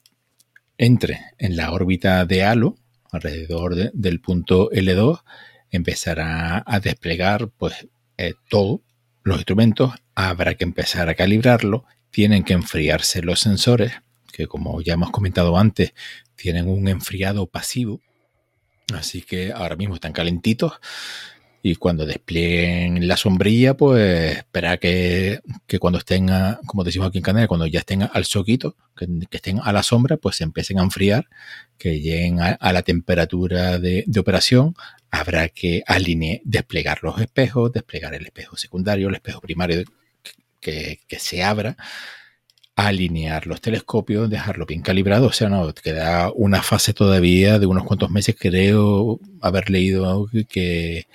entre 0.77 1.19
en 1.39 1.55
la 1.55 1.71
órbita 1.71 2.25
de 2.25 2.43
Halo, 2.43 2.77
alrededor 3.11 3.91
del 3.91 4.21
punto 4.21 4.69
L2, 4.69 5.23
empezará 5.71 6.63
a 6.65 6.79
desplegar 6.79 7.49
pues 7.49 7.87
eh, 8.17 8.35
todos 8.49 8.81
los 9.23 9.37
instrumentos. 9.37 9.93
Habrá 10.13 10.53
que 10.53 10.63
empezar 10.63 11.09
a 11.09 11.15
calibrarlo. 11.15 11.85
Tienen 12.11 12.43
que 12.43 12.53
enfriarse 12.53 13.23
los 13.23 13.39
sensores, 13.39 13.93
que 14.31 14.45
como 14.45 14.79
ya 14.81 14.93
hemos 14.93 15.09
comentado 15.09 15.57
antes, 15.57 15.95
tienen 16.35 16.67
un 16.67 16.87
enfriado 16.87 17.47
pasivo 17.47 17.99
Así 18.95 19.21
que 19.21 19.51
ahora 19.51 19.75
mismo 19.75 19.95
están 19.95 20.13
calentitos 20.13 20.73
y 21.63 21.75
cuando 21.75 22.05
desplieguen 22.05 23.07
la 23.07 23.17
sombrilla, 23.17 23.75
pues 23.75 24.37
espera 24.37 24.77
que, 24.77 25.41
cuando 25.79 25.99
estén, 25.99 26.27
como 26.65 26.83
decimos 26.83 27.09
aquí 27.09 27.19
en 27.19 27.23
Canadá, 27.23 27.47
cuando 27.47 27.67
ya 27.67 27.79
estén 27.79 28.01
al 28.01 28.25
soquito, 28.25 28.75
que, 28.95 29.07
estén 29.29 29.59
a 29.63 29.71
la 29.71 29.83
sombra, 29.83 30.17
pues 30.17 30.37
se 30.37 30.43
empiecen 30.43 30.79
a 30.79 30.83
enfriar, 30.83 31.27
que 31.77 31.99
lleguen 31.99 32.39
a, 32.41 32.73
la 32.73 32.81
temperatura 32.81 33.77
de, 33.77 34.05
operación. 34.17 34.73
Habrá 35.11 35.49
que 35.49 35.83
alinear, 35.85 36.39
desplegar 36.45 36.99
los 37.03 37.19
espejos, 37.21 37.71
desplegar 37.71 38.15
el 38.15 38.25
espejo 38.25 38.57
secundario, 38.57 39.09
el 39.09 39.15
espejo 39.15 39.39
primario 39.39 39.83
que, 40.59 40.99
que 41.07 41.19
se 41.19 41.43
abra 41.43 41.77
alinear 42.87 43.47
los 43.47 43.61
telescopios, 43.61 44.29
dejarlo 44.29 44.65
bien 44.65 44.81
calibrado. 44.81 45.27
O 45.27 45.31
sea, 45.31 45.49
no, 45.49 45.73
queda 45.73 46.31
una 46.33 46.61
fase 46.61 46.93
todavía 46.93 47.59
de 47.59 47.65
unos 47.65 47.83
cuantos 47.83 48.09
meses, 48.09 48.35
creo 48.37 49.19
haber 49.41 49.69
leído 49.69 50.27
que, 50.49 51.07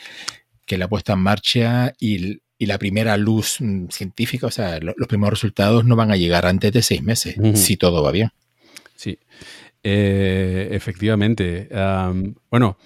que 0.65 0.79
la 0.79 0.89
puesta 0.89 1.15
en 1.15 1.21
marcha 1.21 1.93
y, 1.99 2.41
la 2.59 2.79
primera 2.79 3.19
luz 3.19 3.59
mm, 3.61 3.89
científica, 3.89 4.47
o 4.47 4.51
sea, 4.51 4.81
los 4.81 5.09
primeros 5.09 5.39
resultados 5.39 5.85
no 5.85 5.95
van 5.95 6.11
a 6.11 6.17
llegar 6.17 6.47
antes 6.47 6.73
de 6.73 6.83
seis 6.83 7.03
meses, 7.03 7.37
si 7.55 7.77
todo 7.77 8.03
va 8.03 8.11
bien. 8.13 8.31
Sí, 8.95 9.19
eh, 9.83 10.69
efectivamente. 10.73 11.69
bueno, 12.51 12.79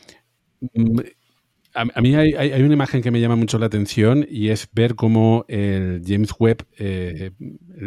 a, 1.75 2.01
mí 2.01 2.15
hay, 2.15 2.63
una 2.63 2.75
imagen 2.75 3.03
que 3.03 3.11
me 3.11 3.21
llama 3.21 3.37
mucho 3.37 3.59
la 3.59 3.67
atención 3.67 4.27
y 4.29 4.49
es 4.49 4.69
ver 4.73 4.95
cómo 4.95 5.45
el 5.49 6.03
James 6.07 6.33
Webb, 6.39 6.67
eh, 6.79 7.31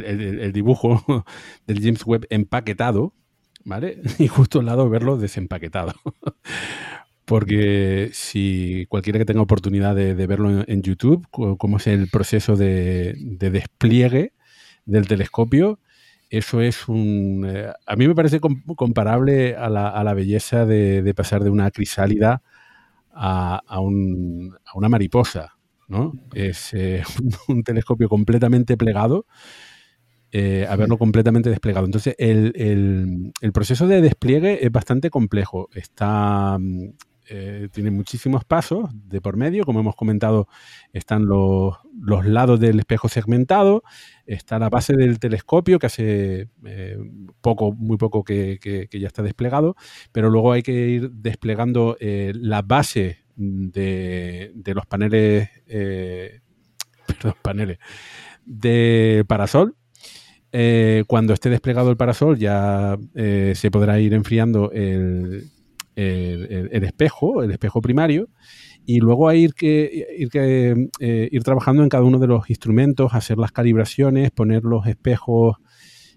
el, 0.06 0.52
dibujo 0.54 1.04
del 1.68 1.82
James 1.82 2.06
Webb 2.06 2.28
empaquetado, 2.30 3.14
¿vale? 3.66 4.02
Y 4.20 4.28
justo 4.28 4.60
al 4.60 4.68
lado 4.68 4.90
verlo 4.90 5.18
desempaquetado. 5.18 5.94
Porque 7.26 8.10
si 8.14 8.86
cualquiera 8.90 9.18
que 9.18 9.26
tenga 9.26 9.42
oportunidad 9.42 9.96
de, 9.96 10.14
verlo 10.28 10.64
en, 10.68 10.82
YouTube, 10.82 11.26
cómo 11.30 11.78
es 11.78 11.88
el 11.88 12.10
proceso 12.10 12.58
de, 12.58 13.16
despliegue 13.40 14.34
del 14.86 15.08
telescopio, 15.08 15.80
eso 16.30 16.62
es 16.62 16.90
un... 16.90 17.46
Eh, 17.48 17.72
a 17.86 17.96
mí 17.96 18.08
me 18.08 18.16
parece 18.16 18.42
comparable 18.42 19.56
a 19.56 19.70
la, 19.70 20.14
belleza 20.14 20.66
de, 20.66 21.14
pasar 21.16 21.46
de 21.46 21.50
una 21.50 21.72
crisálida 21.72 22.42
a, 23.14 23.80
una 23.80 24.90
mariposa, 24.90 25.56
¿no? 25.88 26.14
Es 26.34 26.74
eh, 26.74 27.04
un, 27.48 27.64
telescopio 27.64 28.10
completamente 28.10 28.78
plegado, 28.78 29.26
eh, 30.32 30.66
a 30.68 30.76
verlo 30.76 30.98
completamente 30.98 31.50
desplegado. 31.50 31.86
Entonces, 31.86 32.16
el, 32.18 33.32
proceso 33.54 33.88
de 33.88 34.02
despliegue 34.02 34.66
es 34.66 34.72
bastante 34.72 35.10
complejo. 35.12 35.70
Está, 35.74 36.58
eh, 37.30 37.70
tiene 37.72 37.92
muchísimos 37.92 38.44
pasos 38.44 38.90
de 38.94 39.22
por 39.22 39.38
medio. 39.38 39.64
Como 39.64 39.80
hemos 39.80 39.96
comentado, 39.96 40.48
están 40.92 41.26
los, 41.26 41.78
lados 42.26 42.60
del 42.60 42.80
espejo 42.80 43.10
segmentado, 43.10 43.84
está 44.26 44.60
la 44.60 44.70
base 44.70 44.96
del 44.96 45.20
telescopio, 45.20 45.80
que 45.80 45.88
hace 45.88 46.48
poco, 47.42 47.74
muy 47.74 47.98
poco 47.98 48.24
que, 48.24 48.88
ya 48.92 49.08
está 49.08 49.24
desplegado, 49.24 49.76
pero 50.12 50.30
luego 50.30 50.52
hay 50.52 50.64
que 50.64 50.88
ir 50.90 51.12
desplegando 51.12 51.98
la 52.00 52.62
base 52.62 53.24
de, 53.36 54.74
los 54.74 54.86
paneles, 54.86 55.50
eh, 55.68 56.40
perdón, 57.08 57.36
paneles 57.42 57.78
de 58.46 59.24
parasol. 59.28 59.76
Eh, 60.52 61.04
cuando 61.08 61.34
esté 61.34 61.50
desplegado 61.50 61.90
el 61.90 61.98
parasol 61.98 62.38
ya 62.38 62.96
eh, 63.16 63.54
se 63.56 63.72
podrá 63.72 64.00
ir 64.00 64.14
enfriando 64.14 64.72
el, 64.72 65.50
espejo, 65.96 67.42
el 67.42 67.50
espejo 67.52 67.82
primario, 67.82 68.30
y 68.86 69.00
luego 69.00 69.30
hay 69.30 69.44
ir 69.44 69.54
que, 69.54 70.08
ir, 70.18 70.30
que, 70.30 70.90
ir 71.32 71.44
trabajando 71.44 71.84
en 71.84 71.90
cada 71.90 72.04
uno 72.04 72.20
de 72.20 72.28
los 72.28 72.50
instrumentos, 72.50 73.14
hacer 73.14 73.38
las 73.38 73.52
calibraciones, 73.52 74.32
poner 74.32 74.64
los 74.64 74.88
espejos, 74.88 75.58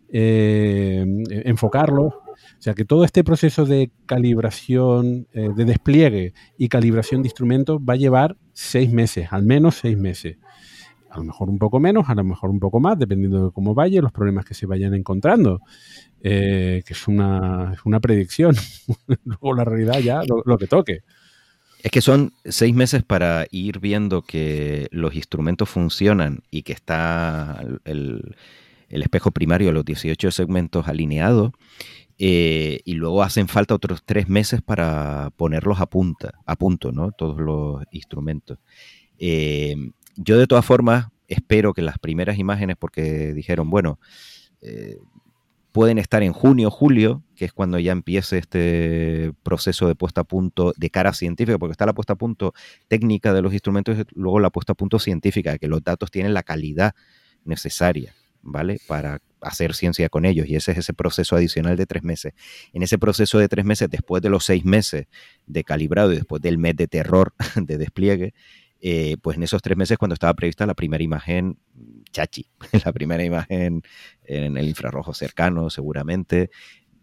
enfocarlos 0.08 2.14
o 2.58 2.62
sea 2.62 2.74
que 2.74 2.84
todo 2.84 3.04
este 3.04 3.24
proceso 3.24 3.64
de 3.64 3.90
calibración, 4.06 5.26
eh, 5.32 5.50
de 5.54 5.64
despliegue 5.64 6.34
y 6.56 6.68
calibración 6.68 7.22
de 7.22 7.28
instrumentos 7.28 7.80
va 7.80 7.94
a 7.94 7.96
llevar 7.96 8.36
seis 8.52 8.90
meses, 8.90 9.28
al 9.30 9.44
menos 9.44 9.76
seis 9.76 9.96
meses. 9.96 10.38
A 11.10 11.18
lo 11.18 11.24
mejor 11.24 11.48
un 11.48 11.58
poco 11.58 11.80
menos, 11.80 12.08
a 12.08 12.14
lo 12.14 12.24
mejor 12.24 12.50
un 12.50 12.58
poco 12.58 12.80
más, 12.80 12.98
dependiendo 12.98 13.46
de 13.46 13.52
cómo 13.52 13.74
vaya, 13.74 14.02
los 14.02 14.12
problemas 14.12 14.44
que 14.44 14.54
se 14.54 14.66
vayan 14.66 14.94
encontrando. 14.94 15.60
Eh, 16.20 16.82
que 16.84 16.92
es 16.92 17.08
una, 17.08 17.74
predicción. 18.02 18.54
Luego 19.24 19.54
la 19.54 19.64
realidad 19.64 20.00
ya 20.00 20.22
lo, 20.44 20.58
que 20.58 20.66
toque. 20.66 21.00
Es 21.86 21.92
que 21.92 22.00
son 22.00 22.32
seis 22.44 22.74
meses 22.74 23.04
para 23.04 23.46
ir 23.52 23.78
viendo 23.78 24.22
que 24.22 24.88
los 24.90 25.14
instrumentos 25.14 25.68
funcionan 25.68 26.42
y 26.50 26.64
que 26.64 26.72
está 26.72 27.64
el, 27.84 28.34
espejo 28.88 29.30
primario, 29.30 29.70
los 29.70 29.84
18 29.84 30.32
segmentos 30.32 30.88
alineados 30.88 31.52
eh, 32.18 32.80
y 32.84 32.94
luego 32.94 33.22
hacen 33.22 33.46
falta 33.46 33.76
otros 33.76 34.02
tres 34.04 34.28
meses 34.28 34.62
para 34.62 35.30
ponerlos 35.36 35.78
a, 35.80 35.86
punta, 35.86 36.32
a 36.44 36.56
punto, 36.56 36.90
¿no? 36.90 37.12
Todos 37.12 37.38
los 37.38 37.84
instrumentos. 37.92 38.58
Eh, 39.20 39.76
yo 40.16 40.38
de 40.38 40.48
todas 40.48 40.66
formas 40.66 41.06
espero 41.28 41.72
que 41.72 41.82
las 41.82 42.00
primeras 42.00 42.36
imágenes, 42.36 42.74
porque 42.76 43.32
dijeron, 43.32 43.70
bueno, 43.70 44.00
eh, 44.60 44.98
pueden 45.76 45.98
estar 45.98 46.22
en 46.22 46.32
junio, 46.32 46.70
julio, 46.70 47.22
que 47.34 47.44
es 47.44 47.52
cuando 47.52 47.78
ya 47.78 47.92
empiece 47.92 48.38
este 48.38 49.34
proceso 49.42 49.86
de 49.86 49.94
puesta 49.94 50.22
a 50.22 50.24
punto 50.24 50.72
de 50.74 50.88
cara 50.88 51.12
científica, 51.12 51.58
porque 51.58 51.72
está 51.72 51.84
la 51.84 51.92
puesta 51.92 52.14
a 52.14 52.16
punto 52.16 52.54
técnica 52.88 53.34
de 53.34 53.42
los 53.42 53.52
instrumentos 53.52 53.98
y 53.98 54.04
luego 54.14 54.40
la 54.40 54.48
puesta 54.48 54.72
a 54.72 54.74
punto 54.74 54.98
científica, 54.98 55.58
que 55.58 55.68
los 55.68 55.84
datos 55.84 56.10
tienen 56.10 56.32
la 56.32 56.44
calidad 56.44 56.94
necesaria, 57.44 58.14
¿vale? 58.40 58.80
Para 58.88 59.20
hacer 59.42 59.74
ciencia 59.74 60.08
con 60.08 60.24
ellos 60.24 60.48
y 60.48 60.56
ese 60.56 60.72
es 60.72 60.78
ese 60.78 60.94
proceso 60.94 61.36
adicional 61.36 61.76
de 61.76 61.84
tres 61.84 62.02
meses. 62.02 62.32
En 62.72 62.82
ese 62.82 62.96
proceso 62.96 63.36
de 63.38 63.46
tres 63.46 63.66
meses, 63.66 63.90
después 63.90 64.22
de 64.22 64.30
los 64.30 64.46
seis 64.46 64.64
meses 64.64 65.08
de 65.46 65.62
calibrado 65.62 66.10
y 66.14 66.16
después 66.16 66.40
del 66.40 66.56
mes 66.56 66.74
de 66.76 66.88
terror 66.88 67.34
de 67.54 67.76
despliegue, 67.76 68.32
eh, 68.80 69.16
pues 69.22 69.36
en 69.36 69.42
esos 69.42 69.62
tres 69.62 69.76
meses 69.76 69.98
cuando 69.98 70.14
estaba 70.14 70.32
prevista 70.34 70.64
la 70.66 70.74
primera 70.74 71.02
imagen 71.02 71.58
chachi, 72.12 72.46
la 72.84 72.92
primera 72.92 73.24
imagen 73.24 73.82
en 74.26 74.56
el 74.56 74.68
infrarrojo 74.68 75.14
cercano 75.14 75.70
seguramente, 75.70 76.50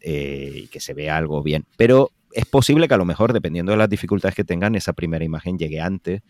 eh, 0.02 0.52
y 0.64 0.68
que 0.68 0.80
se 0.80 0.93
vea 0.93 1.18
algo 1.18 1.42
bien. 1.43 1.66
Pero 1.77 2.11
es 2.32 2.45
posible 2.45 2.88
que 2.88 2.93
a 2.93 2.98
lo 2.98 3.06
mejor, 3.06 3.34
dependiendo 3.34 3.72
de 3.72 3.77
las 3.77 3.90
dificultades 3.90 4.35
que 4.35 4.43
tengan, 4.43 4.76
esa 4.76 4.93
primera 4.93 5.24
imagen 5.24 5.58
llegue 5.58 5.82
antes 5.82 6.22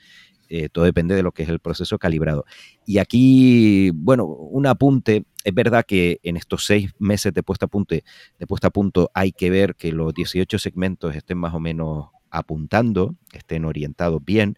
eh, 0.55 0.69
todo 0.69 0.85
depende 0.85 1.15
de 1.15 1.23
lo 1.23 1.31
que 1.31 1.41
es 1.41 1.49
el 1.49 1.59
proceso 1.59 1.97
calibrado. 1.97 2.45
Y 2.85 2.99
aquí, 2.99 3.89
bueno, 3.95 4.25
un 4.25 4.67
apunte, 4.67 5.25
es 5.43 5.53
verdad 5.53 5.83
que 5.83 6.19
en 6.22 6.38
estos 6.38 6.65
seis 6.65 6.91
meses 6.99 7.33
de 7.33 7.41
puesta 7.43 7.65
a 7.65 7.69
de 7.88 8.47
puesta 8.47 8.67
a 8.67 8.69
punto 8.69 9.09
hay 9.15 9.31
que 9.31 9.49
ver 9.49 9.75
que 9.75 9.91
los 9.91 10.13
18 10.13 10.59
segmentos 10.59 11.15
estén 11.15 11.39
más 11.39 11.55
o 11.55 11.59
menos 11.59 12.09
apuntando, 12.30 13.15
estén 13.33 13.65
orientados 13.65 14.23
bien, 14.23 14.57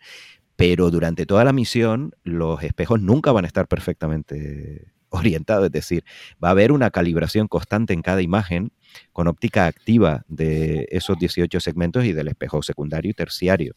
pero 0.58 0.92
durante 0.92 1.26
toda 1.26 1.46
la 1.46 1.54
misión 1.54 2.14
los 2.24 2.62
espejos 2.64 3.02
nunca 3.02 3.32
van 3.32 3.46
a 3.46 3.48
estar 3.48 3.68
perfectamente 3.68 4.92
orientados, 5.10 5.66
es 5.66 5.72
decir, 5.72 6.04
va 6.44 6.50
a 6.50 6.52
haber 6.52 6.72
una 6.72 6.90
calibración 6.92 7.48
constante 7.48 7.94
en 7.94 8.02
cada 8.02 8.22
imagen 8.22 8.72
con 9.14 9.28
óptica 9.28 9.68
activa 9.68 10.24
de 10.28 10.88
esos 10.92 11.18
18 11.18 11.60
segmentos 11.60 12.06
y 12.06 12.14
del 12.14 12.28
espejo 12.28 12.62
secundario 12.62 13.12
y 13.12 13.14
terciario. 13.14 13.74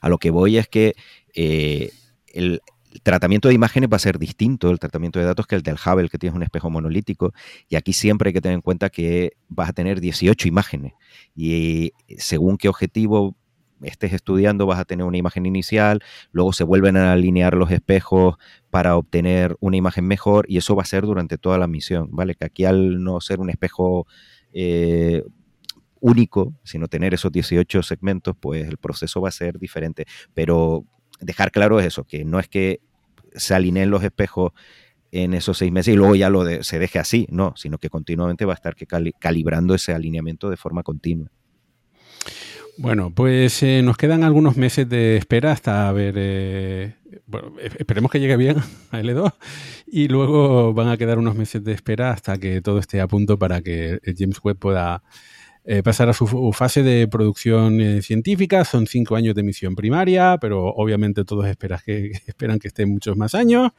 A 0.00 0.08
lo 0.08 0.18
que 0.18 0.30
voy 0.30 0.58
es 0.58 0.68
que 0.68 0.94
eh, 1.34 1.90
el, 2.28 2.60
tratamiento 3.02 3.48
de 3.48 3.54
imágenes 3.54 3.90
va 3.92 3.96
a 3.96 4.00
ser 4.00 4.18
distinto, 4.18 4.70
el 4.70 4.78
tratamiento 4.78 5.18
de 5.18 5.26
datos, 5.26 5.46
que 5.46 5.54
el 5.54 5.62
del 5.62 5.76
Hubble, 5.76 6.08
que 6.08 6.18
tienes 6.18 6.34
un 6.34 6.42
espejo 6.42 6.70
monolítico. 6.70 7.32
Y 7.68 7.76
aquí 7.76 7.92
siempre 7.92 8.28
hay 8.28 8.32
que 8.32 8.40
tener 8.40 8.56
en 8.56 8.62
cuenta 8.62 8.90
que 8.90 9.32
vas 9.48 9.68
a 9.68 9.72
tener 9.72 10.00
18 10.00 10.48
imágenes. 10.48 10.94
Y 11.34 11.92
según 12.16 12.56
qué 12.56 12.68
objetivo 12.68 13.36
estés 13.82 14.12
estudiando, 14.12 14.66
vas 14.66 14.78
a 14.78 14.84
tener 14.84 15.04
una 15.04 15.18
imagen 15.18 15.44
inicial, 15.44 16.02
luego 16.32 16.52
se 16.52 16.64
vuelven 16.64 16.96
a 16.96 17.12
alinear 17.12 17.54
los 17.54 17.70
espejos 17.70 18.36
para 18.76 18.94
obtener 18.98 19.56
una 19.60 19.78
imagen 19.78 20.06
mejor, 20.06 20.44
y 20.50 20.58
eso 20.58 20.76
va 20.76 20.82
a 20.82 20.84
ser 20.84 21.06
durante 21.06 21.38
toda 21.38 21.56
la 21.56 21.66
misión, 21.66 22.10
¿vale? 22.10 22.34
Que 22.34 22.44
aquí 22.44 22.66
al 22.66 23.02
no 23.02 23.22
ser 23.22 23.40
un 23.40 23.48
espejo 23.48 24.06
eh, 24.52 25.22
único, 25.98 26.52
sino 26.62 26.86
tener 26.86 27.14
esos 27.14 27.32
18 27.32 27.82
segmentos, 27.82 28.36
pues 28.38 28.68
el 28.68 28.76
proceso 28.76 29.22
va 29.22 29.30
a 29.30 29.32
ser 29.32 29.58
diferente. 29.58 30.04
Pero 30.34 30.84
dejar 31.22 31.52
claro 31.52 31.80
eso, 31.80 32.04
que 32.04 32.26
no 32.26 32.38
es 32.38 32.48
que 32.48 32.80
se 33.34 33.54
alineen 33.54 33.90
los 33.90 34.04
espejos 34.04 34.52
en 35.10 35.32
esos 35.32 35.56
seis 35.56 35.72
meses 35.72 35.94
y 35.94 35.96
luego 35.96 36.14
ya 36.14 36.28
lo 36.28 36.44
se 36.62 36.78
deje 36.78 36.98
así, 36.98 37.26
no, 37.30 37.54
sino 37.56 37.78
que 37.78 37.88
continuamente 37.88 38.44
va 38.44 38.52
a 38.52 38.56
estar 38.56 38.76
calibrando 39.18 39.74
ese 39.74 39.94
alineamiento 39.94 40.50
de 40.50 40.58
forma 40.58 40.82
continua. 40.82 41.30
Bueno, 42.78 43.10
pues 43.14 43.62
eh, 43.62 43.82
nos 43.82 43.96
quedan 43.96 44.22
algunos 44.22 44.56
meses 44.56 44.88
de 44.88 45.16
espera 45.16 45.52
hasta 45.52 45.90
ver. 45.92 46.14
Eh, 46.16 46.94
bueno, 47.26 47.52
esperemos 47.78 48.10
que 48.10 48.20
llegue 48.20 48.36
bien 48.36 48.56
a 48.90 49.00
L2 49.00 49.32
y 49.86 50.08
luego 50.08 50.74
van 50.74 50.88
a 50.88 50.96
quedar 50.96 51.18
unos 51.18 51.34
meses 51.34 51.64
de 51.64 51.72
espera 51.72 52.10
hasta 52.10 52.36
que 52.38 52.60
todo 52.60 52.78
esté 52.78 53.00
a 53.00 53.08
punto 53.08 53.38
para 53.38 53.62
que 53.62 53.98
el 54.02 54.14
James 54.16 54.38
Webb 54.42 54.58
pueda 54.58 55.02
eh, 55.68 55.82
pasar 55.82 56.08
a 56.08 56.12
su 56.12 56.52
fase 56.52 56.84
de 56.84 57.08
producción 57.08 57.80
eh, 57.80 58.00
científica. 58.00 58.64
Son 58.64 58.86
cinco 58.86 59.16
años 59.16 59.34
de 59.34 59.42
misión 59.42 59.74
primaria, 59.74 60.38
pero 60.40 60.66
obviamente 60.66 61.24
todos 61.24 61.44
esperan 61.48 61.80
que, 61.84 62.12
esperan 62.26 62.60
que 62.60 62.68
estén 62.68 62.88
muchos 62.88 63.16
más 63.16 63.34
años. 63.34 63.72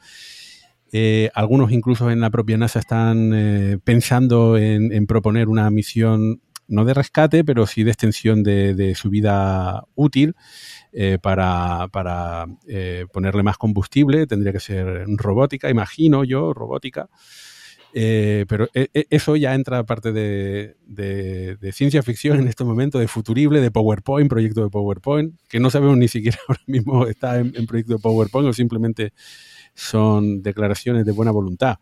Eh, 0.92 1.30
algunos 1.34 1.72
incluso 1.72 2.10
en 2.10 2.20
la 2.20 2.28
propia 2.28 2.58
NASA 2.58 2.78
están 2.78 3.80
pensando 3.84 4.56
en, 4.58 5.06
proponer 5.06 5.48
una 5.48 5.70
misión 5.70 6.40
no 6.68 6.84
de 6.84 6.94
rescate, 6.94 7.44
pero 7.44 7.66
sí 7.66 7.82
de 7.82 7.90
extensión 7.90 8.42
de, 8.42 8.94
su 8.94 9.10
vida 9.10 9.84
útil 9.94 10.36
para, 11.22 11.88
para 11.88 12.46
ponerle 13.12 13.42
más 13.42 13.56
combustible. 13.58 14.26
Tendría 14.26 14.52
que 14.52 14.60
ser 14.60 15.04
robótica, 15.16 15.70
imagino 15.70 16.24
yo, 16.24 16.52
robótica. 16.54 17.08
Eh, 17.94 18.44
pero 18.48 18.68
e, 18.74 18.90
e, 18.92 19.06
eso 19.10 19.34
ya 19.36 19.54
entra 19.54 19.84
parte 19.84 20.12
de, 20.12 20.76
ciencia 21.72 22.02
ficción 22.02 22.38
en 22.38 22.48
este 22.48 22.64
momento, 22.64 22.98
de 22.98 23.08
futurible, 23.08 23.60
de 23.60 23.70
PowerPoint, 23.70 24.28
proyecto 24.28 24.62
de 24.62 24.70
PowerPoint, 24.70 25.34
que 25.48 25.60
no 25.60 25.70
sabemos 25.70 25.96
ni 25.96 26.08
siquiera 26.08 26.38
ahora 26.48 26.60
mismo 26.66 27.06
está 27.06 27.38
en, 27.38 27.66
proyecto 27.66 27.94
de 27.94 27.98
PowerPoint 27.98 28.48
o 28.48 28.52
simplemente 28.52 29.12
son 29.74 30.42
declaraciones 30.42 31.06
de 31.06 31.12
buena 31.12 31.30
voluntad. 31.30 31.78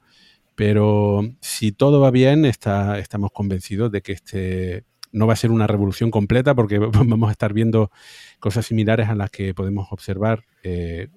Pero 0.57 1.23
si 1.41 1.71
todo 1.71 2.01
va 2.01 2.11
bien, 2.11 2.45
está, 2.45 2.99
estamos 2.99 3.31
convencidos 3.31 3.93
de 3.93 4.03
que 4.03 4.13
este 4.13 4.85
no 5.13 5.27
va 5.27 5.35
a 5.35 5.37
ser 5.37 5.51
una 5.51 5.67
revolución 5.67 6.11
completa 6.11 6.55
porque 6.55 6.79
vamos 7.09 7.29
a 7.29 7.33
estar 7.33 7.53
viendo 7.53 7.91
cosas 8.41 8.67
similares 8.67 9.09
a 9.09 9.15
las 9.15 9.31
que 9.31 9.55
podemos 9.55 9.89
observar 9.91 10.45
eh, 10.63 11.09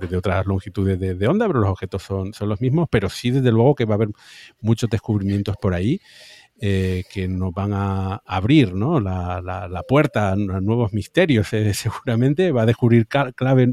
desde 0.00 0.16
otras 0.16 0.46
longitudes 0.46 0.98
de, 0.98 1.28
onda, 1.28 1.46
pero 1.46 1.60
los 1.60 1.70
objetos 1.70 2.02
son, 2.02 2.32
son 2.32 2.48
los 2.48 2.60
mismos, 2.60 2.88
pero 2.90 3.08
sí 3.08 3.30
desde 3.30 3.52
luego 3.52 3.74
que 3.74 3.84
va 3.84 3.94
a 3.94 3.96
haber 3.96 4.08
muchos 4.60 4.90
descubrimientos 4.90 5.56
por 5.56 5.74
ahí. 5.74 6.00
Eh, 6.60 7.02
que 7.12 7.26
nos 7.26 7.52
van 7.52 7.72
a 7.74 8.22
abrir 8.24 8.74
¿no? 8.74 9.00
la, 9.00 9.40
la, 9.42 9.82
puerta 9.82 10.30
a 10.30 10.36
nuevos 10.36 10.92
misterios. 10.92 11.48
Eh, 11.52 11.74
seguramente 11.74 12.52
va 12.52 12.62
a 12.62 12.66
descubrir 12.66 13.08
claves 13.08 13.70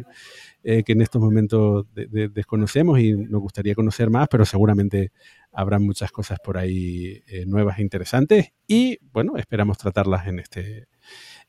eh, 0.63 0.83
que 0.83 0.93
en 0.93 1.01
estos 1.01 1.21
momentos 1.21 1.85
desconocemos 1.93 2.99
y 2.99 3.13
nos 3.13 3.41
gustaría 3.41 3.75
conocer 3.75 4.09
más, 4.09 4.27
pero 4.29 4.45
seguramente 4.45 5.11
habrá 5.51 5.79
muchas 5.79 6.11
cosas 6.11 6.39
por 6.43 6.57
ahí 6.57 7.23
nuevas 7.45 7.79
e 7.79 7.81
interesantes 7.81 8.53
y 8.67 8.99
bueno, 9.11 9.37
esperamos 9.37 9.77
tratarlas 9.77 10.27
en 10.27 10.39
este, 10.39 10.87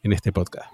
en 0.03 0.13
este 0.13 0.33
podcast. 0.33 0.71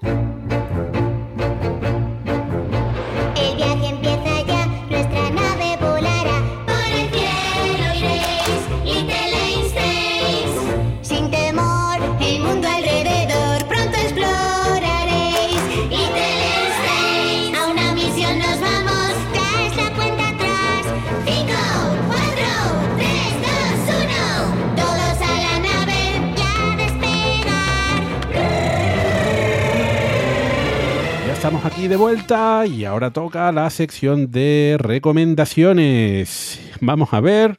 Estamos 31.48 31.64
aquí 31.64 31.88
de 31.88 31.96
vuelta 31.96 32.66
y 32.66 32.84
ahora 32.84 33.10
toca 33.10 33.50
la 33.52 33.70
sección 33.70 34.30
de 34.30 34.76
recomendaciones. 34.78 36.60
Vamos 36.82 37.14
a 37.14 37.22
ver 37.22 37.58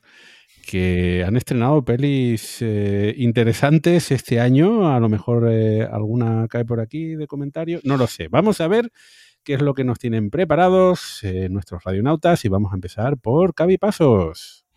que 0.67 1.23
han 1.25 1.35
estrenado 1.35 1.83
pelis 1.83 2.57
eh, 2.61 3.15
interesantes 3.17 4.11
este 4.11 4.39
año. 4.39 4.93
A 4.93 4.99
lo 4.99 5.09
mejor 5.09 5.47
eh, 5.49 5.87
alguna 5.91 6.47
cae 6.47 6.65
por 6.65 6.79
aquí 6.81 7.15
de 7.15 7.25
comentario. 7.25 7.79
No 7.83 7.97
lo 7.97 8.05
sé. 8.05 8.27
Vamos 8.27 8.61
a 8.61 8.67
ver 8.67 8.91
qué 9.43 9.55
es 9.55 9.61
lo 9.63 9.73
que 9.73 9.83
nos 9.83 9.97
tienen 9.97 10.29
preparados 10.29 11.23
eh, 11.23 11.49
nuestros 11.49 11.83
radionautas 11.83 12.45
y 12.45 12.47
vamos 12.47 12.71
a 12.73 12.75
empezar 12.75 13.17
por 13.17 13.55
Pasos. 13.79 14.67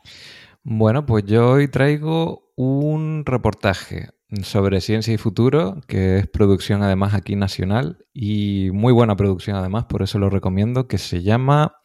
Bueno, 0.62 1.05
pues 1.05 1.26
yo 1.26 1.50
hoy 1.50 1.68
traigo 1.68 2.50
un 2.57 3.24
reportaje 3.26 4.08
sobre 4.42 4.80
ciencia 4.80 5.12
y 5.12 5.18
futuro, 5.18 5.80
que 5.86 6.18
es 6.18 6.26
producción 6.26 6.82
además 6.82 7.14
aquí 7.14 7.36
nacional 7.36 8.06
y 8.14 8.70
muy 8.72 8.92
buena 8.92 9.14
producción 9.14 9.56
además, 9.56 9.84
por 9.84 10.02
eso 10.02 10.18
lo 10.18 10.30
recomiendo, 10.30 10.88
que 10.88 10.98
se 10.98 11.22
llama 11.22 11.76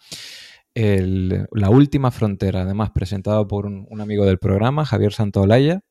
La 0.73 1.69
Última 1.69 2.11
Frontera, 2.11 2.61
además 2.61 2.91
presentado 2.91 3.47
por 3.47 3.65
un, 3.65 4.01
amigo 4.01 4.25
del 4.25 4.39
programa, 4.39 4.85
Javier 4.85 5.13
Santoolaya. 5.13 5.81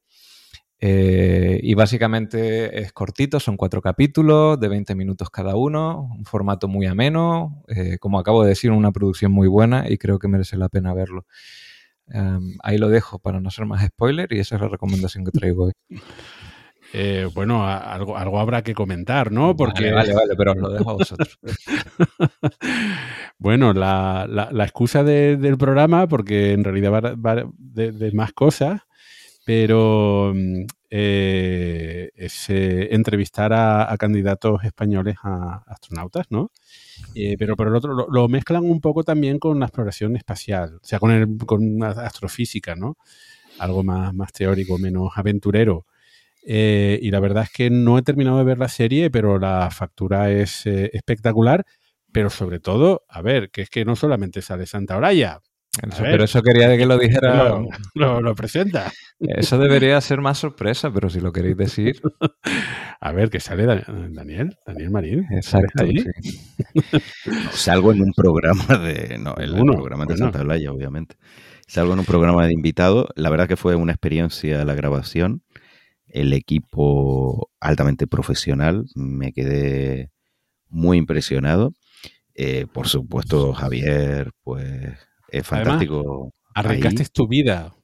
Eh, 0.78 1.58
y 1.62 1.72
básicamente 1.72 2.80
es 2.80 2.92
cortito, 2.92 3.40
son 3.40 3.56
cuatro 3.56 3.80
capítulos 3.80 4.60
de 4.60 4.68
20 4.68 4.94
minutos 4.94 5.30
cada 5.30 5.56
uno, 5.56 6.10
un 6.14 6.26
formato 6.26 6.68
muy 6.68 6.84
ameno, 6.84 7.62
eh, 7.68 7.96
como 7.98 8.18
acabo 8.18 8.42
de 8.42 8.50
decir, 8.50 8.70
una 8.72 8.92
producción 8.92 9.32
muy 9.32 9.48
buena 9.48 9.86
y 9.88 9.96
creo 9.96 10.18
que 10.18 10.28
merece 10.28 10.58
la 10.58 10.68
pena 10.68 10.92
verlo. 10.92 11.24
Em, 12.08 12.56
ahí 12.62 12.78
lo 12.78 12.88
dejo 12.88 13.18
para 13.18 13.40
no 13.40 13.50
ser 13.50 13.66
más 13.66 13.84
spoiler 13.84 14.32
y 14.32 14.38
esa 14.38 14.56
es 14.56 14.60
la 14.60 14.68
recomendación 14.68 15.24
que 15.24 15.32
traigo 15.32 15.64
hoy. 15.64 15.72
Eh, 16.92 17.28
bueno, 17.34 17.66
algo, 17.66 18.16
algo 18.16 18.38
habrá 18.38 18.62
que 18.62 18.74
comentar, 18.74 19.32
¿no? 19.32 19.56
Porque... 19.56 19.90
Vale, 19.90 20.14
vale, 20.14 20.34
pero 20.36 20.52
os 20.52 20.58
lo 20.58 20.70
dejo 20.70 20.90
a 20.90 20.94
vosotros. 20.94 21.38
bueno, 23.38 23.72
la, 23.72 24.26
la, 24.28 24.64
excusa 24.64 25.02
del 25.02 25.58
programa, 25.58 26.06
porque 26.06 26.52
en 26.52 26.64
realidad 26.64 27.14
va, 27.14 27.44
de, 27.58 28.12
más 28.12 28.32
cosas, 28.32 28.82
pero 29.44 30.32
mm, 30.34 30.62
eh, 30.90 32.10
es 32.14 32.48
eh, 32.50 32.94
entrevistar 32.94 33.52
a, 33.52 33.94
candidatos 33.98 34.64
españoles 34.64 35.16
a 35.22 35.64
astronautas, 35.66 36.26
¿no? 36.30 36.50
pero 37.38 37.56
por 37.56 37.68
el 37.68 37.74
otro, 37.74 38.06
lo, 38.08 38.28
mezclan 38.28 38.64
un 38.64 38.80
poco 38.80 39.02
también 39.02 39.38
con 39.38 39.58
la 39.58 39.66
exploración 39.66 40.16
espacial, 40.16 40.76
o 40.82 40.86
sea, 40.86 40.98
con, 40.98 41.10
el, 41.10 41.36
con 41.44 41.82
astrofísica, 41.82 42.74
¿no? 42.74 42.96
Algo 43.58 43.82
más, 43.82 44.14
más 44.14 44.32
teórico, 44.32 44.78
menos 44.78 45.10
aventurero. 45.14 45.86
Eh, 46.48 47.00
y 47.02 47.10
la 47.10 47.18
verdad 47.18 47.42
es 47.42 47.50
que 47.50 47.70
no 47.70 47.98
he 47.98 48.02
terminado 48.02 48.38
de 48.38 48.44
ver 48.44 48.58
la 48.58 48.68
serie, 48.68 49.10
pero 49.10 49.38
la 49.38 49.68
factura 49.72 50.30
es 50.30 50.64
eh, 50.66 50.90
espectacular. 50.92 51.64
Pero 52.12 52.30
sobre 52.30 52.60
todo, 52.60 53.04
a 53.08 53.20
ver, 53.20 53.50
que 53.50 53.62
es 53.62 53.68
que 53.68 53.84
no 53.84 53.96
solamente 53.96 54.40
sale 54.40 54.64
Santa 54.64 54.96
Oraya. 54.96 55.40
pero 55.98 56.24
eso 56.24 56.40
quería 56.40 56.74
que 56.76 56.86
lo 56.86 56.96
dijera. 56.96 57.58
Lo, 57.94 58.34
presenta. 58.34 58.90
Eso 59.18 59.58
debería 59.58 60.00
ser 60.00 60.20
más 60.20 60.38
sorpresa, 60.38 60.90
pero 60.90 61.10
si 61.10 61.20
lo 61.20 61.32
queréis 61.32 61.56
decir. 61.56 62.00
A 63.00 63.12
ver, 63.12 63.28
que 63.28 63.40
sale 63.40 63.66
Daniel, 63.66 64.56
Daniel 64.64 64.90
Marín. 64.90 65.26
Exacto. 65.30 65.84
Salgo 67.50 67.92
en 67.92 68.00
un 68.00 68.12
programa 68.14 68.78
de. 68.78 69.18
No, 69.18 69.34
el, 69.34 69.52
programa 69.52 70.06
de 70.06 70.16
Santa 70.16 70.40
Olaya, 70.40 70.72
obviamente. 70.72 71.16
Salgo 71.66 71.92
en 71.92 71.98
un 71.98 72.06
programa 72.06 72.46
de 72.46 72.54
invitado. 72.54 73.08
La 73.16 73.28
verdad 73.28 73.48
que 73.48 73.56
fue 73.56 73.74
una 73.74 73.92
experiencia 73.92 74.64
la 74.64 74.74
grabación 74.74 75.42
el 76.08 76.32
equipo 76.32 77.50
altamente 77.60 78.06
profesional. 78.06 78.86
Me 78.94 79.32
quedé 79.32 80.10
muy 80.68 80.98
impresionado. 80.98 81.72
Eh, 82.34 82.66
por 82.72 82.88
supuesto, 82.88 83.52
Javier, 83.54 84.32
pues 84.42 84.98
es 85.28 85.46
fantástico. 85.46 86.32
arriesgaste 86.54 87.06
tu 87.12 87.26
vida 87.26 87.74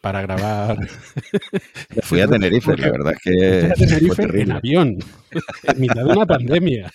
para 0.00 0.22
grabar. 0.22 0.78
Fui 2.02 2.20
a 2.20 2.28
Tenerife, 2.28 2.76
la 2.76 2.90
verdad 2.90 3.12
es 3.12 3.20
que. 3.22 3.60
Fui 3.60 3.70
a 3.70 3.88
Tenerife 3.88 4.42
en 4.42 4.52
avión, 4.52 4.98
en 5.64 5.80
mitad 5.80 6.04
de 6.04 6.12
una 6.12 6.26
pandemia. 6.26 6.90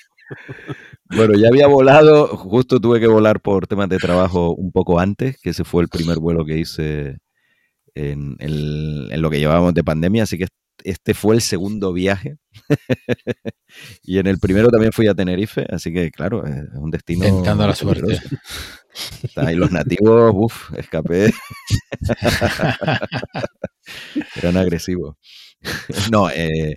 Bueno, 1.15 1.35
ya 1.35 1.49
había 1.49 1.67
volado, 1.67 2.27
justo 2.27 2.79
tuve 2.79 2.99
que 2.99 3.07
volar 3.07 3.39
por 3.39 3.67
temas 3.67 3.89
de 3.89 3.97
trabajo 3.97 4.55
un 4.55 4.71
poco 4.71 4.99
antes, 4.99 5.37
que 5.39 5.51
ese 5.51 5.63
fue 5.63 5.83
el 5.83 5.89
primer 5.89 6.17
vuelo 6.17 6.45
que 6.45 6.57
hice 6.57 7.17
en, 7.95 9.21
lo 9.21 9.29
que 9.29 9.39
llevábamos 9.39 9.73
de 9.73 9.83
pandemia, 9.83 10.23
así 10.23 10.37
que 10.37 10.47
este 10.83 11.13
fue 11.13 11.35
el 11.35 11.41
segundo 11.41 11.93
viaje. 11.93 12.37
y 14.03 14.17
en 14.17 14.27
el 14.27 14.39
primero 14.39 14.69
también 14.69 14.91
fui 14.91 15.07
a 15.07 15.13
Tenerife, 15.13 15.65
así 15.69 15.93
que 15.93 16.11
claro, 16.11 16.45
es 16.45 16.63
un 16.75 16.91
destino. 16.91 17.25
Tentando 17.25 17.67
la 17.67 17.75
suerte. 17.75 18.19
Ahí 19.35 19.55
los 19.55 19.71
nativos, 19.71 20.33
uff, 20.35 20.73
escapé. 20.77 21.33
Eran 24.35 24.57
agresivos. 24.57 25.15
no, 26.11 26.29
eh, 26.29 26.75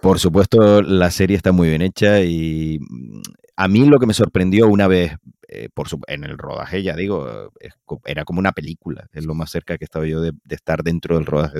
por 0.00 0.18
supuesto, 0.18 0.82
la 0.82 1.10
serie 1.10 1.36
está 1.36 1.52
muy 1.52 1.68
bien 1.68 1.82
hecha 1.82 2.22
y 2.22 2.78
mm, 2.80 3.20
a 3.56 3.68
mí 3.68 3.86
lo 3.86 3.98
que 3.98 4.06
me 4.06 4.14
sorprendió 4.14 4.68
una 4.68 4.88
vez 4.88 5.12
eh, 5.52 5.68
por 5.74 5.88
en 6.06 6.22
el 6.22 6.38
rodaje, 6.38 6.80
ya 6.84 6.94
digo, 6.94 7.50
era 8.04 8.24
como 8.24 8.38
una 8.38 8.52
película, 8.52 9.08
es 9.12 9.24
lo 9.24 9.34
más 9.34 9.50
cerca 9.50 9.78
que 9.78 9.84
estaba 9.84 10.06
yo 10.06 10.20
de, 10.20 10.32
estar 10.48 10.84
dentro 10.84 11.16
del 11.16 11.26
rodaje 11.26 11.58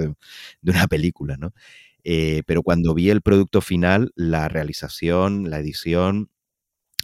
de, 0.63 0.71
una 0.71 0.87
película, 0.87 1.37
¿no? 1.37 1.53
Eh, 2.05 2.45
pero 2.47 2.63
cuando 2.63 2.95
vi 2.95 3.11
el 3.11 3.21
producto 3.21 3.61
final, 3.61 4.13
la 4.15 4.49
realización, 4.49 5.51
la 5.51 5.59
edición, 5.59 6.31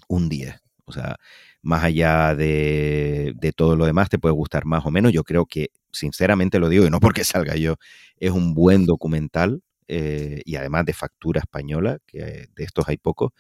un 0.09 0.29
10. 0.29 0.63
O 0.85 0.93
sea, 0.93 1.17
más 1.61 1.83
allá 1.83 2.37
de, 2.37 3.33
de, 3.35 3.53
todo 3.53 3.75
lo 3.75 3.87
demás, 3.87 4.09
te 4.09 4.21
puede 4.21 4.35
gustar 4.35 4.65
más 4.65 4.87
o 4.87 4.93
menos. 4.93 5.13
Yo 5.13 5.25
creo 5.25 5.45
que, 5.47 5.71
sinceramente 5.91 6.61
lo 6.61 6.69
digo, 6.69 6.87
y 6.87 6.91
no 6.91 7.01
porque 7.01 7.25
salga 7.25 7.57
yo, 7.57 7.77
es 8.19 8.31
un 8.31 8.55
buen 8.55 8.87
documental. 8.87 9.61
eh, 9.89 10.43
y 10.45 10.57
además 10.57 10.85
de 10.87 10.93
factura 10.93 11.41
española, 11.41 11.99
que 12.07 12.49
de 12.55 12.65
estos 12.65 12.89
hay 12.89 12.97
pocos, 12.97 13.33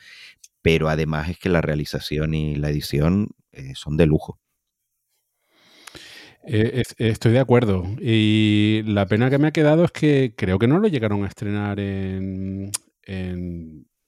pero 0.66 0.88
además 0.88 1.28
es 1.28 1.38
que 1.38 1.48
la 1.48 1.60
realización 1.60 2.34
y 2.34 2.56
la 2.56 2.70
edición 2.70 3.28
eh, 3.52 3.74
son 3.76 3.96
de 3.96 4.04
lujo. 4.04 4.40
Eh, 6.44 6.82
estoy 6.98 7.30
de 7.30 7.38
acuerdo. 7.38 7.84
Y 8.00 8.82
la 8.84 9.06
pena 9.06 9.30
que 9.30 9.38
me 9.38 9.46
ha 9.46 9.52
quedado 9.52 9.84
es 9.84 9.92
que 9.92 10.34
creo 10.36 10.58
que 10.58 10.66
no 10.66 10.80
lo 10.80 10.88
llegaron 10.88 11.22
a 11.22 11.28
estrenar 11.28 11.78
en, 11.78 12.72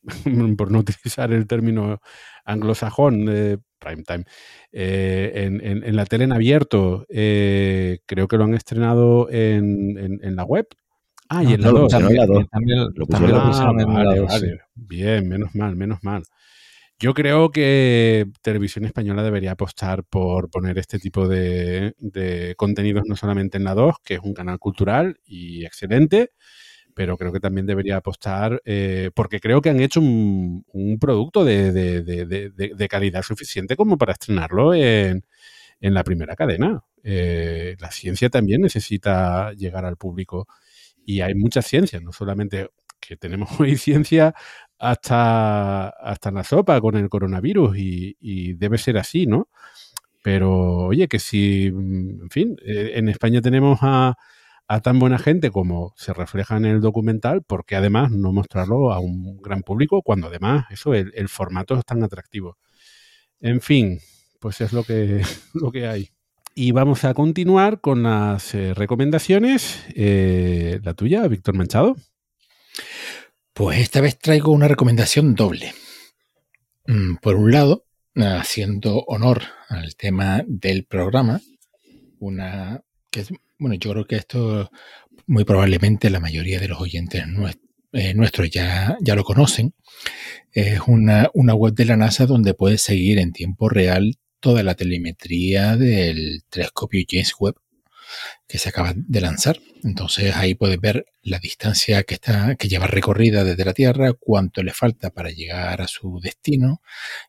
por 0.59 0.73
no 0.73 0.81
utilizar 0.81 1.33
el 1.33 1.47
término 1.47 2.01
anglosajón 2.45 3.25
de 3.27 3.61
prime 3.79 4.03
time, 4.03 4.25
en, 4.73 5.95
la 5.95 6.07
tele 6.07 6.25
en 6.25 6.33
abierto. 6.33 7.07
creo 7.09 8.27
que 8.27 8.37
lo 8.37 8.43
han 8.43 8.55
estrenado 8.55 9.31
en, 9.31 10.35
la 10.35 10.43
web 10.43 10.67
Ah, 11.29 11.45
y 11.45 11.53
en 11.53 11.61
la 11.61 11.71
2. 11.71 11.93
También, 11.93 12.79
lo 12.97 13.07
pusieron 13.07 13.81
en 13.81 13.95
la 13.95 14.15
2. 14.17 14.43
Bien, 14.75 15.29
menos 15.29 15.55
mal, 15.55 15.77
menos 15.77 16.03
mal. 16.03 16.25
Yo 17.01 17.15
creo 17.15 17.51
que 17.53 18.27
Televisión 18.43 18.85
Española 18.85 19.23
debería 19.23 19.53
apostar 19.53 20.03
por 20.03 20.51
poner 20.51 20.79
este 20.79 20.99
tipo 20.99 21.29
de, 21.29 21.95
contenidos 22.57 23.05
no 23.07 23.15
solamente 23.15 23.57
en 23.57 23.65
la 23.65 23.75
2, 23.75 23.97
que 24.05 24.15
es 24.15 24.21
un 24.21 24.35
canal 24.35 24.59
cultural 24.59 25.21
y 25.25 25.65
excelente, 25.65 26.33
pero 26.95 27.17
creo 27.17 27.33
que 27.33 27.39
también 27.41 27.67
debería 27.67 27.99
apostar, 27.99 28.61
eh, 28.65 29.11
porque 29.15 29.39
creo 29.39 29.61
que 29.63 29.71
han 29.71 29.81
hecho 29.81 30.01
un, 30.01 30.65
producto 31.01 31.45
de, 31.45 32.89
calidad 32.91 33.23
suficiente 33.23 33.77
como 33.77 33.97
para 33.97 34.13
estrenarlo 34.15 34.75
en, 34.75 35.25
la 35.81 36.03
primera 36.05 36.35
cadena. 36.35 36.83
Eh, 37.05 37.77
la 37.79 37.93
ciencia 37.93 38.29
también 38.29 38.63
necesita 38.63 39.53
llegar 39.53 39.85
al 39.85 39.97
público 39.97 40.49
y 41.07 41.21
hay 41.21 41.35
muchas 41.37 41.67
ciencias, 41.67 42.03
no 42.03 42.13
solamente 42.13 42.71
que 43.01 43.17
tenemos 43.17 43.49
hoy 43.61 43.77
ciencia 43.77 44.35
hasta, 44.79 45.89
hasta 45.89 46.31
la 46.31 46.45
sopa 46.45 46.81
con 46.81 46.97
el 46.97 47.09
coronavirus 47.09 47.77
y, 47.79 48.55
debe 48.55 48.79
ser 48.79 48.99
así, 48.99 49.27
¿no? 49.27 49.49
Pero 50.23 50.87
oye, 50.87 51.09
que 51.09 51.19
si, 51.19 51.71
mm, 51.73 52.23
en 52.25 52.31
fin, 52.31 52.57
eh, 52.65 52.93
en 52.95 53.09
España 53.09 53.41
tenemos 53.41 53.79
a, 53.83 54.17
tan 54.83 54.99
buena 54.99 55.19
gente 55.19 55.51
como 55.51 55.95
se 55.97 56.13
refleja 56.13 56.57
en 56.57 56.67
el 56.67 56.81
documental, 56.81 57.43
porque 57.43 57.77
además 57.77 58.11
no 58.11 58.33
mostrarlo 58.33 58.93
a 58.93 59.01
un 59.01 59.39
gran 59.41 59.63
público 59.63 60.03
cuando 60.03 60.27
además 60.29 60.67
eso, 60.71 60.95
el, 60.95 61.13
el 61.15 61.29
formato 61.29 61.79
es 61.79 61.85
tan 61.87 62.03
atractivo. 62.03 62.59
En 63.41 63.61
fin, 63.61 64.01
pues 64.41 64.61
es 64.61 64.73
lo 64.73 64.85
que, 64.85 65.23
lo 65.55 65.71
que 65.73 65.87
hay. 65.87 66.11
Y 66.55 66.73
vamos 66.73 67.05
a 67.05 67.15
continuar 67.15 67.81
con 67.81 68.03
las 68.03 68.53
eh, 68.55 68.75
recomendaciones. 68.75 69.85
Eh, 69.95 70.81
la 70.83 70.95
tuya, 70.95 71.27
Víctor 71.29 71.55
Manchado. 71.55 71.95
Pues 73.59 73.81
esta 73.81 74.01
vez 74.01 74.17
traigo 74.17 74.53
una 74.53 74.69
recomendación 74.69 75.35
doble. 75.35 75.75
Mm, 76.87 77.17
por 77.17 77.35
un 77.35 77.51
lado, 77.51 77.87
haciendo 78.15 79.01
honor 79.09 79.43
al 79.69 79.97
tema 79.97 80.45
del 80.47 80.85
programa, 80.85 81.41
una 82.21 82.85
que 83.11 83.25
bueno, 83.59 83.75
yo 83.75 83.91
creo 83.91 84.07
que 84.07 84.15
esto 84.15 84.71
muy 85.27 85.43
probablemente 85.43 86.09
la 86.09 86.21
mayoría 86.21 86.61
de 86.61 86.69
los 86.69 86.81
oyentes 86.81 87.25
eh, 87.95 88.15
nuestros 88.15 88.49
ya, 88.49 88.97
ya 89.01 89.17
lo 89.17 89.25
conocen. 89.25 89.75
Es 90.53 90.79
una, 90.87 91.29
una 91.35 91.55
web 91.57 91.75
de 91.75 91.87
la 91.87 91.97
NASA 91.97 92.27
donde 92.27 92.55
puedes 92.55 92.83
seguir 92.83 93.19
en 93.19 93.33
tiempo 93.33 93.69
real 93.69 94.21
toda 94.39 94.63
la 94.63 94.77
telemetría 94.77 95.77
del 95.77 96.45
telescopio 96.49 97.05
James 97.11 97.35
Webb 97.41 97.57
que 98.47 98.59
se 98.59 98.69
acaba 98.69 98.93
de 98.95 99.21
lanzar. 99.21 99.59
Entonces 99.85 100.35
ahí 100.37 100.55
puedes 100.55 100.81
ver 100.81 101.07
la 101.23 101.39
distancia 101.39 102.03
que 102.03 102.15
está, 102.15 102.57
que 102.57 102.69
lleva 102.69 102.87
recorrida 102.87 103.45
desde 103.45 103.65
la 103.65 103.75
Tierra, 103.75 104.13
cuánto 104.19 104.63
le 104.63 104.73
falta 104.73 105.11
para 105.11 105.31
llegar 105.31 105.81
a 105.81 105.89
su 105.89 106.21
destino. 106.21 106.83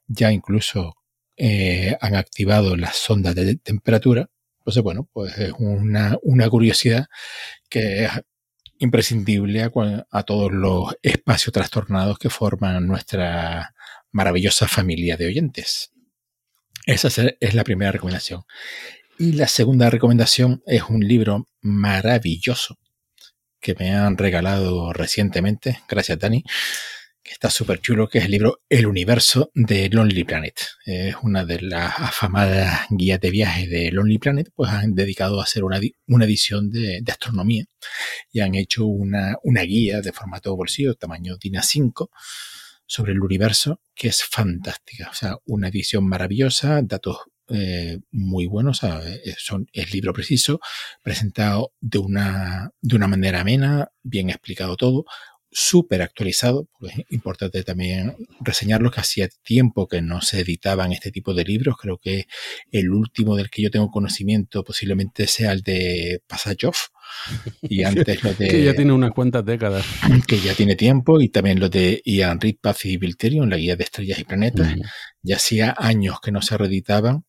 Ya 0.08 0.32
incluso 0.32 0.96
eh, 1.38 1.98
han 2.02 2.16
activado 2.16 2.76
las 2.76 2.98
sondas 2.98 3.36
de 3.36 3.56
temperatura. 3.56 4.30
Entonces, 4.60 4.84
bueno, 4.84 5.10
pues 5.14 5.38
es 5.38 5.54
una, 5.58 6.18
curiosidad 6.50 7.08
que 7.70 8.06
es 8.06 8.12
imprescindible 8.80 9.64
a, 9.64 9.72
a 10.12 10.24
todos 10.24 10.52
los 10.52 10.96
espacios 11.02 11.54
trastornados 11.54 12.20
que 12.20 12.30
forman 12.30 12.88
nuestra 12.88 13.74
maravillosa 14.12 14.68
familia 14.68 15.18
de 15.18 15.28
oyentes. 15.28 15.92
Esa 16.86 17.08
es 17.40 17.54
la 17.54 17.64
primera 17.64 17.92
recomendación. 17.92 18.44
Y 19.22 19.34
la 19.34 19.50
segunda 19.50 19.90
recomendación 19.90 20.64
es 20.66 20.84
un 20.84 21.06
libro 21.06 21.46
maravilloso 21.60 22.78
que 23.60 23.76
me 23.78 23.94
han 23.94 24.18
regalado 24.18 24.94
recientemente, 24.94 25.82
gracias 25.90 26.20
Dani, 26.20 26.42
que 27.22 27.34
está 27.34 27.50
súper 27.50 27.82
chulo, 27.82 28.08
que 28.08 28.20
es 28.20 28.26
el 28.26 28.32
libro 28.32 28.62
El 28.70 28.86
universo 28.86 29.52
de 29.54 29.90
Lonely 29.90 30.24
Planet. 30.24 30.58
Es 30.86 31.18
una 31.22 31.44
de 31.44 31.60
las 31.60 32.00
afamadas 32.00 32.88
guías 32.92 33.20
de 33.20 33.30
viaje 33.30 33.68
de 33.68 33.92
Lonely 33.92 34.20
Planet, 34.20 34.52
pues 34.56 34.72
han 34.72 34.96
dedicado 34.96 35.42
a 35.42 35.44
hacer 35.44 35.66
una, 35.66 35.80
edición 36.24 36.72
de, 36.72 37.04
astronomía 37.06 37.66
y 38.32 38.40
han 38.40 38.56
hecho 38.56 38.86
una, 38.86 39.36
una 39.44 39.64
guía 39.64 40.00
de 40.00 40.14
formato 40.14 40.56
bolsillo, 40.56 40.96
tamaño 40.96 41.36
DIN 41.36 41.56
A5, 41.56 42.08
sobre 42.86 43.12
el 43.12 43.20
universo 43.20 43.82
que 43.94 44.08
es 44.08 44.24
fantástica. 44.24 45.10
O 45.12 45.14
sea, 45.14 45.36
una 45.46 45.68
edición 45.68 46.08
maravillosa, 46.08 46.82
datos 46.84 47.18
eh, 47.50 48.00
muy 48.12 48.46
buenos, 48.46 48.84
eh, 48.84 49.36
son, 49.38 49.68
es 49.74 49.94
libro 49.94 50.14
preciso, 50.14 50.60
presentado 51.04 51.74
de 51.82 52.00
una, 52.00 52.72
de 52.82 52.96
una 52.96 53.08
manera 53.08 53.42
amena, 53.42 53.90
bien 54.04 54.30
explicado 54.30 54.76
todo, 54.78 55.06
súper 55.52 56.02
actualizado, 56.02 56.68
porque 56.72 57.02
es 57.02 57.06
importante 57.10 57.64
también 57.64 58.16
reseñarlo, 58.42 58.92
que 58.92 59.00
hacía 59.00 59.30
tiempo 59.44 59.88
que 59.88 60.02
no 60.02 60.22
se 60.22 60.42
editaban 60.42 60.92
este 60.92 61.12
tipo 61.12 61.34
de 61.34 61.44
libros, 61.44 61.76
creo 61.78 61.98
que 61.98 62.26
el 62.72 62.92
último 62.92 63.36
del 63.36 63.50
que 63.50 63.64
yo 63.64 63.72
tengo 63.72 63.90
conocimiento 63.90 64.64
posiblemente 64.64 65.28
sea 65.28 65.52
el 65.52 65.62
de 65.62 66.22
Passage 66.28 66.70
y 67.64 67.84
antes 67.84 68.24
lo 68.24 68.34
de... 68.34 68.48
que 68.48 68.64
ya 68.64 68.76
tiene 68.76 68.94
unas 68.94 69.12
cuantas 69.12 69.44
décadas. 69.44 69.86
Que 70.28 70.40
ya 70.40 70.54
tiene 70.54 70.76
tiempo, 70.76 71.20
y 71.20 71.30
también 71.30 71.60
lo 71.60 71.70
de 71.70 72.02
Ian 72.06 72.40
Reed, 72.40 72.58
Path 72.62 72.86
y 72.86 72.98
Bilterion, 72.98 73.50
la 73.50 73.58
guía 73.58 73.76
de 73.76 73.84
estrellas 73.84 74.20
y 74.20 74.24
planetas, 74.24 74.76
ya 75.24 75.38
hacía 75.38 75.74
años 75.78 76.20
que 76.22 76.32
no 76.32 76.42
se 76.42 76.58
reeditaban, 76.58 77.26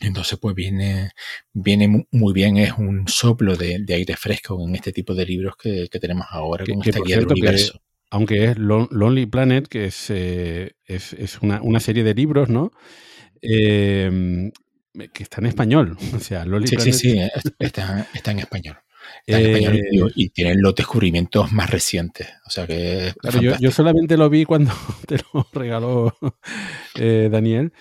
entonces, 0.00 0.38
pues 0.38 0.54
viene, 0.54 1.10
viene 1.52 2.06
muy 2.10 2.32
bien, 2.32 2.56
es 2.56 2.72
un 2.76 3.06
soplo 3.06 3.56
de, 3.56 3.84
aire 3.88 4.16
fresco 4.16 4.58
en 4.66 4.74
este 4.74 4.92
tipo 4.92 5.14
de 5.14 5.26
libros 5.26 5.56
que, 5.56 5.88
tenemos 6.00 6.26
ahora 6.30 6.64
con 6.64 6.82
esta 6.82 7.00
guía 7.04 7.16
del 7.16 7.26
universo. 7.26 7.80
aunque 8.10 8.44
es 8.44 8.58
Lonely 8.58 9.26
Planet, 9.26 9.68
que 9.68 9.86
es, 9.86 10.06
eh, 10.08 10.72
es, 10.86 11.38
una, 11.42 11.80
serie 11.80 12.02
de 12.02 12.14
libros, 12.14 12.48
¿no? 12.48 12.72
Em, 13.42 14.50
que 15.12 15.22
está 15.22 15.40
en 15.40 15.46
español. 15.46 15.96
O 16.16 16.20
sea, 16.20 16.44
Lonely 16.44 16.68
sí, 16.68 16.76
Planet. 16.76 16.94
Sí, 16.94 17.10
sí, 17.10 17.18
está, 17.58 17.92
en 17.92 17.98
español. 17.98 18.08
Está 18.14 18.30
en 18.32 18.38
español 18.38 18.80
y, 19.26 20.26
eh, 20.26 20.30
tienen 20.32 20.60
los 20.60 20.74
descubrimientos 20.74 21.52
más 21.52 21.70
recientes. 21.70 22.28
O 22.46 22.50
sea 22.50 22.66
que. 22.66 23.12
yo, 23.60 23.70
solamente 23.70 24.16
lo 24.16 24.28
vi 24.30 24.44
cuando 24.44 24.72
te 25.06 25.18
lo 25.32 25.46
regaló 25.52 26.16
eh, 26.96 27.28
Daniel 27.30 27.72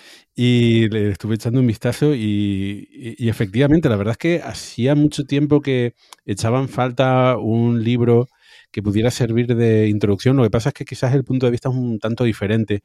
y 0.42 0.88
le 0.88 1.10
estuve 1.10 1.36
echando 1.36 1.60
un 1.60 1.68
vistazo 1.68 2.16
y, 2.16 2.88
efectivamente, 3.20 3.90
la 3.90 3.98
verdad 3.98 4.14
es 4.14 4.18
que 4.18 4.42
hacía 4.42 4.96
mucho 4.96 5.26
tiempo 5.26 5.60
que 5.60 5.96
echaban 6.26 6.70
falta 6.70 7.36
un 7.38 7.84
libro 7.84 8.30
que 8.72 8.82
pudiera 8.82 9.12
servir 9.12 9.54
de 9.54 9.90
introducción. 9.90 10.38
Lo 10.38 10.44
que 10.44 10.50
pasa 10.50 10.70
es 10.70 10.76
que 10.76 10.86
quizás 10.86 11.14
el 11.14 11.26
punto 11.26 11.46
de 11.46 11.52
vista 11.52 11.68
es 11.68 11.76
un 11.76 12.00
tanto 12.00 12.24
diferente, 12.24 12.84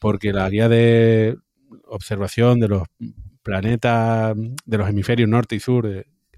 porque 0.00 0.32
la 0.32 0.50
guía 0.50 0.68
de 0.68 1.36
observación 1.84 2.58
de 2.58 2.66
los 2.66 2.82
planetas, 3.44 4.34
de 4.36 4.78
los 4.78 4.88
hemisferios 4.88 5.28
norte 5.28 5.54
y 5.54 5.60
sur, 5.60 5.86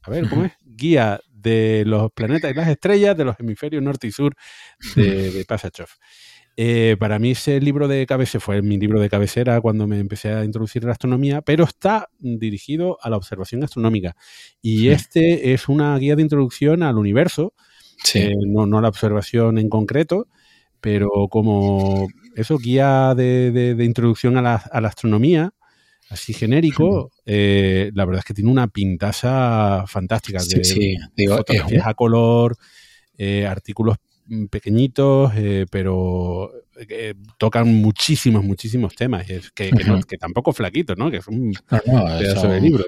a 0.03 0.11
ver, 0.11 0.29
¿cómo 0.29 0.45
es? 0.45 0.53
Guía 0.63 1.21
de 1.33 1.85
los 1.87 2.13
planetas 2.13 2.51
y 2.51 2.55
las 2.55 2.69
estrellas 2.69 3.17
de 3.17 3.25
los 3.25 3.41
hemisferios 3.41 3.83
norte 3.83 4.09
y 4.09 4.13
sur 4.13 4.35
de, 4.95 5.31
de 5.31 5.45
eh, 6.57 6.97
para 6.99 7.19
mí 7.19 7.31
ese 7.31 7.61
libro 7.61 7.89
de 7.89 8.07
cabecera 8.07 8.41
fue 8.41 8.62
mi 8.62 8.79
libro 8.79 9.01
de 9.01 9.09
cabecera 9.09 9.61
cuando 9.61 9.87
me 9.87 9.99
empecé 9.99 10.33
a 10.33 10.45
introducir 10.45 10.85
la 10.85 10.93
astronomía, 10.93 11.43
pero 11.43 11.65
está 11.65 12.09
dirigido 12.19 12.99
a 13.03 13.11
la 13.11 13.17
observación 13.17 13.62
astronómica. 13.62 14.17
Y 14.61 14.89
este 14.89 15.53
es 15.53 15.69
una 15.69 15.97
guía 15.99 16.17
de 16.17 16.23
introducción 16.23 16.83
al 16.83 16.99
universo, 16.99 17.55
eh, 18.15 18.33
no, 18.47 18.67
no 18.67 18.79
a 18.79 18.83
la 18.83 18.89
observación 18.89 19.59
en 19.59 19.69
concreto, 19.69 20.29
pero 20.81 21.09
como 21.31 22.09
eso, 22.35 22.59
guía 22.59 23.15
de, 23.15 23.77
introducción 23.81 24.37
a 24.37 24.43
la, 24.43 24.55
astronomía, 24.87 25.53
así 26.09 26.33
genérico, 26.33 27.12
eh, 27.25 27.91
la 27.95 28.05
verdad 28.05 28.20
es 28.20 28.25
que 28.25 28.35
tiene 28.35 28.51
una 28.51 28.69
pintaza 28.69 29.85
fantástica 29.87 30.43
de 30.43 30.65
sí, 30.65 30.97
fotografías 31.27 31.87
a 31.87 31.95
color, 31.95 32.57
artículos 33.47 33.99
pequeñitos, 34.50 35.33
eh, 35.36 35.67
pero 35.70 36.50
eh, 36.89 37.15
tocan 37.39 37.75
muchísimos, 37.75 38.44
muchísimos 38.44 38.94
temas. 38.94 39.28
Es 39.28 39.50
que, 39.50 39.70
que, 39.70 40.18
tampoco 40.18 40.52
flaquito, 40.52 40.94
¿no? 40.94 41.10
Que 41.10 41.18
es 41.18 41.28
un 41.28 41.52
pedazo 41.68 42.49
de 42.49 42.60
libro. 42.60 42.84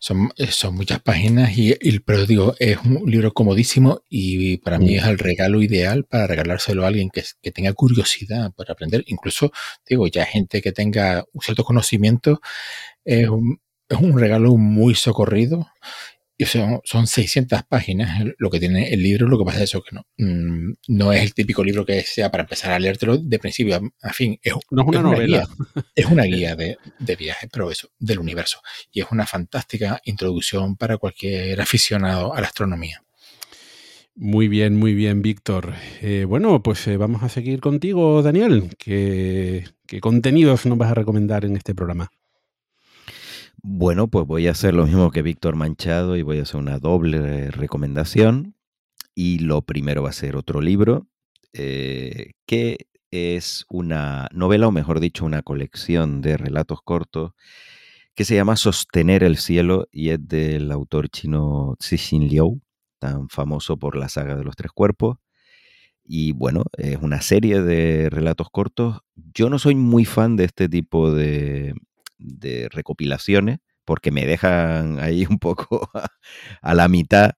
Son, 0.00 0.32
eh, 0.36 0.48
son 0.48 0.74
muchas 0.74 1.00
páginas, 1.00 1.56
y, 1.56 1.74
pero 2.00 2.26
digo, 2.26 2.54
es 2.58 2.78
un 2.78 3.08
libro 3.08 3.32
comodísimo 3.32 4.02
y 4.08 4.56
para 4.58 4.78
mí 4.78 4.94
mm. 4.94 4.98
es 4.98 5.04
el 5.04 5.18
regalo 5.18 5.62
ideal 5.62 6.04
para 6.04 6.26
regalárselo 6.26 6.84
a 6.84 6.88
alguien 6.88 7.08
que, 7.08 7.22
que, 7.40 7.52
tenga 7.52 7.72
curiosidad 7.72 8.52
por 8.52 8.70
aprender. 8.70 9.04
Incluso, 9.06 9.52
digo, 9.88 10.08
ya 10.08 10.24
gente 10.24 10.60
que 10.60 10.72
tenga 10.72 11.24
un 11.32 11.40
cierto 11.40 11.62
conocimiento, 11.62 12.40
es 13.04 13.28
un, 13.28 13.60
es 13.88 13.98
un 13.98 14.18
regalo 14.18 14.56
muy 14.56 14.94
socorrido 14.96 15.68
y 16.40 16.46
son, 16.46 16.80
son 16.84 17.06
600 17.06 17.64
páginas 17.64 18.24
lo 18.38 18.48
que 18.48 18.58
tiene 18.58 18.94
el 18.94 19.02
libro, 19.02 19.28
lo 19.28 19.36
que 19.36 19.44
pasa 19.44 19.58
es 19.58 19.64
eso, 19.64 19.82
que 19.82 19.94
no, 19.94 20.06
mm, 20.16 20.72
no 20.88 21.12
es 21.12 21.20
el 21.20 21.34
típico 21.34 21.62
libro 21.62 21.84
que 21.84 22.00
sea 22.00 22.30
para 22.30 22.44
empezar 22.44 22.72
a 22.72 22.78
leértelo 22.78 23.18
de 23.18 23.38
principio 23.38 23.78
a, 24.00 24.12
fin. 24.14 24.38
Es, 24.42 24.54
no 24.70 24.80
es 24.80 24.88
una 24.88 25.02
novela. 25.02 25.46
es 25.94 26.06
una 26.06 26.22
guía 26.22 26.56
de, 26.56 26.78
de 26.98 27.16
viaje, 27.16 27.46
pero 27.52 27.70
eso, 27.70 27.90
del 27.98 28.20
universo. 28.20 28.62
Y 28.90 29.02
es 29.02 29.08
una 29.10 29.26
fantástica 29.26 30.00
introducción 30.04 30.76
para 30.76 30.96
cualquier 30.96 31.60
aficionado 31.60 32.32
a 32.32 32.40
la 32.40 32.46
astronomía. 32.46 33.02
Muy 34.14 34.48
bien, 34.48 34.76
muy 34.76 34.94
bien, 34.94 35.20
Víctor. 35.20 35.74
Eh, 36.00 36.24
bueno, 36.26 36.62
pues 36.62 36.86
eh, 36.86 36.96
vamos 36.96 37.22
a 37.22 37.28
seguir 37.28 37.60
contigo, 37.60 38.22
Daniel. 38.22 38.70
¿Qué, 38.78 39.66
¿Qué 39.86 40.00
contenidos 40.00 40.64
nos 40.64 40.78
vas 40.78 40.90
a 40.90 40.94
recomendar 40.94 41.44
en 41.44 41.56
este 41.56 41.74
programa? 41.74 42.10
Bueno, 43.62 44.08
pues 44.08 44.26
voy 44.26 44.46
a 44.46 44.52
hacer 44.52 44.74
lo 44.74 44.86
mismo 44.86 45.10
que 45.10 45.20
Víctor 45.20 45.54
Manchado 45.54 46.16
y 46.16 46.22
voy 46.22 46.38
a 46.38 46.42
hacer 46.42 46.58
una 46.58 46.78
doble 46.78 47.50
recomendación. 47.50 48.54
Y 49.14 49.40
lo 49.40 49.62
primero 49.62 50.02
va 50.02 50.10
a 50.10 50.12
ser 50.12 50.36
otro 50.36 50.62
libro, 50.62 51.08
eh, 51.52 52.32
que 52.46 52.86
es 53.10 53.66
una 53.68 54.28
novela, 54.32 54.68
o 54.68 54.72
mejor 54.72 55.00
dicho, 55.00 55.26
una 55.26 55.42
colección 55.42 56.22
de 56.22 56.38
relatos 56.38 56.80
cortos 56.82 57.32
que 58.14 58.24
se 58.24 58.34
llama 58.34 58.56
Sostener 58.56 59.24
el 59.24 59.36
cielo 59.36 59.88
y 59.92 60.10
es 60.10 60.26
del 60.26 60.72
autor 60.72 61.10
chino 61.10 61.76
Cixin 61.82 62.28
Liu, 62.28 62.62
tan 62.98 63.28
famoso 63.28 63.78
por 63.78 63.96
la 63.96 64.08
saga 64.08 64.36
de 64.36 64.44
los 64.44 64.56
tres 64.56 64.72
cuerpos. 64.72 65.18
Y 66.04 66.32
bueno, 66.32 66.64
es 66.78 66.98
una 67.02 67.20
serie 67.20 67.62
de 67.62 68.08
relatos 68.10 68.48
cortos. 68.50 69.00
Yo 69.34 69.50
no 69.50 69.58
soy 69.58 69.74
muy 69.74 70.04
fan 70.04 70.36
de 70.36 70.44
este 70.44 70.68
tipo 70.68 71.12
de, 71.12 71.74
de 72.20 72.68
recopilaciones, 72.70 73.58
porque 73.84 74.10
me 74.12 74.26
dejan 74.26 75.00
ahí 75.00 75.26
un 75.30 75.38
poco 75.38 75.90
a, 76.62 76.74
la 76.74 76.88
mitad, 76.88 77.32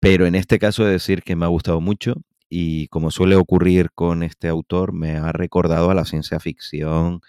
pero 0.00 0.26
en 0.26 0.34
este 0.34 0.58
caso 0.58 0.84
he 0.84 0.86
de 0.86 0.92
decir 0.92 1.22
que 1.22 1.36
me 1.36 1.44
ha 1.44 1.48
gustado 1.48 1.80
mucho 1.80 2.14
y 2.48 2.88
como 2.88 3.10
suele 3.10 3.36
ocurrir 3.36 3.90
con 3.92 4.22
este 4.22 4.48
autor, 4.48 4.92
me 4.92 5.16
ha 5.16 5.32
recordado 5.32 5.90
a 5.90 5.94
la 5.94 6.04
ciencia 6.04 6.40
ficción 6.40 7.20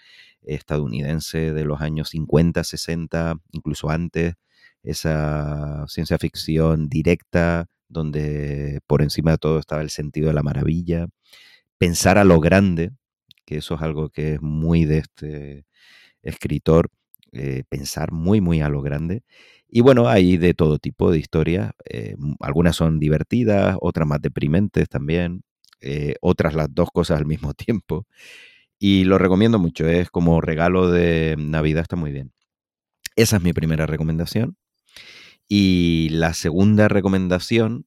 estadounidense 0.42 1.52
de 1.52 1.64
los 1.64 1.80
años 1.80 2.08
50, 2.10 2.64
60, 2.64 3.36
incluso 3.52 3.90
antes, 3.90 4.34
esa 4.82 5.84
ciencia 5.88 6.18
ficción 6.18 6.88
directa, 6.88 7.66
donde 7.88 8.80
por 8.86 9.02
encima 9.02 9.32
de 9.32 9.38
todo 9.38 9.58
estaba 9.58 9.82
el 9.82 9.90
sentido 9.90 10.28
de 10.28 10.34
la 10.34 10.42
maravilla, 10.42 11.06
pensar 11.78 12.18
a 12.18 12.24
lo 12.24 12.40
grande, 12.40 12.90
que 13.44 13.58
eso 13.58 13.74
es 13.76 13.82
algo 13.82 14.10
que 14.10 14.34
es 14.34 14.42
muy 14.42 14.84
de 14.84 14.98
este 14.98 15.66
escritor, 16.22 16.90
eh, 17.32 17.64
pensar 17.68 18.12
muy, 18.12 18.40
muy 18.40 18.60
a 18.60 18.68
lo 18.68 18.82
grande. 18.82 19.22
Y 19.68 19.80
bueno, 19.80 20.08
hay 20.08 20.36
de 20.36 20.54
todo 20.54 20.78
tipo 20.78 21.10
de 21.10 21.18
historias. 21.18 21.72
Eh, 21.88 22.16
algunas 22.40 22.76
son 22.76 22.98
divertidas, 22.98 23.76
otras 23.80 24.06
más 24.06 24.20
deprimentes 24.20 24.88
también, 24.88 25.42
eh, 25.80 26.14
otras 26.20 26.54
las 26.54 26.68
dos 26.74 26.90
cosas 26.92 27.18
al 27.18 27.26
mismo 27.26 27.54
tiempo. 27.54 28.06
Y 28.78 29.04
lo 29.04 29.18
recomiendo 29.18 29.58
mucho, 29.58 29.88
es 29.88 30.10
como 30.10 30.40
regalo 30.40 30.90
de 30.90 31.36
Navidad, 31.38 31.82
está 31.82 31.96
muy 31.96 32.12
bien. 32.12 32.32
Esa 33.16 33.36
es 33.36 33.42
mi 33.42 33.52
primera 33.52 33.86
recomendación. 33.86 34.56
Y 35.48 36.08
la 36.10 36.34
segunda 36.34 36.88
recomendación 36.88 37.86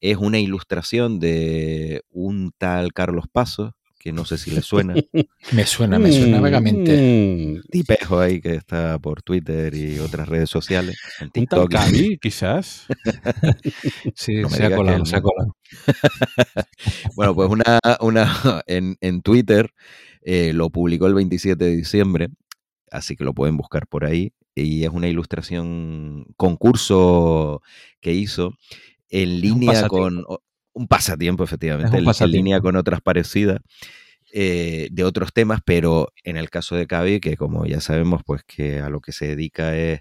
es 0.00 0.18
una 0.18 0.38
ilustración 0.38 1.18
de 1.20 2.02
un 2.10 2.52
tal 2.58 2.92
Carlos 2.92 3.26
Paso, 3.32 3.74
que 4.04 4.12
no 4.12 4.26
sé 4.26 4.36
si 4.36 4.50
le 4.50 4.60
suena. 4.60 4.94
me 5.52 5.64
suena, 5.64 5.98
me 5.98 6.12
suena 6.12 6.38
vagamente. 6.38 7.56
Mm, 7.56 7.70
tipejo 7.70 8.20
ahí 8.20 8.38
que 8.38 8.54
está 8.54 8.98
por 8.98 9.22
Twitter 9.22 9.74
y 9.74 9.98
otras 9.98 10.28
redes 10.28 10.50
sociales. 10.50 10.98
En 11.20 11.30
TikTok. 11.30 11.72
Quizás. 12.20 12.86
sí, 14.14 14.42
se 14.46 14.66
ha 14.66 14.76
colado, 14.76 15.06
se 15.06 15.16
ha 15.16 15.22
colado. 15.22 15.56
bueno, 17.16 17.34
pues 17.34 17.48
una, 17.48 17.80
una 18.00 18.62
en, 18.66 18.98
en 19.00 19.22
Twitter 19.22 19.72
eh, 20.20 20.52
lo 20.52 20.68
publicó 20.68 21.06
el 21.06 21.14
27 21.14 21.64
de 21.64 21.74
diciembre, 21.74 22.28
así 22.90 23.16
que 23.16 23.24
lo 23.24 23.32
pueden 23.32 23.56
buscar 23.56 23.86
por 23.86 24.04
ahí. 24.04 24.34
Y 24.54 24.84
es 24.84 24.90
una 24.90 25.08
ilustración 25.08 26.26
concurso 26.36 27.62
que 28.02 28.12
hizo 28.12 28.52
en 29.08 29.40
línea 29.40 29.88
con 29.88 30.26
un 30.74 30.86
pasatiempo, 30.86 31.44
efectivamente, 31.44 31.96
en 31.96 32.30
línea 32.30 32.60
con 32.60 32.76
otras 32.76 33.00
parecidas. 33.00 33.60
Eh, 34.36 34.88
de 34.90 35.04
otros 35.04 35.32
temas, 35.32 35.60
pero 35.64 36.12
en 36.24 36.36
el 36.36 36.50
caso 36.50 36.74
de 36.74 36.88
Cavi, 36.88 37.20
que 37.20 37.36
como 37.36 37.66
ya 37.66 37.80
sabemos, 37.80 38.22
pues 38.26 38.42
que 38.42 38.80
a 38.80 38.88
lo 38.88 39.00
que 39.00 39.12
se 39.12 39.28
dedica 39.28 39.76
es 39.76 40.00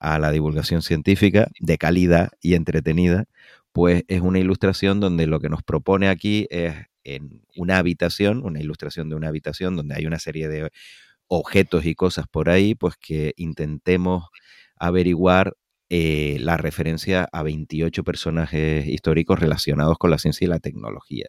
a 0.00 0.18
la 0.18 0.32
divulgación 0.32 0.82
científica 0.82 1.48
de 1.60 1.78
calidad 1.78 2.30
y 2.40 2.54
entretenida, 2.54 3.26
pues 3.70 4.02
es 4.08 4.20
una 4.20 4.40
ilustración 4.40 4.98
donde 4.98 5.28
lo 5.28 5.38
que 5.38 5.48
nos 5.48 5.62
propone 5.62 6.08
aquí 6.08 6.48
es 6.50 6.74
en 7.04 7.42
una 7.56 7.78
habitación, 7.78 8.44
una 8.44 8.60
ilustración 8.60 9.08
de 9.08 9.14
una 9.14 9.28
habitación 9.28 9.76
donde 9.76 9.94
hay 9.94 10.06
una 10.06 10.18
serie 10.18 10.48
de 10.48 10.70
objetos 11.28 11.84
y 11.86 11.94
cosas 11.94 12.26
por 12.26 12.50
ahí, 12.50 12.74
pues 12.74 12.96
que 12.96 13.32
intentemos 13.36 14.24
averiguar 14.76 15.54
eh, 15.90 16.36
la 16.40 16.56
referencia 16.56 17.28
a 17.32 17.42
28 17.42 18.04
personajes 18.04 18.86
históricos 18.86 19.38
relacionados 19.38 19.96
con 19.98 20.10
la 20.10 20.18
ciencia 20.18 20.44
y 20.44 20.48
la 20.48 20.58
tecnología. 20.58 21.26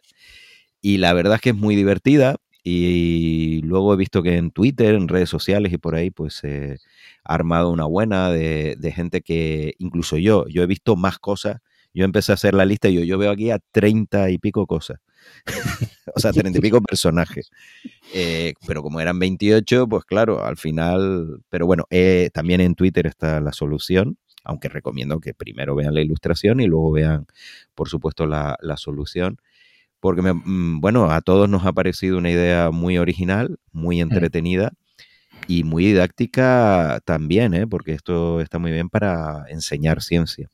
Y 0.82 0.98
la 0.98 1.12
verdad 1.12 1.36
es 1.36 1.40
que 1.40 1.50
es 1.50 1.56
muy 1.56 1.76
divertida 1.76 2.36
y 2.62 3.62
luego 3.62 3.94
he 3.94 3.96
visto 3.96 4.22
que 4.22 4.36
en 4.36 4.50
Twitter, 4.50 4.94
en 4.94 5.08
redes 5.08 5.30
sociales 5.30 5.72
y 5.72 5.78
por 5.78 5.94
ahí, 5.94 6.10
pues 6.10 6.34
se 6.34 6.78
ha 7.24 7.34
armado 7.34 7.70
una 7.70 7.86
buena 7.86 8.30
de, 8.30 8.92
gente 8.94 9.22
que, 9.22 9.74
incluso 9.78 10.18
yo, 10.18 10.46
yo 10.48 10.62
he 10.62 10.66
visto 10.66 10.96
más 10.96 11.18
cosas. 11.18 11.58
Yo 11.92 12.04
empecé 12.04 12.32
a 12.32 12.34
hacer 12.34 12.54
la 12.54 12.66
lista 12.66 12.88
y 12.88 12.94
yo, 12.94 13.02
yo 13.02 13.18
veo 13.18 13.32
aquí 13.32 13.50
a 13.50 13.58
30 13.72 14.30
y 14.30 14.38
pico 14.38 14.66
cosas. 14.66 14.98
o 16.14 16.20
sea, 16.20 16.32
30 16.32 16.58
y 16.58 16.62
pico 16.62 16.80
personajes. 16.82 17.50
Eh, 18.14 18.54
pero 18.66 18.82
como 18.82 19.00
eran 19.00 19.18
28, 19.18 19.88
pues 19.88 20.04
claro, 20.04 20.44
al 20.44 20.56
final. 20.56 21.42
Pero 21.48 21.66
bueno, 21.66 21.84
eh, 21.90 22.30
también 22.32 22.60
en 22.60 22.74
Twitter 22.74 23.06
está 23.06 23.40
la 23.40 23.52
solución 23.52 24.18
aunque 24.44 24.68
recomiendo 24.68 25.20
que 25.20 25.34
primero 25.34 25.74
vean 25.74 25.94
la 25.94 26.00
ilustración 26.00 26.60
y 26.60 26.66
luego 26.66 26.92
vean, 26.92 27.26
por 27.74 27.88
supuesto, 27.88 28.26
la, 28.26 28.56
solución. 28.76 29.38
Porque, 30.00 30.22
mm, 30.22 30.80
bueno, 30.80 31.10
a 31.10 31.20
todos 31.20 31.48
nos 31.48 31.66
ha 31.66 31.72
parecido 31.72 32.18
una 32.18 32.30
idea 32.30 32.70
muy 32.70 32.98
original, 32.98 33.58
muy 33.72 34.00
entretenida 34.00 34.72
y 35.46 35.64
muy 35.64 35.84
didáctica 35.86 37.00
también, 37.04 37.54
¿eh? 37.54 37.66
porque 37.66 37.92
esto 37.92 38.40
está 38.40 38.58
muy 38.58 38.72
bien 38.72 38.88
para 38.88 39.44
enseñar 39.48 40.02
ciencia. 40.02 40.48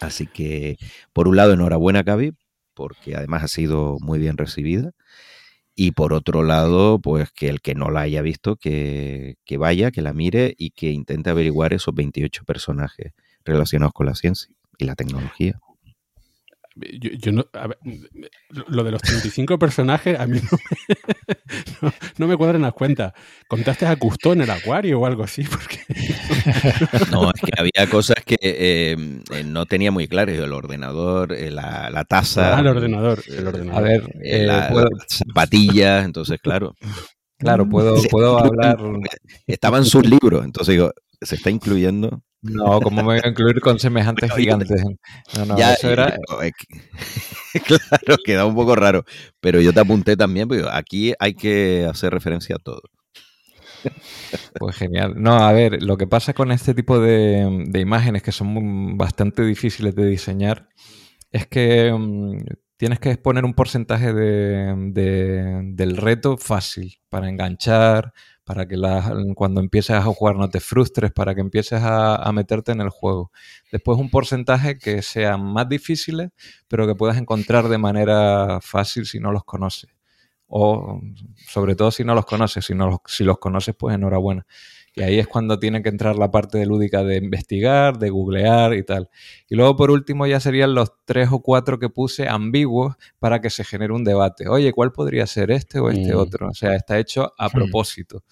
Así 0.00 0.26
que, 0.26 0.78
por 1.12 1.28
un 1.28 1.36
lado, 1.36 1.52
enhorabuena, 1.52 2.04
Cavi, 2.04 2.32
porque 2.74 3.16
además 3.16 3.42
ha 3.44 3.48
sido 3.48 3.98
muy 4.00 4.18
bien 4.18 4.36
recibida. 4.36 4.92
Y 5.74 5.92
por 5.92 6.12
otro 6.12 6.42
lado, 6.42 6.98
pues 6.98 7.30
que 7.30 7.48
el 7.48 7.60
que 7.60 7.74
no 7.74 7.90
la 7.90 8.02
haya 8.02 8.22
visto, 8.22 8.56
que, 8.56 9.36
vaya, 9.58 9.90
que 9.90 10.02
la 10.02 10.12
mire 10.12 10.54
y 10.58 10.70
que 10.70 10.90
intente 10.90 11.30
averiguar 11.30 11.72
esos 11.72 11.94
28 11.94 12.44
personajes 12.44 13.12
relacionados 13.44 13.92
con 13.92 14.06
la 14.06 14.14
ciencia 14.14 14.52
y 14.78 14.84
la 14.84 14.94
tecnología. 14.94 15.58
Yo, 16.98 17.32
no, 17.32 17.46
lo 18.68 18.84
de 18.84 18.90
los 18.90 19.02
35 19.02 19.58
personajes 19.58 20.18
a 20.18 20.26
mí 20.26 20.40
no 22.18 22.26
me, 22.26 22.36
cuadran 22.36 22.62
las 22.62 22.72
cuentas. 22.72 23.12
¿Contaste 23.48 23.86
a 23.86 23.96
Cousteau 23.96 24.32
en 24.32 24.42
el 24.42 24.50
acuario 24.50 25.00
o 25.00 25.06
algo 25.06 25.22
así? 25.22 25.42
Porque... 25.50 25.80
no, 27.10 27.30
es 27.30 27.40
que 27.40 27.52
había 27.56 27.90
cosas 27.90 28.16
que 28.24 28.36
em, 28.40 29.22
eh, 29.32 29.44
no 29.44 29.66
tenía 29.66 29.90
muy 29.90 30.08
claro. 30.08 30.32
El 30.32 30.52
ordenador, 30.52 31.32
eh, 31.32 31.50
la, 31.50 31.90
la, 31.90 32.04
taza. 32.04 32.56
Ah, 32.56 32.60
el 32.60 32.66
ordenador. 32.68 33.22
El 33.26 33.46
ordenador. 33.46 33.78
A 33.78 33.80
ver, 33.80 34.20
eh, 34.22 34.44
las 34.46 34.72
zapatillas, 35.08 36.04
entonces, 36.04 36.38
claro. 36.40 36.74
Claro, 37.38 37.68
puedo, 37.68 37.96
puedo 38.10 38.38
hablar. 38.38 38.78
Estaban 39.46 39.84
sus 39.86 40.06
libros, 40.06 40.44
entonces 40.44 40.74
digo, 40.74 40.92
se 41.20 41.36
está 41.36 41.50
incluyendo. 41.50 42.22
No, 42.42 42.80
¿cómo 42.80 42.96
me 42.96 43.02
voy 43.02 43.20
a 43.22 43.28
incluir 43.28 43.60
con 43.60 43.78
semejantes 43.78 44.32
gigantes? 44.32 44.82
No, 45.36 45.44
no, 45.44 45.58
eso 45.58 45.90
era... 45.90 46.16
claro, 47.66 48.16
queda 48.24 48.46
un 48.46 48.54
poco 48.54 48.74
raro. 48.74 49.04
Pero 49.40 49.60
yo 49.60 49.72
te 49.72 49.80
apunté 49.80 50.16
también, 50.16 50.48
porque 50.48 50.64
aquí 50.70 51.12
hay 51.18 51.34
que 51.34 51.86
hacer 51.88 52.12
referencia 52.12 52.56
a 52.56 52.58
todo. 52.58 52.82
Pues 54.58 54.76
genial. 54.76 55.14
No, 55.16 55.34
a 55.34 55.52
ver, 55.52 55.82
lo 55.82 55.96
que 55.96 56.06
pasa 56.06 56.34
con 56.34 56.52
este 56.52 56.74
tipo 56.74 56.98
de, 56.98 57.70
imágenes 57.74 58.22
que 58.22 58.32
son 58.32 58.96
bastante 58.96 59.44
difíciles 59.44 59.94
de 59.94 60.06
diseñar 60.06 60.68
es 61.30 61.46
que 61.46 61.92
mm, 61.92 62.38
tienes 62.76 63.00
que 63.00 63.10
exponer 63.10 63.44
un 63.44 63.54
porcentaje 63.54 64.12
de, 64.12 65.62
del 65.74 65.96
reto 65.96 66.36
fácil 66.36 66.98
para 67.08 67.28
enganchar, 67.28 68.12
para 68.50 68.66
que 68.66 68.76
cuando 69.36 69.60
empieces 69.60 69.94
a 69.94 70.02
jugar 70.02 70.34
no 70.34 70.50
te 70.50 70.58
frustres, 70.58 71.12
para 71.12 71.36
que 71.36 71.40
empieces 71.40 71.80
a, 71.84 72.28
meterte 72.32 72.72
en 72.72 72.80
el 72.80 72.88
juego. 72.88 73.30
Después 73.70 73.96
un 73.96 74.10
porcentaje 74.10 74.76
que 74.76 75.02
sean 75.02 75.40
más 75.40 75.68
difíciles, 75.68 76.30
pero 76.66 76.84
que 76.84 76.96
puedas 76.96 77.16
encontrar 77.16 77.68
de 77.68 77.78
manera 77.78 78.58
fácil 78.60 79.06
si 79.06 79.20
no 79.20 79.30
los 79.30 79.44
conoces. 79.44 79.90
O 80.48 81.00
sobre 81.46 81.76
todo 81.76 81.92
si 81.92 82.02
no 82.02 82.12
los 82.16 82.26
conoces, 82.26 82.64
si, 82.64 82.74
no 82.74 82.88
los, 82.90 82.98
si 83.06 83.22
los 83.22 83.38
conoces, 83.38 83.76
pues 83.78 83.94
enhorabuena. 83.94 84.44
Y 84.94 85.02
ahí 85.02 85.18
es 85.18 85.28
cuando 85.28 85.58
tiene 85.58 85.82
que 85.82 85.88
entrar 85.88 86.16
la 86.16 86.30
parte 86.30 86.64
lúdica 86.66 87.04
de 87.04 87.16
investigar, 87.16 87.98
de 87.98 88.10
googlear 88.10 88.74
y 88.74 88.82
tal. 88.82 89.08
Y 89.48 89.54
luego 89.54 89.76
por 89.76 89.90
último 89.90 90.26
ya 90.26 90.40
serían 90.40 90.74
los 90.74 90.90
tres 91.04 91.28
o 91.30 91.40
cuatro 91.40 91.78
que 91.78 91.88
puse 91.88 92.28
ambiguos 92.28 92.96
para 93.20 93.40
que 93.40 93.50
se 93.50 93.64
genere 93.64 93.92
un 93.92 94.02
debate. 94.02 94.48
Oye, 94.48 94.72
¿cuál 94.72 94.92
podría 94.92 95.26
ser 95.26 95.52
este 95.52 95.78
o 95.78 95.90
este 95.90 96.14
mm. 96.14 96.18
otro? 96.18 96.48
O 96.48 96.54
sea, 96.54 96.74
está 96.74 96.98
hecho 96.98 97.32
a 97.38 97.48
hmm. 97.48 97.52
propósito. 97.52 98.24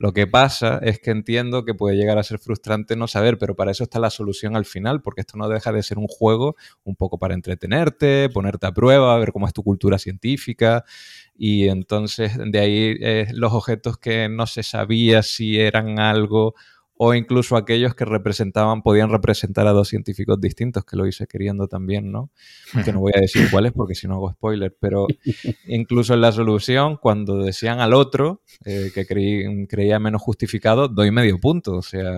Lo 0.00 0.14
que 0.14 0.26
pasa 0.26 0.80
es 0.82 0.98
que 0.98 1.10
entiendo 1.10 1.66
que 1.66 1.74
puede 1.74 1.94
llegar 1.94 2.16
a 2.16 2.22
ser 2.22 2.38
frustrante 2.38 2.96
no 2.96 3.06
saber, 3.06 3.36
pero 3.36 3.54
para 3.54 3.70
eso 3.70 3.84
está 3.84 3.98
la 3.98 4.08
solución 4.08 4.56
al 4.56 4.64
final, 4.64 5.02
porque 5.02 5.20
esto 5.20 5.36
no 5.36 5.46
deja 5.46 5.72
de 5.72 5.82
ser 5.82 5.98
un 5.98 6.06
juego 6.06 6.56
un 6.84 6.96
poco 6.96 7.18
para 7.18 7.34
entretenerte, 7.34 8.30
ponerte 8.30 8.66
a 8.66 8.72
prueba, 8.72 9.18
ver 9.18 9.30
cómo 9.30 9.46
es 9.46 9.52
tu 9.52 9.62
cultura 9.62 9.98
científica. 9.98 10.86
Y 11.42 11.68
entonces 11.68 12.32
de 12.36 12.58
ahí 12.58 12.96
eh, 13.00 13.26
los 13.32 13.54
objetos 13.54 13.96
que 13.96 14.28
no 14.28 14.46
se 14.46 14.62
sabía 14.62 15.22
si 15.22 15.58
eran 15.58 15.98
algo 15.98 16.54
o 16.98 17.14
incluso 17.14 17.56
aquellos 17.56 17.94
que 17.94 18.04
representaban, 18.04 18.82
podían 18.82 19.08
representar 19.08 19.66
a 19.66 19.72
dos 19.72 19.88
científicos 19.88 20.38
distintos, 20.38 20.84
que 20.84 20.98
lo 20.98 21.06
hice 21.06 21.26
queriendo 21.26 21.66
también, 21.66 22.12
¿no? 22.12 22.30
Que 22.84 22.92
no 22.92 23.00
voy 23.00 23.12
a 23.16 23.20
decir 23.22 23.48
cuáles 23.50 23.72
porque 23.72 23.94
si 23.94 24.06
no 24.06 24.16
hago 24.16 24.32
spoiler, 24.32 24.76
pero 24.78 25.06
incluso 25.66 26.12
en 26.12 26.20
la 26.20 26.30
solución, 26.30 26.98
cuando 26.98 27.42
decían 27.42 27.80
al 27.80 27.94
otro, 27.94 28.42
eh, 28.66 28.90
que 28.94 29.06
creía 29.06 29.98
menos 29.98 30.20
justificado, 30.20 30.88
doy 30.88 31.10
medio 31.10 31.38
punto. 31.40 31.76
O 31.76 31.82
sea, 31.82 32.12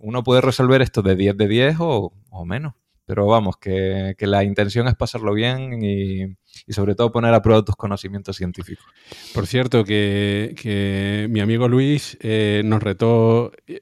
uno 0.00 0.22
puede 0.22 0.42
resolver 0.42 0.82
esto 0.82 1.00
de 1.00 1.16
10 1.16 1.34
de 1.38 1.48
10 1.48 1.76
o, 1.78 2.12
o 2.28 2.44
menos. 2.44 2.74
Pero 3.06 3.26
vamos, 3.26 3.56
que, 3.56 4.16
la 4.18 4.42
intención 4.42 4.88
es 4.88 4.96
pasarlo 4.96 5.32
bien 5.32 5.82
y, 5.82 6.36
sobre 6.72 6.96
todo 6.96 7.12
poner 7.12 7.32
a 7.34 7.40
prueba 7.40 7.64
tus 7.64 7.76
conocimientos 7.76 8.36
científicos. 8.36 8.84
Por 9.32 9.46
cierto, 9.46 9.84
que, 9.84 11.26
mi 11.30 11.40
amigo 11.40 11.68
Luis 11.68 12.18
eh, 12.20 12.62
nos 12.64 12.82
retó. 12.82 13.52
Eh, 13.68 13.80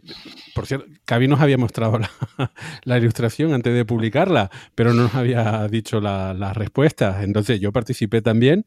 por 0.54 0.66
cierto, 0.66 0.86
Cavi 1.06 1.26
nos 1.26 1.40
había 1.40 1.56
mostrado 1.56 1.98
la, 2.84 2.98
ilustración 2.98 3.54
antes 3.54 3.74
de 3.74 3.86
publicarla, 3.86 4.50
pero 4.74 4.92
no 4.92 5.04
nos 5.04 5.14
había 5.14 5.66
dicho 5.68 6.00
las 6.00 6.56
respuestas. 6.56 7.24
Entonces 7.24 7.60
yo 7.60 7.72
participé 7.72 8.20
también. 8.20 8.66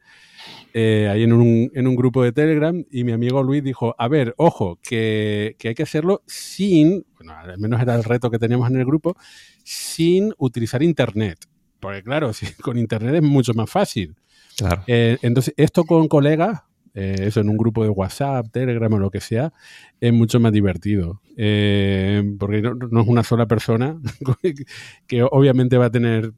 Eh, 0.73 1.07
ahí 1.09 1.23
en 1.23 1.33
un, 1.33 1.71
en 1.73 1.87
un, 1.87 1.95
grupo 1.95 2.23
de 2.23 2.31
Telegram 2.31 2.83
y 2.91 3.03
mi 3.03 3.11
amigo 3.11 3.41
Luis 3.41 3.63
dijo, 3.63 3.95
a 3.97 4.07
ver, 4.07 4.35
ojo, 4.37 4.77
que, 4.83 5.55
que, 5.57 5.69
hay 5.69 5.75
que 5.75 5.83
hacerlo 5.83 6.21
sin, 6.27 7.05
bueno, 7.17 7.33
al 7.33 7.57
menos 7.57 7.81
era 7.81 7.95
el 7.95 8.03
reto 8.03 8.29
que 8.29 8.37
teníamos 8.37 8.69
en 8.69 8.77
el 8.77 8.85
grupo, 8.85 9.15
sin 9.63 10.33
utilizar 10.37 10.83
Internet. 10.83 11.39
Porque 11.79 12.03
claro, 12.03 12.31
con 12.61 12.77
Internet 12.77 13.15
es 13.15 13.23
mucho 13.23 13.53
más 13.53 13.69
fácil. 13.69 14.15
Eh, 14.87 15.17
entonces, 15.21 15.53
esto 15.57 15.83
con 15.83 16.07
colegas, 16.07 16.63
eh, 16.93 17.15
eso 17.19 17.41
en 17.41 17.49
un 17.49 17.57
grupo 17.57 17.83
de 17.83 17.89
WhatsApp, 17.89 18.47
Telegram 18.51 18.91
o 18.93 18.99
lo 18.99 19.11
que 19.11 19.21
sea, 19.21 19.53
es 20.01 20.11
mucho 20.11 20.39
más 20.39 20.51
divertido. 20.51 21.21
Eh, 21.35 22.23
porque 22.39 22.61
no, 22.61 23.01
es 23.01 23.07
una 23.07 23.23
sola 23.23 23.45
persona 23.45 23.99
que 25.07 25.23
obviamente 25.23 25.77
va 25.77 25.85
a 25.85 25.91
tener 25.91 26.33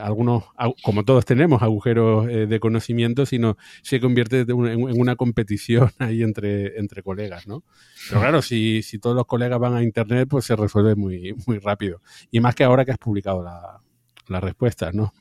algunos, 0.00 0.44
como 0.82 1.04
todos 1.04 1.24
tenemos, 1.24 1.62
agujeros 1.62 2.26
de 2.26 2.60
conocimiento, 2.60 3.26
sino 3.26 3.56
se 3.82 4.00
convierte 4.00 4.40
en, 4.40 4.52
una 4.54 5.16
competición 5.16 5.90
ahí 5.98 6.22
entre, 6.22 6.78
entre 6.78 7.02
colegas, 7.02 7.46
¿no? 7.46 7.62
Pero 8.08 8.20
claro, 8.20 8.42
si, 8.42 8.82
si 8.82 8.98
todos 8.98 9.14
los 9.14 9.26
colegas 9.26 9.58
van 9.60 9.74
a 9.74 9.82
Internet, 9.82 10.28
pues 10.28 10.44
se 10.44 10.56
resuelve 10.56 10.94
muy, 10.94 11.34
muy 11.46 11.58
rápido. 11.58 12.02
Y 12.30 12.40
más 12.40 12.54
que 12.54 12.64
ahora 12.64 12.84
que 12.84 12.92
has 12.92 12.98
publicado 12.98 13.42
la, 13.42 13.80
la 14.28 14.40
respuesta, 14.40 14.90
¿no? 14.92 15.12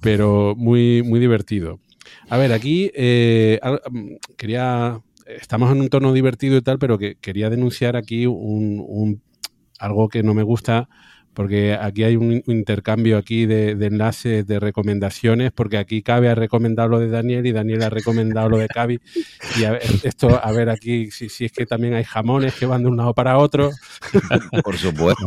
Pero 0.00 0.54
muy, 0.56 1.02
muy 1.02 1.20
divertido. 1.20 1.80
A 2.28 2.36
ver, 2.38 2.52
aquí 2.52 2.90
eh, 2.94 3.60
mm, 3.90 4.14
quería. 4.36 5.00
Estamos 5.26 5.70
en 5.70 5.82
un 5.82 5.88
tono 5.88 6.14
divertido 6.14 6.56
y 6.56 6.62
tal, 6.62 6.78
pero 6.78 6.96
que 6.96 7.16
quería 7.16 7.50
denunciar 7.50 7.96
aquí 7.96 8.24
un, 8.26 8.82
un 8.86 9.22
algo 9.78 10.08
que 10.08 10.22
no 10.22 10.32
me 10.32 10.42
gusta 10.42 10.88
porque 11.34 11.74
aquí 11.74 12.02
hay 12.02 12.16
un, 12.16 12.42
intercambio 12.46 13.16
aquí 13.16 13.46
de, 13.46 13.70
enlaces, 13.70 14.46
de 14.46 14.58
recomendaciones, 14.58 15.52
porque 15.52 15.78
aquí 15.78 16.02
Cabe 16.02 16.28
ha 16.28 16.34
recomendado 16.34 16.88
lo 16.88 16.98
de 16.98 17.08
Daniel 17.08 17.46
y 17.46 17.52
Daniel 17.52 17.82
ha 17.84 17.90
recomendado 17.90 18.48
lo 18.48 18.58
de 18.58 18.68
Cavi. 18.68 19.00
Y 19.56 19.64
esto, 20.06 20.40
a 20.42 20.50
ver 20.52 20.68
aquí, 20.68 21.10
si, 21.10 21.28
si, 21.28 21.44
es 21.44 21.52
que 21.52 21.66
también 21.66 21.94
hay 21.94 22.04
jamones 22.04 22.54
que 22.54 22.66
van 22.66 22.82
de 22.82 22.88
un 22.88 22.96
lado 22.96 23.14
para 23.14 23.38
otro. 23.38 23.70
Por 24.64 24.76
supuesto. 24.76 25.24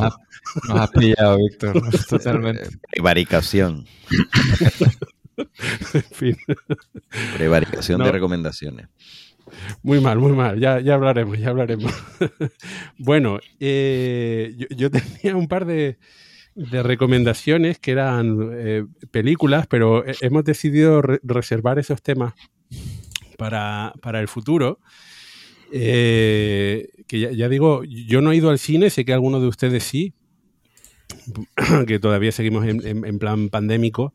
Nos 0.68 0.80
has, 0.80 0.92
pillado, 0.92 1.38
Víctor, 1.38 1.82
totalmente. 2.10 2.70
Prevaricación. 2.92 3.86
en 5.94 6.04
fin. 6.12 6.38
Prevaricación 7.36 8.04
de 8.04 8.12
recomendaciones. 8.12 8.88
Muy 9.84 10.00
mal, 10.00 10.20
muy 10.20 10.32
mal. 10.34 10.60
Ya, 10.60 10.80
ya 10.80 10.96
hablaremos, 10.96 11.38
ya 11.40 11.50
hablaremos. 11.50 11.92
bueno, 12.98 13.40
eh, 13.60 14.68
yo, 14.76 14.90
tenía 14.92 15.36
un 15.36 15.48
par 15.48 15.66
de, 15.66 15.98
recomendaciones 16.56 17.80
que 17.80 17.92
eran 17.92 18.50
eh, 18.54 18.86
películas, 19.12 19.68
pero 19.68 20.04
hemos 20.22 20.44
decidido 20.44 21.02
reservar 21.02 21.80
esos 21.80 22.02
temas 22.02 22.34
para, 23.38 24.20
el 24.20 24.28
futuro. 24.28 24.80
Eh, 25.72 26.90
que 27.08 27.36
ya, 27.36 27.48
digo, 27.50 27.84
yo 27.86 28.22
no 28.22 28.32
he 28.32 28.36
ido 28.36 28.50
al 28.50 28.60
cine, 28.60 28.90
sé 28.90 29.06
que 29.06 29.14
algunos 29.14 29.42
de 29.42 29.48
ustedes 29.48 29.84
sí, 29.84 30.14
que 31.88 32.00
todavía 32.00 32.32
seguimos 32.32 32.66
en 32.66 33.20
plan 33.20 33.50
pandémico. 33.50 34.14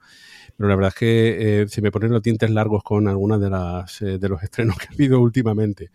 Pero 0.57 0.68
la 0.68 0.76
verdad 0.76 0.89
es 0.89 0.94
que 0.94 1.62
eh, 1.62 1.68
se 1.68 1.83
me 1.83 1.91
ponen 1.91 2.12
los 2.12 2.23
dientes 2.23 2.51
largos 2.51 2.83
con 2.83 3.09
algunas 3.09 3.41
de, 3.41 3.51
las, 3.51 4.01
eh, 4.02 4.18
de 4.18 4.28
los 4.28 4.43
estrenos 4.43 4.76
que 4.78 4.86
ha 4.86 4.93
habido 4.93 5.20
últimamente. 5.20 5.91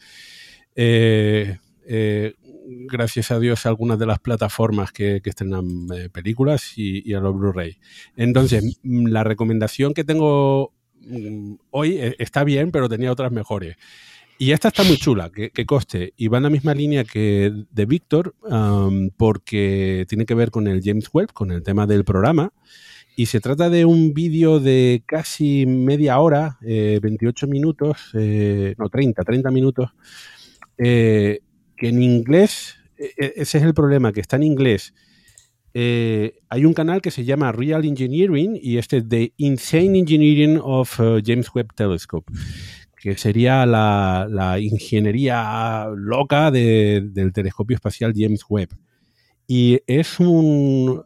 Eh, 0.75 1.57
gracias 2.87 3.31
a 3.31 3.39
Dios 3.39 3.65
a 3.65 3.69
algunas 3.69 3.97
de 3.97 4.05
las 4.05 4.19
plataformas 4.19 4.91
que, 4.91 5.21
estrenan 5.23 5.87
películas 6.11 6.77
y, 6.77 7.13
a 7.13 7.19
los 7.19 7.35
Blu-ray. 7.35 7.77
Entonces, 8.15 8.79
mm, 8.83 9.07
la 9.07 9.23
recomendación 9.23 9.93
que 9.93 10.03
tengo 10.03 10.73
mm, 11.01 11.55
hoy 11.71 11.99
está 12.19 12.43
bien, 12.43 12.71
pero 12.71 12.87
tenía 12.87 13.11
otras 13.11 13.31
mejores. 13.31 13.77
Y 14.41 14.53
esta 14.53 14.69
está 14.69 14.83
muy 14.83 14.97
chula, 14.97 15.29
que, 15.29 15.65
coste, 15.67 16.15
y 16.17 16.27
va 16.27 16.37
en 16.37 16.43
la 16.43 16.49
misma 16.49 16.73
línea 16.73 17.03
que 17.03 17.53
de 17.69 17.85
Víctor, 17.85 18.33
porque 19.15 20.07
tiene 20.09 20.25
que 20.25 20.33
ver 20.33 20.49
con 20.49 20.67
el 20.67 20.81
James 20.83 21.09
Webb, 21.13 21.31
con 21.31 21.51
el 21.51 21.61
tema 21.61 21.85
del 21.85 22.03
programa. 22.03 22.51
Y 23.15 23.27
se 23.27 23.39
trata 23.39 23.69
de 23.69 23.85
un 23.85 24.15
vídeo 24.15 24.59
de 24.59 25.03
casi 25.05 25.67
media 25.67 26.17
hora, 26.17 26.57
28 26.59 27.45
eh, 27.45 27.49
minutos, 27.49 28.09
eh, 28.15 28.73
no 28.79 28.89
30, 28.89 29.21
30 29.21 29.51
minutos, 29.51 29.91
eh, 30.79 31.41
que 31.77 31.89
en 31.89 32.01
inglés, 32.01 32.77
e, 32.97 33.11
e, 33.23 33.33
ese 33.35 33.59
es 33.59 33.63
el 33.63 33.75
problema, 33.75 34.11
que 34.11 34.21
está 34.21 34.37
en 34.37 34.43
inglés. 34.43 34.95
hay 35.75 36.65
un 36.65 36.73
canal 36.73 36.99
que 36.99 37.11
se 37.11 37.25
llama 37.25 37.51
Real 37.51 37.85
Engineering 37.85 38.59
y 38.59 38.79
este 38.79 38.97
es 38.97 39.07
The 39.07 39.33
Insane 39.37 39.99
Engineering 39.99 40.59
of 40.59 40.99
James 41.23 41.53
Webb 41.53 41.75
Telescope, 41.75 42.33
que 43.01 43.17
sería 43.17 43.65
la, 43.65 44.57
ingeniería 44.59 45.87
loca 45.95 46.51
del 46.51 47.33
telescopio 47.33 47.75
espacial 47.75 48.13
James 48.15 48.45
Webb. 48.47 48.69
Y 49.47 49.81
es 49.87 50.19
un 50.19 51.03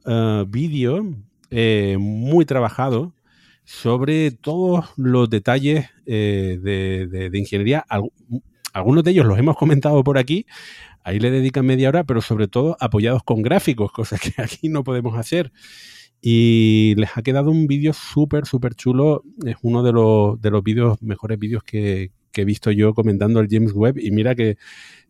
vídeo 0.49 1.15
eh, 1.49 1.95
muy 1.99 2.45
trabajado 2.45 3.13
sobre 3.63 4.31
todos 4.31 4.85
los 4.97 5.29
detalles 5.29 5.89
eh, 6.05 6.59
de, 6.61 7.37
ingeniería. 7.37 7.85
Algunos 8.73 9.03
de 9.03 9.11
ellos 9.11 9.25
los 9.25 9.39
hemos 9.39 9.55
comentado 9.55 10.03
por 10.03 10.17
aquí, 10.17 10.45
ahí 11.03 11.19
le 11.19 11.31
dedican 11.31 11.65
media 11.65 11.89
hora, 11.89 12.03
pero 12.03 12.21
sobre 12.21 12.47
todo 12.47 12.75
apoyados 12.79 13.23
con 13.23 13.41
gráficos, 13.41 13.91
cosas 13.93 14.19
que 14.19 14.33
aquí 14.41 14.69
no 14.69 14.83
podemos 14.83 15.17
hacer. 15.17 15.51
Y 16.27 16.95
les 16.97 17.15
ha 17.15 17.21
quedado 17.21 17.51
un 17.51 17.67
vídeo 17.67 17.93
súper, 17.93 18.47
súper 18.47 18.73
chulo. 18.73 19.23
Es 19.45 19.57
uno 19.61 19.83
de 19.83 19.91
los, 19.91 20.41
de 20.41 20.49
los 20.49 20.63
vídeos, 20.63 20.99
mejores 21.03 21.37
vídeos 21.37 21.63
que, 21.63 22.11
he 22.33 22.45
visto 22.45 22.71
yo 22.71 22.95
comentando 22.95 23.39
el 23.39 23.47
James 23.49 23.73
Webb. 23.73 23.99
Y 23.99 24.09
mira 24.09 24.33
que 24.33 24.57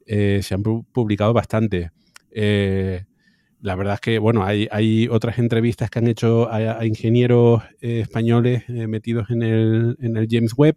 eh, 0.06 0.42
se 0.44 0.54
han 0.54 0.62
publicado 0.62 1.32
bastante 1.32 1.92
la 3.66 3.76
verdad 3.76 3.96
es 3.96 4.00
que, 4.00 4.20
bueno, 4.20 4.44
hay, 4.44 4.68
hay 4.72 5.08
otras 5.10 5.40
entrevistas 5.40 5.90
que 5.90 5.98
han 5.98 6.08
hecho 6.08 6.52
a, 6.52 6.86
ingenieros 6.86 7.64
eh, 7.82 8.02
españoles 8.02 8.64
eh, 8.68 8.86
metidos 8.86 9.32
en 9.32 9.42
el, 9.42 9.98
en 10.00 10.18
el, 10.18 10.28
James 10.30 10.54
Webb, 10.56 10.76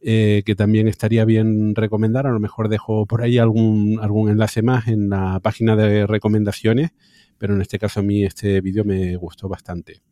eh, 0.00 0.42
que 0.46 0.54
también 0.54 0.88
estaría 0.88 1.26
bien 1.26 1.74
recomendar. 1.74 2.26
A 2.26 2.32
lo 2.32 2.40
mejor 2.40 2.70
dejo 2.70 3.04
por 3.04 3.22
ahí 3.22 3.36
algún, 3.36 3.98
algún 4.00 4.30
enlace 4.30 4.62
más 4.62 4.88
en 4.88 5.10
la 5.10 5.40
página 5.40 5.76
de 5.76 6.06
recomendaciones, 6.06 6.92
pero 7.40 7.54
en 7.54 7.62
este 7.62 7.78
caso 7.78 8.00
a 8.00 8.02
mí 8.02 8.22
este 8.22 8.60
vídeo 8.60 8.84
me 8.84 9.16
gustó 9.16 9.48
bastante. 9.48 10.02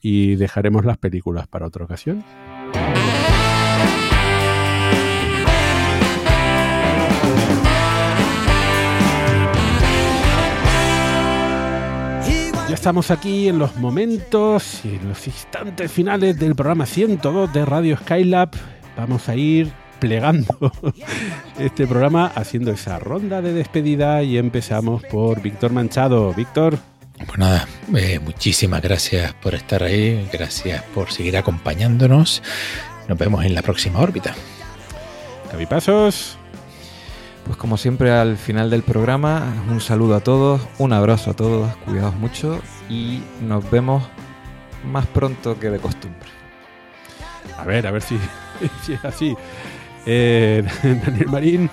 Y 0.00 0.36
dejaremos 0.36 0.84
las 0.84 0.98
películas 0.98 1.48
para 1.48 1.66
otra 1.66 1.84
ocasión. 1.84 2.24
Ya 12.68 12.74
estamos 12.74 13.10
aquí 13.10 13.48
en 13.48 13.58
los 13.58 13.74
momentos 13.76 14.84
y 14.84 14.94
en 14.94 15.08
los 15.08 15.26
instantes 15.26 15.90
finales 15.90 16.38
del 16.38 16.54
programa 16.54 16.86
102 16.86 17.52
de 17.52 17.64
Radio 17.64 17.96
Skylab. 17.96 18.50
Vamos 18.96 19.28
a 19.28 19.34
ir 19.34 19.83
plegando 20.04 20.70
este 21.58 21.86
programa 21.86 22.30
haciendo 22.34 22.70
esa 22.70 22.98
ronda 22.98 23.40
de 23.40 23.54
despedida 23.54 24.22
y 24.22 24.36
empezamos 24.36 25.02
por 25.04 25.40
Víctor 25.40 25.72
Manchado. 25.72 26.34
Víctor. 26.34 26.78
Pues 27.26 27.38
nada, 27.38 27.66
eh, 27.96 28.18
muchísimas 28.18 28.82
gracias 28.82 29.32
por 29.34 29.54
estar 29.54 29.82
ahí, 29.82 30.28
gracias 30.30 30.82
por 30.94 31.10
seguir 31.10 31.38
acompañándonos. 31.38 32.42
Nos 33.08 33.16
vemos 33.16 33.46
en 33.46 33.54
la 33.54 33.62
próxima 33.62 34.00
órbita. 34.00 34.34
Pasos. 35.70 36.36
Pues 37.46 37.56
como 37.56 37.78
siempre 37.78 38.10
al 38.10 38.36
final 38.36 38.68
del 38.68 38.82
programa, 38.82 39.64
un 39.70 39.80
saludo 39.80 40.16
a 40.16 40.20
todos, 40.20 40.60
un 40.76 40.92
abrazo 40.92 41.30
a 41.30 41.34
todos, 41.34 41.74
cuidados 41.86 42.14
mucho 42.16 42.60
y 42.90 43.22
nos 43.40 43.70
vemos 43.70 44.02
más 44.84 45.06
pronto 45.06 45.58
que 45.58 45.70
de 45.70 45.78
costumbre. 45.78 46.28
A 47.56 47.64
ver, 47.64 47.86
a 47.86 47.90
ver 47.90 48.02
si, 48.02 48.18
es 48.92 49.04
así. 49.04 49.36
Eh, 50.06 50.62
Daniel 50.82 51.28
Marín. 51.28 51.70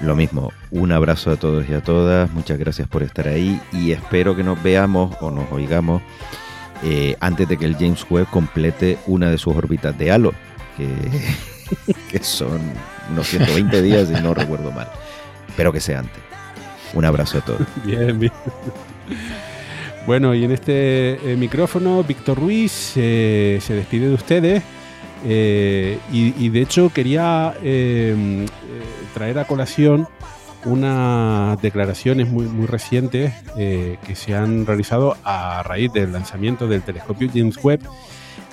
Lo 0.00 0.16
mismo, 0.16 0.52
un 0.70 0.92
abrazo 0.92 1.30
a 1.30 1.36
todos 1.36 1.68
y 1.68 1.72
a 1.72 1.80
todas, 1.80 2.30
muchas 2.32 2.58
gracias 2.58 2.88
por 2.88 3.02
estar 3.02 3.28
ahí 3.28 3.60
y 3.72 3.92
espero 3.92 4.34
que 4.34 4.42
nos 4.42 4.60
veamos 4.62 5.16
o 5.20 5.30
nos 5.30 5.50
oigamos 5.52 6.02
eh, 6.82 7.16
antes 7.20 7.48
de 7.48 7.56
que 7.56 7.64
el 7.64 7.76
James 7.76 8.04
Webb 8.10 8.28
complete 8.30 8.98
una 9.06 9.30
de 9.30 9.38
sus 9.38 9.54
órbitas 9.54 9.96
de 9.96 10.10
halo, 10.10 10.34
que, 10.76 10.88
que 12.10 12.22
son 12.22 12.60
unos 13.10 13.28
120 13.28 13.82
días 13.82 14.10
y 14.10 14.22
no 14.22 14.34
recuerdo 14.34 14.72
mal. 14.72 14.88
Espero 15.48 15.72
que 15.72 15.80
sea 15.80 16.00
antes. 16.00 16.22
Un 16.92 17.04
abrazo 17.04 17.38
a 17.38 17.40
todos. 17.40 17.62
Bien, 17.84 18.18
bien. 18.18 18.32
Bueno, 20.06 20.34
y 20.34 20.44
en 20.44 20.50
este 20.50 21.32
eh, 21.32 21.36
micrófono, 21.36 22.02
Víctor 22.02 22.38
Ruiz 22.38 22.92
eh, 22.96 23.58
se 23.62 23.74
despide 23.74 24.08
de 24.08 24.14
ustedes. 24.14 24.62
Eh, 25.26 25.98
y, 26.12 26.48
de 26.50 26.60
hecho 26.60 26.90
quería 26.92 27.54
traer 29.14 29.38
a 29.38 29.46
colación 29.46 30.06
unas 30.66 31.60
declaraciones 31.62 32.28
muy, 32.28 32.66
recientes 32.66 33.32
que 33.54 34.14
se 34.14 34.34
han 34.34 34.66
realizado 34.66 35.16
a 35.24 35.62
raíz 35.62 35.92
del 35.92 36.12
lanzamiento 36.12 36.66
del 36.66 36.82
telescopio 36.82 37.28
James 37.32 37.62
Webb 37.62 37.80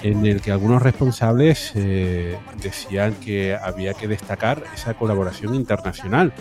en 0.03 0.25
el 0.25 0.41
que 0.41 0.51
algunos 0.51 0.81
responsables 0.81 1.71
eh, 1.75 2.37
decían 2.61 3.13
que 3.15 3.55
había 3.55 3.93
que 3.93 4.07
destacar 4.07 4.63
esa 4.73 4.93
colaboración 4.93 5.55
internacional, 5.55 6.33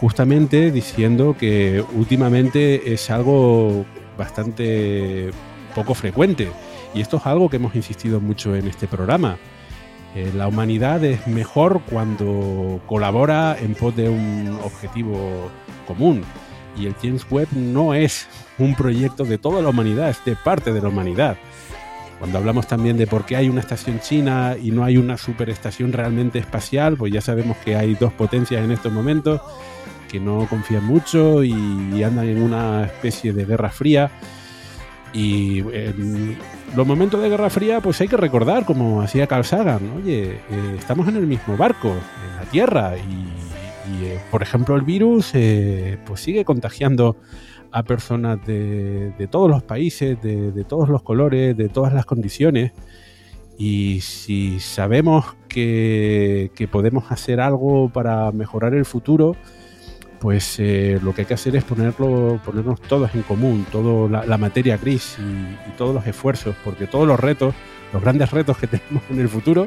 justamente 0.00 0.70
diciendo 0.70 1.36
que 1.38 1.84
últimamente 1.94 2.92
es 2.92 3.10
algo 3.10 3.84
bastante 4.16 5.30
poco 5.74 5.94
frecuente. 5.94 6.50
Y 6.94 7.00
esto 7.00 7.16
es 7.16 7.26
algo 7.26 7.50
que 7.50 7.56
hemos 7.56 7.74
insistido 7.74 8.20
mucho 8.20 8.54
en 8.54 8.68
este 8.68 8.86
programa. 8.86 9.36
Eh, 10.14 10.30
la 10.34 10.46
humanidad 10.46 11.02
es 11.02 11.26
mejor 11.26 11.80
cuando 11.90 12.80
colabora 12.86 13.56
en 13.58 13.74
pos 13.74 13.96
de 13.96 14.08
un 14.08 14.58
objetivo 14.62 15.50
común. 15.86 16.22
Y 16.76 16.86
el 16.86 16.94
James 16.94 17.26
Webb 17.30 17.48
no 17.52 17.94
es 17.94 18.26
un 18.58 18.74
proyecto 18.74 19.24
de 19.24 19.38
toda 19.38 19.60
la 19.62 19.70
humanidad, 19.70 20.10
es 20.10 20.24
de 20.24 20.36
parte 20.36 20.72
de 20.72 20.80
la 20.80 20.88
humanidad. 20.88 21.36
Cuando 22.18 22.38
hablamos 22.38 22.66
también 22.66 22.96
de 22.96 23.06
por 23.06 23.26
qué 23.26 23.36
hay 23.36 23.48
una 23.48 23.60
estación 23.60 24.00
china 24.00 24.56
y 24.60 24.70
no 24.70 24.84
hay 24.84 24.96
una 24.96 25.18
superestación 25.18 25.92
realmente 25.92 26.38
espacial, 26.38 26.96
pues 26.96 27.12
ya 27.12 27.20
sabemos 27.20 27.56
que 27.58 27.76
hay 27.76 27.94
dos 27.94 28.12
potencias 28.12 28.64
en 28.64 28.70
estos 28.70 28.92
momentos 28.92 29.40
que 30.08 30.20
no 30.20 30.46
confían 30.48 30.84
mucho 30.84 31.42
y, 31.42 32.02
andan 32.04 32.28
en 32.28 32.40
una 32.40 32.84
especie 32.84 33.32
de 33.32 33.44
guerra 33.44 33.70
fría. 33.70 34.10
Y 35.12 35.58
en 35.58 36.36
los 36.76 36.86
momentos 36.86 37.22
de 37.22 37.28
guerra 37.28 37.50
fría, 37.50 37.80
pues 37.80 38.00
hay 38.00 38.08
que 38.08 38.16
recordar, 38.16 38.64
como 38.64 39.02
hacía 39.02 39.26
Carl 39.26 39.44
Sagan, 39.44 39.92
oye, 39.96 40.40
eh, 40.50 40.76
estamos 40.78 41.06
en 41.08 41.16
el 41.16 41.26
mismo 41.26 41.56
barco, 41.56 41.88
en 41.88 42.36
la 42.36 42.50
Tierra, 42.50 42.96
y, 42.96 44.04
eh, 44.04 44.18
por 44.30 44.42
ejemplo 44.42 44.74
el 44.76 44.82
virus 44.82 45.32
eh, 45.34 45.98
pues 46.06 46.20
sigue 46.20 46.44
contagiando 46.44 47.16
a 47.70 47.82
personas 47.82 48.44
de, 48.46 49.28
todos 49.30 49.50
los 49.50 49.62
países, 49.62 50.20
de, 50.22 50.64
todos 50.64 50.88
los 50.88 51.02
colores, 51.02 51.56
de 51.56 51.68
todas 51.68 51.92
las 51.92 52.06
condiciones. 52.06 52.72
Y 53.58 54.00
si 54.00 54.60
sabemos 54.60 55.26
que, 55.48 56.50
podemos 56.70 57.10
hacer 57.10 57.40
algo 57.40 57.88
para 57.88 58.30
mejorar 58.30 58.74
el 58.74 58.84
futuro, 58.84 59.36
pues 60.24 60.56
eh, 60.58 60.98
lo 61.02 61.14
que 61.14 61.20
hay 61.20 61.26
que 61.26 61.34
hacer 61.34 61.54
es 61.54 61.64
ponerlo, 61.64 62.40
ponernos 62.42 62.80
todos 62.80 63.14
en 63.14 63.20
común, 63.20 63.66
toda 63.70 64.24
la, 64.24 64.38
materia 64.38 64.78
gris 64.78 65.18
y, 65.18 65.72
todos 65.72 65.94
los 65.94 66.06
esfuerzos, 66.06 66.56
porque 66.64 66.86
todos 66.86 67.06
los 67.06 67.20
retos, 67.20 67.54
los 67.92 68.00
grandes 68.00 68.30
retos 68.30 68.56
que 68.56 68.66
tenemos 68.66 69.02
en 69.10 69.20
el 69.20 69.28
futuro, 69.28 69.66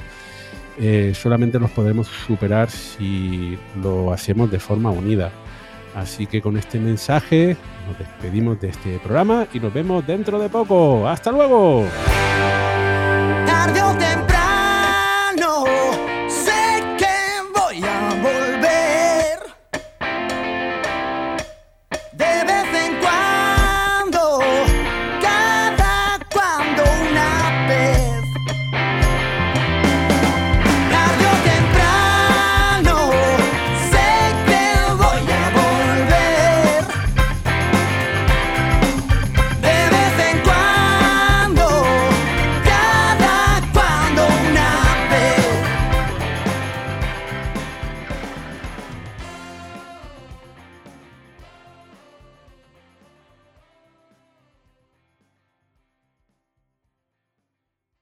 eh, 0.79 1.13
solamente 1.13 1.59
los 1.59 1.69
podremos 1.69 2.07
superar 2.07 2.71
si 2.71 3.55
lo 3.83 4.11
hacemos 4.11 4.49
de 4.49 4.57
forma 4.57 4.89
unida. 4.89 5.29
Así 5.93 6.25
que 6.25 6.41
con 6.41 6.57
este 6.57 6.79
mensaje 6.79 7.55
nos 7.87 7.99
despedimos 7.99 8.59
de 8.59 8.69
este 8.69 8.97
programa 8.97 9.45
y 9.53 9.59
nos 9.59 9.71
vemos 9.71 10.07
dentro 10.07 10.39
de 10.39 10.49
poco. 10.49 11.07
¡Hasta 11.07 11.31
luego! 11.31 11.85